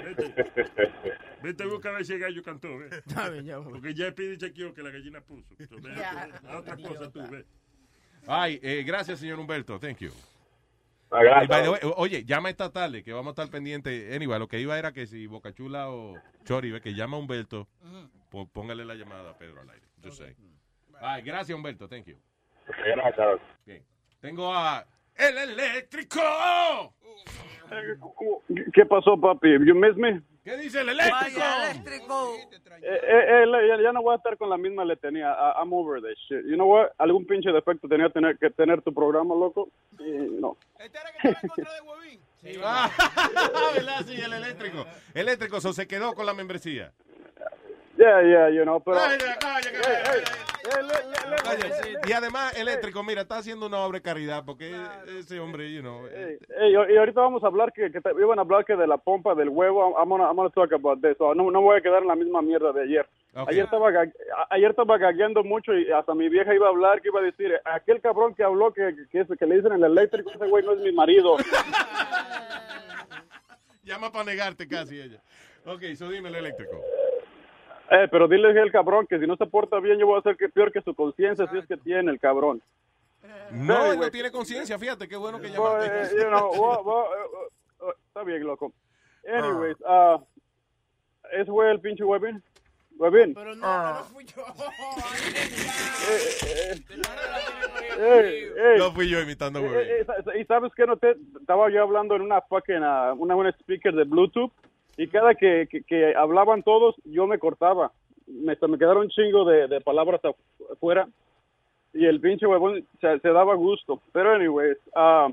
Vete, 0.02 0.34
vete 1.42 1.62
a 1.62 1.66
buscar 1.66 1.92
a 1.94 1.96
ver 1.96 2.04
si 2.04 2.12
el 2.12 2.18
gallo 2.18 2.42
cantó, 2.42 2.76
ve. 2.76 2.88
Está 3.06 3.30
bien, 3.30 3.46
ya 3.46 3.56
voy. 3.56 3.72
Porque 3.72 3.94
ya 3.94 4.12
pide 4.14 4.36
chequeó 4.36 4.74
que 4.74 4.82
la 4.82 4.90
gallina 4.90 5.22
puso. 5.22 5.46
Entonces, 5.58 5.96
Ya. 5.96 6.28
a 6.48 6.58
otra 6.58 6.76
cosa 6.76 7.10
tú, 7.10 7.20
ve. 7.30 7.46
Ay, 8.30 8.60
eh, 8.62 8.82
gracias, 8.86 9.18
señor 9.20 9.38
Humberto. 9.40 9.80
Thank 9.80 9.98
you. 9.98 10.10
Ah, 11.10 11.20
way, 11.48 11.80
oye, 11.96 12.24
llama 12.26 12.50
esta 12.50 12.70
tarde, 12.70 13.02
que 13.02 13.14
vamos 13.14 13.28
a 13.28 13.42
estar 13.42 13.50
pendientes. 13.50 14.14
Anyway, 14.14 14.38
lo 14.38 14.46
que 14.46 14.60
iba 14.60 14.78
era 14.78 14.92
que 14.92 15.06
si 15.06 15.26
Bocachula 15.26 15.88
o 15.88 16.20
Chori 16.44 16.70
ve 16.70 16.82
que 16.82 16.92
llama 16.92 17.16
a 17.16 17.20
Humberto, 17.20 17.66
po- 18.28 18.46
póngale 18.46 18.84
la 18.84 18.94
llamada 18.94 19.30
a 19.30 19.38
Pedro 19.38 19.62
al 19.62 19.70
aire. 19.70 19.86
Yo 20.02 20.10
sé. 20.12 20.36
Ay, 21.00 21.22
gracias, 21.22 21.56
Humberto. 21.56 21.88
Thank 21.88 22.04
you. 22.08 22.18
Gracias. 22.66 23.40
Bien. 23.64 23.82
Tengo 24.20 24.54
a 24.54 24.84
El 25.18 25.36
Eléctrico. 25.38 26.20
¿Qué 28.72 28.86
pasó, 28.86 29.20
papi? 29.20 29.48
You 29.66 29.74
miss 29.74 29.96
me? 29.96 30.22
¿Qué 30.44 30.56
dice 30.56 30.80
el 30.80 30.88
eléctrico? 30.88 31.42
Eh, 32.80 33.00
eh, 33.02 33.44
eh, 33.44 33.68
ya, 33.68 33.82
ya 33.82 33.92
no 33.92 34.00
voy 34.00 34.14
a 34.14 34.16
estar 34.16 34.38
con 34.38 34.48
la 34.48 34.56
misma 34.56 34.82
letanía. 34.82 35.30
I- 35.30 35.60
I'm 35.60 35.72
over 35.74 36.00
this 36.00 36.18
shit. 36.26 36.42
You 36.46 36.54
know 36.54 36.66
what? 36.66 36.88
Algún 36.96 37.26
pinche 37.26 37.50
defecto 37.52 37.86
tenía 37.86 38.08
tener, 38.08 38.38
que 38.38 38.48
tener 38.48 38.80
tu 38.80 38.94
programa, 38.94 39.34
loco. 39.34 39.68
Y 39.98 40.04
no. 40.40 40.56
Ah, 42.64 42.90
¿verdad? 43.74 44.06
Sí, 44.06 44.14
el 44.18 44.32
eléctrico. 44.32 44.86
Eléctrico, 45.12 45.60
so, 45.60 45.74
se 45.74 45.86
quedó 45.86 46.14
con 46.14 46.24
la 46.24 46.32
membresía. 46.32 46.92
Yeah, 47.98 48.22
yeah, 48.22 48.48
you 48.48 48.62
know, 48.62 48.78
pero... 48.80 48.96
Y 52.06 52.12
además, 52.12 52.56
eléctrico, 52.56 53.02
mira, 53.02 53.22
está 53.22 53.38
haciendo 53.38 53.66
una 53.66 53.78
obra 53.80 53.98
de 53.98 54.02
caridad 54.02 54.44
porque 54.44 54.72
ese 55.18 55.40
hombre, 55.40 55.72
you 55.72 55.80
know. 55.80 56.06
eh, 56.06 56.38
Ey, 56.60 56.72
y 56.72 56.96
ahorita 56.96 57.20
vamos 57.20 57.42
a 57.42 57.48
hablar 57.48 57.72
que, 57.72 57.90
que 57.90 58.00
te- 58.00 58.10
iban 58.12 58.38
a 58.38 58.42
hablar 58.42 58.64
que 58.64 58.76
de 58.76 58.86
la 58.86 58.98
pompa 58.98 59.34
del 59.34 59.48
huevo. 59.48 59.96
I'm 59.98 60.08
gonna, 60.08 60.28
I'm 60.28 60.36
gonna 60.36 60.50
talk 60.50 60.72
about 60.72 61.00
this. 61.02 61.16
So, 61.18 61.34
no, 61.34 61.50
no 61.50 61.60
voy 61.60 61.78
a 61.78 61.80
quedar 61.80 62.02
en 62.02 62.08
la 62.08 62.14
misma 62.14 62.40
mierda 62.40 62.72
de 62.72 62.82
ayer. 62.82 63.06
Ok. 63.34 63.48
Ayer 63.48 63.64
estaba 63.64 63.88
ayer 64.50 64.70
estaba 64.70 64.96
gagueando 64.98 65.42
mucho 65.42 65.74
y 65.74 65.90
hasta 65.90 66.14
mi 66.14 66.28
vieja 66.28 66.54
iba 66.54 66.66
a 66.66 66.70
hablar 66.70 67.00
que 67.02 67.08
iba 67.08 67.18
a 67.20 67.24
decir, 67.24 67.52
aquel 67.64 68.00
cabrón 68.00 68.34
que 68.34 68.44
habló 68.44 68.72
que, 68.72 68.94
que, 69.10 69.26
que, 69.26 69.36
que 69.36 69.46
le 69.46 69.56
dicen 69.56 69.72
el 69.72 69.82
eléctrico, 69.84 70.30
ese 70.30 70.46
güey 70.46 70.64
no 70.64 70.72
es 70.74 70.80
mi 70.80 70.92
marido. 70.92 71.36
Llama 73.82 74.12
para 74.12 74.24
negarte 74.24 74.68
casi 74.68 75.00
ella. 75.00 75.20
Ok, 75.66 75.82
so 75.96 76.08
dime 76.10 76.28
el 76.28 76.36
eléctrico. 76.36 76.80
Eh, 77.90 78.06
pero 78.10 78.28
dile 78.28 78.58
al 78.60 78.70
cabrón 78.70 79.06
que 79.06 79.18
si 79.18 79.26
no 79.26 79.36
se 79.36 79.46
porta 79.46 79.80
bien 79.80 79.98
yo 79.98 80.06
voy 80.06 80.16
a 80.16 80.20
hacer 80.20 80.36
que 80.36 80.48
peor 80.48 80.70
que 80.72 80.82
su 80.82 80.94
conciencia 80.94 81.48
si 81.50 81.58
es 81.58 81.66
que 81.66 81.76
tiene 81.78 82.10
el 82.12 82.20
cabrón. 82.20 82.62
No, 83.50 83.86
él 83.86 83.92
no 83.92 83.96
güey. 83.96 84.10
tiene 84.10 84.30
conciencia, 84.30 84.78
fíjate, 84.78 85.08
qué 85.08 85.16
bueno 85.16 85.38
que 85.40 85.46
Well, 85.48 85.80
llamaste. 85.80 86.02
eh, 86.02 86.08
you 86.22 86.28
know, 86.28 86.50
well, 86.52 86.80
well, 86.84 87.06
eh, 87.06 87.48
eh, 87.88 87.92
está 88.08 88.22
bien, 88.24 88.44
loco. 88.44 88.72
Anyways, 89.26 89.76
ah, 89.86 90.18
ese 91.32 91.46
fue 91.46 91.70
el 91.70 91.80
pinche 91.80 92.04
Webin. 92.04 92.42
Webin. 92.98 93.32
Pero 93.34 93.54
no, 93.56 93.94
no 93.94 94.04
fui 94.04 94.24
yo. 94.24 94.44
No 98.78 98.92
fui 98.92 99.08
yo 99.08 99.20
imitando 99.20 99.58
a 99.58 99.62
Eh, 99.62 99.66
Webin. 99.66 99.90
eh, 99.90 100.06
eh, 100.34 100.40
y 100.40 100.44
sabes 100.44 100.72
que 100.74 100.86
no 100.86 100.96
te 100.96 101.16
estaba 101.40 101.70
yo 101.70 101.82
hablando 101.82 102.16
en 102.16 102.22
una 102.22 102.40
fucking 102.42 102.82
ah, 102.82 103.12
una, 103.16 103.34
una 103.36 103.50
speaker 103.50 103.94
de 103.94 104.04
Bluetooth 104.04 104.52
y 104.98 105.06
cada 105.08 105.34
que, 105.34 105.66
que, 105.70 105.82
que 105.84 106.14
hablaban 106.14 106.62
todos 106.62 106.94
yo 107.04 107.26
me 107.26 107.38
cortaba 107.38 107.90
me, 108.26 108.54
me 108.68 108.78
quedaron 108.78 109.04
un 109.04 109.08
chingo 109.08 109.44
de, 109.46 109.66
de 109.68 109.80
palabras 109.80 110.20
afu- 110.22 110.36
afuera 110.72 111.08
y 111.94 112.04
el 112.04 112.20
pinche 112.20 112.46
huevón 112.46 112.84
se, 113.00 113.18
se 113.20 113.28
daba 113.30 113.54
gusto 113.54 114.02
pero 114.12 114.34
anyways 114.34 114.76
ah, 114.94 115.28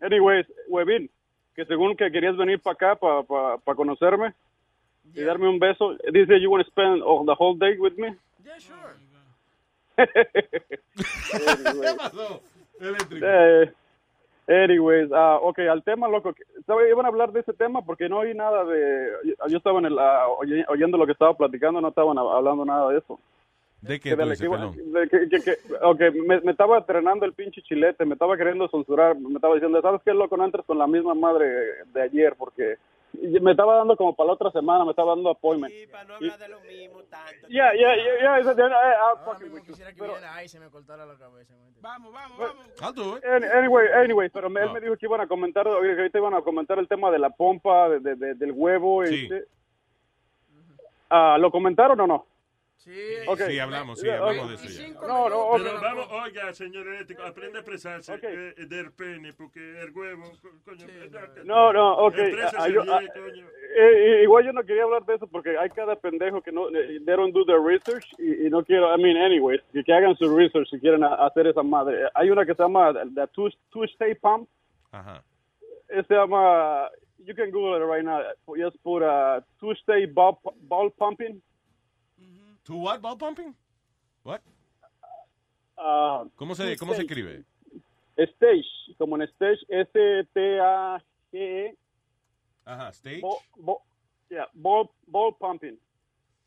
anyways 0.00 0.46
huevín 0.68 1.08
que 1.54 1.64
según 1.64 1.96
que 1.96 2.10
querías 2.12 2.36
venir 2.36 2.60
para 2.60 2.74
acá 2.74 2.96
para 2.96 3.22
pa, 3.22 3.56
pa 3.58 3.74
conocerme 3.74 4.34
y 5.14 5.22
darme 5.22 5.48
un 5.48 5.58
beso 5.58 5.96
dice 6.12 6.38
you 6.40 6.50
want 6.50 6.62
to 6.64 6.70
spend 6.70 7.02
all, 7.02 7.24
the 7.24 7.34
whole 7.38 7.56
day 7.58 7.78
with 7.78 7.94
me 7.96 8.14
Yeah, 8.44 8.58
sure. 8.58 8.94
¿Qué 11.32 11.94
pasó? 11.96 12.40
Eléctrico. 12.80 13.26
Eh, 13.28 13.72
anyways, 14.48 15.10
ah, 15.12 15.38
ok, 15.42 15.58
al 15.70 15.82
tema, 15.84 16.08
loco. 16.08 16.32
que- 16.32 16.42
¿sabe? 16.66 16.88
Iban 16.90 17.04
a 17.04 17.08
hablar 17.08 17.32
de 17.32 17.40
ese 17.40 17.52
tema 17.52 17.82
porque 17.82 18.08
no 18.08 18.18
oí 18.20 18.34
nada 18.34 18.64
de... 18.64 19.08
Yo 19.48 19.58
estaba 19.58 19.78
en 19.78 19.86
el, 19.86 19.98
oye- 20.38 20.64
oyendo 20.68 20.96
lo 20.98 21.06
que 21.06 21.12
estaba 21.12 21.34
platicando, 21.34 21.80
no 21.80 21.88
estaban 21.88 22.16
hab- 22.16 22.34
hablando 22.36 22.64
nada 22.64 22.90
de 22.90 22.98
eso. 22.98 23.18
¿De 23.80 24.00
qué 24.00 24.10
Que 24.10 24.16
dices, 24.16 24.40
que 24.74 24.82
de 24.82 25.08
que- 25.08 25.28
que- 25.28 25.40
que- 25.42 25.74
ok, 25.82 26.00
me, 26.26 26.40
me 26.40 26.50
estaba 26.52 26.78
entrenando 26.78 27.24
el 27.24 27.32
pinche 27.32 27.62
chilete, 27.62 28.04
me 28.04 28.14
estaba 28.14 28.36
queriendo 28.36 28.68
censurar, 28.68 29.16
me 29.16 29.34
estaba 29.36 29.54
diciendo, 29.54 29.80
¿sabes 29.80 30.00
qué, 30.04 30.12
loco? 30.12 30.36
No 30.36 30.44
entres 30.44 30.64
con 30.66 30.78
la 30.78 30.86
misma 30.86 31.14
madre 31.14 31.46
de 31.92 32.02
ayer 32.02 32.34
porque... 32.36 32.76
me 33.40 33.50
estaba 33.52 33.76
dando 33.76 33.96
como 33.96 34.14
para 34.14 34.28
la 34.28 34.32
otra 34.34 34.50
semana, 34.50 34.84
me 34.84 34.90
estaba 34.90 35.14
dando 35.14 35.30
appointment. 35.30 35.72
Ya, 37.48 37.72
ya, 37.74 37.96
ya, 37.96 38.22
ya, 38.22 38.38
esa- 38.38 38.56
ya, 38.56 38.66
eh, 38.66 38.70
ah, 39.00 39.36
you. 39.40 39.62
Quisiera 39.64 39.92
que 39.92 39.98
Pero- 39.98 40.12
viniera 40.14 40.34
ahí 40.34 40.46
y 40.46 40.48
se 40.48 40.60
me 40.60 40.68
cortara 40.70 41.06
la 41.06 41.16
cabeza. 41.16 41.54
Vamos, 41.80 42.12
vamos, 42.12 42.38
vamos. 42.38 42.66
I'll 42.82 42.94
do 42.94 43.16
it. 43.16 43.24
Any- 43.24 43.46
Anyway, 43.46 43.86
anyway, 43.94 44.28
pero 44.28 44.50
me- 44.50 44.60
él 44.60 44.68
Ah. 44.70 44.72
me 44.74 44.80
dijo 44.80 44.96
que 44.96 45.06
iban 45.06 45.20
a 45.20 45.26
comentar, 45.26 45.64
que 45.64 45.70
ahorita 45.70 46.18
iban 46.18 46.34
a 46.34 46.42
comentar 46.42 46.78
el 46.78 46.88
tema 46.88 47.10
de 47.10 47.18
la 47.18 47.30
pompa, 47.30 47.88
de, 47.88 48.00
de- 48.00 48.14
de- 48.16 48.34
del 48.34 48.52
huevo. 48.52 49.04
Sí. 49.06 49.24
este. 49.30 49.46
Ah, 51.10 51.36
¿Lo 51.38 51.50
comentaron 51.50 51.98
o 52.00 52.06
no? 52.06 52.26
Sí, 52.78 52.92
Ok. 53.26 53.40
Sí, 53.48 53.58
hablamos, 53.58 53.98
sí, 54.00 54.08
hablamos 54.08 54.44
ok. 54.44 54.48
de 54.50 54.54
eso 54.68 54.82
ya. 54.82 55.00
No, 55.06 55.28
no, 55.28 55.36
ok. 55.48 55.60
Pero 55.64 55.80
vamos, 55.80 56.08
oiga, 56.12 56.52
señor 56.54 56.86
eléctrico, 56.86 57.22
aprende 57.24 57.58
a 57.58 57.60
expresarse 57.60 58.14
eh, 58.22 58.54
del 58.68 58.92
pene, 58.92 59.32
porque 59.32 59.58
el 59.80 59.90
huevo, 59.90 60.22
co- 60.40 60.50
coño. 60.64 60.86
No, 61.44 61.72
no, 61.72 61.94
ok. 61.96 62.14
Ah, 62.56 62.68
yo- 62.68 62.82
bien, 62.84 62.94
ah, 62.94 63.00
coño. 63.12 63.46
eh, 63.76 64.20
eh, 64.20 64.22
igual 64.22 64.44
yo 64.46 64.52
no 64.52 64.62
quería 64.62 64.84
hablar 64.84 65.04
de 65.06 65.16
eso 65.16 65.26
porque 65.26 65.58
hay 65.58 65.68
cada 65.70 65.96
pendejo 65.96 66.40
que 66.40 66.52
no, 66.52 66.68
eh, 66.68 67.00
they 67.04 67.16
don't 67.16 67.34
do 67.34 67.44
their 67.44 67.60
research 67.60 68.06
y, 68.16 68.46
y 68.46 68.48
no 68.50 68.64
quiero, 68.64 68.94
I 68.96 69.02
mean, 69.02 69.16
anyways, 69.16 69.60
que, 69.72 69.82
que 69.82 69.92
hagan 69.92 70.16
su 70.16 70.34
research 70.34 70.68
si 70.70 70.78
quieren 70.78 71.02
a- 71.02 71.16
hacer 71.26 71.48
esa 71.48 71.64
madre. 71.64 72.08
Hay 72.14 72.30
una 72.30 72.46
que 72.46 72.54
se 72.54 72.62
llama 72.62 72.92
the 72.94 73.26
two, 73.34 73.48
two 73.72 73.84
Stay 73.86 74.14
Pump, 74.14 74.48
Ajá. 74.92 75.24
eh, 75.88 76.04
se 76.06 76.14
llama, 76.14 76.88
you 77.24 77.34
can 77.34 77.50
Google 77.50 77.76
it 77.76 77.84
right 77.84 78.04
now, 78.04 78.20
just 78.56 78.80
put 78.84 79.02
uh, 79.02 79.40
two 79.58 79.74
Stay 79.82 80.06
ball, 80.06 80.38
ball 80.62 80.92
Pumping. 80.92 81.42
¿To 82.68 82.76
what? 82.76 83.00
¿Ball 83.00 83.16
pumping? 83.16 83.54
What? 84.24 84.42
Ah, 85.78 86.24
¿Cómo 86.36 86.54
se, 86.54 86.76
cómo 86.76 86.92
se 86.92 87.00
escribe? 87.00 87.46
Stage, 88.18 88.66
como 88.98 89.16
en 89.16 89.22
stage, 89.22 89.60
S-T-A-G-E, 89.70 91.74
Ajá, 92.66 92.92
stage. 92.92 93.22
Ball, 93.22 93.38
ball, 93.56 93.78
yeah, 94.28 94.44
ball, 94.52 94.90
ball 95.06 95.34
pumping. 95.38 95.78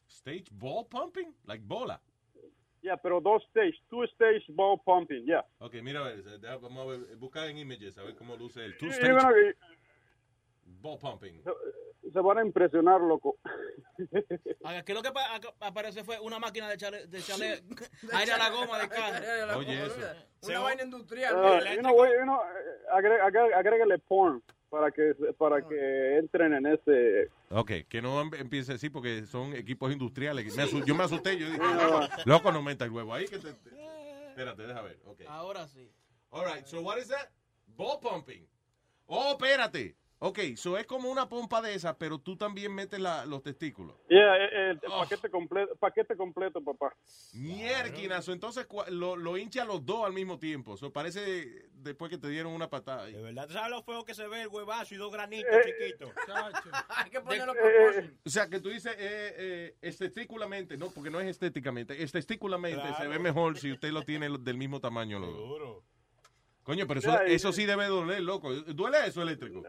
Stage 0.07 0.45
ball 0.51 0.85
pumping? 0.85 1.33
Like 1.47 1.63
bola. 1.65 1.99
Yeah, 2.83 2.97
pero 2.97 3.19
dos 3.19 3.41
stage, 3.49 3.73
two 3.89 4.03
stage 4.13 4.43
ball 4.49 4.77
pumping, 4.85 5.25
yeah. 5.25 5.43
Ok, 5.57 5.81
mira, 5.81 6.01
vamos 6.61 6.85
a 6.85 6.85
ver, 6.85 7.17
buscar 7.17 7.49
en 7.49 7.57
images, 7.57 7.97
a 7.97 8.03
ver 8.03 8.15
cómo 8.15 8.35
luce 8.35 8.63
el 8.63 8.77
two 8.77 8.91
stage 8.91 9.55
ball 10.83 10.99
pumping. 10.99 11.41
Se 12.11 12.19
van 12.19 12.37
a 12.39 12.41
impresionar, 12.41 12.99
loco. 13.01 13.37
Aquí 14.63 14.93
lo 14.93 15.01
que 15.01 15.11
aparece 15.59 16.03
fue 16.03 16.19
una 16.19 16.39
máquina 16.39 16.67
de 16.67 16.75
echarle, 16.75 17.07
de 17.07 17.19
echarle 17.19 17.63
aire 18.13 18.31
a 18.31 18.37
la 18.37 18.49
goma 18.49 18.79
del 18.79 18.89
carro. 18.89 19.57
Oye, 19.57 19.85
eso. 19.85 19.95
Una 20.43 20.59
vaina 20.59 20.83
industrial. 20.83 21.35
Ah, 21.37 21.73
you 21.73 21.81
know, 21.81 22.05
you 22.05 22.21
know, 22.23 22.39
eh, 22.41 23.53
agrégale 23.55 23.99
porn 23.99 24.41
para 24.69 24.89
que 24.91 25.13
para 25.37 25.61
que 25.67 26.17
entren 26.17 26.53
en 26.53 26.65
ese 26.65 27.29
Ok, 27.49 27.71
que 27.89 28.01
no 28.01 28.21
em- 28.21 28.33
empiece 28.35 28.73
así 28.73 28.89
porque 28.89 29.25
son 29.25 29.53
equipos 29.55 29.91
industriales. 29.91 30.55
Me 30.55 30.85
yo 30.85 30.95
me 30.95 31.03
asusté, 31.03 31.37
yo 31.37 31.45
dije, 31.47 31.57
loco, 31.59 32.07
loco, 32.25 32.51
no 32.51 32.61
meta 32.63 32.85
el 32.85 32.91
huevo 32.91 33.13
ahí. 33.13 33.25
Que 33.27 33.37
te, 33.37 33.53
te- 33.53 33.69
Espérate, 34.29 34.65
deja 34.65 34.81
ver. 34.81 34.97
Ok. 35.05 35.21
Ahora 35.27 35.67
sí. 35.67 35.91
All 36.31 36.45
right, 36.45 36.65
so 36.65 36.81
what 36.81 36.97
is 36.97 37.09
that? 37.09 37.29
Ball 37.75 37.99
pumping. 37.99 38.47
Oh, 39.05 39.31
espérate. 39.37 39.95
Ok, 40.23 40.39
so 40.55 40.77
es 40.77 40.85
como 40.85 41.09
una 41.09 41.27
pompa 41.27 41.63
de 41.63 41.73
esas, 41.73 41.95
pero 41.95 42.19
tú 42.19 42.37
también 42.37 42.71
metes 42.75 42.99
la- 42.99 43.25
los 43.25 43.41
testículos. 43.41 43.95
Yeah, 44.07 44.37
eh, 44.37 44.49
eh, 44.51 44.69
el, 44.71 44.79
Oh. 44.91 44.99
paquete 44.99 45.31
completo, 45.31 45.75
paquete 45.77 46.15
completo, 46.15 46.63
papá. 46.63 46.95
Mierquinazo. 47.33 48.31
Entonces 48.31 48.67
cua- 48.67 48.87
lo, 48.89 49.15
lo 49.15 49.35
hincha 49.35 49.65
los 49.65 49.83
dos 49.83 50.05
al 50.05 50.13
mismo 50.13 50.37
tiempo. 50.37 50.77
So 50.77 50.93
parece 50.93 51.69
después 51.73 52.11
que 52.11 52.19
te 52.19 52.27
dieron 52.29 52.53
una 52.53 52.69
patada. 52.69 53.05
ahí. 53.05 53.13
De 53.13 53.21
verdad, 53.23 53.47
¿tú 53.47 53.53
sabes 53.53 53.71
lo 53.71 53.81
feo 53.81 54.05
que 54.05 54.13
se 54.13 54.27
ve 54.27 54.43
el 54.43 54.47
huevazo 54.49 54.93
y 54.93 54.97
dos 54.97 55.11
granitos 55.11 55.51
Eh, 55.55 55.61
chiquitos? 55.65 56.11
Hay 56.89 57.09
que 57.09 57.19
ponerlo 57.21 57.53
a 57.53 57.55
Eh. 57.55 58.11
O 58.23 58.29
sea, 58.29 58.47
que 58.47 58.59
tú 58.59 58.69
dices 58.69 58.93
eh, 58.99 59.33
eh, 59.37 59.75
estéticamente, 59.81 60.77
no, 60.77 60.91
porque 60.91 61.09
no 61.09 61.19
es 61.19 61.27
estéticamente, 61.29 62.01
estéticamente 62.03 62.93
se 62.95 63.07
ve 63.07 63.17
mejor 63.17 63.57
si 63.57 63.71
usted 63.71 63.89
lo 63.91 64.03
tiene 64.03 64.29
del 64.39 64.57
mismo 64.57 64.79
tamaño. 64.79 65.17
los 65.19 65.29
dos. 65.31 65.41
Seguro. 65.41 65.83
Coño, 66.71 66.87
pero 66.87 66.99
eso, 67.01 67.21
eso 67.23 67.51
sí 67.51 67.65
debe 67.65 67.85
doler, 67.87 68.21
loco. 68.21 68.49
¿Duele 68.53 68.97
eso 69.07 69.21
eléctrico? 69.21 69.61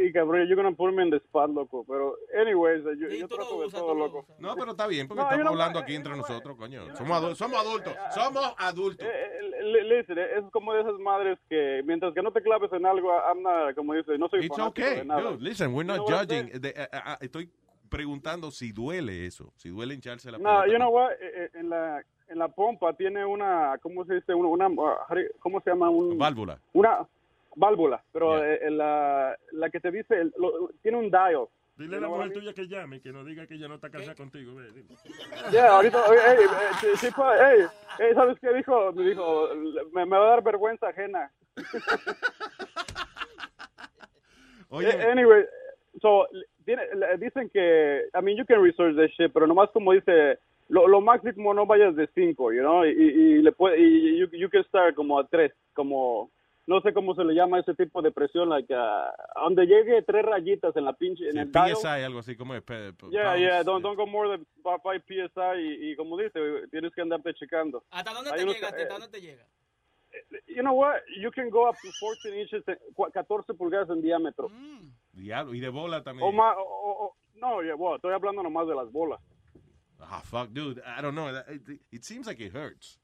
Y 0.00 0.12
cabrón, 0.12 0.46
you're 0.46 0.54
gonna 0.62 0.76
put 0.76 0.92
me 0.94 1.02
in 1.02 1.10
the 1.10 1.16
spot, 1.16 1.50
loco. 1.50 1.84
Pero, 1.88 2.16
anyways, 2.38 2.84
yo, 3.00 3.08
yo 3.08 3.26
trato 3.26 3.62
de 3.62 3.70
todo, 3.70 3.94
loco. 3.94 4.26
No, 4.38 4.54
pero 4.54 4.70
está 4.72 4.86
bien, 4.86 5.08
porque 5.08 5.22
No, 5.22 5.28
estamos 5.30 5.46
hablando 5.52 5.78
aquí 5.80 5.94
entre 5.96 6.16
nosotros, 6.16 6.56
coño. 6.56 6.94
Somos, 6.96 7.20
adu- 7.22 7.34
somos 7.34 7.58
adultos, 7.58 7.94
somos 8.14 8.54
adultos. 8.58 9.06
Eh, 9.10 9.40
li- 9.64 9.88
Listen, 9.96 10.18
eh, 10.18 10.26
es 10.38 10.44
como 10.52 10.72
de 10.74 10.82
esas 10.82 10.98
madres 11.00 11.38
que 11.48 11.82
mientras 11.84 12.12
que 12.14 12.22
no 12.22 12.30
te 12.30 12.42
claves 12.42 12.70
en 12.72 12.84
algo, 12.86 13.10
anda, 13.26 13.74
como 13.74 13.94
dice, 13.94 14.16
no 14.18 14.28
soy 14.28 14.44
It's 14.44 14.58
okay. 14.58 14.96
de 14.98 15.04
nada. 15.04 15.22
Dude, 15.32 15.42
listen, 15.42 15.74
we're 15.74 15.84
not 15.86 16.06
judging. 16.08 16.48
De- 16.60 16.68
eh, 16.68 16.88
eh, 16.92 17.16
estoy 17.22 17.50
preguntando 17.88 18.50
si 18.52 18.70
duele 18.70 19.26
eso, 19.26 19.52
si 19.56 19.70
duele 19.70 19.94
hincharse 19.94 20.30
la 20.30 20.38
No, 20.38 20.64
you 20.66 20.76
know 20.76 20.90
what, 20.90 21.12
eh, 21.14 21.16
eh, 21.44 21.50
en 21.54 21.70
la 21.70 22.04
en 22.28 22.38
la 22.38 22.48
pompa 22.48 22.92
tiene 22.94 23.24
una, 23.24 23.76
¿cómo 23.82 24.04
se 24.04 24.14
dice? 24.14 24.34
Una, 24.34 24.66
una 24.68 24.96
¿cómo 25.40 25.60
se 25.60 25.70
llama? 25.70 25.90
Un, 25.90 26.18
Válvula. 26.18 26.58
Una 26.72 27.06
válvula, 27.56 28.02
pero 28.12 28.42
eh, 28.44 28.60
eh, 28.62 28.70
la, 28.70 29.36
la 29.52 29.70
que 29.70 29.80
te 29.80 29.90
dice, 29.90 30.20
el- 30.20 30.34
lo- 30.38 30.70
tiene 30.82 30.98
un 30.98 31.10
dial. 31.10 31.46
Dile 31.76 31.96
a 31.96 32.00
la 32.00 32.08
mujer 32.08 32.32
tuya 32.32 32.52
que 32.52 32.66
llame, 32.66 33.00
que 33.00 33.12
no 33.12 33.24
diga 33.24 33.46
que 33.46 33.54
ella 33.54 33.68
no 33.68 33.76
está 33.76 33.88
casada 33.90 34.14
contigo. 34.16 34.54
ve, 34.56 34.70
dile. 34.72 34.88
Ya, 35.52 35.68
ahorita, 35.76 36.04
oye, 36.08 36.18
hey, 36.26 36.36
eh, 37.04 37.10
pa- 37.16 37.36
hey, 37.38 37.64
hey, 37.98 38.10
¿sabes 38.14 38.36
qué 38.40 38.52
dijo? 38.52 38.92
Me 38.92 39.04
dijo, 39.08 39.48
me, 39.92 40.04
me 40.06 40.16
va 40.18 40.26
a 40.26 40.30
dar 40.30 40.42
vergüenza 40.42 40.88
ajena. 40.88 41.30
Oye. 44.70 44.88
Eh, 44.90 45.10
anyway, 45.10 45.44
so, 46.02 46.26
dicen 47.18 47.48
que, 47.50 48.04
I 48.14 48.20
mean, 48.22 48.36
you 48.36 48.44
can 48.44 48.62
research 48.62 48.96
this 48.96 49.10
shit, 49.16 49.32
pero 49.32 49.46
nomás 49.46 49.70
como 49.72 49.92
dice, 49.92 50.38
lo, 50.68 50.86
lo 50.86 51.00
máximo 51.00 51.54
no 51.54 51.66
vayas 51.66 51.96
de 51.96 52.08
5, 52.14 52.52
you 52.52 52.60
know, 52.60 52.84
y, 52.84 52.90
y 52.90 53.42
le 53.42 53.52
puede, 53.52 53.80
y 53.80 54.18
you, 54.18 54.26
you 54.32 54.48
can 54.50 54.64
start 54.64 54.94
como 54.94 55.18
a 55.18 55.26
3, 55.26 55.52
como, 55.74 56.30
no 56.66 56.80
sé 56.82 56.92
cómo 56.92 57.14
se 57.14 57.24
le 57.24 57.34
llama 57.34 57.58
ese 57.60 57.74
tipo 57.74 58.02
de 58.02 58.12
presión, 58.12 58.48
like, 58.50 58.72
uh, 58.74 59.40
donde 59.42 59.66
llegue 59.66 60.02
tres 60.02 60.24
rayitas 60.24 60.76
en 60.76 60.84
la 60.84 60.92
pinche, 60.92 61.28
en 61.30 61.38
el 61.38 61.50
dial. 61.50 61.74
PSI, 61.76 61.86
algo 62.04 62.18
así 62.18 62.36
como 62.36 62.54
es. 62.54 62.62
Yeah, 62.66 63.24
pounds. 63.24 63.40
yeah, 63.40 63.62
don't, 63.62 63.82
don't 63.82 63.96
go 63.96 64.06
more 64.06 64.28
than 64.28 64.46
5 64.62 64.80
PSI 65.06 65.58
y, 65.58 65.90
y 65.92 65.96
como 65.96 66.18
dice, 66.18 66.38
tienes 66.70 66.92
que 66.94 67.00
andarte 67.00 67.32
checando. 67.34 67.82
¿Hasta 67.90 68.12
dónde 68.12 68.30
Hay 68.30 68.44
te 68.44 68.52
llega? 68.52 68.68
eh, 68.68 68.82
¿Hasta 68.82 68.98
dónde 68.98 69.08
te 69.08 69.20
llega? 69.20 69.46
You 70.48 70.62
know 70.62 70.74
what? 70.74 70.96
You 71.20 71.30
can 71.30 71.48
go 71.50 71.68
up 71.68 71.76
to 71.82 71.88
14 72.00 72.40
inches, 72.40 72.62
eh, 72.68 72.78
cua- 72.94 73.10
14 73.12 73.54
pulgadas 73.54 73.88
en 73.90 74.02
diámetro. 74.02 74.50
Diablo, 75.12 75.54
y 75.54 75.60
de 75.60 75.68
bola 75.70 76.02
también. 76.02 76.28
O 76.28 76.32
más, 76.32 76.54
o- 76.58 77.14
no, 77.34 77.62
yeah, 77.62 77.76
well, 77.76 77.96
estoy 77.96 78.12
hablando 78.12 78.42
nomás 78.42 78.66
de 78.68 78.74
las 78.74 78.90
bolas. 78.92 79.20
Ah, 80.00 80.20
fuck, 80.24 80.52
dude. 80.52 80.80
I 80.86 81.00
don't 81.02 81.14
know. 81.14 81.28
It, 81.48 81.80
it 81.90 82.04
seems 82.04 82.26
like 82.26 82.40
it 82.40 82.52
hurts. 82.52 82.98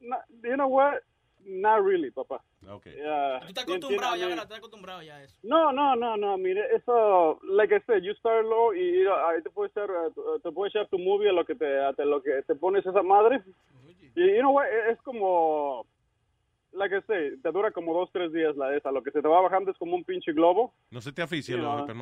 No, 0.00 0.16
you 0.42 0.56
know 0.56 0.68
what? 0.68 1.02
Not 1.44 1.82
really, 1.84 2.10
papá. 2.10 2.40
Okay. 2.68 2.94
Yeah, 2.98 3.40
Tú 3.40 3.46
estás 3.48 3.64
tien- 3.64 3.76
acostumbrado 3.78 4.16
ya, 4.16 4.26
¿verdad? 4.26 4.44
Estás 4.44 4.58
acostumbrado 4.58 5.02
ya 5.02 5.16
a 5.16 5.22
eso. 5.22 5.36
No, 5.42 5.70
no, 5.72 5.94
no, 5.94 6.16
no, 6.16 6.36
mire, 6.36 6.60
eso, 6.74 7.38
like 7.44 7.72
I 7.74 7.80
said, 7.86 8.02
you 8.02 8.12
start 8.14 8.44
low 8.44 8.72
y, 8.74 9.02
y 9.02 9.06
ahí 9.06 9.42
te 9.42 9.50
puedes 9.50 9.70
echar, 9.72 9.88
eh, 9.88 10.10
tu- 10.14 10.40
te 10.42 10.50
puedes 10.50 10.74
echar 10.74 10.88
tu 10.88 10.98
movie 10.98 11.28
a 11.28 11.32
lo 11.32 11.44
que 11.44 11.54
te, 11.54 11.80
a 11.80 11.92
te- 11.92 12.04
lo 12.04 12.20
que 12.22 12.42
te 12.46 12.54
pones 12.54 12.84
esa 12.84 13.02
madre. 13.02 13.42
Y, 14.16 14.34
you 14.34 14.40
know 14.40 14.52
what, 14.52 14.66
es 14.66 14.96
es 14.96 15.02
como, 15.02 15.86
like 16.72 16.94
I 16.94 17.00
say, 17.06 17.36
te 17.42 17.50
dura 17.50 17.70
como 17.70 17.94
dos, 17.94 18.10
tres 18.12 18.32
días 18.32 18.56
la 18.56 18.76
esa, 18.76 18.90
lo 18.92 19.02
que 19.02 19.10
se 19.10 19.22
te 19.22 19.28
va 19.28 19.40
bajando 19.40 19.70
es 19.70 19.78
como 19.78 19.96
un 19.96 20.04
pinche 20.04 20.32
globo. 20.32 20.74
No 20.90 21.00
se 21.00 21.12
te 21.12 21.22
aficia 21.22 21.56
you 21.56 21.62
know. 21.62 21.86
No, 21.86 21.94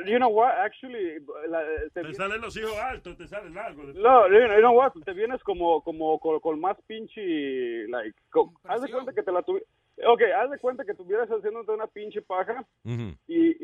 you 0.06 0.16
know 0.18 0.30
what, 0.30 0.52
actually, 0.58 1.20
la- 1.48 1.62
te, 1.92 2.02
Te 2.02 2.14
salen 2.14 2.40
los 2.40 2.56
hijos 2.56 2.76
altos, 2.76 3.16
te 3.16 3.28
salen 3.28 3.54
largos. 3.54 3.94
No, 3.94 4.28
you 4.28 4.38
know, 4.46 4.54
you 4.54 4.60
know 4.60 4.76
what, 4.76 4.92
te 5.04 5.12
vienes 5.12 5.42
como, 5.42 5.82
como, 5.82 6.18
con, 6.18 6.40
con 6.40 6.60
más 6.60 6.76
pinche, 6.86 7.86
like, 7.88 8.14
co- 8.30 8.52
haz 8.64 8.82
de 8.82 8.90
cuenta 8.90 9.12
que 9.12 9.22
te 9.22 9.32
la 9.32 9.42
tuvi... 9.42 9.60
Ok, 10.06 10.22
haz 10.36 10.50
de 10.50 10.58
cuenta 10.58 10.84
que 10.84 10.92
estuvieras 10.92 11.28
haciéndote 11.28 11.72
una 11.72 11.86
pinche 11.88 12.22
paja 12.22 12.64
Ujú. 12.84 13.16
y 13.26 13.56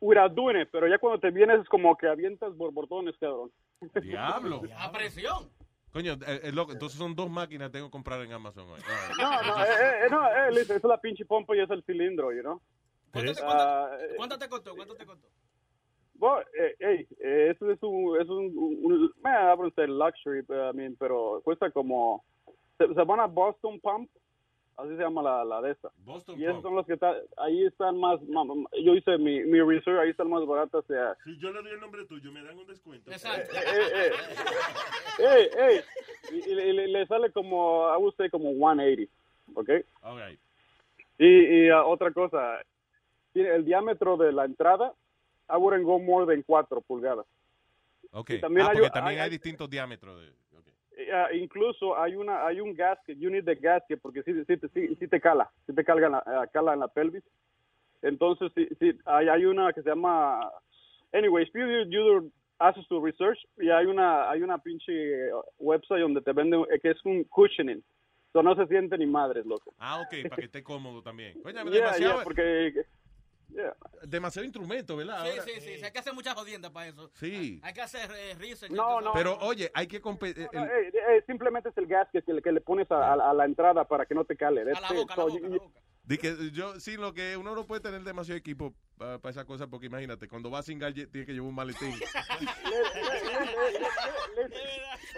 without 0.00 0.32
doing 0.34 0.62
it, 0.62 0.68
pero 0.72 0.88
ya 0.88 0.96
cuando 0.98 1.20
te 1.20 1.30
vienes 1.30 1.60
es 1.60 1.68
como 1.68 1.94
que 1.96 2.08
avientas 2.08 2.56
borbotones, 2.56 3.14
cabrón. 3.18 3.50
Diablo. 4.02 4.62
A 4.78 4.90
presión. 4.90 5.50
Coño, 5.92 6.12
eh, 6.26 6.40
eh, 6.44 6.52
loco, 6.52 6.72
entonces 6.72 6.98
son 6.98 7.14
dos 7.16 7.28
máquinas 7.30 7.68
que 7.68 7.72
tengo 7.74 7.86
que 7.88 7.90
comprar 7.92 8.20
en 8.22 8.32
Amazon 8.32 8.68
hoy. 8.68 8.78
Right. 8.78 9.18
No, 9.18 9.42
no, 9.42 9.64
eh, 9.64 10.06
eh, 10.06 10.08
no, 10.10 10.24
eh, 10.28 10.50
listen, 10.52 10.76
esa 10.76 10.86
es 10.86 10.90
la 10.90 11.00
pinche 11.00 11.24
pompa 11.24 11.56
y 11.56 11.60
es 11.60 11.70
el 11.70 11.82
cilindro, 11.84 12.32
you 12.32 12.42
know. 12.42 12.60
¿Cuánto 13.12 13.32
te, 13.34 13.40
Ah, 13.42 13.88
cuánto- 13.90 14.16
cuánto 14.16 14.38
te 14.38 14.48
costó? 14.48 14.76
¿Cuánto 14.76 14.94
te 14.94 15.04
costó? 15.06 15.26
Bueno, 16.14 16.40
eh, 16.60 16.76
hey, 16.78 17.06
eh, 17.24 17.52
eso 17.54 17.70
es 17.70 17.78
un, 17.82 18.20
es 18.20 18.28
un, 18.28 18.56
un, 18.56 18.92
un 18.92 19.12
me 19.22 19.30
hablo 19.30 19.68
usted 19.68 19.88
luxury, 19.88 20.42
pero, 20.44 20.70
I 20.70 20.74
mean, 20.74 20.94
pero 20.96 21.40
cuesta 21.42 21.70
como, 21.72 22.24
se, 22.78 22.86
se 22.86 22.94
llama 22.94 23.26
Boston 23.26 23.80
Pump, 23.80 24.08
así 24.80 24.96
se 24.96 25.02
llama 25.02 25.22
la, 25.22 25.44
la 25.44 25.60
de 25.62 25.72
esta. 25.72 25.90
Boston 26.04 26.38
y 26.40 26.44
esos 26.44 26.62
son 26.62 26.74
los 26.74 26.86
que 26.86 26.94
están, 26.94 27.14
ahí 27.38 27.64
están 27.64 27.98
más, 27.98 28.18
yo 28.82 28.94
hice 28.94 29.18
mi, 29.18 29.40
mi 29.44 29.60
research, 29.60 30.00
ahí 30.00 30.10
están 30.10 30.28
más 30.30 30.44
baratas, 30.46 30.84
sea, 30.86 31.16
Si 31.24 31.36
yo 31.38 31.52
le 31.52 31.62
doy 31.62 31.72
el 31.72 31.80
nombre 31.80 32.04
tuyo, 32.06 32.30
me 32.32 32.42
dan 32.42 32.58
un 32.58 32.66
descuento. 32.66 33.10
Exacto. 33.10 33.54
eh, 33.56 34.10
hey, 35.18 35.48
hey, 35.56 35.80
y, 36.32 36.50
y 36.50 36.54
le- 36.54 36.68
y 36.68 36.72
le, 36.72 36.88
le 36.88 37.06
sale 37.06 37.30
como, 37.32 37.86
I 37.94 37.98
would 37.98 38.14
say 38.16 38.28
como 38.30 38.50
180, 38.52 39.10
¿ok? 39.54 39.70
All 40.02 40.18
right. 40.18 40.38
Y, 41.18 41.26
y 41.66 41.68
ah, 41.70 41.84
otra 41.84 42.10
cosa, 42.12 42.58
tiene 43.32 43.50
el 43.54 43.64
diámetro 43.64 44.16
de 44.16 44.32
la 44.32 44.44
entrada, 44.44 44.92
I 45.48 45.56
wouldn't 45.56 45.84
go 45.84 45.98
more 45.98 46.26
than 46.26 46.42
4 46.42 46.80
pulgadas. 46.80 47.26
Ok. 48.12 48.30
Y 48.30 48.40
también 48.40 48.66
ah, 48.66 48.70
hay- 48.70 48.90
también 48.90 49.04
hay- 49.04 49.14
hay, 49.16 49.20
hay- 49.24 49.30
distintos 49.30 49.68
diámetros. 49.68 50.20
De, 50.20 50.32
Ah, 51.12 51.28
incluso 51.32 51.98
hay 51.98 52.14
una 52.16 52.46
hay 52.46 52.60
un 52.60 52.74
gasket, 52.74 53.18
you 53.18 53.30
need 53.30 53.44
the 53.44 53.54
gasket 53.54 54.00
porque 54.00 54.22
sí, 54.22 54.32
sí, 54.46 54.56
te- 54.56 54.68
sí, 54.68 54.94
sí 54.96 55.08
te 55.08 55.20
cala, 55.20 55.50
sí 55.66 55.74
te 55.74 55.84
calga 55.84 56.06
en 56.06 56.12
la, 56.12 56.22
ah, 56.26 56.46
cala 56.52 56.74
en 56.74 56.80
la 56.80 56.88
pelvis. 56.88 57.24
Entonces 58.02 58.50
sí, 58.54 58.68
sí, 58.78 58.92
hay, 59.04 59.28
hay 59.28 59.44
una 59.44 59.72
que 59.72 59.82
se 59.82 59.90
llama 59.90 60.50
anyways, 61.12 61.48
you, 61.54 61.66
you, 61.66 61.84
you 61.90 62.32
haces 62.58 62.86
tu 62.88 63.04
research 63.04 63.38
y 63.58 63.70
hay 63.70 63.86
una 63.86 64.30
hay 64.30 64.42
una 64.42 64.58
pinche 64.58 64.92
eh, 65.28 65.30
website 65.58 66.00
donde 66.02 66.20
te 66.22 66.32
venden 66.32 66.64
eh, 66.70 66.78
que 66.80 66.90
es 66.90 67.04
un 67.04 67.24
cushioning. 67.24 67.82
So, 68.32 68.42
no 68.44 68.54
se 68.54 68.66
siente 68.68 68.96
ni 68.96 69.06
madres, 69.06 69.44
loco. 69.44 69.74
Ah, 69.78 69.98
ok, 70.00 70.28
para 70.28 70.36
que 70.36 70.44
esté 70.44 70.62
cómodo 70.62 71.02
también. 71.02 71.40
Coño, 71.42 71.54
Yeah, 71.64 71.70
demasiado, 71.70 72.14
yeah, 72.14 72.22
porque 72.24 72.84
yeah. 73.52 73.74
demasiado 74.04 74.44
instrumento, 74.44 74.96
¿verdad? 74.96 75.22
Sí, 75.24 75.30
Ahora- 75.30 75.42
sí, 75.42 75.50
sí, 75.60 75.76
sí, 75.78 75.84
Hay 75.84 75.90
que 75.92 75.98
hacer 75.98 76.12
muchas 76.14 76.34
jodiendas 76.34 76.70
para 76.70 76.86
eso. 76.88 77.10
Sí. 77.14 77.60
Hay 77.62 77.72
que 77.72 77.82
hacer 77.82 78.10
eh, 78.12 78.34
research. 78.38 78.72
No, 78.72 79.00
no. 79.00 79.12
Pero 79.12 79.36
oye, 79.40 79.70
hay 79.74 79.86
que 79.86 80.00
competir. 80.00 80.48
No, 80.52 80.64
eh, 80.64 80.88
eh, 80.92 81.24
simplemente 81.26 81.68
es 81.70 81.76
el 81.78 81.86
gasket 81.86 82.24
que 82.24 82.32
le, 82.34 82.42
que 82.42 82.52
le 82.52 82.60
pones 82.60 82.90
a, 82.90 83.12
a- 83.14 83.30
a 83.30 83.34
la 83.34 83.44
entrada 83.44 83.84
para 83.86 84.06
que 84.06 84.14
no 84.14 84.24
te 84.24 84.36
cale. 84.36 84.62
A 84.62 84.64
la 84.80 84.92
boca, 84.92 85.14
a 85.14 85.16
la 85.16 85.22
So, 85.22 85.28
boca, 85.28 85.38
you- 85.40 85.46
a 85.46 85.48
la 85.50 85.56
boca. 85.58 85.80
Que 86.18 86.50
yo, 86.52 86.78
sí, 86.80 86.96
lo 86.96 87.12
que 87.14 87.36
uno 87.36 87.54
no 87.54 87.66
puede 87.66 87.80
tener 87.80 88.02
demasiado 88.02 88.36
equipo 88.38 88.74
para 88.98 89.18
esa 89.30 89.44
cosa, 89.44 89.66
porque 89.68 89.86
imagínate, 89.86 90.28
cuando 90.28 90.50
va 90.50 90.58
a 90.58 90.62
singar 90.62 90.92
ye- 90.92 91.06
tiene 91.06 91.26
que 91.26 91.32
llevar 91.32 91.48
un 91.48 91.54
maletín. 91.54 91.94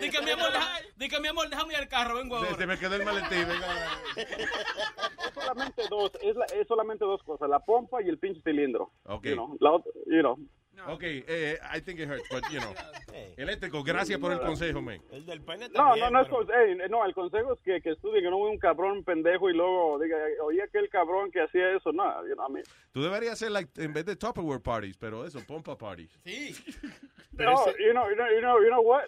Di 0.01 0.11
que 0.11 0.23
mi 0.23 0.31
amor, 0.31 0.53
deja- 0.53 0.81
di 0.97 1.09
que 1.09 1.21
mi 1.21 1.29
amor, 1.29 1.49
déjame 1.49 1.73
ir 1.75 1.79
al 1.79 1.89
carro, 1.89 2.15
vengo 2.17 2.39
Se, 2.41 2.47
ahora. 2.47 2.59
se 2.59 2.67
me 2.67 2.79
quedó 2.79 2.95
el 2.97 3.05
maletín, 3.05 3.47
venga. 3.47 3.89
Es 4.17 5.35
solamente 5.35 5.83
dos, 5.89 6.13
es, 6.21 6.35
la- 6.37 6.47
es 6.47 6.67
solamente 6.67 7.05
dos 7.05 7.23
cosas, 7.23 7.49
la 7.49 7.61
pompa 7.61 8.03
y 8.03 8.09
el 8.09 8.19
pinche 8.19 8.41
cilindro. 8.43 8.91
Ok. 9.05 9.25
You 9.27 9.35
know, 9.35 9.57
la 9.61 9.73
otra- 9.73 9.93
you 10.07 10.21
know. 10.21 10.39
Ok, 10.89 11.03
eh, 11.05 11.59
I 11.75 11.81
think 11.81 12.01
it 12.01 12.09
hurts, 12.09 12.29
but 12.31 12.43
you 12.51 12.59
know. 12.61 12.73
Eléctrico, 13.37 13.83
gracias 13.83 14.19
por 14.19 14.33
el 14.33 14.41
consejo, 14.41 14.81
man. 14.83 15.01
El 15.11 15.25
del 15.27 15.41
pene 15.43 15.69
No, 15.71 15.95
no, 15.97 16.11
no, 16.11 16.21
es 16.23 16.29
cons- 16.29 16.51
ey, 16.53 16.77
no, 16.91 17.05
el 17.05 17.15
consejo 17.15 17.53
es 17.55 17.61
que, 17.61 17.81
que 17.81 17.91
estudie, 17.91 18.21
que 18.23 18.31
no 18.31 18.39
un 18.39 18.59
cabrón 18.59 19.05
pendejo 19.05 19.49
y 19.49 19.55
luego 19.55 19.99
diga, 19.99 20.17
oye, 20.43 20.63
aquel 20.63 20.89
cabrón 20.89 21.31
que 21.31 21.41
hacía 21.41 21.77
eso, 21.77 21.93
no, 21.93 22.27
you 22.27 22.35
know, 22.35 22.49
I 22.49 22.53
mean, 22.53 22.65
Tú 22.93 23.03
deberías 23.03 23.35
hacer, 23.35 23.51
like, 23.53 23.71
en 23.83 23.93
vez 23.93 24.05
de 24.05 24.17
Tupperware 24.17 24.61
parties, 24.61 24.97
pero 24.97 25.25
eso, 25.25 25.41
pompa 25.47 25.77
parties. 25.79 26.11
Sí. 26.25 26.55
no, 27.33 27.67
you 27.79 27.93
know, 27.93 28.09
you 28.11 28.17
know, 28.17 28.27
you 28.31 28.41
know, 28.41 28.61
you 28.61 28.69
know 28.69 28.83
what? 28.83 29.05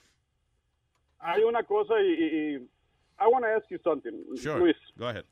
Hay 1.21 1.43
una 1.43 1.63
cosa 1.65 1.95
y, 2.01 2.07
y, 2.13 2.25
y 2.25 2.69
I 3.19 3.27
want 3.29 3.45
to 3.45 3.49
ask 3.51 3.69
you 3.71 3.79
something, 3.83 4.13
Sure, 4.37 4.59
Luis. 4.59 4.77
go 4.97 5.09
ahead. 5.09 5.25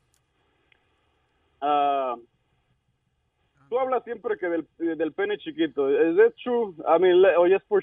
Ah, 1.61 2.15
tú 3.73 3.79
hablas 3.79 4.03
siempre 4.03 4.37
que 4.37 4.45
del, 4.47 4.67
del 4.77 5.13
pene 5.13 5.37
chiquito. 5.39 5.89
¿Es 5.89 6.15
that 6.17 6.33
true? 6.43 6.75
I 6.87 6.99
mean, 6.99 7.23
or 7.37 7.49
just 7.49 7.67
for 7.67 7.81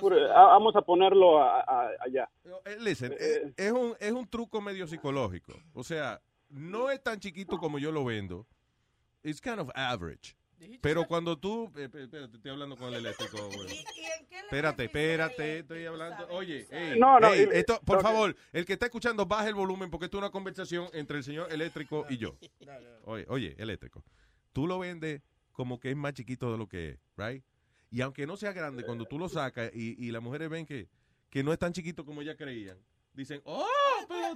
put 0.00 0.12
it- 0.14 0.30
ah, 0.34 0.46
vamos 0.46 0.74
a 0.76 0.82
ponerlo 0.82 1.42
a- 1.42 1.60
a- 1.60 1.90
allá. 2.00 2.28
Eh, 2.64 2.76
listen, 2.80 3.12
eh, 3.18 3.52
es, 3.56 3.72
un, 3.72 3.94
es 4.00 4.12
un 4.12 4.26
truco 4.26 4.60
medio 4.62 4.86
psicológico. 4.86 5.52
O 5.74 5.82
sea, 5.84 6.20
no 6.48 6.90
es 6.90 7.02
tan 7.02 7.20
chiquito 7.20 7.58
como 7.58 7.78
yo 7.78 7.92
lo 7.92 8.04
vendo. 8.04 8.46
It's 9.22 9.40
kind 9.40 9.58
of 9.60 9.70
average. 9.74 10.36
Pero 10.80 11.04
cuando 11.06 11.36
tú... 11.38 11.70
eh, 11.76 11.88
eh, 11.92 12.02
espérate, 12.04 12.36
estoy 12.36 12.50
hablando 12.50 12.76
con 12.76 12.88
el 12.88 12.94
eléctrico. 12.94 13.36
Espérate, 14.44 14.84
espérate, 14.84 15.58
estoy 15.60 15.84
hablando... 15.86 16.26
Oye, 16.30 16.66
ey, 16.70 16.98
No, 16.98 17.18
no, 17.18 17.28
ey, 17.32 17.48
y- 17.52 17.56
esto, 17.56 17.80
por 17.84 18.02
favor, 18.02 18.36
el 18.52 18.64
que 18.66 18.74
está 18.74 18.86
escuchando, 18.86 19.24
baja 19.26 19.48
el 19.48 19.54
volumen 19.54 19.90
porque 19.90 20.04
esto 20.04 20.18
es 20.18 20.22
una 20.22 20.30
conversación 20.30 20.86
entre 20.92 21.18
el 21.18 21.24
señor 21.24 21.50
eléctrico 21.52 22.06
y 22.10 22.18
yo. 22.18 22.36
Oye, 23.04 23.24
oye, 23.28 23.54
eléctrico. 23.58 24.02
Tú 24.54 24.66
lo 24.66 24.78
vendes 24.78 25.20
como 25.52 25.78
que 25.78 25.90
es 25.90 25.96
más 25.96 26.14
chiquito 26.14 26.50
de 26.50 26.56
lo 26.56 26.66
que 26.66 26.88
es, 26.90 26.98
right? 27.18 27.44
Y 27.90 28.00
aunque 28.00 28.26
no 28.26 28.36
sea 28.38 28.52
grande, 28.52 28.84
cuando 28.84 29.04
tú 29.04 29.18
lo 29.18 29.28
sacas 29.28 29.70
y, 29.74 30.02
y 30.02 30.10
las 30.10 30.22
mujeres 30.22 30.48
ven 30.48 30.64
que, 30.64 30.88
que 31.28 31.44
no 31.44 31.52
es 31.52 31.58
tan 31.58 31.72
chiquito 31.72 32.06
como 32.06 32.22
ellas 32.22 32.36
creían, 32.38 32.78
dicen, 33.12 33.42
oh, 33.44 33.66
pero... 34.08 34.34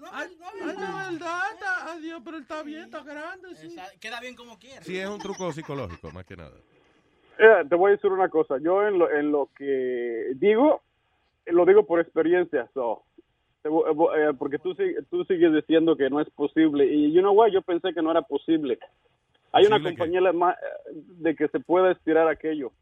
La 0.00 1.10
verdad, 1.10 1.98
Dios, 2.00 2.20
pero 2.24 2.36
él 2.36 2.42
está 2.42 2.62
bien, 2.62 2.82
está 2.84 3.02
grande, 3.02 3.54
sí. 3.56 3.76
Queda 4.00 4.20
bien 4.20 4.34
como 4.34 4.58
quiera. 4.58 4.82
Sí, 4.82 4.98
es 4.98 5.08
un 5.08 5.18
truco 5.18 5.52
psicológico, 5.52 6.10
más 6.12 6.24
que 6.24 6.36
nada. 6.36 6.56
Eh, 7.38 7.64
te 7.68 7.74
voy 7.74 7.90
a 7.90 7.94
decir 7.96 8.10
una 8.10 8.28
cosa. 8.28 8.58
Yo 8.58 8.86
en 8.86 8.98
lo, 8.98 9.10
en 9.10 9.30
lo 9.30 9.50
que 9.56 10.32
digo, 10.36 10.82
lo 11.46 11.64
digo 11.66 11.86
por 11.86 12.00
experiencia. 12.00 12.68
So, 12.74 13.04
eh, 13.64 14.32
porque 14.38 14.58
tú, 14.58 14.74
tú 15.10 15.24
sigues 15.24 15.52
diciendo 15.52 15.96
que 15.96 16.10
no 16.10 16.20
es 16.20 16.30
posible. 16.30 16.86
Y 16.86 17.12
you 17.12 17.20
know 17.20 17.32
what, 17.32 17.50
yo 17.50 17.62
pensé 17.62 17.92
que 17.92 18.02
no 18.02 18.10
era 18.10 18.22
posible. 18.22 18.78
Hay 19.52 19.64
una 19.66 19.82
compañía 19.82 20.18
alemana 20.18 20.56
de 20.94 21.34
que 21.34 21.48
se 21.48 21.60
pueda 21.60 21.90
estirar 21.92 22.28
aquello. 22.28 22.72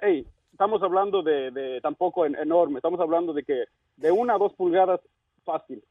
Hey, 0.00 0.26
estamos 0.52 0.82
hablando 0.82 1.22
de, 1.22 1.50
de 1.50 1.80
tampoco 1.80 2.24
en- 2.26 2.36
enorme. 2.36 2.76
Estamos 2.78 3.00
hablando 3.00 3.32
de 3.32 3.42
que 3.42 3.64
de 3.96 4.10
una 4.10 4.34
a 4.34 4.38
dos 4.38 4.52
pulgadas 4.54 5.00
fácil. 5.44 5.82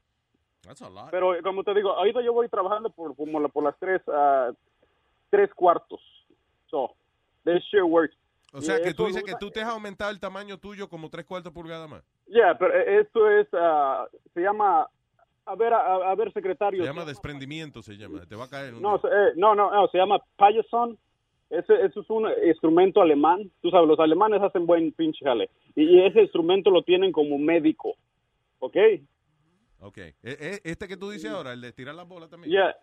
That's 0.61 0.81
a 0.81 0.89
lot. 0.89 1.09
Pero 1.11 1.35
eh, 1.35 1.41
como 1.41 1.63
te 1.63 1.73
digo, 1.73 1.91
ahorita 1.91 2.21
yo 2.21 2.33
voy 2.33 2.47
trabajando 2.47 2.89
por, 2.89 3.15
como 3.15 3.39
la- 3.39 3.47
por 3.49 3.63
las 3.63 3.77
tres, 3.79 4.01
ah, 4.07 4.51
tres 5.29 5.53
cuartos. 5.53 5.99
So, 6.69 6.93
this 7.43 7.61
shit 7.71 7.81
works. 7.83 8.15
O 8.53 8.61
sea, 8.61 8.79
Y 8.79 8.83
que 8.83 8.93
tú 8.93 9.05
dices 9.07 9.23
que 9.23 9.35
tú 9.39 9.49
te 9.49 9.61
has 9.61 9.69
aumentado 9.69 10.11
el 10.11 10.19
tamaño 10.19 10.57
tuyo 10.57 10.87
como 10.89 11.09
tres 11.09 11.25
cuartos 11.25 11.51
pulgadas 11.53 11.89
más. 11.89 12.03
Yeah, 12.27 12.57
pero 12.57 12.73
eh, 12.75 12.99
esto 13.01 13.29
es, 13.29 13.47
ah, 13.53 14.07
se 14.33 14.41
llama, 14.41 14.87
a 15.45 15.55
ver, 15.55 15.73
a, 15.73 16.11
a 16.11 16.15
ver, 16.15 16.31
secretario. 16.33 16.83
Se 16.83 16.87
llama 16.89 17.05
desprendimiento, 17.05 17.81
se 17.81 17.97
llama. 17.97 18.25
Te 18.27 18.35
va 18.35 18.45
a 18.45 18.49
caer. 18.49 18.75
un 18.75 18.81
No, 18.81 18.95
eh, 18.97 19.33
no, 19.35 19.55
no, 19.55 19.71
no, 19.71 19.87
se 19.87 19.97
llama 19.97 20.19
Payason. 20.37 20.97
Ese, 21.49 21.73
eso 21.85 21.99
es 22.01 22.09
un 22.09 22.29
instrumento 22.47 23.01
alemán. 23.01 23.51
Tú 23.61 23.69
sabes, 23.71 23.87
los 23.87 23.99
alemanes 23.99 24.41
hacen 24.41 24.65
buen 24.65 24.91
pinche 24.93 25.25
jale. 25.25 25.49
Y, 25.75 25.83
y 25.83 26.05
ese 26.05 26.21
instrumento 26.21 26.69
lo 26.71 26.81
tienen 26.83 27.11
como 27.11 27.37
médico. 27.37 27.93
¿Ok? 28.59 28.77
Ok. 29.81 29.97
E- 29.97 30.13
e- 30.23 30.61
Este 30.63 30.87
que 30.87 30.95
tú 30.95 31.09
dices 31.09 31.29
ahora, 31.31 31.51
el 31.53 31.59
de 31.61 31.73
tirar 31.73 31.95
las 31.95 32.07
bolas 32.07 32.29
también. 32.29 32.53
Ya. 32.53 32.75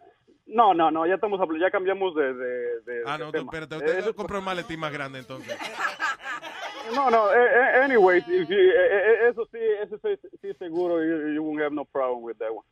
No, 0.46 0.74
no, 0.74 0.90
no, 0.90 1.06
ya 1.06 1.14
estamos 1.14 1.40
ya 1.60 1.70
cambiamos 1.70 2.14
de, 2.14 2.34
de, 2.34 2.80
de- 2.80 3.02
Ah, 3.06 3.16
de 3.18 3.24
no, 3.24 3.26
tú- 3.26 3.38
tema. 3.38 3.50
espérate. 3.52 3.74
Eh, 3.74 3.78
Usted 3.78 3.98
eso- 4.00 4.14
compró 4.14 4.38
un 4.40 4.44
maletín 4.44 4.80
más 4.80 4.92
grande 4.92 5.18
entonces. 5.20 5.56
No, 6.94 7.10
no, 7.10 7.32
eh, 7.32 7.36
eh, 7.36 7.82
anyways, 7.84 8.26
if 8.28 8.48
you- 8.48 8.56
eh, 8.56 9.28
eso 9.28 9.46
sí, 9.52 9.58
eso 9.82 9.98
sí, 10.02 10.18
sí 10.40 10.54
seguro, 10.58 11.02
you, 11.04 11.34
you 11.34 11.42
won't 11.42 11.60
have 11.60 11.74
no 11.74 11.84
problem 11.84 12.22
with 12.22 12.36
that 12.38 12.50
one. 12.50 12.66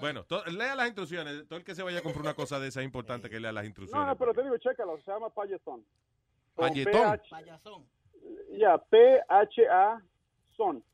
Bueno, 0.00 0.24
to- 0.24 0.44
lea 0.46 0.74
las 0.74 0.86
instrucciones. 0.88 1.46
Todo 1.48 1.58
el 1.58 1.64
que 1.64 1.74
se 1.74 1.82
vaya 1.82 1.98
a 1.98 2.02
comprar 2.02 2.22
una 2.22 2.34
cosa 2.34 2.58
de 2.60 2.68
esa 2.68 2.80
es 2.80 2.84
importante 2.84 3.30
que 3.30 3.40
lea 3.40 3.52
las 3.52 3.64
No, 3.64 3.68
instrucciones. 3.68 4.06
no, 4.06 4.16
pero 4.16 4.34
te 4.34 4.42
digo, 4.42 4.56
chécalo, 4.58 4.98
se 5.00 5.10
llama 5.10 5.30
Payasón. 5.30 5.84
Con 6.54 6.68
Payetón. 6.68 7.18
PH 7.18 7.86
Ya, 8.58 8.76
P-H-A, 8.78 10.02
son. 10.56 10.84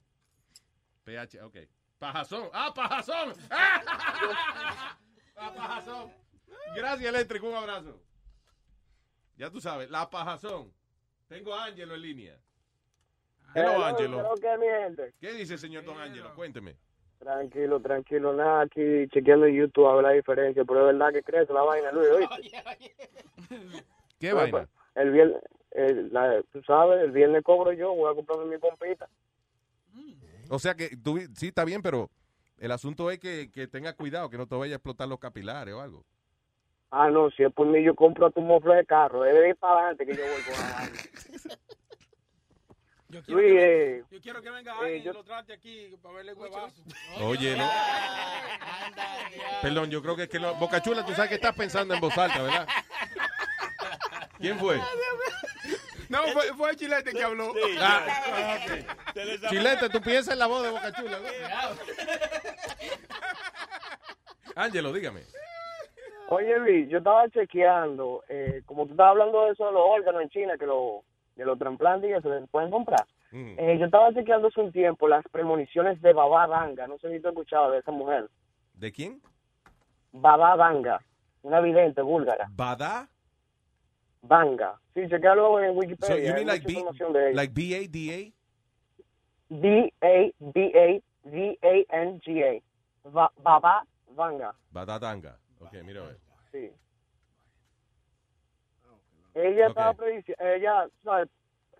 PH, 1.04 1.40
ok. 1.42 1.56
Pajazón. 1.98 2.48
¡Ah, 2.52 2.72
pajazón! 2.74 3.32
¡Ah, 5.36 5.52
pajazón! 5.56 6.12
Gracias, 6.76 7.08
eléctrico. 7.14 7.48
Un 7.48 7.54
abrazo. 7.54 8.00
Ya 9.36 9.50
tú 9.50 9.60
sabes, 9.60 9.90
la 9.90 10.08
pajazón. 10.10 10.72
Tengo 11.32 11.54
a 11.54 11.64
Ángelo 11.64 11.94
en 11.94 12.02
línea. 12.02 12.36
Hello, 13.54 13.82
Ángelo. 13.82 14.18
Hello, 14.20 14.34
¿qué, 14.38 14.58
mi 14.58 14.66
gente? 14.66 15.14
¿Qué 15.18 15.32
dice 15.32 15.54
el 15.54 15.58
señor 15.58 15.82
Don 15.82 15.98
Ángelo? 15.98 16.34
Cuénteme. 16.34 16.76
Tranquilo, 17.18 17.80
tranquilo, 17.80 18.34
nada, 18.34 18.60
aquí 18.62 19.08
chequeando 19.10 19.46
en 19.46 19.54
YouTube 19.56 19.86
a 19.86 19.94
ver 19.94 20.02
la 20.02 20.10
diferencia, 20.10 20.62
pero 20.66 20.80
es 20.90 20.98
verdad 20.98 21.10
que 21.14 21.22
crece 21.22 21.50
la 21.54 21.62
vaina, 21.62 21.90
Luis, 21.90 22.08
¿oíste? 22.10 22.50
¿Qué 24.20 24.32
vaina? 24.34 24.50
pues, 24.50 24.68
El 25.06 25.10
viernes, 25.12 25.42
el- 25.70 26.12
la- 26.12 26.42
tú 26.52 26.62
sabes, 26.64 27.00
el 27.02 27.12
viernes 27.12 27.42
cobro 27.42 27.72
yo, 27.72 27.94
voy 27.94 28.12
a 28.12 28.14
comprarme 28.14 28.44
mi 28.46 28.58
pompita. 28.58 29.08
O 30.50 30.58
sea 30.58 30.74
que 30.74 30.94
tú, 31.02 31.18
sí 31.34 31.46
está 31.46 31.64
bien, 31.64 31.80
pero 31.80 32.10
el 32.58 32.72
asunto 32.72 33.10
es 33.10 33.18
que, 33.18 33.50
que 33.50 33.66
tenga 33.68 33.94
cuidado, 33.94 34.28
que 34.28 34.36
no 34.36 34.46
te 34.46 34.54
vaya 34.56 34.74
a 34.74 34.76
explotar 34.76 35.08
los 35.08 35.18
capilares 35.18 35.72
o 35.72 35.80
algo. 35.80 36.04
Ah, 36.94 37.08
no, 37.08 37.30
si 37.30 37.42
es 37.42 37.50
por 37.52 37.66
mí, 37.66 37.82
yo 37.82 37.94
compro 37.94 38.30
tu 38.30 38.42
mofle 38.42 38.74
de 38.76 38.84
carro, 38.84 39.24
es 39.24 39.32
de 39.34 39.48
ir 39.48 39.56
para 39.56 39.88
adelante 39.88 40.04
que 40.04 40.14
yo 40.14 40.22
la 40.24 40.30
vaina. 40.78 40.92
Yo 43.08 43.22
quiero, 43.22 43.40
Luis, 43.40 43.52
que, 43.52 43.96
eh, 43.98 44.04
yo 44.10 44.20
quiero 44.20 44.42
que 44.42 44.50
venga 44.50 44.72
eh, 44.72 44.76
alguien 44.78 45.02
yo- 45.02 45.10
y 45.10 45.14
lo 45.14 45.24
trate 45.24 45.52
aquí 45.54 45.94
para 46.02 46.14
verle 46.16 46.34
huevazo. 46.34 46.82
Oye, 47.22 47.56
no. 47.56 47.70
Perdón, 49.62 49.90
yo 49.90 50.02
creo 50.02 50.16
que 50.16 50.22
es 50.24 50.28
que 50.28 50.38
no. 50.38 50.54
Bocachula, 50.56 51.04
tú 51.04 51.12
sabes 51.14 51.28
que 51.30 51.34
estás 51.36 51.54
pensando 51.54 51.94
en 51.94 52.00
voz 52.00 52.16
alta, 52.16 52.42
¿verdad? 52.42 52.68
¿Quién 54.38 54.58
fue? 54.58 54.78
No, 56.10 56.22
fue, 56.28 56.54
fue 56.54 56.70
el 56.70 56.76
chilete 56.76 57.12
que 57.12 57.22
habló. 57.22 57.54
Ah, 57.80 58.58
Chilete, 59.48 59.88
tú 59.88 60.00
piensas 60.02 60.32
en 60.34 60.38
la 60.40 60.46
voz 60.46 60.62
de 60.62 60.70
Bocachula. 60.70 61.18
¿no? 61.20 61.26
Ángelo, 64.56 64.92
dígame. 64.92 65.22
Oye, 66.28 66.59
Luis, 66.59 66.89
yo 66.89 66.99
estaba 66.99 67.28
chequeando, 67.28 68.23
eh, 68.28 68.62
como 68.67 68.86
tú 68.86 68.92
estabas 68.92 69.10
hablando 69.12 69.44
de 69.44 69.52
eso 69.52 69.67
de 69.67 69.73
los 69.73 69.83
órganos 69.84 70.23
en 70.23 70.28
China, 70.31 70.57
que 70.59 70.67
lo, 70.67 71.02
de 71.36 71.44
los 71.44 71.59
trasplantes 71.59 72.09
y 72.10 72.12
eso 72.15 72.33
se 72.41 72.47
pueden 72.47 72.70
comprar. 72.70 73.05
Mm. 73.33 73.55
Eh, 73.59 73.76
yo 73.78 73.84
estaba 73.86 74.12
chequeando 74.15 74.49
hace 74.49 74.60
un 74.60 74.73
tiempo 74.73 75.09
las 75.09 75.25
premoniciones 75.31 76.01
de 76.01 76.12
Baba 76.12 76.47
Vanga, 76.47 76.86
no 76.86 76.99
sé 76.99 77.10
si 77.12 77.20
tú 77.20 77.28
has 77.28 77.33
escuchado 77.33 77.70
de 77.70 77.78
esa 77.81 77.91
mujer. 77.92 78.28
¿De 78.75 78.91
quién? 78.92 79.20
Baba 80.12 80.55
Vanga, 80.57 81.01
una 81.42 81.60
vidente 81.60 82.01
búlgara. 82.02 82.47
¿Bada? 82.51 83.09
Vanga. 84.23 84.78
Sí, 84.94 85.01
chequealo 85.09 85.59
en 85.60 85.73
So 85.75 85.78
Wikipedia. 85.81 86.17
you 86.17 86.28
hay 86.28 86.34
mean 86.34 86.47
like 86.47 86.67
B, 86.67 86.73
información 86.75 87.12
de 87.12 87.28
ella. 87.31 87.36
like 87.36 87.52
B-A-D-A? 87.55 88.33
B-A-B-A-V-A-N-G-A. 91.62 92.62
Va- 93.10 93.33
Baba 93.42 93.83
Vanga. 94.15 94.55
Badadanga. 94.73 95.36
Ok, 95.65 95.73
mira 95.84 96.02
a 96.02 96.07
ver. 96.07 96.16
Sí. 96.50 96.70
Ella 99.34 99.68
estaba 99.68 99.94
predici- 99.94 100.36
ella 100.39 100.86
¿sabes? 101.02 101.28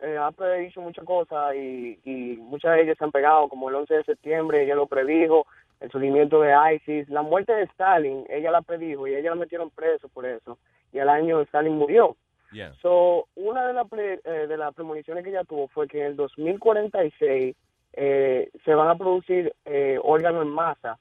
Eh, 0.01 0.17
ha 0.17 0.31
predicho 0.33 0.81
muchas 0.81 1.05
cosas 1.05 1.55
y, 1.55 2.01
y 2.05 2.37
muchas 2.39 2.75
de 2.75 2.83
ellas 2.83 2.97
se 2.99 3.05
han 3.05 3.13
pegado, 3.13 3.49
como 3.49 3.69
el 3.69 3.75
11 3.77 3.95
de 3.95 4.05
septiembre, 4.05 4.65
ella 4.65 4.75
lo 4.75 4.87
predijo, 4.87 5.47
el 5.81 5.91
surgimiento 5.91 6.41
de 6.41 6.55
ISIS, 6.75 7.09
la 7.09 7.23
muerte 7.23 7.53
de 7.53 7.65
Stalin, 7.65 8.25
ella 8.29 8.51
la 8.51 8.63
predijo 8.63 9.07
y 9.07 9.15
ella 9.15 9.31
la 9.31 9.37
metieron 9.37 9.71
preso 9.71 10.09
por 10.09 10.27
eso. 10.27 10.59
Y 10.93 10.99
al 10.99 11.09
año 11.09 11.41
Stalin 11.43 11.77
murió. 11.77 12.17
Yeah. 12.51 12.75
So, 12.83 13.29
una 13.37 13.67
de, 13.67 13.73
las 13.75 13.89
pre- 13.89 14.21
eh, 14.25 14.47
de 14.49 14.57
las 14.57 14.75
premoniciones 14.75 15.23
que 15.25 15.31
ella 15.31 15.45
tuvo 15.45 15.69
fue 15.69 15.87
que 15.87 16.01
en 16.01 16.07
el 16.07 16.17
2046 16.17 17.55
eh, 17.95 18.51
se 18.65 18.75
van 18.75 18.89
a 18.89 18.97
producir 18.97 19.55
eh, 19.65 19.99
órganos 20.03 20.43
en 20.43 20.49
masa 20.51 20.99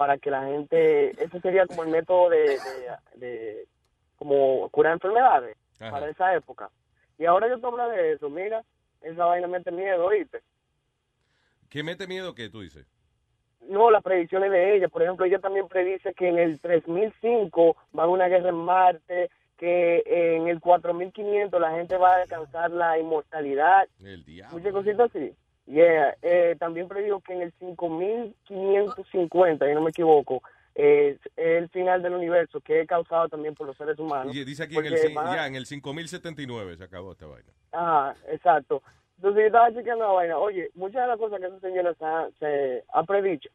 para 0.00 0.16
que 0.16 0.30
la 0.30 0.46
gente, 0.46 1.10
ese 1.22 1.40
sería 1.42 1.66
como 1.66 1.82
el 1.82 1.90
método 1.90 2.30
de, 2.30 2.38
de, 2.38 2.56
de 3.16 3.68
como 4.16 4.66
curar 4.70 4.94
enfermedades 4.94 5.58
Ajá. 5.78 5.90
para 5.90 6.08
esa 6.08 6.34
época. 6.34 6.70
Y 7.18 7.26
ahora 7.26 7.50
yo 7.50 7.60
te 7.60 7.66
hablo 7.66 7.86
de 7.90 8.12
eso, 8.12 8.30
mira, 8.30 8.64
esa 9.02 9.26
vaina 9.26 9.46
mete 9.46 9.70
miedo, 9.70 10.06
¿oíste? 10.06 10.40
¿Qué 11.68 11.82
mete 11.82 12.06
miedo 12.06 12.34
que 12.34 12.48
tú 12.48 12.62
dices? 12.62 12.86
No, 13.68 13.90
las 13.90 14.02
predicciones 14.02 14.50
de 14.50 14.74
ella, 14.74 14.88
por 14.88 15.02
ejemplo, 15.02 15.26
ella 15.26 15.38
también 15.38 15.68
predice 15.68 16.14
que 16.14 16.28
en 16.28 16.38
el 16.38 16.60
3005 16.62 17.76
va 17.94 18.02
a 18.02 18.06
haber 18.06 18.14
una 18.14 18.28
guerra 18.28 18.48
en 18.48 18.54
Marte, 18.54 19.30
que 19.58 20.02
en 20.06 20.48
el 20.48 20.60
4500 20.60 21.60
la 21.60 21.72
gente 21.72 21.98
va 21.98 22.14
a 22.16 22.22
alcanzar 22.22 22.70
la 22.70 22.98
inmortalidad, 22.98 23.86
El 24.02 24.24
diablo. 24.24 24.56
muchas 24.56 24.72
cositas 24.72 25.10
así. 25.14 25.34
Yeah, 25.70 26.16
eh, 26.22 26.56
también 26.58 26.88
predijo 26.88 27.20
que 27.20 27.32
en 27.32 27.42
el 27.42 27.52
5550, 28.48 29.66
si 29.66 29.72
no 29.74 29.80
me 29.82 29.90
equivoco, 29.90 30.42
es 30.74 31.18
el 31.36 31.68
final 31.68 32.02
del 32.02 32.14
universo, 32.14 32.60
que 32.60 32.80
es 32.80 32.88
causado 32.88 33.28
también 33.28 33.54
por 33.54 33.66
los 33.66 33.76
seres 33.76 33.98
humanos. 33.98 34.34
Y 34.34 34.44
dice 34.44 34.64
aquí 34.64 34.76
en 34.76 34.86
el, 34.86 35.18
a- 35.18 35.34
ya, 35.36 35.46
en 35.46 35.54
el 35.54 35.66
5079 35.66 36.76
se 36.76 36.84
acabó 36.84 37.12
esta 37.12 37.26
vaina. 37.26 37.48
Ajá, 37.72 38.14
exacto. 38.28 38.82
Entonces 39.16 39.42
yo 39.42 39.46
estaba 39.46 39.72
chequeando 39.72 40.06
la 40.06 40.12
vaina. 40.12 40.38
Oye, 40.38 40.70
muchas 40.74 41.02
de 41.02 41.08
las 41.08 41.18
cosas 41.18 41.38
que 41.40 41.46
esos 41.46 41.60
señores 41.60 41.96
han- 42.00 42.32
se 42.38 42.82
han 42.92 43.06
predicho, 43.06 43.50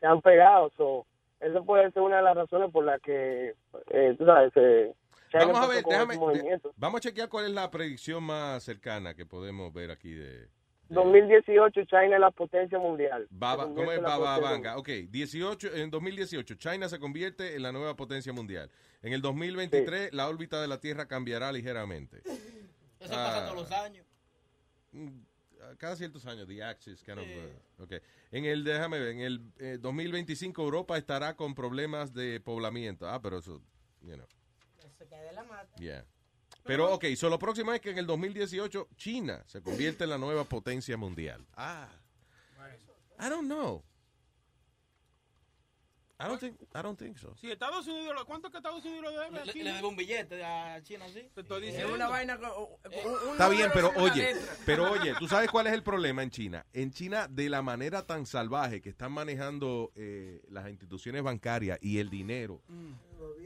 se 0.00 0.06
han 0.06 0.20
pegado. 0.22 0.70
So, 0.76 1.06
eso 1.40 1.64
puede 1.64 1.90
ser 1.90 2.02
una 2.02 2.16
de 2.18 2.22
las 2.22 2.36
razones 2.36 2.70
por 2.70 2.84
las 2.84 3.00
que, 3.02 3.54
eh, 3.90 4.14
tú 4.16 4.24
sabes, 4.24 4.52
se, 4.52 4.94
Vamos 5.34 5.58
a 5.60 5.66
ver, 5.66 5.82
con 5.82 5.92
déjame, 5.92 6.14
de- 6.14 6.60
vamos 6.76 6.98
a 6.98 7.00
chequear 7.02 7.28
cuál 7.28 7.44
es 7.46 7.50
la 7.50 7.70
predicción 7.70 8.22
más 8.22 8.62
cercana 8.62 9.12
que 9.14 9.26
podemos 9.26 9.70
ver 9.74 9.90
aquí 9.90 10.14
de 10.14 10.48
2018, 10.88 11.84
China 11.84 12.14
es 12.14 12.20
la 12.20 12.30
potencia 12.30 12.78
mundial. 12.78 13.26
Baba, 13.30 13.64
¿cómo 13.64 13.90
es 13.92 13.98
en 13.98 14.02
la 14.02 14.08
Baba 14.16 14.34
potencia 14.36 14.50
Vanga? 14.50 14.76
Ok, 14.78 14.88
18, 15.10 15.74
en 15.76 15.90
2018 15.90 16.54
China 16.54 16.88
se 16.88 16.98
convierte 16.98 17.54
en 17.56 17.62
la 17.62 17.72
nueva 17.72 17.94
potencia 17.96 18.32
mundial. 18.32 18.70
En 19.02 19.12
el 19.12 19.20
2023 19.20 20.12
la 20.14 20.28
órbita 20.28 20.60
de 20.62 20.68
la 20.68 20.80
Tierra 20.80 21.06
cambiará 21.06 21.52
ligeramente. 21.52 22.18
Eso 23.00 23.10
pasa 23.10 23.44
Ah, 23.44 23.48
todos 23.48 23.62
los 23.62 23.72
años. 23.72 24.06
mm, 24.92 25.08
Cada 25.76 25.94
ciertos 25.96 26.24
años, 26.26 26.48
the 26.48 26.62
axis 26.62 27.02
kind 27.04 27.18
of, 27.18 27.26
uh, 27.26 27.82
okay. 27.82 28.00
En 28.32 28.44
el, 28.46 28.64
déjame 28.64 28.98
ver, 28.98 29.08
en 29.08 29.20
el 29.20 29.40
eh, 29.58 29.78
2025 29.80 30.62
Europa 30.62 30.96
estará 30.96 31.36
con 31.36 31.54
problemas 31.54 32.14
de 32.14 32.40
poblamiento. 32.40 33.06
Ah, 33.08 33.20
pero 33.20 33.38
eso, 33.38 33.60
you 34.02 34.14
know. 34.14 34.26
Se 34.96 35.06
cae 35.06 35.22
de 35.24 35.32
la 35.32 35.44
mata. 35.44 35.76
Yeah. 35.78 36.04
Pero, 36.68 36.92
ok, 36.92 37.06
so 37.16 37.30
lo 37.30 37.38
próximo 37.38 37.72
es 37.72 37.80
que 37.80 37.88
en 37.88 37.96
el 37.96 38.06
2018 38.06 38.88
China 38.94 39.42
se 39.46 39.62
convierte 39.62 40.04
en 40.04 40.10
la 40.10 40.18
nueva 40.18 40.44
potencia 40.44 40.98
mundial. 40.98 41.46
Ah. 41.56 41.88
I 43.18 43.30
don't 43.30 43.46
know. 43.46 43.82
I 46.20 46.26
don't 46.26 46.40
think, 46.40 46.56
I 46.74 46.82
don't 46.82 46.98
think 46.98 47.16
so. 47.16 47.32
Si 47.36 47.48
Estados 47.48 47.86
Unidos, 47.86 48.24
¿cuánto 48.24 48.50
que 48.50 48.56
Estados 48.56 48.84
Unidos 48.84 49.12
le 49.12 49.18
debe 49.20 49.38
a 49.38 49.44
Le, 49.44 49.52
China? 49.52 49.64
le 49.66 49.72
debe 49.76 49.86
un 49.86 49.94
billete 49.96 50.44
a 50.44 50.82
China, 50.82 51.06
sí. 51.08 51.22
Te 51.32 51.42
estoy 51.42 51.58
Es 51.66 51.66
diciendo. 51.74 51.94
una 51.94 52.08
vaina. 52.08 52.36
con- 52.38 52.50
un 52.50 53.32
Está 53.32 53.48
bien, 53.48 53.70
pero 53.72 53.90
sin 53.92 54.02
una 54.02 54.12
oye, 54.12 54.34
letra. 54.34 54.56
pero 54.66 54.90
oye, 54.90 55.14
¿tú 55.16 55.28
sabes 55.28 55.48
cuál 55.48 55.68
es 55.68 55.74
el 55.74 55.84
problema 55.84 56.24
en 56.24 56.30
China? 56.30 56.66
En 56.72 56.90
China, 56.90 57.28
de 57.28 57.48
la 57.48 57.62
manera 57.62 58.04
tan 58.04 58.26
salvaje 58.26 58.80
que 58.80 58.88
están 58.88 59.12
manejando 59.12 59.92
eh, 59.94 60.42
las 60.50 60.68
instituciones 60.68 61.22
bancarias 61.22 61.78
y 61.80 61.98
el 61.98 62.10
dinero, 62.10 62.60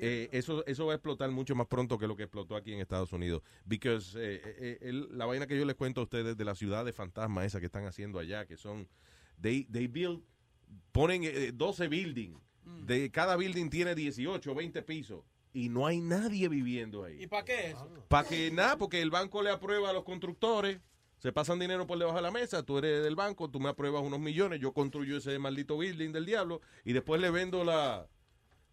eh, 0.00 0.30
eso, 0.32 0.64
eso 0.66 0.86
va 0.86 0.92
a 0.92 0.96
explotar 0.96 1.30
mucho 1.30 1.54
más 1.54 1.66
pronto 1.66 1.98
que 1.98 2.06
lo 2.06 2.16
que 2.16 2.22
explotó 2.22 2.56
aquí 2.56 2.72
en 2.72 2.80
Estados 2.80 3.12
Unidos. 3.12 3.42
Because 3.66 4.16
eh, 4.18 4.40
eh, 4.44 4.78
el- 4.80 5.08
la 5.18 5.26
vaina 5.26 5.46
que 5.46 5.58
yo 5.58 5.66
les 5.66 5.76
cuento 5.76 6.00
a 6.00 6.04
ustedes 6.04 6.38
de 6.38 6.44
la 6.46 6.54
ciudad 6.54 6.86
de 6.86 6.94
fantasma 6.94 7.44
esa 7.44 7.60
que 7.60 7.66
están 7.66 7.84
haciendo 7.84 8.18
allá, 8.18 8.46
que 8.46 8.56
son, 8.56 8.88
they, 9.42 9.64
they 9.64 9.88
build, 9.88 10.22
ponen 10.90 11.22
eh, 11.24 11.52
12 11.52 11.88
buildings, 11.88 12.40
de 12.64 13.10
cada 13.10 13.36
building 13.36 13.68
tiene 13.70 13.94
18 13.94 14.50
o 14.50 14.54
20 14.54 14.82
pisos. 14.82 15.24
Y 15.54 15.68
no 15.68 15.86
hay 15.86 16.00
nadie 16.00 16.48
viviendo 16.48 17.04
ahí. 17.04 17.22
¿Y 17.22 17.26
para 17.26 17.44
qué 17.44 17.70
eso? 17.70 17.88
Para 18.08 18.26
que 18.26 18.50
nada, 18.50 18.78
porque 18.78 19.02
el 19.02 19.10
banco 19.10 19.42
le 19.42 19.50
aprueba 19.50 19.90
a 19.90 19.92
los 19.92 20.04
constructores, 20.04 20.80
se 21.18 21.30
pasan 21.30 21.58
dinero 21.58 21.86
por 21.86 21.98
debajo 21.98 22.16
de 22.16 22.22
la 22.22 22.30
mesa, 22.30 22.62
tú 22.62 22.78
eres 22.78 23.02
del 23.04 23.14
banco, 23.14 23.50
tú 23.50 23.60
me 23.60 23.68
apruebas 23.68 24.02
unos 24.02 24.18
millones, 24.18 24.60
yo 24.60 24.72
construyo 24.72 25.18
ese 25.18 25.38
maldito 25.38 25.76
building 25.76 26.10
del 26.10 26.26
diablo 26.26 26.60
y 26.84 26.94
después 26.94 27.20
le 27.20 27.30
vendo 27.30 27.64
la 27.64 28.08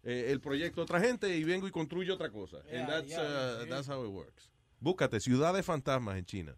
eh, 0.02 0.26
el 0.30 0.40
proyecto 0.40 0.80
a 0.80 0.84
otra 0.84 1.00
gente 1.00 1.36
y 1.36 1.44
vengo 1.44 1.68
y 1.68 1.70
construyo 1.70 2.14
otra 2.14 2.30
cosa. 2.30 2.62
Yeah, 2.64 2.80
And 2.80 2.88
that's, 2.88 3.08
yeah, 3.08 3.20
uh, 3.20 3.64
yeah. 3.64 3.68
that's 3.68 3.88
how 3.88 4.04
it 4.04 4.10
works. 4.10 4.50
Búscate 4.80 5.20
ciudades 5.20 5.64
fantasmas 5.64 6.16
en 6.16 6.24
China. 6.24 6.56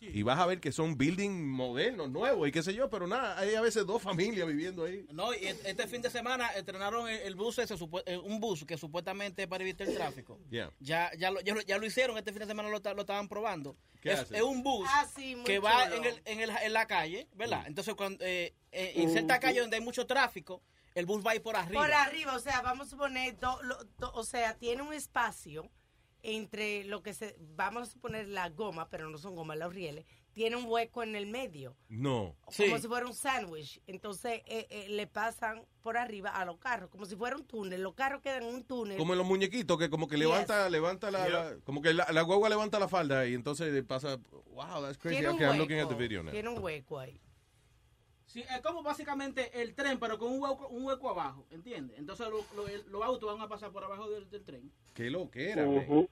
Y 0.00 0.22
vas 0.22 0.38
a 0.38 0.46
ver 0.46 0.60
que 0.60 0.72
son 0.72 0.96
buildings 0.96 1.34
modernos, 1.34 2.10
nuevos 2.10 2.48
y 2.48 2.52
qué 2.52 2.62
sé 2.62 2.74
yo, 2.74 2.88
pero 2.90 3.06
nada, 3.06 3.38
hay 3.38 3.54
a 3.54 3.60
veces 3.60 3.86
dos 3.86 4.00
familias 4.02 4.46
viviendo 4.46 4.84
ahí. 4.84 5.06
No, 5.12 5.32
y 5.34 5.38
e- 5.38 5.56
este 5.64 5.86
fin 5.86 6.02
de 6.02 6.10
semana 6.10 6.48
estrenaron 6.50 7.08
el, 7.08 7.18
el 7.20 7.34
bus 7.34 7.58
ese, 7.58 7.74
eh, 8.06 8.18
un 8.18 8.40
bus 8.40 8.64
que 8.64 8.76
supuestamente 8.76 9.42
es 9.42 9.48
para 9.48 9.62
evitar 9.64 9.88
el 9.88 9.94
tráfico. 9.94 10.38
Yeah. 10.50 10.70
Ya, 10.80 11.10
ya, 11.18 11.30
lo, 11.30 11.40
ya, 11.40 11.54
lo- 11.54 11.62
ya 11.62 11.78
lo 11.78 11.86
hicieron, 11.86 12.16
este 12.18 12.32
fin 12.32 12.40
de 12.40 12.46
semana 12.46 12.68
lo, 12.68 12.78
lo 12.78 13.00
estaban 13.00 13.28
probando. 13.28 13.76
¿Qué 14.00 14.12
es, 14.12 14.20
hace? 14.20 14.36
es 14.36 14.42
un 14.42 14.62
bus 14.62 14.88
Ah, 14.90 15.06
sí, 15.14 15.36
que 15.44 15.58
va 15.58 15.86
en, 15.94 16.04
el, 16.04 16.22
en, 16.24 16.40
el- 16.40 16.50
en 16.50 16.72
la 16.72 16.86
calle, 16.86 17.28
¿verdad? 17.34 17.62
Mm. 17.64 17.66
Entonces, 17.68 17.94
cuando 17.94 18.24
eh, 18.24 18.54
eh, 18.72 18.92
en 18.96 19.10
cierta 19.10 19.38
calle 19.38 19.60
donde 19.60 19.76
hay 19.76 19.82
mucho 19.82 20.06
tráfico, 20.06 20.62
el 20.94 21.06
bus 21.06 21.24
va 21.24 21.30
a 21.30 21.34
ir 21.36 21.42
por 21.42 21.56
arriba. 21.56 21.80
Por 21.80 21.92
arriba, 21.92 22.34
o 22.34 22.38
sea, 22.38 22.60
vamos 22.60 22.88
a 22.88 22.90
suponer, 22.90 23.38
do- 23.38 23.62
lo- 23.62 23.82
do- 23.98 24.12
o 24.14 24.24
sea, 24.24 24.54
tiene 24.58 24.82
un 24.82 24.92
espacio 24.92 25.70
entre 26.22 26.84
lo 26.84 27.02
que 27.02 27.14
se, 27.14 27.36
vamos 27.56 27.82
a 27.82 27.86
suponer 27.86 28.28
la 28.28 28.48
goma, 28.50 28.88
pero 28.88 29.08
no 29.10 29.18
son 29.18 29.34
gomas, 29.34 29.58
los 29.58 29.74
rieles, 29.74 30.04
tiene 30.32 30.56
un 30.56 30.64
hueco 30.66 31.02
en 31.02 31.14
el 31.14 31.26
medio, 31.26 31.76
No. 31.88 32.34
como 32.56 32.78
si 32.78 32.88
fuera 32.88 33.06
un 33.06 33.12
sándwich. 33.14 33.82
Entonces 33.86 34.40
eh, 34.46 34.66
eh, 34.70 34.86
le 34.88 35.06
pasan 35.06 35.66
por 35.82 35.98
arriba 35.98 36.30
a 36.30 36.44
los 36.46 36.56
carros, 36.58 36.88
como 36.90 37.04
si 37.04 37.16
fuera 37.16 37.36
un 37.36 37.44
túnel. 37.44 37.82
Los 37.82 37.94
carros 37.94 38.22
quedan 38.22 38.44
en 38.44 38.54
un 38.54 38.64
túnel. 38.64 38.96
Como 38.96 39.12
en 39.12 39.18
los 39.18 39.26
muñequitos, 39.26 39.76
que 39.78 39.90
como 39.90 40.08
que 40.08 40.16
levanta, 40.16 40.70
levanta 40.70 41.10
la, 41.10 41.28
la- 41.28 41.56
como 41.64 41.82
que 41.82 41.92
la, 41.92 42.06
la 42.10 42.22
guagua 42.22 42.48
levanta 42.48 42.78
la 42.78 42.88
falda 42.88 43.26
y 43.26 43.34
entonces 43.34 43.84
pasa, 43.84 44.18
wow, 44.52 44.80
that's 44.82 44.96
crazy. 44.96 45.16
Tiene 45.16 45.28
un 45.30 45.34
Okay, 45.34 45.46
I'm 45.48 45.58
looking 45.58 45.80
at 45.80 45.88
the 45.88 45.94
video 45.94 46.22
now. 46.22 46.30
Tiene 46.32 46.48
un 46.48 46.62
hueco 46.62 46.98
ahí. 46.98 47.20
Sí, 48.32 48.40
es 48.40 48.60
como 48.62 48.82
básicamente 48.82 49.60
el 49.60 49.74
tren, 49.74 49.98
pero 50.00 50.18
con 50.18 50.32
un 50.32 50.40
hueco, 50.42 50.66
un 50.68 50.84
hueco 50.84 51.10
abajo, 51.10 51.46
¿entiendes? 51.50 51.98
Entonces 51.98 52.26
lo- 52.30 52.46
lo- 52.56 52.66
el- 52.66 52.84
los 52.90 53.02
autos 53.02 53.30
van 53.30 53.42
a 53.42 53.48
pasar 53.48 53.70
por 53.72 53.84
abajo 53.84 54.08
del, 54.08 54.30
del 54.30 54.42
tren. 54.42 54.72
Qué 54.94 55.10
lo 55.10 55.30
que 55.30 55.50
era, 55.50 55.68
Ujú. 55.68 56.08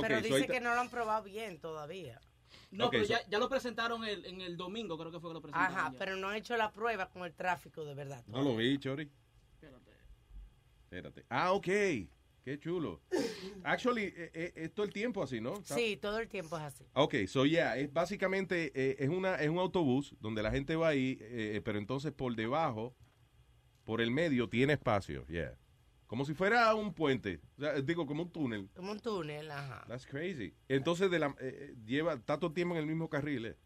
pero 0.00 0.20
dice 0.20 0.46
que 0.46 0.60
no 0.60 0.74
lo 0.74 0.80
han 0.82 0.90
probado 0.90 1.24
bien 1.24 1.58
todavía. 1.58 2.20
No, 2.70 2.86
Ok, 2.86 2.90
pero 2.92 3.04
so- 3.06 3.12
ya, 3.12 3.26
ya 3.28 3.38
lo 3.38 3.48
presentaron 3.48 4.04
el, 4.04 4.26
en 4.26 4.42
el 4.42 4.58
domingo, 4.58 4.98
creo 4.98 5.10
que 5.10 5.20
fue 5.20 5.30
que 5.30 5.34
lo 5.34 5.40
presentaron. 5.40 5.74
Ajá, 5.78 5.92
ya. 5.92 5.98
pero 5.98 6.16
no 6.16 6.28
han 6.28 6.36
hecho 6.36 6.54
la 6.56 6.70
prueba 6.70 7.08
con 7.08 7.24
el 7.24 7.32
tráfico 7.32 7.82
de 7.84 7.94
verdad. 7.94 8.22
No 8.26 8.42
lo 8.42 8.54
vi, 8.54 8.78
Chori. 8.78 9.10
Espérate. 10.84 11.24
Ah, 11.30 11.52
ok. 11.52 11.68
Qué 12.44 12.58
chulo. 12.58 13.00
Actually, 13.62 14.04
eh, 14.04 14.30
eh, 14.34 14.52
es 14.56 14.74
todo 14.74 14.84
el 14.84 14.92
tiempo 14.92 15.22
así, 15.22 15.40
¿no? 15.40 15.62
Sí, 15.64 15.96
todo 15.96 16.18
el 16.18 16.28
tiempo 16.28 16.56
es 16.56 16.62
así. 16.64 16.84
Ok, 16.94 17.14
so 17.28 17.46
yeah, 17.46 17.76
es 17.76 17.92
básicamente 17.92 18.72
eh, 18.74 18.96
es 18.98 19.08
una 19.08 19.36
es 19.36 19.48
un 19.48 19.58
autobús 19.58 20.16
donde 20.20 20.42
la 20.42 20.50
gente 20.50 20.74
va 20.74 20.88
ahí, 20.88 21.18
eh, 21.20 21.60
pero 21.64 21.78
entonces 21.78 22.12
por 22.12 22.34
debajo, 22.34 22.96
por 23.84 24.00
el 24.00 24.10
medio 24.10 24.48
tiene 24.48 24.72
espacio, 24.72 25.24
yeah. 25.28 25.56
Como 26.08 26.24
si 26.24 26.34
fuera 26.34 26.74
un 26.74 26.92
puente, 26.92 27.40
o 27.56 27.60
sea, 27.60 27.80
digo 27.80 28.06
como 28.06 28.24
un 28.24 28.30
túnel. 28.30 28.68
Como 28.74 28.90
un 28.90 29.00
túnel, 29.00 29.50
ajá. 29.50 29.84
That's 29.86 30.06
crazy. 30.06 30.52
Entonces 30.68 31.10
de 31.10 31.18
la, 31.20 31.34
lleva 31.86 32.20
tanto 32.20 32.52
tiempo 32.52 32.74
en 32.74 32.80
el 32.80 32.86
mismo 32.86 33.08
carril, 33.08 33.46
eh. 33.46 33.56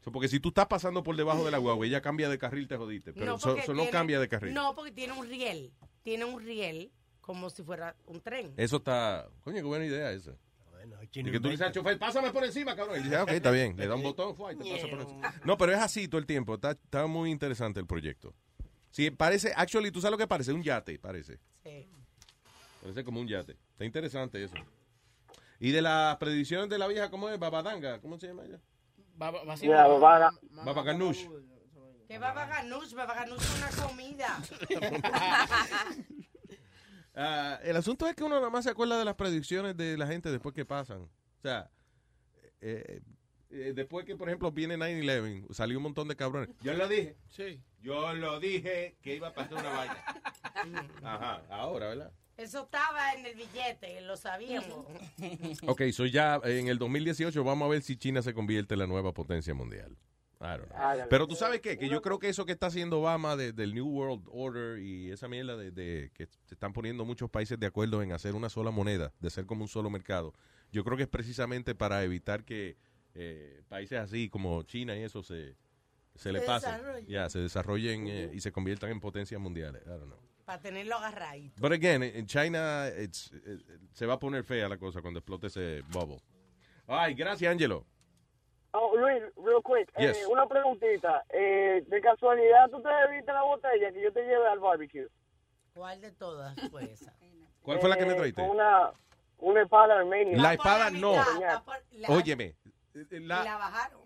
So, 0.00 0.12
porque 0.12 0.28
si 0.28 0.38
tú 0.38 0.50
estás 0.50 0.66
pasando 0.66 1.02
por 1.02 1.16
debajo 1.16 1.44
de 1.44 1.50
la 1.50 1.58
guagua, 1.58 1.84
ella 1.84 2.00
cambia 2.00 2.28
de 2.28 2.38
carril, 2.38 2.68
te 2.68 2.76
jodiste. 2.76 3.12
Pero 3.12 3.34
eso 3.34 3.56
porque 3.56 3.74
no 3.74 3.90
cambia 3.90 4.20
de 4.20 4.28
carril. 4.28 4.54
No, 4.54 4.74
porque 4.76 4.92
tiene 4.92 5.14
un 5.14 5.26
riel. 5.26 5.72
Tiene 6.04 6.24
un 6.24 6.40
riel 6.40 6.92
como 7.26 7.50
si 7.50 7.64
fuera 7.64 7.96
un 8.06 8.20
tren. 8.20 8.54
Eso 8.56 8.76
está, 8.76 9.28
coño, 9.42 9.56
qué 9.56 9.62
buena 9.62 9.84
idea 9.84 10.12
esa. 10.12 10.32
chino 11.10 11.28
Y 11.28 11.32
que 11.32 11.40
tú 11.40 11.48
dices 11.48 11.66
al 11.66 11.72
chofer, 11.72 11.98
pásame 11.98 12.30
por 12.30 12.44
encima, 12.44 12.76
cabrón. 12.76 13.00
Y 13.00 13.02
dice, 13.02 13.16
ah, 13.16 13.24
ok, 13.24 13.30
está 13.30 13.50
bien. 13.50 13.76
Le 13.76 13.88
da 13.88 13.96
un 13.96 14.02
botón, 14.04 14.36
fue, 14.36 14.54
y 14.54 14.56
te 14.56 14.70
pasa 14.70 14.86
por 14.88 15.00
encima. 15.00 15.34
No, 15.44 15.58
pero 15.58 15.72
es 15.72 15.78
así 15.80 16.06
todo 16.06 16.20
el 16.20 16.26
tiempo. 16.26 16.54
Está, 16.54 16.70
está 16.70 17.06
muy 17.08 17.32
interesante 17.32 17.80
el 17.80 17.86
proyecto. 17.86 18.32
Sí, 18.90 19.10
parece, 19.10 19.52
actually, 19.56 19.90
tú 19.90 20.00
sabes 20.00 20.12
lo 20.12 20.18
que 20.18 20.28
parece, 20.28 20.52
un 20.52 20.62
yate, 20.62 20.98
parece. 20.98 21.40
Sí. 21.64 21.88
Parece 22.80 23.04
como 23.04 23.20
un 23.20 23.26
yate. 23.26 23.56
Está 23.72 23.84
interesante 23.84 24.42
eso. 24.42 24.54
Y 25.58 25.72
de 25.72 25.82
las 25.82 26.16
predicciones 26.18 26.68
de 26.70 26.78
la 26.78 26.86
vieja, 26.86 27.10
¿cómo 27.10 27.28
es? 27.28 27.38
Babadanga, 27.38 28.00
¿cómo 28.00 28.18
se 28.18 28.28
llama 28.28 28.44
ella? 28.44 28.60
Baba- 29.16 29.42
Babaganush. 29.44 31.26
Que 32.06 32.18
baba 32.18 32.46
ganoush, 32.46 32.94
baba 32.94 33.14
ganoush 33.14 33.42
es 33.42 33.56
una 33.58 33.84
comida. 33.84 34.38
Ah, 37.16 37.58
el 37.62 37.76
asunto 37.76 38.06
es 38.06 38.14
que 38.14 38.22
uno 38.22 38.36
nada 38.36 38.50
más 38.50 38.64
se 38.64 38.70
acuerda 38.70 38.98
de 38.98 39.04
las 39.04 39.14
predicciones 39.14 39.76
de 39.76 39.96
la 39.96 40.06
gente 40.06 40.30
después 40.30 40.54
que 40.54 40.66
pasan. 40.66 41.02
O 41.02 41.42
sea, 41.42 41.70
eh, 42.60 43.00
eh, 43.50 43.72
después 43.74 44.04
que, 44.04 44.16
por 44.16 44.28
ejemplo, 44.28 44.52
viene 44.52 44.76
9-11, 44.76 45.52
salió 45.52 45.78
un 45.78 45.84
montón 45.84 46.08
de 46.08 46.16
cabrones. 46.16 46.50
Yo 46.60 46.74
lo 46.74 46.86
dije. 46.86 47.16
Sí. 47.28 47.60
Yo 47.80 48.12
lo 48.12 48.38
dije 48.38 48.96
que 49.00 49.16
iba 49.16 49.28
a 49.28 49.34
pasar 49.34 49.54
una 49.54 49.70
vaina. 49.70 50.04
Ajá, 51.02 51.42
ahora, 51.48 51.88
¿verdad? 51.88 52.12
Eso 52.36 52.64
estaba 52.64 53.14
en 53.14 53.24
el 53.24 53.34
billete, 53.34 54.02
lo 54.02 54.16
sabíamos. 54.18 54.86
Ok, 55.66 55.82
so 55.92 56.04
ya 56.04 56.38
en 56.44 56.68
el 56.68 56.78
2018 56.78 57.42
vamos 57.44 57.66
a 57.66 57.70
ver 57.70 57.82
si 57.82 57.96
China 57.96 58.20
se 58.20 58.34
convierte 58.34 58.74
en 58.74 58.80
la 58.80 58.86
nueva 58.86 59.14
potencia 59.14 59.54
mundial. 59.54 59.96
I 60.40 60.58
don't 60.58 60.68
know. 60.68 61.08
Pero 61.08 61.26
tú 61.26 61.34
sabes 61.34 61.60
qué, 61.60 61.78
que 61.78 61.88
yo 61.88 62.02
creo 62.02 62.18
que 62.18 62.28
eso 62.28 62.44
que 62.44 62.52
está 62.52 62.66
haciendo 62.66 63.00
Obama 63.00 63.36
de- 63.36 63.52
del 63.52 63.74
New 63.74 63.86
World 63.88 64.24
Order 64.30 64.78
y 64.82 65.10
esa 65.10 65.28
mierda 65.28 65.56
de, 65.56 65.70
de 65.70 66.10
que 66.14 66.26
se 66.44 66.54
están 66.54 66.72
poniendo 66.74 67.04
muchos 67.06 67.30
países 67.30 67.58
de 67.58 67.66
acuerdo 67.66 68.02
en 68.02 68.12
hacer 68.12 68.34
una 68.34 68.48
sola 68.50 68.70
moneda, 68.70 69.12
de 69.20 69.30
ser 69.30 69.46
como 69.46 69.62
un 69.62 69.68
solo 69.68 69.88
mercado, 69.88 70.34
yo 70.72 70.84
creo 70.84 70.96
que 70.96 71.04
es 71.04 71.08
precisamente 71.08 71.74
para 71.74 72.02
evitar 72.04 72.44
que 72.44 72.76
eh, 73.14 73.62
países 73.68 73.98
así 73.98 74.28
como 74.28 74.62
China 74.64 74.94
y 74.94 75.02
eso 75.04 75.22
se, 75.22 75.56
se 76.16 76.32
le 76.32 76.40
Se 76.40 76.46
pasen, 76.46 77.06
ya, 77.08 77.30
se 77.30 77.38
desarrollen 77.38 78.06
eh, 78.08 78.30
y 78.34 78.40
se 78.40 78.52
conviertan 78.52 78.90
en 78.90 79.00
potencias 79.00 79.40
mundiales. 79.40 79.82
I 79.86 79.88
don't 79.88 80.04
know. 80.04 80.18
Para 80.44 80.60
tenerlo 80.60 80.96
agarradito. 80.96 81.60
But 81.60 81.72
again, 81.72 82.02
en 82.02 82.26
China 82.26 82.88
it's- 82.88 83.32
eh, 83.46 83.58
se 83.94 84.04
va 84.06 84.14
a 84.14 84.18
poner 84.18 84.44
fea 84.44 84.68
la 84.68 84.76
cosa 84.76 85.00
cuando 85.00 85.18
explote 85.20 85.46
ese 85.46 85.82
bubble. 85.90 86.20
Ay, 86.86 87.14
gracias, 87.14 87.50
Angelo. 87.50 87.86
Oh, 88.72 88.94
Luis, 88.96 89.22
real 89.36 89.62
quick, 89.64 89.90
eh, 89.96 90.26
una 90.28 90.46
preguntita. 90.46 91.24
Eh, 91.30 91.82
de 91.86 92.00
casualidad, 92.00 92.68
¿tú 92.70 92.82
te 92.82 92.88
bebiste 92.88 93.32
la 93.32 93.42
botella 93.42 93.92
que 93.92 94.02
yo 94.02 94.12
te 94.12 94.22
lleve 94.22 94.46
al 94.48 94.58
barbecue? 94.60 95.08
¿Cuál 95.74 96.00
de 96.00 96.12
todas 96.12 96.54
fue 96.70 96.92
esa? 96.92 97.14
¿Cuál 97.62 97.78
fue 97.80 97.88
la 97.88 97.96
que 97.96 98.04
me 98.06 98.12
Eh, 98.12 98.16
traiste? 98.16 98.42
con 98.42 98.50
Una, 98.50 98.92
una 99.38 99.62
espada 99.62 99.98
armenia. 99.98 100.36
La 100.38 100.52
espada 100.54 100.90
no. 100.90 101.12
Óyeme, 102.08 102.54
eh, 102.94 103.06
Y 103.10 103.20
la- 103.20 103.44
la 103.44 103.56
bajaron. 103.56 104.00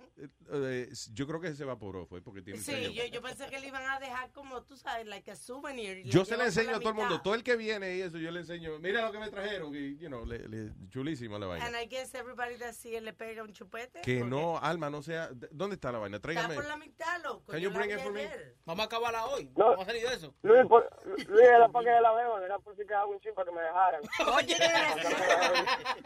Eh, 0.53 0.89
yo 1.13 1.27
creo 1.27 1.41
que 1.41 1.55
se 1.55 1.63
evaporó, 1.63 2.07
fue 2.07 2.21
porque 2.23 2.43
tiene 2.43 2.61
Sí, 2.61 2.93
yo, 2.93 3.05
yo 3.07 3.23
pensé 3.23 3.47
que 3.49 3.61
le 3.61 3.69
iban 3.69 3.89
a 3.89 3.99
dejar 4.01 4.31
como, 4.33 4.63
tú 4.63 4.77
sabes, 4.77 5.07
like 5.07 5.31
a 5.31 5.37
souvenir. 5.37 6.03
Yo 6.05 6.25
se 6.25 6.37
le 6.37 6.45
enseño 6.45 6.77
a 6.77 6.81
todo 6.81 6.91
el 6.91 6.95
mundo, 6.95 7.21
todo 7.23 7.35
el 7.35 7.43
que 7.43 7.57
viene 7.57 7.97
y 7.97 8.03
eso, 8.03 8.19
yo 8.19 8.31
le 8.31 8.41
enseño, 8.41 8.79
mira 8.79 9.03
lo 9.03 9.13
que 9.13 9.19
me 9.19 9.31
trajeron, 9.31 9.75
y, 9.75 9.97
you 9.99 10.09
know, 10.09 10.25
le, 10.27 10.47
le- 10.49 10.73
chulísima 10.91 11.39
la 11.39 11.47
vaina. 11.47 11.67
And 11.67 11.77
I 11.77 11.87
guess 11.87 12.15
everybody 12.15 12.57
that 12.57 12.73
see 12.75 12.97
it 12.97 13.03
le 13.03 13.13
pega 13.13 13.43
un 13.43 13.53
chupete. 13.53 14.01
Que 14.03 14.25
no, 14.25 14.59
Alma, 14.59 14.91
no 14.91 15.03
sea, 15.03 15.31
¿dónde 15.51 15.75
está 15.75 15.93
la 15.93 15.99
vaina? 15.99 16.17
Está 16.17 16.29
Tráigame. 16.29 16.55
por 16.55 16.67
la 16.67 16.77
mitad, 16.77 17.23
loco. 17.23 17.53
Can 17.53 17.61
yo 17.61 17.69
you 17.69 17.71
la 17.71 17.79
bring 17.79 17.91
vi 17.91 17.95
it 17.97 18.01
for 18.03 18.13
me? 18.13 18.27
ayer. 18.27 18.57
Vamos 18.65 18.83
a 18.83 18.87
acabarla 18.87 19.27
hoy. 19.27 19.51
No. 19.57 19.71
Vamos 19.71 19.83
a 19.83 19.87
salir 19.87 20.09
de 20.09 20.15
eso. 20.15 20.35
Luis, 20.43 20.67
por, 20.67 20.89
Luis, 21.07 21.29
era 21.41 21.69
para 21.69 21.85
que 21.97 22.01
la 22.01 22.13
beban, 22.13 22.43
era 22.43 22.59
por 22.59 22.77
si 22.77 22.85
quedaba 22.87 23.07
un 23.07 23.21
chin 23.21 23.33
para 23.35 23.51
que 23.51 23.55
me 23.57 23.63
dejaran. 23.63 24.01
Oye, 24.37 24.57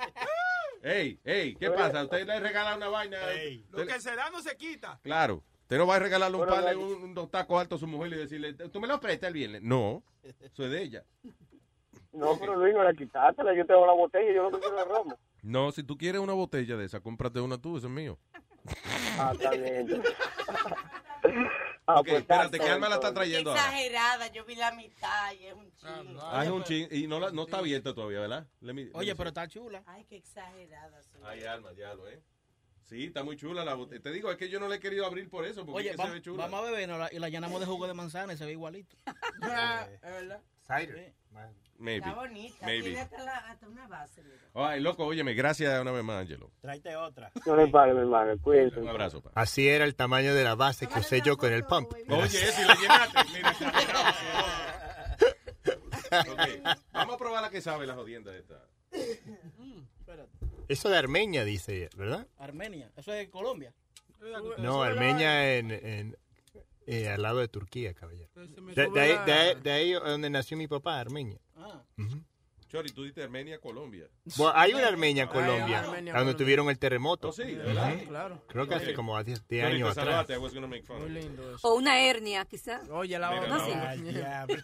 Ey, 0.82 1.18
ey, 1.24 1.54
¿qué 1.56 1.70
pasa? 1.70 2.04
¿Usted 2.04 2.26
le 2.26 2.40
regala 2.40 2.76
una 2.76 2.88
vaina? 2.88 3.18
Lo 3.70 3.86
que 3.86 4.00
se 4.00 4.14
da 4.14 4.30
no 4.34 4.42
se 4.42 4.56
quita. 4.56 4.98
Claro. 5.02 5.42
Usted 5.62 5.78
no 5.78 5.86
va 5.86 5.96
a 5.96 5.98
regalarle 5.98 6.36
un 6.36 6.46
par 6.46 6.62
de 6.64 6.74
la- 6.74 6.78
un, 6.78 7.04
unos 7.04 7.30
tacos 7.30 7.58
altos 7.60 7.78
a 7.78 7.80
su 7.80 7.86
mujer 7.86 8.12
y 8.12 8.16
decirle, 8.16 8.52
¿tú 8.52 8.80
me 8.80 8.86
lo 8.86 9.00
prestas 9.00 9.28
el 9.28 9.34
viernes? 9.34 9.62
No, 9.62 10.02
eso 10.22 10.64
es 10.64 10.70
de 10.70 10.82
ella. 10.82 11.04
No, 12.12 12.38
pero 12.38 12.54
Luis, 12.56 12.74
no 12.74 12.82
era 12.82 12.92
quitártela, 12.92 13.54
yo 13.54 13.64
tengo 13.66 13.86
la 13.86 13.92
botella, 13.94 14.32
yo 14.32 14.50
no 14.50 14.60
quiero 14.60 14.82
el 14.82 14.88
romo. 14.88 15.18
No, 15.42 15.72
si 15.72 15.82
tú 15.82 15.96
quieres 15.96 16.20
una 16.20 16.32
botella 16.34 16.76
de 16.76 16.84
esa, 16.84 17.00
cómprate 17.00 17.40
una 17.40 17.58
tú, 17.58 17.76
eso 17.78 17.86
es 17.86 17.92
mío. 17.92 18.18
Ah, 19.18 19.32
está 19.34 19.50
bien. 19.50 20.02
Ah, 21.86 22.00
ok, 22.00 22.06
pues, 22.08 22.20
espérate, 22.20 22.58
que 22.58 22.68
Alma 22.68 22.88
la 22.88 22.94
está 22.96 23.12
trayendo 23.12 23.50
ahora. 23.50 23.62
Exagerada, 23.62 24.26
yo 24.32 24.44
vi 24.44 24.54
la 24.54 24.72
mitad 24.72 25.32
y 25.32 25.46
es 25.46 25.54
un 25.54 25.70
chingo. 25.76 26.20
Ah, 26.22 26.44
es 26.44 26.50
un 26.50 26.62
ching, 26.64 26.88
y 26.90 27.06
no, 27.06 27.18
la- 27.20 27.30
no 27.30 27.42
está 27.42 27.58
abierta 27.58 27.94
todavía, 27.94 28.20
¿verdad? 28.20 28.46
Let 28.60 28.74
me- 28.74 28.84
let 28.84 28.90
Oye, 28.94 29.12
me 29.12 29.16
pero 29.16 29.28
see. 29.28 29.30
está 29.30 29.48
chula. 29.48 29.82
Ay, 29.86 30.04
qué 30.04 30.16
exagerada 30.16 31.02
soy. 31.02 31.20
Ay, 31.24 31.44
Alma, 31.44 31.72
ya 31.72 31.94
lo, 31.94 32.08
¿eh? 32.08 32.22
Sí, 32.84 33.04
está 33.06 33.22
muy 33.24 33.36
chula 33.36 33.64
la 33.64 33.74
botella. 33.74 34.02
Te 34.02 34.12
digo, 34.12 34.30
es 34.30 34.36
que 34.36 34.48
yo 34.48 34.60
no 34.60 34.68
la 34.68 34.76
he 34.76 34.80
querido 34.80 35.06
abrir 35.06 35.28
por 35.30 35.44
eso, 35.46 35.64
porque 35.64 35.78
Oye, 35.80 35.90
es 35.90 35.96
que 35.96 36.02
va- 36.02 36.08
se 36.08 36.14
ve 36.14 36.22
chula. 36.22 36.44
vamos 36.44 36.60
a 36.60 36.70
beber 36.70 36.88
y 37.12 37.18
la 37.18 37.28
llenamos 37.28 37.58
de 37.60 37.66
jugo 37.66 37.86
de 37.86 37.94
manzana 37.94 38.34
y 38.34 38.36
se 38.36 38.44
ve 38.44 38.52
igualito. 38.52 38.96
es 39.06 40.00
verdad. 40.02 40.40
Cider. 40.66 41.14
Maybe. 41.76 42.06
Está 42.06 42.14
bonita, 42.14 42.66
Maybe. 42.66 42.82
tiene 42.84 43.00
hasta, 43.00 43.24
la- 43.24 43.36
hasta 43.38 43.68
una 43.68 43.88
base. 43.88 44.22
mira. 44.22 44.36
Ay, 44.54 44.80
loco, 44.80 45.04
óyeme, 45.04 45.34
gracias 45.34 45.80
una 45.80 45.90
vez 45.90 46.04
más, 46.04 46.20
Angelo. 46.20 46.52
Tráete 46.60 46.94
otra. 46.94 47.32
No 47.44 47.56
le 47.56 47.66
pare, 47.66 47.92
mi 47.92 48.00
hermano, 48.00 48.38
cuídense. 48.40 48.78
Un 48.80 48.88
abrazo, 48.88 49.20
pa. 49.20 49.32
Así 49.34 49.66
era 49.68 49.84
el 49.84 49.96
tamaño 49.96 50.32
de 50.34 50.44
la 50.44 50.54
base 50.54 50.86
que 50.86 51.00
usé 51.00 51.20
yo 51.22 51.36
con 51.36 51.52
el 51.52 51.64
pump. 51.64 51.92
Oye, 52.08 52.28
si 52.28 52.64
la 52.64 52.74
llenaste, 52.76 53.18
mira, 53.34 53.50
exagerado. 53.50 54.14
Ok, 56.30 56.38
Vamos 56.92 57.14
a 57.16 57.18
probar 57.18 57.42
la 57.42 57.50
que 57.50 57.60
sabe 57.60 57.86
la 57.86 57.94
jodienda 57.94 58.32
esta. 58.36 58.62
Eso 60.68 60.88
de 60.88 60.96
Armenia, 60.98 61.44
dice 61.44 61.76
ella, 61.76 61.88
¿verdad? 61.96 62.26
Armenia. 62.38 62.90
Eso 62.96 63.12
es 63.12 63.28
Colombia. 63.28 63.72
No, 64.58 64.82
Armenia 64.82 65.56
en, 65.58 65.70
en- 65.70 66.16
eh, 66.86 67.08
al 67.08 67.22
lado 67.22 67.38
de 67.38 67.48
Turquía, 67.48 67.94
caballero. 67.94 68.28
De, 68.34 69.00
ahí, 69.00 69.12
de 69.24 69.32
ahí- 69.32 69.60
de 69.62 69.72
ahí 69.72 69.92
donde 69.92 70.28
nació 70.30 70.56
mi 70.56 70.66
papá, 70.68 71.00
Armenia. 71.00 71.38
Ah. 71.56 71.82
Chori, 72.74 72.90
tú 72.90 73.04
dices 73.04 73.22
Armenia, 73.22 73.60
Colombia. 73.60 74.08
Bueno, 74.36 74.52
hay 74.56 74.74
una 74.74 74.88
Armenia 74.88 75.28
Colombia, 75.28 75.78
Armenia, 75.78 76.12
donde 76.12 76.12
Colombia. 76.12 76.36
tuvieron 76.36 76.70
el 76.70 76.78
terremoto. 76.80 77.28
Oh, 77.28 77.32
sí, 77.32 77.44
de 77.44 77.54
verdad. 77.54 77.94
Claro. 78.08 78.42
Creo 78.48 78.66
que 78.66 78.74
hace 78.74 78.94
como 78.94 79.22
10 79.22 79.46
Chori, 79.46 79.60
años 79.60 79.94
te 79.94 80.00
atrás. 80.00 80.26
Muy 80.98 81.08
lindo 81.10 81.54
eso. 81.54 81.68
O 81.68 81.74
una 81.76 82.00
hernia, 82.00 82.44
quizá. 82.46 82.82
Oye, 82.90 83.16
la 83.16 83.30
Mira, 83.30 83.46
No, 83.46 83.64
sí. 83.64 83.70
Ay. 83.70 84.58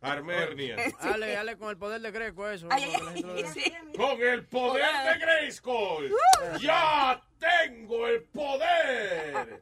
Armenia. 0.00 0.76
Dale, 1.00 1.30
dale 1.30 1.56
con 1.56 1.70
el 1.70 1.76
poder 1.76 2.00
de 2.00 2.10
Greco 2.10 2.48
eso. 2.48 2.66
Ay, 2.68 2.84
vea. 2.84 3.52
sí. 3.52 3.72
Con 3.96 4.20
el 4.20 4.44
poder 4.46 4.90
de 5.12 5.20
Grayskull. 5.20 6.12
¡Ya 6.60 7.22
tengo 7.38 8.08
el 8.08 8.24
poder! 8.24 9.60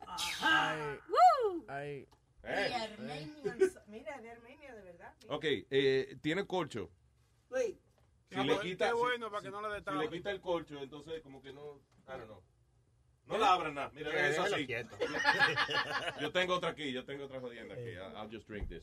Ay. 1.68 2.06
Eh. 2.44 2.88
Mira, 3.88 4.18
de 4.22 4.30
Armenia, 4.30 4.74
de 4.74 4.82
verdad. 4.84 5.12
Ok, 5.28 5.44
eh, 5.44 6.16
tiene 6.22 6.46
colcho. 6.46 6.88
Si 8.30 8.36
le 8.36 8.60
quita, 8.60 8.86
qué 8.86 8.92
si- 8.92 8.96
bueno 8.98 9.30
para 9.30 9.42
que 9.42 9.50
no 9.50 9.60
le 9.68 9.82
si 9.82 9.90
le 9.98 10.08
quita 10.08 10.30
el 10.30 10.40
colcho, 10.40 10.80
entonces 10.82 11.20
como 11.22 11.42
que 11.42 11.52
no, 11.52 11.80
I 12.06 12.12
don't 12.12 12.26
know. 12.26 12.42
No 13.26 13.38
la 13.38 13.52
abran 13.52 13.74
nada. 13.74 13.92
Mira, 13.94 14.10
Eh, 14.12 14.30
eso 14.30 14.42
quieto. 14.66 14.96
Yo 16.20 16.32
tengo 16.32 16.54
otra 16.54 16.70
aquí, 16.70 16.90
yo 16.90 17.04
tengo 17.04 17.26
otra 17.26 17.38
jodienda 17.38 17.74
aquí. 17.74 17.90
I'll, 17.90 18.16
I'll 18.16 18.28
just 18.28 18.48
drink 18.48 18.68
this. 18.68 18.82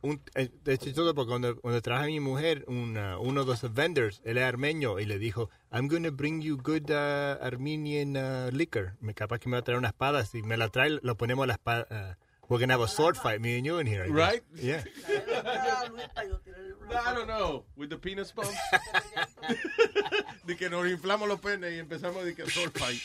Un, 0.00 0.22
eh, 0.34 0.48
es 0.64 0.78
chistoso 0.78 1.14
porque 1.14 1.28
cuando, 1.28 1.60
cuando 1.60 1.82
traje 1.82 2.04
a 2.04 2.06
mi 2.06 2.18
mujer, 2.18 2.64
una, 2.68 3.18
uno 3.18 3.44
de 3.44 3.46
los 3.48 3.74
vendors, 3.74 4.22
él 4.24 4.38
es 4.38 4.44
armenio, 4.44 4.98
y 4.98 5.04
le 5.04 5.18
dijo, 5.18 5.50
I'm 5.70 5.88
going 5.88 6.04
to 6.04 6.10
bring 6.12 6.40
you 6.40 6.56
good 6.56 6.90
uh, 6.90 7.36
Armenian 7.44 8.16
uh, 8.16 8.50
liquor. 8.50 8.94
Me 9.00 9.12
capaz 9.12 9.40
que 9.40 9.50
me 9.50 9.56
va 9.56 9.60
a 9.60 9.62
traer 9.62 9.78
una 9.78 9.88
espada. 9.88 10.24
Si 10.24 10.42
me 10.42 10.56
la 10.56 10.70
trae, 10.70 10.98
lo 11.02 11.16
ponemos 11.18 11.44
a 11.44 11.48
la 11.48 11.54
espada. 11.54 11.86
uh, 11.90 12.14
we're 12.48 12.58
going 12.58 12.68
to 12.68 12.74
have 12.74 12.82
a 12.82 12.88
sword 12.88 13.16
fight, 13.16 13.40
me 13.40 13.56
and 13.56 13.64
you 13.66 13.78
in 13.78 13.86
here. 13.86 14.06
Right? 14.08 14.42
Yeah. 14.54 14.84
I 15.84 17.14
don't 17.14 17.26
know. 17.26 17.64
With 17.76 17.90
the 17.90 17.98
penis 17.98 18.32
pumps. 18.32 18.56
de 20.46 20.56
que 20.56 20.68
nos 20.70 20.86
inflamos 20.88 21.28
los 21.28 21.40
penes 21.40 21.72
y 21.72 21.78
empezamos 21.78 22.24
de 22.24 22.34
que 22.34 22.48
sword 22.48 22.72
fight. 22.78 23.00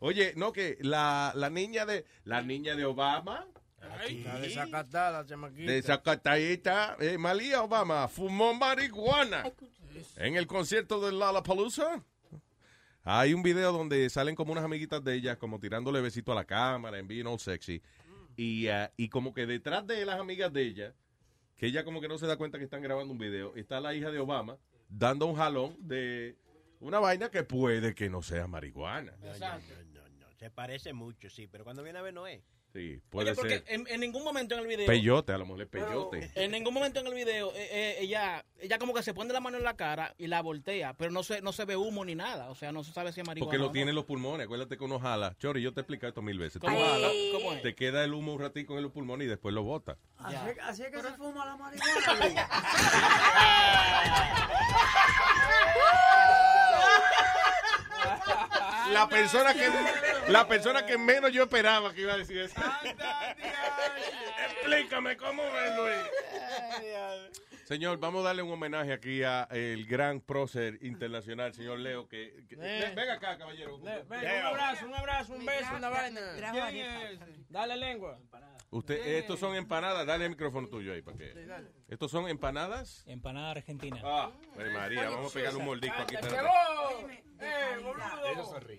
Oye, 0.00 0.32
no 0.36 0.52
que 0.52 0.78
la, 0.80 1.32
la 1.34 1.50
niña 1.50 1.84
de 1.86 2.04
la 2.24 2.42
niña 2.42 2.74
de 2.74 2.84
Obama, 2.84 3.46
Está 4.06 4.38
desacatada, 4.38 5.26
chamaquita. 5.26 5.72
de 5.72 5.82
Zacatayita, 5.82 6.96
eh, 7.00 7.18
Malia 7.18 7.62
Obama, 7.62 8.08
fumó 8.08 8.54
marihuana 8.54 9.50
en 10.16 10.36
el 10.36 10.46
concierto 10.46 11.00
de 11.00 11.12
Lollapalooza. 11.12 12.02
Hay 13.02 13.32
un 13.32 13.42
video 13.42 13.72
donde 13.72 14.08
salen 14.10 14.34
como 14.34 14.52
unas 14.52 14.64
amiguitas 14.64 15.02
de 15.02 15.14
ella, 15.14 15.36
como 15.38 15.58
tirándole 15.58 16.00
besito 16.02 16.32
a 16.32 16.34
la 16.34 16.44
cámara, 16.44 16.98
en 16.98 17.08
being 17.08 17.26
all 17.26 17.38
sexy. 17.38 17.82
Y, 18.42 18.68
ah, 18.68 18.90
y 18.96 19.10
como 19.10 19.34
que 19.34 19.44
detrás 19.44 19.86
de 19.86 20.06
las 20.06 20.18
amigas 20.18 20.50
de 20.50 20.62
ella, 20.62 20.94
que 21.58 21.66
ella 21.66 21.84
como 21.84 22.00
que 22.00 22.08
no 22.08 22.16
se 22.16 22.26
da 22.26 22.38
cuenta 22.38 22.56
que 22.56 22.64
están 22.64 22.80
grabando 22.80 23.12
un 23.12 23.18
video, 23.18 23.54
está 23.54 23.80
la 23.80 23.92
hija 23.92 24.10
de 24.10 24.18
Obama 24.18 24.56
dando 24.88 25.26
un 25.26 25.36
jalón 25.36 25.76
de 25.78 26.38
una 26.80 27.00
vaina 27.00 27.30
que 27.30 27.42
puede 27.42 27.94
que 27.94 28.08
no 28.08 28.22
sea 28.22 28.46
marihuana. 28.46 29.12
No, 29.20 29.26
no, 29.26 29.58
no, 29.58 29.58
no, 29.92 30.08
no. 30.20 30.26
Se 30.38 30.50
parece 30.50 30.94
mucho, 30.94 31.28
sí, 31.28 31.48
pero 31.48 31.64
cuando 31.64 31.82
viene 31.82 31.98
a 31.98 32.02
ver 32.02 32.14
no 32.14 32.26
es. 32.26 32.42
Sí, 32.72 33.00
puede 33.10 33.30
Oye, 33.30 33.36
porque 33.36 33.58
ser. 33.58 33.64
en, 33.66 33.86
en 33.88 34.00
ningún 34.00 34.22
momento 34.22 34.54
en 34.54 34.60
el 34.60 34.66
video. 34.66 34.86
Peyote, 34.86 35.32
a 35.32 35.38
lo 35.38 35.44
mejor 35.44 35.62
es 35.62 35.68
peyote. 35.68 36.30
En 36.34 36.52
ningún 36.52 36.72
momento 36.72 37.00
en 37.00 37.06
el 37.08 37.14
video 37.14 37.50
eh, 37.54 37.68
eh, 37.70 37.96
ella 38.00 38.44
ella 38.60 38.78
como 38.78 38.94
que 38.94 39.02
se 39.02 39.12
pone 39.12 39.32
la 39.32 39.40
mano 39.40 39.56
en 39.56 39.64
la 39.64 39.74
cara 39.74 40.14
y 40.18 40.28
la 40.28 40.40
voltea, 40.40 40.94
pero 40.94 41.10
no 41.10 41.22
se 41.22 41.42
no 41.42 41.52
se 41.52 41.64
ve 41.64 41.76
humo 41.76 42.04
ni 42.04 42.14
nada, 42.14 42.48
o 42.48 42.54
sea, 42.54 42.70
no 42.70 42.84
se 42.84 42.92
sabe 42.92 43.12
si 43.12 43.20
es 43.20 43.26
marihuana. 43.26 43.46
Porque 43.50 43.58
lo 43.58 43.66
no. 43.66 43.72
tiene 43.72 43.90
en 43.90 43.96
los 43.96 44.04
pulmones. 44.04 44.44
Acuérdate 44.44 44.78
que 44.78 44.84
uno 44.84 45.00
jala. 45.00 45.34
Chori, 45.38 45.62
yo 45.62 45.72
te 45.72 45.80
he 45.80 45.82
explicado 45.82 46.10
esto 46.10 46.22
mil 46.22 46.38
veces. 46.38 46.60
Tú 46.60 46.66
¿Cómo, 46.68 46.80
jalas, 46.80 47.12
¿Cómo 47.32 47.52
es? 47.54 47.62
te 47.62 47.74
queda 47.74 48.04
el 48.04 48.14
humo 48.14 48.34
un 48.34 48.40
ratico 48.40 48.76
en 48.76 48.84
los 48.84 48.92
pulmones 48.92 49.26
y 49.26 49.28
después 49.28 49.52
lo 49.54 49.64
bota. 49.64 49.98
Así, 50.18 50.36
así 50.62 50.82
es 50.84 50.90
que 50.90 51.00
se 51.00 51.12
fuma 51.14 51.44
la 51.44 51.56
marihuana. 51.56 52.48
La 58.92 59.08
persona 59.08 59.54
que 59.54 59.68
la 60.32 60.46
persona 60.48 60.84
que 60.86 60.98
menos 60.98 61.32
yo 61.32 61.42
esperaba 61.44 61.92
que 61.92 62.00
iba 62.02 62.14
a 62.14 62.16
decir 62.18 62.38
eso. 62.38 62.60
Explícame 64.50 65.16
cómo 65.16 65.42
ves, 65.42 65.76
Luis. 65.76 65.96
Señor, 67.64 67.98
vamos 67.98 68.22
a 68.22 68.28
darle 68.28 68.42
un 68.42 68.50
homenaje 68.50 68.92
aquí 68.92 69.22
a 69.22 69.46
el 69.52 69.86
gran 69.86 70.20
prócer 70.20 70.78
internacional, 70.82 71.54
señor 71.54 71.78
Leo, 71.78 72.08
que, 72.08 72.44
que- 72.48 72.56
Eh. 72.60 72.92
venga 72.96 73.14
acá, 73.14 73.38
caballero. 73.38 73.78
Ven, 73.78 74.02
un 74.10 74.46
abrazo, 74.46 74.86
un 74.86 74.94
abrazo, 74.94 75.32
un 75.34 75.46
beso, 75.46 75.76
una 75.76 75.88
vaina. 75.88 76.20
Dale 77.48 77.76
lengua. 77.76 78.18
Usted, 78.70 78.94
estos 79.18 79.38
son 79.38 79.54
empanadas. 79.54 80.04
Dale 80.06 80.24
el 80.24 80.30
micrófono 80.30 80.68
tuyo 80.68 80.92
ahí 80.92 81.02
para 81.02 81.16
que. 81.16 81.32
Estos 81.90 82.10
son 82.12 82.28
empanadas. 82.28 83.02
Empanada 83.06 83.50
argentina. 83.50 84.00
Ah, 84.04 84.30
Ay, 84.56 84.72
María, 84.72 85.10
vamos 85.10 85.32
a 85.32 85.34
pegarle 85.34 85.58
un 85.58 85.64
mordisco 85.66 86.00
aquí. 86.02 86.14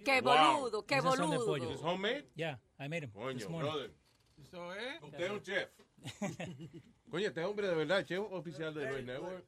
Qué 0.06 0.22
Wow. 0.22 0.34
boludo, 0.62 0.86
qué 0.86 1.02
son 1.02 1.30
de 1.30 1.38
boludo. 1.38 1.72
¿Es 1.74 1.82
homemade? 1.82 2.26
Yeah, 2.36 2.60
I 2.80 2.88
made 2.88 3.02
them. 3.02 3.12
Coño, 3.12 3.34
this 3.38 3.50
morning. 3.50 3.70
brother. 3.72 3.92
Eso 4.42 4.74
es. 4.74 5.04
Usted 5.04 5.22
es 5.26 5.32
un 5.32 5.42
chef. 5.42 5.70
Coño, 7.12 7.28
este 7.28 7.44
hombre 7.44 7.68
de 7.68 7.76
verdad, 7.76 8.06
chef 8.06 8.20
oficial 8.32 8.74
de 8.74 8.90
Luis 8.90 9.06
Network. 9.06 9.46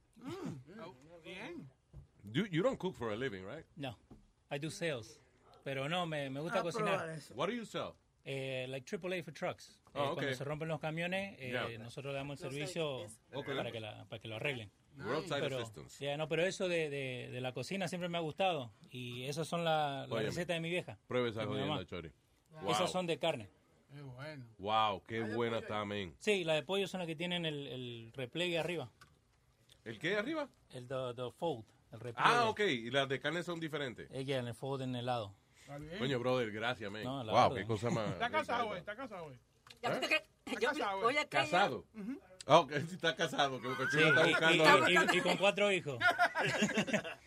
Bien. 1.23 1.69
You, 2.33 2.45
you 2.47 2.61
don't 2.63 2.77
cook 2.77 2.95
for 2.95 3.11
a 3.11 3.15
living, 3.15 3.45
right? 3.45 3.65
No, 3.77 3.95
I 4.51 4.59
do 4.59 4.69
sales. 4.69 5.19
Pero 5.63 5.87
no, 5.87 6.05
me, 6.05 6.29
me 6.29 6.41
gusta 6.41 6.59
Ah, 6.59 6.63
cocinar. 6.63 7.17
What 7.33 7.47
do 7.47 7.53
you 7.53 7.63
sell? 7.65 7.95
Eh, 8.25 8.65
like 8.69 8.85
AAA 8.85 9.21
for 9.23 9.33
trucks. 9.33 9.79
Ah, 9.93 9.99
Eh, 10.05 10.07
ok. 10.07 10.13
Cuando 10.15 10.33
se 10.33 10.43
rompen 10.43 10.67
los 10.69 10.79
camiones, 10.79 11.35
eh, 11.39 11.49
Yeah. 11.51 11.77
nosotros 11.77 12.13
damos 12.13 12.39
el 12.39 12.45
Los 12.45 12.53
servicio 12.53 12.99
hay- 12.99 13.07
Ok. 13.39 13.45
para, 13.55 13.71
que 13.71 13.79
la- 13.79 14.05
para 14.05 14.21
que 14.21 14.27
lo 14.27 14.35
arreglen. 14.37 14.71
Roadside 14.95 15.39
pero, 15.41 15.57
assistance. 15.59 15.97
yeah, 16.05 16.15
no, 16.17 16.27
pero 16.29 16.45
eso 16.45 16.67
de, 16.67 16.89
de, 16.89 17.29
de 17.31 17.41
la 17.41 17.51
cocina 17.51 17.87
siempre 17.87 18.09
me 18.09 18.17
ha 18.17 18.21
gustado. 18.21 18.71
Y 18.91 19.23
esas 19.23 19.47
son 19.47 19.63
la- 19.65 20.01
las 20.03 20.11
Óyeme, 20.11 20.27
recetas 20.29 20.55
de 20.55 20.61
mi 20.61 20.69
vieja. 20.69 20.97
Pruebe 21.07 21.29
esa 21.29 21.45
jodienda, 21.45 21.67
mamá. 21.73 21.85
Chori. 21.85 22.11
Esas 22.67 22.79
Wow. 22.79 22.87
son 22.87 23.07
de 23.07 23.17
carne. 23.19 23.49
Qué 23.91 24.01
bueno. 24.01 24.45
Wow, 24.57 25.03
qué 25.07 25.21
buena 25.21 25.59
está, 25.59 25.83
men. 25.85 26.15
Sí, 26.19 26.43
las 26.43 26.55
de 26.55 26.63
pollo 26.63 26.87
son 26.87 26.99
las 26.99 27.07
que 27.07 27.15
tienen 27.15 27.45
el, 27.45 27.67
el 27.67 28.11
repliegue 28.15 28.57
arriba. 28.57 28.89
¿El 29.83 29.99
qué 29.99 30.15
arriba? 30.15 30.47
El 30.71 30.87
the, 30.87 30.95
the 31.15 31.29
fold, 31.31 31.65
el 31.91 31.99
repliegue. 31.99 32.29
Ah, 32.33 32.49
ok. 32.49 32.59
Y 32.61 32.89
las 32.89 33.09
de 33.09 33.19
carne 33.19 33.43
son 33.43 33.59
diferentes. 33.59 34.09
Ella 34.11 34.39
en 34.39 34.47
el 34.47 34.55
fold 34.55 34.83
en 34.83 34.95
el 34.95 35.05
lado. 35.07 35.35
Coño, 35.99 36.19
brother, 36.19 36.51
gracias, 36.51 36.91
man. 36.91 37.03
No, 37.03 37.23
la 37.23 37.31
wow, 37.31 37.45
orden. 37.51 37.63
qué 37.63 37.67
cosa 37.67 37.89
más. 37.89 38.11
Está 38.11 38.29
casado, 38.29 38.65
güey. 38.67 38.79
Está 38.79 38.95
casado, 38.95 39.23
güey. 39.25 39.37
Cre- 39.81 40.23
Está 40.45 40.59
yo- 40.59 40.69
casado, 40.69 41.01
güey. 41.01 41.15
oye, 41.17 41.23
que 41.23 41.29
¿Casado? 41.37 41.85
Ah, 42.45 42.59
ok, 42.59 42.71
sí 42.89 42.95
está 42.95 43.15
casado, 43.15 43.61
que 43.61 43.67
Boca 43.69 43.85
Sí, 43.91 43.99
está 44.01 44.27
y- 44.27 44.31
buscando. 44.31 44.89
y- 44.89 44.95
y- 44.95 45.17
y 45.17 45.21
con 45.21 45.37
cuatro 45.37 45.71
hijos. 45.71 45.97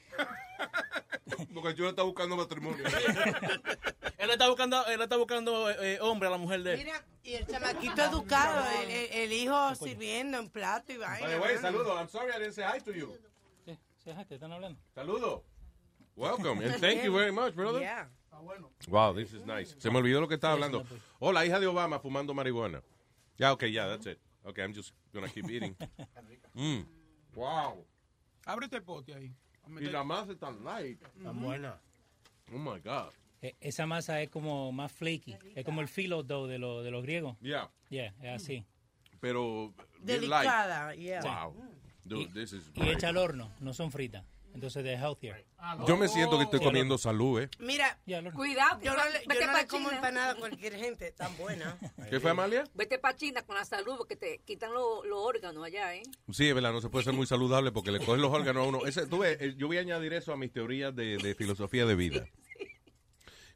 Boca 1.51 1.75
Chula 1.75 1.91
está 1.91 2.03
buscando 2.03 2.37
matrimonio. 2.37 2.85
Él 4.19 4.31
está 4.31 4.49
buscando, 4.49 4.87
él 4.87 5.01
está 5.01 5.17
buscando 5.17 5.71
eh, 5.71 5.99
hombre 6.01 6.29
a 6.29 6.31
la 6.31 6.39
mujer 6.39 6.63
de 6.63 6.73
él. 6.75 6.79
Mira, 6.79 7.05
y 7.23 7.35
el 7.35 7.47
chamaquito 7.47 8.03
educado, 8.03 8.65
el, 8.83 8.91
el- 8.91 9.13
el 9.13 9.33
hijo 9.33 9.75
sirviendo 9.75 10.39
en 10.39 10.49
plato 10.49 10.93
y 10.93 10.97
vaina. 10.97 11.27
By 11.27 11.35
the 11.35 11.41
way, 11.41 11.55
mano. 11.57 11.61
saludo. 11.61 11.97
I'm 11.99 12.09
sorry 12.09 12.33
I 12.35 12.39
didn't 12.39 12.55
say 12.55 12.65
hi 12.65 12.81
to 12.81 12.93
you. 12.93 13.15
Sí, 13.67 13.79
sí, 14.03 14.11
te 14.27 14.35
están 14.37 14.53
hablando. 14.53 14.81
Saludo. 14.95 15.45
Welcome 16.17 16.65
and 16.65 16.81
thank 16.81 17.03
you 17.05 17.13
very 17.13 17.31
much, 17.33 17.55
brother. 17.55 17.81
Yeah. 17.81 18.09
Wow, 18.89 19.15
this 19.15 19.33
is 19.33 19.45
nice. 19.45 19.75
Se 19.79 19.91
me 19.91 19.99
olvidó 19.99 20.21
lo 20.21 20.29
que 20.29 20.35
estaba 20.35 20.55
hablando. 20.55 20.85
Oh, 21.19 21.33
la 21.33 21.45
hija 21.45 21.59
de 21.61 21.67
Obama 21.67 21.99
fumando 21.99 22.35
marihuana. 22.35 22.83
Ya, 23.39 23.53
okay, 23.53 23.71
yeah, 23.71 23.87
that's 23.89 24.07
it. 24.07 24.19
Okay, 24.45 24.63
I'm 24.63 24.73
just 24.73 24.93
gonna 25.13 25.29
keep 25.29 25.51
eating. 25.51 25.77
Mm. 26.55 26.87
Wow. 27.35 27.85
Ábrete 28.47 28.77
el 28.77 28.83
pote 28.83 29.13
ahí. 29.15 29.31
Y 29.79 29.91
la 29.91 30.03
masa 30.05 30.33
es 30.33 30.39
tan 30.39 30.65
light. 30.65 30.99
Tan 31.23 31.39
buena. 31.39 31.79
Oh 32.51 32.57
my 32.57 32.79
God. 32.81 33.13
Eh, 33.43 33.55
Esa 33.61 33.87
masa 33.87 34.23
es 34.23 34.31
como 34.31 34.73
más 34.73 34.91
flaky. 34.91 35.37
Es 35.55 35.65
como 35.67 35.83
el 35.83 35.89
filo 35.89 36.23
dough 36.23 36.49
de, 36.49 36.59
los 36.59 36.83
de 36.83 36.91
los 36.91 37.03
griegos. 37.03 37.37
Yeah. 37.43 37.71
Yeah, 37.91 38.15
es 38.23 38.43
así. 38.43 38.65
Pero. 39.21 39.75
Delicada, 40.01 40.95
yeah. 40.95 41.21
Wow. 41.23 41.55
Dude, 42.05 42.33
this 42.33 42.53
is 42.53 42.71
Y 42.75 42.89
hecha 42.89 43.09
al 43.09 43.17
horno, 43.17 43.51
no 43.61 43.75
son 43.75 43.91
fritas. 43.91 44.25
Entonces 44.57 44.83
de 44.85 44.95
healthier. 44.95 45.45
Yo 45.87 45.99
me 45.99 46.09
siento 46.09 46.39
que 46.39 46.45
estoy 46.45 46.61
Sí, 46.61 46.65
al 46.65 46.71
comiendo 46.71 46.97
salud, 46.97 47.43
¿eh? 47.43 47.51
Mira, 47.59 47.99
Cuidado, 48.35 48.81
yo 48.81 48.95
no 48.97 49.05
le, 49.05 49.13
yo 49.21 49.29
vete 49.29 49.47
no 49.47 49.53
pa' 49.53 49.61
le 49.61 49.67
como 49.69 49.89
China. 49.91 49.97
empanada 49.97 50.33
a 50.33 50.35
cualquier 50.37 50.75
gente 50.77 51.13
tan 51.13 51.37
buena. 51.37 51.79
¿Qué 52.09 52.19
fue, 52.21 52.31
Amalia? 52.31 52.65
Vete 52.75 52.99
para 52.99 53.15
China 53.17 53.43
con 53.43 53.55
la 53.57 53.67
salud 53.67 53.97
porque 53.99 54.17
te 54.17 54.39
quitan 54.47 54.73
lo- 54.73 55.05
los 55.05 55.19
órganos 55.19 55.63
allá, 55.63 55.95
¿eh? 55.95 56.03
Sí, 56.33 56.49
es 56.49 56.55
verdad, 56.55 56.73
no 56.73 56.81
se 56.81 56.89
puede 56.89 57.05
ser 57.05 57.13
muy 57.13 57.27
saludable 57.27 57.71
porque 57.71 57.91
le 57.93 57.99
cogen 57.99 58.23
los 58.23 58.33
órganos 58.33 58.65
a 58.65 58.69
uno. 58.69 58.87
Ese, 58.87 59.07
tú 59.07 59.19
ves, 59.19 59.37
eh, 59.43 59.55
yo 59.59 59.67
voy 59.67 59.77
a 59.77 59.81
añadir 59.83 60.15
eso 60.15 60.33
a 60.33 60.39
mis 60.39 60.51
teorías 60.53 60.97
de, 60.97 61.19
de 61.19 61.35
filosofía 61.35 61.85
de 61.85 61.95
vida. 61.95 62.27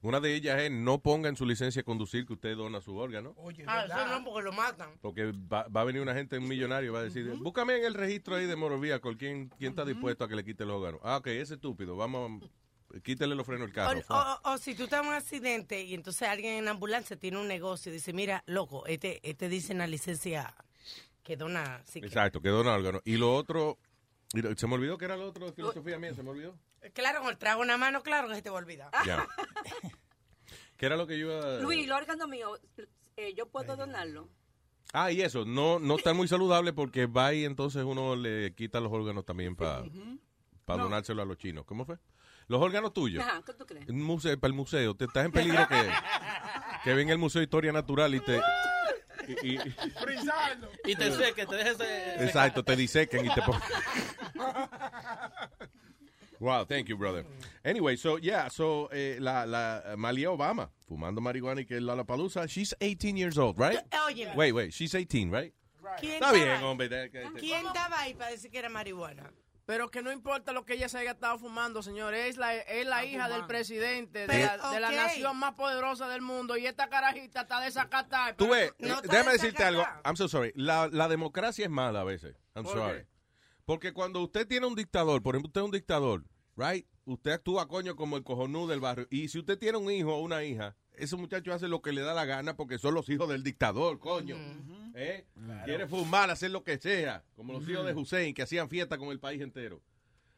Una 0.02 0.18
de 0.18 0.34
ellas 0.34 0.58
es 0.60 0.70
no 0.70 0.98
ponga 1.02 1.28
en 1.28 1.36
su 1.36 1.44
licencia 1.44 1.80
de 1.80 1.84
conducir 1.84 2.24
que 2.24 2.32
usted 2.32 2.56
dona 2.56 2.80
su 2.80 2.96
órgano. 2.96 3.34
ah, 3.66 3.84
eso 3.84 4.18
no, 4.18 4.24
porque 4.24 4.42
lo 4.44 4.52
matan. 4.52 4.90
Porque 5.02 5.32
va, 5.32 5.68
va 5.68 5.82
a 5.82 5.84
venir 5.84 6.00
una 6.00 6.14
gente, 6.14 6.38
un 6.38 6.48
millonario, 6.48 6.90
y 6.90 6.92
va 6.92 7.00
a 7.00 7.02
decir, 7.02 7.26
búscame 7.38 7.76
en 7.76 7.84
el 7.84 7.92
registro 7.94 8.36
ahí 8.36 8.46
de 8.46 8.56
Morovía, 8.56 9.00
con 9.00 9.16
quién, 9.16 9.50
quién 9.58 9.70
está 9.72 9.84
dispuesto 9.84 10.24
a 10.24 10.28
que 10.28 10.36
le 10.36 10.44
quite 10.44 10.64
los 10.64 10.76
órganos. 10.76 11.00
Ah, 11.04 11.18
ok, 11.18 11.26
ese 11.26 11.54
estúpido, 11.54 11.96
vamos, 11.96 12.42
a- 12.42 13.00
quítele 13.02 13.34
los 13.34 13.44
frenos 13.46 13.66
al 13.76 13.98
O, 13.98 14.02
carro. 14.02 14.40
o- 14.44 14.52
o 14.54 14.58
si 14.58 14.74
tú 14.74 14.84
estás 14.84 15.02
en 15.02 15.08
un 15.08 15.14
accidente 15.14 15.82
y 15.82 15.92
entonces 15.94 16.26
alguien 16.28 16.54
en 16.54 16.68
ambulancia 16.68 17.16
tiene 17.16 17.36
un 17.38 17.46
negocio 17.46 17.90
y 17.92 17.96
dice, 17.96 18.14
mira, 18.14 18.42
loco, 18.46 18.86
este, 18.86 19.20
este 19.28 19.48
dice 19.50 19.72
en 19.72 19.78
la 19.78 19.86
licencia 19.86 20.54
que 21.22 21.36
dona... 21.36 21.82
si 21.84 21.98
Exacto, 21.98 22.40
que 22.40 22.48
dona 22.48 22.72
órganos. 22.74 23.02
Y 23.04 23.16
lo 23.18 23.34
otro, 23.34 23.76
se 24.56 24.66
me 24.66 24.74
olvidó 24.74 24.96
que 24.96 25.04
era 25.04 25.16
lo 25.18 25.28
otro 25.28 25.44
de 25.44 25.52
filosofía 25.52 25.98
mía, 25.98 26.14
se 26.14 26.22
me 26.22 26.30
olvidó. 26.30 26.56
Claro, 26.94 27.20
con 27.20 27.30
el 27.30 27.38
trago 27.38 27.62
en 27.62 27.68
la 27.68 27.76
mano, 27.76 28.02
claro 28.02 28.28
que 28.28 28.34
se 28.36 28.42
te 28.42 28.50
va 28.50 28.56
a 28.56 28.62
olvidar. 28.62 28.90
Ya. 29.06 29.26
¿Qué 30.76 30.86
era 30.86 30.96
lo 30.96 31.06
que 31.06 31.18
yo 31.18 31.26
iba 31.36 31.60
Luis, 31.60 31.86
los 31.86 31.98
órganos 31.98 32.26
míos, 32.28 32.58
eh, 33.16 33.34
¿yo 33.34 33.46
puedo 33.48 33.76
donarlo? 33.76 34.28
Ah, 34.92 35.12
y 35.12 35.20
eso, 35.20 35.44
no, 35.44 35.78
no 35.78 35.96
está 35.96 36.14
muy 36.14 36.26
saludable 36.26 36.72
porque 36.72 37.06
va 37.06 37.32
y 37.34 37.44
entonces 37.44 37.84
uno 37.84 38.16
le 38.16 38.54
quita 38.54 38.80
los 38.80 38.90
órganos 38.92 39.24
también 39.24 39.54
para 39.54 39.84
donárselo 40.66 41.22
a 41.22 41.24
los 41.26 41.36
chinos. 41.36 41.64
¿Cómo 41.66 41.84
fue? 41.84 41.98
Los 42.48 42.60
órganos 42.60 42.92
tuyos. 42.92 43.22
Ajá, 43.22 43.42
¿qué 43.46 43.52
tú 43.52 43.66
crees? 43.66 43.88
Un 43.88 44.02
museo, 44.02 44.40
para 44.40 44.48
el 44.48 44.54
museo. 44.56 44.96
Te 44.96 45.04
estás 45.04 45.26
en 45.26 45.32
peligro 45.32 45.68
que, 45.68 45.88
que 46.82 46.94
venga 46.94 47.12
el 47.12 47.18
Museo 47.18 47.38
de 47.40 47.44
Historia 47.44 47.72
Natural 47.72 48.12
y 48.14 48.20
te... 48.20 48.40
y- 49.42 49.54
y-. 49.56 49.74
Y 50.86 50.96
te 50.96 51.12
seque, 51.12 51.46
te 51.46 51.54
dejes 51.56 51.76
exacto, 52.20 52.64
te 52.64 52.74
disequen 52.74 53.26
y 53.26 53.34
te 53.34 53.42
ponen... 53.42 53.60
Wow, 56.40 56.64
thank 56.64 56.88
you, 56.88 56.96
brother. 56.96 57.24
Anyway, 57.64 57.96
so, 57.96 58.16
yeah, 58.16 58.48
so, 58.48 58.88
eh, 58.92 59.18
la, 59.20 59.44
la 59.44 59.94
Malia 59.96 60.30
Obama, 60.30 60.70
fumando 60.88 61.20
marihuana 61.20 61.60
y 61.60 61.66
que 61.66 61.78
la 61.80 61.94
Lollapalooza, 61.94 62.46
she's 62.48 62.74
18 62.80 63.16
years 63.16 63.36
old, 63.36 63.58
right? 63.58 63.78
Óyeme. 64.06 64.34
Wait, 64.34 64.52
wait, 64.52 64.72
she's 64.72 64.94
18, 64.94 65.30
right? 65.30 65.52
¿Quién 66.00 66.14
Está 66.14 66.32
bien, 66.32 66.48
ahí? 66.48 66.64
hombre. 66.64 66.88
¿Quién 67.38 67.66
estaba 67.66 68.00
ahí 68.00 68.14
para 68.14 68.30
decir 68.30 68.50
que 68.50 68.58
era 68.58 68.68
marihuana? 68.70 69.30
Pero 69.66 69.88
que 69.90 70.02
no 70.02 70.10
importa 70.10 70.52
lo 70.52 70.64
que 70.64 70.74
ella 70.74 70.88
se 70.88 70.98
haya 70.98 71.12
estado 71.12 71.38
fumando, 71.38 71.82
señor. 71.82 72.14
Es 72.14 72.36
la, 72.38 72.56
es 72.56 72.86
la 72.86 73.04
hija 73.04 73.28
del 73.28 73.46
presidente 73.46 74.20
de, 74.20 74.26
Pero, 74.26 74.56
la, 74.56 74.70
de 74.70 74.80
la 74.80 74.88
ok. 74.88 74.94
nación 74.94 75.36
más 75.36 75.54
poderosa 75.54 76.08
del 76.08 76.22
mundo. 76.22 76.56
Y 76.56 76.66
esta 76.66 76.88
carajita 76.88 77.42
está 77.42 77.60
desacatada. 77.60 78.34
Tú 78.34 78.48
ves, 78.48 78.72
No 78.78 78.98
eh, 78.98 79.02
déjame 79.04 79.32
decirte 79.32 79.62
algo. 79.62 79.84
I'm 80.04 80.16
so 80.16 80.26
sorry. 80.26 80.52
La, 80.56 80.88
la 80.90 81.06
democracia 81.06 81.64
es 81.66 81.70
mala 81.70 82.00
a 82.00 82.04
veces. 82.04 82.34
I'm 82.56 82.64
¿Por 82.64 82.72
sorry. 82.74 82.98
qué? 83.00 83.06
Porque 83.64 83.92
cuando 83.92 84.20
usted 84.22 84.48
tiene 84.48 84.66
un 84.66 84.74
dictador, 84.74 85.22
por 85.22 85.36
ejemplo, 85.36 85.48
usted 85.48 85.60
es 85.60 85.64
un 85.66 85.70
dictador, 85.70 86.24
right? 86.60 86.86
Usted 87.04 87.32
actúa, 87.32 87.66
coño, 87.66 87.96
como 87.96 88.16
el 88.16 88.22
cojonú 88.24 88.68
del 88.68 88.80
barrio. 88.80 89.06
Y 89.10 89.28
si 89.28 89.38
usted 89.38 89.58
tiene 89.58 89.78
un 89.78 89.90
hijo 89.90 90.14
o 90.14 90.20
una 90.20 90.44
hija, 90.44 90.76
ese 90.92 91.16
muchacho 91.16 91.52
hace 91.52 91.66
lo 91.66 91.80
que 91.82 91.92
le 91.92 92.02
da 92.02 92.14
la 92.14 92.24
gana 92.24 92.56
porque 92.56 92.78
son 92.78 92.94
los 92.94 93.08
hijos 93.08 93.28
del 93.28 93.42
dictador, 93.42 93.98
coño. 93.98 94.36
¿Eh? 94.94 95.26
Quiere 95.64 95.86
fumar, 95.88 96.30
hacer 96.30 96.50
lo 96.50 96.62
que 96.62 96.78
sea. 96.78 97.24
Como 97.34 97.52
los 97.54 97.68
hijos 97.68 97.86
de 97.86 97.94
Hussein, 97.94 98.34
que 98.34 98.42
hacían 98.42 98.68
fiesta 98.68 98.98
con 98.98 99.08
el 99.08 99.18
país 99.18 99.40
entero. 99.40 99.82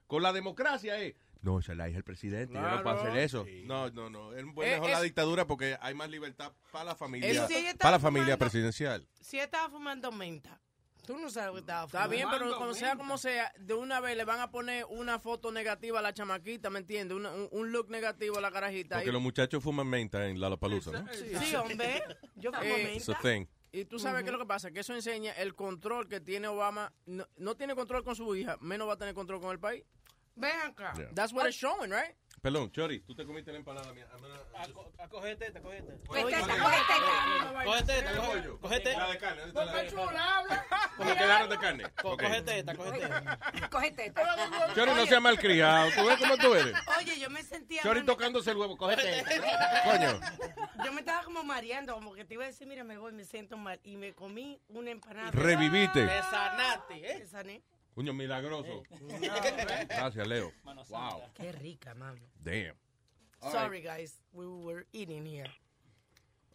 Con 0.06 0.22
la 0.22 0.32
democracia 0.32 0.98
es... 1.00 1.14
No, 1.40 1.58
esa 1.58 1.72
es 1.72 1.78
la 1.78 1.88
hija 1.88 1.96
del 1.96 2.04
presidente, 2.04 2.54
yo 2.54 2.60
no 2.62 2.82
puedo 2.84 3.00
hacer 3.00 3.16
eso. 3.16 3.44
No, 3.64 3.90
no, 3.90 4.08
no. 4.08 4.32
Es 4.32 4.42
Eh, 4.44 4.52
mejor 4.54 4.90
la 4.90 4.98
es- 4.98 5.02
dictadura 5.02 5.46
porque 5.48 5.76
hay 5.80 5.92
más 5.94 6.08
libertad 6.08 6.52
para 6.70 6.84
la 6.84 6.94
familia, 6.94 7.48
Si 7.48 7.54
para 7.78 7.92
la 7.92 7.98
familia 7.98 8.36
fumando- 8.36 8.38
presidencial. 8.38 9.08
Si 9.20 9.38
estaba 9.40 9.68
fumando 9.68 10.12
menta, 10.12 10.60
tú 11.06 11.16
no 11.18 11.30
sabes 11.30 11.48
lo 11.48 11.52
que 11.54 11.60
estaba 11.60 11.84
Está 11.86 12.04
fumando. 12.04 12.16
bien, 12.16 12.28
pero 12.30 12.56
como 12.58 12.74
sea 12.74 12.96
como 12.96 13.18
sea, 13.18 13.52
de 13.58 13.74
una 13.74 14.00
vez 14.00 14.16
le 14.16 14.24
van 14.24 14.40
a 14.40 14.50
poner 14.50 14.84
una 14.88 15.18
foto 15.18 15.50
negativa 15.52 15.98
a 15.98 16.02
la 16.02 16.12
chamaquita, 16.14 16.70
¿me 16.70 16.78
entiendes? 16.80 17.16
Un, 17.16 17.26
un 17.50 17.72
look 17.72 17.90
negativo 17.90 18.38
a 18.38 18.40
la 18.40 18.50
carajita. 18.50 18.96
Porque 18.96 19.10
Y- 19.10 19.12
los 19.12 19.22
muchachos 19.22 19.62
fuman 19.62 19.86
menta 19.86 20.26
en 20.28 20.40
Lollapalooza, 20.40 20.92
¿no? 20.92 21.06
Sí, 21.12 21.54
hombre. 21.54 22.02
Yo 22.36 22.52
fumo 22.52 22.62
Eh, 22.64 22.94
It's 22.96 23.08
a 23.08 23.12
menta. 23.12 23.28
thing. 23.28 23.46
Y 23.74 23.86
tú 23.86 23.98
sabes 23.98 24.22
qué 24.22 24.28
es 24.28 24.32
lo 24.32 24.38
que 24.38 24.44
pasa, 24.46 24.70
que 24.70 24.80
eso 24.80 24.94
enseña 24.94 25.32
el 25.32 25.54
control 25.54 26.06
que 26.06 26.20
tiene 26.20 26.46
Obama. 26.46 26.92
No, 27.06 27.26
no 27.38 27.54
tiene 27.56 27.74
control 27.74 28.04
con 28.04 28.14
su 28.14 28.36
hija, 28.36 28.58
menos 28.60 28.86
va 28.86 28.92
a 28.92 28.98
tener 28.98 29.14
control 29.14 29.40
con 29.40 29.50
el 29.50 29.58
país. 29.58 29.82
Ven 30.34 30.52
acá. 30.64 30.92
Yeah. 30.96 31.08
That's 31.14 31.32
what 31.32 31.46
it's 31.46 31.56
showing, 31.56 31.90
right? 31.90 32.14
Perdón, 32.40 32.72
Chori, 32.72 32.98
tú 33.06 33.14
te 33.14 33.24
comiste 33.24 33.52
la 33.52 33.58
empanada 33.58 33.92
mía. 33.92 34.04
A 34.98 35.08
coger 35.08 35.36
teta, 35.38 35.60
teta. 35.60 35.62
Coge 35.62 36.24
teta, 36.24 36.58
coge 36.58 36.82
teta. 36.82 37.64
Coge 37.64 37.82
teta, 37.84 38.12
coge- 38.16 38.58
coge 38.58 38.80
teta. 38.80 38.98
La 38.98 39.08
de 39.12 39.18
carne, 39.18 39.42
¿dónde 39.42 39.60
está 39.60 39.64
la 39.64 39.82
de 39.82 39.88
Chula, 39.90 40.36
habla. 40.38 40.66
Como 40.96 41.14
quedaron 41.14 41.50
de 41.50 41.58
carne. 41.58 41.84
Coge 42.02 42.42
teta, 42.42 42.74
coge 42.74 42.98
teta. 42.98 43.38
Coge 43.70 43.90
teta. 43.92 44.74
Chori, 44.74 44.90
no 44.92 45.06
seas 45.06 45.22
malcriado. 45.22 45.90
¿Tú 45.92 46.04
ves 46.04 46.18
cómo 46.18 46.36
tú 46.36 46.54
eres? 46.54 46.74
Oye, 46.98 47.20
yo 47.20 47.30
me 47.30 47.44
sentía... 47.44 47.82
Chori 47.82 48.04
tocándose 48.04 48.50
el 48.50 48.56
huevo. 48.56 48.76
Cógete. 48.76 49.24
Coño. 49.84 50.20
Yo 50.84 50.92
me 50.92 51.00
estaba 51.00 51.22
como 51.22 51.44
mareando, 51.44 51.94
como 51.94 52.12
que 52.14 52.24
te 52.24 52.34
iba 52.34 52.42
a 52.42 52.48
decir, 52.48 52.66
mira, 52.66 52.82
me 52.82 52.98
voy, 52.98 53.12
me 53.12 53.24
siento 53.24 53.56
mal. 53.56 53.78
Y 53.84 53.96
me 53.96 54.14
comí 54.14 54.60
una 54.68 54.90
empanada. 54.90 55.30
Reviviste. 55.30 56.06
Te 56.06 56.22
sanaste, 56.22 56.94
¿eh? 57.12 57.18
Me 57.20 57.26
sané. 57.26 57.62
Coño, 57.94 58.12
milagroso. 58.14 58.82
Gracias, 59.88 60.26
Leo. 60.26 60.52
Wow. 60.88 61.22
Qué 61.34 61.52
rica, 61.52 61.94
mami. 61.94 62.22
Damn. 62.42 62.74
All 63.40 63.52
Sorry, 63.52 63.82
guys. 63.82 64.20
We 64.32 64.46
were 64.46 64.86
eating 64.92 65.26
here. 65.26 65.50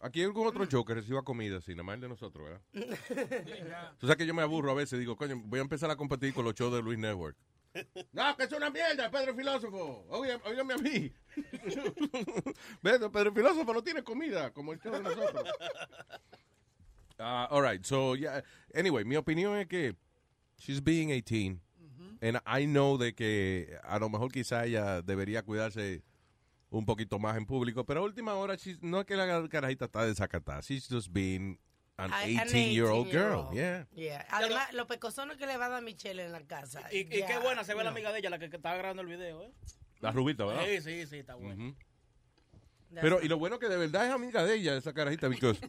Aquí 0.00 0.20
hay 0.20 0.26
algún 0.26 0.46
otro 0.46 0.64
show 0.66 0.84
que 0.84 0.94
reciba 0.94 1.22
comida, 1.22 1.58
así, 1.58 1.72
nada 1.72 1.82
más 1.82 1.96
el 1.96 2.02
de 2.02 2.08
nosotros, 2.08 2.44
¿verdad? 2.44 2.60
Tú 3.98 4.06
sabes 4.06 4.16
que 4.16 4.26
yo 4.26 4.34
me 4.34 4.42
aburro 4.42 4.70
a 4.70 4.74
veces, 4.74 4.98
digo, 4.98 5.16
coño, 5.16 5.40
voy 5.44 5.58
a 5.58 5.62
empezar 5.62 5.90
a 5.90 5.96
competir 5.96 6.32
con 6.32 6.44
los 6.44 6.54
shows 6.54 6.72
de 6.72 6.82
Luis 6.82 6.98
Network. 6.98 7.36
No, 8.12 8.36
que 8.36 8.44
es 8.44 8.52
una 8.52 8.70
mierda, 8.70 9.10
Pedro 9.10 9.34
Filósofo. 9.34 10.06
Oye, 10.08 10.36
óigame 10.44 10.74
a 10.74 10.78
mí. 10.78 11.12
Pedro, 12.82 13.12
Pedro 13.12 13.32
Filósofo 13.32 13.74
no 13.74 13.82
tiene 13.82 14.02
comida, 14.02 14.52
como 14.52 14.72
el 14.72 14.80
show 14.80 14.92
de 14.92 15.02
nosotros. 15.02 15.48
Ah, 17.18 17.46
all 17.50 17.62
right, 17.62 17.84
so, 17.84 18.16
yeah. 18.16 18.42
Anyway, 18.74 19.04
mi 19.04 19.16
opinión 19.16 19.56
es 19.58 19.68
que 19.68 19.94
she's 20.58 20.80
being 20.82 21.10
18. 21.10 21.60
And 22.20 22.40
I 22.46 22.66
know 22.66 22.98
de 22.98 23.14
que 23.14 23.78
a 23.84 23.98
lo 23.98 24.08
mejor 24.08 24.32
quizá 24.32 24.64
ella 24.66 25.02
debería 25.02 25.42
cuidarse 25.44 26.02
un 26.70 26.84
poquito 26.84 27.18
más 27.20 27.36
en 27.36 27.46
público, 27.46 27.84
pero 27.86 28.00
a 28.00 28.02
última 28.04 28.34
hora 28.34 28.54
she's- 28.56 28.78
no 28.82 29.00
es 29.00 29.06
que 29.06 29.14
la 29.16 29.48
carajita 29.48 29.84
está 29.86 30.04
desacatada. 30.04 30.60
She's 30.60 30.88
just 30.88 31.12
being 31.12 31.58
an 31.96 32.10
Ay, 32.12 32.36
an 32.36 32.48
18-year-old 32.48 33.10
girl. 33.10 33.44
18-year-old. 33.50 33.54
Yeah. 33.54 33.86
Yeah. 33.94 34.26
Además, 34.30 34.72
los 34.74 34.86
pecosones 34.86 35.36
que 35.36 35.46
le 35.46 35.56
va 35.56 35.66
a 35.66 35.68
dar 35.68 35.82
Michelle 35.82 36.24
en 36.24 36.32
la 36.32 36.40
casa. 36.46 36.82
Y, 36.92 37.06
y 37.14 37.20
ya, 37.20 37.26
qué 37.26 37.38
buena 37.38 37.62
se 37.64 37.74
ve 37.74 37.84
la 37.84 37.90
amiga 37.90 38.12
de 38.12 38.18
ella, 38.18 38.30
la 38.30 38.38
que, 38.38 38.50
que 38.50 38.56
estaba 38.56 38.76
grabando 38.76 39.02
el 39.02 39.08
video, 39.08 39.42
¿eh? 39.44 39.52
La 40.00 40.10
rubita, 40.12 40.44
¿verdad? 40.44 40.64
Sí, 40.66 40.80
sí, 40.80 41.06
sí, 41.06 41.16
está 41.18 41.34
buena. 41.36 41.74
Pero, 43.00 43.22
y 43.22 43.28
lo 43.28 43.38
bueno 43.38 43.58
que 43.58 43.68
de 43.68 43.76
verdad 43.76 44.06
es 44.06 44.12
amiga 44.12 44.44
de 44.44 44.54
ella, 44.54 44.76
esa 44.76 44.92
carajita, 44.92 45.28
because 45.28 45.60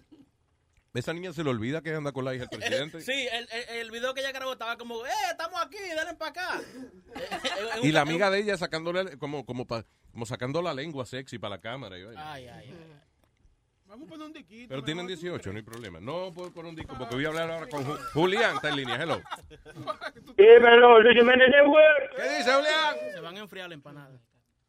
esa 0.93 1.13
niña 1.13 1.31
se 1.33 1.43
le 1.43 1.49
olvida 1.49 1.81
que 1.81 1.93
anda 1.93 2.11
con 2.11 2.25
la 2.25 2.33
hija 2.35 2.45
del 2.45 2.59
presidente. 2.59 3.01
Sí, 3.01 3.27
el, 3.31 3.47
el, 3.51 3.77
el 3.77 3.91
video 3.91 4.13
que 4.13 4.21
ella 4.21 4.31
grabó 4.31 4.53
estaba 4.53 4.77
como, 4.77 5.05
¡eh, 5.05 5.09
estamos 5.31 5.61
aquí, 5.61 5.77
dale 5.95 6.15
para 6.15 6.31
acá! 6.31 6.61
Y 7.83 7.91
la 7.91 8.01
amiga 8.01 8.29
de 8.31 8.39
ella 8.39 8.57
sacándole, 8.57 9.17
como, 9.17 9.45
como, 9.45 9.65
pa- 9.67 9.85
como 10.11 10.25
sacando 10.25 10.61
la 10.61 10.73
lengua 10.73 11.05
sexy 11.05 11.37
para 11.39 11.55
la 11.55 11.61
cámara. 11.61 11.97
y. 11.97 12.01
Ay, 12.03 12.15
ay, 12.17 12.47
ay. 12.47 12.73
Vamos 13.85 14.07
a 14.07 14.09
poner 14.11 14.27
un 14.27 14.33
diquito. 14.33 14.67
Pero 14.69 14.83
tienen 14.83 15.07
18, 15.07 15.51
no 15.51 15.57
hay 15.57 15.63
problema. 15.63 15.99
No 15.99 16.31
puedo 16.31 16.51
poner 16.51 16.69
un 16.69 16.75
disco 16.75 16.95
porque 16.97 17.15
voy 17.15 17.25
a 17.25 17.29
hablar 17.29 17.49
ahora 17.49 17.67
con 17.67 17.83
Ju- 17.83 17.97
Julián, 18.13 18.55
está 18.55 18.69
en 18.69 18.75
línea. 18.75 18.95
Hello. 19.01 19.19
Dímelo, 20.37 20.99
Luis 21.01 21.17
Jiménez 21.17 21.49
Network. 21.49 22.15
¿Qué 22.15 22.37
dice 22.37 22.53
Julián? 22.53 22.95
Se 23.13 23.19
van 23.19 23.35
a 23.37 23.39
enfriar 23.39 23.67
la 23.69 23.73
empanada. 23.75 24.19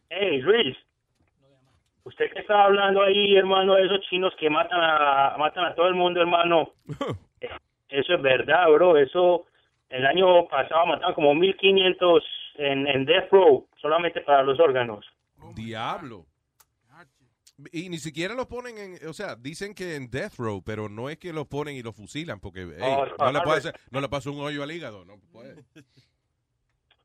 Hey, 0.09 0.39
Luis. 0.41 0.75
Usted 2.05 2.33
que 2.33 2.41
estaba 2.41 2.65
hablando 2.65 3.03
ahí, 3.03 3.37
hermano, 3.37 3.75
de 3.75 3.85
esos 3.85 4.01
chinos 4.09 4.33
que 4.39 4.49
matan 4.51 4.81
a, 4.81 5.37
matan 5.39 5.65
a 5.67 5.75
todo 5.75 5.89
el 5.89 5.95
mundo, 5.95 6.21
hermano. 6.21 6.73
Eh, 7.43 7.49
Eso 7.89 8.15
es 8.15 8.21
verdad, 8.23 8.69
bro. 8.69 8.99
Eso, 8.99 9.47
el 9.89 10.05
año 10.05 10.47
pasado 10.49 10.85
mataron 10.85 11.15
como 11.15 11.35
1500 11.35 12.23
en, 12.57 12.87
en 12.87 13.07
Death 13.07 13.31
Row, 13.33 13.67
solamente 13.81 14.21
para 14.21 14.43
los 14.43 14.61
órganos. 14.61 15.07
Diablo. 15.55 16.27
Y 17.73 17.89
ni 17.89 17.99
siquiera 17.99 18.35
los 18.35 18.47
ponen 18.47 18.77
en, 18.79 19.09
o 19.09 19.13
sea, 19.13 19.37
dicen 19.37 19.75
que 19.75 19.95
en 19.97 20.11
death 20.11 20.35
row, 20.39 20.63
pero 20.63 20.89
no 20.89 21.11
es 21.11 21.19
que 21.19 21.33
los 21.33 21.47
ponen 21.47 21.77
y 21.77 21.83
los 21.83 21.95
fusilan, 21.95 22.41
porque 22.41 22.65
Oh, 22.81 23.05
no, 23.19 23.33
le 23.33 23.41
puede 23.43 23.59
hacer, 23.59 23.75
no 23.91 24.01
le 24.01 24.09
pasa 24.09 24.31
un 24.31 24.41
hoyo 24.41 24.63
al 24.63 24.73
hígado, 24.73 25.05
no 25.05 25.19
puede. 25.33 25.57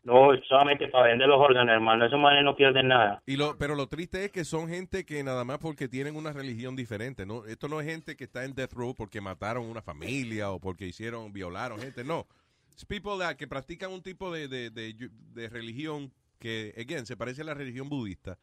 No, 0.05 0.29
solamente 0.47 0.87
para 0.87 1.07
vender 1.07 1.27
los 1.27 1.39
órganos, 1.41 1.73
hermano. 1.73 2.05
Esos 2.05 2.19
manes 2.19 2.43
no 2.43 2.55
pierden 2.55 2.87
nada. 2.89 3.23
Y 3.25 3.37
lo, 3.37 3.57
pero 3.57 3.73
lo 3.73 3.87
triste 3.87 4.23
es 4.23 4.31
que 4.31 4.45
son 4.45 4.69
gente 4.69 5.03
que 5.03 5.23
nada 5.23 5.43
más 5.43 5.57
porque 5.57 5.87
tienen 5.87 6.15
una 6.15 6.31
religión 6.31 6.75
diferente, 6.75 7.25
¿no? 7.25 7.43
Esto 7.45 7.67
no 7.67 7.81
es 7.81 7.87
gente 7.87 8.15
que 8.15 8.23
está 8.25 8.45
en 8.45 8.53
death 8.53 8.73
row 8.73 8.93
porque 8.93 9.19
mataron 9.19 9.65
una 9.65 9.81
familia 9.81 10.51
o 10.51 10.59
porque 10.59 10.85
hicieron, 10.85 11.33
violaron 11.33 11.79
gente, 11.79 12.03
no. 12.03 12.27
Es 12.77 12.85
people 12.85 13.17
that- 13.17 13.35
que 13.35 13.47
practican 13.47 13.91
un 13.91 14.03
tipo 14.03 14.31
de, 14.31 14.47
de, 14.47 14.69
de, 14.69 14.93
de 15.33 15.49
religión 15.49 16.13
que, 16.37 16.73
again, 16.77 17.05
se 17.07 17.17
parece 17.17 17.41
a 17.41 17.45
la 17.45 17.55
religión 17.55 17.89
budista. 17.89 18.37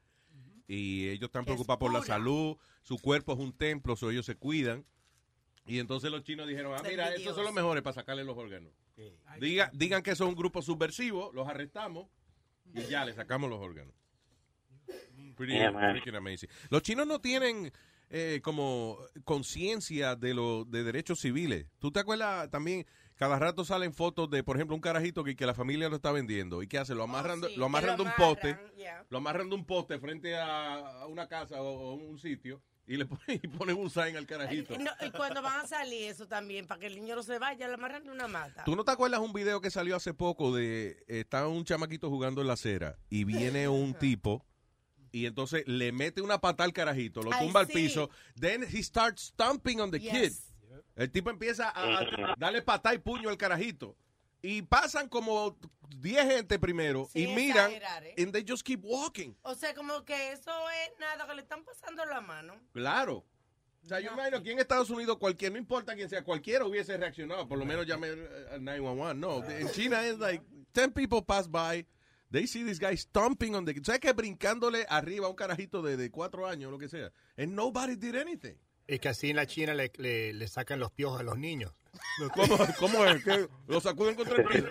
Y 0.66 1.08
ellos 1.10 1.28
están 1.28 1.44
preocupados 1.44 1.78
por 1.78 1.92
la 1.92 2.02
salud, 2.02 2.57
su 2.82 2.99
cuerpo 2.99 3.34
es 3.34 3.39
un 3.39 3.52
templo, 3.57 3.94
so 3.94 4.10
ellos 4.10 4.26
se 4.26 4.34
cuidan. 4.34 4.84
Y 5.65 5.78
entonces 5.78 6.10
los 6.10 6.24
chinos 6.24 6.49
dijeron, 6.49 6.74
ah, 6.76 6.82
mira, 6.89 7.15
estos 7.15 7.36
son 7.36 7.44
los 7.44 7.55
mejores 7.55 7.84
para 7.84 7.94
sacarle 7.94 8.24
los 8.24 8.36
órganos. 8.36 8.73
Diga, 9.40 9.70
digan 9.72 10.02
que 10.02 10.14
son 10.14 10.28
un 10.28 10.34
grupo 10.34 10.62
subversivo, 10.62 11.31
los 11.32 11.48
arrestamos 11.48 12.08
y 12.74 12.82
ya 12.82 13.05
le 13.05 13.12
sacamos 13.14 13.48
los 13.50 13.60
órganos. 13.60 13.94
Pretty, 15.36 15.55
Yeah, 15.55 15.70
man. 15.70 15.92
freaking 15.92 16.14
amazing. 16.16 16.48
Los 16.70 16.82
chinos 16.82 17.06
no 17.06 17.20
tienen 17.20 17.72
eh, 18.10 18.40
como 18.42 18.98
conciencia 19.24 20.16
de 20.16 20.34
los 20.34 20.70
de 20.70 20.84
derechos 20.84 21.20
civiles. 21.20 21.66
¿Tú 21.78 21.90
te 21.90 22.00
acuerdas 22.00 22.50
también? 22.50 22.86
Cada 23.14 23.39
rato 23.39 23.64
salen 23.64 23.94
fotos 23.94 24.28
de, 24.31 24.42
por 24.42 24.56
ejemplo, 24.56 24.74
un 24.74 24.81
carajito 24.82 25.22
que, 25.22 25.36
que 25.36 25.47
la 25.47 25.55
familia 25.55 25.89
lo 25.89 25.97
está 25.97 26.10
vendiendo. 26.12 26.62
¿Y 26.62 26.66
qué 26.66 26.78
hace? 26.78 26.94
Lo 26.94 27.05
amarran, 27.05 27.40
de- 27.40 27.48
sí, 27.48 27.56
lo 27.56 27.66
amarran 27.66 27.97
de 27.97 28.02
un 28.02 28.12
poste. 28.16 28.50
amarran, 28.50 28.72
yeah. 28.76 29.06
Lo 29.10 29.18
amarran 29.18 29.48
de 29.48 29.55
un 29.55 29.64
poste 29.64 29.98
frente 29.98 30.34
a, 30.36 30.74
a 31.02 31.06
una 31.06 31.28
casa 31.28 31.62
o, 31.62 31.68
o 31.68 31.94
un 31.94 32.18
sitio 32.18 32.60
y 32.86 32.97
le 32.97 33.07
ponen, 33.07 33.23
y 33.43 33.49
ponen 33.49 33.77
un 33.78 33.91
sign 33.91 34.17
al 34.17 34.27
carajito. 34.27 34.78
No, 34.78 34.91
y 35.07 35.11
cuando 35.11 35.43
van 35.43 35.61
a 35.65 35.67
salir 35.67 36.09
eso 36.11 36.27
también, 36.27 36.67
para 36.67 36.81
que 36.81 36.86
el 36.86 36.97
niño 36.97 37.17
no 37.17 37.23
se 37.23 37.39
vaya, 37.39 37.69
le 37.69 37.75
amarran 37.75 38.05
de 38.05 38.11
una 38.11 38.28
mata. 38.28 38.65
¿Tú 38.65 38.75
no 38.77 38.85
te 38.85 38.91
acuerdas 38.93 39.20
un 39.20 39.33
video 39.33 39.61
que 39.61 39.70
salió 39.70 39.97
hace 39.97 40.15
poco 40.15 40.55
de 40.55 41.05
eh, 41.09 41.20
estaba 41.20 41.49
un 41.49 41.65
chamaquito 41.65 42.11
jugando 42.11 42.41
en 42.41 42.47
la 42.49 42.55
acera 42.55 42.99
y 43.09 43.25
viene 43.25 43.69
un 43.69 43.94
tipo 43.94 44.44
y 45.12 45.27
entonces 45.27 45.62
le 45.67 45.93
mete 45.93 46.23
una 46.23 46.41
pata 46.41 46.65
al 46.65 46.73
carajito, 46.73 47.23
lo 47.23 47.33
Ay, 47.33 47.44
tumba 47.44 47.61
al 47.61 47.67
piso, 47.67 48.09
then 48.41 48.62
he 48.62 48.83
starts 48.83 49.25
stomping 49.25 49.78
on 49.81 49.91
the 49.91 50.01
Yes. 50.01 50.12
kid. 50.12 50.33
El 50.97 51.11
tipo 51.11 51.31
empieza 51.31 51.69
a, 51.70 51.99
a 52.01 52.35
darle 52.39 52.62
patá 52.62 52.94
y 52.94 52.99
puño 52.99 53.28
al 53.28 53.36
carajito. 53.36 53.97
Y 54.43 54.62
pasan 54.62 55.09
como 55.09 55.57
10 56.01 56.25
gente 56.25 56.59
primero 56.59 57.09
Sin 57.12 57.31
y 57.31 57.35
miran 57.35 57.71
exagerar, 57.71 58.05
¿eh? 58.05 58.15
and 58.19 58.33
they 58.33 58.45
just 58.47 58.65
keep 58.65 58.81
walking. 58.83 59.35
O 59.43 59.55
sea, 59.55 59.73
como 59.75 60.05
que 60.05 60.33
eso 60.33 60.51
es 60.71 60.99
nada, 60.99 61.27
que 61.27 61.35
le 61.35 61.43
están 61.43 61.65
pasando 61.65 62.05
la 62.05 62.21
mano. 62.21 62.55
Claro. 62.73 63.25
O 63.85 63.87
sea, 63.87 64.01
yo 64.01 64.12
imagino 64.12 64.43
que 64.43 64.53
en 64.53 64.59
Estados 64.61 64.91
Unidos 64.91 65.19
cualquier, 65.19 65.53
no 65.53 65.59
importa 65.59 65.95
quién 65.95 66.09
sea, 66.09 66.23
cualquiera 66.23 66.65
hubiese 66.65 66.97
reaccionado, 66.97 67.49
por 67.49 67.59
lo 67.59 67.65
menos 67.65 67.87
llame 67.87 68.09
eh, 68.09 68.47
al 68.53 68.65
911. 68.65 69.15
No, 69.15 69.45
en 69.49 69.71
China 69.71 70.07
es 70.07 70.19
like 70.19 70.45
10 70.73 70.93
people 70.93 71.23
pass 71.23 71.49
by, 71.51 71.85
they 72.31 72.47
see 72.47 72.65
this 72.65 72.79
guy 72.79 72.97
stomping 72.97 73.55
on 73.55 73.65
the... 73.65 73.75
¿Sabes 73.85 74.01
que 74.01 74.12
brincándole 74.12 74.87
arriba 74.89 75.27
a 75.27 75.31
un 75.31 75.37
carajito 75.37 75.83
de, 75.83 75.97
de 75.97 76.11
cuatro 76.11 76.47
años, 76.47 76.71
lo 76.71 76.79
que 76.79 76.89
sea? 76.89 77.12
And 77.37 77.55
nobody 77.55 77.97
did 77.97 78.15
anything. 78.17 78.55
Es 78.87 79.01
que 79.01 79.09
así 79.09 79.31
en 79.31 79.37
la 79.37 79.47
China 79.47 79.75
le, 79.75 79.91
le, 79.97 80.33
le 80.33 80.49
sacan 80.49 80.79
los 80.79 80.93
piojos 80.93 81.21
a 81.21 81.23
los 81.25 81.39
niños. 81.39 81.73
¿Cómo, 82.35 82.57
cómo 82.79 83.05
es? 83.05 83.25
¿Qué? 83.25 83.49
¿Lo 83.67 83.81
sacuden 83.81 84.15
contra 84.15 84.37
el 84.37 84.45
piso? 84.47 84.67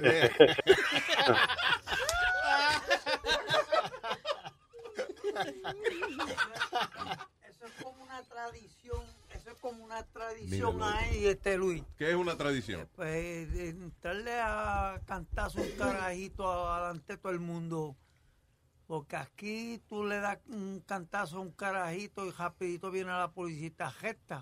Eso 7.47 7.65
es 7.65 7.83
como 7.83 8.03
una 8.03 8.23
tradición, 8.23 9.03
eso 9.33 9.49
es 9.51 9.57
como 9.59 9.83
una 9.83 10.03
tradición 10.03 10.81
ahí, 10.83 11.27
este 11.27 11.57
Luis. 11.57 11.83
¿Qué 11.97 12.09
es 12.09 12.15
una 12.15 12.35
tradición? 12.37 12.87
Pues 12.95 13.51
de 13.53 13.69
entrarle 13.69 14.39
a 14.39 15.01
cantazo 15.05 15.61
un 15.61 15.71
carajito 15.77 16.47
adelante 16.47 17.13
de 17.13 17.17
todo 17.17 17.31
el 17.31 17.39
mundo. 17.39 17.95
Porque 18.87 19.15
aquí 19.15 19.81
tú 19.87 20.03
le 20.05 20.19
das 20.19 20.39
un 20.47 20.81
cantazo 20.85 21.37
a 21.37 21.39
un 21.39 21.51
carajito 21.51 22.25
y 22.25 22.31
rapidito 22.31 22.91
viene 22.91 23.11
la 23.11 23.31
policía 23.31 23.67
y 23.67 23.69
te. 23.69 23.85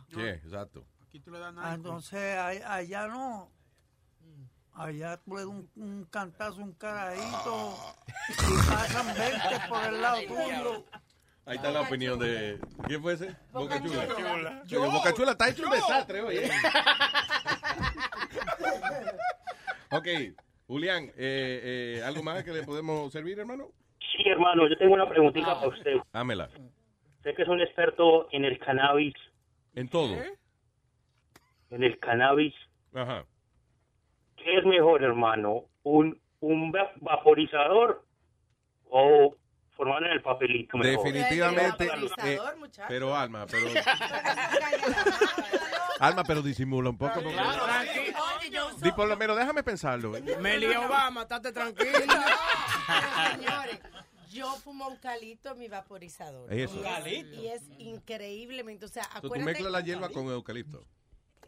Sí, 0.10 0.22
exacto. 0.22 0.84
Aquí 1.10 1.20
tú 1.22 1.32
le 1.32 1.40
das 1.40 1.50
Ah, 1.50 1.52
nada. 1.54 1.74
Entonces 1.74 2.38
allá 2.38 3.08
no. 3.08 3.50
Allá 4.74 5.18
tú 5.18 5.32
le 5.32 5.38
das 5.40 5.48
un, 5.48 5.68
un 5.76 6.06
cantazo 6.06 6.62
un 6.62 6.74
carajito 6.74 7.76
y 8.30 8.70
pasan 8.70 9.08
20 9.18 9.68
por 9.68 9.84
el 9.86 10.02
lado 10.02 10.18
tuyo. 10.28 10.86
Ahí 11.48 11.56
está 11.56 11.72
la 11.72 11.82
opinión 11.82 12.20
de... 12.20 12.60
¿Quién 12.86 13.02
fue 13.02 13.14
ese? 13.14 13.36
Boca 13.52 13.82
Chula. 13.82 14.08
Chula. 14.08 14.64
Yo, 14.68 14.92
Boca 14.92 15.12
Chula 15.16 15.32
está 15.32 15.50
hecho 15.50 15.64
un 15.64 15.72
desastre, 15.72 16.22
oye. 16.22 16.48
ok, 19.90 20.08
Julián, 20.68 21.06
eh, 21.18 21.98
eh, 21.98 22.04
¿algo 22.06 22.22
más 22.22 22.44
que 22.44 22.54
le 22.54 22.62
podemos 22.62 23.12
servir, 23.12 23.40
hermano? 23.40 23.70
Sí, 24.00 24.30
hermano, 24.30 24.70
yo 24.70 24.78
tengo 24.78 24.94
una 24.94 25.10
preguntita 25.10 25.56
para 25.56 25.70
usted. 25.70 25.96
Hámela. 26.14 26.52
Usted 27.18 27.36
que 27.36 27.42
es 27.42 27.48
un 27.48 27.62
experto 27.62 28.28
en 28.32 28.46
el 28.46 28.60
cannabis. 28.60 29.16
En 29.74 29.90
todo. 29.90 30.16
En 31.72 31.84
el 31.84 32.00
cannabis. 32.00 32.54
Ajá. 32.94 33.26
¿Qué 34.38 34.58
es 34.58 34.66
mejor, 34.66 35.04
hermano? 35.04 35.66
¿Un, 35.84 36.20
un 36.40 36.72
va- 36.72 36.92
vaporizador 37.02 38.06
o 38.90 39.36
formar 39.76 40.04
en 40.04 40.12
el 40.12 40.22
papelito? 40.22 40.78
mejor? 40.78 41.04
Definitivamente. 41.12 41.88
Vaporizador, 41.88 42.54
eh, 42.54 42.58
muchacho. 42.58 42.88
pero 42.88 43.16
Alma, 43.16 43.46
pero. 43.50 43.68
Alma, 46.00 46.24
pero 46.24 46.42
disimula 46.42 46.90
un 46.90 46.98
poco. 46.98 47.22
porque- 47.22 47.36
uso... 47.36 48.78
Di 48.82 48.92
por 48.94 49.08
lo 49.08 49.18
menos, 49.18 49.38
déjame 49.38 49.64
pensarlo. 49.64 50.12
Meli 50.40 50.68
Obama, 50.76 51.22
estate 51.24 51.52
tranquila. 51.52 52.26
Señores, 53.32 53.80
yo 54.32 54.52
fumo 54.64 54.90
eucalipto 54.90 55.52
en 55.52 55.60
mi 55.60 55.68
vaporizador. 55.68 56.52
Eso. 56.52 56.76
Y 56.76 56.80
es, 56.80 56.86
¿Eucalipto? 56.86 57.42
y 57.42 57.48
es 57.48 57.62
increíblemente, 57.80 58.86
o 58.86 58.88
sea, 58.88 59.04
So, 59.04 59.10
tú 59.22 59.28
acuérdate... 59.28 59.52
mezclas 59.52 59.72
la 59.72 59.82
hierba 59.82 60.10
con 60.10 60.28
eucalipto. 60.28 60.86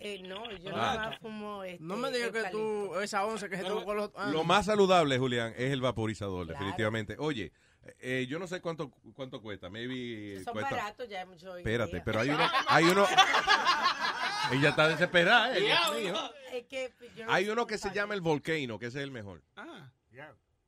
Eh, 0.03 0.21
no, 0.23 0.49
yo 0.57 0.69
Ah. 0.73 0.77
nada 0.77 1.09
más 1.09 1.19
fumo 1.19 1.63
este, 1.63 1.83
No 1.83 1.95
me 1.95 2.11
digas 2.11 2.31
que 2.31 2.43
tú, 2.51 2.95
esa 2.99 3.23
once 3.25 3.47
que 3.49 3.57
se 3.57 3.63
tomó 3.63 3.85
con 3.85 3.97
los... 3.97 4.09
ah. 4.15 4.30
Lo 4.31 4.43
más 4.43 4.65
saludable, 4.65 5.17
Julián, 5.19 5.53
es 5.55 5.71
el 5.71 5.80
vaporizador, 5.81 6.47
definitivamente. 6.47 7.15
Oye, 7.19 7.51
Eh, 7.99 8.27
yo 8.30 8.38
no 8.38 8.45
sé 8.45 8.61
cuánto 8.61 8.91
cuánto 9.15 9.41
cuesta. 9.41 9.67
Maybe 9.69 10.43
Son 10.43 10.53
cuesta. 10.53 10.69
baratos, 10.75 11.09
ya 11.09 11.23
oído. 11.25 11.57
Espérate, 11.57 11.99
pero 12.05 12.19
hay 12.19 12.30
uno, 12.35 12.47
hay 12.67 12.83
uno. 12.85 13.05
Ella 14.51 14.69
está 14.69 14.88
desesperada. 14.88 15.57
eh, 15.57 15.61
Dios 15.61 15.95
mío. 15.99 16.31
Es 16.53 16.65
que 16.65 16.91
yo 17.15 17.25
no 17.25 17.31
Hay 17.31 17.49
uno 17.49 17.65
que 17.65 17.77
se 17.80 17.89
llama 17.91 18.13
el 18.13 18.21
Volcano, 18.21 18.77
que 18.77 18.85
ese 18.88 18.99
es 18.99 19.03
el 19.03 19.11
mejor. 19.11 19.41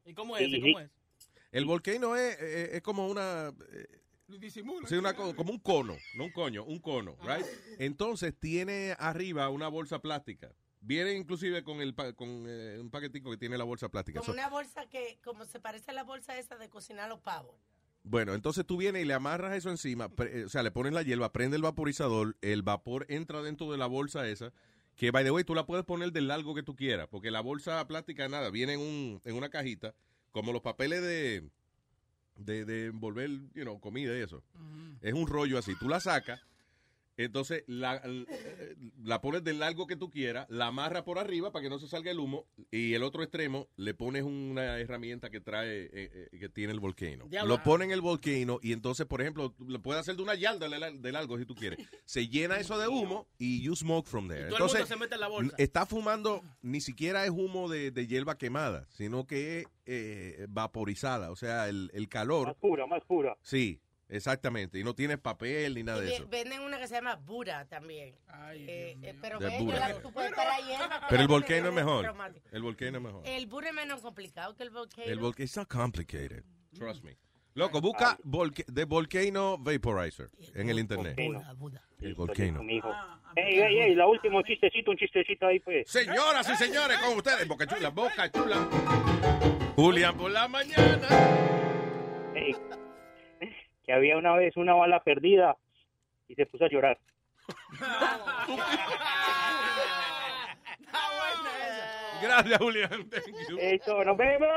¿Y 0.05 0.13
cómo 0.13 0.35
es? 0.37 0.47
ese? 0.47 0.59
¿Cómo 0.61 0.79
es? 0.79 0.89
El 1.51 1.65
Volcano 1.65 2.15
es, 2.15 2.39
es, 2.39 2.73
es 2.73 2.81
como 2.81 3.07
una 3.07 3.53
eh, 3.71 3.85
Disimula. 4.27 4.87
sí, 4.87 4.95
una 4.95 5.13
co- 5.13 5.35
como 5.35 5.51
un 5.51 5.59
cono, 5.59 5.95
no 6.15 6.23
un 6.25 6.31
coño, 6.31 6.63
un 6.63 6.79
cono, 6.79 7.15
right? 7.21 7.45
Entonces 7.77 8.33
tiene 8.39 8.95
arriba 8.97 9.49
una 9.49 9.67
bolsa 9.67 9.99
plástica. 9.99 10.51
Viene 10.79 11.13
inclusive 11.13 11.63
con 11.63 11.81
el 11.81 11.93
pa- 11.93 12.13
con 12.13 12.45
eh, 12.47 12.77
un 12.79 12.89
paquetico 12.89 13.29
que 13.31 13.37
tiene 13.37 13.57
la 13.57 13.63
bolsa 13.63 13.89
plástica. 13.89 14.19
Como 14.19 14.33
So- 14.33 14.39
una 14.39 14.49
bolsa 14.49 14.87
que, 14.87 15.19
como 15.23 15.45
se 15.45 15.59
parece 15.59 15.91
a 15.91 15.93
la 15.93 16.03
bolsa 16.03 16.37
esa 16.37 16.57
de 16.57 16.69
cocinar 16.69 17.09
los 17.09 17.19
pavos. 17.19 17.55
Bueno, 18.05 18.33
entonces 18.33 18.65
tú 18.65 18.75
vienes 18.77 19.03
y 19.03 19.05
le 19.05 19.13
amarras 19.13 19.55
eso 19.55 19.69
encima, 19.69 20.09
eh, 20.19 20.43
o 20.45 20.49
sea, 20.49 20.61
le 20.63 20.71
pones 20.71 20.91
la 20.91 21.03
hierba, 21.03 21.31
prende 21.31 21.55
el 21.55 21.61
vaporizador, 21.63 22.35
el 22.41 22.61
vapor 22.61 23.05
entra 23.07 23.41
dentro 23.41 23.71
de 23.71 23.77
la 23.77 23.85
bolsa 23.87 24.27
esa, 24.27 24.51
que 24.97 25.11
by 25.11 25.23
the 25.23 25.31
way 25.31 25.45
tú 25.45 25.55
la 25.55 25.65
puedes 25.65 25.85
poner 25.85 26.11
del 26.11 26.27
largo 26.27 26.53
que 26.53 26.63
tú 26.63 26.75
quieras, 26.75 27.07
porque 27.09 27.31
la 27.31 27.39
bolsa 27.39 27.85
plástica 27.87 28.27
nada, 28.27 28.49
viene 28.49 28.73
en, 28.73 28.81
un, 28.81 29.21
en 29.23 29.35
una 29.35 29.47
cajita, 29.49 29.95
como 30.31 30.51
los 30.51 30.61
papeles 30.61 31.01
de, 31.01 31.49
de, 32.35 32.65
de 32.65 32.85
envolver, 32.87 33.29
you 33.53 33.63
know, 33.63 33.79
comida 33.79 34.17
y 34.17 34.21
eso. 34.21 34.43
Es 35.01 35.13
un 35.13 35.27
rollo 35.27 35.57
así, 35.57 35.75
tú 35.75 35.87
la 35.89 35.99
sacas, 35.99 36.41
entonces 37.17 37.63
la, 37.67 38.01
la 39.03 39.21
pones 39.21 39.43
del 39.43 39.59
largo 39.59 39.87
que 39.87 39.95
tú 39.95 40.09
quieras, 40.09 40.47
la 40.49 40.67
amarras 40.67 41.03
por 41.03 41.19
arriba 41.19 41.51
para 41.51 41.63
que 41.63 41.69
no 41.69 41.79
se 41.79 41.87
salga 41.87 42.11
el 42.11 42.19
humo, 42.19 42.45
y 42.71 42.93
el 42.93 43.03
otro 43.03 43.23
extremo 43.23 43.67
le 43.75 43.93
pones 43.93 44.23
una 44.23 44.79
herramienta 44.79 45.29
que 45.29 45.39
trae, 45.39 45.83
eh, 45.85 45.89
eh, 45.93 46.37
que 46.39 46.49
tiene 46.49 46.73
el 46.73 46.79
volcano. 46.79 47.27
Lo 47.45 47.61
pones 47.63 47.85
en 47.87 47.91
el 47.91 48.01
volcano 48.01 48.59
y 48.61 48.71
entonces, 48.73 49.05
por 49.05 49.21
ejemplo, 49.21 49.53
lo 49.59 49.81
puedes 49.81 50.01
hacer 50.01 50.15
de 50.15 50.23
una 50.23 50.35
yarda 50.35 50.67
de, 50.69 50.79
la- 50.79 50.91
de 50.91 51.11
largo 51.11 51.37
si 51.37 51.45
tú 51.45 51.55
quieres. 51.55 51.79
Se 52.05 52.27
llena 52.27 52.57
eso 52.57 52.77
de 52.77 52.87
humo 52.87 53.27
y 53.37 53.61
you 53.61 53.75
smoke 53.75 54.07
from 54.07 54.27
there. 54.27 54.47
Y 54.47 54.49
todo 54.49 54.55
el 54.57 54.61
mundo 54.63 54.65
Entonces, 54.77 54.87
se 54.89 54.95
mete 54.99 55.15
en 55.15 55.21
la 55.21 55.27
bolsa. 55.27 55.55
está 55.57 55.85
fumando, 55.85 56.41
ni 56.61 56.81
siquiera 56.81 57.23
es 57.25 57.29
humo 57.31 57.69
de, 57.69 57.91
de 57.91 58.07
hierba 58.07 58.37
quemada, 58.37 58.87
sino 58.89 59.25
que 59.27 59.59
es 59.59 59.65
eh, 59.85 60.45
vaporizada, 60.49 61.29
o 61.31 61.35
sea, 61.35 61.67
el, 61.69 61.91
el 61.93 62.07
calor. 62.09 62.47
Más 62.47 62.55
pura, 62.55 62.87
más 62.87 63.03
pura. 63.03 63.37
Sí, 63.41 63.79
exactamente. 64.15 64.79
Y 64.79 64.83
no 64.83 64.93
tienes 64.93 65.17
papel 65.17 65.75
ni 65.75 65.83
nada 65.83 65.99
Y 66.03 66.07
de 66.07 66.13
eso. 66.15 66.27
venden 66.29 66.61
una 66.61 66.79
que 66.79 66.87
se 66.87 66.95
llama 66.95 67.15
Bura 67.15 67.65
también. 67.65 68.15
Eh, 68.53 68.97
eh, 69.01 69.15
pero 69.21 69.39
De 69.39 69.49
la- 69.49 70.01
tú 70.01 70.11
puedes 70.11 70.29
estar 70.31 70.47
ahí, 70.47 70.63
hierba, 70.65 71.01
Pero 71.09 71.21
el 71.21 71.27
volcano 71.27 71.67
es 71.67 71.73
mejor. 71.73 72.13
El 72.51 72.61
volcano 72.61 72.97
es 72.97 73.03
mejor. 73.03 73.21
El 73.25 73.47
Bura 73.47 73.69
es 73.69 73.73
menos 73.75 74.01
complicado 74.01 74.55
que 74.55 74.63
el 74.63 74.69
volcano. 74.69 75.03
El 75.07 75.19
volcano 75.19 75.43
it's 75.45 75.57
not 75.57 75.67
complicated. 75.67 76.43
Trust 76.77 77.03
me. 77.03 77.17
Loco, 77.55 77.81
busca 77.81 78.17
volca- 78.23 78.65
The 78.73 78.85
Volcano 78.85 79.57
Vaporizer 79.59 80.31
en 80.55 80.69
el 80.69 80.79
internet. 80.79 81.15
El 81.99 82.15
volcano. 82.15 82.61
Ey, 83.35 83.59
ey, 83.59 83.79
ey, 83.79 83.95
la 83.95 84.07
última, 84.07 84.37
un 84.37 84.43
chistecito, 84.43 84.89
un 84.91 84.97
chistecito 84.97 85.45
ahí, 85.47 85.59
pues. 85.59 85.89
Señoras 85.89 86.49
y 86.49 86.55
señores, 86.55 86.97
con 86.99 87.15
ustedes, 87.17 87.47
Boca 87.47 87.67
Chula, 87.67 87.89
Boca 87.89 88.31
Chula. 88.31 88.67
Julián 89.75 90.17
por 90.17 90.31
la 90.31 90.47
mañana. 90.47 91.07
Ey, 92.35 92.55
que 93.83 93.93
había 93.93 94.17
una 94.17 94.33
vez 94.35 94.55
una 94.57 94.73
bala 94.73 95.03
perdida 95.03 95.57
y 96.27 96.35
se 96.35 96.45
puso 96.45 96.65
a 96.65 96.69
llorar. 96.69 96.97
Gracias, 102.21 102.57
Julián. 102.57 103.09
Thank 103.09 103.49
you. 103.49 103.57
Eso, 103.59 104.03
nos 104.05 104.17
vemos. 104.17 104.49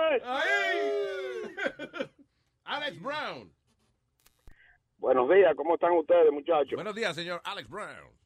Alex 2.64 3.02
Brown. 3.02 3.52
Buenos 4.98 5.28
días, 5.28 5.54
¿cómo 5.56 5.74
están 5.74 5.92
ustedes, 5.92 6.32
muchachos? 6.32 6.72
Buenos 6.74 6.94
días, 6.94 7.14
señor 7.14 7.40
Alex 7.44 7.68
Brown. 7.68 8.16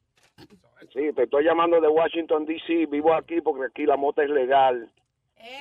Sí, 0.93 1.11
te 1.15 1.23
estoy 1.23 1.43
llamando 1.43 1.79
de 1.79 1.87
Washington, 1.87 2.45
D.C. 2.45 2.87
Vivo 2.87 3.13
aquí 3.13 3.41
porque 3.41 3.65
aquí 3.65 3.85
la 3.85 3.97
mota 3.97 4.23
es 4.23 4.29
legal. 4.29 4.91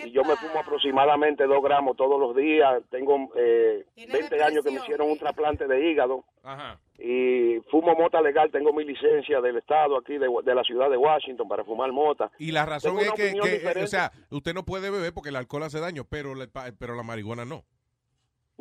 Y 0.05 0.11
yo 0.11 0.23
me 0.25 0.37
fumo 0.37 0.61
aproximadamente 0.61 1.45
dos 1.47 1.63
gramos 1.63 1.97
todos 1.97 2.21
los 2.21 2.37
días. 2.37 2.83
Tengo 2.91 3.31
eh, 3.37 3.85
20 3.97 4.43
años 4.43 4.65
que 4.65 4.71
me 4.71 4.79
hicieron 4.79 5.11
un 5.11 5.19
trasplante 5.19 5.67
de 5.67 5.91
hígado. 5.91 6.25
Ajá. 6.43 6.79
Y 6.99 7.61
fumo 7.71 7.95
mota 7.95 8.21
legal. 8.21 8.51
Tengo 8.51 8.73
mi 8.73 8.85
licencia 8.85 9.41
del 9.41 9.59
estado 9.59 9.99
aquí 9.99 10.19
de, 10.19 10.29
de 10.45 10.55
la 10.55 10.63
ciudad 10.65 10.91
de 10.91 10.97
Washington 10.97 11.49
para 11.49 11.65
fumar 11.65 11.93
mota. 11.93 12.31
Y 12.39 12.53
la 12.53 12.67
razón 12.67 12.97
Tengo 12.99 13.15
es 13.15 13.33
que, 13.33 13.39
que, 13.39 13.57
eh, 13.57 13.83
o 13.83 13.87
sea, 13.87 14.13
usted 14.31 14.55
no 14.55 14.65
puede 14.65 14.91
beber 14.91 15.13
porque 15.13 15.31
el 15.31 15.37
alcohol 15.37 15.63
hace 15.63 15.81
daño, 15.81 16.05
pero 16.09 16.35
la, 16.35 16.47
pero 16.79 16.95
la 16.95 17.03
marihuana 17.03 17.45
no. 17.45 17.65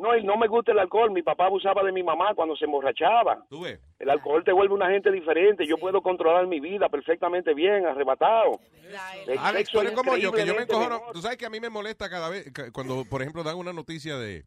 No, 0.00 0.16
y 0.16 0.24
no 0.24 0.36
me 0.38 0.48
gusta 0.48 0.72
el 0.72 0.78
alcohol. 0.78 1.10
Mi 1.10 1.22
papá 1.22 1.46
abusaba 1.46 1.82
de 1.82 1.92
mi 1.92 2.02
mamá 2.02 2.34
cuando 2.34 2.56
se 2.56 2.64
emborrachaba. 2.64 3.44
¿Tú 3.50 3.60
ves? 3.62 3.78
El 3.98 4.08
alcohol 4.08 4.42
te 4.42 4.50
vuelve 4.52 4.72
una 4.74 4.88
gente 4.90 5.10
diferente. 5.12 5.66
Yo 5.66 5.76
puedo 5.76 6.00
controlar 6.00 6.46
mi 6.46 6.58
vida 6.58 6.88
perfectamente 6.88 7.52
bien, 7.52 7.84
arrebatado. 7.86 8.58
El 9.26 9.38
Alex, 9.38 9.70
tú 9.70 9.80
eres 9.80 9.92
como 9.92 10.16
yo, 10.16 10.32
que 10.32 10.46
yo 10.46 10.54
me 10.54 10.62
encojono. 10.62 10.96
mejor. 10.98 11.12
Tú 11.12 11.20
sabes 11.20 11.36
que 11.36 11.44
a 11.46 11.50
mí 11.50 11.60
me 11.60 11.68
molesta 11.68 12.08
cada 12.08 12.30
vez, 12.30 12.50
cuando, 12.72 13.04
por 13.04 13.20
ejemplo, 13.20 13.42
dan 13.44 13.56
una 13.56 13.72
noticia 13.74 14.16
de 14.16 14.44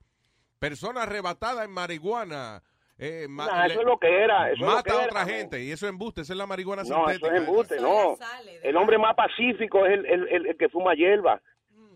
persona 0.59 1.03
arrebatada 1.03 1.63
en 1.63 1.71
marihuana. 1.71 2.63
eh, 2.97 3.25
ma- 3.27 3.47
Nah, 3.47 3.65
eso 3.65 3.79
es 3.81 3.85
lo 3.87 3.97
que 3.97 4.07
era, 4.23 4.45
eso 4.51 4.53
es 4.53 4.59
lo 4.61 4.67
mata 4.67 4.83
que 4.83 4.91
a 4.91 4.95
era, 4.95 5.05
otra 5.05 5.21
no. 5.21 5.27
gente 5.27 5.63
y 5.63 5.71
eso 5.71 5.85
es 5.87 5.91
embuste, 5.91 6.21
esa 6.21 6.33
es 6.33 6.37
la 6.37 6.45
marihuana 6.45 6.83
No, 6.83 7.09
eso 7.09 7.11
sintética. 7.19 7.27
es 7.35 7.41
embuste, 7.41 7.81
no. 7.81 8.15
El 8.61 8.77
hombre 8.77 8.97
más 8.99 9.15
pacífico 9.15 9.85
es 9.85 9.93
el, 9.93 10.05
el- 10.05 10.27
el- 10.29 10.45
el 10.47 10.57
que 10.57 10.69
fuma 10.69 10.93
hierba. 10.93 11.41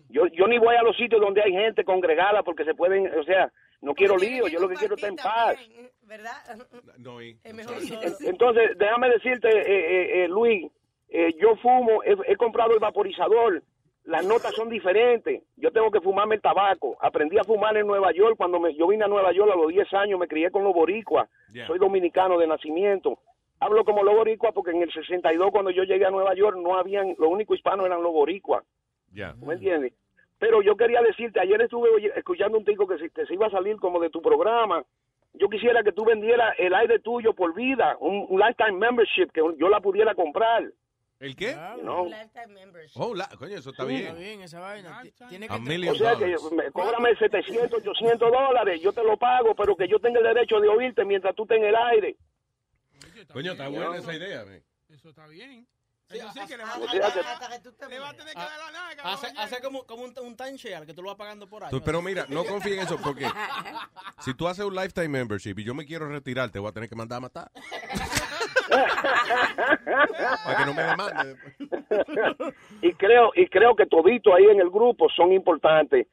Yo, 0.08 0.26
yo 0.28 0.46
ni 0.46 0.58
voy 0.58 0.74
a 0.76 0.82
los 0.82 0.96
sitios 0.96 1.20
donde 1.20 1.42
hay 1.42 1.52
gente 1.52 1.84
congregada 1.84 2.42
porque 2.42 2.64
se 2.64 2.74
pueden, 2.74 3.06
o 3.18 3.22
sea, 3.24 3.50
no 3.82 3.94
quiero 3.94 4.16
lío, 4.16 4.48
yo 4.48 4.58
lo 4.60 4.68
que 4.68 4.74
quiero 4.76 4.94
es 4.94 5.02
estar 5.02 5.10
en 5.10 5.16
paz. 5.16 5.56
¿Verdad? 6.02 6.32
No, 6.98 7.20
y- 7.22 7.38
Es 7.44 7.54
mejor 7.54 7.76
Entonces, 8.24 8.78
déjame 8.78 9.10
decirte, 9.10 9.48
eh, 9.48 9.62
eh, 9.66 10.24
eh, 10.24 10.28
Luis, 10.28 10.70
eh, 11.10 11.34
yo 11.38 11.56
fumo, 11.56 12.02
he, 12.02 12.16
he 12.32 12.36
comprado 12.36 12.72
el 12.72 12.80
vaporizador, 12.80 13.62
las 14.04 14.24
notas 14.24 14.54
son 14.54 14.70
diferentes, 14.70 15.42
yo 15.56 15.70
tengo 15.70 15.90
que 15.90 16.00
fumarme 16.00 16.36
el 16.36 16.40
tabaco. 16.40 16.96
Aprendí 17.00 17.36
a 17.38 17.44
fumar 17.44 17.76
en 17.76 17.86
Nueva 17.86 18.10
York 18.12 18.36
cuando 18.38 18.58
me, 18.58 18.74
yo 18.74 18.86
vine 18.88 19.04
a 19.04 19.08
Nueva 19.08 19.32
York 19.32 19.50
a 19.52 19.56
los 19.56 19.68
10 19.68 19.92
años, 19.92 20.18
me 20.18 20.26
crié 20.28 20.50
con 20.50 20.64
los 20.64 20.72
boricuas, 20.72 21.28
Yeah. 21.52 21.66
soy 21.66 21.78
dominicano 21.78 22.38
de 22.38 22.46
nacimiento. 22.46 23.18
Hablo 23.60 23.84
como 23.84 24.02
los 24.02 24.14
boricuas 24.14 24.52
porque 24.54 24.70
en 24.70 24.82
el 24.82 24.92
62 24.92 25.50
cuando 25.50 25.70
yo 25.70 25.82
llegué 25.82 26.06
a 26.06 26.10
Nueva 26.10 26.34
York 26.34 26.56
no 26.58 26.78
habían, 26.78 27.14
lo 27.18 27.28
único 27.28 27.54
hispano 27.54 27.84
eran 27.84 28.02
los 28.02 28.12
boricuas. 28.12 28.64
Ya. 29.12 29.34
¿Me 29.34 29.54
entiendes? 29.54 29.92
Pero 30.38 30.62
yo 30.62 30.76
quería 30.76 31.00
decirte, 31.02 31.40
ayer 31.40 31.60
estuve 31.62 31.88
escuchando 32.16 32.58
un 32.58 32.64
tico 32.64 32.86
que 32.86 32.98
se, 32.98 33.10
que 33.10 33.26
se 33.26 33.34
iba 33.34 33.46
a 33.46 33.50
salir 33.50 33.76
como 33.76 33.98
de 34.00 34.10
tu 34.10 34.22
programa. 34.22 34.84
Yo 35.34 35.48
quisiera 35.48 35.82
que 35.82 35.92
tú 35.92 36.04
vendieras 36.04 36.54
el 36.58 36.74
aire 36.74 37.00
tuyo 37.00 37.34
por 37.34 37.54
vida, 37.54 37.96
un, 38.00 38.26
un 38.28 38.40
lifetime 38.40 38.72
membership, 38.78 39.30
que 39.32 39.40
yo 39.58 39.68
la 39.68 39.80
pudiera 39.80 40.14
comprar. 40.14 40.64
¿El 41.20 41.34
qué? 41.34 41.56
You 41.76 41.82
know? 41.82 42.08
Oh, 42.94 43.12
la- 43.14 43.28
coño, 43.36 43.56
eso 43.58 43.70
está 43.70 43.82
Sí. 43.82 43.88
bien. 43.88 44.06
Está 44.06 44.14
bien 44.20 44.40
esa 44.42 44.60
vaina. 44.60 45.02
Ti- 45.02 45.12
Tiene 45.28 45.48
que 45.48 45.54
A 45.54 45.58
million 45.58 45.92
O 45.94 45.98
sea 45.98 46.14
que 46.16 46.36
me, 46.54 46.70
cóbrame 46.70 47.16
700, 47.16 47.72
800 47.80 48.30
dólares, 48.30 48.80
yo 48.80 48.92
te 48.92 49.02
lo 49.02 49.16
pago, 49.16 49.52
pero 49.56 49.74
que 49.76 49.88
yo 49.88 49.98
tenga 49.98 50.20
el 50.20 50.24
derecho 50.34 50.60
de 50.60 50.68
oírte 50.68 51.04
mientras 51.04 51.34
tú 51.34 51.42
estés 51.42 51.58
en 51.58 51.64
el 51.64 51.74
aire. 51.74 52.16
Coño, 53.32 53.52
está 53.52 53.68
buena 53.68 53.96
esa 53.96 54.14
idea. 54.14 54.44
man. 54.44 54.62
Eso 54.88 55.08
está 55.10 55.26
bien. 55.26 55.66
Eso 56.10 56.30
sí 56.32 56.40
que 56.48 56.56
le 56.56 56.64
va 56.64 56.74
O 56.76 56.88
sea 56.88 56.88
que- 56.88 56.98
le 57.88 57.98
va 57.98 58.08
a 58.08 58.14
tener 58.14 58.32
que 58.34 58.40
Ah, 58.40 58.48
dar 58.48 58.58
la 58.58 58.70
naga. 58.72 59.02
Hace, 59.12 59.26
hace 59.36 59.60
como, 59.60 59.84
como 59.84 60.04
un, 60.04 60.14
un 60.22 60.36
timeshare 60.36 60.86
que 60.86 60.94
tú 60.94 61.02
lo 61.02 61.08
vas 61.08 61.18
pagando 61.18 61.46
por 61.48 61.62
ahí. 61.64 61.70
Tú- 61.70 61.82
pero 61.82 62.00
mira, 62.00 62.24
no 62.28 62.44
confíe 62.46 62.74
en 62.76 62.80
eso 62.80 62.96
porque 63.02 63.26
si 64.20 64.32
tú 64.34 64.48
haces 64.48 64.64
un 64.64 64.74
lifetime 64.74 65.08
membership 65.08 65.58
y 65.58 65.64
yo 65.64 65.74
me 65.74 65.84
quiero 65.84 66.08
retirar, 66.08 66.50
te 66.50 66.58
voy 66.58 66.70
a 66.70 66.72
tener 66.72 66.88
que 66.88 66.94
mandar 66.96 67.18
a 67.18 67.20
matar. 67.20 67.50
Para 70.44 70.56
que 70.58 70.64
no 70.66 70.74
me 70.74 70.82
demande. 70.82 71.36
y 72.82 72.92
creo 72.94 73.30
y 73.34 73.46
creo 73.48 73.74
que 73.76 73.86
todito 73.86 74.34
ahí 74.34 74.44
en 74.44 74.60
el 74.60 74.70
grupo 74.70 75.08
son 75.14 75.32
importantes. 75.32 76.06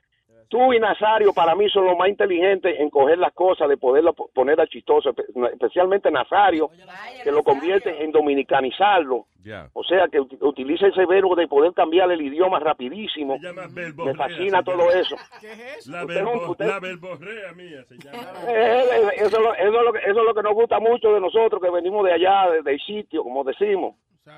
Tú 0.55 0.71
y 0.71 0.79
Nazario 0.79 1.33
para 1.33 1.53
mí 1.53 1.69
son 1.69 1.85
los 1.85 1.97
más 1.97 2.07
inteligentes 2.07 2.79
en 2.79 2.89
coger 2.89 3.17
las 3.17 3.33
cosas, 3.33 3.67
de 3.67 3.75
poderlo 3.75 4.13
po- 4.13 4.29
poner 4.33 4.61
a 4.61 4.65
chistoso, 4.67 5.09
espe- 5.13 5.51
especialmente 5.51 6.09
Nazario, 6.09 6.69
que 7.25 7.31
lo 7.31 7.43
convierte 7.43 8.01
en 8.03 8.11
dominicanizarlo. 8.13 9.25
O 9.73 9.83
sea, 9.83 10.07
que 10.07 10.19
ut- 10.19 10.37
utiliza 10.41 10.87
ese 10.87 11.05
verbo 11.05 11.35
de 11.35 11.47
poder 11.49 11.73
cambiar 11.73 12.09
el 12.11 12.21
idioma 12.21 12.59
rapidísimo. 12.59 13.37
Me 14.05 14.15
fascina 14.15 14.63
todo 14.63 14.77
llama. 14.89 14.91
eso. 15.01 15.15
La, 15.91 16.01
Usted 16.05 16.21
no- 16.23 16.31
verbo- 16.31 16.51
usted- 16.51 16.65
la 16.67 16.79
verborrea 16.79 17.51
mía 17.53 17.83
se 17.83 17.97
llama. 17.97 18.17
Eh, 18.47 18.83
eh, 18.91 19.01
eso, 19.17 19.25
es 19.25 19.33
lo- 19.43 19.53
eso, 19.55 19.79
es 19.79 19.85
lo 19.85 19.91
que, 19.93 19.99
eso 19.99 20.19
es 20.21 20.25
lo 20.25 20.33
que 20.33 20.41
nos 20.41 20.53
gusta 20.53 20.79
mucho 20.79 21.13
de 21.13 21.19
nosotros, 21.19 21.61
que 21.61 21.69
venimos 21.69 22.05
de 22.05 22.13
allá, 22.13 22.49
de- 22.49 22.61
del 22.61 22.79
sitio, 22.79 23.23
como 23.23 23.43
decimos. 23.43 23.95
¿Tú 24.25 24.31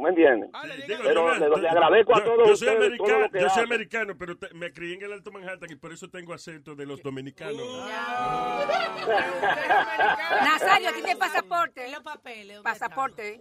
¿Me 0.00 0.08
entiendes? 0.08 0.48
Digo, 0.88 1.00
Pero 1.04 1.34
yo- 1.38 1.48
le, 1.56 1.60
le 1.62 1.68
agradezco 1.68 2.16
a 2.16 2.20
yo- 2.20 2.24
todos 2.24 2.48
yo 2.48 2.56
soy 2.56 2.68
ustedes 2.68 2.96
todo 2.96 3.06
americano, 3.06 3.20
lo 3.20 3.30
que 3.30 3.38
yo 3.40 3.42
soy 3.42 3.48
hacen. 3.50 3.64
americano, 3.64 4.14
pero 4.18 4.38
te- 4.38 4.54
me 4.54 4.72
crié 4.72 4.94
en 4.94 5.02
el 5.02 5.12
Alto 5.12 5.30
Manhattan 5.32 5.70
y 5.70 5.76
por 5.76 5.92
eso 5.92 6.08
tengo 6.08 6.32
acento 6.32 6.74
de 6.74 6.86
los 6.86 7.02
dominicanos. 7.02 7.60
Nazario, 10.44 10.92
tiene 10.94 11.14
pasaporte. 11.16 11.90
Los 11.90 12.02
papeles. 12.02 12.60
Pasaporte. 12.62 13.38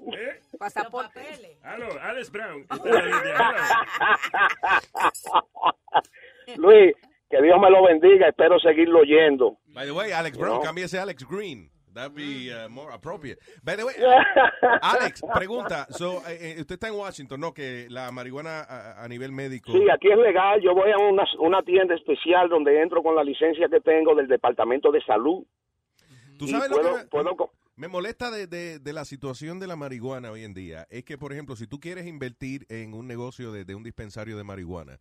Pasaporte. 0.59 1.57
Aló, 1.63 1.87
Alex 2.01 2.29
Brown. 2.29 2.67
Luis, 6.57 6.93
Que 7.29 7.41
Dios 7.41 7.57
me 7.61 7.69
lo 7.69 7.83
bendiga. 7.85 8.27
Espero 8.27 8.59
seguirlo 8.59 8.99
oyendo. 8.99 9.57
By 9.67 9.85
the 9.85 9.93
way, 9.93 10.11
Alex 10.11 10.37
Brown, 10.37 10.55
No. 10.57 10.61
cámbiese 10.61 10.99
a 10.99 11.03
Alex 11.03 11.25
Green. 11.27 11.71
That'd 11.93 12.15
be 12.15 12.51
uh, 12.51 12.67
more 12.69 12.91
appropriate. 12.91 13.39
By 13.63 13.75
the 13.75 13.83
way, 13.85 13.93
Alex, 14.81 15.21
pregunta. 15.33 15.85
So, 15.91 16.21
eh, 16.27 16.55
eh, 16.57 16.61
usted 16.61 16.75
está 16.75 16.87
en 16.87 16.95
Washington, 16.95 17.39
¿no? 17.39 17.53
Que 17.53 17.87
la 17.89 18.11
marihuana 18.11 18.61
a, 18.61 19.03
a 19.03 19.07
nivel 19.07 19.31
médico. 19.31 19.71
Sí, 19.71 19.83
aquí 19.93 20.11
es 20.11 20.17
legal. 20.17 20.59
Yo 20.61 20.73
voy 20.73 20.91
a 20.91 20.97
una, 20.97 21.23
una 21.39 21.61
tienda 21.63 21.95
especial 21.95 22.49
donde 22.49 22.81
entro 22.81 23.03
con 23.03 23.15
la 23.15 23.23
licencia 23.23 23.67
que 23.69 23.79
tengo 23.81 24.15
del 24.15 24.27
Departamento 24.27 24.91
de 24.91 25.01
Salud. 25.03 25.43
¿Tú 26.37 26.47
sabes 26.47 26.69
lo 26.69 26.77
que 26.77 26.83
me, 26.83 27.05
puedo 27.05 27.51
me 27.75 27.87
molesta 27.87 28.31
de, 28.31 28.47
de- 28.47 28.79
de 28.79 28.93
la 28.93 29.05
situación 29.05 29.59
de 29.59 29.67
la 29.67 29.75
marihuana 29.75 30.31
hoy 30.31 30.43
en 30.43 30.53
día? 30.53 30.87
Es 30.89 31.03
que, 31.05 31.17
por 31.17 31.31
ejemplo, 31.31 31.55
si 31.55 31.67
tú 31.67 31.79
quieres 31.79 32.07
invertir 32.07 32.65
en 32.69 32.93
un 32.93 33.07
negocio 33.07 33.51
de, 33.51 33.65
de 33.65 33.75
un 33.75 33.83
dispensario 33.83 34.35
de 34.35 34.43
marihuana, 34.43 34.99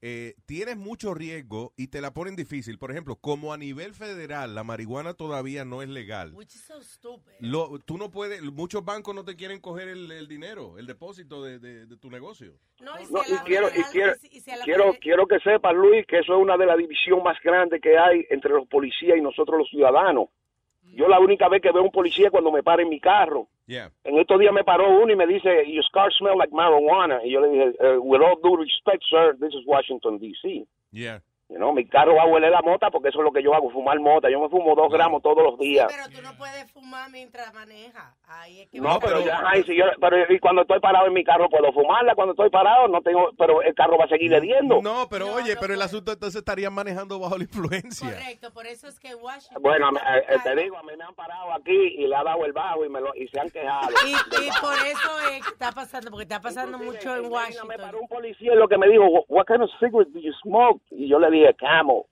eh, 0.00 0.34
tienes 0.46 0.76
mucho 0.76 1.12
riesgo 1.12 1.72
y 1.76 1.88
te 1.88 2.00
la 2.00 2.12
ponen 2.14 2.36
difícil. 2.36 2.78
Por 2.78 2.90
ejemplo, 2.92 3.16
como 3.16 3.52
a 3.52 3.58
nivel 3.58 3.94
federal 3.94 4.54
la 4.54 4.62
marihuana 4.62 5.14
todavía 5.14 5.64
no 5.64 5.82
es 5.82 5.88
legal. 5.88 6.32
Which 6.34 6.54
is 6.54 6.60
so 6.62 6.80
stupid. 6.80 7.32
Lo, 7.40 7.78
tú 7.80 7.98
no 7.98 8.10
puedes, 8.10 8.40
muchos 8.42 8.84
bancos 8.84 9.14
no 9.14 9.24
te 9.24 9.34
quieren 9.34 9.60
coger 9.60 9.88
el, 9.88 10.10
el 10.12 10.28
dinero, 10.28 10.78
el 10.78 10.86
depósito 10.86 11.42
de, 11.42 11.58
de- 11.58 11.86
de 11.86 11.96
tu 11.96 12.10
negocio. 12.10 12.54
No, 12.80 12.92
y 13.00 13.06
si 13.06 13.12
No, 13.12 13.20
a 13.22 13.28
y 13.28 13.32
la 13.32 13.42
quiero, 13.44 13.66
y 13.68 13.70
federal- 13.70 13.90
quiero, 13.92 14.12
y 14.22 14.26
y 14.36 14.40
si 14.40 14.98
quiero, 15.00 15.26
que 15.26 15.38
sepas, 15.40 15.74
Luis, 15.74 16.06
que 16.06 16.18
eso 16.20 16.34
es 16.36 16.40
una 16.42 16.56
de 16.56 16.66
las 16.66 16.78
divisiones 16.78 17.24
más 17.24 17.36
grandes 17.42 17.80
que 17.82 17.98
hay 17.98 18.24
entre 18.30 18.52
los 18.52 18.68
policías 18.68 19.18
y 19.18 19.20
nosotros 19.20 19.58
los 19.58 19.68
ciudadanos. 19.68 20.28
Yo 20.94 21.06
la 21.08 21.18
única 21.20 21.48
vez 21.48 21.60
que 21.60 21.72
veo 21.72 21.82
un 21.82 21.90
policía 21.90 22.26
es 22.26 22.30
cuando 22.30 22.50
me 22.52 22.62
para 22.62 22.82
en 22.82 22.88
mi 22.88 23.00
carro. 23.00 23.48
Yeah. 23.68 23.90
En 24.04 24.18
estos 24.18 24.40
días 24.40 24.52
me 24.52 24.64
paró 24.64 24.88
uno 24.88 25.12
y 25.12 25.16
me 25.16 25.26
dice, 25.26 25.70
your 25.70 25.84
car 25.92 26.10
smell 26.14 26.38
like 26.38 26.52
marijuana. 26.54 27.22
Y 27.22 27.32
yo 27.32 27.40
le 27.42 27.48
dije, 27.48 27.74
"Eh, 27.80 27.98
with 27.98 28.22
all 28.22 28.40
due 28.42 28.56
respect, 28.56 29.02
sir, 29.10 29.36
this 29.38 29.52
is 29.54 29.60
Washington, 29.66 30.18
D.C. 30.18 30.66
Yeah. 30.90 31.20
You 31.50 31.56
know, 31.56 31.72
mi 31.72 31.84
carro 31.86 32.14
va 32.14 32.22
a 32.22 32.26
hueler 32.26 32.50
la 32.50 32.62
mota 32.62 32.90
porque 32.90 33.10
eso 33.10 33.18
es 33.20 33.24
lo 33.24 33.30
que 33.32 33.42
yo 33.42 33.54
hago, 33.54 33.70
fumar 33.70 34.00
mota. 34.00 34.30
Yo 34.30 34.40
me 34.40 34.48
fumo 34.48 34.74
dos 34.74 34.90
gramos 34.90 35.22
todos 35.22 35.42
los 35.42 35.58
días. 35.58 35.86
Pero 35.88 36.08
tú 36.14 36.22
no 36.22 36.36
puedes 36.36 36.70
fumar 36.72 37.10
mientras 37.10 37.52
manejas. 37.54 38.17
Ahí 38.30 38.60
es 38.60 38.68
que 38.68 38.78
No, 38.80 38.98
pero 39.00 39.20
ya, 39.24 39.42
ay, 39.46 39.62
si 39.64 39.74
yo, 39.76 39.84
pero 40.00 40.16
y 40.32 40.38
cuando 40.38 40.62
estoy 40.62 40.80
parado 40.80 41.06
en 41.06 41.14
mi 41.14 41.24
carro 41.24 41.48
puedo 41.48 41.72
fumarla, 41.72 42.14
cuando 42.14 42.32
estoy 42.32 42.50
parado 42.50 42.86
no 42.88 43.00
tengo, 43.00 43.30
pero 43.38 43.62
el 43.62 43.74
carro 43.74 43.96
va 43.96 44.04
a 44.04 44.08
seguir 44.08 44.32
hediendo. 44.34 44.80
No, 44.82 45.06
pero 45.08 45.32
oye, 45.34 45.56
pero 45.58 45.72
el 45.74 45.80
asunto 45.82 46.12
entonces 46.12 46.38
estarían 46.40 46.72
manejando 46.74 47.18
bajo 47.18 47.38
la 47.38 47.44
influencia. 47.44 48.10
Correcto, 48.10 48.52
por 48.52 48.66
eso 48.66 48.86
es 48.88 49.00
que 49.00 49.14
Washington... 49.14 49.62
Bueno, 49.62 49.92
mí- 49.92 49.98
eh, 49.98 50.24
eh, 50.28 50.36
te 50.44 50.54
digo, 50.56 50.76
a 50.76 50.82
mí 50.82 50.92
me 50.96 51.04
han 51.04 51.14
parado 51.14 51.52
aquí 51.54 51.72
y 51.96 52.06
le 52.06 52.14
ha 52.16 52.22
dado 52.22 52.44
el 52.44 52.52
bajo 52.52 52.84
y, 52.84 52.88
me 52.90 53.00
lo, 53.00 53.14
y 53.14 53.28
se 53.28 53.40
han 53.40 53.50
quejado. 53.50 53.88
Y, 54.06 54.10
y 54.12 54.50
por 54.60 54.74
eso 54.86 55.50
está 55.50 55.72
pasando, 55.72 56.10
porque 56.10 56.24
está 56.24 56.40
pasando 56.40 56.78
mucho 56.78 57.16
en 57.16 57.32
Washington. 57.32 57.94
Un 58.00 58.08
policía 58.08 58.52
es 58.52 58.58
lo 58.58 58.68
que 58.68 58.76
me 58.76 58.88
dijo, 58.88 59.04
"What- 59.06 59.24
what 59.28 59.46
kind 59.46 59.62
of 59.62 59.70
cigarette 59.80 60.10
do 60.12 60.20
you 60.20 60.32
smoke? 60.42 60.82
Y 60.90 61.08
yo 61.08 61.18
le 61.18 61.30
dije, 61.30 61.54
camels. 61.54 62.06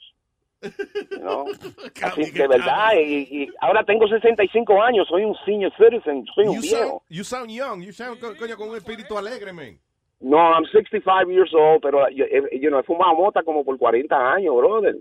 ¿No? 1.21 1.45
Así 2.03 2.33
que, 2.33 2.47
verdad, 2.47 2.91
y, 2.97 3.43
y 3.45 3.49
ahora 3.61 3.85
tengo 3.85 4.07
65 4.09 4.83
años, 4.83 5.07
soy 5.09 5.25
un 5.25 5.35
senior 5.45 5.73
citizen, 5.77 6.25
soy 6.35 6.47
un 6.49 6.55
You 6.57 6.61
viejo. 6.63 6.77
sound, 6.87 7.01
you 7.09 7.25
sound 7.25 7.51
young, 7.51 7.83
you 7.83 7.93
sound 7.93 8.19
co- 8.21 8.37
coño, 8.37 8.57
con 8.57 8.69
un 8.71 8.77
espíritu 8.77 9.17
alegre, 9.19 9.53
man. 9.53 9.79
No, 10.21 10.39
I'm 10.39 10.65
65 10.73 11.31
years 11.31 11.53
old, 11.55 11.81
pero 11.83 12.09
yo, 12.11 12.25
eh, 12.25 12.59
yo 12.61 12.71
no 12.71 12.79
he 12.81 12.83
fumado 12.85 13.15
mota 13.15 13.43
como 13.43 13.65
por 13.65 13.77
40 13.79 14.33
años, 14.33 14.57
brother. 14.57 14.97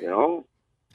You 0.00 0.06
know? 0.08 0.46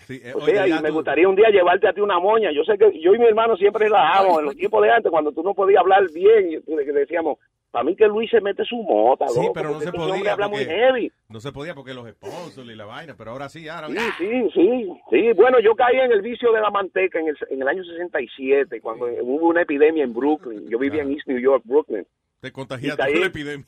Sí, 0.06 0.20
eh, 0.24 0.34
O 0.36 0.40
oye, 0.44 0.54
sea, 0.54 0.68
y 0.68 0.70
ya 0.72 0.82
me 0.82 0.90
tú- 0.90 0.96
gustaría 0.96 1.28
un 1.30 1.36
día 1.36 1.50
llevarte 1.50 1.88
a 1.88 1.94
ti 1.94 2.02
una 2.02 2.20
moña. 2.20 2.52
Yo 2.52 2.64
sé 2.64 2.78
que 2.78 3.00
yo 3.00 3.14
y 3.16 3.20
mi 3.20 3.26
hermano 3.26 3.56
siempre 3.58 3.86
relajábamos 3.86 4.40
en 4.40 4.46
los 4.46 4.56
tiempos 4.56 4.84
de 4.84 4.92
antes, 4.92 5.10
cuando 5.12 5.32
tú 5.32 5.44
no 5.44 5.54
podías 5.54 5.80
hablar 5.82 6.04
bien, 6.14 6.62
y 6.66 6.74
decíamos, 6.92 7.38
para 7.72 7.84
mí 7.84 7.96
que 7.96 8.08
Luis 8.08 8.30
se 8.32 8.42
mete 8.42 8.64
su 8.66 8.78
mota, 8.78 9.28
Sí, 9.28 9.40
loco, 9.42 9.54
pero 9.54 9.72
no 9.72 9.80
se 9.80 9.86
este 9.86 9.98
podía 9.98 10.34
habla 10.34 10.48
muy 10.48 10.64
heavy. 10.66 11.12
no 11.30 11.40
se 11.40 11.52
podía 11.52 11.76
porque 11.76 11.94
los 11.94 12.10
sponsors 12.10 12.68
y 12.68 12.76
la 12.76 12.86
vaina, 12.86 13.16
pero 13.18 13.32
ahora 13.32 13.50
sí, 13.50 13.68
ahora 13.68 13.88
Sí, 13.90 13.98
sí, 14.18 14.50
sí, 14.54 14.90
sí. 15.12 15.34
Bueno, 15.34 15.60
yo 15.60 15.76
caí 15.76 15.98
en 16.00 16.12
el 16.12 16.22
vicio 16.22 16.52
de 16.54 16.62
la 16.62 16.72
manteca 16.72 17.20
en 17.20 17.28
el, 17.28 17.38
en 17.50 17.62
el 17.62 17.68
año 17.68 17.84
67, 17.84 18.82
cuando 18.82 19.06
hubo 19.22 19.48
una 19.50 19.62
epidemia 19.62 20.04
en 20.04 20.14
Brooklyn. 20.14 20.68
Yo 20.70 20.80
vivía 20.80 21.02
en 21.04 21.12
East 21.12 21.28
New 21.28 21.40
York, 21.40 21.64
Brooklyn. 21.66 22.06
te 22.42 22.52
contagiaste 22.52 23.20
la 23.20 23.26
epidemia. 23.28 23.66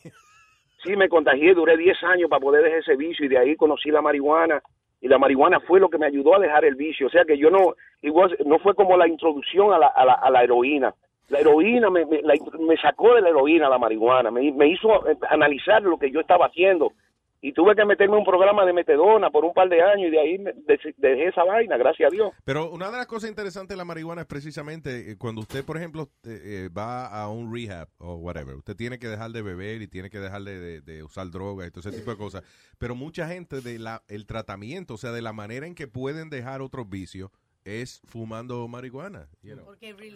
Sí, 0.83 0.95
me 0.95 1.09
contagié, 1.09 1.53
duré 1.53 1.75
10 1.75 2.03
años 2.03 2.29
para 2.29 2.39
poder 2.39 2.63
dejar 2.63 2.79
ese 2.79 2.95
vicio 2.95 3.25
y 3.25 3.29
de 3.29 3.37
ahí 3.37 3.55
conocí 3.57 3.91
la 3.91 4.01
marihuana. 4.01 4.61
Y 5.01 5.07
la 5.09 5.17
marihuana 5.17 5.59
fue 5.61 5.79
lo 5.79 5.89
que 5.89 5.97
me 5.97 6.05
ayudó 6.05 6.35
a 6.35 6.39
dejar 6.39 6.63
el 6.65 6.75
vicio. 6.75 7.07
O 7.07 7.09
sea 7.09 7.25
que 7.25 7.37
yo 7.37 7.49
no, 7.49 7.73
igual, 8.01 8.35
no 8.45 8.59
fue 8.59 8.73
como 8.75 8.95
la 8.97 9.07
introducción 9.07 9.73
a 9.73 9.77
la, 9.77 9.87
a 9.87 10.05
la, 10.05 10.13
a 10.13 10.29
la 10.29 10.43
heroína. 10.43 10.93
La 11.29 11.39
heroína 11.39 11.89
me, 11.89 12.05
me, 12.05 12.21
la- 12.21 12.35
me 12.59 12.77
sacó 12.77 13.13
de 13.15 13.21
la 13.21 13.29
heroína 13.29 13.69
la 13.69 13.77
marihuana, 13.77 14.31
me, 14.31 14.51
me 14.51 14.67
hizo 14.67 15.07
eh, 15.09 15.17
analizar 15.29 15.81
lo 15.83 15.97
que 15.97 16.11
yo 16.11 16.19
estaba 16.19 16.47
haciendo. 16.47 16.91
Y 17.41 17.53
tuve 17.53 17.73
que 17.73 17.85
meterme 17.85 18.15
en 18.15 18.19
un 18.19 18.25
programa 18.25 18.65
de 18.65 18.73
metedona 18.73 19.29
por 19.29 19.45
un 19.45 19.53
par 19.53 19.69
de 19.69 19.81
años 19.81 20.07
y 20.09 20.11
de 20.11 20.19
ahí 20.19 20.37
dejé 20.97 21.27
esa 21.29 21.45
vaina, 21.45 21.77
gracias 21.77 22.11
a 22.11 22.13
Dios. 22.13 22.33
Pero 22.43 22.69
una 22.69 22.91
de 22.91 22.97
las 22.97 23.07
cosas 23.07 23.29
interesantes 23.29 23.69
de 23.69 23.77
la 23.77 23.85
marihuana 23.85 24.23
es 24.23 24.27
precisamente 24.27 25.11
eh, 25.11 25.17
cuando 25.17 25.39
usted, 25.39 25.63
por 25.63 25.77
ejemplo, 25.77 26.09
eh, 26.25 26.67
va 26.77 27.05
a 27.07 27.29
un 27.29 27.53
rehab 27.53 27.87
o 27.99 28.15
whatever, 28.15 28.55
usted 28.55 28.75
tiene 28.75 28.99
que 28.99 29.07
dejar 29.07 29.31
de 29.31 29.41
beber 29.41 29.81
y 29.81 29.87
tiene 29.87 30.09
que 30.09 30.19
dejar 30.19 30.41
de, 30.41 30.81
de- 30.81 31.01
usar 31.01 31.31
drogas 31.31 31.65
y 31.67 31.71
todo 31.71 31.87
ese 31.87 31.97
tipo 31.97 32.11
de 32.11 32.17
cosas. 32.17 32.43
Pero 32.77 32.93
mucha 32.93 33.25
gente 33.29 33.61
de 33.61 33.79
la 33.79 34.01
el 34.09 34.25
tratamiento, 34.25 34.95
o 34.95 34.97
sea, 34.97 35.13
de 35.13 35.21
la 35.21 35.31
manera 35.31 35.65
en 35.65 35.75
que 35.75 35.87
pueden 35.87 36.29
dejar 36.29 36.61
otros 36.61 36.89
vicios, 36.89 37.31
es 37.69 38.01
fumando 38.05 38.67
marihuana. 38.67 39.27
you 39.43 39.55
know. 39.55 39.65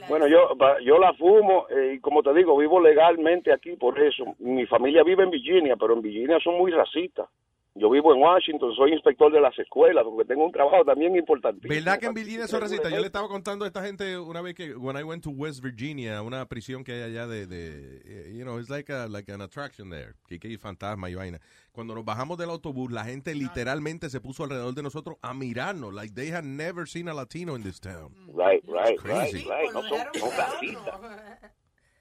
Bueno, 0.07 0.27
yo 0.27 0.55
yo 0.83 0.97
la 0.97 1.13
fumo 1.13 1.67
eh, 1.69 1.95
y 1.95 1.99
como 1.99 2.23
te 2.23 2.33
digo, 2.33 2.57
vivo 2.57 2.81
legalmente 2.81 3.53
aquí 3.53 3.75
por 3.75 3.99
eso. 3.99 4.35
Mi 4.39 4.65
familia 4.65 5.03
vive 5.03 5.23
en 5.23 5.31
Virginia, 5.31 5.75
pero 5.75 5.93
en 5.93 6.01
Virginia 6.01 6.37
son 6.43 6.57
muy 6.57 6.71
racistas. 6.71 7.27
Yo 7.75 7.89
vivo 7.89 8.13
en 8.13 8.21
Washington, 8.21 8.75
soy 8.75 8.93
inspector 8.93 9.31
de 9.31 9.41
las 9.41 9.57
escuelas 9.57 10.03
porque 10.03 10.27
tengo 10.27 10.45
un 10.45 10.51
trabajo 10.51 10.85
también 10.85 11.15
importante. 11.15 11.67
¿Verdad 11.67 11.99
que 11.99 12.05
en 12.05 12.13
Virginia 12.13 12.47
son 12.47 12.61
racistas? 12.61 12.91
Yo 12.91 12.99
le 12.99 13.07
estaba 13.07 13.27
contando 13.27 13.65
a 13.65 13.67
esta 13.67 13.83
gente 13.83 14.15
una 14.15 14.41
vez 14.41 14.53
que, 14.53 14.75
when 14.75 14.95
I 14.95 15.01
went 15.01 15.23
to 15.23 15.31
West 15.31 15.63
Virginia, 15.63 16.21
una 16.21 16.45
prisión 16.45 16.83
que 16.83 16.91
hay 16.91 17.01
allá 17.01 17.25
de, 17.25 17.47
de 17.47 18.01
eh, 18.05 18.33
you 18.35 18.43
know, 18.43 18.59
it's 18.59 18.69
like, 18.69 18.93
a, 18.93 19.07
like 19.07 19.31
an 19.31 19.41
attraction 19.41 19.89
there, 19.89 20.13
que 20.27 20.37
que 20.39 20.49
hay 20.49 20.57
fantasma 20.57 21.09
y 21.09 21.15
vaina. 21.15 21.39
Cuando 21.73 21.95
nos 21.95 22.05
bajamos 22.05 22.37
del 22.37 22.51
autobús, 22.51 22.91
la 22.91 23.03
gente 23.03 23.33
literalmente 23.33 24.07
se 24.11 24.21
puso 24.21 24.43
alrededor 24.43 24.75
de 24.75 24.83
nosotros 24.83 25.17
a 25.23 25.33
mirarnos, 25.33 25.91
like 25.91 26.13
they 26.13 26.29
had 26.31 26.43
never 26.43 26.87
seen 26.87 27.09
a 27.09 27.13
Latino 27.15 27.55
in 27.55 27.63
this 27.63 27.79
town. 27.79 28.13
Right, 28.27 28.63
right, 28.67 28.95
Crazy. 28.99 29.39
right, 29.39 29.49
right. 29.49 29.73
No, 29.73 29.81
son, 29.81 29.99
son 30.13 30.29
racistas. 30.37 30.99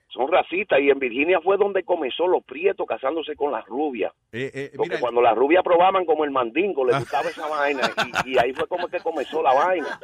Son 0.09 0.31
racistas 0.31 0.78
y 0.78 0.91
en 0.91 0.99
Virginia 0.99 1.41
fue 1.42 1.57
donde 1.57 1.84
comenzó 1.84 2.26
los 2.26 2.44
prietos 2.44 2.86
casándose 2.86 3.34
con 3.34 3.51
las 3.51 3.65
rubias. 3.65 4.12
Eh, 4.31 4.51
eh, 4.52 4.73
Porque 4.76 4.91
mira, 4.91 5.01
cuando 5.01 5.23
las 5.23 5.34
rubias 5.34 5.65
probaban 5.65 6.05
como 6.05 6.25
el 6.25 6.31
mandingo, 6.31 6.84
les 6.84 6.99
gustaba 6.99 7.31
esa 7.31 7.47
vaina 7.49 7.81
y, 8.26 8.33
y 8.33 8.39
ahí 8.39 8.52
fue 8.52 8.68
como 8.68 8.89
que 8.89 9.01
comenzó 9.01 9.42
la 9.42 9.55
vaina. 9.55 9.99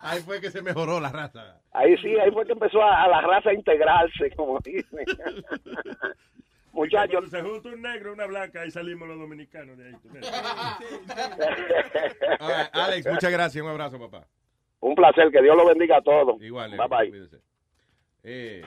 ahí 0.00 0.20
fue 0.22 0.40
que 0.40 0.50
se 0.50 0.60
mejoró 0.60 0.98
la 0.98 1.10
raza. 1.12 1.60
Ahí 1.70 1.96
sí, 1.98 2.16
ahí 2.18 2.32
fue 2.32 2.44
que 2.46 2.52
empezó 2.54 2.82
a, 2.82 3.04
a 3.04 3.06
la 3.06 3.20
raza 3.20 3.50
a 3.50 3.54
integrarse, 3.54 4.32
como 4.34 4.58
dicen. 4.58 5.04
Muchachos. 6.72 7.30
Se 7.30 7.42
junta 7.42 7.68
un 7.68 7.82
negro 7.82 8.10
y 8.10 8.14
una 8.14 8.26
blanca, 8.26 8.62
ahí 8.62 8.70
salimos 8.70 9.08
los 9.08 9.18
dominicanos 9.18 9.76
de 9.78 9.88
ahí. 9.88 9.94
right, 12.40 12.68
Alex, 12.72 13.06
muchas 13.06 13.30
gracias. 13.30 13.62
Un 13.62 13.70
abrazo, 13.70 13.98
papá. 13.98 14.26
Un 14.80 14.94
placer, 14.94 15.30
que 15.30 15.42
Dios 15.42 15.56
lo 15.56 15.66
bendiga 15.66 15.98
a 15.98 16.02
todos. 16.02 16.40
Igual, 16.42 16.70
Bye 16.76 16.88
bye. 16.88 17.10
cuídese. 17.10 17.38
Eh, 18.24 18.62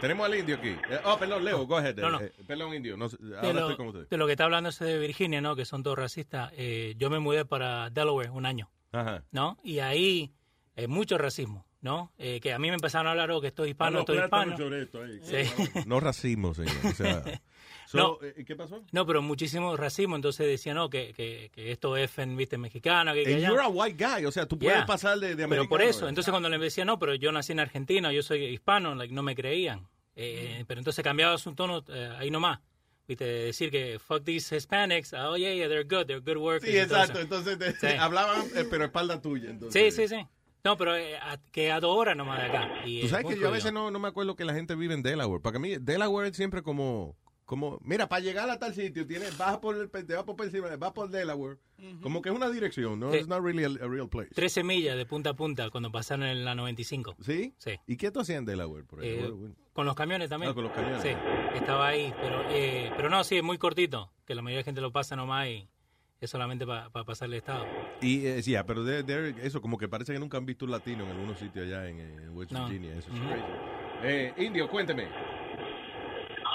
tenemos 0.00 0.26
al 0.26 0.34
indio 0.34 0.56
aquí. 0.56 0.68
Eh, 0.68 0.98
oh, 1.04 1.16
perdón, 1.18 1.44
Leo, 1.44 1.66
go 1.66 1.76
ahead. 1.76 1.96
No, 1.96 2.10
no. 2.10 2.20
Eh, 2.20 2.32
perdón, 2.46 2.74
indio. 2.74 2.96
No, 2.96 3.06
ahora 3.36 3.52
lo, 3.52 3.60
estoy 3.60 3.76
con 3.76 3.88
usted. 3.88 4.08
de 4.08 4.16
lo 4.16 4.26
que 4.26 4.32
está 4.32 4.44
hablando 4.44 4.70
ese 4.70 4.84
de 4.84 4.98
Virginia, 4.98 5.40
¿no? 5.40 5.56
Que 5.56 5.64
son 5.64 5.82
todos 5.82 5.98
racistas. 5.98 6.52
Eh, 6.56 6.94
yo 6.96 7.10
me 7.10 7.18
mudé 7.18 7.44
para 7.44 7.90
Delaware 7.90 8.30
un 8.30 8.46
año, 8.46 8.70
Ajá. 8.92 9.24
¿no? 9.30 9.58
Y 9.62 9.80
ahí 9.80 10.32
eh, 10.76 10.86
mucho 10.88 11.18
racismo, 11.18 11.65
¿no? 11.86 12.12
Eh, 12.18 12.38
que 12.40 12.52
a 12.52 12.58
mí 12.58 12.68
me 12.68 12.74
empezaron 12.74 13.06
a 13.06 13.12
hablar, 13.12 13.30
oh, 13.30 13.40
que 13.40 13.46
estoy 13.46 13.70
hispano, 13.70 13.92
los 13.92 14.00
estoy 14.02 14.18
hispano. 14.18 14.56
choretos 14.58 15.02
ahí. 15.02 15.20
Sí. 15.46 15.64
No 15.86 15.98
racismo, 16.00 16.52
señor. 16.52 16.74
O 16.84 16.92
sea, 16.92 17.22
so, 17.86 17.96
No. 17.96 18.18
eh, 18.20 18.44
¿Qué 18.44 18.54
pasó? 18.56 18.82
No, 18.92 19.06
pero 19.06 19.22
muchísimo 19.22 19.74
racismo. 19.76 20.16
Entonces 20.16 20.46
decían, 20.46 20.76
no, 20.76 20.90
que, 20.90 21.14
que, 21.14 21.50
que 21.54 21.72
esto 21.72 21.96
es, 21.96 22.18
en, 22.18 22.36
viste, 22.36 22.58
mexicano. 22.58 23.14
Que, 23.14 23.22
que 23.24 23.40
you're 23.40 23.62
a 23.62 23.68
white 23.68 23.96
guy, 24.04 24.26
o 24.26 24.32
sea, 24.32 24.46
tú 24.46 24.58
puedes 24.58 24.76
Yeah. 24.76 24.84
pasar 24.86 25.18
de, 25.18 25.28
de 25.28 25.34
Pero 25.36 25.44
americano. 25.46 25.68
por 25.70 25.80
eso, 25.80 26.04
eh. 26.06 26.08
entonces 26.10 26.30
cuando 26.30 26.48
le 26.50 26.58
decía, 26.58 26.84
no, 26.84 26.98
pero 26.98 27.14
yo 27.14 27.32
nací 27.32 27.52
en 27.52 27.60
Argentina, 27.60 28.12
yo 28.12 28.22
soy 28.22 28.44
hispano, 28.44 28.94
like, 28.94 29.14
no 29.14 29.22
me 29.22 29.34
creían. 29.34 29.88
Eh, 30.18 30.64
Pero 30.66 30.80
entonces 30.80 31.02
cambiaba 31.04 31.36
su 31.38 31.54
tono 31.54 31.84
eh, 31.88 32.10
ahí 32.18 32.30
nomás. 32.30 32.60
Viste, 33.06 33.24
decir 33.24 33.70
que 33.70 34.00
fuck 34.00 34.24
these 34.24 34.56
Hispanics, 34.56 35.12
oh 35.12 35.36
yeah, 35.36 35.52
yeah, 35.54 35.68
they're 35.68 35.84
good, 35.84 36.06
they're 36.06 36.18
good 36.20 36.38
workers. 36.42 36.72
Sí, 36.72 36.76
exacto. 36.76 37.20
Entonces 37.20 37.56
te- 37.58 37.72
Sí. 37.74 37.86
hablaban, 38.00 38.40
eh, 38.56 38.64
pero 38.68 38.86
espalda 38.86 39.20
tuya. 39.22 39.44
Sí, 39.44 39.50
Entonces. 39.50 39.94
sí, 39.94 40.08
sí. 40.08 40.26
No, 40.66 40.76
pero 40.76 40.96
eh, 40.96 41.16
a- 41.16 41.38
que 41.52 41.70
a 41.70 41.78
dos 41.80 41.96
horas 41.96 42.16
nomás 42.16 42.38
de 42.40 42.46
acá. 42.46 42.68
Y 42.84 43.00
Tú 43.00 43.06
es 43.06 43.10
sabes 43.10 43.24
muy 43.24 43.34
que 43.34 43.40
yo 43.40 43.48
a 43.48 43.52
veces 43.52 43.72
no, 43.72 43.90
no 43.92 43.98
me 44.00 44.08
acuerdo 44.08 44.34
que 44.34 44.44
la 44.44 44.52
gente 44.52 44.74
vive 44.74 44.94
en 44.94 45.02
Delaware. 45.02 45.40
Para 45.40 45.58
mí, 45.60 45.76
Delaware 45.80 46.28
es 46.28 46.36
siempre 46.36 46.62
como, 46.62 47.16
como 47.44 47.78
mira, 47.82 48.08
para 48.08 48.20
llegar 48.20 48.50
a 48.50 48.58
tal 48.58 48.74
sitio, 48.74 49.06
tienes, 49.06 49.38
vas 49.38 49.58
por 49.58 49.76
el, 49.76 49.88
te 49.90 50.14
vas 50.14 50.24
por 50.24 50.44
encima, 50.44 50.74
vas 50.76 50.92
por 50.92 51.08
Delaware. 51.08 51.58
Como 52.02 52.20
que 52.20 52.30
es 52.30 52.34
una 52.34 52.50
dirección, 52.50 52.98
¿no? 52.98 53.12
Sí. 53.12 53.18
It's 53.18 53.28
not 53.28 53.42
really 53.44 53.62
a, 53.62 53.68
a 53.84 53.88
real 53.88 54.08
place. 54.08 54.30
13 54.34 54.64
millas 54.64 54.96
de 54.96 55.06
punta 55.06 55.30
a 55.30 55.34
punta 55.34 55.70
cuando 55.70 55.92
pasaron 55.92 56.26
en 56.26 56.44
la 56.44 56.54
95. 56.56 57.14
¿Sí? 57.20 57.54
Sí. 57.58 57.78
¿Y 57.86 57.96
qué 57.96 58.10
tú 58.10 58.20
hacías 58.20 58.38
en 58.38 58.44
Delaware? 58.46 58.84
Por 58.84 59.00
ahí? 59.02 59.08
Eh, 59.10 59.32
con 59.72 59.86
los 59.86 59.94
camiones 59.94 60.28
también. 60.28 60.50
Ah, 60.50 60.54
con 60.54 60.64
los 60.64 60.72
camiones. 60.72 61.02
Sí, 61.02 61.10
estaba 61.54 61.86
ahí. 61.88 62.12
Pero, 62.20 62.42
eh, 62.50 62.90
pero 62.96 63.08
no, 63.08 63.22
sí, 63.22 63.36
es 63.36 63.42
muy 63.44 63.58
cortito. 63.58 64.10
Que 64.24 64.34
la 64.34 64.42
mayoría 64.42 64.58
de 64.60 64.64
gente 64.64 64.80
lo 64.80 64.90
pasa 64.90 65.14
nomás 65.14 65.46
y, 65.48 65.68
es 66.20 66.30
solamente 66.30 66.66
para 66.66 66.88
pasarle 66.90 67.36
estado. 67.38 67.66
Y 68.00 68.26
eh, 68.26 68.42
sí, 68.42 68.56
ah, 68.56 68.64
pero 68.64 68.82
de- 68.84 69.02
de- 69.02 69.34
eso 69.46 69.60
como 69.60 69.76
que 69.76 69.88
parece 69.88 70.12
que 70.12 70.18
nunca 70.18 70.38
han 70.38 70.46
visto 70.46 70.64
un 70.64 70.70
latino 70.70 71.04
en 71.04 71.10
algunos 71.10 71.38
sitios 71.38 71.66
allá 71.66 71.88
en, 71.88 72.00
en 72.00 72.36
West 72.36 72.52
No. 72.52 72.66
Virginia. 72.68 72.94
Eso 72.98 73.10
es 73.12 73.20
crazy. 73.20 73.42
Eh, 74.02 74.34
Indio, 74.38 74.68
cuénteme. 74.68 75.04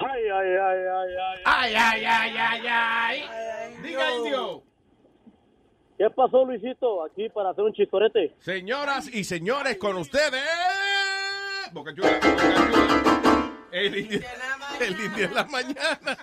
Ay, 0.04 0.24
ay, 0.34 0.50
ay, 0.50 0.80
ay, 0.90 1.14
ay. 1.20 1.42
Ay, 1.46 1.74
ay, 1.76 2.06
ay, 2.06 2.38
ay, 2.38 2.68
ay. 2.68 3.76
Diga, 3.84 4.16
Indio. 4.16 4.64
¿Qué 5.98 6.10
pasó, 6.10 6.44
Luisito? 6.46 7.04
Aquí 7.04 7.30
para 7.30 7.52
hacer 7.52 7.64
un 7.64 7.74
chistorete. 7.74 8.34
Señoras 8.40 9.14
y 9.14 9.24
señores, 9.24 9.78
con 9.78 9.96
ustedes. 9.98 10.42
Boca 11.72 11.94
Chula, 11.94 12.10
Boca 12.14 12.72
Chula. 12.72 13.52
El 13.72 13.98
indio, 13.98 14.20
el 14.82 15.00
indio 15.00 15.26
en 15.26 15.34
la 15.36 15.46
mañana. 15.46 16.18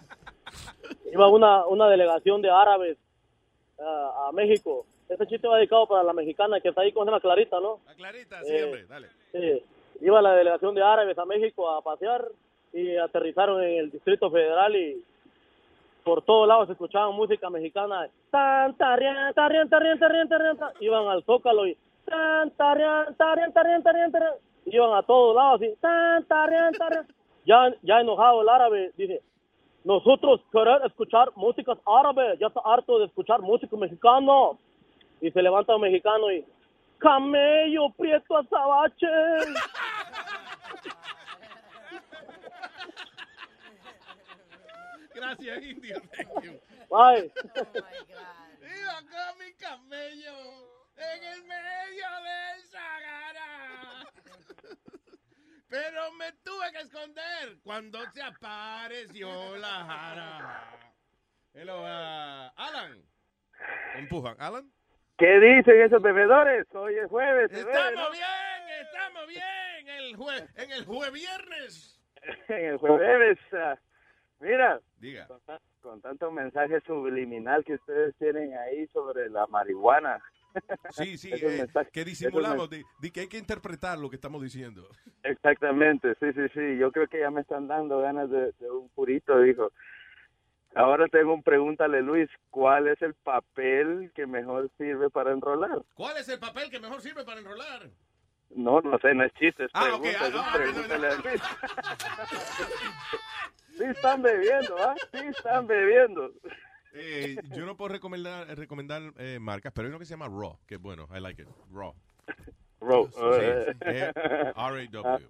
Iba 1.13 1.29
una, 1.29 1.65
una 1.67 1.87
delegación 1.89 2.43
de 2.43 2.51
árabes 2.51 2.99
ah, 3.81 4.29
a 4.29 4.33
México. 4.33 4.85
Este 5.09 5.27
chiste 5.27 5.49
va 5.49 5.57
dedicado 5.57 5.87
para 5.87 6.03
la 6.03 6.13
mexicana 6.13 6.61
que 6.61 6.69
está 6.69 6.83
ahí 6.83 6.93
con 6.93 7.09
una 7.09 7.21
Clarita, 7.21 7.61
¿no? 7.61 7.81
La 7.87 7.95
Clarita, 7.95 8.41
Eh, 8.41 8.45
siempre, 8.45 8.87
dale. 8.87 9.09
Sí. 9.33 9.63
Iba 10.01 10.21
la 10.23 10.35
delegación 10.35 10.75
de 10.75 10.83
árabes 10.83 11.19
a 11.19 11.25
México 11.25 11.69
a 11.71 11.83
pasear 11.83 12.27
y 12.73 12.97
aterrizaron 12.97 13.63
en 13.63 13.79
el 13.79 13.91
Distrito 13.91 14.31
Federal 14.31 14.77
y 14.77 15.03
por 16.05 16.23
todos 16.23 16.47
lados 16.47 16.67
se 16.67 16.73
escuchaba 16.73 17.11
música 17.11 17.51
mexicana. 17.51 18.09
Tan, 18.31 18.75
tarrián, 18.77 19.33
tarrián, 19.35 19.69
tarrián, 19.69 19.99
tarrián, 19.99 20.29
tarrián, 20.29 20.57
tarrián. 20.59 20.75
Iban 20.81 21.09
al 21.09 21.25
Zócalo 21.25 21.67
y 21.67 21.77
tan, 22.05 22.51
tarrián, 22.53 23.15
tarrián, 23.17 23.53
tarrián, 23.53 23.83
tarrián, 23.83 24.13
tarrián. 24.13 24.35
Iban 24.67 24.93
a 24.95 25.03
todos 25.03 25.35
lados 25.35 25.63
y 25.63 25.75
tan, 25.81 26.25
tarrián, 26.25 26.73
tarrián. 26.75 27.07
Ya, 27.45 27.75
ya 27.83 28.01
enojado 28.01 28.43
el 28.43 28.49
árabe 28.49 28.93
dice, 28.97 29.23
nosotros 29.89 30.43
querer 30.53 30.83
escuchar 30.85 31.33
músicas 31.35 31.79
árabes, 31.87 32.39
ya 32.39 32.49
está 32.49 32.61
harto 32.63 32.99
de 32.99 33.07
escuchar 33.07 33.41
música 33.41 33.75
mexicana. 33.75 34.51
Y 35.19 35.31
se 35.31 35.41
levanta 35.41 35.75
un 35.75 35.81
mexicano 35.81 36.31
y, 36.31 36.45
camello 36.99 37.89
prieto 37.97 38.37
azabache. 38.37 39.07
Gracias, 45.15 45.65
Indio. 45.65 46.03
Thank 46.15 46.45
you. 46.45 46.53
Bye. 46.91 47.33
Iba 48.61 48.99
con 49.11 49.39
mi 49.39 49.53
camello 49.55 50.37
en 50.97 51.25
el 51.33 51.43
medio 51.45 52.09
del 52.27 52.63
Sahara. 52.71 53.58
Pero 55.69 56.13
me 56.13 56.33
tuve 56.45 56.73
que 56.73 56.79
esconder 56.81 57.59
cuando 57.63 57.99
se 58.13 58.23
apareció 58.23 59.57
la 59.57 59.69
jara. 59.85 60.71
Hello, 61.53 61.83
uh, 61.83 62.51
Alan. 62.57 63.03
Empujan. 63.97 64.37
Alan. 64.39 64.71
¿Qué 65.19 65.39
dicen 65.41 65.81
esos 65.83 66.01
bebedores? 66.01 66.67
Hoy 66.75 66.95
es 66.95 67.09
jueves. 67.09 67.51
bebe, 67.51 67.61
Estamos 67.71 67.95
¿no? 68.05 68.11
bien, 68.13 68.81
estamos 68.81 69.27
bien. 69.27 69.89
El 69.89 70.17
jue 70.17 70.37
en 70.57 70.71
el 70.71 70.85
jue 70.87 71.11
viernes. 71.11 72.01
en 72.49 72.65
el 72.65 72.79
jueves. 72.79 73.39
ah, 73.53 73.77
mira, 74.41 74.81
Diga. 74.99 75.27
con, 75.27 75.41
con 75.83 76.01
tanto 76.01 76.31
mensaje 76.31 76.81
subliminal 76.87 77.65
que 77.65 77.75
ustedes 77.75 78.15
tienen 78.17 78.57
ahí 78.57 78.87
sobre 78.89 79.29
la 79.29 79.47
marihuana. 79.49 80.23
Sí, 80.91 81.19
sí, 81.19 81.31
eh, 81.33 81.67
que 81.93 82.05
disimulamos, 82.05 82.69
de 82.71 82.85
que 83.13 83.21
hay 83.21 83.29
que 83.29 83.39
interpretar 83.39 83.99
lo 83.99 84.11
que 84.11 84.17
estamos 84.17 84.43
diciendo. 84.43 84.89
Exactamente, 85.23 86.15
sí, 86.21 86.33
sí, 86.33 86.49
sí. 86.55 86.79
Yo 86.79 86.91
creo 86.91 87.07
que 87.07 87.21
ya 87.21 87.31
me 87.31 87.43
están 87.43 87.69
dando 87.69 88.01
ganas 88.01 88.31
de, 88.31 88.53
de 88.53 88.71
un 88.71 88.89
purito, 88.91 89.41
dijo. 89.41 89.73
Ahora 90.75 91.07
tengo 91.09 91.35
un 91.35 91.43
pregúntale, 91.43 92.03
Luis, 92.03 92.29
¿cuál 92.51 92.89
es 92.89 93.01
el 93.03 93.15
papel 93.15 94.13
que 94.15 94.27
mejor 94.27 94.71
sirve 94.77 95.11
para 95.11 95.33
enrolar? 95.33 95.83
¿Cuál 95.95 96.17
es 96.19 96.29
el 96.29 96.39
papel 96.39 96.71
que 96.71 96.79
mejor 96.79 97.01
sirve 97.01 97.25
para 97.25 97.41
enrolar? 97.41 97.89
No, 98.51 98.81
no 98.81 98.99
sé, 98.99 99.15
no 99.15 99.25
es 99.25 99.33
chiste, 99.35 99.65
es 99.65 99.71
Ah, 99.75 99.89
es 99.89 99.95
un 99.95 100.03
Luis. 101.25 101.43
Sí 103.79 103.85
están 103.85 104.23
bebiendo, 104.23 104.77
¿ah? 104.77 104.95
Sí 105.13 105.25
están 105.29 105.67
bebiendo. 105.69 106.33
Eh, 106.95 107.37
yo 107.55 107.67
no 107.67 107.77
puedo 107.77 107.93
recomendar, 107.93 108.47
recomendar 108.57 109.03
eh, 109.19 109.39
marcas, 109.41 109.73
pero 109.75 109.87
hay 109.87 109.91
uno 109.91 109.99
que 109.99 110.05
se 110.05 110.15
llama 110.15 110.29
Raw, 110.29 110.59
que 110.67 110.77
es 110.77 110.81
bueno, 110.81 111.09
I 111.15 111.21
like 111.21 111.43
it. 111.43 111.49
Raw. 111.73 111.95
Raw. 112.81 113.09
Sí, 113.11 113.21
eh, 113.87 114.13
R-A-W. 114.57 115.29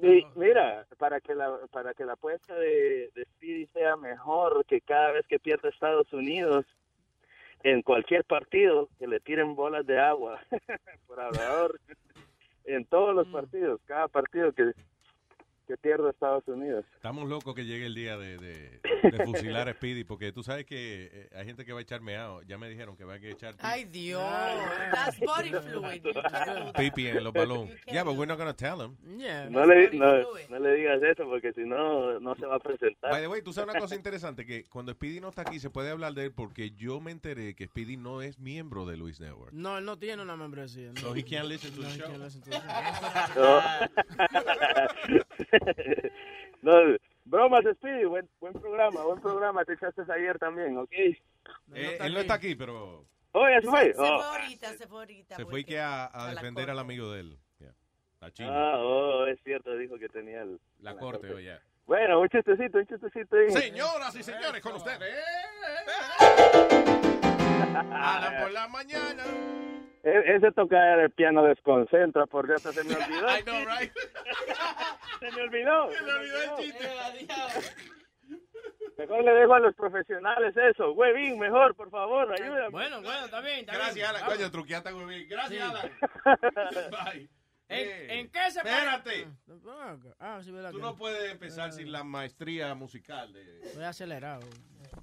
Y 0.00 0.26
mira, 0.34 0.86
para 0.98 1.20
que 1.20 1.34
la 1.34 1.58
para 1.70 1.94
que 1.94 2.04
la 2.04 2.12
apuesta 2.12 2.54
de, 2.54 3.10
de 3.14 3.24
Speedy 3.24 3.66
sea 3.68 3.96
mejor 3.96 4.64
que 4.66 4.82
cada 4.82 5.12
vez 5.12 5.26
que 5.26 5.38
pierda 5.38 5.70
Estados 5.70 6.12
Unidos 6.12 6.66
en 7.62 7.82
cualquier 7.82 8.24
partido 8.24 8.88
que 8.98 9.06
le 9.06 9.20
tiren 9.20 9.54
bolas 9.54 9.86
de 9.86 9.98
agua 9.98 10.40
por 11.06 11.20
hablador 11.20 11.80
en 12.64 12.84
todos 12.84 13.14
los 13.14 13.26
partidos, 13.28 13.80
cada 13.86 14.08
partido 14.08 14.52
que 14.52 14.72
que 15.68 15.76
pierda 15.76 16.10
Estados 16.10 16.42
Unidos. 16.48 16.84
Estamos 16.94 17.28
locos 17.28 17.54
que 17.54 17.64
llegue 17.66 17.84
el 17.86 17.94
día 17.94 18.16
de, 18.16 18.38
de, 18.38 18.80
de 19.10 19.24
fusilar 19.24 19.68
a 19.68 19.74
Speedy, 19.74 20.02
porque 20.02 20.32
tú 20.32 20.42
sabes 20.42 20.64
que 20.64 21.10
eh, 21.12 21.28
hay 21.36 21.44
gente 21.44 21.64
que 21.66 21.72
va 21.74 21.80
a 21.80 21.82
echar 21.82 22.00
meado. 22.00 22.40
Ya 22.42 22.56
me 22.56 22.68
dijeron 22.70 22.96
que 22.96 23.04
va 23.04 23.12
a 23.12 23.16
echar 23.16 23.54
Ay, 23.58 23.84
Dios. 23.84 24.22
That's 24.92 25.20
body 25.20 25.50
fluid. 25.50 26.02
Pipi 26.76 27.08
en 27.08 27.22
los 27.22 27.32
balones. 27.34 27.78
Yeah, 27.86 28.02
but 28.02 28.16
we're 28.16 28.26
not 28.26 28.38
going 28.38 28.50
to 28.50 28.56
tell 28.56 28.80
him. 28.80 28.96
No 29.50 29.66
le, 29.66 29.90
no, 29.92 30.24
no 30.48 30.58
le 30.58 30.74
digas 30.74 31.02
eso 31.02 31.24
porque 31.26 31.52
si 31.52 31.60
no, 31.60 32.18
no 32.18 32.34
se 32.34 32.46
va 32.46 32.56
a 32.56 32.60
presentar. 32.60 33.10
By 33.10 33.20
the 33.20 33.28
way, 33.28 33.42
tú 33.42 33.52
sabes 33.52 33.70
una 33.70 33.78
cosa 33.78 33.94
interesante, 33.94 34.46
que 34.46 34.64
cuando 34.64 34.92
Speedy 34.92 35.20
no 35.20 35.28
está 35.28 35.42
aquí 35.42 35.60
se 35.60 35.68
puede 35.68 35.90
hablar 35.90 36.14
de 36.14 36.24
él 36.24 36.32
porque 36.32 36.70
yo 36.70 36.98
me 37.00 37.10
enteré 37.10 37.54
que 37.54 37.66
Speedy 37.66 37.98
no 37.98 38.22
es 38.22 38.38
miembro 38.38 38.86
de 38.86 38.96
Luis 38.96 39.20
Network. 39.20 39.52
No, 39.52 39.76
él 39.76 39.84
no 39.84 39.98
tiene 39.98 40.22
una 40.22 40.36
membresía. 40.36 40.92
No. 40.94 41.00
So 41.00 41.14
he 41.14 41.22
can't 41.22 41.46
listen 41.46 41.72
to 41.74 41.82
the 41.82 41.88
No, 41.88 42.06
show. 42.06 42.18
listen 42.24 42.40
to 42.42 42.50
the 42.50 42.58
No. 43.36 45.18
no, 46.62 46.72
bromas, 47.24 47.64
Speedy, 47.76 48.04
buen, 48.04 48.28
buen 48.40 48.52
programa, 48.54 49.02
buen 49.02 49.20
programa, 49.20 49.64
te 49.64 49.74
echaste 49.74 50.02
ayer 50.12 50.38
también, 50.38 50.76
¿ok? 50.78 50.92
Eh, 50.92 51.98
él 52.00 52.14
no 52.14 52.20
está 52.20 52.34
aquí, 52.34 52.54
pero 52.54 53.04
ya 53.34 53.60
se 53.60 53.66
fue. 53.68 53.84
Se 53.86 53.94
fue 53.94 54.08
Oh. 54.08 54.22
ahorita, 54.22 54.68
se 54.74 54.86
fue 54.86 54.98
ahorita. 54.98 55.36
se 55.36 55.44
fue 55.46 55.64
que 55.64 55.78
a, 55.78 56.04
a 56.06 56.06
a 56.06 56.24
la 56.28 56.34
defender 56.34 56.64
corte. 56.64 56.70
al 56.72 56.78
amigo 56.78 57.12
de 57.12 57.20
él. 57.20 57.38
Yeah. 57.58 57.74
La 58.20 58.30
China. 58.32 58.50
Ah, 58.52 58.78
oh, 58.78 59.26
es 59.26 59.38
cierto, 59.44 59.76
dijo 59.76 59.98
que 59.98 60.08
tenía 60.08 60.42
el... 60.42 60.60
la 60.80 60.96
corte, 60.96 61.32
oye. 61.32 61.58
Bueno, 61.86 62.20
un 62.20 62.28
chistecito, 62.28 62.78
un 62.78 62.86
chistecito. 62.86 63.36
ahí. 63.36 63.50
Señoras 63.50 64.14
y 64.16 64.22
señores, 64.22 64.60
con 64.60 64.74
ustedes. 64.74 65.14
Alan 67.92 68.42
por 68.42 68.52
la 68.52 68.68
mañana. 68.68 69.24
E- 70.08 70.36
ese 70.36 70.52
tocar 70.52 70.98
el 71.00 71.10
piano 71.10 71.42
desconcentra, 71.44 72.26
por 72.26 72.46
Dios, 72.46 72.64
hasta 72.64 72.82
se 72.82 72.88
me 72.88 72.94
olvidó. 73.04 73.26
I 73.38 73.42
know, 73.42 73.64
right? 73.66 73.92
se 75.20 75.30
me 75.32 75.42
olvidó. 75.42 75.90
Se 75.92 76.02
me 76.02 76.12
olvidó 76.12 76.42
el 76.42 76.64
chiste. 76.64 76.88
Mejor 78.96 79.22
le 79.24 79.32
dejo 79.32 79.54
a 79.54 79.60
los 79.60 79.74
profesionales 79.76 80.56
eso. 80.56 80.92
Huevín, 80.92 81.38
mejor, 81.38 81.74
por 81.76 81.88
favor, 81.90 82.32
ayúdame. 82.32 82.68
Bueno, 82.70 83.00
bueno, 83.00 83.24
está 83.26 83.40
bien. 83.40 83.60
Está 83.60 83.74
Gracias, 83.74 83.94
bien. 83.94 84.06
Alan. 84.06 84.24
Coño, 84.36 84.50
truqueaste 84.50 84.92
muy 84.92 85.04
bien. 85.14 85.28
Gracias, 85.28 85.62
Sí. 85.62 85.70
Alan. 86.24 86.90
Bye. 86.90 87.28
¿En, 87.70 87.86
Eh, 87.88 88.20
¿En 88.20 88.30
qué 88.30 88.50
se 88.50 88.58
Espérate. 88.60 89.26
pare- 89.46 90.14
Ah, 90.18 90.40
sí. 90.42 90.50
Tú 90.50 90.56
que 90.76 90.82
no 90.82 90.96
puedes 90.96 91.30
empezar 91.30 91.72
sin 91.72 91.92
la 91.92 92.02
maestría 92.02 92.74
musical 92.74 93.32
de, 93.32 93.60
Estoy 93.62 93.84
acelerado. 93.84 94.40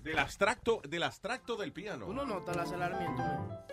del 0.02 0.18
abstracto 0.18 0.82
del 0.88 1.04
abstracto 1.04 1.56
del 1.58 1.72
piano. 1.72 2.08
Tú 2.08 2.14
no 2.14 2.26
notas 2.26 2.56
el 2.56 2.62
aceleramiento. 2.64 3.22
¿no? 3.24 3.66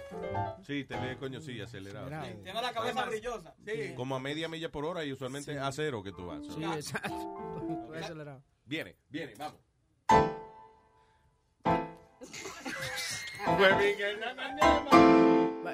Sí, 0.64 0.84
te 0.84 0.96
ve, 0.98 1.16
coño, 1.16 1.40
sí, 1.40 1.58
acelerado. 1.60 2.06
Acelerado. 2.06 2.42
Tiene 2.42 2.62
la 2.62 2.72
cabeza 2.72 3.04
brillosa. 3.06 3.54
Sí. 3.64 3.94
Como 3.96 4.16
a 4.16 4.20
media 4.20 4.48
milla 4.48 4.70
por 4.70 4.84
hora 4.84 5.04
y 5.04 5.12
usualmente 5.12 5.58
a 5.58 5.72
cero 5.72 6.02
que 6.02 6.12
tú 6.12 6.26
vas. 6.26 6.42
Sí, 6.54 6.62
exacto. 6.62 7.78
Estoy 7.82 7.98
acelerado. 7.98 8.42
Viene, 8.66 8.96
viene, 9.08 9.34
vamos. 9.38 9.60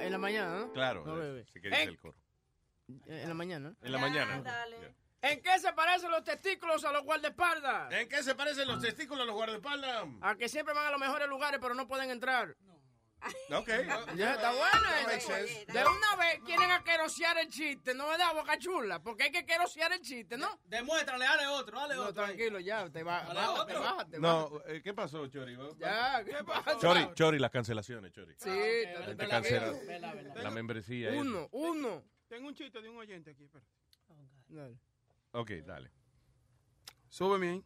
En 0.00 0.12
la 0.12 0.18
mañana, 0.18 0.60
¿no? 0.60 0.72
Claro, 0.72 1.04
No, 1.04 1.16
si 1.52 1.60
quieres 1.60 1.80
En- 1.80 1.88
el 1.90 1.98
coro. 1.98 2.14
En 3.06 3.28
la 3.28 3.34
mañana. 3.34 3.74
En 3.82 3.92
la 3.92 3.98
mañana. 3.98 4.42
¿En 5.20 5.42
qué 5.42 5.58
se 5.58 5.72
parecen 5.72 6.10
los 6.10 6.22
testículos 6.22 6.84
a 6.84 6.92
los 6.92 7.02
guardaespaldas? 7.02 7.92
¿En 7.92 8.08
qué 8.08 8.22
se 8.22 8.34
parecen 8.34 8.68
los 8.68 8.80
testículos 8.80 9.22
a 9.22 9.26
los 9.26 9.34
guardaespaldas? 9.34 10.06
A 10.20 10.36
que 10.36 10.48
siempre 10.48 10.74
van 10.74 10.86
a 10.86 10.90
los 10.90 11.00
mejores 11.00 11.28
lugares, 11.28 11.58
pero 11.60 11.74
no 11.74 11.86
pueden 11.86 12.10
entrar. 12.10 12.54
Ok. 13.52 13.68
Ya 14.14 14.34
está 14.34 14.52
bueno. 14.52 14.86
De 15.66 15.80
una 15.80 16.16
vez 16.16 16.40
quieren 16.46 16.70
aquerosear 16.70 17.36
el 17.38 17.48
chiste, 17.48 17.92
¿no 17.92 18.06
verdad, 18.06 18.32
Boca 18.32 18.56
Chula? 18.58 19.02
Porque 19.02 19.24
hay 19.24 19.32
que 19.32 19.44
querosear 19.44 19.92
el 19.92 20.00
chiste, 20.00 20.36
¿no? 20.36 20.60
Demuéstrale, 20.66 21.24
dale 21.24 21.46
otro, 21.48 21.80
dale 21.80 21.96
No, 21.96 22.02
otro. 22.02 22.24
tranquilo, 22.24 22.60
ya, 22.60 22.88
te 22.90 23.02
va, 23.02 23.22
bájate, 23.22 23.34
bájate, 23.34 23.74
bájate. 23.74 24.20
No, 24.20 24.62
eh, 24.66 24.80
¿qué 24.84 24.94
pasó, 24.94 25.26
Chori? 25.26 25.58
Ya, 25.78 26.22
¿qué 26.24 26.44
pasa? 26.44 26.78
Chori, 26.78 27.08
Chori, 27.14 27.38
las 27.40 27.50
cancelaciones, 27.50 28.12
Chori. 28.12 28.34
Sí, 28.38 28.84
La 28.94 29.02
gente 29.06 29.28
cancela 29.28 29.72
la 30.36 30.50
membresía. 30.52 31.10
esa. 31.10 31.18
Uno, 31.18 31.48
uno. 31.50 32.04
Tengo 32.28 32.48
un 32.48 32.54
chiste 32.54 32.80
de 32.80 32.88
un 32.88 32.96
oyente 32.96 33.30
aquí, 33.30 33.44
espera. 33.44 33.64
Dale. 34.48 34.76
Ok, 35.32 35.50
dale. 35.66 35.90
Súbeme 37.08 37.48
ahí. 37.50 37.64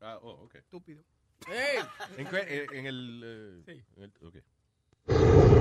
Ah, 0.00 0.18
oh, 0.22 0.44
ok. 0.44 0.54
Estúpido. 0.56 1.02
¿En, 2.16 2.26
qué- 2.28 2.66
en 2.72 2.86
el... 2.86 3.62
eh, 3.66 3.84
en 3.96 4.02
el- 4.02 4.12
ok. 4.26 4.36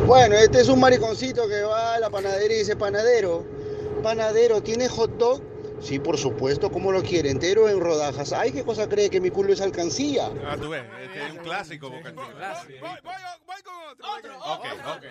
Bueno, 0.08 0.36
este 0.36 0.62
es 0.62 0.70
un 0.70 0.80
mariconcito 0.80 1.48
que 1.48 1.62
va 1.64 1.96
a 1.96 2.00
la 2.00 2.10
panadería 2.10 2.56
y 2.56 2.60
dice, 2.60 2.76
panadero, 2.76 3.46
panadero, 4.02 4.62
¿tiene 4.62 4.88
hot 4.88 5.12
dog? 5.18 5.42
Sí, 5.86 6.00
por 6.00 6.18
supuesto, 6.18 6.72
¿cómo 6.72 6.92
lo 6.92 7.04
quiere? 7.04 7.30
¿Entero 7.30 7.70
en 7.70 7.80
rodajas? 7.80 8.34
Ay, 8.34 8.52
¿qué 8.52 8.64
cosa 8.64 8.90
cree 8.90 9.08
que 9.08 9.22
mi 9.22 9.30
culo 9.30 9.54
es 9.54 9.62
alcancía? 9.62 10.32
Ah, 10.44 10.58
tú 10.60 10.70
ves, 10.70 10.84
este 11.04 11.24
es 11.24 11.32
un 11.34 11.38
clásico. 11.38 11.92
Boca 11.92 12.12
Chula. 12.12 12.58
Ok, 14.48 14.66
ok. 14.98 15.06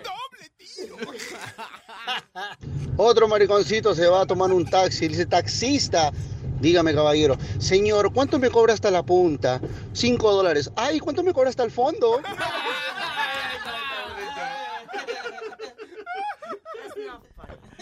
Otro 2.97 3.29
mariconcito 3.29 3.95
se 3.95 4.05
va 4.05 4.23
a 4.23 4.25
tomar 4.25 4.51
un 4.51 4.65
taxi 4.65 5.05
y 5.05 5.07
dice, 5.07 5.25
taxista, 5.25 6.11
dígame 6.59 6.93
caballero, 6.93 7.37
señor, 7.57 8.11
¿cuánto 8.11 8.37
me 8.37 8.49
cobra 8.49 8.73
hasta 8.73 8.91
la 8.91 9.01
punta? 9.01 9.61
Cinco 9.93 10.33
dólares. 10.33 10.69
Ay, 10.75 10.99
¿cuánto 10.99 11.23
me 11.23 11.31
cobra 11.31 11.51
hasta 11.51 11.63
el 11.63 11.71
fondo? 11.71 12.19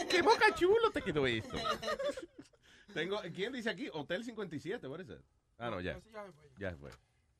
¡Qué 0.07 0.21
boca 0.21 0.53
chulo 0.53 0.91
te 0.91 1.01
quedó 1.01 1.25
esto! 1.25 1.57
Tengo, 2.93 3.21
¿Quién 3.33 3.53
dice 3.53 3.69
aquí? 3.69 3.89
Hotel 3.93 4.23
57, 4.23 4.87
what 4.87 4.99
is 5.01 5.09
it? 5.09 5.19
Ah, 5.57 5.69
no, 5.69 5.79
ya. 5.81 5.99
Ya 6.57 6.75
fue. 6.75 6.91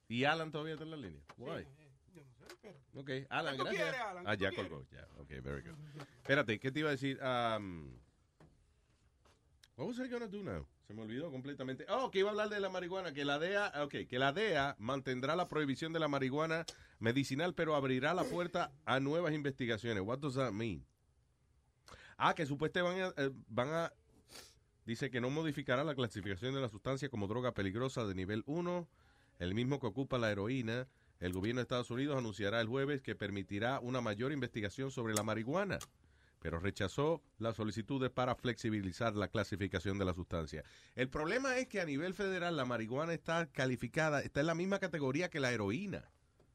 ¿Y 0.08 0.24
Alan 0.26 0.52
todavía 0.52 0.74
está 0.74 0.84
en 0.86 0.92
la 0.92 0.98
línea? 0.98 1.22
Why? 1.38 1.66
Ok, 2.96 3.10
Alan, 3.30 3.54
¿Qué 3.54 3.58
tú 3.58 3.64
gracias. 3.66 3.84
quieres, 3.84 4.02
Alan? 4.02 4.28
Ah, 4.28 4.38
¿Qué 4.38 4.44
ya 4.44 4.50
quieres? 4.50 4.70
colgó, 4.70 4.86
ya. 4.92 5.08
Ok, 5.18 5.30
very 5.44 5.62
good. 5.62 5.76
Espérate, 6.22 6.60
¿qué 6.60 6.72
te 6.72 6.80
iba 6.80 6.90
a 6.90 6.92
decir? 6.92 7.20
Um, 7.22 7.98
what 9.76 9.88
was 9.88 9.98
I 10.00 10.08
gonna 10.08 10.28
do 10.28 10.44
now? 10.44 10.68
Se 10.88 10.94
me 10.94 11.02
olvidó 11.02 11.32
completamente. 11.32 11.86
Oh, 11.90 12.12
que 12.12 12.20
iba 12.20 12.30
a 12.30 12.32
hablar 12.32 12.50
de 12.50 12.60
la 12.60 12.70
marihuana, 12.70 13.14
que 13.14 13.26
la 13.26 13.40
DEA, 13.40 13.72
ok, 13.84 14.08
que 14.08 14.20
la 14.20 14.32
DEA 14.34 14.76
mantendrá 14.80 15.36
la 15.36 15.48
prohibición 15.48 15.94
de 15.94 16.00
la 16.00 16.08
marihuana 16.08 16.66
medicinal, 17.00 17.54
pero 17.56 17.76
abrirá 17.76 18.14
la 18.14 18.24
puerta 18.26 18.72
a 18.86 19.00
nuevas 19.00 19.34
investigaciones. 19.34 20.04
What 20.04 20.20
does 20.20 20.36
that 20.36 20.52
mean? 20.52 20.86
Ah, 22.18 22.36
que 22.36 22.46
supuestamente 22.46 23.02
van 23.02 23.14
a, 23.18 23.22
eh, 23.24 23.32
van 23.48 23.70
a 23.70 23.94
dice 24.86 25.10
que 25.10 25.22
no 25.22 25.30
modificará 25.30 25.84
la 25.84 25.96
clasificación 25.96 26.54
de 26.54 26.62
la 26.62 26.70
sustancia 26.70 27.10
como 27.10 27.28
droga 27.28 27.54
peligrosa 27.54 28.06
de 28.06 28.16
nivel 28.16 28.44
1, 28.46 28.88
el 29.40 29.56
mismo 29.56 29.80
que 29.80 29.88
ocupa 29.88 30.18
la 30.18 30.32
heroína. 30.32 30.88
El 31.20 31.34
gobierno 31.34 31.60
de 31.60 31.64
Estados 31.64 31.92
Unidos 31.92 32.18
anunciará 32.18 32.60
el 32.60 32.68
jueves 32.68 33.02
que 33.02 33.16
permitirá 33.16 33.80
una 33.80 34.02
mayor 34.02 34.32
investigación 34.32 34.92
sobre 34.92 35.14
la 35.14 35.24
marihuana, 35.24 35.80
pero 36.40 36.60
rechazó 36.60 37.22
las 37.38 37.56
solicitudes 37.56 38.12
para 38.12 38.36
flexibilizar 38.36 39.16
la 39.16 39.30
clasificación 39.30 39.98
de 39.98 40.06
la 40.06 40.14
sustancia. 40.14 40.64
El 40.96 41.10
problema 41.10 41.58
es 41.58 41.68
que 41.68 41.80
a 41.80 41.86
nivel 41.86 42.14
federal 42.14 42.58
la 42.58 42.66
marihuana 42.66 43.14
está 43.14 43.46
calificada, 43.48 44.22
está 44.22 44.42
en 44.42 44.48
la 44.48 44.56
misma 44.56 44.80
categoría 44.80 45.30
que 45.30 45.40
la 45.40 45.52
heroína. 45.52 46.10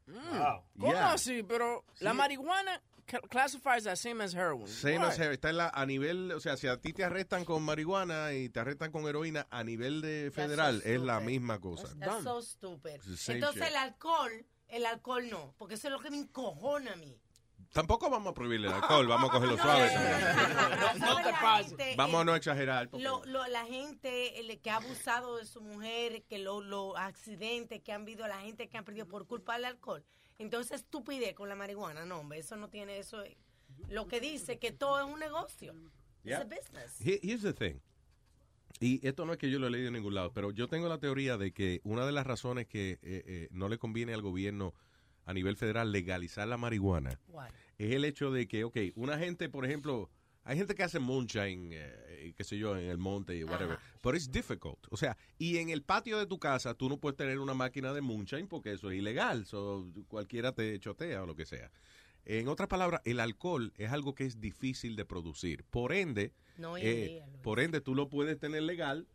Mm. 0.08 0.80
¿Cómo 0.80 0.92
Yeah. 0.92 1.12
así? 1.12 1.42
Pero 1.42 1.84
la 2.00 2.14
marihuana 2.14 2.82
cl- 3.06 3.26
classifies 3.28 3.86
as 3.86 4.00
same 4.00 4.22
as 4.24 4.34
heroin. 4.34 4.66
Same 4.66 4.98
Why? 4.98 5.04
as 5.06 5.18
hair. 5.18 5.32
Está 5.32 5.50
en 5.50 5.56
la, 5.58 5.68
a 5.68 5.84
nivel, 5.86 6.32
o 6.32 6.40
sea, 6.40 6.56
si 6.56 6.66
a 6.66 6.76
ti 6.80 6.92
te 6.92 7.04
arrestan 7.04 7.44
con 7.44 7.62
marihuana 7.62 8.32
y 8.32 8.48
te 8.48 8.60
arrestan 8.60 8.90
con 8.90 9.06
heroína, 9.06 9.46
a 9.50 9.62
nivel 9.64 10.00
de 10.00 10.30
federal 10.34 10.82
es 10.84 11.00
la 11.00 11.20
misma 11.20 11.60
cosa. 11.60 11.88
That's 11.98 12.24
so 12.24 12.40
stupid. 12.42 13.00
Entonces 13.28 13.62
shit. 13.62 13.70
el 13.70 13.76
alcohol, 13.76 14.46
el 14.68 14.86
alcohol 14.86 15.28
no, 15.30 15.54
porque 15.58 15.74
eso 15.74 15.88
es 15.88 15.92
lo 15.92 16.00
que 16.00 16.10
me 16.10 16.18
encojona 16.18 16.92
a 16.92 16.96
mí. 16.96 17.18
Tampoco 17.72 18.08
vamos 18.10 18.30
a 18.30 18.34
prohibir 18.34 18.64
el 18.64 18.72
alcohol, 18.72 19.06
vamos 19.06 19.28
a 19.28 19.32
cogerlo 19.32 19.56
suave. 19.58 19.90
No 20.98 21.16
te 21.22 21.30
pases. 21.32 21.96
Vamos 21.96 22.20
a 22.20 22.24
no 22.24 22.34
exagerar. 22.34 22.88
porque- 22.88 23.04
Lo, 23.04 23.24
lo- 23.26 23.46
la 23.48 23.64
gente 23.66 24.40
el 24.40 24.58
que 24.60 24.70
ha 24.70 24.76
abusado 24.76 25.36
de 25.36 25.44
su 25.44 25.60
mujer, 25.60 26.22
que 26.24 26.38
lo- 26.38 26.60
los 26.62 26.96
accidentes 26.96 27.82
que 27.82 27.92
han 27.92 28.02
habido, 28.02 28.26
la 28.26 28.40
gente 28.40 28.68
que 28.68 28.78
han 28.78 28.84
perdido 28.84 29.06
por 29.06 29.26
culpa 29.26 29.54
del 29.56 29.66
alcohol. 29.66 30.04
Entonces, 30.38 30.80
estupidez 30.80 31.34
con 31.34 31.48
la 31.48 31.54
marihuana. 31.56 32.04
No, 32.06 32.20
hombre, 32.20 32.38
eso 32.38 32.56
no 32.56 32.68
tiene 32.68 32.98
eso. 32.98 33.22
es- 33.22 33.36
Lo 33.88 34.08
que 34.08 34.18
dice 34.20 34.58
que 34.58 34.72
todo 34.72 34.98
es 34.98 35.12
un 35.12 35.20
negocio. 35.20 35.74
Yeah. 36.24 36.42
It's 36.42 36.52
a 36.52 36.56
business. 36.56 37.00
Here- 37.00 37.20
Here's 37.22 37.42
the 37.42 37.52
thing. 37.52 37.80
Y 38.80 39.06
esto 39.06 39.24
no 39.26 39.32
es 39.32 39.38
que 39.38 39.50
yo 39.50 39.58
lo 39.58 39.66
he 39.66 39.70
leído 39.70 39.88
en 39.88 39.94
ningún 39.94 40.14
lado, 40.14 40.32
pero 40.32 40.52
yo 40.52 40.68
tengo 40.68 40.88
la 40.88 40.98
teoría 40.98 41.36
de 41.36 41.52
que 41.52 41.80
una 41.84 42.06
de 42.06 42.12
las 42.12 42.26
razones 42.26 42.66
que 42.66 42.92
eh, 42.92 42.98
eh, 43.02 43.48
no 43.50 43.68
le 43.68 43.78
conviene 43.78 44.14
al 44.14 44.22
gobierno 44.22 44.72
a 45.28 45.34
nivel 45.34 45.56
federal 45.56 45.92
legalizar 45.92 46.48
la 46.48 46.56
marihuana 46.56 47.20
es 47.76 47.94
el 47.94 48.04
hecho 48.06 48.32
de 48.32 48.48
que, 48.48 48.64
ok, 48.64 48.76
una 48.94 49.18
gente, 49.18 49.50
por 49.50 49.66
ejemplo, 49.66 50.10
hay 50.42 50.56
gente 50.56 50.74
que 50.74 50.82
hace 50.82 50.98
moonshine, 50.98 51.68
eh, 51.72 52.32
qué 52.34 52.44
sé 52.44 52.56
yo, 52.56 52.74
en 52.78 52.88
el 52.88 52.96
monte 52.96 53.36
y 53.36 53.44
whatever, 53.44 53.78
pero 54.02 54.16
es 54.16 54.32
difficult. 54.32 54.78
O 54.90 54.96
sea, 54.96 55.18
y 55.36 55.58
en 55.58 55.68
el 55.68 55.82
patio 55.82 56.18
de 56.18 56.26
tu 56.26 56.38
casa 56.38 56.72
tú 56.72 56.88
no 56.88 56.96
puedes 56.96 57.18
tener 57.18 57.38
una 57.40 57.52
máquina 57.52 57.92
de 57.92 58.00
moonshine 58.00 58.48
porque 58.48 58.72
eso 58.72 58.90
es 58.90 58.96
ilegal, 58.96 59.44
so, 59.44 59.86
cualquiera 60.08 60.52
te 60.52 60.80
chotea 60.80 61.22
o 61.22 61.26
lo 61.26 61.36
que 61.36 61.44
sea. 61.44 61.70
En 62.24 62.48
otras 62.48 62.68
palabras, 62.68 63.02
el 63.04 63.20
alcohol 63.20 63.74
es 63.76 63.92
algo 63.92 64.14
que 64.14 64.24
es 64.24 64.40
difícil 64.40 64.96
de 64.96 65.04
producir. 65.04 65.64
Por 65.64 65.92
ende, 65.92 66.32
No 66.56 66.78
eh, 66.78 67.22
por 67.42 67.60
ende, 67.60 67.82
tú 67.82 67.94
lo 67.94 68.08
puedes 68.08 68.38
tener 68.38 68.62
legal, 68.62 69.06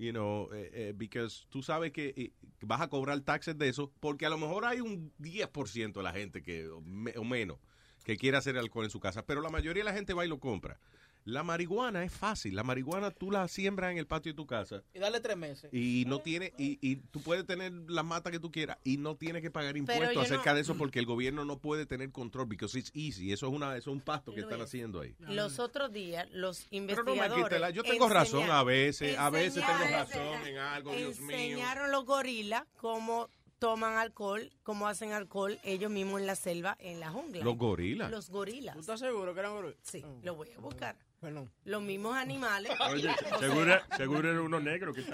you 0.00 0.12
know, 0.12 0.48
eh, 0.52 0.70
eh, 0.72 0.92
because 0.96 1.46
tú 1.50 1.62
sabes 1.62 1.92
que 1.92 2.14
eh, 2.16 2.32
vas 2.62 2.80
a 2.80 2.88
cobrar 2.88 3.20
taxes 3.20 3.56
de 3.58 3.68
eso, 3.68 3.92
porque 4.00 4.24
a 4.26 4.30
lo 4.30 4.38
mejor 4.38 4.64
hay 4.64 4.80
un 4.80 5.12
10% 5.18 6.00
de 6.00 6.02
la 6.04 6.12
gente 6.12 6.42
que, 6.42 6.68
o, 6.68 6.80
me- 6.80 7.16
o 7.16 7.24
menos 7.24 7.58
que 8.04 8.16
quiere 8.16 8.38
hacer 8.38 8.56
alcohol 8.56 8.84
en 8.84 8.90
su 8.90 8.98
casa, 8.98 9.26
pero 9.26 9.42
la 9.42 9.50
mayoría 9.50 9.82
de 9.84 9.90
la 9.90 9.94
gente 9.94 10.14
va 10.14 10.24
y 10.24 10.28
lo 10.28 10.40
compra. 10.40 10.80
La 11.24 11.42
marihuana 11.42 12.02
es 12.02 12.12
fácil, 12.12 12.54
la 12.56 12.62
marihuana 12.62 13.10
tú 13.10 13.30
la 13.30 13.46
siembras 13.48 13.92
en 13.92 13.98
el 13.98 14.06
patio 14.06 14.32
de 14.32 14.36
tu 14.36 14.46
casa 14.46 14.82
Y 14.94 14.98
dale 14.98 15.20
tres 15.20 15.36
meses. 15.36 15.70
y 15.72 16.04
no 16.06 16.20
tiene 16.20 16.52
y, 16.58 16.78
y 16.80 16.96
tú 16.96 17.20
puedes 17.20 17.46
tener 17.46 17.72
la 17.88 18.02
mata 18.02 18.30
que 18.30 18.40
tú 18.40 18.50
quieras 18.50 18.78
y 18.84 18.96
no 18.96 19.16
tienes 19.16 19.42
que 19.42 19.50
pagar 19.50 19.76
impuestos 19.76 20.16
acerca 20.24 20.50
no- 20.50 20.54
de 20.56 20.60
eso 20.62 20.76
porque 20.76 20.98
el 20.98 21.06
gobierno 21.06 21.44
no 21.44 21.58
puede 21.58 21.86
tener 21.86 22.10
control 22.10 22.46
because 22.46 22.78
it's 22.78 22.90
easy 22.94 23.32
eso 23.32 23.46
es 23.46 23.52
una 23.52 23.76
eso 23.76 23.90
es 23.90 23.94
un 23.96 24.00
pasto 24.00 24.32
que 24.34 24.40
están 24.40 24.60
haciendo 24.60 25.00
ahí 25.00 25.14
Los 25.18 25.58
otros 25.58 25.92
días, 25.92 26.28
los 26.32 26.66
pero 26.70 27.04
no 27.04 27.14
me 27.14 27.26
investigadores. 27.26 27.74
yo 27.74 27.82
tengo 27.82 28.08
razón 28.08 28.50
a 28.50 28.62
veces 28.62 29.18
a 29.18 29.30
veces 29.30 29.64
tengo 29.64 29.90
razón 29.90 30.46
en 30.46 30.56
algo 30.58 30.92
Dios 30.94 31.20
mío 31.20 31.36
Enseñaron 31.36 31.90
los 31.90 32.04
gorilas 32.04 32.64
cómo 32.76 33.28
toman 33.58 33.98
alcohol, 33.98 34.50
cómo 34.62 34.88
hacen 34.88 35.12
alcohol 35.12 35.58
ellos 35.64 35.90
mismos 35.90 36.20
en 36.22 36.26
la 36.26 36.34
selva, 36.34 36.76
en 36.80 36.98
la 36.98 37.10
jungla. 37.10 37.44
Los 37.44 37.58
gorilas. 37.58 38.10
Los 38.10 38.30
gorilas. 38.30 38.74
¿Tú 38.74 38.80
estás 38.80 39.00
seguro 39.00 39.34
que 39.34 39.40
eran 39.40 39.52
gorilas? 39.52 39.76
Sí, 39.82 40.02
lo 40.22 40.34
voy 40.34 40.48
a 40.56 40.60
buscar. 40.60 40.96
Perdón. 41.20 41.52
Los 41.64 41.82
mismos 41.82 42.16
animales. 42.16 42.72
Oye, 42.90 43.14
seguro, 43.38 43.78
seguro 43.96 44.30
era 44.30 44.40
uno 44.40 44.58
negro 44.58 44.94
que 44.94 45.04
Que 45.04 45.12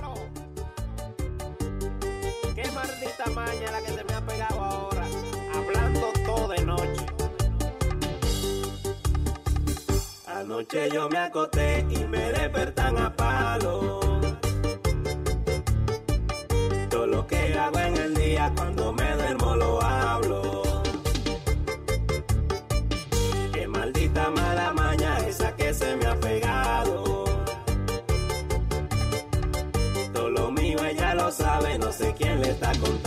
no. 0.00 0.14
Qué 2.54 2.70
maldita 2.72 3.26
maña 3.32 3.70
la 3.70 3.80
que 3.80 3.92
se 3.92 4.04
me 4.04 4.12
ha 4.14 4.26
pegado 4.26 4.69
Anoche 10.52 10.90
yo 10.90 11.08
me 11.08 11.16
acosté 11.16 11.86
y 11.88 12.04
me 12.06 12.32
despertan 12.32 12.98
a 12.98 13.14
palo. 13.14 14.00
Todo 16.90 17.06
lo 17.06 17.24
que 17.24 17.54
hago 17.54 17.78
en 17.78 17.96
el 17.96 18.14
día 18.16 18.52
cuando 18.56 18.92
me 18.92 19.14
duermo 19.14 19.54
lo 19.54 19.80
hablo. 19.80 20.62
Qué 23.52 23.68
maldita 23.68 24.28
mala 24.30 24.72
maña 24.72 25.18
esa 25.18 25.54
que 25.54 25.72
se 25.72 25.94
me 25.94 26.06
ha 26.06 26.16
pegado. 26.18 27.24
Todo 30.12 30.30
lo 30.30 30.50
mío 30.50 30.84
ella 30.84 31.14
lo 31.14 31.30
sabe, 31.30 31.78
no 31.78 31.92
sé 31.92 32.12
quién 32.18 32.40
le 32.40 32.50
está 32.50 32.72
contando. 32.72 32.99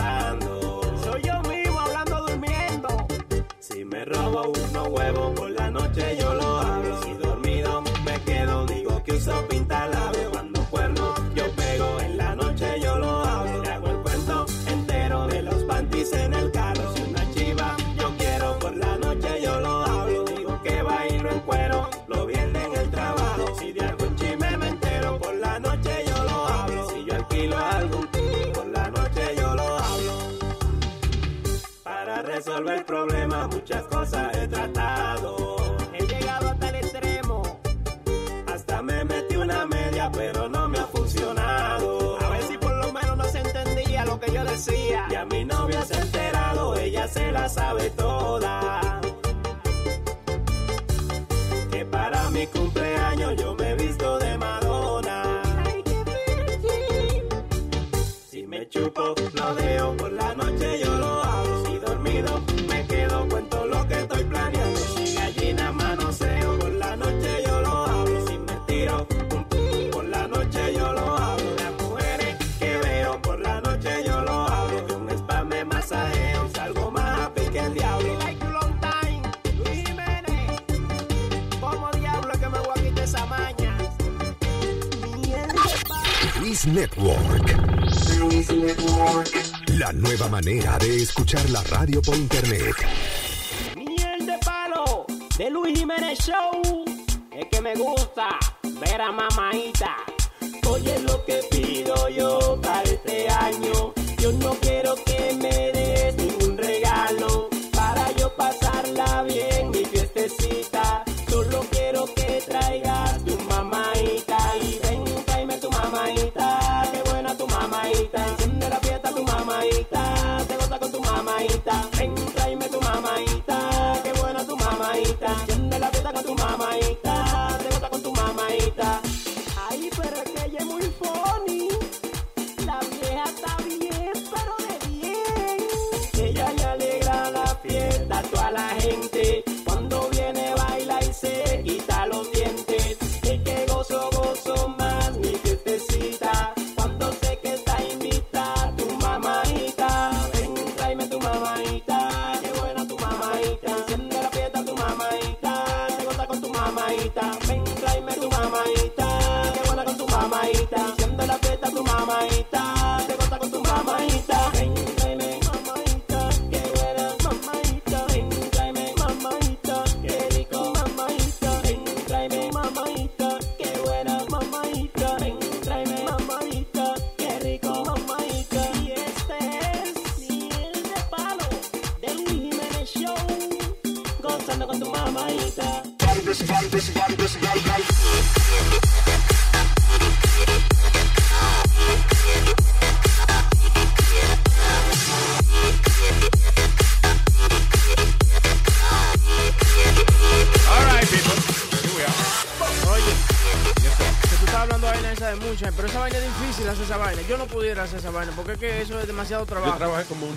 Resolver 32.54 32.86
problemas 32.86 33.48
muchas 33.48 33.82
cosas 33.84 34.36
he 34.36 34.46
tratado. 34.46 35.56
He 35.92 36.06
llegado 36.06 36.50
hasta 36.50 36.68
el 36.68 36.76
extremo. 36.76 37.42
Hasta 38.46 38.80
me 38.80 39.04
metí 39.04 39.36
una 39.36 39.66
media, 39.66 40.08
pero 40.12 40.48
no 40.48 40.68
me 40.68 40.78
ha 40.78 40.86
funcionado. 40.86 42.16
A 42.20 42.28
ver 42.28 42.42
si 42.44 42.56
por 42.56 42.76
lo 42.76 42.92
menos 42.92 43.16
no 43.16 43.24
se 43.24 43.38
entendía 43.38 44.04
lo 44.04 44.20
que 44.20 44.30
yo 44.30 44.44
decía. 44.44 45.06
Y 45.10 45.14
a 45.16 45.24
mi 45.24 45.44
novia 45.44 45.82
se 45.82 45.96
ha 45.96 46.00
enterado, 46.00 46.76
ella 46.76 47.08
se 47.08 47.32
la 47.32 47.48
sabe 47.48 47.90
toda. 47.90 48.83
Network. 86.66 87.56
Luis 88.18 88.50
Network. 88.50 89.28
La 89.78 89.92
nueva 89.92 90.28
manera 90.28 90.78
de 90.78 91.02
escuchar 91.02 91.48
la 91.50 91.62
radio 91.64 92.00
por 92.00 92.16
internet. 92.16 92.74
Miel 93.76 94.26
de 94.26 94.38
palo 94.44 95.04
de 95.36 95.50
Luis 95.50 95.78
Jiménez 95.78 96.18
Show. 96.20 96.84
Es 97.30 97.46
que 97.50 97.60
me 97.60 97.74
gusta 97.74 98.38
ver 98.80 99.00
a 99.00 99.12
mamaita. 99.12 99.93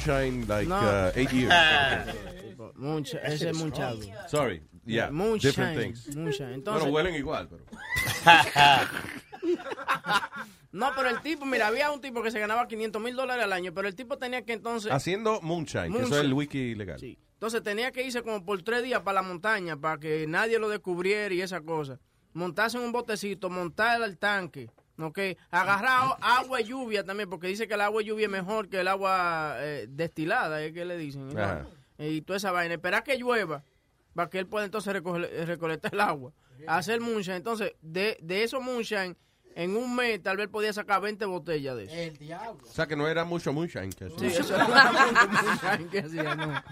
Moonshine 0.08 0.48
like 0.48 0.68
No. 0.68 0.76
uh, 0.76 1.12
eight 1.16 1.32
years. 1.34 1.54
Moonshine, 2.76 3.22
ese 3.24 3.50
es 3.50 3.58
Moonshine. 3.58 4.14
Sorry, 4.28 4.62
yeah, 4.86 5.10
Moonshine, 5.10 5.50
different 5.50 5.78
things. 5.78 6.16
Moonshine. 6.16 6.54
Entonces, 6.54 6.84
bueno, 6.84 6.96
huelen 6.96 7.16
igual, 7.16 7.48
pero. 7.50 7.64
no, 10.72 10.92
pero 10.96 11.10
el 11.10 11.22
tipo, 11.22 11.46
mira, 11.46 11.68
había 11.68 11.92
un 11.92 12.02
tipo 12.02 12.22
que 12.22 12.32
se 12.32 12.40
ganaba 12.40 12.68
500 12.68 13.02
mil 13.02 13.16
dólares 13.16 13.44
al 13.44 13.54
año, 13.54 13.74
pero 13.74 13.88
el 13.88 13.96
tipo 13.96 14.18
tenía 14.18 14.44
que 14.44 14.54
entonces... 14.54 14.92
Haciendo 14.92 15.42
Moonshine, 15.42 15.92
que 15.92 15.98
eso 15.98 15.98
es 15.98 16.10
Moonshine. 16.10 16.26
el 16.26 16.34
wiki 16.34 16.76
legal. 16.76 17.00
Entonces 17.34 17.64
tenía 17.64 17.92
que 17.92 18.04
irse 18.04 18.22
como 18.22 18.44
por 18.44 18.62
tres 18.64 18.84
días 18.84 19.02
para 19.02 19.22
la 19.22 19.28
montaña 19.28 19.78
para 19.78 20.00
que 20.00 20.26
nadie 20.28 20.60
lo 20.60 20.70
descubriera 20.70 21.34
y 21.34 21.42
esa 21.42 21.62
cosa. 21.62 22.00
Montarse 22.34 22.78
en 22.78 22.84
un 22.84 22.92
botecito, 22.92 23.50
montar 23.50 24.02
el 24.02 24.18
tanque, 24.18 24.70
¿ok? 25.00 25.20
Agarrar 25.52 26.18
agua 26.22 26.62
y 26.62 26.66
lluvia 26.66 27.04
también, 27.04 27.30
porque 27.30 27.48
dice 27.48 27.68
que 27.68 27.74
el 27.76 27.82
agua 27.82 28.02
y 28.02 28.06
lluvia 28.06 28.26
es 28.26 28.32
mejor 28.32 28.70
que 28.70 28.80
el 28.82 28.88
agua 28.88 29.56
eh, 29.60 29.86
destilada, 29.90 30.62
es 30.62 30.74
que 30.74 30.86
le 30.86 30.98
dicen. 30.98 31.30
¿no? 31.30 31.34
Y 32.00 32.22
toda 32.22 32.38
esa 32.38 32.52
vaina. 32.52 32.76
Esperar 32.76 33.04
que 33.04 33.18
llueva 33.18 33.64
para 34.14 34.30
que 34.30 34.40
él 34.40 34.48
pueda 34.48 34.66
entonces 34.66 34.94
recoger- 34.96 35.30
eh, 35.32 35.46
recolectar 35.46 35.94
el 35.94 36.02
agua. 36.02 36.32
Hacer 36.68 37.00
moonshine. 37.02 37.36
Entonces, 37.38 37.74
de, 37.82 38.18
de 38.22 38.44
esos 38.44 38.62
moonshine, 38.64 39.16
en 39.56 39.76
un 39.76 39.96
mes 39.96 40.22
tal 40.22 40.38
vez 40.38 40.48
podía 40.48 40.72
sacar 40.74 41.02
20 41.02 41.26
botellas 41.26 41.76
de 41.76 41.84
eso. 41.86 41.96
El 41.96 42.18
diablo. 42.18 42.64
O 42.64 42.72
sea 42.72 42.86
que 42.88 42.96
no 42.96 43.08
era 43.08 43.26
mucho 43.26 43.52
Moonshine. 43.54 43.90
Que 43.92 44.10
Sí, 44.12 44.26
eso 44.28 44.54
era 44.56 44.66
mucho 44.68 45.28
moonshine 45.44 45.90
que 45.90 46.00
hacía, 46.00 46.36
no. 46.36 46.64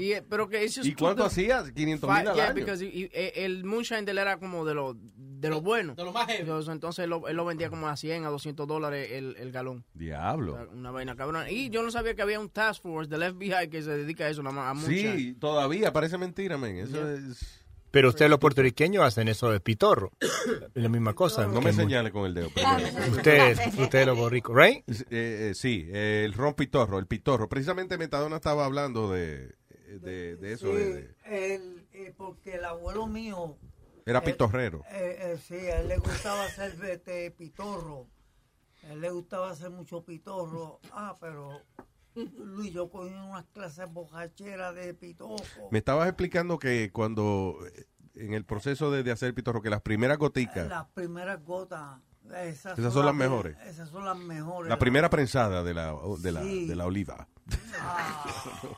Y, 0.00 0.12
eh, 0.12 0.22
pero 0.28 0.48
que 0.48 0.64
eso 0.64 0.80
¿Y 0.84 0.94
cuánto 0.94 1.24
hacía? 1.24 1.62
500 1.74 2.08
mil 2.10 2.28
al 2.28 2.34
Yeah, 2.36 2.44
año. 2.46 2.54
because 2.54 2.84
he- 2.84 3.10
he- 3.12 3.44
el 3.44 3.64
moonshine 3.64 4.04
de 4.04 4.12
él 4.12 4.18
era 4.18 4.38
como 4.38 4.64
de 4.64 4.74
lo, 4.74 4.96
de 5.16 5.48
lo 5.50 5.60
bueno. 5.60 5.94
De 5.94 6.04
lo 6.04 6.12
más 6.12 6.26
heavy. 6.26 6.40
Entonces, 6.42 6.72
entonces 6.72 7.04
él, 7.04 7.10
lo, 7.10 7.28
él 7.28 7.36
lo 7.36 7.44
vendía 7.44 7.68
como 7.70 7.86
a 7.88 7.96
100, 7.96 8.24
a 8.24 8.28
200 8.28 8.66
dólares 8.66 9.10
el, 9.12 9.36
el 9.38 9.52
galón. 9.52 9.84
Diablo. 9.94 10.68
Una 10.72 10.90
vaina 10.90 11.16
cabrona. 11.16 11.50
Y 11.50 11.70
yo 11.70 11.82
no 11.82 11.90
sabía 11.90 12.14
que 12.14 12.22
había 12.22 12.40
un 12.40 12.48
task 12.50 12.82
force 12.82 13.10
del 13.10 13.22
FBI 13.34 13.68
que 13.68 13.82
se 13.82 13.90
dedica 13.90 14.24
a 14.24 14.28
eso, 14.30 14.42
nada 14.42 14.54
más, 14.56 14.70
a 14.70 14.74
moonshine. 14.74 15.16
Sí, 15.18 15.34
todavía, 15.34 15.92
parece 15.92 16.16
mentira, 16.18 16.56
men. 16.56 16.76
Eso 16.76 16.92
Yeah. 16.92 17.14
es... 17.30 17.56
Pero 17.92 18.10
ustedes 18.10 18.30
los 18.30 18.38
puertorriqueños 18.38 19.02
hacen 19.04 19.26
eso 19.26 19.50
de 19.50 19.58
pitorro. 19.58 20.12
Es 20.20 20.80
la 20.80 20.88
misma 20.88 21.12
cosa. 21.14 21.48
No 21.48 21.60
me 21.60 21.72
señale 21.72 22.12
con 22.12 22.24
el 22.24 22.34
dedo. 22.34 22.48
Ustedes, 23.10 23.58
ustedes 23.78 24.06
los 24.06 24.16
borricos, 24.16 24.54
¿right? 24.56 24.84
Eh, 24.88 25.50
eh, 25.50 25.52
sí, 25.54 25.86
eh, 25.88 26.22
el 26.24 26.32
ron 26.34 26.54
pitorro, 26.54 27.00
el 27.00 27.06
pitorro. 27.06 27.48
Precisamente 27.48 27.98
Metadona 27.98 28.36
estaba 28.36 28.64
hablando 28.64 29.10
de, 29.10 29.56
de, 29.98 30.36
de 30.36 30.52
eso. 30.52 30.68
de- 30.74 30.94
de- 30.94 31.54
El- 31.54 31.86
eh, 31.92 32.14
porque 32.16 32.54
el 32.56 32.64
abuelo 32.64 33.06
mío... 33.06 33.56
Era 34.06 34.22
pitorrero. 34.22 34.82
eh, 34.90 35.16
eh, 35.20 35.38
sí, 35.42 35.54
a 35.54 35.80
él 35.80 35.88
le 35.88 35.98
gustaba 35.98 36.44
hacer 36.44 36.74
este, 36.84 37.30
pitorro. 37.30 38.06
A 38.88 38.92
él 38.92 39.00
le 39.02 39.10
gustaba 39.10 39.50
hacer 39.50 39.70
mucho 39.70 40.02
pitorro. 40.04 40.80
Ah, 40.92 41.16
pero 41.20 41.60
Luis, 42.14 42.72
yo 42.72 42.90
cogí 42.90 43.12
unas 43.14 43.44
clases 43.52 43.92
bocacheras 43.92 44.74
de 44.74 44.94
pitorro. 44.94 45.36
Me 45.70 45.78
estabas 45.78 46.08
explicando 46.08 46.58
que 46.58 46.90
cuando, 46.92 47.58
eh, 47.74 47.84
en 48.14 48.32
el 48.34 48.44
proceso 48.44 48.90
de, 48.90 49.02
de 49.02 49.12
hacer 49.12 49.34
pitorro, 49.34 49.60
que 49.62 49.70
las 49.70 49.82
primeras 49.82 50.18
goticas, 50.18 50.66
Las 50.68 50.86
primeras 50.88 51.44
gotas. 51.44 52.00
Esas, 52.42 52.78
Esas 52.78 52.92
son 52.92 53.06
las 53.06 53.14
me- 53.14 53.24
mejores. 53.28 53.56
Esas 53.66 53.88
son 53.90 54.04
las 54.04 54.16
mejores. 54.16 54.68
la 54.70 54.78
primera 54.78 55.10
prensada 55.10 55.62
de 55.64 55.74
la, 55.74 55.94
de 56.20 56.32
la, 56.32 56.42
Sí. 56.42 56.66
de 56.66 56.76
la 56.76 56.86
oliva. 56.86 57.28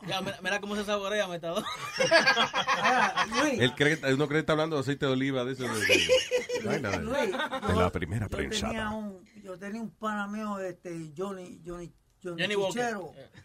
Ya, 0.07 0.21
mira, 0.21 0.39
mira 0.43 0.61
cómo 0.61 0.77
se 0.77 0.85
saborea, 0.85 1.27
metador. 1.29 1.65
Él 3.59 3.75
cree, 3.75 3.99
uno 4.15 4.27
cree 4.29 4.37
que 4.39 4.41
está 4.41 4.53
hablando 4.53 4.77
de 4.77 4.81
aceite 4.83 5.07
de 5.07 5.13
oliva, 5.13 5.45
de 5.45 5.53
eso. 5.53 5.65
De, 5.65 5.71
de- 5.81 6.09
vaina 6.65 6.91
de- 6.91 6.99
Luis, 7.03 7.19
de 7.69 7.75
la 7.75 7.91
primera 7.91 8.27
yo 8.29 8.37
tenía 8.37 8.49
prensada. 8.51 8.91
un, 8.91 9.25
yo 9.43 9.59
tenía 9.59 9.81
un 9.83 9.91
pana 9.91 10.27
mío, 10.29 10.59
este, 10.61 11.13
Johnny, 11.17 11.61
Johnny, 11.67 11.93
Johnny, 12.23 12.43
Johnny 12.43 12.55
Walker. 12.57 12.97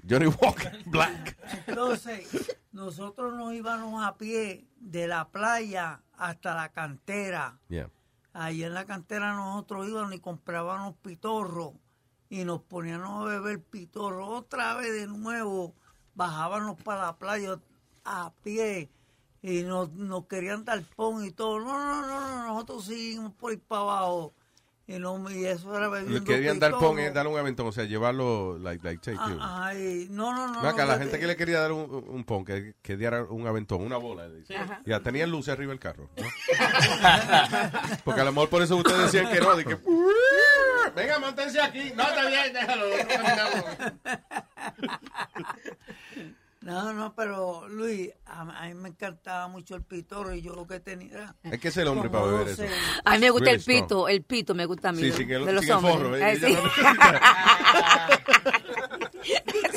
Johnny 0.08 0.28
Walker, 0.28 0.80
Black. 0.86 1.38
Entonces, 1.68 2.56
nosotros 2.72 3.34
nos 3.34 3.54
íbamos 3.54 4.06
a 4.06 4.16
pie 4.18 4.68
de 4.78 5.08
la 5.08 5.28
playa 5.30 6.02
hasta 6.18 6.54
la 6.56 6.70
cantera. 6.70 7.58
Yeah. 7.70 7.90
Ahí 8.34 8.64
en 8.64 8.74
la 8.76 8.86
cantera 8.86 9.34
nosotros 9.34 9.88
íbamos 9.88 10.14
y 10.14 10.20
comprábamos 10.20 10.96
pitorro 11.02 11.74
y 12.30 12.44
nos 12.44 12.62
poníamos 12.62 13.26
a 13.26 13.30
beber 13.30 13.62
pitorro 13.62 14.28
otra 14.28 14.76
vez 14.76 14.94
de 14.94 15.08
nuevo. 15.08 15.74
Bajábamos 16.16 16.82
para 16.82 17.04
la 17.04 17.16
playa 17.18 17.60
a 18.04 18.32
pie 18.44 18.90
y 19.42 19.64
nos, 19.64 19.92
nos 19.94 20.26
querían 20.26 20.66
dar 20.66 20.84
pon 20.96 21.24
y 21.24 21.32
todo. 21.32 21.60
No, 21.60 21.78
no, 21.78 22.02
no, 22.02 22.22
no, 22.22 22.48
nosotros 22.48 22.86
seguimos 22.86 23.34
por 23.34 23.54
ir 23.54 23.62
para 23.62 23.82
abajo. 23.82 24.34
Y, 24.90 25.00
no, 25.00 25.30
y 25.30 25.46
eso 25.46 25.76
era 25.76 25.90
Le 25.90 26.00
bebiendo 26.00 26.24
querían 26.24 26.60
dar 26.60 26.72
pon, 26.72 26.98
eh, 26.98 27.12
darle 27.12 27.34
un 27.34 27.38
aventón, 27.38 27.68
o 27.68 27.72
sea, 27.74 27.84
llevarlo, 27.84 28.58
like, 28.58 28.82
like, 28.86 29.02
take. 29.02 29.18
Ah, 29.20 29.66
Ay, 29.66 30.08
no, 30.10 30.34
no, 30.34 30.48
no. 30.48 30.60
Acá, 30.62 30.86
no, 30.86 30.94
la 30.94 30.98
gente 30.98 31.20
que 31.20 31.28
le 31.28 31.36
quería 31.36 31.60
dar 31.60 31.74
un, 31.74 32.06
un 32.08 32.24
pon, 32.24 32.46
que, 32.46 32.74
que 32.82 32.96
diera 32.96 33.24
un 33.24 33.46
aventón, 33.46 33.82
una 33.82 33.98
bola. 33.98 34.30
Ya, 34.86 35.02
tenían 35.02 35.30
luces 35.30 35.54
arriba 35.54 35.72
del 35.72 35.80
carro. 35.80 36.10
¿no? 36.16 36.24
Porque 38.06 38.22
a 38.22 38.24
lo 38.24 38.32
mejor 38.32 38.48
por 38.48 38.62
eso 38.62 38.78
ustedes 38.78 39.12
decían 39.12 39.30
que 39.30 39.42
no, 39.42 39.58
de 39.58 39.66
que... 39.66 39.78
Venga, 40.98 41.20
montense 41.20 41.62
aquí. 41.62 41.92
No, 41.96 42.04
está 42.04 42.28
bien, 42.28 42.54
déjalo. 42.54 42.86
No, 46.62 46.92
no, 46.92 47.14
pero 47.16 47.68
Luis, 47.70 48.10
a, 48.26 48.42
a 48.42 48.68
mí 48.68 48.74
me 48.74 48.90
encantaba 48.90 49.48
mucho 49.48 49.76
el 49.76 49.84
pitoro 49.84 50.34
y 50.34 50.42
yo 50.42 50.54
lo 50.54 50.68
que 50.68 50.80
tenía. 50.82 51.34
Es 51.44 51.60
que 51.62 51.68
es 51.70 51.78
el 51.78 51.88
hombre 51.88 52.10
para 52.10 52.26
beber 52.26 52.48
12. 52.48 52.66
eso. 52.66 52.74
A 53.06 53.14
mí 53.14 53.20
me 53.20 53.30
gusta 53.30 53.46
Really 53.52 53.56
el 53.56 53.62
strong. 53.62 53.82
pito, 53.84 54.08
el 54.10 54.24
pito 54.24 54.56
me 54.56 54.66
gusta 54.66 54.90
a 54.90 54.92
mí. 54.92 55.00
Sí, 55.00 55.06
de, 55.12 55.14
sin 55.18 55.32
el- 55.32 55.46
de 55.46 55.52
los 55.54 55.64
el 55.66 55.72
hombres. 55.72 55.96
forro, 55.96 56.16
¿eh? 56.18 56.22
Eh, 56.24 56.32
Ella 56.34 56.48
sí. 56.48 56.58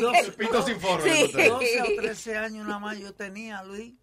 no 0.00 0.12
El 0.14 0.32
pito 0.32 0.62
sin 0.66 0.80
forro. 0.80 1.02
Sí. 1.04 1.10
le 1.10 1.48
gusta. 1.48 1.48
12 1.48 1.82
o 1.82 2.00
13 2.00 2.38
años 2.38 2.66
nada 2.66 2.78
más 2.80 2.98
yo 2.98 3.12
tenía, 3.14 3.62
Luis. 3.62 3.94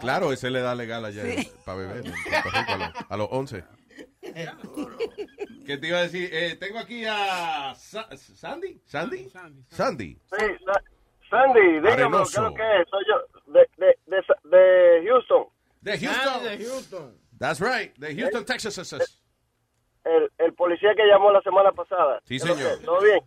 Claro, 0.00 0.32
ese 0.32 0.50
le 0.50 0.60
da 0.60 0.74
legal 0.74 1.04
allá 1.04 1.22
Sí. 1.24 1.50
para 1.64 1.78
beber 1.78 2.06
en 2.06 2.12
Puerto 2.12 2.50
Rico 2.50 2.72
a 2.72 2.76
los, 2.76 2.90
a 3.10 3.16
los 3.16 3.28
11. 3.30 3.64
¿Qué 5.66 5.76
te 5.78 5.86
iba 5.88 5.98
a 5.98 6.02
decir? 6.02 6.28
Eh, 6.32 6.56
tengo 6.56 6.78
aquí 6.78 7.04
a 7.06 7.74
Sa- 7.74 8.08
Sandy. 8.16 8.80
¿Sandy? 8.84 9.28
Sandy. 9.70 10.18
Sí, 10.30 10.46
Sa- 10.64 10.82
Sandy, 11.30 11.60
dígame, 11.60 11.82
¿qué 11.82 11.88
es 11.88 11.92
Arenoso. 11.98 12.42
lo 12.42 12.54
que 12.54 12.80
es? 12.80 12.88
Soy 12.88 13.04
yo, 13.08 13.52
de, 13.52 13.68
de, 13.76 13.98
de, 14.06 15.06
Houston. 15.08 15.46
De 15.80 15.98
Houston. 15.98 16.44
de 16.44 16.58
Houston. 16.64 17.18
That's 17.38 17.60
right. 17.60 17.94
De 17.96 18.14
Houston, 18.14 18.44
Texas. 18.44 18.78
El, 20.04 20.30
el 20.38 20.54
policía 20.54 20.90
que 20.96 21.04
llamó 21.04 21.32
la 21.32 21.42
semana 21.42 21.72
pasada. 21.72 22.20
Sí, 22.24 22.36
¿Qué 22.38 22.44
es 22.44 22.46
lo 22.46 22.54
señor. 22.54 22.78
¿Todo 22.84 23.00
bien? 23.02 23.18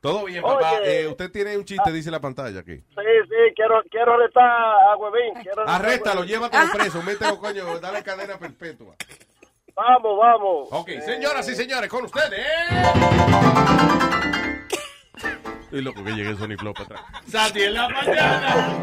Todo 0.00 0.24
bien, 0.24 0.42
papá. 0.42 0.72
Oye. 0.80 1.02
Eh, 1.02 1.06
usted 1.06 1.30
tiene 1.30 1.56
un 1.56 1.64
chiste, 1.64 1.92
dice 1.92 2.10
la 2.10 2.20
pantalla 2.20 2.58
aquí. 2.60 2.76
Sí, 2.76 2.84
sí, 3.28 3.54
quiero, 3.54 3.82
quiero 3.90 4.14
arrestar 4.14 4.42
a 4.50 4.96
Huevín. 4.96 5.34
Quiero 5.34 5.60
arrestar 5.62 5.68
a 5.68 5.74
Arréstalo, 5.76 6.20
Huevín. 6.22 6.34
llévatelo 6.34 6.72
preso, 6.72 7.02
mételo, 7.02 7.38
coño, 7.38 7.78
dale 7.78 8.02
cadena 8.02 8.38
perpetua. 8.38 8.96
Vamos, 9.74 10.18
vamos. 10.18 10.68
Ok, 10.72 10.88
señoras 11.00 11.48
y 11.48 11.54
señores, 11.54 11.88
con 11.88 12.04
ustedes. 12.04 12.46
Y 15.70 15.80
loco 15.80 16.04
que 16.04 16.12
llegue 16.12 16.34
Sony 16.34 16.56
Flow 16.58 16.74
para 16.74 17.00
atrás. 17.00 17.56
En 17.56 17.74
la 17.74 17.88
mañana. 17.88 18.78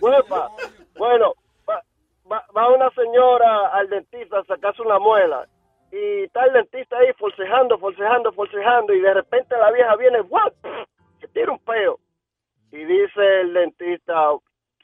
Huepa. 0.00 0.50
Bueno, 0.96 1.34
va, 1.68 1.82
va, 2.30 2.44
va 2.56 2.72
una 2.72 2.90
señora 2.90 3.68
al 3.72 3.88
dentista 3.88 4.38
a 4.38 4.44
sacarse 4.44 4.82
una 4.82 5.00
muela. 5.00 5.48
Y 5.90 6.22
está 6.24 6.44
el 6.44 6.52
dentista 6.52 6.96
ahí 6.98 7.12
forcejando, 7.18 7.78
forcejando, 7.78 8.32
forcejando. 8.32 8.94
Y 8.94 9.00
de 9.00 9.14
repente 9.14 9.56
la 9.58 9.72
vieja 9.72 9.96
viene, 9.96 10.20
¡guau! 10.20 10.52
Se 11.20 11.26
tira 11.28 11.50
un 11.50 11.58
peo. 11.58 11.98
Y 12.70 12.84
dice 12.84 13.40
el 13.40 13.52
dentista, 13.52 14.14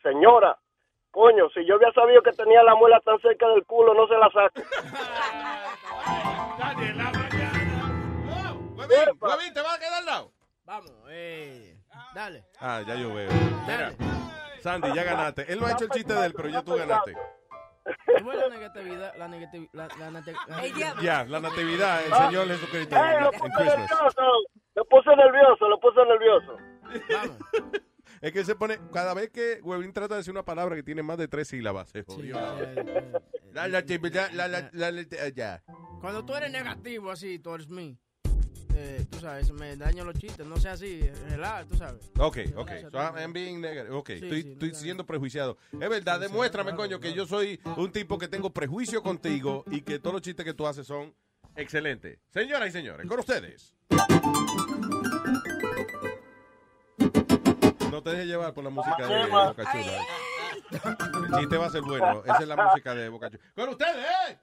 señora, 0.02 0.58
coño, 1.10 1.48
si 1.54 1.64
yo 1.66 1.74
había 1.76 1.92
sabido 1.92 2.22
que 2.22 2.32
tenía 2.32 2.62
la 2.62 2.74
muela 2.74 3.00
tan 3.04 3.18
cerca 3.20 3.48
del 3.48 3.64
culo, 3.64 3.94
no 3.94 4.06
se 4.06 4.14
la 4.14 4.28
saco. 4.30 4.62
Huevín, 8.76 9.18
Huevín, 9.20 9.54
¿te 9.54 9.60
vas 9.60 9.74
a 9.74 9.78
quedar 9.78 9.94
al 9.98 10.06
lado? 10.06 10.32
Vamos, 10.64 10.90
eh. 11.08 11.76
Dale. 12.14 12.44
Ah, 12.60 12.82
ya 12.86 12.94
yo 12.94 13.12
veo. 13.14 13.28
Mira, 13.66 13.92
Sandy, 14.60 14.92
ya 14.94 15.04
ganaste. 15.04 15.50
Él 15.52 15.60
no 15.60 15.66
ha 15.66 15.72
hecho 15.72 15.84
el 15.84 15.90
chiste 15.90 16.12
de 16.12 16.26
él, 16.26 16.32
pero 16.36 16.48
ya 16.48 16.62
tú 16.62 16.74
ganaste. 16.76 17.14
¿Cómo 18.18 18.32
es 18.32 18.38
la 18.38 18.48
negatividad? 18.48 19.14
La 19.16 19.28
negatividad. 19.28 19.72
La, 19.72 19.88
la 19.98 20.10
nate- 20.20 20.36
la- 20.46 21.02
Ya, 21.02 21.24
la 21.24 21.40
natividad, 21.40 22.04
el 22.04 22.12
Ah. 22.12 22.26
Señor 22.26 22.46
Jesucristo 22.48 22.96
Ey, 22.96 23.16
en 23.16 23.24
lo 23.24 23.30
puse 23.32 23.50
Christmas. 23.56 23.78
nervioso, 23.78 24.22
lo 24.74 24.84
puse 24.84 25.16
nervioso, 25.16 25.68
lo 25.68 25.80
puse 25.80 26.04
nervioso. 26.04 26.56
Es 28.20 28.32
que 28.32 28.44
se 28.44 28.54
pone, 28.54 28.78
cada 28.92 29.14
vez 29.14 29.30
que 29.30 29.60
Huevín 29.62 29.92
trata 29.92 30.14
de 30.14 30.18
decir 30.20 30.32
una 30.32 30.44
palabra 30.44 30.74
que 30.76 30.82
tiene 30.82 31.02
más 31.02 31.18
de 31.18 31.28
tres 31.28 31.48
sílabas, 31.48 31.88
se 31.90 32.02
jodió. 32.02 32.38
La 33.52 33.68
natividad, 33.68 34.30
la, 34.32 34.48
la, 34.48 34.70
la, 34.72 34.90
la- 34.90 35.28
ya. 35.34 35.62
Cuando 36.00 36.24
tú 36.24 36.34
eres 36.34 36.50
negativo 36.50 37.10
así, 37.10 37.38
towards 37.38 37.68
me, 37.68 37.96
eh, 38.76 39.04
tú 39.10 39.18
sabes, 39.20 39.50
me 39.52 39.76
daño 39.76 40.04
los 40.04 40.14
chistes. 40.16 40.46
No 40.46 40.56
sea 40.58 40.72
así, 40.72 41.00
relaja, 41.28 41.64
tú 41.64 41.76
sabes. 41.76 42.10
Ok, 42.18 42.38
ok. 42.56 42.70
So 42.92 42.98
I'm 42.98 43.32
being 43.32 43.60
negative. 43.60 43.90
Ok, 43.94 44.10
estoy, 44.10 44.40
estoy 44.52 44.74
siendo 44.74 45.04
prejuiciado. 45.06 45.56
Es 45.72 45.88
verdad, 45.88 46.20
demuéstrame, 46.20 46.74
coño, 46.74 47.00
que 47.00 47.12
yo 47.14 47.26
soy 47.26 47.60
un 47.76 47.90
tipo 47.90 48.18
que 48.18 48.28
tengo 48.28 48.50
prejuicio 48.50 49.02
contigo 49.02 49.64
y 49.70 49.80
que 49.82 49.98
todos 49.98 50.12
los 50.14 50.22
chistes 50.22 50.44
que 50.44 50.54
tú 50.54 50.66
haces 50.66 50.86
son 50.86 51.12
excelentes. 51.56 52.18
Señoras 52.30 52.68
y 52.68 52.72
señores, 52.72 53.06
con 53.08 53.18
ustedes. 53.18 53.74
No 57.98 58.02
te 58.04 58.10
dejes 58.10 58.26
llevar 58.28 58.54
por 58.54 58.62
la 58.62 58.70
música 58.70 59.08
de 59.08 59.26
Boca 59.26 59.72
Chula. 59.72 60.06
El 60.70 61.40
chiste 61.40 61.56
va 61.56 61.66
a 61.66 61.70
ser 61.70 61.82
bueno. 61.82 62.22
Esa 62.24 62.38
es 62.38 62.46
la 62.46 62.54
música 62.54 62.94
de 62.94 63.08
Boca 63.08 63.28
Chula. 63.28 63.42
Con 63.56 63.68
ustedes, 63.70 64.06
¿eh? 64.06 64.38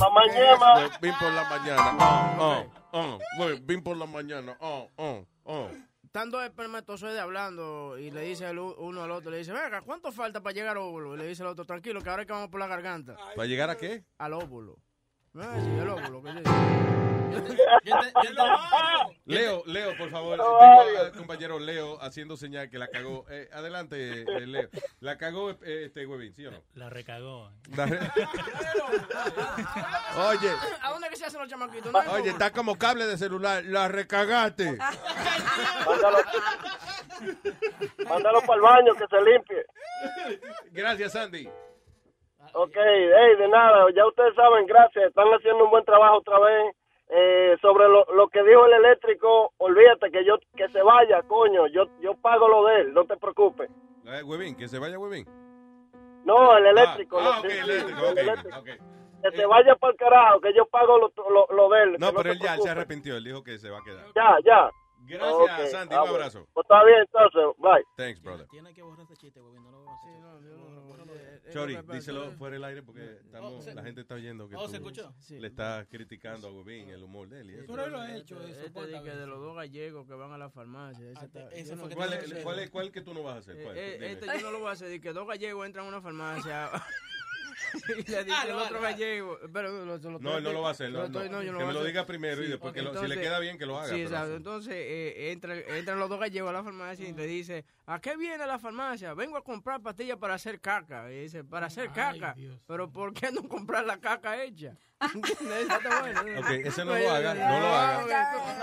Mamá 0.00 0.22
ñema. 0.32 0.98
Vin 1.02 1.12
por 1.20 1.32
la 1.32 1.44
mañana. 1.44 1.96
Oh, 2.00 2.64
oh, 2.92 3.18
oh. 3.40 3.48
Vin 3.60 3.82
por 3.82 3.94
la 3.98 4.06
mañana. 4.06 4.56
Oh, 4.60 4.88
oh, 4.96 5.26
oh. 5.44 5.68
Están 6.02 6.30
dos 6.30 6.44
espermatozoides 6.44 7.20
hablando 7.20 7.98
y 7.98 8.10
le 8.10 8.22
dice 8.22 8.48
el 8.48 8.58
uno 8.58 9.02
al 9.02 9.10
otro, 9.10 9.30
le 9.30 9.36
dice, 9.36 9.52
venga, 9.52 9.82
¿cuánto 9.82 10.12
falta 10.12 10.42
para 10.42 10.54
llegar 10.54 10.78
al 10.78 10.82
óvulo? 10.82 11.14
Y 11.14 11.18
le 11.18 11.26
dice 11.26 11.42
el 11.42 11.48
otro, 11.50 11.66
tranquilo, 11.66 12.00
que 12.00 12.08
ahora 12.08 12.22
es 12.22 12.26
que 12.26 12.32
vamos 12.32 12.48
por 12.48 12.58
la 12.58 12.68
garganta. 12.68 13.16
¿Para 13.34 13.46
llegar 13.46 13.68
a 13.68 13.76
qué? 13.76 14.02
Al 14.16 14.32
óvulo. 14.32 14.78
Sí, 15.34 15.40
el 15.78 15.90
óvulo. 15.90 16.22
¿qué 16.22 17.15
Leo, 19.26 19.62
Leo, 19.66 19.96
por 19.96 20.10
favor. 20.10 20.36
Tengo 20.38 21.00
al 21.00 21.12
compañero 21.12 21.58
Leo 21.58 21.98
haciendo 22.00 22.36
señal 22.36 22.70
que 22.70 22.78
la 22.78 22.88
cagó. 22.88 23.24
Eh, 23.30 23.48
adelante, 23.52 24.22
eh, 24.22 24.46
Leo. 24.46 24.68
La 25.00 25.16
cagó 25.18 25.50
eh, 25.50 25.84
este 25.86 26.06
Huevín, 26.06 26.32
¿sí 26.34 26.46
o 26.46 26.50
no? 26.50 26.58
La 26.74 26.88
recagó. 26.90 27.50
La 27.76 27.86
re- 27.86 27.98
Oye, 30.28 30.50
¿A 30.82 30.90
dónde 30.90 31.08
que 31.08 31.16
se 31.16 31.24
hacen 31.26 31.40
los 31.40 31.48
chamaquitos? 31.48 31.92
oye, 32.12 32.30
está 32.30 32.52
como 32.52 32.76
cable 32.76 33.06
de 33.06 33.16
celular. 33.18 33.64
La 33.64 33.88
recagaste. 33.88 34.78
Mándalo, 35.86 36.18
mándalo 38.08 38.40
para 38.42 38.54
el 38.54 38.60
baño 38.60 38.94
que 38.94 39.06
se 39.08 39.20
limpie. 39.22 39.64
Gracias, 40.72 41.12
Sandy. 41.12 41.48
Ok, 42.52 42.74
hey, 42.76 43.36
de 43.38 43.48
nada, 43.48 43.86
ya 43.94 44.06
ustedes 44.06 44.34
saben, 44.34 44.66
gracias, 44.66 45.06
están 45.06 45.26
haciendo 45.28 45.64
un 45.64 45.70
buen 45.70 45.84
trabajo 45.84 46.18
otra 46.18 46.38
vez. 46.38 46.76
Eh, 47.08 47.56
sobre 47.60 47.88
lo, 47.88 48.04
lo 48.14 48.28
que 48.28 48.42
dijo 48.42 48.66
el 48.66 48.72
eléctrico, 48.84 49.52
olvídate 49.58 50.10
que 50.10 50.24
yo 50.24 50.38
que 50.56 50.68
se 50.70 50.82
vaya, 50.82 51.22
coño, 51.22 51.68
yo 51.68 51.84
yo 52.00 52.14
pago 52.14 52.48
lo 52.48 52.64
de 52.66 52.80
él, 52.80 52.94
no 52.94 53.04
te 53.04 53.16
preocupes. 53.16 53.70
Eh, 54.04 54.22
Huevín, 54.24 54.56
que 54.56 54.66
se 54.66 54.78
vaya 54.78 54.98
Huevín. 54.98 55.24
No, 56.24 56.56
el 56.56 56.66
eléctrico. 56.66 57.18
Ah, 57.20 57.40
ah, 57.40 57.46
el. 57.46 58.80
Que 59.22 59.36
se 59.36 59.46
vaya 59.46 59.76
para 59.76 59.92
el 59.92 59.96
carajo, 59.96 60.40
que 60.40 60.52
yo 60.52 60.66
pago 60.66 60.98
lo, 60.98 61.12
lo, 61.30 61.46
lo 61.50 61.68
de 61.70 61.82
él. 61.84 61.96
No, 61.98 62.10
pero 62.10 62.22
te 62.24 62.30
él 62.32 62.38
ya 62.40 62.56
se 62.58 62.68
arrepintió. 62.70 63.16
Él 63.16 63.24
dijo 63.24 63.42
que 63.42 63.58
se 63.58 63.70
va 63.70 63.78
a 63.78 63.82
quedar. 63.82 64.06
Ya, 64.14 64.36
ya. 64.44 64.70
Gracias, 65.08 65.74
ah, 65.92 66.02
Un 66.02 66.08
abrazo. 66.08 66.46
Pues 66.52 66.64
está 66.64 66.84
bien, 66.84 66.98
entonces, 66.98 67.58
bye. 67.58 67.84
Thanks, 67.96 68.20
brother. 68.20 68.46
Tiene 68.48 68.74
que 68.74 68.82
borrar 68.82 69.04
ese 69.04 69.16
chiste, 69.16 69.40
güey. 69.40 69.54
No 69.60 69.70
lo 69.70 69.78
voy 69.78 69.88
a 69.88 69.94
hacer. 69.94 71.05
Chori, 71.52 71.76
díselo 71.92 72.32
fuera 72.32 72.54
del 72.54 72.64
aire 72.64 72.82
porque 72.82 73.18
estamos, 73.24 73.64
la 73.74 73.82
gente 73.82 74.00
está 74.00 74.14
oyendo 74.14 74.48
que 74.48 74.56
Oh, 74.56 74.64
tú 74.64 74.70
¿se 74.70 74.76
escuchó? 74.76 75.14
le 75.30 75.46
estás 75.46 75.86
criticando 75.88 76.48
a 76.48 76.52
Huevín 76.52 76.88
el 76.88 77.02
humor 77.02 77.28
de 77.28 77.40
él. 77.40 77.50
y 77.50 77.54
eso. 77.54 77.64
Pero 77.68 77.84
él 77.86 77.92
lo 77.92 78.00
ha 78.00 78.16
hecho, 78.16 78.40
eso. 78.42 78.60
Este 78.60 78.86
di 78.86 79.02
que 79.02 79.10
de 79.10 79.26
los 79.26 79.40
dos 79.40 79.56
gallegos 79.56 80.06
que 80.06 80.14
van 80.14 80.32
a 80.32 80.38
la 80.38 80.50
farmacia. 80.50 81.10
Ese 81.10 81.24
está- 81.26 81.48
ese 81.52 81.70
yo 81.70 81.76
fue 81.76 81.84
no- 81.84 81.88
que 81.88 81.94
¿Cuál, 81.94 82.12
es, 82.12 82.42
cuál, 82.42 82.58
es, 82.58 82.70
¿Cuál 82.70 82.92
que 82.92 83.00
tú 83.02 83.14
no 83.14 83.22
vas 83.22 83.36
a 83.36 83.38
hacer? 83.38 83.62
¿Cuál? 83.62 83.76
Eh, 83.76 83.92
Dime. 83.94 84.12
este 84.12 84.26
yo 84.26 84.40
no 84.42 84.50
lo 84.52 84.58
voy 84.60 84.68
a 84.68 84.72
hacer, 84.72 84.88
di 84.88 85.00
que 85.00 85.12
dos 85.12 85.26
gallegos 85.26 85.66
entran 85.66 85.86
a 85.86 85.88
una 85.88 86.00
farmacia. 86.00 86.70
y 87.88 88.10
le 88.10 88.24
dice 88.24 88.36
Ah, 88.36 88.44
el 88.46 88.52
no, 88.52 88.62
otro 88.62 88.76
no. 88.76 88.82
gallego. 88.82 89.38
Pero, 89.52 89.68
lo- 89.72 89.84
lo- 89.84 89.96
lo- 90.10 90.18
No, 90.18 90.36
él 90.38 90.44
no 90.44 90.52
lo 90.52 90.62
va 90.62 90.68
a 90.68 90.72
hacer. 90.72 90.90
No, 90.90 90.98
lo 91.00 91.04
estoy- 91.06 91.28
no. 91.30 91.42
yo 91.42 91.56
que 91.58 91.64
me 91.64 91.72
lo 91.72 91.84
diga 91.84 92.04
primero 92.06 92.42
y 92.42 92.48
después 92.48 92.72
que 92.74 92.82
lo- 92.82 92.90
si 92.90 92.96
entonces- 92.96 93.16
le 93.16 93.22
queda 93.22 93.38
bien 93.38 93.58
que 93.58 93.66
lo 93.66 93.78
haga. 93.78 93.88
Sí, 93.94 94.02
exacto. 94.02 94.36
Entonces 94.36 94.74
eh, 94.76 95.32
entra, 95.32 95.54
entran 95.56 95.98
los 95.98 96.08
dos 96.08 96.20
gallegos 96.20 96.50
a 96.50 96.52
la 96.52 96.62
farmacia 96.64 97.08
y 97.08 97.12
le 97.12 97.26
dice, 97.26 97.64
¿a 97.86 98.00
qué 98.00 98.16
viene 98.16 98.46
la 98.46 98.58
farmacia? 98.58 99.14
Vengo 99.14 99.36
a 99.36 99.42
comprar 99.44 99.80
pastillas 99.82 100.18
para 100.18 100.34
hacer 100.34 100.60
caca. 100.60 101.10
Y 101.12 101.22
dice, 101.22 101.44
¿para 101.44 101.66
hacer 101.66 101.90
caca? 101.92 102.34
Pero 102.66 102.90
¿por 102.90 103.12
qué 103.14 103.30
no 103.32 103.42
comprar 103.48 103.84
la 103.86 103.98
caca 103.98 104.42
hecha? 104.42 104.76
Está 104.98 106.00
buena. 106.00 106.40
Ok, 106.40 106.50
ese 106.64 106.84
no 106.84 106.96
lo 106.96 107.10
haga, 107.10 107.34
no 107.34 107.60
lo 107.60 107.66
haga. 107.66 108.06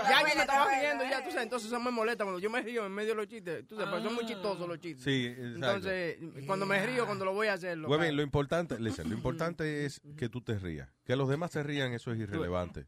Ya 0.08 0.20
yo 0.20 0.34
me 0.34 0.40
estaba 0.40 0.68
riendo, 0.68 1.04
ya 1.04 1.22
tú 1.22 1.30
sabes, 1.30 1.44
entonces 1.44 1.68
eso 1.68 1.80
me 1.80 1.90
molesta 1.92 2.24
cuando 2.24 2.40
yo 2.40 2.50
me 2.50 2.60
río 2.60 2.84
en 2.86 2.92
medio 2.92 3.10
de 3.10 3.14
los 3.14 3.28
chistes. 3.28 3.66
Tú 3.68 3.76
sabes, 3.76 3.90
pues 3.90 4.02
son 4.02 4.14
muy 4.14 4.26
chistosos 4.26 4.66
los 4.66 4.80
chistes. 4.80 5.04
Sí, 5.04 5.26
exacto. 5.26 5.54
Entonces, 5.54 6.18
cuando 6.46 6.66
me 6.66 6.84
río, 6.84 7.06
cuando 7.06 7.24
lo 7.24 7.34
voy 7.34 7.46
a 7.46 7.52
hacerlo. 7.52 7.88
Huevín, 7.88 8.16
lo 8.16 8.22
importante, 8.22 8.78
listen, 8.80 9.08
lo 9.08 9.14
importante 9.14 9.84
es 9.84 10.00
que 10.16 10.28
tú 10.28 10.40
te 10.40 10.58
rías. 10.58 10.88
Que 11.04 11.16
los 11.16 11.28
demás 11.28 11.50
se 11.50 11.62
rían, 11.62 11.92
eso 11.92 12.12
es 12.12 12.18
irrelevante. 12.18 12.86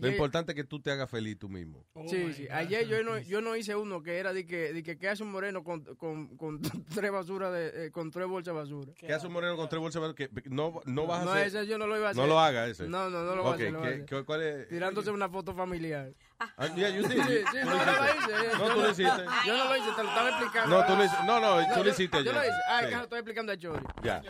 Lo 0.00 0.08
importante 0.08 0.52
es 0.52 0.56
que 0.56 0.64
tú 0.64 0.80
te 0.80 0.90
hagas 0.90 1.10
feliz 1.10 1.38
tú 1.38 1.50
mismo. 1.50 1.84
Sí, 2.08 2.32
sí. 2.32 2.48
Ayer 2.50 2.88
yo 2.88 3.02
no, 3.04 3.18
yo 3.18 3.42
no 3.42 3.54
hice 3.54 3.76
uno 3.76 4.02
que 4.02 4.16
era 4.16 4.32
de 4.32 4.46
que, 4.46 4.72
de 4.72 4.82
que 4.82 4.96
¿qué 4.96 5.10
hace 5.10 5.22
un 5.22 5.30
moreno 5.30 5.62
con, 5.62 5.84
con, 5.96 6.34
con 6.38 6.60
tres 6.94 7.12
basuras 7.12 7.52
de, 7.52 7.86
eh, 7.86 7.90
con 7.90 8.10
tres 8.10 8.26
bolsas 8.26 8.54
de 8.54 8.60
basura? 8.60 8.92
¿Qué 8.98 9.12
hace 9.12 9.26
un 9.26 9.34
moreno 9.34 9.56
con 9.56 9.68
tres 9.68 9.80
bolsas? 9.80 10.02
de- 10.02 10.14
Que 10.14 10.30
no, 10.48 10.80
no 10.86 11.06
vas 11.06 11.20
a 11.22 11.24
No, 11.26 11.32
hacer. 11.32 11.46
ese 11.48 11.66
yo 11.66 11.76
no 11.76 11.86
lo 11.86 11.98
iba 11.98 12.08
a 12.08 12.10
hacer. 12.12 12.22
No 12.22 12.26
lo 12.26 12.40
haga 12.40 12.66
ese. 12.66 12.88
No, 12.88 13.10
no, 13.10 13.22
no 13.22 13.36
lo 13.36 13.42
voy 13.42 13.52
a 13.52 13.54
Ok, 13.54 13.60
hacer, 13.60 13.72
no 13.72 13.78
lo 13.78 13.84
voy 13.84 13.88
a 13.88 13.90
¿qué- 13.90 14.02
hacer. 14.04 14.18
qué- 14.18 14.24
¿Cuál 14.24 14.42
es? 14.42 14.68
Tirándose 14.68 15.10
una 15.10 15.28
foto 15.28 15.54
familiar. 15.54 16.14
Ah, 16.56 16.66
yeah, 16.74 16.88
you 16.88 17.02
did. 17.02 17.22
Sí, 17.22 17.44
sí, 17.52 17.58
Tú 17.62 17.66
no, 17.66 17.74
lo 17.74 18.04
hice. 18.14 18.58
No, 18.58 18.74
tú 18.74 18.80
lo 18.80 18.90
hiciste. 18.90 19.24
Yo 19.46 19.56
no 19.56 19.64
lo 19.64 19.76
hice, 19.76 19.92
te 19.92 20.02
lo 20.02 20.08
estaba 20.08 20.28
explicando. 20.30 20.76
No, 20.80 20.86
tú 20.86 20.96
lo 20.96 21.04
hiciste. 21.04 21.24
No, 21.24 21.40
no, 21.40 21.56
tú 21.68 21.78
lo 21.78 21.84
yo- 21.84 21.90
hiciste 21.90 22.24
Yo 22.24 22.32
lo 22.32 22.40
hice. 22.42 22.52
Ah, 22.68 22.80
que 22.88 22.96
lo 22.96 23.02
estoy 23.02 23.18
explicando 23.18 23.52
a 23.52 23.56
Chori. 23.56 23.84
Ya. 24.02 24.22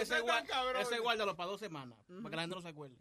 Ese, 0.00 0.98
guárdalo 1.00 1.36
para 1.36 1.50
dos 1.50 1.60
semanas, 1.60 1.98
para 2.08 2.30
que 2.30 2.36
la 2.36 2.42
gente 2.42 2.56
no 2.56 2.62
se 2.62 2.68
acuerde. 2.68 2.96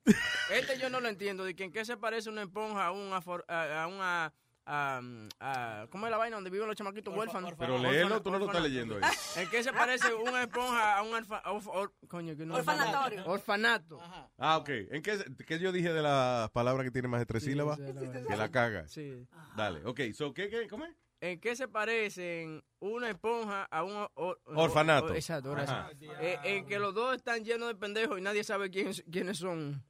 Este 0.51 0.77
yo 0.80 0.90
no 0.90 1.00
lo 1.01 1.09
entiendo. 1.09 1.43
De 1.43 1.56
que 1.56 1.64
en 1.66 1.72
qué 1.72 1.85
se 1.85 1.98
parece 1.98 2.30
una 2.30 2.43
esponja 2.43 2.85
a 2.88 2.92
un 2.92 3.11
afor- 3.11 3.45
a, 3.48 3.84
a 3.84 3.88
una. 3.88 4.34
A- 4.70 5.02
a- 5.40 5.88
¿Cómo 5.90 6.06
es 6.08 6.12
la 6.12 6.18
vaina 6.18 6.36
donde 6.36 6.50
viven 6.50 6.68
los 6.68 6.76
chamaquitos 6.76 7.16
huérfanos? 7.16 7.54
Pero 7.58 7.78
léelo, 7.78 8.22
tú 8.22 8.30
no 8.32 8.38
lo 8.38 8.46
estás 8.48 8.62
leyendo 8.62 8.96
ahí. 8.96 9.02
¿En 9.38 9.50
qué 9.50 9.64
se 9.64 9.72
parece 9.72 10.14
una 10.14 10.44
esponja 10.44 10.98
a 10.98 11.04
un 11.04 11.16
alfa, 11.16 11.42
orf- 11.44 11.70
or- 11.74 11.94
coño, 12.08 12.36
que 12.36 12.46
no 12.46 12.56
Orfanatorio. 12.56 13.26
Orfanato. 13.26 14.00
Ah, 14.38 14.58
ok. 14.58 14.70
¿En 14.92 15.02
qué, 15.02 15.18
qué 15.48 15.58
yo 15.60 15.72
dije 15.72 15.94
de 15.94 16.02
la 16.02 16.50
palabra 16.54 16.84
que 16.84 16.92
tiene 16.92 17.08
más 17.08 17.22
de 17.22 17.26
tres 17.26 17.44
Sí, 17.44 17.52
sílabas? 17.52 17.78
sí, 17.78 17.84
que 18.28 18.36
la 18.36 18.52
caga. 18.52 18.88
Sí. 18.88 19.26
Dale. 19.56 19.86
Ok, 19.86 20.02
so, 20.14 20.34
¿qué, 20.34 20.50
qué, 20.50 20.68
¿cómo 20.68 20.86
es? 20.86 20.94
¿En 21.20 21.40
qué 21.40 21.56
se 21.56 21.68
parecen 21.68 22.64
una 22.80 23.10
esponja 23.10 23.64
a 23.72 23.84
un 23.84 23.94
or- 23.96 24.12
or- 24.16 24.40
Orfanato. 24.46 25.06
or- 25.08 25.16
exacto, 25.16 25.52
gracias. 25.52 25.94
Eh, 26.20 26.38
en 26.44 26.66
que 26.68 26.78
los 26.78 26.94
dos 26.94 27.16
están 27.16 27.44
llenos 27.44 27.70
de 27.70 27.76
pendejos 27.76 28.20
y 28.20 28.22
nadie 28.22 28.44
sabe 28.44 28.70
quién, 28.70 28.92
quiénes 29.12 29.38
son 29.40 29.84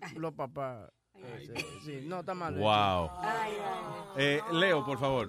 los 0.16 0.32
papás. 0.34 0.90
Sí, 1.22 1.52
sí, 1.84 2.00
no, 2.04 2.20
está 2.20 2.34
mal. 2.34 2.54
Wow. 2.56 3.10
Eh, 4.16 4.40
Leo, 4.52 4.84
por 4.84 4.98
favor. 4.98 5.28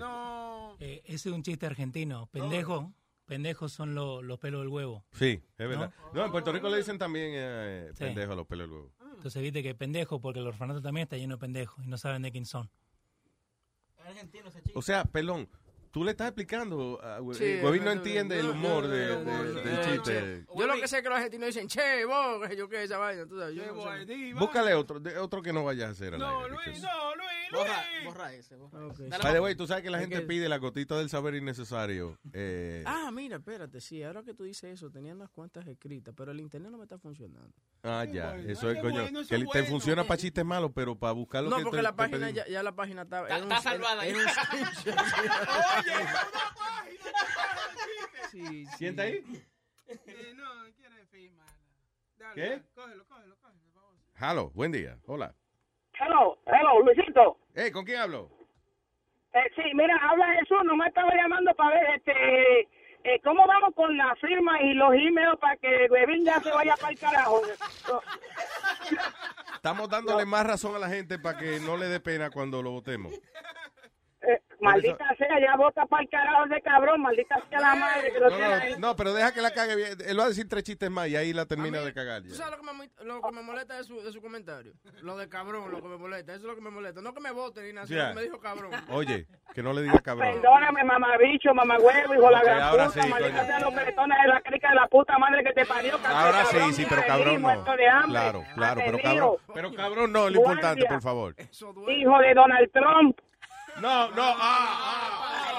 Eh, 0.79 1.01
ese 1.05 1.29
es 1.29 1.35
un 1.35 1.43
chiste 1.43 1.65
argentino. 1.65 2.27
Pendejo. 2.27 2.93
Pendejos 3.25 3.71
son 3.71 3.95
lo- 3.95 4.21
los 4.21 4.37
pelos 4.37 4.61
del 4.61 4.67
huevo. 4.67 5.05
Sí, 5.13 5.41
es 5.57 5.67
verdad. 5.69 5.93
No, 6.13 6.25
en 6.25 6.31
Puerto 6.31 6.51
Rico 6.51 6.67
le 6.69 6.77
dicen 6.77 6.97
también 6.97 7.31
eh, 7.33 7.91
pendejo 7.97 8.33
a 8.33 8.35
los 8.35 8.45
pelos 8.45 8.67
del 8.67 8.75
huevo. 8.77 8.91
Entonces 9.15 9.41
viste 9.41 9.63
que 9.63 9.73
pendejo 9.75 10.19
porque 10.19 10.39
el 10.41 10.47
orfanato 10.47 10.81
también 10.81 11.03
está 11.03 11.15
lleno 11.15 11.35
de 11.35 11.39
pendejos 11.39 11.83
y 11.85 11.87
no 11.87 11.97
saben 11.97 12.21
de 12.23 12.31
quién 12.31 12.45
son. 12.45 12.69
O 14.75 14.81
sea, 14.81 15.05
pelón, 15.05 15.47
tú 15.93 16.03
le 16.03 16.11
estás 16.11 16.27
explicando. 16.29 16.99
a 17.03 17.19
Hue- 17.21 17.35
Sí, 17.35 17.43
eh, 17.45 17.61
Huevín 17.63 17.85
no 17.85 17.91
entiende 17.91 18.39
el 18.39 18.49
humor 18.49 18.87
del 18.87 19.25
Eh, 19.27 19.81
chiste. 19.85 20.45
Yo 20.55 20.65
lo 20.67 20.73
que 20.73 20.87
sé 20.87 20.97
es 20.97 21.03
que 21.03 21.09
los 21.09 21.17
argentinos 21.17 21.47
dicen, 21.47 21.67
che, 21.67 22.03
vos, 22.05 22.47
que 22.49 22.55
yo 22.57 22.67
qué, 22.67 22.83
esa 22.83 22.97
vaina, 22.97 23.25
tú 23.27 23.37
sabes. 23.39 23.55
Yo 23.55 23.63
no 23.73 23.81
sé. 24.05 24.33
Búscale 24.33 24.73
otro, 24.73 24.99
de- 24.99 25.17
otro 25.19 25.41
que 25.43 25.53
no 25.53 25.63
vayas 25.63 25.89
a 25.89 25.91
hacer 25.91 26.17
No, 26.17 26.39
aire, 26.39 26.49
Luis, 26.49 26.65
because- 26.65 26.81
no, 26.81 27.15
Luis, 27.15 27.27
Borra, 27.53 27.83
borra 28.05 28.33
ese. 28.33 28.55
Borra. 28.55 29.31
The 29.31 29.39
way, 29.39 29.53
tú 29.53 29.67
sabes 29.67 29.83
que 29.83 29.91
la 29.91 29.99
gente 29.99 30.21
pide 30.21 30.49
la 30.49 30.57
gotita 30.57 30.97
del 30.97 31.07
saber 31.09 31.35
innecesario. 31.35 32.17
Eh, 32.33 32.81
Ah, 32.87 33.11
mira, 33.13 33.37
espérate, 33.37 33.79
sí, 33.79 34.01
ahora 34.01 34.23
que 34.23 34.33
tú 34.33 34.43
dices 34.43 34.73
eso, 34.73 34.89
tenía 34.89 35.13
unas 35.13 35.29
cuantas 35.29 35.67
escritas, 35.67 36.15
pero 36.17 36.31
el 36.31 36.39
internet 36.39 36.71
no 36.71 36.79
me 36.79 36.85
está 36.85 36.97
funcionando. 36.97 37.53
ah, 37.83 38.05
ya. 38.11 38.31
bueno, 38.33 38.49
eso 38.49 38.71
es, 38.71 38.79
coño. 38.81 39.01
bueno, 39.03 39.19
eso 39.19 39.29
que 39.29 39.35
es 39.35 39.41
te 39.41 39.45
bueno. 39.45 39.67
funciona 39.67 40.03
para 40.03 40.17
chistes 40.17 40.43
malos, 40.43 40.71
pero 40.73 40.95
para 40.97 41.13
buscar 41.13 41.43
lo 41.43 41.51
No, 41.51 41.57
que 41.57 41.63
porque 41.63 41.77
te- 41.77 41.83
la 41.83 41.95
página, 41.95 42.29
ya, 42.31 42.47
ya 42.47 42.63
la 42.63 42.73
página 42.75 43.03
está... 43.03 43.27
Está 43.27 43.61
salvada 43.61 44.01
Sí, 48.31 48.65
¿Quién 48.77 48.91
está 48.91 49.03
ahí? 49.03 49.23
Eh, 49.87 50.33
no, 50.35 50.45
quiere 50.75 51.05
firmar. 51.11 51.45
Dale, 52.17 52.33
¿Qué? 52.35 52.49
dale, 52.49 52.63
cógelo, 52.73 53.05
cógelo, 53.07 53.35
cógelo. 53.41 53.59
por 53.61 53.71
favor. 53.73 53.95
Halo, 54.17 54.49
buen 54.51 54.71
día. 54.71 54.97
Hola. 55.05 55.35
Hello, 55.99 56.39
hello, 56.47 56.81
Luisito. 56.81 57.37
Eh, 57.53 57.71
¿con 57.71 57.85
quién 57.85 57.99
hablo? 57.99 58.31
Eh, 59.33 59.51
sí, 59.55 59.61
mira, 59.75 59.95
habla 60.01 60.25
Jesús, 60.39 60.57
no 60.65 60.75
me 60.75 60.87
estaba 60.87 61.13
llamando 61.15 61.53
para 61.55 61.75
ver 61.75 61.95
este, 61.95 62.61
eh, 63.03 63.19
cómo 63.23 63.45
vamos 63.47 63.73
con 63.75 63.95
la 63.97 64.15
firma 64.15 64.61
y 64.61 64.73
los 64.73 64.93
emails 64.93 65.37
para 65.39 65.57
que 65.57 65.87
Webin 65.89 66.25
ya 66.25 66.39
se 66.39 66.51
vaya 66.51 66.75
para 66.77 66.91
el 66.93 66.99
carajo. 66.99 67.41
Estamos 69.55 69.89
dándole 69.89 70.25
más 70.25 70.45
razón 70.45 70.75
a 70.75 70.79
la 70.79 70.89
gente 70.89 71.19
para 71.19 71.37
que 71.37 71.59
no 71.59 71.77
le 71.77 71.87
dé 71.87 71.99
pena 71.99 72.29
cuando 72.31 72.61
lo 72.61 72.71
votemos. 72.71 73.13
Maldita 74.63 75.15
sea, 75.17 75.39
ya 75.39 75.55
vota 75.57 75.85
para 75.85 76.03
el 76.03 76.09
carajo 76.09 76.45
de 76.47 76.61
cabrón, 76.61 77.01
maldita 77.01 77.35
sea 77.49 77.59
la 77.59 77.75
madre 77.75 78.11
que 78.11 78.19
lo 78.19 78.29
No, 78.29 78.35
tiene 78.35 78.53
ahí. 78.53 78.75
no, 78.79 78.95
pero 78.95 79.13
deja 79.13 79.33
que 79.33 79.41
la 79.41 79.51
cague 79.51 79.75
bien. 79.75 79.97
Él 80.05 80.19
va 80.19 80.23
a 80.25 80.27
decir 80.29 80.47
tres 80.47 80.63
chistes 80.63 80.89
más 80.89 81.07
y 81.07 81.15
ahí 81.15 81.33
la 81.33 81.45
termina 81.45 81.79
de 81.81 81.93
cagar. 81.93 82.21
¿Tú 82.23 82.29
ya. 82.29 82.35
sabes 82.35 82.57
lo 82.59 82.65
que, 82.65 82.73
me, 82.77 82.89
lo 83.05 83.21
que 83.21 83.31
me 83.31 83.41
molesta 83.41 83.77
de 83.77 83.83
su, 83.83 84.01
de 84.01 84.11
su 84.11 84.21
comentario? 84.21 84.73
Lo 85.01 85.17
de 85.17 85.27
cabrón, 85.29 85.71
lo 85.71 85.81
que 85.81 85.87
me 85.87 85.97
molesta. 85.97 86.33
Eso 86.33 86.41
es 86.41 86.47
lo 86.47 86.55
que 86.55 86.61
me 86.61 86.69
molesta. 86.69 87.01
No 87.01 87.13
que 87.13 87.19
me 87.21 87.31
voten 87.31 87.65
ni 87.65 87.73
nada, 87.73 87.87
que 87.87 88.15
me 88.15 88.23
dijo 88.23 88.39
cabrón. 88.39 88.71
Oye, 88.89 89.27
que 89.53 89.61
no 89.63 89.73
le 89.73 89.81
diga 89.83 89.99
cabrón. 89.99 90.33
Perdóname, 90.33 90.83
mamabicho, 90.83 91.53
mamagüevo, 91.53 92.13
hijo 92.13 92.25
de 92.25 92.31
la 92.31 92.39
Ok, 92.39 92.45
gran 92.45 92.61
ahora 92.61 92.85
puta, 92.87 93.03
sí, 93.03 93.09
maldita 93.09 93.35
coño. 93.35 93.45
sea 93.47 93.59
los 93.59 93.75
bretones 93.75 94.17
de 94.21 94.27
la 94.27 94.41
crica 94.41 94.69
de 94.69 94.75
la 94.75 94.87
puta 94.87 95.17
madre 95.19 95.43
que 95.43 95.53
te 95.53 95.65
parió. 95.65 95.99
Ahora 96.05 96.45
sí, 96.45 96.51
cabrón, 96.57 96.73
sí, 96.73 96.85
pero 96.89 97.03
cabrón 97.05 97.41
no. 97.41 97.65
Claro, 98.07 98.43
claro, 98.55 98.81
pero 98.85 98.97
cabrón. 98.99 99.35
Pero 99.53 99.73
cabrón 99.73 100.11
no, 100.11 100.27
es 100.27 100.33
lo 100.33 100.39
importante, 100.39 100.85
por 100.85 101.01
favor. 101.01 101.35
Hijo 101.39 102.19
de 102.19 102.33
Donald 102.33 102.71
Trump. 102.71 103.17
No, 103.81 104.09
no, 104.11 104.21
ah, 104.23 105.51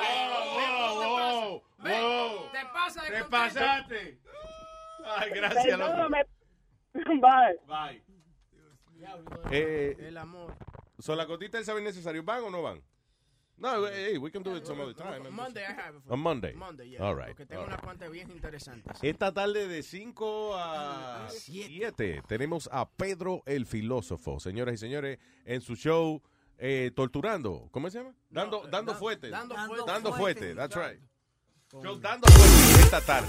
wow, 0.57 0.99
wow, 1.01 1.63
wow. 1.79 2.51
Te 2.53 2.65
pasa 2.73 3.03
de 3.03 3.11
Te 3.11 3.25
pasaste. 3.25 4.19
Ay, 5.05 5.31
gracias, 5.31 5.79
loco. 5.79 6.09
Bye. 6.95 7.59
Bye. 7.67 8.03
Eh, 9.51 9.97
El 9.99 10.17
amor. 10.17 10.55
¿Son 10.99 11.17
las 11.19 11.27
gotitas 11.27 11.59
del 11.59 11.65
saber 11.67 11.83
necesario? 11.83 12.23
¿Van 12.23 12.45
o 12.45 12.51
no 12.51 12.63
van? 12.63 12.81
No, 13.57 13.87
hey, 13.87 14.19
we 14.19 14.31
can 14.33 14.43
do 14.43 14.57
it 14.57 14.67
some 14.67 14.81
other 14.81 14.95
time. 14.95 15.31
Monday 15.31 15.63
I 15.63 15.73
have 15.73 15.95
it 15.97 16.03
for 16.03 16.13
On 16.13 16.19
you. 16.19 16.25
Monday. 16.25 16.55
Monday, 16.55 16.89
yeah. 16.91 17.03
All 17.05 17.15
right, 17.15 17.29
Porque 17.29 17.47
tengo 17.47 17.63
unas 17.65 17.81
cuantas 17.81 18.11
bien 18.11 18.31
interesantes. 18.31 18.99
Esta 19.03 19.33
tarde 19.33 19.69
de 19.69 19.83
5 19.83 20.55
a 20.57 21.27
7 21.29 22.23
tenemos 22.27 22.69
a 22.73 22.89
Pedro 22.89 23.43
el 23.47 23.67
filósofo, 23.67 24.41
señoras 24.41 24.75
y 24.75 24.79
señores, 24.79 25.19
en 25.45 25.61
su 25.61 25.77
show 25.77 26.21
eh, 26.59 26.91
Torturando. 26.95 27.69
¿Cómo 27.71 27.91
se 27.91 27.99
llama? 27.99 28.15
Dando, 28.31 28.67
dando 28.71 28.95
fuerte. 28.95 29.31
Dando 29.31 29.55
Dando, 29.55 30.13
fuerte. 30.15 30.41
fuerte, 30.41 30.55
that's 30.55 30.77
right. 30.77 31.01
Show 31.71 31.99
Dando 31.99 32.27
fuerte 32.29 32.83
esta 32.83 33.01
tarde. 33.01 33.29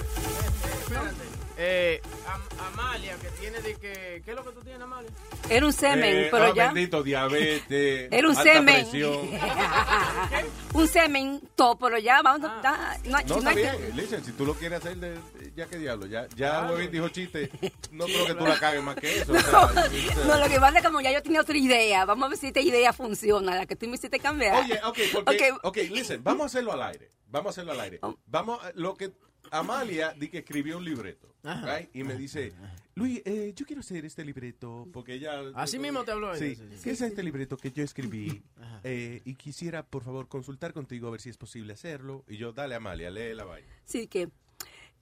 Espérate. 0.82 1.44
Eh, 1.58 2.01
Am- 2.27 2.42
Amalia, 2.74 3.16
que 3.22 3.30
tiene 3.40 3.61
de 3.61 3.75
que... 3.75 4.22
¿Qué 4.25 4.32
es 4.32 4.35
lo 4.35 4.43
que 4.43 4.51
tú 4.51 4.61
tienes, 4.61 4.82
Amalia? 4.82 5.09
Era 5.50 5.66
un 5.66 5.72
semen, 5.74 6.16
Eh, 6.16 6.27
pero 6.30 6.45
ah, 6.45 6.53
ya. 6.53 6.66
bendito, 6.72 7.01
diabetes, 7.01 8.08
Era 8.11 8.27
un 8.27 8.38
alta 8.38 8.43
semen. 8.53 8.88
un 10.74 10.88
semen, 10.88 11.42
todo, 11.56 11.77
pero 11.77 11.98
ya 11.98 12.22
vamos. 12.22 12.50
Ah. 12.51 12.59
da- 12.61 12.98
no, 13.06 13.11
No, 13.11 13.27
no 13.27 13.38
está 13.38 13.50
hay 13.51 13.56
bien. 13.56 13.77
que- 13.77 13.93
Listen, 13.93 14.24
si 14.25 14.32
tú 14.34 14.45
lo 14.45 14.53
quieres 14.56 14.80
hacer, 14.80 14.98
de, 14.98 15.17
ya 15.56 15.66
que 15.67 15.77
diablo. 15.77 16.06
Ya, 16.08 16.27
ya. 16.35 16.66
Huevín 16.69 16.92
dijo 16.92 17.09
chiste. 17.09 17.50
No 17.92 18.06
creo 18.06 18.25
que 18.25 18.34
tú 18.35 18.45
la 18.45 18.59
cagues 18.59 18.84
más 18.84 18.95
que 18.98 19.19
eso. 19.19 19.32
No, 19.32 19.40
o 19.40 19.69
sea. 19.72 19.88
no, 20.27 20.38
lo 20.38 20.48
que 20.50 20.59
pasa 20.59 20.77
es 20.80 20.82
que 20.82 20.88
como 20.88 21.00
ya 21.00 21.14
yo 21.14 21.24
tenía 21.24 21.40
otra 21.40 21.58
idea, 21.58 22.03
vamos 22.03 22.25
a 22.25 22.30
ver 22.30 22.38
si 22.38 22.48
esta 22.48 22.59
idea 22.59 22.92
funciona, 22.92 23.56
la 23.56 23.66
que 23.66 23.77
tú 23.77 23.88
me 23.88 23.95
hiciste 23.95 24.19
cambiar. 24.19 24.61
Oye, 24.61 24.77
ok, 24.84 24.98
porque, 25.14 25.51
Ok. 25.53 25.59
ok, 25.64 25.77
listen, 25.92 26.22
vamos 26.22 26.43
a 26.43 26.45
hacerlo 26.48 26.74
al 26.74 26.84
aire. 26.84 27.09
Vamos 27.27 27.48
a 27.48 27.50
hacerlo 27.51 27.72
al 27.72 27.80
aire. 27.80 28.00
Vamos, 28.25 28.61
a- 28.64 28.72
lo 28.75 28.95
que 28.95 29.11
Amalia 29.51 30.14
di 30.14 30.27
que 30.30 30.40
escribió 30.40 30.77
un 30.77 30.85
libreto, 30.85 31.33
Ajá. 31.43 31.77
right? 31.77 31.90
y 31.95 32.03
me 32.03 32.15
dice, 32.15 32.53
Luis, 32.95 33.22
eh, 33.25 33.53
yo 33.56 33.65
quiero 33.65 33.80
hacer 33.82 34.06
este 34.06 34.24
libreto 34.25 34.88
porque 34.93 35.14
ella. 35.14 35.41
Así 35.56 35.80
mismo 35.80 36.03
te 36.03 36.11
habló 36.11 36.35
Sí, 36.35 36.56
sí, 36.56 36.64
sí. 36.72 36.82
¿qué 36.83 36.91
es 36.91 37.01
este 37.01 37.24
libreto 37.24 37.57
que 37.57 37.72
yo 37.72 37.83
escribí? 37.83 38.43
Eh, 38.83 39.22
y 39.25 39.35
quisiera, 39.35 39.85
por 39.85 40.03
favor, 40.03 40.27
consultar 40.27 40.74
contigo 40.74 41.07
a 41.07 41.11
ver 41.11 41.22
si 41.22 41.30
es 41.30 41.38
posible 41.38 41.74
hacerlo. 41.74 42.24
Y 42.27 42.38
yo, 42.38 42.53
dale, 42.53 42.75
Amalia, 42.75 43.09
lee 43.11 43.33
la 43.33 43.43
vaina. 43.45 43.67
Sí, 43.85 44.07
que 44.07 44.30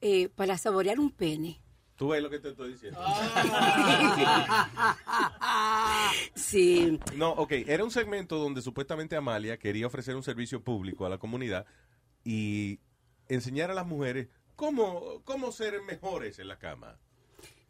eh, 0.00 0.28
para 0.28 0.58
saborear 0.58 0.98
un 1.00 1.10
pene. 1.10 1.60
Tú 1.96 2.08
ves 2.08 2.20
lo 2.20 2.28
que 2.28 2.40
te 2.40 2.48
estoy 2.50 2.72
diciendo. 2.72 2.98
Sí. 6.34 6.98
No, 7.16 7.30
ok, 7.30 7.52
era 7.66 7.84
un 7.84 7.90
segmento 7.90 8.38
donde 8.38 8.62
supuestamente 8.62 9.16
Amalia 9.16 9.58
quería 9.58 9.86
ofrecer 9.86 10.16
un 10.16 10.22
servicio 10.22 10.62
público 10.62 11.06
a 11.06 11.08
la 11.08 11.18
comunidad 11.18 11.66
y 12.24 12.78
enseñar 13.28 13.70
a 13.70 13.74
las 13.74 13.86
mujeres 13.86 14.28
cómo, 14.56 15.22
cómo 15.24 15.52
ser 15.52 15.80
mejores 15.82 16.38
en 16.38 16.48
la 16.48 16.58
cama. 16.58 16.96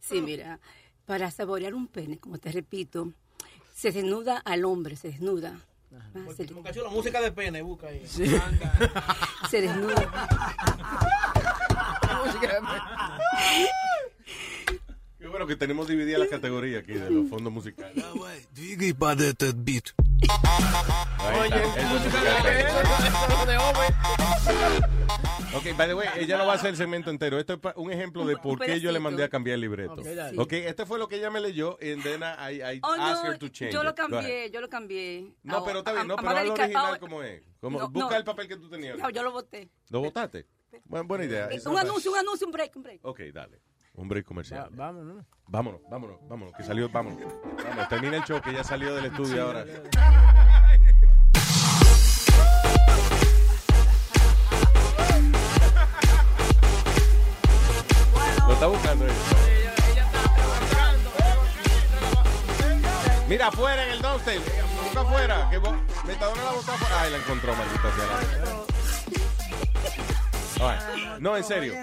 Sí, 0.01 0.21
mm. 0.21 0.25
mira, 0.25 0.61
para 1.07 1.31
saborear 1.31 1.75
un 1.75 1.89
pene, 1.89 2.19
como 2.19 2.39
te 2.39 2.53
repito, 2.53 3.13
se 3.75 3.93
desnuda 3.93 4.39
al 4.39 4.65
hombre, 4.65 4.97
se 4.97 5.09
desnuda. 5.09 5.61
Ah, 5.93 6.11
se, 6.37 6.45
le... 6.45 6.55
la 6.83 6.91
música 6.91 7.21
de 7.21 7.33
pene, 7.33 7.63
busca 7.63 7.87
ahí. 7.89 8.05
Se 9.51 9.61
desnuda. 9.61 10.29
Qué 15.19 15.29
bueno 15.29 15.47
que 15.47 15.57
tenemos 15.57 15.87
dividida 15.87 16.19
la 16.19 16.29
categoría 16.29 16.81
aquí 16.81 16.95
de 16.95 17.11
los 17.11 17.29
fondos 17.29 17.53
musicales. 17.53 18.05
beat. 19.65 19.85
Oye, 21.39 21.63
música 21.89 22.23
de 23.47 23.59
Ok, 25.57 25.77
by 25.77 25.87
the 25.89 25.95
way, 25.95 26.09
ella 26.17 26.39
no 26.39 26.47
va 26.47 26.53
a 26.53 26.57
hacer 26.57 26.71
el 26.71 26.77
segmento 26.77 27.11
entero. 27.11 27.39
Esto 27.39 27.55
es 27.55 27.61
un 27.77 27.93
ejemplo 27.93 28.25
de 28.27 28.37
por 28.37 28.59
qué 28.59 28.81
yo 28.81 28.91
le 28.93 28.99
mandé 29.01 29.23
a 29.25 29.29
cambiar 29.29 29.55
el 29.55 29.61
libreto. 29.61 29.93
Ok, 29.95 30.05
dale. 30.05 30.39
Ok, 30.41 30.53
este 30.55 30.85
fue 30.87 30.99
lo 30.99 31.09
que 31.09 31.17
ella 31.17 31.31
me 31.31 31.41
leyó 31.41 31.79
and 31.81 32.03
then 32.03 32.23
I, 32.23 32.61
I 32.77 32.81
Oh, 32.83 32.93
asked 32.99 33.25
no, 33.25 33.31
her 33.33 33.39
to 33.39 33.49
change 33.49 33.73
yo 33.73 33.83
lo 33.85 33.95
cambié, 33.95 34.51
yo 34.51 34.61
lo 34.61 34.69
cambié. 34.69 35.35
No, 35.43 35.65
pero 35.65 35.79
está 35.81 35.93
bien, 35.93 36.09
no, 36.09 36.17
pero 36.17 36.29
al 36.31 36.35
Madelica- 36.37 36.63
original 36.65 36.93
ah, 36.95 36.99
como 36.99 37.23
es. 37.23 37.43
Como, 37.61 37.79
No, 37.79 37.89
busca 37.89 38.11
no. 38.11 38.17
el 38.17 38.25
papel 38.25 38.49
que 38.49 38.57
tú 38.57 38.69
tenías. 38.69 38.99
No, 38.99 39.11
yo 39.11 39.23
lo 39.23 39.33
boté. 39.33 39.71
¿Lo 39.91 40.01
votaste? 40.01 40.47
Bueno, 40.87 41.07
buena 41.07 41.25
idea. 41.25 41.49
It's 41.53 41.67
Un 41.67 41.79
anuncio, 41.79 42.11
un 42.11 42.19
anuncio, 42.19 42.47
un 42.47 42.53
break, 42.53 42.77
un 42.77 42.83
break. 42.83 43.01
Ok, 43.05 43.21
dale. 43.33 43.61
Un 43.95 44.09
break 44.09 44.27
comercial. 44.27 44.69
vámonos. 44.73 45.25
Vámonos, 45.47 45.81
vámonos, 45.89 46.19
vámonos, 46.29 46.55
que 46.57 46.65
salió, 46.65 46.89
vámonos. 46.89 47.33
Vámonos, 47.63 47.89
termina 47.89 48.17
el 48.17 48.25
show, 48.25 48.41
que 48.43 48.53
ya 48.53 48.65
salió 48.65 48.95
del 48.97 49.05
estudio 49.07 49.45
ahora. 49.45 49.65
Está 58.55 58.67
buscando 58.67 59.05
ella. 59.05 59.15
Mira, 63.29 63.49
afuera 63.49 63.85
en 63.87 63.93
el 63.93 64.03
downstairs. 64.03 64.45
Busca 64.83 65.01
afuera. 65.01 65.49
Que 65.51 65.59
Metadona 66.07 66.45
la 66.45 66.53
botó 66.53 66.73
afuera. 66.73 67.01
Ay, 67.01 67.11
la 67.11 67.17
encontró, 67.19 67.55
maldita 67.55 67.91
sea. 67.97 68.65
Right. 70.57 71.21
No, 71.21 71.37
en 71.37 71.45
serio. 71.45 71.75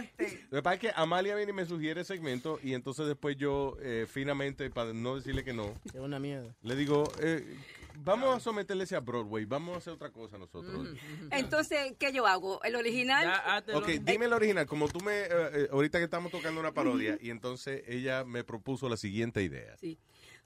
Lo 0.50 0.58
que 0.58 0.64
pasa 0.64 0.74
es 0.76 0.80
que 0.80 0.92
Amalia 0.96 1.36
viene 1.36 1.52
y 1.52 1.56
me 1.56 1.66
sugiere 1.66 2.04
segmento 2.04 2.60
y 2.64 2.74
entonces 2.74 3.06
después 3.08 3.36
yo, 3.38 3.76
eh, 3.82 4.08
finamente, 4.10 4.70
para 4.70 4.94
no 4.94 5.16
decirle 5.18 5.44
que 5.44 5.54
no, 5.54 5.74
Es 5.86 5.96
una 6.00 6.20
mierda. 6.20 6.54
le 6.64 6.76
digo, 6.76 7.12
eh, 7.20 7.58
vamos 7.98 8.36
a 8.36 8.40
someterle 8.40 8.84
ese 8.84 8.96
a 8.96 9.00
Broadway, 9.00 9.46
vamos 9.46 9.76
a 9.76 9.78
hacer 9.78 9.94
otra 9.94 10.12
cosa 10.12 10.38
nosotros. 10.38 10.90
Entonces, 11.32 11.96
¿qué 12.00 12.12
yo 12.12 12.26
hago? 12.28 12.62
¿El 12.64 12.76
original? 12.76 13.32
Ok, 13.74 13.88
dime 14.02 14.26
el 14.26 14.34
original, 14.34 14.66
como 14.66 14.88
tú 14.88 15.00
me, 15.02 15.22
eh, 15.22 15.28
eh, 15.30 15.68
ahorita 15.72 15.98
que 15.98 16.06
estamos 16.06 16.32
tocando 16.32 16.60
una 16.60 16.74
parodia, 16.74 17.18
y 17.22 17.30
entonces 17.30 17.84
ella 17.88 18.24
me 18.24 18.44
propuso 18.44 18.90
la 18.90 18.98
siguiente 18.98 19.44
idea. 19.44 19.78
Sí. 19.78 19.98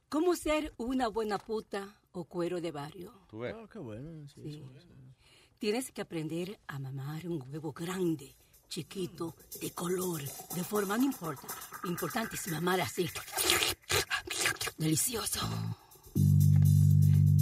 ¿Cómo 0.10 0.36
ser 0.36 0.74
una 0.78 1.08
buena 1.08 1.40
puta 1.40 2.00
o 2.12 2.26
cuero 2.26 2.62
de 2.62 2.72
barrio? 2.72 3.14
¿Tú 3.28 3.40
ves? 3.40 3.56
qué 3.72 3.80
bueno. 3.80 4.28
Sí. 4.28 4.64
Tienes 5.58 5.92
que 5.92 6.02
aprender 6.02 6.60
a 6.68 6.80
mamar 6.80 7.28
un 7.28 7.44
huevo 7.50 7.74
grande, 7.74 8.36
chiquito, 8.68 9.36
de 9.62 9.72
color, 9.72 10.22
de 10.22 10.64
forma, 10.64 10.98
no 10.98 11.06
importa. 11.06 11.48
Lo 11.84 11.90
importante 11.90 12.36
es 12.36 12.48
mamar 12.50 12.82
así. 12.82 13.10
Delicioso. 14.78 15.40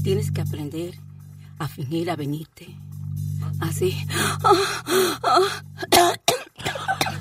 Tienes 0.03 0.31
que 0.31 0.41
aprender 0.41 0.93
a 1.59 1.67
fingir 1.67 2.09
a 2.11 2.15
venirte. 2.15 2.67
Así. 3.61 4.05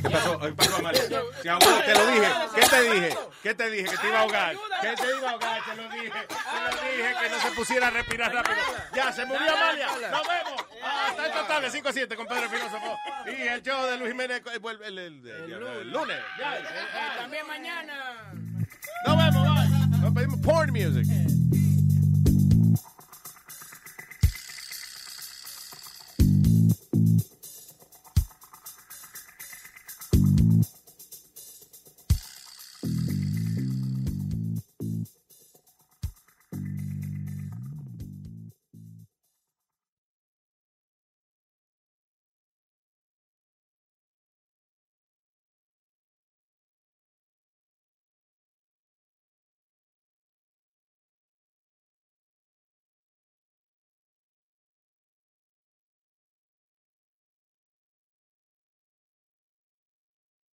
¿Qué 0.02 0.10
pasó? 0.10 0.38
¿Qué 0.40 0.52
pasó, 0.52 0.76
ahogó, 0.76 1.82
te 1.86 1.94
lo 1.94 2.06
dije. 2.06 2.28
¿Qué 2.54 2.62
te 2.68 2.82
dije? 2.82 3.16
¿Qué 3.42 3.54
te 3.54 3.70
dije? 3.70 3.84
Que 3.90 3.96
te 3.98 4.08
iba 4.08 4.18
a 4.18 4.22
ahogar. 4.22 4.54
¿Qué 4.80 4.94
te 4.96 5.16
iba 5.16 5.28
a 5.28 5.32
ahogar? 5.32 5.60
Te 5.64 5.76
lo 5.76 5.88
dije. 5.90 6.10
Te 6.10 6.76
lo 6.76 6.82
dije 6.82 7.14
que 7.22 7.30
no 7.30 7.40
se 7.40 7.50
pusiera 7.56 7.86
a 7.88 7.90
respirar 7.90 8.32
rápido. 8.34 8.56
Ya, 8.94 9.12
se 9.12 9.24
murió 9.26 9.42
Amalia. 9.56 9.86
Nos 9.86 10.00
vemos. 10.26 10.64
Ah, 10.82 11.06
está 11.10 11.26
intratable 11.26 11.70
5 11.70 11.88
a 11.88 11.92
7 11.92 12.16
con 12.16 12.26
Pedro 12.26 12.42
el 12.44 12.48
Filósofo. 12.50 12.98
Y 13.26 13.42
el 13.42 13.62
show 13.62 13.86
de 13.86 13.98
Luis 13.98 14.10
Jiménez 14.10 14.42
eh, 14.52 14.58
vuelve 14.58 14.86
el, 14.88 14.98
el- 14.98 15.26
el- 15.28 15.52
el 15.52 15.90
lunes. 15.92 16.18
Ya. 16.38 16.58
También 17.18 17.46
mañana. 17.46 17.94
Nos 19.06 19.16
vemos. 19.16 19.48
Bye. 19.54 19.98
Nos 20.00 20.12
pedimos 20.14 20.40
porn 20.40 20.70
music. 20.72 21.06